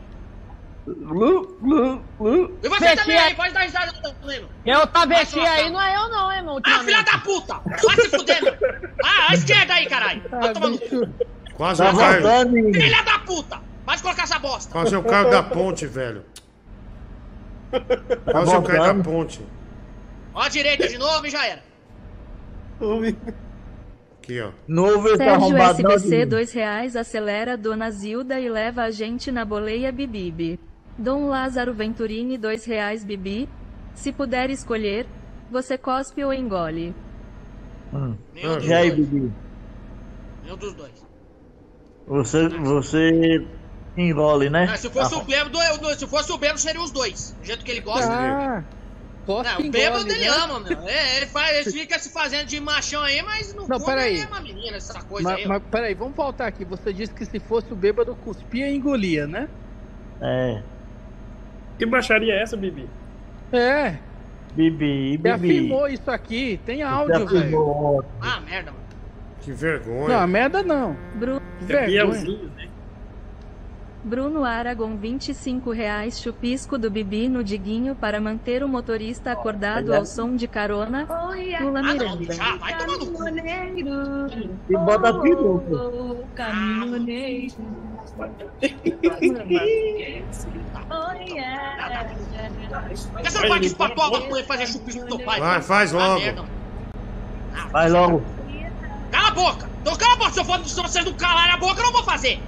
E 0.87 2.69
você 2.69 2.97
também 2.97 3.17
aí, 3.17 3.29
aí. 3.29 3.35
pode 3.35 3.53
dar 3.55 3.61
risada 3.61 3.93
também, 4.03 4.41
meu! 4.41 4.49
Eu 4.67 4.87
tá 4.87 5.07
trocar. 5.07 5.53
aí, 5.53 5.71
não 5.71 5.81
é 5.81 5.97
eu 5.97 6.09
não, 6.11 6.31
hein, 6.33 6.39
irmão. 6.39 6.61
Ah, 6.65 6.81
filha 6.85 7.03
da 7.03 7.19
puta! 7.19 7.61
Vai 7.85 7.97
se 7.97 8.09
fuder, 8.11 8.43
meu! 8.43 8.55
Ah, 9.05 9.31
à 9.31 9.35
esquerda 9.35 9.75
aí, 9.75 9.87
caralho! 9.87 10.23
Vai 10.31 10.53
tomar 10.53 10.69
no 10.69 10.79
cu! 10.79 11.09
Quase 11.57 11.83
Tá 11.83 11.91
eu 11.91 11.97
caio. 11.97 12.73
Filha 12.75 13.03
da 13.03 13.19
puta! 13.21 13.61
Vai 13.87 13.99
colocar 14.01 14.23
essa 14.25 14.39
bosta! 14.39 14.73
Quase 14.73 14.95
eu 14.95 15.03
caio 15.03 15.31
da 15.31 15.43
ponte, 15.43 15.87
velho. 15.87 16.25
Quase 18.25 18.55
eu 18.55 18.63
caio 18.63 18.95
da 18.95 19.03
ponte. 19.03 19.41
Ó 20.35 20.41
a 20.43 20.49
direita 20.49 20.89
de 20.89 20.99
novo 20.99 21.27
e 21.27 21.31
já 21.31 21.47
era! 21.47 21.63
Aqui, 24.23 24.41
ó. 24.41 24.51
Novo 24.67 25.09
Sérgio 25.17 25.33
arrombado. 25.35 25.83
não, 25.83 25.91
SBC. 25.93 26.27
2 26.27 26.53
reais. 26.53 26.97
Acelera 26.97 27.57
Dona 27.57 27.91
Zilda 27.91 28.41
e 28.41 28.49
leva 28.49 28.83
a 28.83 28.91
gente 28.91 29.31
na 29.31 29.45
boleia 29.45 29.93
Bibibi. 29.93 30.59
Dom 30.97 31.29
Lázaro 31.29 31.75
Venturini, 31.75 32.39
2 32.39 32.65
reais. 32.65 33.05
Bibi. 33.05 33.49
Se 33.95 34.13
puder 34.13 34.51
escolher, 34.51 35.07
você 35.51 35.77
cospe 35.79 36.25
ou 36.25 36.33
engole. 36.33 36.95
Hum. 37.93 38.17
Nenhum 38.35 38.57
dos 38.57 38.67
E 38.67 38.73
aí, 38.73 38.91
dois. 38.91 39.09
Bibi? 39.09 39.33
Nenhum 40.43 40.57
dos 40.57 40.75
dois. 40.75 41.04
Você, 42.07 42.49
você 42.49 43.47
engole, 43.97 44.51
né? 44.51 44.69
Ah, 44.71 44.77
se 44.77 44.91
fosse 44.91 45.15
Ah, 45.15 45.19
o 45.19 45.25
bêbado, 45.25 45.59
eu- 45.59 45.95
se 45.99 46.07
fosse 46.07 46.31
o 46.33 46.39
bêbado, 46.39 46.61
seriam 46.61 46.85
os 46.85 46.91
dois. 46.91 47.35
Do 47.41 47.45
jeito 47.47 47.65
que 47.65 47.71
ele 47.71 47.81
gosta. 47.81 48.13
Ah, 48.13 48.63
Não, 49.27 49.35
cospe 49.37 49.69
o 49.69 49.71
bêbado 49.71 50.07
ele 50.11 50.21
né? 50.21 50.29
ama, 50.29 50.61
meu. 50.61 50.79
É, 50.83 51.17
ele, 51.17 51.27
faz, 51.27 51.67
ele 51.67 51.71
fica 51.81 51.99
se 51.99 52.11
fazendo 52.11 52.47
de 52.47 52.61
machão 52.61 53.03
aí, 53.03 53.23
mas 53.23 53.55
no 53.55 53.63
Não, 53.67 53.79
fundo 53.79 53.87
peraí. 53.87 54.15
ele 54.17 54.23
é 54.25 54.27
uma 54.27 54.41
menina, 54.41 54.77
essa 54.77 55.03
coisa 55.03 55.31
Mas, 55.31 55.39
aí. 55.39 55.45
ó. 55.47 55.49
mas 55.49 55.63
peraí, 55.71 55.95
vamos 55.95 56.15
voltar 56.15 56.47
aqui. 56.47 56.65
Você 56.67 56.93
disse 56.93 57.13
que 57.15 57.25
se 57.25 57.41
fosse 57.41 57.73
o 57.73 57.77
bêbado, 57.77 58.15
cuspia 58.17 58.69
e 58.69 58.77
engolia, 58.77 59.27
né? 59.27 59.49
É. 60.21 60.63
Que 61.79 61.87
baixaria 61.87 62.35
é 62.35 62.43
essa, 62.43 62.57
Bibi? 62.57 62.89
É. 63.51 63.97
Bibi, 64.55 65.13
Você 65.13 65.19
Bibi. 65.19 65.31
afirmou 65.31 65.89
isso 65.89 66.11
aqui. 66.11 66.61
Tem 66.67 66.83
áudio, 66.83 67.27
Você 67.27 67.41
velho. 67.41 68.05
Ah, 68.21 68.41
merda, 68.41 68.71
mano. 68.73 68.84
Que 69.45 69.53
vergonha. 69.53 70.21
Não, 70.21 70.27
merda 70.27 70.63
não. 70.63 70.97
Bruno, 71.15 71.41
Que 71.59 71.65
É 71.65 71.67
vergonha. 71.67 72.05
Bielzinho, 72.13 72.51
né? 72.57 72.69
Bruno 74.03 74.45
Aragon, 74.45 74.97
25 74.97 75.71
reais. 75.71 76.21
Chupisco 76.21 76.77
do 76.77 76.91
Bibi 76.91 77.27
no 77.29 77.43
Diguinho 77.43 77.95
para 77.95 78.21
manter 78.21 78.63
o 78.63 78.69
motorista 78.69 79.33
acordado 79.33 79.95
ao 79.95 80.05
som 80.05 80.37
de 80.37 80.47
carona. 80.47 81.07
Lula 81.61 81.81
Ah, 81.81 81.83
Miranda. 81.83 82.33
já, 82.35 82.57
vai 82.57 82.77
tomar 82.77 82.99
no 82.99 83.07
cu. 83.07 83.25
E 84.69 84.77
bota 84.77 85.15
peruca. 85.21 86.51
Por 93.13 93.23
que 93.23 93.31
você 93.31 93.41
não 93.41 93.49
pode 93.49 93.67
espatar 93.67 94.07
a 94.07 94.21
tua 94.21 94.41
e 94.41 94.45
fazer 94.45 94.67
chupisco 94.67 95.07
pro 95.07 95.17
teu 95.17 95.27
pai? 95.27 95.41
Vai, 95.41 95.63
faz 95.63 95.95
Ah, 95.95 95.99
logo. 96.15 96.47
Vai 97.71 97.89
logo. 97.91 98.23
Cala 99.15 99.29
a 99.29 99.31
boca! 99.31 99.71
Então 99.81 99.97
cala 99.97 100.13
a 100.15 100.17
boca! 100.17 100.31
Se, 100.33 100.41
eu 100.41 100.45
for, 100.45 100.65
se 100.67 100.75
vocês 100.83 101.05
não 101.05 101.13
calarem 101.15 101.53
a 101.53 101.57
boca, 101.57 101.81
eu 101.81 101.85
não 101.85 101.93
vou 101.93 102.03
fazer! 102.03 102.43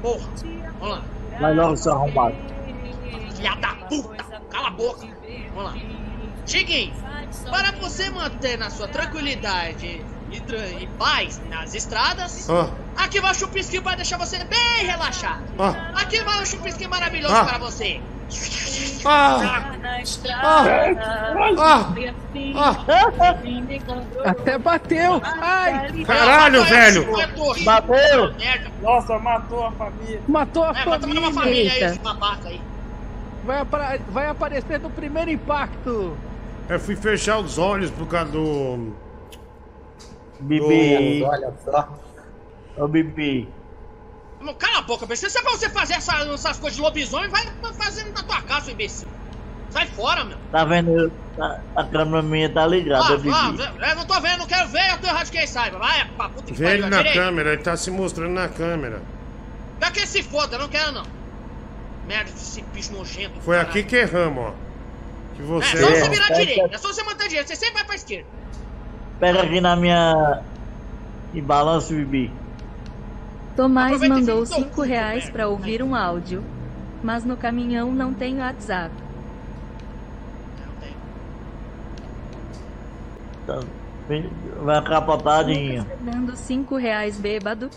Porra! 0.00 0.26
Vamos 0.80 0.96
lá. 0.96 1.02
Vai 1.40 1.54
logo, 1.54 1.76
seu 1.76 1.92
arrombado. 1.92 2.34
Filha 3.34 3.54
da 3.56 3.68
puta! 3.88 4.24
Cala 4.50 4.68
a 4.68 4.70
boca! 4.70 5.06
Vamos 5.54 5.64
lá. 5.64 5.74
Chiguinho, 6.46 6.94
para 7.50 7.72
você 7.72 8.08
manter 8.10 8.56
na 8.56 8.70
sua 8.70 8.86
tranquilidade 8.88 10.04
e, 10.30 10.40
tra- 10.40 10.68
e 10.68 10.86
paz 10.98 11.40
nas 11.50 11.74
estradas, 11.74 12.48
Ó, 12.48 12.68
aqui 12.96 13.20
vai 13.20 13.32
o 13.32 13.34
chupisquinho 13.34 13.82
para 13.82 13.96
deixar 13.96 14.16
você 14.16 14.42
bem 14.44 14.86
relaxado. 14.86 15.42
ó. 15.58 15.74
Aqui 16.00 16.22
vai 16.22 16.42
o 16.42 16.46
chupisquinho 16.46 16.88
maravilhoso 16.88 17.34
Ah. 17.34 17.44
para 17.44 17.58
você. 17.58 18.00
Ah! 19.04 19.72
Ah! 20.42 21.94
Ah! 22.56 22.84
Até 24.24 24.58
bateu. 24.58 25.20
Ai, 25.22 26.04
Caralho, 26.04 26.64
velho! 26.64 27.06
Bateu. 27.64 28.34
Nossa, 28.82 29.18
matou 29.18 29.66
a 29.66 29.72
família. 29.72 30.20
matou 30.26 30.64
a 30.64 30.70
É, 30.70 30.98
tomar 30.98 31.18
uma 31.18 31.32
família 31.32 31.72
aí, 31.72 31.82
esse 31.84 31.98
babaca 32.00 32.48
aí. 32.48 32.60
Vai, 33.44 33.98
vai 34.10 34.26
aparecer 34.26 34.80
no 34.80 34.90
primeiro 34.90 35.30
impacto. 35.30 36.16
Eu 36.68 36.80
fui 36.80 36.96
fechar 36.96 37.38
os 37.38 37.58
olhos 37.58 37.90
por 37.92 38.06
causa 38.08 38.32
do. 38.32 38.92
Bibi. 40.40 41.20
do- 41.20 41.26
Olha 41.26 41.52
só. 41.64 41.88
Ô, 42.76 42.88
Bibi. 42.88 43.48
Cala 44.54 44.78
a 44.78 44.82
boca, 44.82 45.04
imbecil. 45.04 45.28
Se 45.30 45.38
é 45.38 45.42
pra 45.42 45.50
você 45.52 45.68
fazer 45.70 45.94
essa- 45.94 46.18
essas 46.32 46.58
coisas 46.58 46.76
de 46.76 46.82
lobisomem, 46.82 47.28
vai 47.28 47.44
fazendo 47.78 48.12
na 48.12 48.22
tua 48.22 48.40
casa, 48.42 48.66
seu 48.66 48.74
imbecil. 48.74 49.08
Sai 49.70 49.86
fora, 49.88 50.24
meu. 50.24 50.38
Tá 50.52 50.64
vendo? 50.64 51.12
A, 51.38 51.58
a 51.76 51.84
câmera 51.84 52.22
minha 52.22 52.48
tá 52.48 52.66
ligada, 52.66 53.04
Ah, 53.30 53.52
ah, 53.82 53.88
eu 53.90 53.96
não 53.96 54.06
tô 54.06 54.18
vendo, 54.20 54.38
não 54.38 54.46
quero 54.46 54.68
ver, 54.68 54.90
eu 54.92 54.98
tô 54.98 55.06
errado 55.06 55.26
de 55.26 55.32
quem 55.32 55.46
saiba. 55.46 55.78
Vai, 55.78 56.04
pra 56.16 56.28
puta 56.30 56.44
que 56.46 56.54
Vê 56.54 56.74
ele 56.74 56.86
na 56.86 57.04
câmera, 57.04 57.52
ele 57.52 57.62
tá 57.62 57.76
se 57.76 57.90
mostrando 57.90 58.32
na 58.32 58.48
câmera. 58.48 59.02
Quer 59.80 59.92
que 59.92 60.06
se 60.06 60.22
foda, 60.22 60.56
não 60.56 60.68
quero 60.68 60.92
não. 60.92 61.02
Merda, 62.06 62.30
esse 62.30 62.62
bicho 62.72 62.92
nojento. 62.92 63.40
Foi 63.40 63.56
caralho. 63.56 63.70
aqui 63.70 63.82
que 63.82 63.96
erramos, 63.96 64.44
ó. 64.46 64.54
Que 65.36 65.42
É, 65.42 65.44
você. 65.44 65.76
só 65.76 65.88
você 65.90 66.08
virar 66.08 66.30
É, 66.30 66.34
direita, 66.34 66.74
é 66.74 66.78
só 66.78 66.88
você 66.92 67.02
manter 67.02 67.28
direita, 67.28 67.48
você 67.48 67.56
sempre 67.56 67.74
vai 67.74 67.84
pra 67.84 67.94
esquerda. 67.96 68.26
Pega 69.20 69.42
aqui 69.42 69.60
na 69.60 69.76
minha. 69.76 70.40
E 71.34 71.40
balança, 71.42 71.92
Bibi. 71.92 72.32
Tomás 73.56 74.06
mandou 74.06 74.44
5 74.44 74.82
reais 74.82 75.30
para 75.30 75.48
ouvir 75.48 75.82
um 75.82 75.94
áudio. 75.94 76.44
Mas 77.02 77.24
no 77.24 77.36
caminhão 77.36 77.90
não 77.90 78.12
tem 78.12 78.38
WhatsApp. 78.38 78.92
Vai 84.62 84.84
capotar, 84.84 85.44
Dinho. 85.44 85.86
Dando 86.00 86.36
5 86.36 86.76
reais 86.76 87.18
bêbado. 87.18 87.70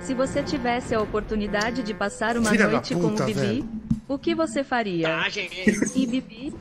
Se 0.00 0.14
você 0.14 0.42
tivesse 0.42 0.94
a 0.94 1.00
oportunidade 1.00 1.82
de 1.82 1.94
passar 1.94 2.36
uma 2.36 2.50
Filha 2.50 2.68
noite 2.68 2.94
com 2.94 3.10
puta, 3.10 3.22
o 3.22 3.26
Bibi, 3.26 3.40
velho. 3.40 3.68
o 4.08 4.18
que 4.18 4.34
você 4.34 4.64
faria? 4.64 5.08
Tá, 5.08 5.28
gente. 5.28 5.70
E 5.94 6.06
Bibi? 6.06 6.52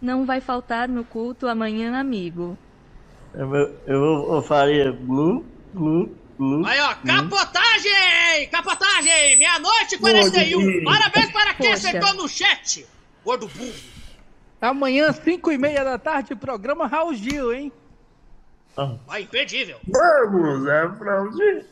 Não 0.00 0.24
vai 0.24 0.40
faltar 0.40 0.88
no 0.88 1.04
culto 1.04 1.46
amanhã, 1.46 1.98
amigo. 1.98 2.56
Eu, 3.34 3.54
eu, 3.86 4.34
eu 4.34 4.42
faria 4.42 4.90
glu, 4.92 5.44
glu, 5.74 6.10
Aí, 6.66 6.80
ó, 6.80 6.94
capotagem! 6.96 8.48
Capotagem! 8.50 9.38
Meia-noite 9.38 9.94
e 9.94 9.98
41. 9.98 10.60
Gordinho. 10.60 10.84
Parabéns 10.84 11.32
para 11.32 11.54
quem 11.54 11.70
Poxa. 11.70 11.88
acertou 11.88 12.14
no 12.14 12.28
chat. 12.28 12.86
Gordo 13.24 13.48
burro. 13.48 13.74
Amanhã, 14.60 15.12
5 15.12 15.52
e 15.52 15.58
meia 15.58 15.82
da 15.84 15.98
tarde, 15.98 16.34
programa 16.34 16.86
Raul 16.86 17.14
Gil, 17.14 17.52
hein? 17.52 17.72
Vai, 19.06 19.22
imperdível. 19.22 19.80
Vamos, 19.86 20.68
é 20.68 20.88
pra 20.88 21.22
onde? 21.22 21.64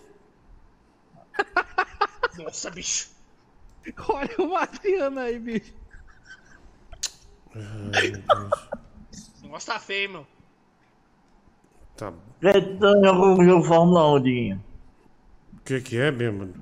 Nossa, 2.43 2.71
bicho. 2.71 3.09
Olha 4.09 4.35
o 4.39 4.49
Marciano 4.51 5.21
aí, 5.21 5.39
bicho. 5.39 5.75
Esse 9.13 9.43
negócio 9.43 9.73
tá 9.73 9.79
feio, 9.79 10.11
meu. 10.11 10.27
Tá. 11.97 12.13
Tem 12.41 13.07
algum 13.09 13.43
jogo 13.45 13.65
Fórmula 13.65 14.15
1, 14.17 14.23
Diguinho? 14.23 14.65
O 15.57 15.61
que 15.65 15.81
que 15.81 15.97
é, 15.99 16.11
bêbado? 16.11 16.53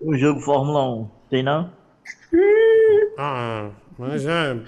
O 0.00 0.16
jogo 0.16 0.40
Fórmula 0.40 0.84
1, 1.02 1.10
tem 1.30 1.42
não? 1.42 1.70
Ah, 3.18 3.70
mas 3.98 4.26
é. 4.26 4.58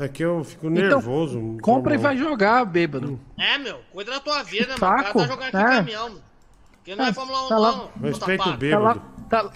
É 0.00 0.06
que 0.06 0.24
eu 0.24 0.44
fico 0.44 0.66
Então, 0.68 0.80
nervoso. 0.82 1.56
Compra 1.60 1.94
e 1.94 1.98
vai 1.98 2.16
jogar, 2.16 2.64
bêbado. 2.64 3.18
É, 3.38 3.58
meu, 3.58 3.80
cuida 3.92 4.12
da 4.12 4.20
tua 4.20 4.42
vida, 4.44 4.68
meu. 4.68 4.78
Saco, 4.78 5.00
O 5.00 5.02
cara 5.02 5.12
tá 5.12 5.26
jogando 5.26 5.42
aqui 5.54 5.56
é. 5.56 5.76
caminhão, 5.76 6.10
meu. 6.10 6.18
Que 6.84 6.94
não 6.94 7.04
é 7.04 7.12
Fórmula 7.12 7.44
1, 7.44 7.48
tá 7.48 7.58
lá- 7.58 7.72
não. 7.72 7.90
Respeita 8.02 8.44
o 8.48 8.52
pá. 8.52 8.58
Tá, 8.70 8.78
lá, 8.78 8.94
tá, 9.28 9.50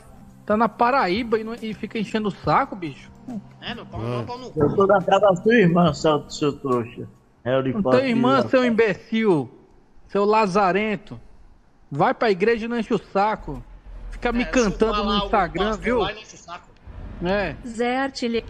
tá 0.44 0.57
na 0.57 0.68
Paraíba 0.68 1.39
e, 1.39 1.44
não- 1.44 1.55
e 1.55 1.73
fica 1.75 1.99
enchendo 1.99 2.28
o 2.28 2.33
saco, 2.33 2.75
bicho. 2.75 3.10
É, 3.60 3.73
meu, 3.75 3.86
pau, 3.86 4.01
pau, 4.01 4.25
pau 4.25 4.39
no 4.39 4.51
cu. 4.51 4.60
Eu 4.62 4.75
tô 4.75 4.86
na 4.86 5.01
casa 5.01 5.20
da 5.20 5.36
sua 5.36 5.55
irmã, 5.55 5.94
seu, 5.94 6.28
seu 6.28 6.52
trouxa. 6.59 7.09
Harry 7.44 7.73
Não 7.73 7.83
tem 7.83 8.10
irmã, 8.10 8.47
seu 8.49 8.65
imbecil. 8.65 9.49
Seu 10.13 10.27
lazarento. 10.27 11.19
Vai 11.91 12.13
pra 12.13 12.31
igreja 12.31 12.67
e 12.67 12.69
não 12.69 12.79
enche 12.79 12.93
o 12.93 12.99
saco. 12.99 13.65
Fica 14.11 14.31
me 14.31 14.45
cantando 14.45 15.05
no 15.05 15.25
Instagram, 15.25 15.75
viu? 15.79 16.01
É. 17.25 17.57
Zé 17.67 17.97
Artilheiro. 17.97 18.47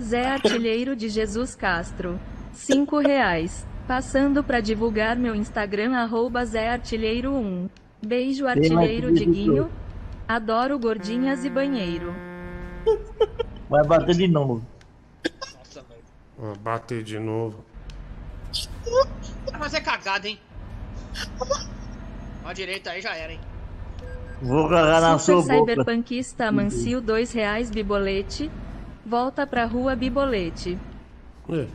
Zé 0.00 0.28
Artilheiro 0.28 0.94
de 0.94 1.08
Jesus 1.08 1.56
Castro. 1.56 2.20
Cinco 2.52 3.00
reais. 3.00 3.66
Passando 3.88 4.44
pra 4.44 4.60
divulgar 4.60 5.16
meu 5.16 5.34
Instagram, 5.34 5.96
arroba 5.96 6.44
Zé 6.44 6.68
Artilheiro 6.68 7.32
1. 7.32 7.68
Beijo, 8.06 8.46
Artilheiro 8.46 9.08
vídeo 9.08 9.26
Diguinho. 9.26 9.70
Adoro 10.28 10.78
gordinhas 10.78 11.44
e 11.44 11.50
banheiro. 11.50 12.14
Vai 13.68 13.84
bater 13.84 14.14
de 14.14 14.28
novo. 14.28 14.64
Ó, 16.38 16.54
bater 16.60 17.02
de 17.02 17.18
novo. 17.18 17.64
Vai 19.50 19.58
fazer 19.58 19.80
cagada, 19.80 20.28
hein? 20.28 20.38
Ó, 22.44 22.48
a 22.48 22.52
direita 22.52 22.90
aí 22.90 23.00
já 23.00 23.14
era, 23.14 23.32
hein? 23.32 23.40
Vou 24.42 24.68
cagar 24.68 25.00
na 25.00 25.18
Super 25.18 25.42
sua 25.42 25.56
boca. 25.56 25.72
Cyberpunkista 25.72 26.46
Amancio, 26.46 27.00
dois 27.00 27.32
reais 27.32 27.70
Bibolete. 27.70 28.50
Volta 29.04 29.46
pra 29.46 29.66
rua 29.66 29.94
Bibolete. 29.94 30.78
É. 31.48 31.66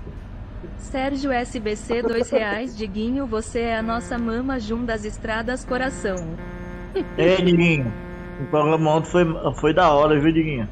Sérgio 0.79 1.31
SBC, 1.31 2.01
dois 2.01 2.29
reais 2.29 2.75
Diguinho, 2.75 3.27
você 3.27 3.59
é 3.61 3.77
a 3.77 3.83
nossa 3.83 4.17
mama 4.17 4.59
junto 4.59 4.85
das 4.85 5.05
estradas 5.05 5.63
coração. 5.63 6.15
Ei, 7.17 7.37
Diguinho. 7.37 7.91
O 8.41 8.45
programa 8.47 8.95
ontem 8.95 9.09
foi, 9.09 9.25
foi 9.55 9.73
da 9.73 9.91
hora, 9.91 10.19
viu, 10.19 10.31
Diguinho? 10.31 10.67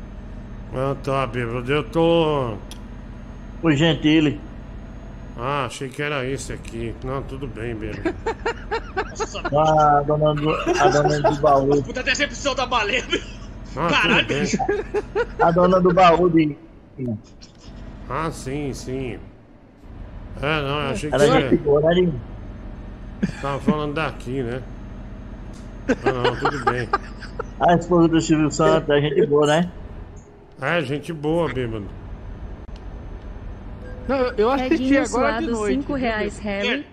Ah, 0.73 0.95
tá, 1.03 1.27
bêbado. 1.27 1.71
Eu 1.71 1.83
tô. 1.83 2.55
O 3.61 3.71
Gentile. 3.71 4.39
Ah, 5.37 5.65
achei 5.65 5.89
que 5.89 6.01
era 6.01 6.25
esse 6.25 6.53
aqui. 6.53 6.93
Não, 7.03 7.21
tudo 7.23 7.47
bem, 7.47 7.75
bêbado. 7.75 8.15
A 9.57 10.01
dona 10.01 10.33
do, 10.35 10.51
a 10.51 10.87
dona 10.89 11.19
do 11.21 11.41
baú. 11.41 11.83
Puta 11.83 12.03
decepção 12.03 12.53
da 12.53 12.65
baleia, 12.65 13.03
meu. 13.09 13.19
Ah, 13.75 13.89
Caralho, 13.89 14.27
bicho. 14.27 14.57
A 15.39 15.51
dona 15.51 15.81
do 15.81 15.93
baú, 15.93 16.29
Diguinho. 16.29 17.19
Ah, 18.07 18.29
sim, 18.31 18.71
sim. 18.73 19.19
É, 20.41 20.61
não, 20.61 20.81
eu 20.81 20.89
achei 20.89 21.09
que 21.09 21.49
ficou, 21.57 21.81
né, 21.81 21.93
Diguinho? 21.93 22.21
tava 23.41 23.59
falando 23.59 23.93
daqui, 23.93 24.43
né? 24.43 24.61
Ah, 25.89 26.11
não, 26.11 26.35
tudo 26.35 26.65
bem. 26.65 26.87
A 27.59 27.75
esposa 27.75 28.07
do 28.07 28.21
Silvio 28.21 28.51
Santos, 28.51 28.89
é 28.89 29.01
gente 29.01 29.25
boa, 29.25 29.47
né? 29.47 29.71
É, 30.61 30.81
gente 30.81 31.11
boa, 31.11 31.51
bêbado. 31.51 32.02
Não, 34.07 34.17
eu- 34.17 34.33
eu 34.37 34.51
assisti 34.51 34.97
agora 34.97 35.39
de 35.39 35.47
noite. 35.47 35.75
5 35.81 35.93
reais 35.93 36.39
Harry. 36.39 36.85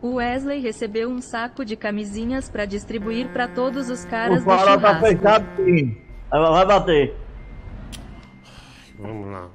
O 0.00 0.14
Wesley 0.14 0.60
recebeu 0.60 1.08
um 1.08 1.20
saco 1.20 1.64
de 1.64 1.76
camisinhas 1.76 2.48
pra 2.50 2.64
distribuir 2.64 3.28
pra 3.28 3.46
todos 3.46 3.88
os 3.88 4.02
O 4.04 4.08
caras 4.08 4.38
do 4.40 4.44
farol 4.44 4.80
tá 4.80 4.94
churrasco. 4.98 5.06
fechado, 5.06 5.46
Diguinho. 5.56 5.96
Vai, 6.30 6.40
vai 6.40 6.66
bater. 6.66 7.16
Vamos 8.98 9.32
lá. 9.32 9.48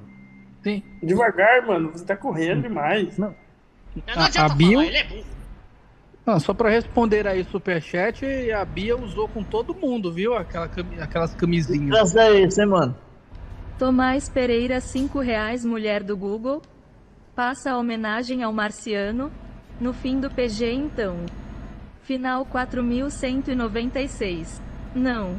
Sim. 0.62 0.82
Devagar, 1.02 1.66
mano. 1.66 1.90
Você 1.92 2.04
tá 2.04 2.16
correndo 2.16 2.62
demais. 2.62 3.16
Não. 3.18 3.34
Não 3.94 4.24
adianta 4.24 4.40
A, 4.42 4.46
a 4.46 4.54
Bio. 4.54 4.72
falar, 4.72 4.84
ele 4.86 4.96
é 4.96 5.04
burro. 5.04 5.24
Não, 6.26 6.38
só 6.40 6.52
pra 6.52 6.68
responder 6.68 7.26
aí 7.26 7.40
o 7.40 7.44
superchat, 7.46 8.24
a 8.52 8.62
Bia 8.64 8.94
usou 8.98 9.28
com 9.28 9.42
todo 9.42 9.74
mundo, 9.74 10.12
viu? 10.12 10.34
Aquela, 10.34 10.68
cami- 10.68 11.00
aquelas 11.00 11.34
camisinhas. 11.34 11.88
Graças 11.88 12.16
é 12.16 12.40
isso, 12.40 12.60
hein, 12.60 12.66
mano? 12.68 12.94
Tomás 13.78 14.28
Pereira, 14.28 14.78
5 14.80 15.20
reais 15.20 15.64
mulher 15.64 16.02
do 16.02 16.14
Google. 16.16 16.60
Passa 17.38 17.70
a 17.70 17.78
homenagem 17.78 18.42
ao 18.42 18.52
marciano. 18.52 19.30
No 19.80 19.92
fim 19.92 20.18
do 20.18 20.28
PG 20.28 20.72
então. 20.72 21.24
Final 22.02 22.44
4196. 22.44 24.60
Não. 24.92 25.36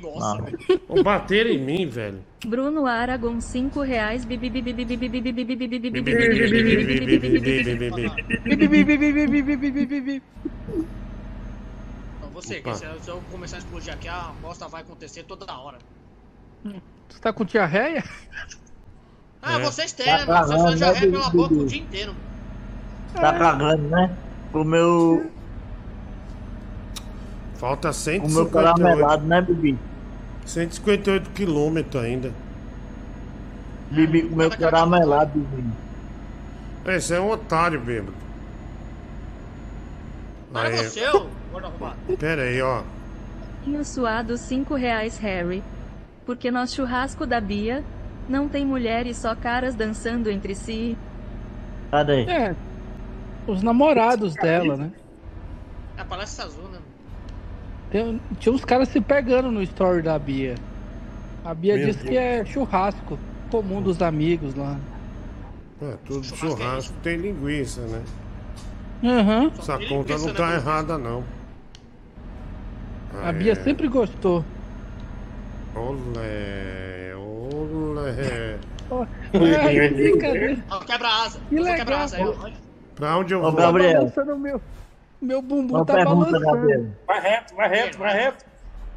Nossa. 0.00 0.42
Ou 0.88 1.04
bater 1.04 1.46
em 1.48 1.58
mim, 1.58 1.86
velho. 1.86 2.24
Bruno 2.46 2.86
Aragon, 2.86 3.38
5 3.38 3.82
reais. 3.82 4.24
Então 12.18 12.30
você, 12.32 12.62
se 12.74 12.84
eu- 12.84 13.00
se 13.00 13.10
eu 13.10 13.22
começar 13.30 13.56
a 13.56 13.58
explodir 13.58 13.92
aqui, 13.92 14.08
a 14.08 14.32
bosta 14.40 14.66
vai 14.66 14.80
acontecer 14.82 15.24
toda 15.24 15.44
hora. 15.58 15.76
Você 17.08 17.20
tá 17.20 17.32
com 17.34 17.44
diarreia? 17.44 18.02
Ah, 19.46 19.60
É. 19.60 19.64
vocês 19.64 19.92
têm, 19.92 20.06
Tá 20.06 20.18
né, 20.18 20.24
mano? 20.26 20.46
Vocês 20.46 20.76
diarreia 20.78 21.06
né, 21.06 21.12
pela 21.18 21.30
boca 21.30 21.54
o 21.54 21.66
dia 21.66 21.78
inteiro. 21.80 22.14
Tá 23.14 23.32
cagando, 23.32 23.82
né? 23.88 24.10
Comeu, 24.52 25.30
Falta 27.54 27.88
comeu 27.88 27.94
158. 27.94 28.50
caramelado, 28.52 29.24
né, 29.26 29.40
Bibi? 29.40 29.78
158 30.44 31.30
quilômetros 31.30 32.02
ainda. 32.02 32.32
Bibi 33.90 34.22
comeu 34.22 34.50
caramelado, 34.50 35.38
Bibi. 35.38 35.72
Esse 36.86 37.14
é 37.14 37.20
um 37.20 37.30
otário, 37.30 37.80
bêbado. 37.80 38.14
Para 40.52 40.68
Aí, 40.68 40.76
você, 40.76 41.08
ô 41.08 41.26
pera 42.18 42.42
aí, 42.42 42.60
ó. 42.62 42.82
Pinho 43.64 43.84
suado 43.84 44.36
5 44.36 44.74
reais 44.74 45.18
Harry. 45.18 45.62
Porque 46.24 46.50
no 46.50 46.66
churrasco 46.66 47.26
da 47.26 47.40
Bia, 47.40 47.84
não 48.28 48.48
tem 48.48 48.64
mulher 48.66 49.06
e 49.06 49.14
só 49.14 49.34
caras 49.34 49.74
dançando 49.74 50.30
entre 50.30 50.54
si. 50.54 50.96
Cadê? 51.90 52.22
É. 52.24 52.54
Os 53.46 53.62
namorados 53.62 54.34
dela, 54.34 54.76
né? 54.76 54.90
É, 55.96 56.04
parece 56.04 56.42
azul, 56.42 56.68
né? 56.68 56.78
Tem- 57.90 58.20
tinha 58.38 58.52
uns 58.54 58.64
caras 58.64 58.88
se 58.88 59.00
pegando 59.00 59.50
no 59.50 59.62
story 59.62 60.02
da 60.02 60.18
Bia. 60.18 60.56
A 61.44 61.54
Bia 61.54 61.76
Meu 61.76 61.86
disse 61.86 61.98
Deus. 62.00 62.10
que 62.10 62.16
é 62.16 62.44
churrasco 62.44 63.18
comum 63.50 63.80
dos 63.80 64.02
amigos 64.02 64.54
lá. 64.54 64.76
É, 65.80 65.94
tudo 66.04 66.24
churrasco 66.24 66.94
tem 67.02 67.16
linguiça, 67.18 67.82
né? 67.82 68.02
Aham. 69.04 69.52
Essa 69.58 69.78
tem 69.78 69.88
conta 69.88 70.18
não 70.18 70.34
tá 70.34 70.54
errada, 70.54 70.98
não. 70.98 71.22
A 73.22 73.30
Bia 73.32 73.52
É. 73.52 73.54
sempre 73.54 73.86
gostou. 73.88 74.44
Olé, 75.74 77.14
olé. 77.54 78.58
É, 79.34 79.88
brincadeira. 79.88 80.56
Ó, 80.70 80.78
quebra-asa. 80.80 81.40
Que 81.48 81.58
legal. 81.58 82.06
Ó. 82.18 82.44
Olha. 82.44 82.54
Pra 82.94 83.18
onde 83.18 83.34
eu 83.34 83.40
Ô, 83.40 83.50
vou? 83.50 83.52
Gabriel. 83.52 83.92
Tá 83.92 83.98
balançando 83.98 84.38
meu, 84.38 84.60
meu 85.20 85.42
bumbum 85.42 85.76
Uma 85.76 85.84
tá 85.84 85.94
pergunta, 85.94 86.30
balançando. 86.30 86.46
Gabriel. 86.46 86.86
Vai 87.06 87.20
reto, 87.20 87.54
vai 87.54 87.68
reto, 87.68 87.98
vai 87.98 88.14
reto. 88.14 88.44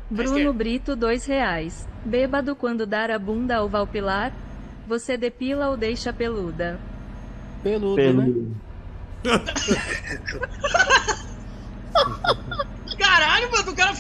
Bruno 0.10 0.54
Brito, 0.54 0.96
2 0.96 1.26
reais. 1.26 1.88
Bêbado 2.04 2.56
quando 2.56 2.86
dar 2.86 3.12
a 3.12 3.20
bunda 3.20 3.58
ao 3.58 3.70
Valpilar, 3.70 4.32
você 4.88 5.18
depila 5.18 5.70
ou 5.70 5.78
deixa 5.78 6.14
peluda? 6.14 6.80
Peludo, 7.62 8.14
né? 8.14 8.34
Caralho, 12.98 13.52
mano, 13.52 13.72
o 13.72 13.76
cara. 13.76 13.94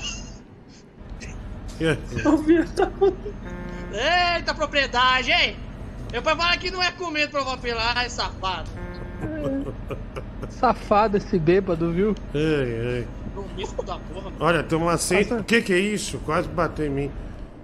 Eita 3.91 4.53
propriedade, 4.53 5.31
hein? 5.31 5.57
Eu 6.11 6.21
pra 6.21 6.35
falar 6.35 6.57
que 6.57 6.71
não 6.71 6.81
é 6.81 6.91
comendo 6.91 7.31
pra 7.31 7.41
vapilar, 7.41 8.03
é 8.03 8.09
safado. 8.09 8.69
Safado 10.49 11.17
esse 11.17 11.37
bêbado, 11.37 11.91
viu? 11.91 12.15
Promíscuo 13.33 13.85
da 13.85 13.97
porra, 13.99 14.23
mano. 14.29 14.35
Olha, 14.39 14.61
estamos 14.61 14.91
a 14.91 14.97
cento... 14.97 15.35
O 15.35 15.43
que 15.43 15.61
que 15.61 15.73
é 15.73 15.77
isso? 15.77 16.17
Quase 16.19 16.47
bateu 16.47 16.85
em 16.85 16.89
mim. 16.89 17.11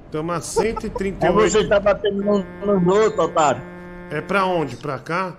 Estamos 0.06 0.36
a 0.36 0.42
138. 0.42 1.26
É 1.26 1.32
você 1.32 1.68
tá 1.68 1.80
batendo 1.80 2.24
no, 2.24 2.80
no 2.80 2.94
outro, 2.94 3.24
otário. 3.24 3.62
É 4.12 4.22
pra 4.22 4.46
onde? 4.46 4.78
Pra 4.78 5.00
cá? 5.00 5.36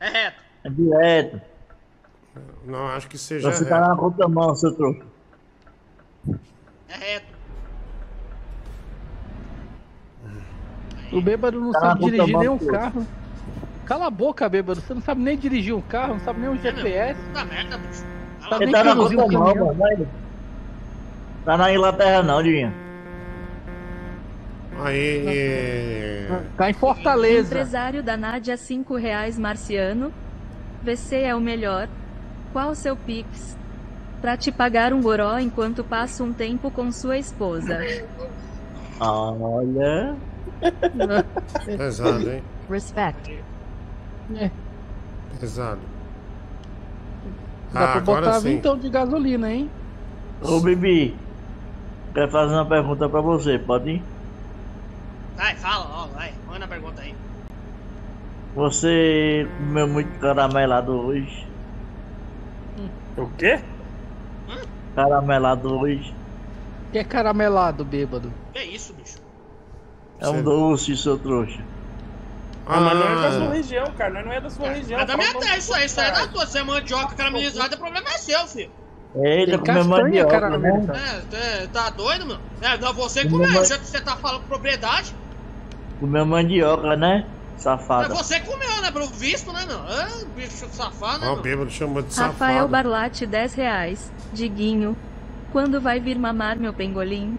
É 0.00 0.08
reto. 0.08 0.42
É 0.64 0.70
direto. 0.70 1.40
Não, 2.64 2.86
acho 2.88 3.08
que 3.08 3.18
seja 3.18 3.52
Você 3.52 3.64
reto. 3.64 3.76
tá 3.76 3.88
na 3.88 3.96
contramão, 3.96 4.54
seu 4.56 4.72
troco. 4.74 5.04
É 6.88 6.96
reto. 6.96 7.29
O 11.12 11.20
bêbado 11.20 11.60
não 11.60 11.72
Tá 11.72 11.80
sabe 11.80 12.04
dirigir 12.04 12.20
contramão, 12.20 12.40
nem 12.40 12.48
um 12.50 12.58
pô. 12.58 12.66
carro. 12.66 13.06
Cala 13.84 14.06
a 14.06 14.10
boca, 14.10 14.48
bêbado. 14.48 14.80
Você 14.80 14.94
não 14.94 15.02
sabe 15.02 15.20
nem 15.22 15.36
dirigir 15.36 15.74
um 15.74 15.80
carro, 15.80 16.14
não 16.14 16.20
sabe 16.20 16.40
nem 16.40 16.48
um 16.50 16.56
GPS. 16.58 17.20
Puta 17.20 17.44
merda, 17.44 17.78
bicho. 17.78 18.04
Sabe 18.48 18.64
Ele 18.64 18.64
nem 18.66 18.72
tá 18.72 18.84
na 18.84 18.94
conduzir 18.96 19.18
um 19.18 19.22
contramão, 19.22 19.46
caminhão. 19.48 19.66
mano. 19.66 19.78
vai. 19.78 20.08
Tá 21.44 21.56
na 21.56 21.72
Inglaterra 21.72 22.22
não, 22.22 22.42
Diguinho. 22.42 22.72
Aí. 24.82 26.26
Tá 26.56 26.70
em 26.70 26.72
Fortaleza. 26.74 27.48
Empresário 27.54 28.02
da 28.02 28.16
Nádia 28.16 28.56
5 28.56 28.94
reais 28.96 29.38
Marciano. 29.38 30.12
VC 30.82 31.16
é 31.22 31.34
o 31.34 31.40
melhor. 31.40 31.88
Qual 32.52 32.70
o 32.70 32.74
seu 32.74 32.96
Pix? 32.96 33.56
Pra 34.20 34.36
te 34.36 34.50
pagar 34.52 34.92
um 34.92 35.02
goró 35.02 35.38
enquanto 35.38 35.82
passa 35.84 36.22
um 36.22 36.32
tempo 36.32 36.70
com 36.70 36.90
sua 36.92 37.18
esposa. 37.18 37.78
Olha. 39.00 40.14
Pesado, 41.76 42.30
hein? 42.30 42.42
Respect. 42.68 43.42
É. 44.36 44.50
Pesado. 45.38 45.80
Dá 47.72 47.80
Ah, 47.80 47.86
pra 47.88 47.96
agora 47.96 48.26
botar 48.26 48.40
sim. 48.40 48.56
vintão 48.56 48.78
de 48.78 48.88
gasolina, 48.90 49.50
hein? 49.52 49.70
Ô, 50.42 50.60
Bibi. 50.60 51.16
Quero 52.12 52.30
fazer 52.30 52.54
uma 52.54 52.66
pergunta 52.66 53.08
pra 53.08 53.20
você, 53.20 53.58
pode 53.58 53.90
ir? 53.90 54.02
Vai, 55.36 55.54
fala, 55.56 55.86
ó, 55.92 56.06
vai. 56.08 56.32
Manda 56.48 56.64
a 56.64 56.68
pergunta 56.68 57.00
aí. 57.00 57.14
Você 58.56 59.46
comeu 59.58 59.86
muito 59.86 60.18
caramelado 60.18 60.92
hoje? 60.92 61.46
O 63.16 63.28
quê? 63.38 63.60
Caramelado 64.96 65.78
hoje? 65.78 66.12
Que 66.90 66.98
é 66.98 67.04
caramelado, 67.04 67.84
bêbado. 67.84 68.32
Que 68.52 68.62
isso, 68.64 68.92
bicho? 68.94 69.19
É 70.20 70.28
um 70.28 70.42
doce, 70.42 70.96
seu 70.96 71.18
trouxa. 71.18 71.60
Ah, 72.66 72.80
mas 72.80 72.94
não 72.98 73.02
é 73.08 73.14
da 73.14 73.28
Ah. 73.28 73.32
sua 73.32 73.48
região, 73.54 73.86
cara. 73.98 74.12
Nós 74.14 74.24
não 74.24 74.32
é 74.32 74.40
da 74.40 74.50
sua 74.50 74.68
região. 74.70 75.00
É 75.00 75.04
da 75.04 75.16
minha 75.16 75.34
terra, 75.34 75.56
isso 75.56 75.74
aí, 75.74 75.86
isso 75.86 76.00
aí 76.00 76.08
é 76.08 76.12
da 76.12 76.26
tua. 76.28 76.46
Você 76.46 76.58
é 76.58 76.62
mandioca 76.62 77.14
caramelizada, 77.16 77.74
o 77.74 77.78
problema 77.78 78.08
é 78.10 78.18
seu, 78.18 78.46
filho. 78.46 78.70
Eita, 79.16 79.50
Tem 79.52 79.58
comeu 79.58 79.74
castanha 79.74 79.84
mandioca, 80.04 80.32
né? 80.32 80.40
caramelizada. 80.40 80.98
É, 81.32 81.62
é, 81.64 81.66
tá 81.66 81.90
doido, 81.90 82.26
mano? 82.26 82.40
É, 82.62 82.78
não, 82.78 82.92
você 82.94 83.28
Comeu 83.28 83.64
já 83.64 83.76
que 83.76 83.86
você 83.86 84.00
tá 84.00 84.16
falando 84.16 84.42
com 84.42 84.46
propriedade. 84.48 85.12
Comeu 85.98 86.24
mandioca, 86.24 86.96
né? 86.96 87.26
É, 87.26 87.58
Safada. 87.60 88.14
você 88.14 88.38
comeu, 88.40 88.80
né? 88.82 88.90
Pelo 88.92 89.06
visto, 89.06 89.52
né, 89.52 89.66
não? 89.68 89.86
É, 89.90 90.24
bicho 90.36 90.66
safado, 90.72 91.20
né, 91.24 91.28
Ó, 91.28 91.34
o 91.34 91.42
bêbado 91.42 91.70
chamou 91.70 92.02
de 92.02 92.14
Rafael 92.14 92.32
safado. 92.54 92.68
Barlate 92.68 93.26
10 93.26 93.54
reais. 93.54 94.12
Diguinho. 94.32 94.96
Quando 95.52 95.80
vai 95.80 95.98
vir 95.98 96.16
mamar 96.16 96.56
meu 96.56 96.72
pengolim? 96.72 97.36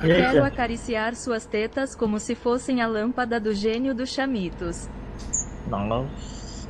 Quero 0.00 0.44
acariciar 0.44 1.14
suas 1.14 1.46
tetas 1.46 1.94
como 1.94 2.18
se 2.18 2.34
fossem 2.34 2.80
a 2.80 2.86
lâmpada 2.86 3.38
do 3.38 3.54
gênio 3.54 3.94
dos 3.94 4.10
chamitos. 4.10 4.88
Nossa. 5.66 6.68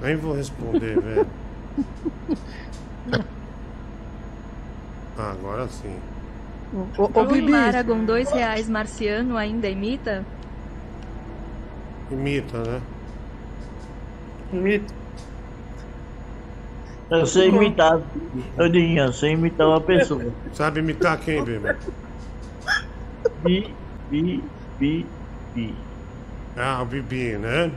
Nem 0.00 0.16
vou 0.16 0.34
responder, 0.34 0.98
velho. 1.00 1.26
Ah, 5.18 5.30
agora 5.30 5.66
sim. 5.68 5.96
Ô, 6.98 7.04
ô 7.04 7.08
Bruno 7.08 7.28
Bibi, 7.28 7.54
Aragon 7.54 8.04
2 8.04 8.30
reais 8.32 8.68
Marciano 8.68 9.36
ainda 9.36 9.68
imita? 9.68 10.24
Imita, 12.10 12.58
né? 12.58 12.82
Mito. 14.52 14.95
Eu 17.10 17.26
sei 17.26 17.48
imitar. 17.48 18.00
Eu 18.58 18.68
digo, 18.68 18.98
eu 18.98 19.12
sei 19.12 19.32
imitar 19.32 19.66
uma 19.66 19.80
pessoa. 19.80 20.24
Sabe 20.52 20.80
imitar 20.80 21.18
quem, 21.18 21.42
bêbado? 21.44 21.78
Bi, 23.44 23.72
bi, 24.10 24.42
bi, 24.78 25.06
bi. 25.54 25.74
Ah, 26.56 26.80
o 26.82 26.86
Bibi, 26.86 27.36
né? 27.36 27.70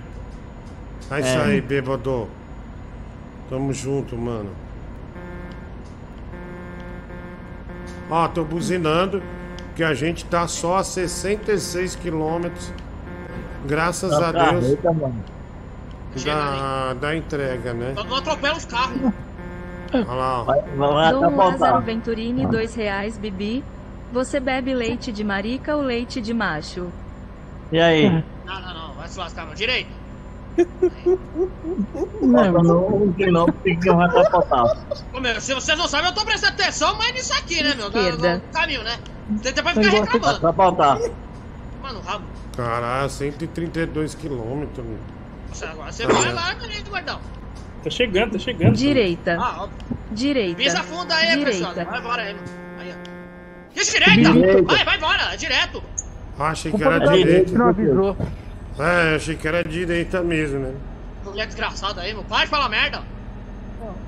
É 1.11 1.19
isso 1.19 1.29
É. 1.37 1.43
aí, 1.43 1.61
bêbado. 1.61 2.27
Tamo 3.49 3.73
junto, 3.73 4.17
mano. 4.17 4.49
Ó, 8.09 8.27
tô 8.27 8.43
buzinando 8.43 9.21
que 9.75 9.83
a 9.83 9.93
gente 9.93 10.25
tá 10.25 10.47
só 10.47 10.77
a 10.77 10.83
66 10.83 11.95
quilômetros. 11.95 12.71
Graças 13.67 14.09
Tá 14.11 14.29
a 14.29 14.31
Deus 14.31 14.63
carreta, 14.65 14.93
mano. 14.93 15.23
Da, 16.25 16.93
da 16.93 17.15
entrega, 17.15 17.73
né? 17.73 17.93
Só 17.95 18.03
não 18.03 18.15
atropela 18.17 18.57
os 18.57 18.65
carros. 18.65 19.13
Olha 19.93 20.05
lá, 20.13 20.41
ó. 20.41 20.43
Vai, 20.43 20.61
vai 20.61 21.05
até 21.05 21.13
Dom 21.13 21.35
Lázaro 21.35 21.57
voltar. 21.59 21.79
Venturini 21.79 22.45
2 22.45 22.75
reais 22.75 23.17
Bibi. 23.17 23.63
Você 24.11 24.39
bebe 24.39 24.73
leite 24.73 25.11
de 25.11 25.23
marica 25.23 25.75
ou 25.75 25.81
leite 25.83 26.19
de 26.21 26.33
macho? 26.33 26.87
E 27.71 27.79
aí? 27.79 28.09
Não, 28.45 28.61
não, 28.61 28.73
não. 28.73 28.93
Vai 28.95 29.07
se 29.07 29.19
lascar, 29.19 29.43
mano. 29.43 29.55
Direito. 29.55 29.89
Não, 32.21 32.51
não, 32.51 32.63
não, 32.63 33.13
não, 33.31 33.45
porque 33.45 33.75
que 33.75 33.85
capotar. 33.87 34.65
Ô, 35.13 35.19
meu, 35.19 35.39
se 35.39 35.53
vocês 35.53 35.77
não 35.77 35.87
sabem, 35.87 36.09
eu 36.09 36.15
tô 36.15 36.25
prestando 36.25 36.53
atenção 36.53 36.97
mais 36.97 37.13
nisso 37.13 37.33
aqui, 37.33 37.63
né, 37.63 37.75
meu? 37.75 37.89
No, 37.89 37.97
Esquerda. 37.97 38.35
no 38.35 38.53
caminho, 38.53 38.83
né? 38.83 38.97
Você 39.37 39.51
depois 39.51 39.75
fica 39.75 39.89
Vai 39.91 40.01
reclamando. 40.01 40.39
capotar. 40.41 40.99
Mano, 41.81 42.01
rabo. 42.01 42.25
Caralho, 42.57 43.09
132 43.09 44.15
quilômetros. 44.15 44.85
meu. 44.85 44.97
Agora 45.61 45.91
você 45.91 46.05
vai 46.05 46.33
lá, 46.33 46.53
direito, 46.53 46.89
guardão. 46.89 47.19
Tá 47.83 47.89
chegando, 47.89 48.33
tá 48.33 48.39
chegando. 48.39 48.75
Direita. 48.75 49.37
Ah, 49.39 49.63
óbvio. 49.63 49.97
Direita. 50.11 50.55
Pisa 50.55 50.83
fundo 50.83 51.11
aí, 51.11 51.43
pessoal. 51.43 51.71
Direita. 51.73 51.91
Vai 51.91 51.99
embora 51.99 52.21
aí. 52.23 52.35
Aí, 52.79 52.93
ó. 52.93 53.79
Isso, 53.79 53.91
direita! 53.91 54.31
Direita. 54.31 54.61
Vai, 54.63 54.85
vai 54.85 54.97
embora, 54.97 55.33
é 55.33 55.37
direto. 55.37 55.83
Ah, 56.37 56.49
achei 56.49 56.71
que 56.71 56.83
era 56.83 56.99
direita. 56.99 57.57
não 57.57 57.67
avisou. 57.69 58.17
É, 58.79 59.15
achei 59.15 59.35
que 59.35 59.47
era 59.47 59.63
direita 59.63 60.21
mesmo, 60.23 60.59
né? 60.59 60.73
Mulher 61.25 61.47
desgraçada 61.47 62.01
aí, 62.01 62.13
meu. 62.13 62.23
Para 62.23 62.45
de 62.45 62.49
falar 62.49 62.69
merda. 62.69 63.01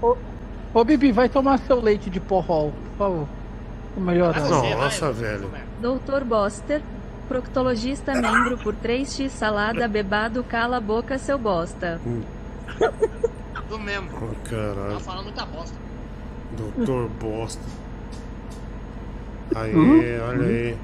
Ô, 0.02 0.16
ô 0.74 0.84
Bibi, 0.84 1.11
vai 1.11 1.28
tomar 1.28 1.60
seu 1.60 1.82
leite 1.82 2.10
de 2.10 2.20
porrol, 2.20 2.72
por 2.72 2.98
favor. 2.98 3.28
Você, 3.95 4.76
Nossa, 4.76 5.11
vai, 5.11 5.24
velho. 5.38 5.52
Doutor 5.82 6.24
Boster. 6.24 6.82
Proctologista 7.35 8.14
membro 8.14 8.58
por 8.58 8.76
3x 8.76 9.30
salada 9.30 9.88
bebado 9.88 10.43
cala 10.43 10.76
a 10.76 10.82
boca 10.82 11.18
seu 11.18 11.38
bosta. 11.38 11.98
Do 13.69 13.80
mesmo. 13.80 14.10
Oh, 14.22 14.27
Tá 14.43 14.50
caralho, 14.50 15.00
falando 15.00 15.24
muita 15.24 15.45
bosta. 15.45 15.77
doutor 16.58 17.08
bosta. 17.22 17.61
Aí, 19.56 19.74
Hum? 19.74 20.00
olha 20.27 20.45
aí. 20.45 20.77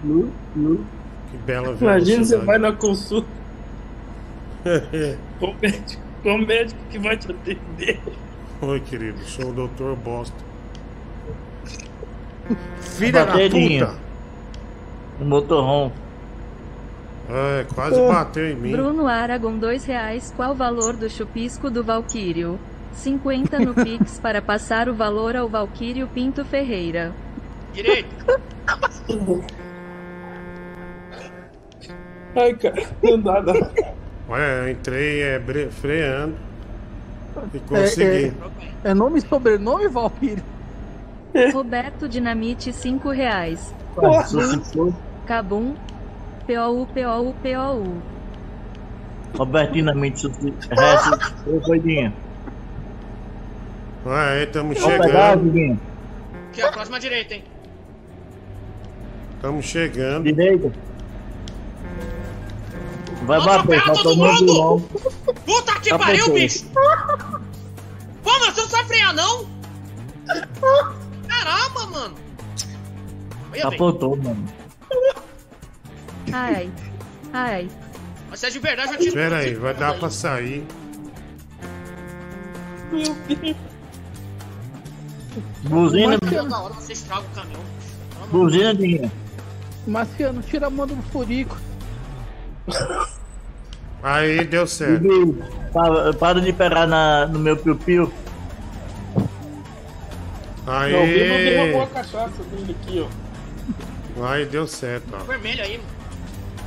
Que 1.32 1.38
bela 1.45 1.76
Imagina 1.82 2.24
você 2.24 2.38
velocidade. 2.38 2.45
vai 2.45 2.58
na 2.58 2.72
consulta 2.72 3.27
com 5.42 5.48
o 5.48 5.56
médico, 5.61 6.01
com 6.24 6.30
o 6.35 6.38
médico 6.48 6.80
que 6.90 6.98
vai 7.00 7.17
te 7.17 7.30
atender. 7.30 8.00
Oi, 8.61 8.80
querido, 8.80 9.19
sou 9.26 9.50
o 9.50 9.53
doutor 9.53 9.98
bosta. 9.98 10.38
Filha 12.80 13.26
da 13.26 13.34
puta! 13.34 14.00
No 15.19 15.26
motorhome. 15.26 15.92
É, 17.30 17.66
quase 17.76 18.00
bateu 18.08 18.50
em 18.50 18.56
mim. 18.56 18.72
Bruno 18.72 19.06
Aragon 19.06 19.58
2 19.58 19.84
reais 19.84 20.34
Qual 20.36 20.52
o 20.52 20.56
valor 20.56 20.96
do 20.96 21.10
chupisco 21.10 21.70
do 21.70 21.84
Valquírio? 21.84 22.58
50 22.94 23.60
no 23.60 23.74
Pix 23.84 24.18
para 24.20 24.42
passar 24.42 24.88
o 24.88 24.94
valor 24.94 25.36
ao 25.36 25.48
Valquírio 25.50 26.08
Pinto 26.08 26.46
Ferreira. 26.46 27.14
Direito. 27.74 28.08
Ai, 32.36 32.54
cara, 32.56 32.84
não 33.04 33.20
dá, 33.20 33.42
não. 33.42 33.54
Olha, 34.30 34.42
eu 34.44 34.70
entrei 34.70 35.22
é, 35.24 35.40
bre- 35.40 35.70
freando 35.72 36.36
e 37.54 37.60
consegui. 37.60 38.34
É 38.84 38.94
nome 38.94 39.20
e 39.20 39.22
sobrenome, 39.22 39.88
Valkyrie? 39.88 40.44
Roberto 41.54 42.08
Dinamite 42.08 42.72
5 42.74 43.10
reais. 43.10 43.74
Cabum. 45.26 45.76
POU, 46.48 46.88
POU, 46.88 47.35
POU. 47.43 48.01
Robertina 49.38 49.93
coidinha. 51.66 52.14
Aí, 54.06 54.45
tamo 54.48 54.74
Vamos 54.74 54.98
pegar, 54.98 55.38
chegando. 55.38 55.80
Aqui, 56.50 56.64
ó, 56.64 56.72
próxima 56.72 57.00
direita, 57.00 57.34
hein? 57.34 57.43
Tamo 59.42 59.61
chegando. 59.61 60.24
Direita. 60.24 60.72
Vai 63.24 63.43
bater, 63.43 63.84
tá 63.84 63.92
todo 63.92 64.03
tomando 64.03 64.53
mundo! 64.53 64.90
Puta 65.45 65.80
que 65.82 65.90
Tá 65.90 66.00
pariu, 66.00 66.34
bicho! 66.34 66.66
Pô, 68.24 68.32
mas 68.40 68.53
você 68.53 68.61
não 68.61 68.69
sabe 68.69 68.88
frear, 68.88 69.14
não? 69.14 69.45
Caramba, 71.27 71.85
mano! 71.88 72.16
Apontou, 73.64 74.16
mano. 74.16 74.48
Ai. 76.32 76.72
Ai. 77.34 77.70
Mas 78.30 78.40
se 78.40 78.46
é 78.48 78.50
de 78.50 78.60
verdade, 78.60 78.94
eu 78.94 79.00
tiro. 79.00 79.14
Pera 79.14 79.38
aí, 79.38 79.54
vai 79.56 79.74
dar 79.74 79.98
pra 79.98 80.10
sair. 80.10 80.66
Meu 82.92 83.16
Deus. 83.28 83.56
Buzina, 85.64 86.18
Toda 86.20 86.60
hora 86.60 86.74
você 86.74 86.94
estraga 86.94 87.22
o 87.22 87.36
caminhão. 87.36 87.62
buzina 88.32 88.74
de 88.74 89.10
Marciano, 89.86 90.42
tira 90.42 90.68
a 90.68 90.70
mão 90.70 90.88
do 90.88 90.96
furico. 91.12 91.58
Aí, 94.04 94.44
deu 94.46 94.68
certo. 94.68 95.02
Bibi, 95.02 95.44
para, 95.74 96.14
para 96.14 96.42
de 96.42 96.52
pegar 96.54 96.88
na, 96.88 97.28
no 97.28 97.40
meu 97.40 97.56
piu-piu. 97.56 98.12
Aí. 100.66 100.92
Não, 100.92 101.04
o 101.04 101.08
Bibo 101.08 101.38
derrubou 101.38 101.84
a 101.84 101.88
cachaça 101.88 102.44
dele 102.44 102.76
aqui, 102.82 103.06
ó. 104.18 104.26
Aí, 104.28 104.46
deu 104.46 104.68
certo, 104.68 105.08
ó. 105.14 105.24
Vermelho 105.24 105.64
aí, 105.64 105.78
mano. 105.78 105.97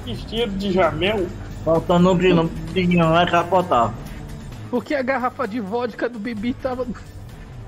Que 0.05 0.17
cheiro 0.17 0.53
de 0.53 0.73
jamel. 0.73 1.27
Faltando 1.65 2.11
um 2.13 2.17
brilho, 2.17 2.51
brilhinho, 2.73 3.09
vai 3.11 3.29
capotar. 3.31 3.93
Porque 4.71 4.95
a 4.95 5.03
garrafa 5.03 5.47
de 5.47 5.61
vodka 5.61 6.09
do 6.09 6.19
Bibi 6.19 6.55
tava, 6.55 6.87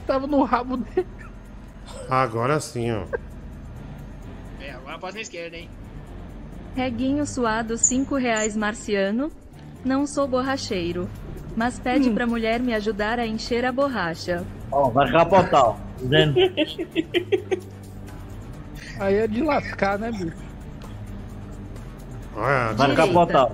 tava 0.07 0.27
no 0.27 0.43
rabo 0.45 0.79
dele. 0.79 1.07
Agora 2.09 2.59
sim, 2.61 2.91
ó. 2.91 3.05
É, 4.61 4.71
agora 4.73 4.99
pode 4.99 5.17
na 5.17 5.21
esquerda, 5.23 5.57
hein? 5.57 5.69
Reguinho 6.75 7.27
suado 7.27 7.77
5 7.77 8.17
reais 8.17 8.57
marciano. 8.57 9.31
Não 9.85 10.07
sou 10.07 10.27
borracheiro. 10.27 11.09
Mas 11.55 11.79
pede 11.79 12.09
pra 12.11 12.27
mulher 12.27 12.61
me 12.61 12.73
ajudar 12.73 13.19
a 13.19 13.27
encher 13.27 13.65
a 13.67 13.73
borracha. 13.73 14.43
Ó, 14.71 14.89
vai 14.89 15.11
capotar, 15.11 15.65
ó. 15.67 15.77
Aí 18.99 19.17
é 19.17 19.27
de 19.27 19.43
lascar, 19.43 19.99
né, 19.99 20.11
bicho? 20.13 20.52
Olha, 22.37 22.73
Vai 22.75 22.89
Direita. 22.91 23.07
capotar. 23.07 23.51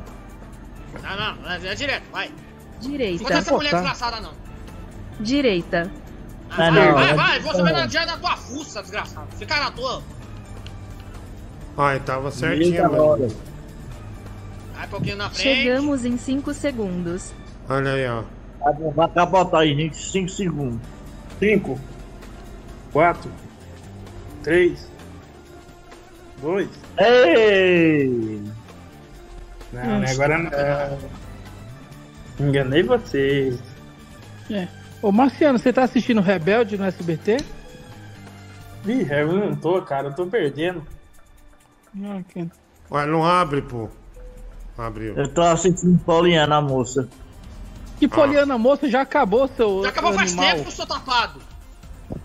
Não, 1.02 1.36
não, 1.36 1.50
é, 1.50 1.66
é 1.66 1.74
direto, 1.74 2.04
vai. 2.12 2.30
Direita. 2.80 3.24
Não 3.24 3.36
essa 3.38 3.52
mulher 3.52 3.72
desgraçada, 3.72 4.20
não. 4.20 4.32
Direita. 5.20 5.90
Ah, 6.50 6.70
Não, 6.70 6.74
vai, 6.74 6.86
não, 6.88 6.94
vai, 6.94 7.10
é- 7.10 7.14
vai, 7.14 7.40
você 7.40 7.62
vai 7.62 7.72
na 7.72 7.86
direita 7.86 8.12
da 8.12 8.18
tua 8.18 8.36
fuça, 8.36 8.80
desgraçado. 8.82 9.26
Fica 9.36 9.58
na 9.60 9.70
tua. 9.70 10.02
Aí, 11.76 12.00
tava 12.00 12.26
Eita, 12.28 12.36
certinho, 12.36 12.82
hora. 12.90 13.20
mano. 13.22 13.36
Vai 14.74 14.86
um 14.86 14.90
pouquinho 14.90 15.16
na 15.16 15.30
frente. 15.30 15.42
Chegamos 15.42 16.04
em 16.04 16.16
5 16.16 16.54
segundos. 16.54 17.32
Olha 17.68 17.92
aí, 17.92 18.06
ó. 18.08 18.22
Vai- 18.60 18.92
Vai 18.92 19.08
capotar 19.08 19.60
aí, 19.60 19.74
gente, 19.74 19.96
5 19.96 20.28
segundos. 20.28 20.80
5, 21.38 21.78
4, 22.92 23.30
3, 24.42 24.90
2. 26.40 26.68
Ei! 26.98 28.42
Não, 29.72 30.00
né, 30.00 30.10
agora 30.10 30.38
não. 30.38 32.48
Enganei 32.48 32.82
vocês. 32.82 33.58
É. 34.50 34.66
Ô, 35.02 35.12
Marciano, 35.12 35.58
você 35.58 35.72
tá 35.72 35.84
assistindo 35.84 36.20
Rebelde 36.20 36.78
no 36.78 36.84
SBT? 36.84 37.38
Ih, 38.86 39.06
eu 39.10 39.32
não 39.32 39.54
tô, 39.54 39.82
cara, 39.82 40.08
eu 40.08 40.14
tô 40.14 40.26
perdendo. 40.26 40.84
Não, 41.92 42.22
que... 42.22 42.48
Ué, 42.90 43.06
não 43.06 43.24
abre, 43.24 43.62
pô. 43.62 43.88
Abriu. 44.76 45.14
Eu 45.16 45.28
tô 45.28 45.42
assistindo 45.42 45.98
Pauliana, 46.04 46.56
a 46.56 46.60
moça. 46.60 47.08
Que 47.98 48.06
Poliana 48.06 48.56
Moça 48.56 48.88
já 48.88 49.00
acabou 49.00 49.48
seu 49.48 49.82
Já 49.82 49.88
acabou 49.88 50.12
faz 50.12 50.32
animal. 50.32 50.56
tempo, 50.56 50.70
seu 50.70 50.86
tapado. 50.86 51.40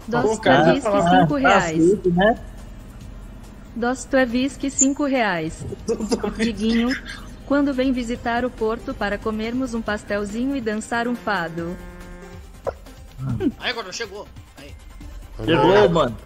Dostoevsky 0.08 0.82
5 0.82 1.36
reais. 1.36 1.66
Aceito, 1.66 2.10
né? 2.12 2.40
Dostoevsky 3.76 4.70
5 4.70 5.06
reais. 5.06 5.66
Diguinho, 6.38 6.90
quando 7.46 7.74
vem 7.74 7.92
visitar 7.92 8.46
o 8.46 8.50
Porto 8.50 8.94
para 8.94 9.18
comermos 9.18 9.74
um 9.74 9.82
pastelzinho 9.82 10.56
e 10.56 10.62
dançar 10.62 11.08
um 11.08 11.16
fado. 11.16 11.76
Aí, 13.60 13.70
agora 13.70 13.92
chegou. 13.92 14.28
Aí. 14.58 14.74
Chegou, 15.46 15.90
mano. 15.90 16.18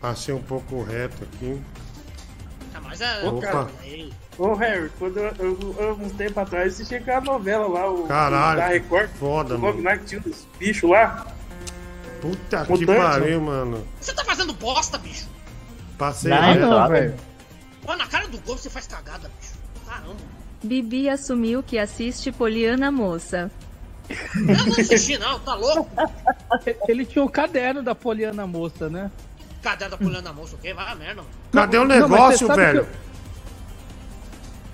Passei 0.00 0.34
um 0.34 0.42
pouco 0.42 0.82
reto 0.82 1.24
aqui. 1.24 1.60
Ah, 2.74 2.80
mas 2.82 3.00
é. 3.00 3.28
Ô, 3.28 3.40
cara. 3.40 3.68
Aí. 3.80 4.12
Ô, 4.38 4.54
Harry, 4.54 4.90
quando 4.98 5.18
eu, 5.18 5.34
eu, 5.38 5.76
eu, 5.78 5.92
um 5.94 6.08
tempo 6.08 6.40
atrás 6.40 6.74
assisti 6.74 6.94
aquela 6.94 7.20
novela 7.20 7.68
lá, 7.68 7.90
o 7.90 8.06
Caralho, 8.06 8.60
da 8.60 8.66
Record. 8.68 9.10
foda, 9.10 9.56
o 9.56 9.58
mano. 9.58 9.82
lá 9.82 9.96
que 9.98 10.04
tinha 10.06 10.22
uns 10.26 10.46
bichos 10.58 10.90
lá. 10.90 11.26
Puta 12.20 12.64
que 12.64 12.86
pariu, 12.86 13.40
mano. 13.40 13.86
Você 14.00 14.12
tá 14.14 14.24
fazendo 14.24 14.52
bosta, 14.54 14.96
bicho. 14.96 15.28
Passei 15.98 16.30
Não, 16.30 16.40
reto. 16.40 16.60
não, 16.60 16.88
velho. 16.88 17.14
Pô, 17.84 17.94
na 17.96 18.06
cara 18.06 18.26
do 18.28 18.38
gol 18.38 18.56
você 18.56 18.70
faz 18.70 18.86
cagada, 18.86 19.30
bicho. 19.40 19.51
Bibi 20.62 21.08
assumiu 21.08 21.62
que 21.62 21.78
assiste 21.78 22.30
Poliana 22.30 22.90
Moça. 22.90 23.50
Eu 24.08 24.44
não 24.66 24.72
assisti, 24.78 25.16
não, 25.18 25.38
tá 25.40 25.54
louco? 25.54 25.88
Ele 26.88 27.04
tinha 27.04 27.24
o 27.24 27.28
caderno 27.30 27.82
da 27.82 27.94
Poliana 27.94 28.46
Moça, 28.46 28.88
né? 28.88 29.10
Cadê 29.62 29.88
da 29.88 29.96
pulando 29.96 30.26
a 30.26 30.32
moça, 30.32 30.56
o 30.56 30.58
quê? 30.58 30.74
Vai 30.74 30.90
a 30.90 30.94
merda, 30.96 31.22
mano. 31.22 31.28
Cadê 31.52 31.78
o 31.78 31.84
Não, 31.84 31.86
negócio, 31.86 32.48
sabe 32.48 32.60
velho? 32.62 32.88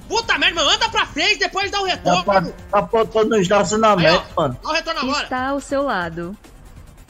Puta 0.08 0.38
merda, 0.38 0.54
mano, 0.56 0.70
anda 0.70 0.88
pra 0.88 1.04
frente, 1.04 1.38
depois 1.38 1.70
dá 1.70 1.78
o 1.80 1.82
Tá, 1.84 1.88
retorno. 1.90 2.24
pa- 2.24 2.40
tá 2.42 2.78
apontando 2.78 3.28
no 3.28 3.36
estacionamento, 3.40 4.24
mano. 4.34 4.56
Dá 4.62 4.68
o 4.70 4.72
retorno 4.72 5.00
agora. 5.00 5.24
Está 5.24 5.48
ao 5.48 5.60
seu 5.60 5.82
lado. 5.82 6.34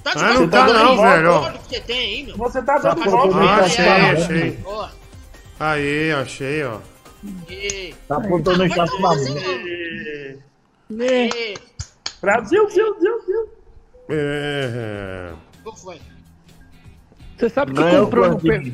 Tá 0.03 0.12
Ah, 0.17 0.35
não 0.35 0.49
tá 0.49 0.67
não, 0.67 0.91
aí, 0.91 0.97
velho, 0.97 1.33
você 1.69 1.81
tem 1.81 1.99
aí, 1.99 2.23
meu. 2.25 2.37
Você 2.37 2.62
tá 2.62 2.78
dando 2.78 3.01
Tá 3.01 3.39
Ah, 3.39 3.57
achei, 3.65 3.87
achei. 3.89 4.59
Aí, 5.61 6.12
achei, 6.12 6.65
ó. 6.65 6.78
E... 7.49 7.95
Tá 8.07 8.17
apontando 8.17 8.67
você, 8.69 9.01
mano. 9.01 9.21
É. 11.01 11.27
E... 11.27 11.55
Brasil, 12.21 12.65
Brasil, 12.65 12.95
Brasil. 13.01 13.49
É. 14.11 15.33
Qual 15.63 15.77
foi? 15.77 16.01
Você 17.37 17.49
sabe 17.49 17.73
que 17.73 17.81
Ganhou 17.81 18.07
comprando 18.07 18.35
um, 18.35 18.41
per- 18.41 18.73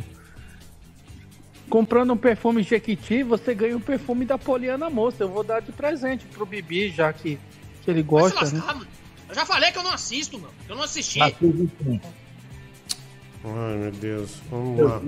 comprando 1.68 2.12
um 2.12 2.16
perfume 2.16 2.62
Jequiti, 2.62 3.22
você 3.22 3.54
ganha 3.54 3.76
um 3.76 3.80
perfume 3.80 4.24
da 4.24 4.38
Poliana 4.38 4.88
Moça. 4.88 5.24
Eu 5.24 5.28
vou 5.28 5.42
dar 5.44 5.60
de 5.60 5.72
presente 5.72 6.24
pro 6.26 6.46
Bibi, 6.46 6.90
já 6.90 7.12
que, 7.12 7.38
que 7.82 7.90
ele 7.90 8.02
Vai 8.02 8.24
se 8.24 8.34
gosta, 8.34 8.44
né? 8.46 8.58
lascar, 8.58 8.74
mano. 8.76 8.86
Eu 9.28 9.34
já 9.34 9.44
falei 9.44 9.72
que 9.72 9.78
eu 9.78 9.82
não 9.82 9.92
assisto, 9.92 10.38
mano. 10.38 10.54
Eu 10.68 10.76
não 10.76 10.84
assisti. 10.84 11.20
Ai, 11.20 11.34
meu 13.76 13.90
Deus. 13.90 14.40
Vamos 14.50 14.76
Seu 14.76 14.88
lá. 14.88 15.00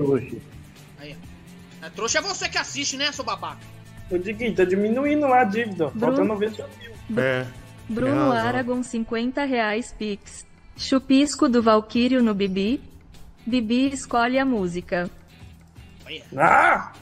Aí, 0.98 1.14
ó. 1.14 1.35
É, 1.86 1.90
trouxa 1.90 2.18
é 2.18 2.22
você 2.22 2.48
que 2.48 2.58
assiste, 2.58 2.96
né, 2.96 3.12
seu 3.12 3.24
babaca? 3.24 3.60
Ô, 4.10 4.18
Diguinho, 4.18 4.54
tá 4.54 4.64
diminuindo 4.64 5.26
lá 5.26 5.40
a 5.40 5.44
dívida. 5.44 5.90
Bruno. 5.94 6.24
90 6.24 6.68
mil. 7.08 7.22
É. 7.22 7.46
Bruno. 7.88 8.32
Aragon 8.32 8.82
50 8.82 9.44
reais 9.44 9.92
Pix. 9.96 10.44
Chupisco 10.76 11.48
do 11.48 11.62
Valquírio 11.62 12.22
no 12.22 12.34
Bibi. 12.34 12.80
Bibi 13.46 13.92
escolhe 13.92 14.38
a 14.38 14.44
música. 14.44 15.08
Ah! 16.36 16.92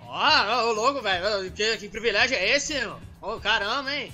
Ó, 0.00 0.68
ô 0.68 0.72
louco, 0.72 1.02
velho. 1.02 1.50
Que, 1.52 1.76
que 1.76 1.88
privilégio 1.88 2.36
é 2.36 2.56
esse, 2.56 2.74
meu? 2.74 2.96
Ô, 3.20 3.38
caramba, 3.38 3.92
hein? 3.94 4.12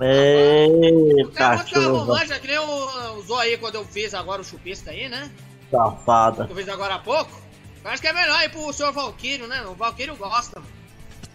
Ei, 0.00 1.24
O 1.24 1.30
cara 1.32 1.58
cachorro. 1.58 1.98
romântica, 1.98 2.38
que 2.38 2.46
nem 2.48 2.58
o- 2.58 3.18
usou 3.18 3.38
aí 3.38 3.56
quando 3.56 3.76
eu 3.76 3.84
fiz 3.84 4.12
agora 4.14 4.42
o 4.42 4.44
chupisco 4.44 4.90
aí, 4.90 5.08
né? 5.08 5.30
Safada. 5.70 6.44
Que 6.46 6.52
eu 6.52 6.56
fiz 6.56 6.68
agora 6.68 6.94
há 6.96 6.98
pouco. 6.98 7.40
Acho 7.86 8.02
que 8.02 8.08
é 8.08 8.12
melhor 8.12 8.42
ir 8.42 8.50
pro 8.50 8.72
senhor 8.72 8.92
Valquírio, 8.92 9.46
né? 9.46 9.62
O 9.66 9.74
Valquírio 9.74 10.16
gosta, 10.16 10.60
mano. 10.60 10.76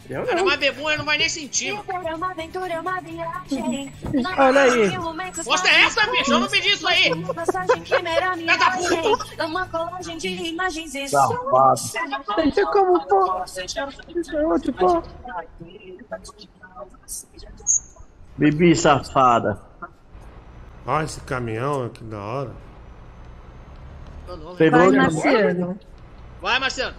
Eu 0.10 0.24
é 0.24 0.36
não. 0.36 0.46
mais 0.46 0.60
bebum, 0.60 0.90
não 0.98 1.06
vai 1.06 1.18
nem 1.18 1.30
sentir, 1.30 1.74
mano. 1.74 1.86
Olha 4.38 4.62
aí. 4.64 4.90
Gosta 5.44 5.70
é 5.70 5.84
essa, 5.84 6.06
bicho? 6.12 6.34
Eu 6.34 6.40
não 6.40 6.50
pedi 6.50 6.70
isso 6.70 6.86
aí. 6.86 7.12
Filha 7.86 8.58
da 8.58 8.72
puta. 8.72 9.46
Uma 9.46 9.68
colagem 9.68 10.18
de 10.18 10.28
imagens 10.28 10.96
e 10.96 11.08
Safado. 11.08 11.82
Deixa 12.36 12.66
como 12.66 13.00
for. 13.08 13.46
Tipo, 14.60 15.04
Bibi 18.38 18.76
safada. 18.76 19.62
Olha 20.86 21.06
esse 21.06 21.22
caminhão, 21.22 21.90
que 21.90 22.04
da 22.04 22.18
hora. 22.18 22.52
Pegou 24.58 24.80
Vai, 24.80 24.92
de 24.92 24.98
Marciano. 24.98 25.80
Vai, 26.42 26.60
Marciano. 26.60 26.96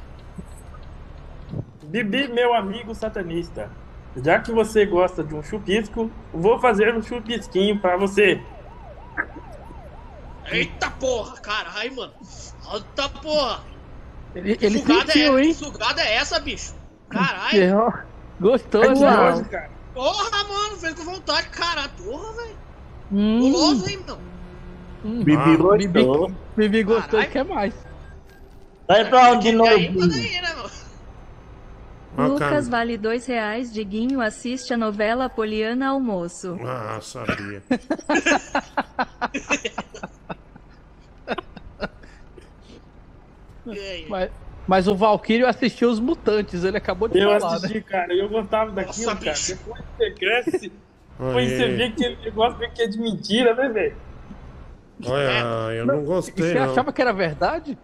Bibi, 1.84 2.28
meu 2.28 2.54
amigo 2.54 2.94
satanista. 2.94 3.68
Já 4.16 4.38
que 4.38 4.52
você 4.52 4.86
gosta 4.86 5.24
de 5.24 5.34
um 5.34 5.42
chupisco, 5.42 6.10
vou 6.32 6.58
fazer 6.60 6.94
um 6.94 7.02
chupisquinho 7.02 7.78
pra 7.80 7.96
você. 7.96 8.40
Eita 10.46 10.90
porra, 10.92 11.36
caralho, 11.40 11.96
mano. 11.96 12.12
Eita 12.72 13.08
porra. 13.08 13.64
ele, 14.34 14.56
ele 14.60 14.78
sugada, 14.78 15.12
sentiu, 15.12 15.38
é, 15.38 15.42
hein? 15.42 15.54
sugada 15.54 16.02
é 16.02 16.14
essa, 16.14 16.38
bicho? 16.40 16.74
Caralho. 17.08 17.92
Gostoso, 18.40 19.04
É 19.04 19.32
hoje, 19.32 19.44
cara. 19.44 19.70
Porra, 19.94 20.44
mano, 20.44 20.76
fez 20.78 20.94
com 20.94 21.04
vontade, 21.04 21.48
caralho. 21.48 21.90
Porra, 22.02 22.32
velho. 22.36 22.56
Hum. 23.12 23.40
Guloso, 23.40 23.88
hein, 23.88 24.00
meu? 24.06 24.18
Hum. 25.04 25.24
Bibi 25.24 25.36
Ah, 25.36 25.56
gostou. 25.56 25.78
Bibi, 25.78 26.36
Bibi 26.56 26.82
gostou 26.82 27.20
e 27.20 27.26
quer 27.26 27.44
mais. 27.44 27.74
Vai 28.92 29.08
pra 29.08 29.30
onde 29.30 29.50
de 29.50 29.56
novo? 29.56 29.70
Aí, 29.70 29.86
aí, 29.86 29.90
né? 29.90 30.52
Lucas 32.28 32.68
vale 32.68 32.98
dois 32.98 33.24
reais. 33.24 33.72
Diguinho 33.72 34.20
assiste 34.20 34.74
a 34.74 34.76
novela 34.76 35.30
Poliana 35.30 35.88
Almoço. 35.88 36.58
Ah, 36.62 37.00
sabia. 37.00 37.62
Mas, 44.08 44.30
mas 44.66 44.88
o 44.88 44.94
Valkyrio 44.94 45.46
assistiu 45.46 45.88
os 45.88 46.00
mutantes, 46.00 46.64
ele 46.64 46.76
acabou 46.76 47.08
de 47.08 47.18
Eu 47.18 47.30
falar, 47.32 47.54
assisti, 47.56 47.74
né? 47.74 47.80
cara, 47.80 48.12
eu 48.14 48.28
gostava 48.28 48.72
daquilo, 48.72 49.06
Nossa, 49.06 49.24
cara. 49.24 49.30
bicho. 49.32 49.56
Depois 49.56 49.84
você 49.96 50.10
cresce, 50.10 50.68
depois 51.18 51.52
você 51.52 51.68
vê 51.68 51.90
que 51.90 52.08
negócio 52.24 52.58
vê 52.58 52.68
que 52.68 52.82
é 52.82 52.86
de 52.88 52.98
mentira, 52.98 53.54
né, 53.54 53.68
velho? 53.68 53.96
Olha, 55.04 55.74
eu 55.74 55.86
não 55.86 56.00
E 56.00 56.06
gostei, 56.06 56.52
você 56.52 56.58
não. 56.58 56.72
achava 56.72 56.92
que 56.92 57.00
era 57.02 57.12
verdade? 57.12 57.78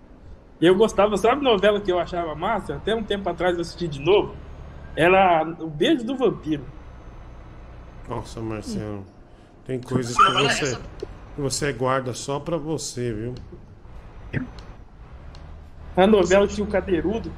Eu 0.61 0.75
gostava, 0.75 1.17
sabe 1.17 1.43
novela 1.43 1.81
que 1.81 1.91
eu 1.91 1.99
achava 1.99 2.35
massa? 2.35 2.75
Até 2.75 2.95
um 2.95 3.03
tempo 3.03 3.28
atrás 3.28 3.55
eu 3.55 3.61
assisti 3.61 3.87
de 3.87 4.01
novo. 4.01 4.35
Era 4.97 5.45
O 5.61 5.69
Beijo 5.69 6.05
do 6.05 6.17
Vampiro. 6.17 6.65
Nossa, 8.09 8.41
Marcelo. 8.41 9.05
Tem 9.65 9.81
coisas 9.81 10.17
que 10.17 10.33
você, 10.33 10.77
que 11.37 11.41
você 11.41 11.73
guarda 11.73 12.12
só 12.15 12.41
pra 12.41 12.57
você, 12.57 13.12
viu? 13.12 13.35
A 15.97 16.07
novela 16.07 16.47
tinha 16.47 16.67
o 16.67 16.70
Cadeirudo. 16.70 17.31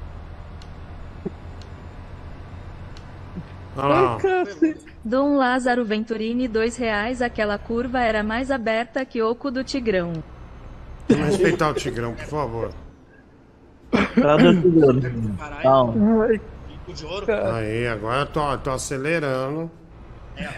Olha 3.76 3.86
lá, 3.88 4.16
ó. 4.16 4.20
Dom 5.04 5.36
Lázaro 5.36 5.84
Venturini, 5.84 6.46
dois 6.46 6.76
reais. 6.76 7.20
Aquela 7.20 7.58
curva 7.58 8.00
era 8.00 8.22
mais 8.22 8.50
aberta 8.50 9.04
que 9.04 9.22
oco 9.22 9.50
do 9.50 9.64
Tigrão. 9.64 10.12
Vamos 11.08 11.26
respeitar 11.26 11.70
o 11.70 11.74
Tigrão, 11.74 12.14
por 12.14 12.26
favor. 12.26 12.72
Cadê 13.92 14.48
o 14.48 14.60
Tigrão? 14.62 14.92
Não. 15.64 15.92
Bico 16.68 16.92
de 16.94 17.04
ouro. 17.06 17.26
Aí, 17.54 17.86
agora 17.88 18.20
eu 18.20 18.26
tô, 18.26 18.58
tô 18.58 18.70
acelerando. 18.70 19.70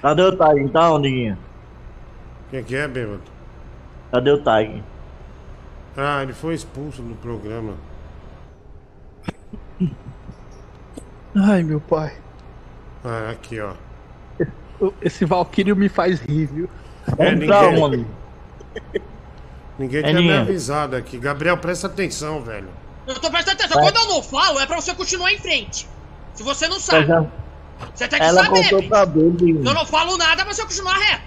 Cadê 0.00 0.22
o 0.22 0.36
Tag? 0.36 0.60
Então, 0.60 1.00
Diguinho? 1.00 1.38
Quem 2.50 2.62
que 2.62 2.76
é, 2.76 2.86
bêbado? 2.86 3.22
Cadê 4.12 4.30
o 4.30 4.42
Tag? 4.42 4.82
Ah, 5.96 6.22
ele 6.22 6.32
foi 6.32 6.54
expulso 6.54 7.02
do 7.02 7.14
programa. 7.16 7.74
Ai, 11.34 11.62
meu 11.62 11.80
pai. 11.80 12.12
Ah, 13.04 13.30
aqui, 13.30 13.58
ó. 13.60 13.72
Esse 15.00 15.24
Valkyrio 15.24 15.76
me 15.76 15.88
faz 15.88 16.20
rir, 16.20 16.46
viu? 16.46 16.68
É, 17.18 17.32
Então, 17.32 17.72
ninguém, 17.72 17.80
mano. 17.80 18.06
ninguém 19.78 20.00
É 20.00 20.10
tinha 20.10 20.22
me 20.22 20.32
ninguém. 20.32 20.38
avisado 20.40 20.96
aqui. 20.96 21.18
Gabriel, 21.18 21.56
presta 21.58 21.86
atenção, 21.86 22.42
velho. 22.42 22.68
Eu 23.06 23.14
tô 23.14 23.30
prestando 23.30 23.56
atenção. 23.60 23.82
Vai. 23.82 23.92
Quando 23.92 24.04
eu 24.04 24.14
não 24.14 24.22
falo, 24.22 24.60
é 24.60 24.66
pra 24.66 24.76
você 24.80 24.94
continuar 24.94 25.32
em 25.32 25.38
frente. 25.38 25.88
Se 26.34 26.42
você 26.42 26.68
não 26.68 26.78
sabe, 26.78 27.06
já- 27.06 27.26
você 27.94 28.06
tem 28.08 28.18
que 28.18 28.24
Ela 28.24 28.44
saber. 28.44 28.62
contou 28.70 28.82
pra. 28.88 29.04
Diguinho. 29.04 29.64
Eu 29.64 29.74
não 29.74 29.84
falo 29.86 30.16
nada 30.16 30.44
pra 30.44 30.54
você 30.54 30.62
continuar 30.62 30.94
reto. 30.94 31.22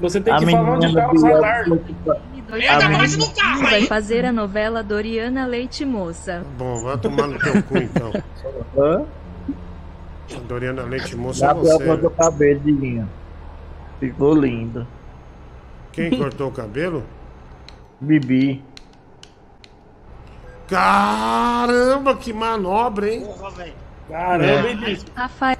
Você 0.00 0.20
tem 0.20 0.32
A 0.32 0.38
que 0.38 0.46
falar 0.50 0.70
onde 0.76 0.94
tá 0.94 1.10
o 1.10 2.56
Entra 2.56 2.86
Ah, 2.86 2.88
mais 2.88 3.16
no 3.16 3.30
carro 3.32 3.62
vai 3.62 3.74
aí. 3.76 3.86
fazer 3.86 4.24
a 4.24 4.32
novela 4.32 4.82
Doriana 4.82 5.46
Leite 5.46 5.84
Moça. 5.84 6.44
Bom, 6.58 6.82
vai 6.82 6.96
tomar 6.98 7.28
no 7.28 7.38
teu 7.38 7.62
cu, 7.62 7.78
então. 7.78 8.12
Hã? 8.76 9.04
Doriana 10.48 10.82
Leite 10.82 11.14
Moça 11.16 11.44
é 11.44 11.48
Gabriel 11.48 11.78
você. 11.78 11.84
cortou 11.86 12.08
o 12.08 12.12
cabelo, 12.12 12.60
Diguinho. 12.60 13.08
Ficou 14.00 14.34
lindo. 14.34 14.86
Quem 15.92 16.10
cortou 16.16 16.48
o 16.48 16.52
cabelo? 16.52 17.04
Bibi. 18.00 18.64
Caramba, 20.70 22.16
que 22.16 22.32
manobra, 22.32 23.12
hein? 23.12 23.22
Porra, 23.24 23.50
velho. 23.50 23.72
Caramba, 24.08 24.68
hein, 24.68 24.76
bicho? 24.76 25.04
Rafael, 25.14 25.58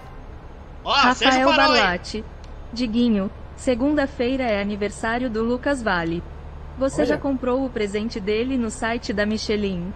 Ó, 0.85 0.93
Rafael. 0.93 1.47
Barlatti. 1.47 2.25
Diguinho, 2.73 3.31
segunda-feira 3.57 4.45
é 4.45 4.63
aniversário 4.63 5.29
do 5.29 5.43
Lucas 5.43 5.83
Vale. 5.83 6.23
Você 6.79 7.01
Olha. 7.03 7.09
já 7.09 7.19
comprou 7.19 7.65
o 7.65 7.69
presente 7.71 8.19
dele 8.21 8.57
no 8.57 8.71
site 8.71 9.13
da 9.13 9.27
Michelin? 9.27 9.93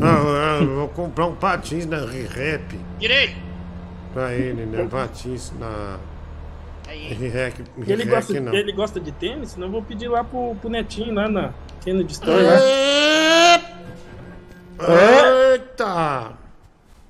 Ah, 0.00 0.58
eu 0.62 0.74
vou 0.74 0.88
comprar 0.88 1.26
um 1.26 1.34
patins 1.34 1.84
na 1.84 1.98
Rap 1.98 2.80
Direito. 2.98 3.36
pra 4.14 4.32
ele, 4.32 4.64
né? 4.64 4.88
Patins 4.90 5.52
na. 5.60 5.98
Rap. 6.86 7.62
Ele 7.86 8.04
gosta, 8.06 8.40
não. 8.40 8.54
ele 8.54 8.72
gosta 8.72 8.98
de 8.98 9.12
tênis? 9.12 9.50
Senão 9.50 9.66
eu 9.66 9.72
vou 9.72 9.82
pedir 9.82 10.08
lá 10.08 10.24
pro, 10.24 10.54
pro 10.60 10.68
Netinho, 10.70 11.14
lá 11.14 11.28
na 11.28 11.50
Kennedy 11.84 12.12
Store. 12.14 12.42
lá. 12.42 12.52
Eita! 14.88 16.32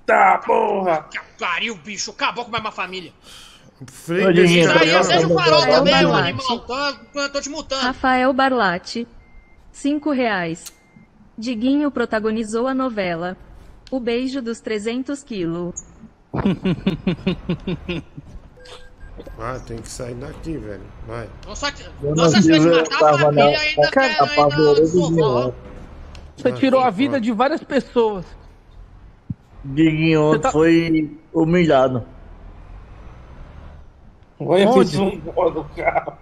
Tá, 0.07 0.39
porra! 0.39 1.07
Que 1.10 1.18
pariu, 1.39 1.75
bicho. 1.76 2.10
Acabou 2.10 2.44
com 2.44 2.55
a 2.57 2.60
minha 2.60 2.73
família. 2.73 3.12
Aí, 4.09 4.65
Gabriel. 4.65 5.05
seja 5.05 5.26
o 5.26 5.34
farol 5.34 5.60
Rafael 5.60 5.78
também, 5.78 5.92
Barlatti. 5.92 6.28
animal. 6.28 6.60
Tô, 7.12 7.28
tô 7.31 7.41
te 7.41 7.49
multando. 7.49 7.83
Rafael 7.83 8.33
Barlatti. 8.33 9.09
Cinco 9.73 10.10
reais. 10.10 10.73
Diguinho 11.36 11.91
protagonizou 11.91 12.68
a 12.68 12.75
novela. 12.75 13.36
O 13.91 13.99
beijo 13.99 14.41
dos 14.41 14.60
300 14.60 15.23
quilos. 15.23 15.75
Ah, 19.39 19.59
tem 19.67 19.78
que 19.78 19.89
sair 19.89 20.15
daqui, 20.15 20.57
velho. 20.57 20.83
Vai. 21.07 21.28
Só 21.55 21.67
não 22.01 22.31
se 22.31 22.60
matar 22.60 23.15
a 23.15 23.18
família, 23.18 23.59
ainda 23.59 23.91
Cara, 23.91 24.09
quer 24.15 24.41
ainda 24.41 24.75
Diguinho, 24.75 25.25
ó. 25.25 25.47
né? 25.49 25.55
Você 26.36 26.49
Ah, 26.49 26.52
tirou 26.52 26.81
a 26.81 26.91
vida 26.91 27.20
de 27.20 27.31
várias 27.33 27.62
pessoas. 27.62 28.25
Diguinho 29.65 30.23
ontem 30.23 30.41
tá- 30.41 30.51
foi 30.51 31.17
humilhado. 31.33 32.05
Olha, 34.41 34.69
Onde? 34.69 34.99
um 34.99 35.17
no 35.17 35.65
carro. 35.77 36.19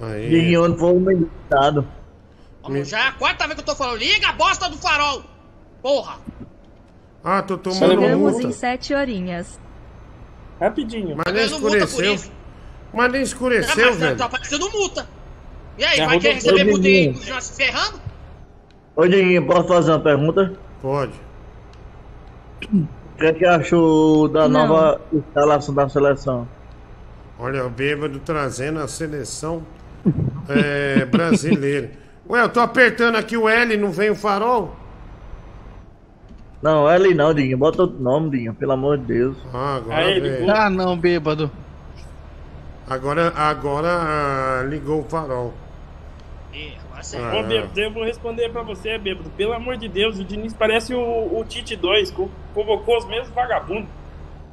Aí. 0.00 0.28
Diguinho 0.28 0.64
ontem 0.64 0.78
foi 0.78 0.92
humilhado. 0.92 1.86
Vamos, 2.62 2.88
Já 2.88 2.98
é 3.04 3.08
a 3.08 3.12
quarta 3.12 3.44
vez 3.46 3.54
que 3.54 3.60
eu 3.60 3.66
tô 3.66 3.76
falando. 3.76 3.98
Liga 3.98 4.28
a 4.28 4.32
bosta 4.32 4.68
do 4.68 4.76
farol. 4.78 5.22
Porra. 5.82 6.18
Ah, 7.22 7.42
tô 7.42 7.56
tomando 7.56 7.78
Chegamos 8.00 8.32
multa. 8.32 8.46
em 8.48 8.52
sete 8.52 8.94
horinhas. 8.94 9.60
Rapidinho. 10.60 11.16
Mas 11.16 11.32
nem 11.32 11.44
escureceu. 11.44 12.16
Mas 12.92 13.12
nem 13.12 13.20
É, 13.20 13.24
escureceu, 13.24 13.86
mas 13.86 13.96
velho. 13.96 14.16
tá 14.16 14.28
parecendo 14.28 14.70
multa. 14.70 15.06
E 15.76 15.84
aí, 15.84 15.96
Já 15.96 16.06
vai 16.06 16.18
querer 16.20 16.34
receber 16.34 16.64
multa 16.64 16.88
e 16.88 17.12
continuar 17.12 17.40
se 17.42 17.52
ferrando? 17.56 18.00
Ô 18.96 19.06
Diguinho, 19.08 19.44
posso 19.46 19.66
fazer 19.66 19.90
uma 19.90 20.00
pergunta? 20.00 20.52
Pode. 20.80 21.12
O 22.72 23.18
que 23.18 23.26
é 23.26 23.32
que 23.32 23.44
achou 23.44 24.28
da 24.28 24.48
Não. 24.48 24.66
nova 24.66 25.00
instalação 25.12 25.74
da 25.74 25.88
seleção? 25.88 26.48
Olha, 27.38 27.66
o 27.66 27.70
bêbado 27.70 28.20
trazendo 28.20 28.78
a 28.78 28.86
seleção 28.86 29.62
é, 30.48 31.04
brasileira. 31.10 31.90
Ué, 32.28 32.40
eu 32.40 32.48
tô 32.48 32.60
apertando 32.60 33.16
aqui 33.16 33.36
o 33.36 33.48
L, 33.48 33.76
não 33.76 33.90
vem 33.90 34.10
o 34.10 34.16
farol? 34.16 34.76
Não, 36.62 36.88
L 36.88 37.14
não, 37.14 37.34
Diguinho. 37.34 37.58
Bota 37.58 37.82
outro 37.82 38.00
nome, 38.00 38.30
Diguinho, 38.30 38.54
pelo 38.54 38.72
amor 38.72 38.96
de 38.98 39.04
Deus. 39.04 39.36
Ah, 39.52 39.76
agora 39.76 39.96
Aí, 39.96 40.20
ligou. 40.20 40.50
Ah, 40.50 40.70
não, 40.70 40.96
bêbado. 40.96 41.50
Agora, 42.88 43.32
agora 43.36 43.88
ah, 43.88 44.62
ligou 44.68 45.00
o 45.00 45.04
farol. 45.04 45.52
Agora 46.84 47.02
você... 47.02 47.16
Ah. 47.16 47.36
Ô, 47.36 47.42
Bêbado, 47.42 47.80
eu 47.80 47.92
vou 47.92 48.04
responder 48.04 48.48
pra 48.50 48.62
você, 48.62 48.96
Bêbado. 48.98 49.30
Pelo 49.30 49.52
amor 49.52 49.76
de 49.76 49.88
Deus, 49.88 50.18
o 50.18 50.24
Diniz 50.24 50.52
parece 50.54 50.94
o, 50.94 51.00
o 51.00 51.44
Tite 51.44 51.76
2, 51.76 52.10
co- 52.10 52.30
convocou 52.54 52.98
os 52.98 53.06
mesmos 53.06 53.28
vagabundos. 53.30 53.88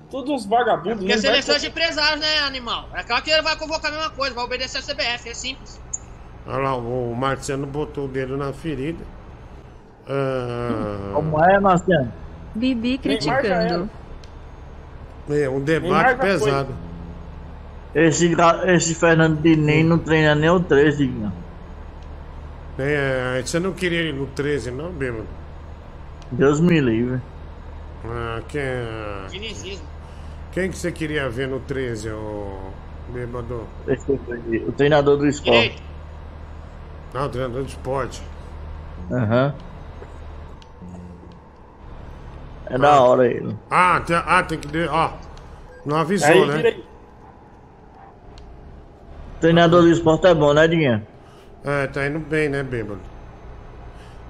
Todos 0.10 0.30
uns 0.30 0.46
vagabundos. 0.46 1.00
Porque 1.00 1.12
é 1.14 1.16
não 1.16 1.22
vai- 1.24 1.32
seleção 1.32 1.58
de 1.58 1.68
empresários, 1.68 2.20
né, 2.20 2.40
animal? 2.40 2.90
É 2.94 3.04
claro 3.04 3.24
que 3.24 3.30
ele 3.32 3.42
vai 3.42 3.56
convocar 3.56 3.92
a 3.92 3.96
mesma 3.96 4.10
coisa, 4.12 4.36
vai 4.36 4.44
obedecer 4.44 4.80
a 4.80 4.82
CBF, 4.82 5.30
é 5.30 5.34
simples. 5.34 5.80
Olha 6.46 6.58
lá, 6.58 6.76
o 6.76 7.16
Marciano 7.16 7.66
botou 7.68 8.06
o 8.06 8.08
dedo 8.08 8.36
na 8.36 8.52
ferida. 8.52 9.04
Ah, 10.08 11.12
Como 11.14 11.44
é, 11.44 11.60
Marciano? 11.60 12.12
Bibi 12.56 12.98
criticando. 12.98 13.90
é 15.30 15.50
um 15.50 15.62
debate 15.62 16.20
pesado. 16.20 16.76
Esse, 17.94 18.36
esse 18.68 18.96
Fernando 18.96 19.40
Diniz 19.42 19.86
não 19.86 19.98
treina 20.00 20.34
nem 20.36 20.50
o 20.50 20.60
13, 20.60 20.98
Diguinho. 20.98 21.32
É, 22.84 23.42
você 23.46 23.60
não 23.60 23.74
queria 23.74 24.02
ir 24.02 24.14
no 24.14 24.26
13, 24.28 24.72
não, 24.72 24.92
bêbado? 24.92 25.28
Deus 26.32 26.60
me 26.60 26.80
livre. 26.80 27.22
Ah, 28.06 28.42
quem, 28.48 28.62
ah, 28.62 29.28
Dinizismo. 29.30 29.86
quem 30.52 30.72
que 30.72 30.78
você 30.78 30.92
queria 30.92 31.30
ver 31.30 31.48
no 31.48 31.60
13, 31.60 32.10
ô 32.10 32.72
bêbado? 33.10 33.68
O 34.68 34.72
treinador 34.72 35.18
do 35.18 35.28
esporte. 35.28 35.60
Direito. 35.60 35.84
Não, 37.14 37.30
treinador 37.30 37.64
de 37.64 37.70
esporte. 37.70 38.24
Aham. 39.12 39.54
É 42.68 42.78
da 42.78 43.02
hora 43.02 43.28
ele. 43.28 43.56
Ah, 43.70 44.02
tem, 44.02 44.16
ah, 44.16 44.44
tem 44.44 44.58
que. 44.58 44.68
de- 44.68 44.88
Ó, 44.88 45.12
Não 45.86 45.98
avisou, 45.98 46.28
Aí, 46.30 46.48
né? 46.48 46.56
aí. 46.56 46.84
Treinador 49.40 49.82
do 49.82 49.90
esporte 49.90 50.28
é 50.28 50.34
bom, 50.34 50.54
né, 50.54 50.68
Dinha? 50.68 51.06
É, 51.64 51.88
tá 51.88 52.08
indo 52.08 52.20
bem, 52.20 52.50
né, 52.50 52.64
bêbado? 52.64 53.00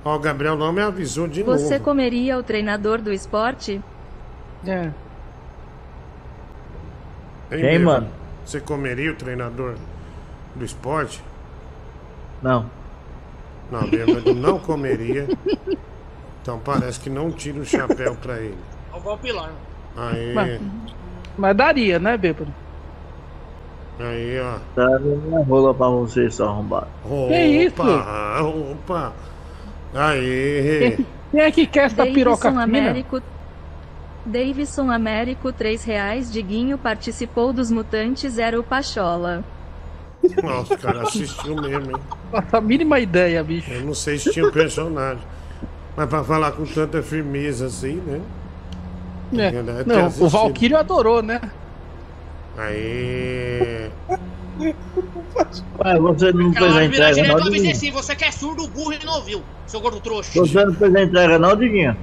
Ó, 0.04 0.16
o 0.16 0.20
Gabriel 0.20 0.58
não 0.58 0.74
me 0.74 0.82
avisou 0.82 1.28
de 1.28 1.44
Você 1.44 1.74
novo. 1.76 1.84
comeria 1.86 2.38
o 2.38 2.44
treinador 2.44 3.00
do 3.02 3.14
esporte? 3.14 3.82
É. 4.66 4.92
Hein, 7.52 7.62
Quem, 7.62 7.80
mano? 7.80 8.08
Você 8.46 8.60
comeria 8.60 9.12
o 9.12 9.16
treinador 9.16 9.76
do 10.56 10.66
esporte? 10.66 11.24
Não. 12.42 12.70
Não, 13.72 13.88
bêbado 13.88 14.34
não 14.34 14.60
comeria. 14.60 15.28
Então 16.42 16.60
parece 16.60 17.00
que 17.00 17.10
não 17.10 17.32
tira 17.32 17.60
o 17.60 17.66
chapéu 17.66 18.16
pra 18.16 18.40
ele. 18.40 18.58
É 18.92 18.98
o 18.98 19.00
Valpilar. 19.00 19.52
Aí, 19.96 20.34
Mas, 20.34 20.62
mas 21.38 21.56
daria, 21.56 22.00
né, 22.00 22.18
bêbado? 22.18 22.54
Aí, 24.00 24.40
ó. 24.40 24.58
Tá 24.76 25.00
minha 25.00 25.44
rola 25.44 25.74
pra 25.74 25.88
você, 25.88 26.30
seu 26.30 26.48
arrombado. 26.48 26.88
Opa, 27.06 27.34
isso? 27.34 27.76
opa. 28.72 29.14
Aí. 29.94 30.96
Quem, 30.98 31.08
quem 31.32 31.42
é 31.42 31.52
que 31.52 31.68
quer 31.68 31.86
essa 31.86 32.06
piroca 32.06 32.50
Davidson 32.50 32.66
fina? 32.66 32.80
Américo. 32.90 33.22
Davidson 34.26 34.92
Américo, 34.92 35.52
3 35.52 35.84
reais. 35.84 36.32
Diguinho 36.32 36.78
participou 36.78 37.52
dos 37.52 37.72
Mutantes, 37.72 38.38
era 38.38 38.60
o 38.60 38.64
Pachola. 38.64 39.44
Nossa, 40.44 40.76
o 40.76 40.78
cara 40.78 41.02
assistiu 41.02 41.56
mesmo, 41.56 41.92
hein? 41.92 42.04
Nossa, 42.32 42.58
a 42.58 42.62
mínima 42.62 43.00
ideia, 43.00 43.44
bicho. 43.44 43.72
Eu 43.72 43.82
não 43.82 43.94
sei 43.94 44.18
se 44.18 44.32
tinha 44.32 44.48
um 44.48 44.52
personagem. 44.52 45.24
Mas 45.96 46.08
pra 46.08 46.24
falar 46.24 46.52
com 46.52 46.66
tanta 46.66 47.02
firmeza 47.02 47.66
assim, 47.66 47.96
né? 47.96 48.22
É. 49.34 49.52
Ter 49.52 49.88
Não, 49.88 50.08
o. 50.08 50.30
Valkyrio 50.30 50.78
adorou, 50.78 51.22
né? 51.22 51.42
Aí. 52.58 53.90
Ué, 54.60 56.00
você 56.00 56.32
não 56.34 56.52
Aquela 56.52 56.68
fez 56.68 56.78
a 56.78 56.86
entrega, 56.86 57.28
não, 57.28 57.50
Diguinho? 57.50 57.72
assim, 57.72 57.92
você 57.92 58.16
que 58.16 58.26
é 58.26 58.32
surdo, 58.32 58.68
burro 58.68 58.94
e 58.94 59.06
não 59.06 59.16
ouviu, 59.16 59.42
seu 59.66 59.80
gordo 59.80 60.00
trouxa. 60.00 60.32
Você 60.40 60.66
não 60.66 60.74
fez 60.74 60.96
a 60.96 61.02
entrega, 61.02 61.40
não, 61.40 61.56
Diguinho? 61.56 61.96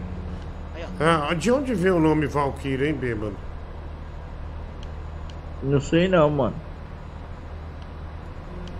Ah, 1.01 1.33
de 1.35 1.53
onde 1.53 1.75
veio 1.75 1.97
o 1.97 2.01
nome 2.01 2.27
Valkyrie, 2.27 2.89
hein, 2.89 2.95
bêbado? 2.95 3.37
Não 5.63 5.81
sei 5.81 6.09
não, 6.09 6.29
mano. 6.29 6.55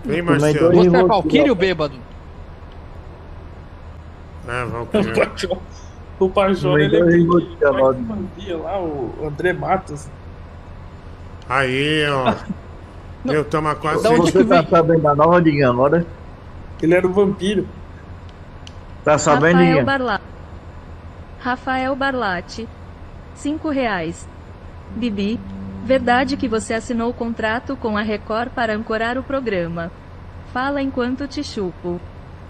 Vem, 0.03 0.21
Marcelo. 0.21 0.73
Você 0.73 0.87
é. 0.87 1.03
Valkyrio, 1.03 1.55
bêbado? 1.55 1.95
É, 4.47 4.65
Valkyrie. 4.65 5.59
O 6.19 6.29
Também 6.29 6.83
ele 6.83 6.97
é 7.61 8.55
lá, 8.57 8.77
o 8.77 9.25
André 9.25 9.53
Matos. 9.53 10.09
Aí, 11.49 12.05
ó. 12.07 12.35
Eu 13.25 13.43
tamo 13.43 13.75
quase. 13.75 14.03
Da 14.03 14.11
onde 14.11 14.31
Você 14.31 14.45
tá 14.45 14.63
sabendo 14.65 15.01
da 15.01 15.13
nova, 15.15 15.41
Diguinho, 15.41 15.69
agora? 15.69 16.05
Ele 16.81 16.93
era 16.93 17.05
o 17.05 17.11
vampiro. 17.11 17.67
Tá 19.03 19.17
sabendo, 19.17 19.53
Rafael 19.57 19.65
Diguinho? 19.65 19.85
Barla... 19.85 20.21
Rafael 21.39 21.95
Barlatti. 21.95 22.67
5 23.35 23.69
reais. 23.69 24.27
Bibi, 24.95 25.39
verdade 25.85 26.37
que 26.37 26.47
você 26.47 26.73
assinou 26.73 27.09
o 27.09 27.13
contrato 27.13 27.75
com 27.75 27.97
a 27.97 28.01
Record 28.01 28.49
para 28.51 28.73
ancorar 28.73 29.17
o 29.17 29.23
programa. 29.23 29.91
Fala 30.53 30.81
enquanto 30.81 31.27
te 31.27 31.43
chupo. 31.43 31.99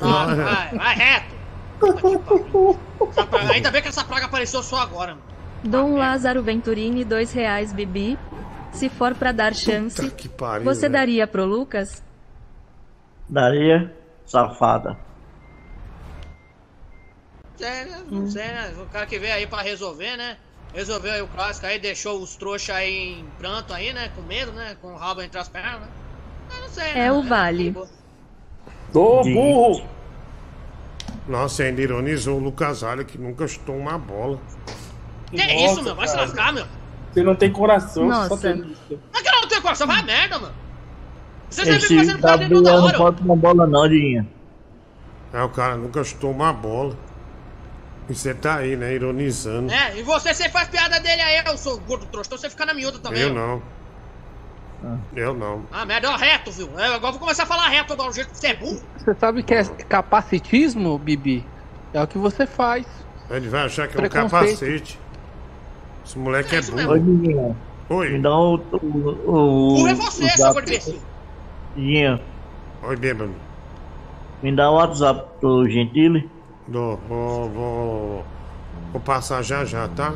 Vai, 0.00 0.76
vai 0.76 0.94
reto. 0.94 1.34
Praga- 3.28 3.52
Ainda 3.52 3.70
bem 3.70 3.82
que 3.82 3.88
essa 3.88 4.04
praga 4.04 4.26
apareceu 4.26 4.62
só 4.62 4.76
agora. 4.76 5.12
mano. 5.14 5.29
Dom 5.62 5.96
Lázaro 5.96 6.42
Venturini, 6.42 7.04
2 7.04 7.32
reais. 7.32 7.72
Bibi, 7.72 8.18
se 8.72 8.88
for 8.88 9.14
pra 9.14 9.32
dar 9.32 9.54
chance, 9.54 10.10
Que 10.12 10.28
pariu. 10.28 10.64
você 10.64 10.88
né? 10.88 10.98
daria 10.98 11.26
pro 11.26 11.44
Lucas? 11.44 12.02
Daria, 13.28 13.94
safada. 14.26 14.96
Sério, 17.56 17.92
não 18.10 18.26
sei, 18.30 18.44
né? 18.46 18.72
O 18.80 18.86
cara 18.86 19.04
que 19.06 19.18
veio 19.18 19.34
aí 19.34 19.46
pra 19.46 19.60
resolver, 19.60 20.16
né? 20.16 20.38
Resolveu 20.72 21.12
aí 21.12 21.20
o 21.20 21.26
clássico 21.28 21.66
aí, 21.66 21.78
deixou 21.78 22.20
os 22.22 22.36
trouxas 22.36 22.74
aí 22.74 23.20
em 23.20 23.24
pranto 23.38 23.72
aí, 23.74 23.92
né? 23.92 24.10
Com 24.16 24.22
medo, 24.22 24.52
né? 24.52 24.76
Com 24.80 24.92
o 24.94 24.96
rabo 24.96 25.20
entre 25.20 25.38
as 25.38 25.48
pernas, 25.48 25.80
né? 25.80 25.88
Eu 26.56 26.60
não 26.62 26.68
sei, 26.68 26.90
É 26.90 26.94
né? 26.94 27.12
o 27.12 27.22
Vale. 27.22 27.76
Ô, 28.94 29.22
Sim. 29.22 29.34
burro! 29.34 29.82
Nossa, 31.28 31.64
ainda 31.64 31.80
ironizou 31.82 32.38
o 32.38 32.42
Lucas 32.42 32.82
Alho 32.82 33.04
que 33.04 33.18
nunca 33.18 33.46
chutou 33.46 33.76
uma 33.76 33.98
bola. 33.98 34.40
Que 35.30 35.36
Nossa, 35.36 35.52
isso, 35.52 35.82
meu? 35.82 35.94
Vai 35.94 36.08
se 36.08 36.14
cara. 36.14 36.26
lascar, 36.26 36.52
meu. 36.52 36.66
Você 37.12 37.22
não 37.22 37.34
tem 37.34 37.50
coração, 37.50 38.06
Nossa. 38.06 38.28
só 38.28 38.36
tem 38.36 38.60
isso. 38.60 38.98
Mas 39.12 39.22
que 39.22 39.28
eu 39.28 39.40
não 39.40 39.48
tenho 39.48 39.62
coração, 39.62 39.86
vai 39.86 40.00
a 40.00 40.02
merda, 40.02 40.38
mano. 40.38 40.54
Você 41.48 41.64
sempre 41.64 41.84
Esse 41.84 41.96
fazendo 41.96 42.18
piada 42.20 42.48
toda 42.48 42.54
Gabriel 42.54 42.62
não 42.62 42.84
hora. 42.84 42.96
pode 42.98 43.16
tomar 43.16 43.36
bola, 43.36 43.66
não, 43.66 43.88
Diguinho. 43.88 44.28
É, 45.32 45.42
o 45.42 45.48
cara 45.48 45.76
nunca 45.76 46.02
chutou 46.04 46.30
uma 46.30 46.52
bola. 46.52 46.96
E 48.08 48.14
você 48.14 48.34
tá 48.34 48.56
aí, 48.56 48.76
né? 48.76 48.94
Ironizando. 48.94 49.72
É, 49.72 49.98
e 49.98 50.02
você 50.02 50.34
sempre 50.34 50.52
faz 50.52 50.68
piada 50.68 50.98
dele 51.00 51.22
aí, 51.22 51.42
eu 51.46 51.56
sou 51.56 51.78
gordo 51.80 52.06
trouxa, 52.06 52.28
então 52.28 52.38
você 52.38 52.50
fica 52.50 52.66
na 52.66 52.74
miúda 52.74 52.98
também. 52.98 53.22
Eu 53.22 53.30
ó. 53.30 53.34
não. 53.34 53.62
Eu 55.14 55.34
não. 55.34 55.66
Ah, 55.70 55.84
merda, 55.84 56.10
ó, 56.10 56.16
reto, 56.16 56.50
viu? 56.50 56.68
É, 56.78 56.86
agora 56.86 57.08
eu 57.08 57.12
vou 57.12 57.20
começar 57.20 57.42
a 57.42 57.46
falar 57.46 57.68
reto 57.68 57.94
do 57.94 58.12
jeito 58.12 58.30
que 58.30 58.38
você 58.38 58.48
é 58.48 58.54
burro. 58.54 58.80
Você 58.96 59.14
sabe 59.14 59.42
que 59.42 59.54
é 59.54 59.64
capacitismo, 59.64 60.98
Bibi? 60.98 61.44
É 61.92 62.02
o 62.02 62.06
que 62.06 62.16
você 62.16 62.46
faz. 62.46 62.86
Ele 63.28 63.48
vai 63.48 63.66
achar 63.66 63.86
que 63.86 63.96
é 63.96 64.00
um 64.00 64.08
capacete. 64.08 64.98
Esse 66.04 66.18
moleque 66.18 66.56
é 66.56 66.58
Ô, 66.60 66.62
burro. 66.72 66.98
Diguinho. 66.98 67.56
Oi. 67.88 68.10
Me 68.10 68.18
dá 68.20 68.36
o. 68.36 68.54
o, 68.54 68.58
o, 68.76 69.74
Burro 69.74 69.88
é 69.88 69.92
o 69.92 69.96
você, 69.96 70.28
seu 70.28 70.38
zap. 70.38 70.54
gordo 70.54 70.68
imbecil. 70.68 71.00
Diguinho, 71.76 72.20
Oi, 72.82 72.96
bêbado. 72.96 73.34
me 74.42 74.52
dá 74.54 74.70
o 74.70 74.74
WhatsApp 74.74 75.28
do 75.40 75.68
Gentili. 75.68 76.28
Dou, 76.66 76.98
vou, 77.08 77.48
vou, 77.50 78.24
vou 78.92 79.00
passar 79.00 79.42
já 79.42 79.64
já, 79.64 79.88
tá? 79.88 80.14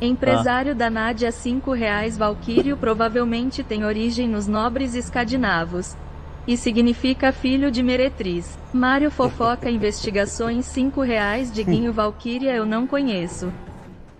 Empresário 0.00 0.74
da 0.74 0.90
Nádia 0.90 1.32
5 1.32 1.72
reais 1.72 2.18
Valquírio 2.18 2.76
provavelmente 2.76 3.62
tem 3.62 3.84
origem 3.84 4.28
nos 4.28 4.46
nobres 4.46 4.94
escandinavos. 4.94 5.96
E 6.46 6.58
significa 6.58 7.32
filho 7.32 7.70
de 7.70 7.82
meretriz. 7.82 8.58
Mário 8.72 9.10
Fofoca 9.10 9.70
Investigações 9.70 10.66
5 10.66 11.00
reais 11.00 11.50
Diguinho 11.50 11.90
Valquíria 11.92 12.54
eu 12.54 12.66
não 12.66 12.86
conheço. 12.86 13.50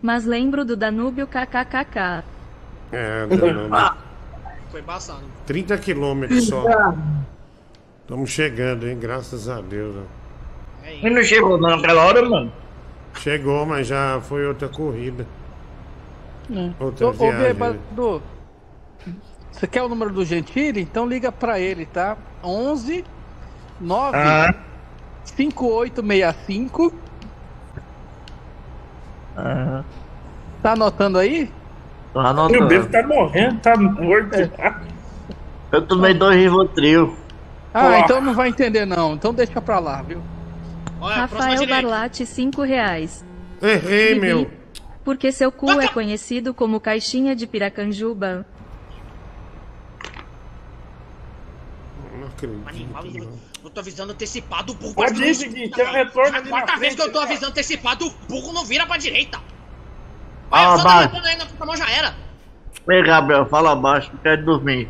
Mas 0.05 0.27
lembro 0.27 0.67
do 0.67 0.77
Danúbio 0.77 1.27
kkkk. 1.27 2.23
É, 2.93 3.27
Danone. 3.27 3.91
Foi 4.71 4.83
embaçado. 4.83 5.23
30 5.47 5.79
quilômetros 5.79 6.47
só. 6.47 6.63
Estamos 8.03 8.29
chegando, 8.29 8.87
hein? 8.87 8.99
Graças 9.01 9.49
a 9.49 9.63
Deus. 9.63 9.97
ó. 9.97 10.03
Ele 10.87 11.09
não 11.15 11.23
chegou 11.25 11.57
não 11.57 11.71
naquela 11.79 12.05
hora, 12.05 12.23
mano? 12.29 12.53
Chegou, 13.15 13.65
mas 13.65 13.87
já 13.87 14.21
foi 14.21 14.47
outra 14.47 14.69
corrida. 14.69 15.27
Outra 16.79 17.07
Ô, 17.07 17.09
ô 17.09 17.13
viagem. 17.15 17.39
bêbado, 17.41 18.23
você 19.51 19.67
quer 19.67 19.81
o 19.85 19.89
número 19.89 20.13
do 20.13 20.23
Gentili? 20.23 20.83
Então 20.83 21.07
liga 21.09 21.33
pra 21.33 21.59
ele, 21.59 21.87
tá? 21.87 22.19
11 22.43 23.03
9 23.81 24.19
Ah. 24.19 24.55
5865. 25.25 26.93
Aham. 29.37 29.85
Tá 30.63 30.73
anotando 30.73 31.19
aí? 31.19 31.51
Tô 32.13 32.21
Meu 32.21 32.31
anotando. 32.31 32.69
bebê 32.69 32.87
tá 32.89 33.07
morrendo, 33.07 33.61
tá 33.61 33.77
morto. 33.77 34.51
Eu 35.73 35.83
tomei 35.83 36.15
dois 36.15 36.37
Rivotril. 36.37 37.17
Ah, 37.73 37.83
Pô. 37.91 37.95
então 37.97 38.21
não 38.21 38.35
vai 38.35 38.49
entender 38.49 38.87
não. 38.87 39.15
Então 39.15 39.35
deixa 39.35 39.61
pra 39.61 39.81
lá, 39.81 40.01
viu? 40.03 40.23
Olha, 41.01 41.17
Rafael. 41.17 41.67
Barlatti 41.67 42.25
5 42.25 42.63
reais. 42.63 43.25
Errei, 43.61 44.15
Bibi, 44.15 44.27
meu. 44.27 44.51
Porque 45.05 45.33
seu 45.33 45.51
cu 45.53 45.71
é 45.81 45.89
conhecido 45.89 46.55
como 46.55 46.81
caixinha 46.81 47.35
de 47.35 47.47
piracanjuba. 47.47 48.47
Não 52.19 52.29
acredito. 52.29 52.59
Eu 53.17 53.54
tô 53.75 53.81
avisando 53.81 54.13
antecipado, 54.13 54.73
o 54.73 54.75
burro. 54.77 54.95
Pode 54.95 55.23
ir, 55.23 55.37
que- 55.37 55.49
Gui, 55.49 55.69
tem 55.71 55.87
um 55.87 55.93
retorno 55.93 56.37
é 56.37 56.39
ali 56.39 56.49
quarta 56.49 56.77
vez 56.77 56.79
frente, 56.81 56.97
que 56.97 57.03
eu 57.03 57.07
tô 57.13 57.19
cara. 57.21 57.25
avisando 57.31 57.51
antecipado, 57.51 58.07
o 58.07 58.11
burro 58.29 58.53
não 58.53 58.65
vira 58.65 58.87
pra 58.87 58.97
direita. 58.97 59.39
Vai, 60.51 60.65
Ah, 60.65 60.73
eu 60.73 60.77
só 60.79 60.83
tô 60.83 60.89
vai. 60.89 61.01
levando 61.07 61.27
aí 61.27 61.37
na 61.37 61.47
puta 61.47 61.67
mão 61.67 61.77
já 61.77 61.91
era. 61.91 62.15
Ei, 62.89 63.03
Gabriel, 63.03 63.47
fala 63.47 63.75
baixo, 63.75 64.11
não 64.13 64.21
quero 64.21 64.45
dormir. 64.45 64.89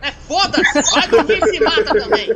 É 0.00 0.10
foda-se, 0.12 0.94
vai 0.94 1.08
dormir 1.08 1.38
e 1.42 1.48
se 1.50 1.60
mata 1.60 1.84
também. 1.84 2.28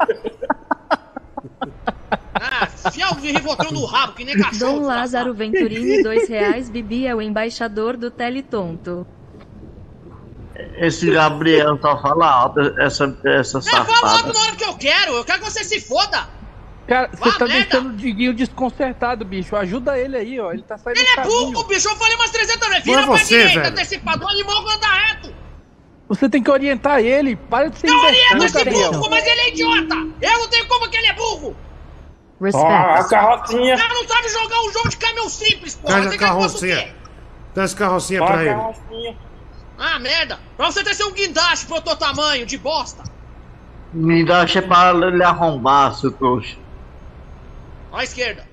Ah, 2.35 2.69
enfia 2.89 3.09
o 3.11 3.15
Rivotril 3.15 3.73
no 3.73 3.85
rabo, 3.87 4.13
que 4.13 4.25
nem 4.25 4.37
cachorro. 4.39 4.81
Dom 4.81 4.87
Lázaro 4.87 5.33
Venturini 5.35 6.03
2 6.03 6.29
reais. 6.29 6.69
Bibi 6.69 7.07
é 7.07 7.15
o 7.15 7.23
embaixador 7.23 7.97
do 7.97 8.11
Teletonto. 8.11 9.07
Esse 10.79 11.11
Gabriel 11.11 11.79
só 11.81 12.01
fala 12.01 12.27
alto, 12.31 12.61
essa, 12.81 13.05
essa 13.25 13.59
É, 13.59 13.63
fala 13.63 13.85
safada. 13.85 14.17
logo 14.17 14.33
na 14.33 14.41
hora 14.41 14.57
que 14.57 14.65
eu 14.65 14.75
quero, 14.77 15.13
eu 15.15 15.25
quero 15.25 15.41
que 15.41 15.51
você 15.51 15.65
se 15.65 15.81
foda. 15.81 16.29
Cara, 16.87 17.11
você 17.13 17.33
tá 17.39 17.47
merda. 17.47 17.63
deixando 17.65 17.89
o 17.91 17.97
Diguinho 17.97 18.33
desconcertado, 18.33 19.25
bicho. 19.25 19.57
Ajuda 19.57 19.99
ele 19.99 20.17
aí, 20.17 20.39
ó. 20.41 20.53
Ele 20.53 20.63
tá 20.63 20.79
saindo 20.79 20.99
Ele 21.01 21.09
é 21.19 21.23
burro, 21.23 21.65
bicho. 21.65 21.89
Eu 21.89 21.97
falei 21.97 22.15
umas 22.15 22.31
300 22.31 22.69
vezes. 22.69 22.81
É 22.83 22.85
Vira 22.85 23.03
pra 23.03 23.11
você, 23.19 23.25
direita, 23.39 23.61
velho. 23.61 23.73
antecipador, 23.73 24.31
limão 24.33 24.69
anda 24.71 24.87
reto. 24.87 25.35
Você 26.09 26.29
tem 26.29 26.41
que 26.41 26.49
orientar 26.51 27.01
ele. 27.01 27.35
Para 27.35 27.69
de 27.71 27.79
ser 27.81 27.89
Eu 27.89 27.99
oriento 27.99 28.45
esse 28.45 28.55
Gabriel. 28.55 28.93
burro, 28.93 29.11
mas 29.11 29.27
ele 29.27 29.41
é 29.41 29.49
idiota. 29.49 29.95
Eu 30.23 30.39
não 30.39 30.49
tenho 30.49 30.67
como 30.69 30.89
que 30.89 30.97
ele 30.97 31.07
é 31.09 31.13
burro. 31.15 31.57
Ah, 32.55 33.01
a 33.01 33.05
carrocinha. 33.09 33.75
O 33.75 33.79
cara 33.79 33.95
não 33.95 34.07
sabe 34.09 34.29
jogar 34.29 34.61
um 34.61 34.73
jogo 34.73 34.89
de 34.91 34.97
caminhão 34.99 35.29
simples, 35.29 35.75
porra. 35.75 35.95
Traz 35.95 36.07
a 36.11 36.15
eu 36.15 36.19
carrocinha. 36.21 36.95
Traz 37.55 37.75
a 37.75 37.77
carrocinha 37.77 38.25
pra 38.25 38.37
a 38.37 38.43
ele. 38.45 38.55
carrocinha. 38.55 39.17
Ah, 39.79 39.99
merda. 39.99 40.39
Pra 40.57 40.67
você 40.67 40.83
ter 40.83 40.95
seu 40.95 41.13
guindaste 41.13 41.67
pro 41.67 41.81
teu 41.81 41.97
tamanho, 41.97 42.47
de 42.47 42.57
bosta. 42.57 43.03
Dá 44.27 44.43
é 44.43 44.61
pra 44.61 44.91
ele 44.93 45.23
arrombar, 45.23 45.95
seu 45.95 46.11
trouxa. 46.11 46.57
Ó 47.93 47.99
a 47.99 48.05
esquerda. 48.05 48.45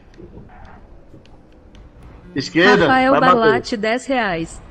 Esquerda, 2.36 2.88
Rafael. 2.88 3.20
Barlate, 3.20 3.78
10 3.78 4.06
reais. 4.06 4.62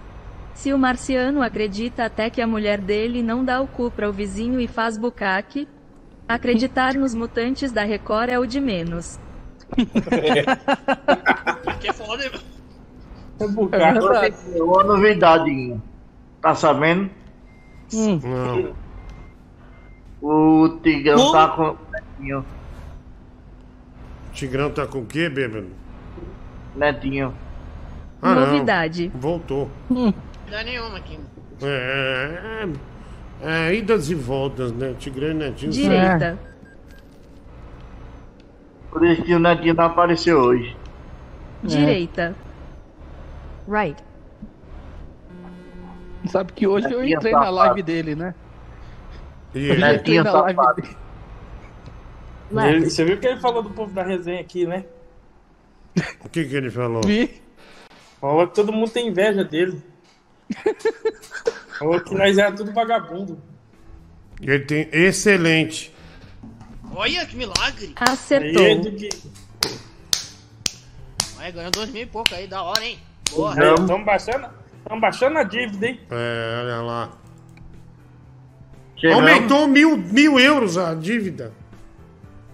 Se 0.55 0.73
o 0.73 0.79
marciano 0.79 1.43
acredita 1.43 2.05
até 2.05 2.31
que 2.31 2.41
a 2.41 2.47
mulher 2.47 2.81
dele 2.81 3.23
não 3.23 3.45
dá 3.45 3.61
o 3.61 3.67
cu 3.67 3.91
para 3.91 4.09
o 4.09 4.13
vizinho 4.13 4.61
e 4.61 4.69
faz 4.69 4.97
bucaque, 4.99 5.69
acreditar 6.29 6.95
nos 6.95 7.15
mutantes 7.15 7.73
da 7.73 7.85
Record 7.85 8.31
é 8.31 8.39
o 8.39 8.47
de 8.47 8.61
menos. 8.61 9.19
Aqui 11.67 11.89
é 11.89 11.93
foda, 11.93 12.25
hein? 12.25 12.33
É 13.41 14.63
uma 14.63 14.85
novidade, 14.85 15.81
tá 16.43 16.55
sabendo? 16.55 17.09
Não. 17.93 18.75
O 20.21 20.69
Tigrão 20.83 21.33
tá 21.33 21.49
com. 21.49 21.77
Netinho. 21.91 22.45
Tigrão 24.33 24.71
tá 24.71 24.87
com 24.87 24.99
o 24.99 25.07
quê, 25.07 25.29
bêbado? 25.29 25.69
Netinho. 26.75 27.35
Ah, 28.21 28.35
não. 28.35 28.47
Novidade. 28.47 29.11
Voltou. 29.15 29.71
Não 29.89 30.13
é 30.51 30.65
nenhuma 30.65 30.99
aqui. 30.99 31.19
É, 31.63 32.67
é, 33.43 33.69
é, 33.69 33.75
idas 33.75 34.11
e 34.11 34.15
voltas, 34.15 34.73
né? 34.73 34.95
Tigrão 34.99 35.31
e 35.31 35.35
Netinho. 35.35 35.73
Direita. 35.73 36.39
Por 38.91 39.05
isso 39.07 39.23
que 39.23 39.35
o 39.35 39.39
Netinho 39.39 39.75
não 39.75 39.85
apareceu 39.85 40.39
hoje. 40.39 40.77
Direita. 41.63 42.35
Right. 43.69 44.03
Sabe 46.29 46.53
que 46.53 46.67
hoje 46.67 46.91
eu 46.93 47.05
entrei 47.05 47.33
na 47.33 47.51
live 47.51 47.83
dele, 47.83 48.15
né? 48.15 48.35
E 49.55 49.59
ele? 49.59 49.95
entrei 49.97 50.23
na 50.23 50.33
live 50.33 50.59
dele. 50.77 50.97
Ele- 52.69 52.91
Você 52.91 53.05
viu 53.05 53.17
o 53.17 53.19
que 53.21 53.27
ele 53.27 53.41
falou 53.41 53.63
do 53.63 53.71
povo 53.71 53.93
da 53.93 54.03
resenha 54.03 54.41
aqui, 54.41 54.67
né? 54.67 54.85
O 56.25 56.29
que 56.29 56.45
que 56.45 56.55
ele 56.55 56.71
falou? 56.71 57.03
Vi. 57.03 57.41
Falou 58.21 58.47
que 58.47 58.55
todo 58.55 58.73
mundo 58.73 58.91
tem 58.91 59.09
inveja 59.09 59.43
dele. 59.45 59.83
Falou 61.79 62.01
que 62.01 62.15
nós 62.15 62.39
era 62.39 62.53
tudo 62.53 62.73
vagabundo. 62.73 63.41
Ele 64.41 64.61
tem 64.61 64.89
excelente. 64.93 65.93
Olha 66.95 67.25
que 67.27 67.37
milagre. 67.37 67.93
Acertou. 67.97 68.63
Aí. 68.65 69.11
Aí, 71.39 71.53
ganhou 71.53 71.71
dois 71.71 71.91
mil 71.91 72.03
e 72.03 72.07
pouco 72.07 72.35
aí, 72.35 72.47
da 72.47 72.63
hora, 72.63 72.85
hein? 72.85 72.99
Boa. 73.33 73.53
Aí, 73.55 73.75
Tamo 73.87 74.05
baixando, 74.05 74.47
tamo 74.89 75.01
baixando 75.01 75.39
a 75.39 75.43
dívida, 75.43 75.87
hein? 75.87 76.01
É, 76.11 76.61
olha 76.65 76.83
lá. 76.83 77.11
Chegamos. 78.97 79.21
Aumentou 79.31 79.67
mil, 79.67 79.97
mil 79.97 80.39
euros 80.39 80.79
a 80.79 80.95
dívida. 80.95 81.53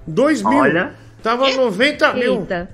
Dois 0.06 0.42
mil. 0.42 0.58
Olha. 0.58 0.94
Tava 1.22 1.50
90 1.52 2.12
mil. 2.14 2.40
Eita. 2.40 2.70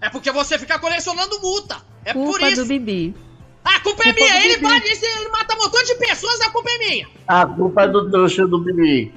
É 0.00 0.08
porque 0.10 0.30
você 0.30 0.58
fica 0.58 0.78
colecionando 0.78 1.40
multa. 1.40 1.76
É 2.04 2.12
por 2.12 2.24
Culpa 2.32 2.48
isso. 2.50 2.62
do 2.62 2.68
Bibi. 2.68 3.14
Ah, 3.64 3.76
a 3.76 3.80
culpa 3.80 4.02
é 4.02 4.12
Culpa 4.12 4.20
minha. 4.20 4.32
do 4.40 4.44
Ele, 4.46 4.56
bate, 4.58 4.86
ele 5.04 5.28
mata 5.30 5.54
um 5.54 5.58
montão 5.58 5.82
de 5.82 5.94
pessoas, 5.94 6.40
a 6.42 6.50
culpa 6.50 6.68
é 6.70 6.78
minha. 6.78 7.08
A 7.26 7.46
culpa 7.46 7.82
é 7.84 7.88
do 7.88 8.10
trouxa 8.10 8.46
do 8.46 8.58
Bibi. 8.60 9.14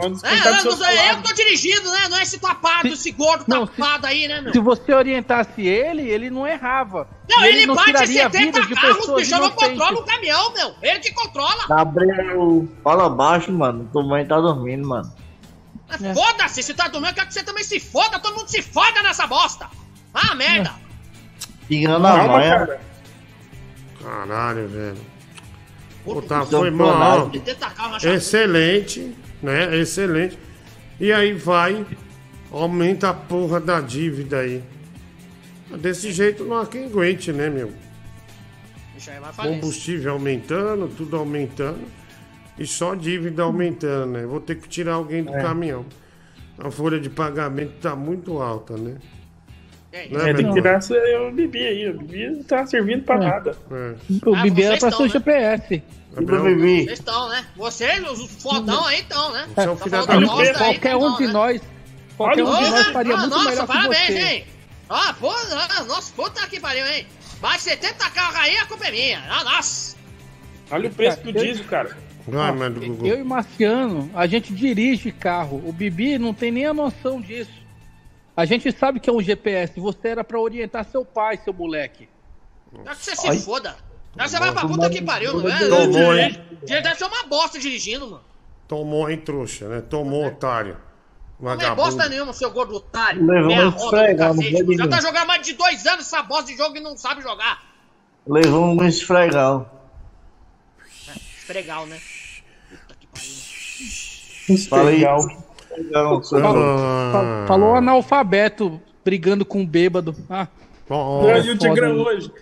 É, 0.00 0.50
não, 0.50 0.64
não, 0.64 0.76
sou 0.76 0.86
eu 0.86 1.16
que 1.16 1.22
tô 1.22 1.34
dirigindo, 1.34 1.90
né? 1.90 2.08
Não 2.08 2.16
é 2.18 2.22
esse 2.22 2.38
tapado, 2.38 2.88
esse 2.88 3.10
gordo 3.10 3.44
Não, 3.48 3.66
tapado 3.66 4.06
aí, 4.06 4.28
né, 4.28 4.40
meu? 4.40 4.52
Se 4.52 4.58
você 4.58 4.92
orientasse 4.94 5.66
ele, 5.66 6.08
ele 6.08 6.30
não 6.30 6.46
errava. 6.46 7.08
Não, 7.28 7.44
E 7.44 7.48
ele, 7.48 7.66
não 7.66 7.74
bate 7.74 7.88
tiraria 7.88 8.22
70 8.30 8.38
vidas 8.38 8.68
de 8.68 8.74
carros, 8.74 9.14
bicho, 9.14 9.34
eu 9.34 9.40
não 9.40 9.50
controlo 9.50 10.00
o 10.00 10.04
caminhão, 10.04 10.52
meu. 10.54 10.74
Ele 10.82 11.00
que 11.00 11.12
controla. 11.12 11.66
Gabriel, 11.68 12.68
fala 12.82 13.08
baixo, 13.08 13.52
mano. 13.52 13.88
Tua 13.92 14.02
mãe 14.02 14.26
tá 14.26 14.40
dormindo, 14.40 14.86
mano. 14.86 15.12
É. 15.90 16.14
Foda-se, 16.14 16.62
se 16.62 16.74
tá 16.74 16.88
dormindo, 16.88 17.10
eu 17.10 17.14
quero 17.14 17.26
que 17.28 17.34
você 17.34 17.42
também 17.42 17.64
se 17.64 17.80
foda, 17.80 18.18
todo 18.18 18.36
mundo 18.36 18.48
se 18.48 18.62
foda 18.62 19.02
nessa 19.02 19.26
bosta. 19.26 19.68
Ah, 20.12 20.34
merda. 20.34 20.72
Tirando 21.66 22.06
a 22.06 22.24
manha. 22.28 22.58
cara. 22.58 22.80
Caralho, 24.02 24.68
velho. 24.68 25.18
Tá, 26.26 26.46
Seu 26.46 26.60
foi 26.60 26.70
mal. 26.70 26.88
personagem. 27.28 27.32
70 27.44 27.70
carros, 27.70 27.96
acho 27.96 28.08
Excelente, 28.08 29.14
né? 29.42 29.76
Excelente. 29.76 30.38
E 31.00 31.12
aí 31.12 31.32
vai, 31.32 31.84
aumenta 32.50 33.10
a 33.10 33.14
porra 33.14 33.60
da 33.60 33.80
dívida 33.80 34.38
aí. 34.40 34.62
Desse 35.80 36.10
jeito 36.12 36.44
não 36.44 36.58
há 36.58 36.66
quem 36.66 36.86
aguente, 36.86 37.32
né, 37.32 37.48
meu? 37.50 37.70
Falir. 39.32 39.54
Combustível 39.54 40.12
aumentando, 40.12 40.88
tudo 40.96 41.16
aumentando. 41.16 41.80
E 42.58 42.66
só 42.66 42.94
dívida 42.94 43.42
aumentando, 43.44 44.12
né? 44.12 44.26
Vou 44.26 44.40
ter 44.40 44.56
que 44.56 44.68
tirar 44.68 44.94
alguém 44.94 45.22
do 45.22 45.30
caminhão. 45.32 45.86
A 46.58 46.70
folha 46.70 46.98
de 46.98 47.08
pagamento 47.08 47.74
tá 47.80 47.94
muito 47.94 48.42
alta, 48.42 48.76
né? 48.76 48.96
É, 49.92 50.08
Né, 50.08 50.30
É, 50.30 50.34
tem 50.34 50.46
que 50.48 50.52
tirar 50.54 50.80
o 51.28 51.32
Bibi 51.32 51.58
aí. 51.64 51.88
O 51.90 51.98
Bibi 51.98 52.30
não 52.30 52.42
tá 52.42 52.66
servindo 52.66 53.04
pra 53.04 53.16
nada. 53.18 53.56
É. 53.70 53.94
O 54.28 54.34
Ah, 54.34 54.42
Bibi 54.42 54.62
era 54.64 54.72
vocês 54.76 54.80
pra 54.80 54.90
ser 54.90 55.02
o 55.04 55.08
GPS. 55.08 55.82
Gabriel. 56.12 56.58
Vocês 56.58 56.98
estão, 56.98 57.28
né? 57.28 57.46
Vocês, 57.56 58.10
os 58.10 58.42
fodão 58.42 58.84
aí 58.84 59.00
estão, 59.00 59.32
né? 59.32 59.48
É 59.56 59.68
um 59.68 59.76
Tá 59.76 59.84
filho 59.84 60.26
Qualquer 60.56 60.96
um 60.96 61.00
então, 61.00 61.16
de 61.16 61.26
né? 61.26 61.32
nós. 61.32 61.62
Qualquer 62.16 62.44
um 62.44 62.56
de 62.56 62.70
nós 62.70 62.86
faria 62.88 63.14
ah, 63.14 63.16
muito 63.18 63.30
nossa, 63.30 63.50
melhor 63.50 63.66
que 63.66 63.72
parabéns, 63.72 64.06
você. 64.06 64.18
hein? 64.18 64.46
Ah, 64.88 65.14
pô, 65.18 65.30
ah, 65.30 65.84
nossa, 65.84 66.12
puta 66.14 66.46
que 66.48 66.58
pariu, 66.58 66.86
hein? 66.86 67.06
Bate 67.40 67.62
70 67.62 68.10
carros 68.10 68.36
aí, 68.36 68.56
a 68.56 68.66
culpa 68.66 68.86
é 68.86 68.90
minha. 68.90 69.24
Ah, 69.30 69.44
nossa. 69.44 69.96
Olha 70.70 70.88
o 70.88 70.92
preço 70.92 71.20
do 71.22 71.32
diesel, 71.32 71.64
cara. 71.66 71.96
Gugu. 72.26 73.06
Eu 73.06 73.20
e 73.20 73.24
Marciano, 73.24 74.10
a 74.14 74.26
gente 74.26 74.52
dirige 74.52 75.10
carro. 75.12 75.62
O 75.66 75.72
Bibi 75.72 76.18
não 76.18 76.34
tem 76.34 76.50
nem 76.50 76.66
a 76.66 76.74
noção 76.74 77.20
disso. 77.20 77.50
A 78.36 78.44
gente 78.44 78.70
sabe 78.72 79.00
que 79.00 79.08
é 79.08 79.12
um 79.12 79.22
GPS. 79.22 79.80
Você 79.80 80.08
era 80.08 80.22
pra 80.22 80.38
orientar 80.38 80.84
seu 80.84 81.04
pai, 81.04 81.38
seu 81.42 81.52
moleque. 81.52 82.08
Quero 82.84 82.96
que 82.96 83.04
você 83.04 83.16
se 83.16 83.44
foda. 83.44 83.76
Que 84.16 84.28
você 84.28 84.38
vai 84.38 84.52
pra 84.52 84.66
puta 84.66 84.90
que 84.90 85.02
pariu, 85.02 85.34
não 85.40 85.48
é? 85.48 85.58
Tomou, 85.68 86.14
hein? 86.16 86.38
Ele 86.66 86.80
deve 86.80 86.94
ser 86.96 87.04
uma 87.04 87.22
bosta 87.24 87.58
dirigindo, 87.58 88.06
mano. 88.10 88.22
Tomou, 88.66 89.08
hein, 89.08 89.16
trouxa, 89.18 89.68
né? 89.68 89.80
Tomou, 89.80 90.26
otário. 90.26 90.76
Não 91.40 91.52
é 91.52 91.56
Vagabundo. 91.56 91.82
bosta 91.82 92.08
nenhuma, 92.08 92.32
seu 92.32 92.50
gordo 92.50 92.74
otário. 92.74 93.24
Levou 93.24 93.52
um 93.52 93.68
esfregão, 93.68 94.34
Já 94.76 94.88
tá 94.88 95.00
jogando 95.00 95.26
mais 95.26 95.42
de 95.46 95.52
dois 95.54 95.86
anos 95.86 96.00
essa 96.06 96.22
bosta 96.22 96.46
de 96.50 96.56
jogo 96.56 96.76
e 96.76 96.80
não 96.80 96.96
sabe 96.96 97.22
jogar. 97.22 97.62
Levou 98.26 98.64
um 98.66 98.84
esfregão. 98.84 99.70
Esfregal, 101.38 101.86
né? 101.86 101.98
Falei. 104.68 104.96
Legal. 104.96 105.18
Esfregão, 105.70 106.22
seu 106.22 106.40
Falou, 106.40 106.64
Ah. 106.64 107.12
fa- 107.12 107.46
falou 107.46 107.74
analfabeto 107.76 108.80
brigando 109.04 109.44
com 109.44 109.60
um 109.60 109.66
bêbado. 109.66 110.14
Ah, 110.28 110.48
Ó, 110.90 111.22
E 111.28 111.32
ó, 111.32 111.38
o 111.38 111.42
foda, 111.44 111.56
Tigrão 111.58 111.98
hoje. 111.98 112.32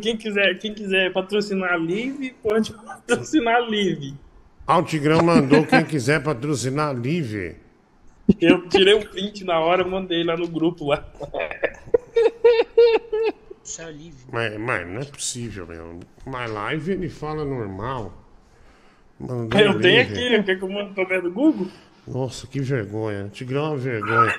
Quem 0.00 0.16
quiser, 0.16 0.58
quem 0.58 0.72
quiser 0.72 1.12
patrocinar 1.12 1.72
a 1.72 1.76
Live, 1.76 2.34
pode 2.42 2.72
patrocinar 2.84 3.56
a 3.56 3.58
Live. 3.58 4.14
Ah, 4.66 4.78
o 4.78 4.82
Tigrão 4.84 5.22
mandou 5.22 5.66
quem 5.66 5.84
quiser 5.84 6.22
patrocinar 6.22 6.88
a 6.88 6.92
Live. 6.92 7.56
Eu 8.40 8.68
tirei 8.68 8.94
um 8.94 9.02
print 9.02 9.44
na 9.44 9.58
hora, 9.58 9.84
mandei 9.84 10.22
lá 10.22 10.36
no 10.36 10.46
grupo 10.46 10.86
lá. 10.86 11.04
É 13.78 13.90
livre. 13.90 14.24
Mas, 14.30 14.58
mas 14.58 14.86
não 14.86 15.00
é 15.00 15.04
possível, 15.04 15.66
meu. 15.66 16.00
My 16.26 16.46
live 16.46 16.92
ele 16.92 17.08
fala 17.08 17.44
normal. 17.44 18.12
Mandou 19.18 19.58
Eu 19.58 19.80
tenho 19.80 20.02
aqui, 20.02 20.30
né? 20.30 20.42
Quer 20.42 20.56
que 20.58 20.62
eu 20.64 20.68
mando 20.68 20.92
pra 20.94 21.04
dentro 21.04 21.30
do 21.30 21.32
Google? 21.32 21.68
Nossa, 22.06 22.46
que 22.46 22.60
vergonha. 22.60 23.28
Tigrão 23.32 23.64
é 23.64 23.68
uma 23.70 23.76
vergonha. 23.78 24.34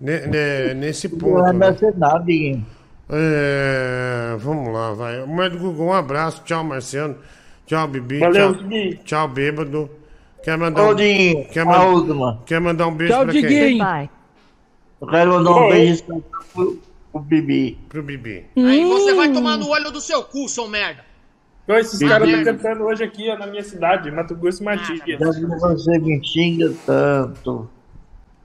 Ne- 0.00 0.26
ne- 0.26 0.74
nesse 0.74 1.08
Não 1.08 1.18
ponto. 1.18 1.42
vai 1.42 1.52
né? 1.52 1.76
nada, 1.96 2.18
Diguinho. 2.24 2.66
É, 3.08 4.36
vamos 4.38 4.72
lá, 4.72 4.92
vai. 4.92 5.24
Mãe 5.26 5.48
do 5.50 5.58
Google, 5.58 5.86
um 5.86 5.92
abraço. 5.92 6.42
Tchau, 6.44 6.64
Marciano. 6.64 7.16
Tchau, 7.66 7.86
Bibi. 7.88 8.18
Valeu, 8.18 8.54
tchau, 8.54 8.64
Gui. 8.68 9.00
tchau, 9.04 9.28
bêbado. 9.28 9.90
Quer 10.42 10.56
mandar 10.56 10.84
um, 10.90 10.94
Diguinho, 10.94 11.48
quer, 11.48 11.64
man- 11.64 11.82
última. 11.86 12.42
quer 12.46 12.60
mandar 12.60 12.86
um 12.86 12.94
beijo 12.94 13.12
Tchau, 13.12 13.24
pra 13.24 13.32
quem? 13.32 13.42
Diguinho. 13.42 14.08
Eu 15.00 15.06
quero 15.08 15.30
mandar 15.32 15.50
um 15.50 15.68
beijo 15.70 16.02
pro, 16.04 16.78
pro 17.12 17.20
Bibi. 17.20 17.78
Pro 17.88 18.02
Bibi. 18.02 18.44
Aí 18.56 18.84
você 18.84 19.12
Hum. 19.12 19.16
vai 19.16 19.32
tomar 19.32 19.56
no 19.56 19.68
olho 19.68 19.90
do 19.90 20.00
seu 20.00 20.22
cu, 20.22 20.48
seu 20.48 20.68
merda. 20.68 21.04
Ó, 21.68 21.74
esses 21.74 21.98
caras 21.98 22.28
estão 22.28 22.44
cantando 22.56 22.84
hoje 22.84 23.02
aqui, 23.02 23.28
ó, 23.28 23.36
na 23.36 23.48
minha 23.48 23.62
cidade, 23.64 24.08
Mato 24.12 24.36
Grosso 24.36 24.62
e 24.62 24.64
Matias. 24.64 24.98
Já 25.00 25.32
que 25.32 25.46
você 25.46 25.98
me 25.98 26.24
xinga 26.24 26.72
tanto. 26.86 27.68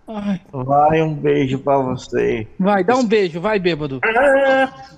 Ai. 0.07 0.41
Vai 0.51 1.01
um 1.01 1.13
beijo 1.13 1.59
pra 1.59 1.77
você. 1.77 2.47
Vai, 2.59 2.83
dá 2.83 2.95
um 2.95 3.07
beijo, 3.07 3.39
vai, 3.39 3.59
bêbado. 3.59 4.01
Ah, 4.03 4.97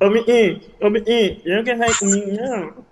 ô, 0.00 0.10
menino, 0.10 0.60
ô, 0.80 0.90
menino, 0.90 1.40
eu 1.44 1.56
não 1.56 1.64
quero 1.64 1.78
sair 1.78 1.98
comigo, 1.98 2.32
não. 2.32 2.84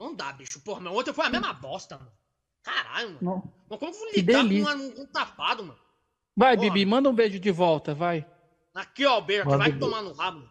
Não 0.00 0.14
dá, 0.14 0.32
bicho. 0.32 0.60
Porra, 0.60 0.80
meu, 0.80 0.92
ontem 0.94 1.12
foi 1.12 1.26
a 1.26 1.30
mesma 1.30 1.52
bosta, 1.52 1.96
mano. 1.96 2.10
Caralho, 2.62 3.08
mano. 3.08 3.18
Não. 3.22 3.52
Mas 3.68 3.78
como 3.78 3.92
vou 3.92 4.12
delícia. 4.12 4.64
com 4.64 4.80
um, 4.80 5.02
um 5.02 5.06
tapado, 5.06 5.62
mano? 5.62 5.78
Vai, 6.36 6.56
Bibi, 6.56 6.84
manda 6.86 7.08
um 7.08 7.14
beijo 7.14 7.38
de 7.38 7.50
volta, 7.50 7.94
vai. 7.94 8.24
Aqui, 8.74 9.04
ó, 9.04 9.18
o 9.18 9.22
beijo, 9.22 9.46
Manda 9.46 9.58
vai 9.58 9.72
tomar 9.78 10.02
no 10.02 10.12
rabo. 10.12 10.38
mano. 10.38 10.50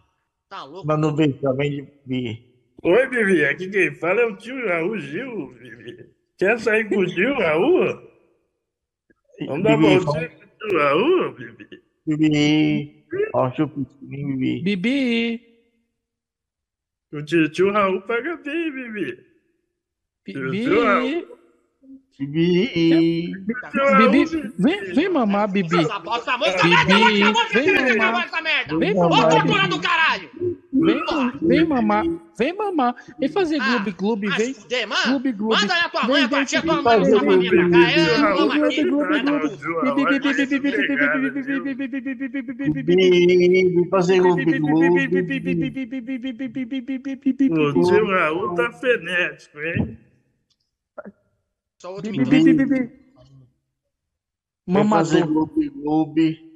Tá 0.49 0.63
louco? 0.63 0.87
Manda 0.87 1.07
um 1.07 1.15
beijo 1.15 1.37
também 1.39 1.71
de 1.71 1.93
mim. 2.05 2.43
Oi, 2.83 3.07
Bibi, 3.09 3.45
aqui 3.45 3.69
quem 3.69 3.93
fala 3.95 4.21
é 4.21 4.25
o 4.25 4.35
tio 4.37 4.67
Raul 4.67 4.97
Gil, 4.99 5.53
Bibi. 5.53 6.18
Quer 6.39 6.59
sair 6.59 6.87
com 6.87 6.97
o 6.99 7.05
tio 7.05 7.33
Raul? 7.35 8.09
Vamos 9.45 9.63
dar 9.63 9.77
voltinha 9.77 10.29
com 10.29 10.43
o 10.43 10.69
tio 10.69 10.77
Raul, 10.79 11.31
Bibi? 11.33 11.83
Bibi. 12.07 13.05
Ó, 13.33 13.47
um 13.47 13.51
chupisquinho, 13.53 14.37
Bibi. 14.37 14.61
Bibi. 14.75 15.59
O 17.11 17.21
tio, 17.23 17.49
tio 17.49 17.71
Raul 17.71 18.01
paga 18.03 18.37
bem, 18.37 18.71
Bibi. 18.71 19.25
Tio- 20.25 20.49
Bibi. 20.51 21.38
Bibi. 22.19 23.31
Bibi, 23.97 24.25
vem, 24.59 24.93
vem 24.93 25.09
mamar, 25.09 25.47
Bibi. 25.47 25.69
Bibi, 25.69 25.87
vem 27.53 27.97
mamar. 27.97 28.29
Vem 28.77 28.93
mamar. 28.93 29.25
Ô, 29.25 29.39
cultura 29.39 29.67
do 29.69 29.79
caralho! 29.79 30.29
Vem, 30.71 31.03
vem 31.41 31.65
mamar, 31.65 32.05
vem 32.37 32.53
mamar. 32.53 32.95
Vem 33.19 33.29
fazer 33.29 33.59
clube, 33.59 33.93
clube, 33.93 34.27
vem. 34.35 34.53
Clube, 35.03 35.33
clube. 35.33 35.55
Manda 35.55 35.73
aí 35.73 35.81
a 35.81 35.89
tua 35.89 36.03
mãe, 36.07 36.23
a 36.23 36.29
partir 36.29 36.61
tua 36.61 36.81
mãe, 36.81 37.01
essa 37.01 37.19
família 37.19 37.49
pra 37.51 37.69
cá. 37.69 37.91
É, 37.91 38.17
vamos 38.35 38.63
aqui. 38.63 38.85
Fazer 43.89 44.21
clube, 44.21 44.45
clube. 44.59 45.09
O 47.79 48.07
Raul 48.11 48.55
tá 48.55 48.71
frenético, 48.73 49.59
hein? 49.59 49.97
Só 51.81 51.93
outro 51.93 52.11
gloob 55.25 55.69
gloob. 55.69 56.49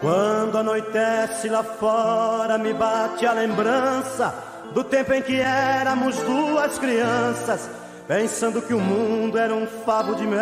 Quando 0.00 0.58
anoitece 0.58 1.48
lá 1.48 1.62
fora, 1.62 2.58
me 2.58 2.72
bate 2.74 3.24
a 3.24 3.32
lembrança 3.32 4.30
do 4.74 4.82
tempo 4.82 5.12
em 5.12 5.22
que 5.22 5.36
éramos 5.40 6.16
duas 6.22 6.76
crianças, 6.78 7.70
pensando 8.06 8.62
que 8.62 8.72
o 8.72 8.80
mundo 8.80 9.38
era 9.38 9.54
um 9.54 9.66
favo 9.66 10.14
de 10.14 10.26
mel. 10.26 10.40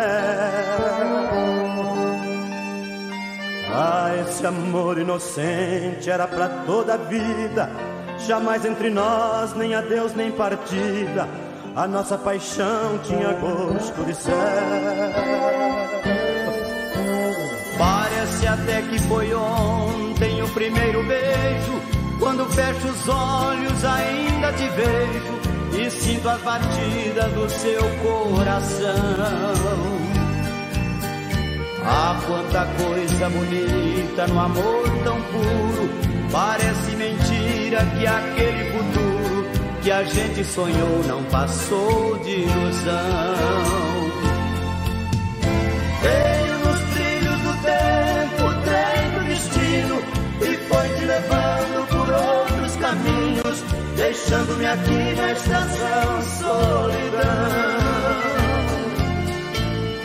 Ah, 3.73 4.11
esse 4.21 4.45
amor 4.45 4.97
inocente 4.97 6.09
era 6.09 6.27
pra 6.27 6.47
toda 6.65 6.93
a 6.93 6.97
vida, 6.97 7.69
jamais 8.25 8.63
entre 8.63 8.89
nós, 8.89 9.53
nem 9.53 9.75
adeus, 9.75 10.13
nem 10.13 10.31
partida. 10.31 11.27
A 11.75 11.85
nossa 11.87 12.17
paixão 12.17 12.97
tinha 13.03 13.33
gosto 13.33 14.05
de 14.05 14.15
céu. 14.15 14.33
Parece 17.77 18.47
até 18.47 18.81
que 18.83 18.99
foi 19.09 19.33
ontem 19.33 20.41
o 20.41 20.47
primeiro 20.49 21.03
beijo. 21.03 21.81
Quando 22.17 22.45
fecho 22.45 22.87
os 22.87 23.09
olhos, 23.09 23.83
ainda 23.83 24.53
te 24.53 24.69
vejo 24.69 25.44
e 25.77 25.89
sinto 25.91 26.29
as 26.29 26.41
batidas 26.41 27.31
do 27.33 27.49
seu 27.49 27.81
coração. 28.01 28.95
Ah, 31.83 32.19
quanta 32.25 32.65
coisa 32.83 33.29
bonita 33.29 34.27
no 34.27 34.39
amor 34.39 34.89
tão 35.03 35.21
puro. 35.21 35.89
Parece 36.31 36.95
mentira 36.95 37.85
que 37.97 38.07
aquele 38.07 38.71
futuro 38.71 39.45
que 39.83 39.91
a 39.91 40.03
gente 40.03 40.43
sonhou 40.43 41.03
não 41.07 41.23
passou 41.25 42.17
de 42.19 42.31
ilusão. 42.31 43.94
Deixando-me 53.95 54.65
aqui 54.65 55.15
na 55.15 55.31
estação 55.31 56.21
solidão. 56.39 57.85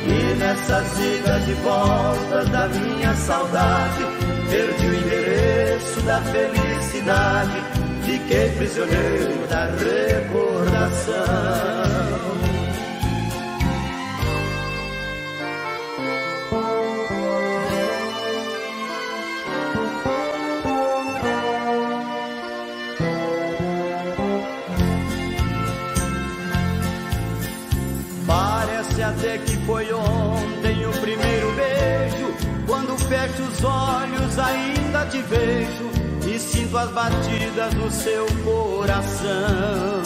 E 0.07 0.35
nessas 0.39 0.99
idas 0.99 1.49
e 1.49 1.53
voltas 1.55 2.49
da 2.49 2.69
minha 2.69 3.15
saudade, 3.15 4.05
perdi 4.51 4.87
o 4.87 4.95
endereço 4.95 6.01
da 6.03 6.21
felicidade, 6.23 7.63
fiquei 8.05 8.49
prisioneiro 8.51 9.47
da 9.49 9.67
recordação. 9.67 11.21
Os 33.61 33.65
olhos, 33.65 34.39
ainda 34.39 35.05
te 35.07 35.21
vejo 35.23 35.91
e 36.27 36.39
sinto 36.39 36.79
as 36.79 36.91
batidas 36.91 37.75
do 37.75 37.91
seu 37.91 38.27
coração. 38.45 40.03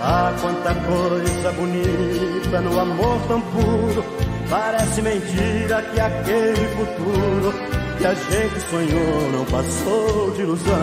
Ah, 0.00 0.32
quanta 0.40 0.74
coisa 0.74 1.52
bonita 1.52 2.60
no 2.60 2.80
amor 2.80 3.20
tão 3.28 3.40
puro. 3.40 4.04
Parece 4.48 5.02
mentira 5.02 5.82
que 5.82 6.00
aquele 6.00 6.68
futuro 6.76 7.52
que 7.98 8.06
a 8.06 8.14
gente 8.14 8.60
sonhou 8.70 9.32
não 9.32 9.44
passou 9.44 10.30
de 10.30 10.42
ilusão. 10.42 10.74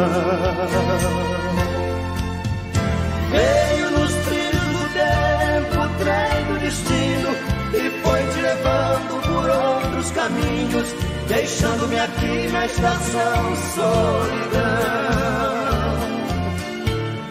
Veio 3.32 3.92
nos 3.92 4.14
trilhos 4.26 4.68
do 4.68 4.94
tempo, 4.94 5.82
o 5.82 5.90
trem 5.98 6.46
do 6.46 6.60
destino 6.60 7.30
e 7.74 7.90
foi 8.02 8.20
te 8.28 8.42
levando 8.42 9.22
por 9.24 9.75
caminhos, 10.12 10.96
deixando-me 11.28 12.00
aqui 12.00 12.48
na 12.52 12.66
estação 12.66 13.56
solidão. 13.74 15.06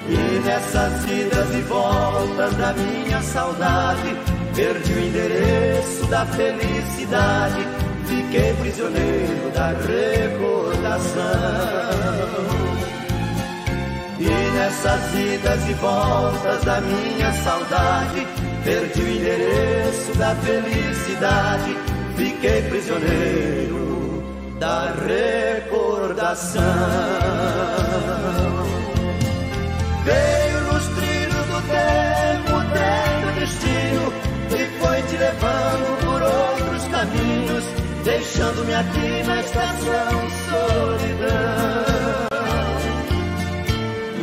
E 0.09 0.39
nessas 0.44 1.05
idas 1.05 1.55
e 1.55 1.61
voltas 1.62 2.55
da 2.55 2.73
minha 2.75 3.23
saudade, 3.23 4.17
perdi 4.55 4.93
o 4.93 5.07
endereço 5.07 6.07
da 6.07 6.27
felicidade, 6.27 7.67
fiquei 8.07 8.53
prisioneiro 8.55 9.51
da 9.55 9.69
recordação. 9.69 11.25
E 14.20 14.28
nessas 14.57 15.15
idas 15.15 15.69
e 15.69 15.73
voltas 15.75 16.65
da 16.65 16.81
minha 16.81 17.33
saudade, 17.33 18.27
perdi 18.65 19.03
o 19.03 19.09
endereço 19.09 20.15
da 20.17 20.35
felicidade, 20.36 21.77
fiquei 22.17 22.62
prisioneiro 22.62 24.23
da 24.59 24.94
recordação. 25.07 26.62
Veio 30.05 30.60
nos 30.73 30.86
trilhos 30.89 31.47
do 31.47 31.60
tempo, 31.68 32.52
o 32.55 32.62
do 33.25 33.41
destino, 33.41 34.12
e 34.51 34.65
foi 34.81 35.02
te 35.02 35.17
levando 35.17 35.86
por 36.05 36.20
outros 36.23 36.84
caminhos, 36.89 37.65
deixando-me 38.05 38.75
aqui 38.75 39.23
na 39.26 39.41
estação 39.41 40.31
solidão. 40.51 41.84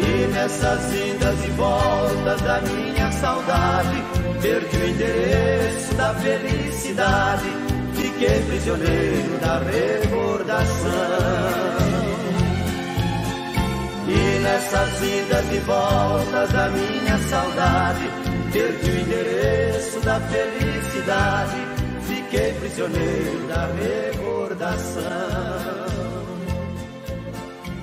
E 0.04 0.28
nessas 0.34 0.94
idas 0.94 1.46
e 1.46 1.52
voltas 1.52 2.42
da 2.42 2.62
minha 2.62 3.12
saudade, 3.12 4.04
perdi 4.42 4.78
o 4.78 4.88
endereço 4.88 5.94
da 5.96 6.14
felicidade, 6.16 7.71
fiquei 8.22 8.40
prisioneiro 8.42 9.40
da 9.40 9.58
recordação. 9.60 10.92
E 14.08 14.40
nessas 14.40 15.02
idas 15.02 15.52
e 15.52 15.60
voltas 15.62 16.52
da 16.52 16.70
minha 16.70 17.18
saudade, 17.30 18.10
perdi 18.52 18.92
o 18.92 19.02
endereço 19.02 20.00
da 20.02 20.20
felicidade, 20.20 21.66
fiquei 22.02 22.54
prisioneiro 22.54 23.48
da 23.48 23.66
recordação. 23.68 25.81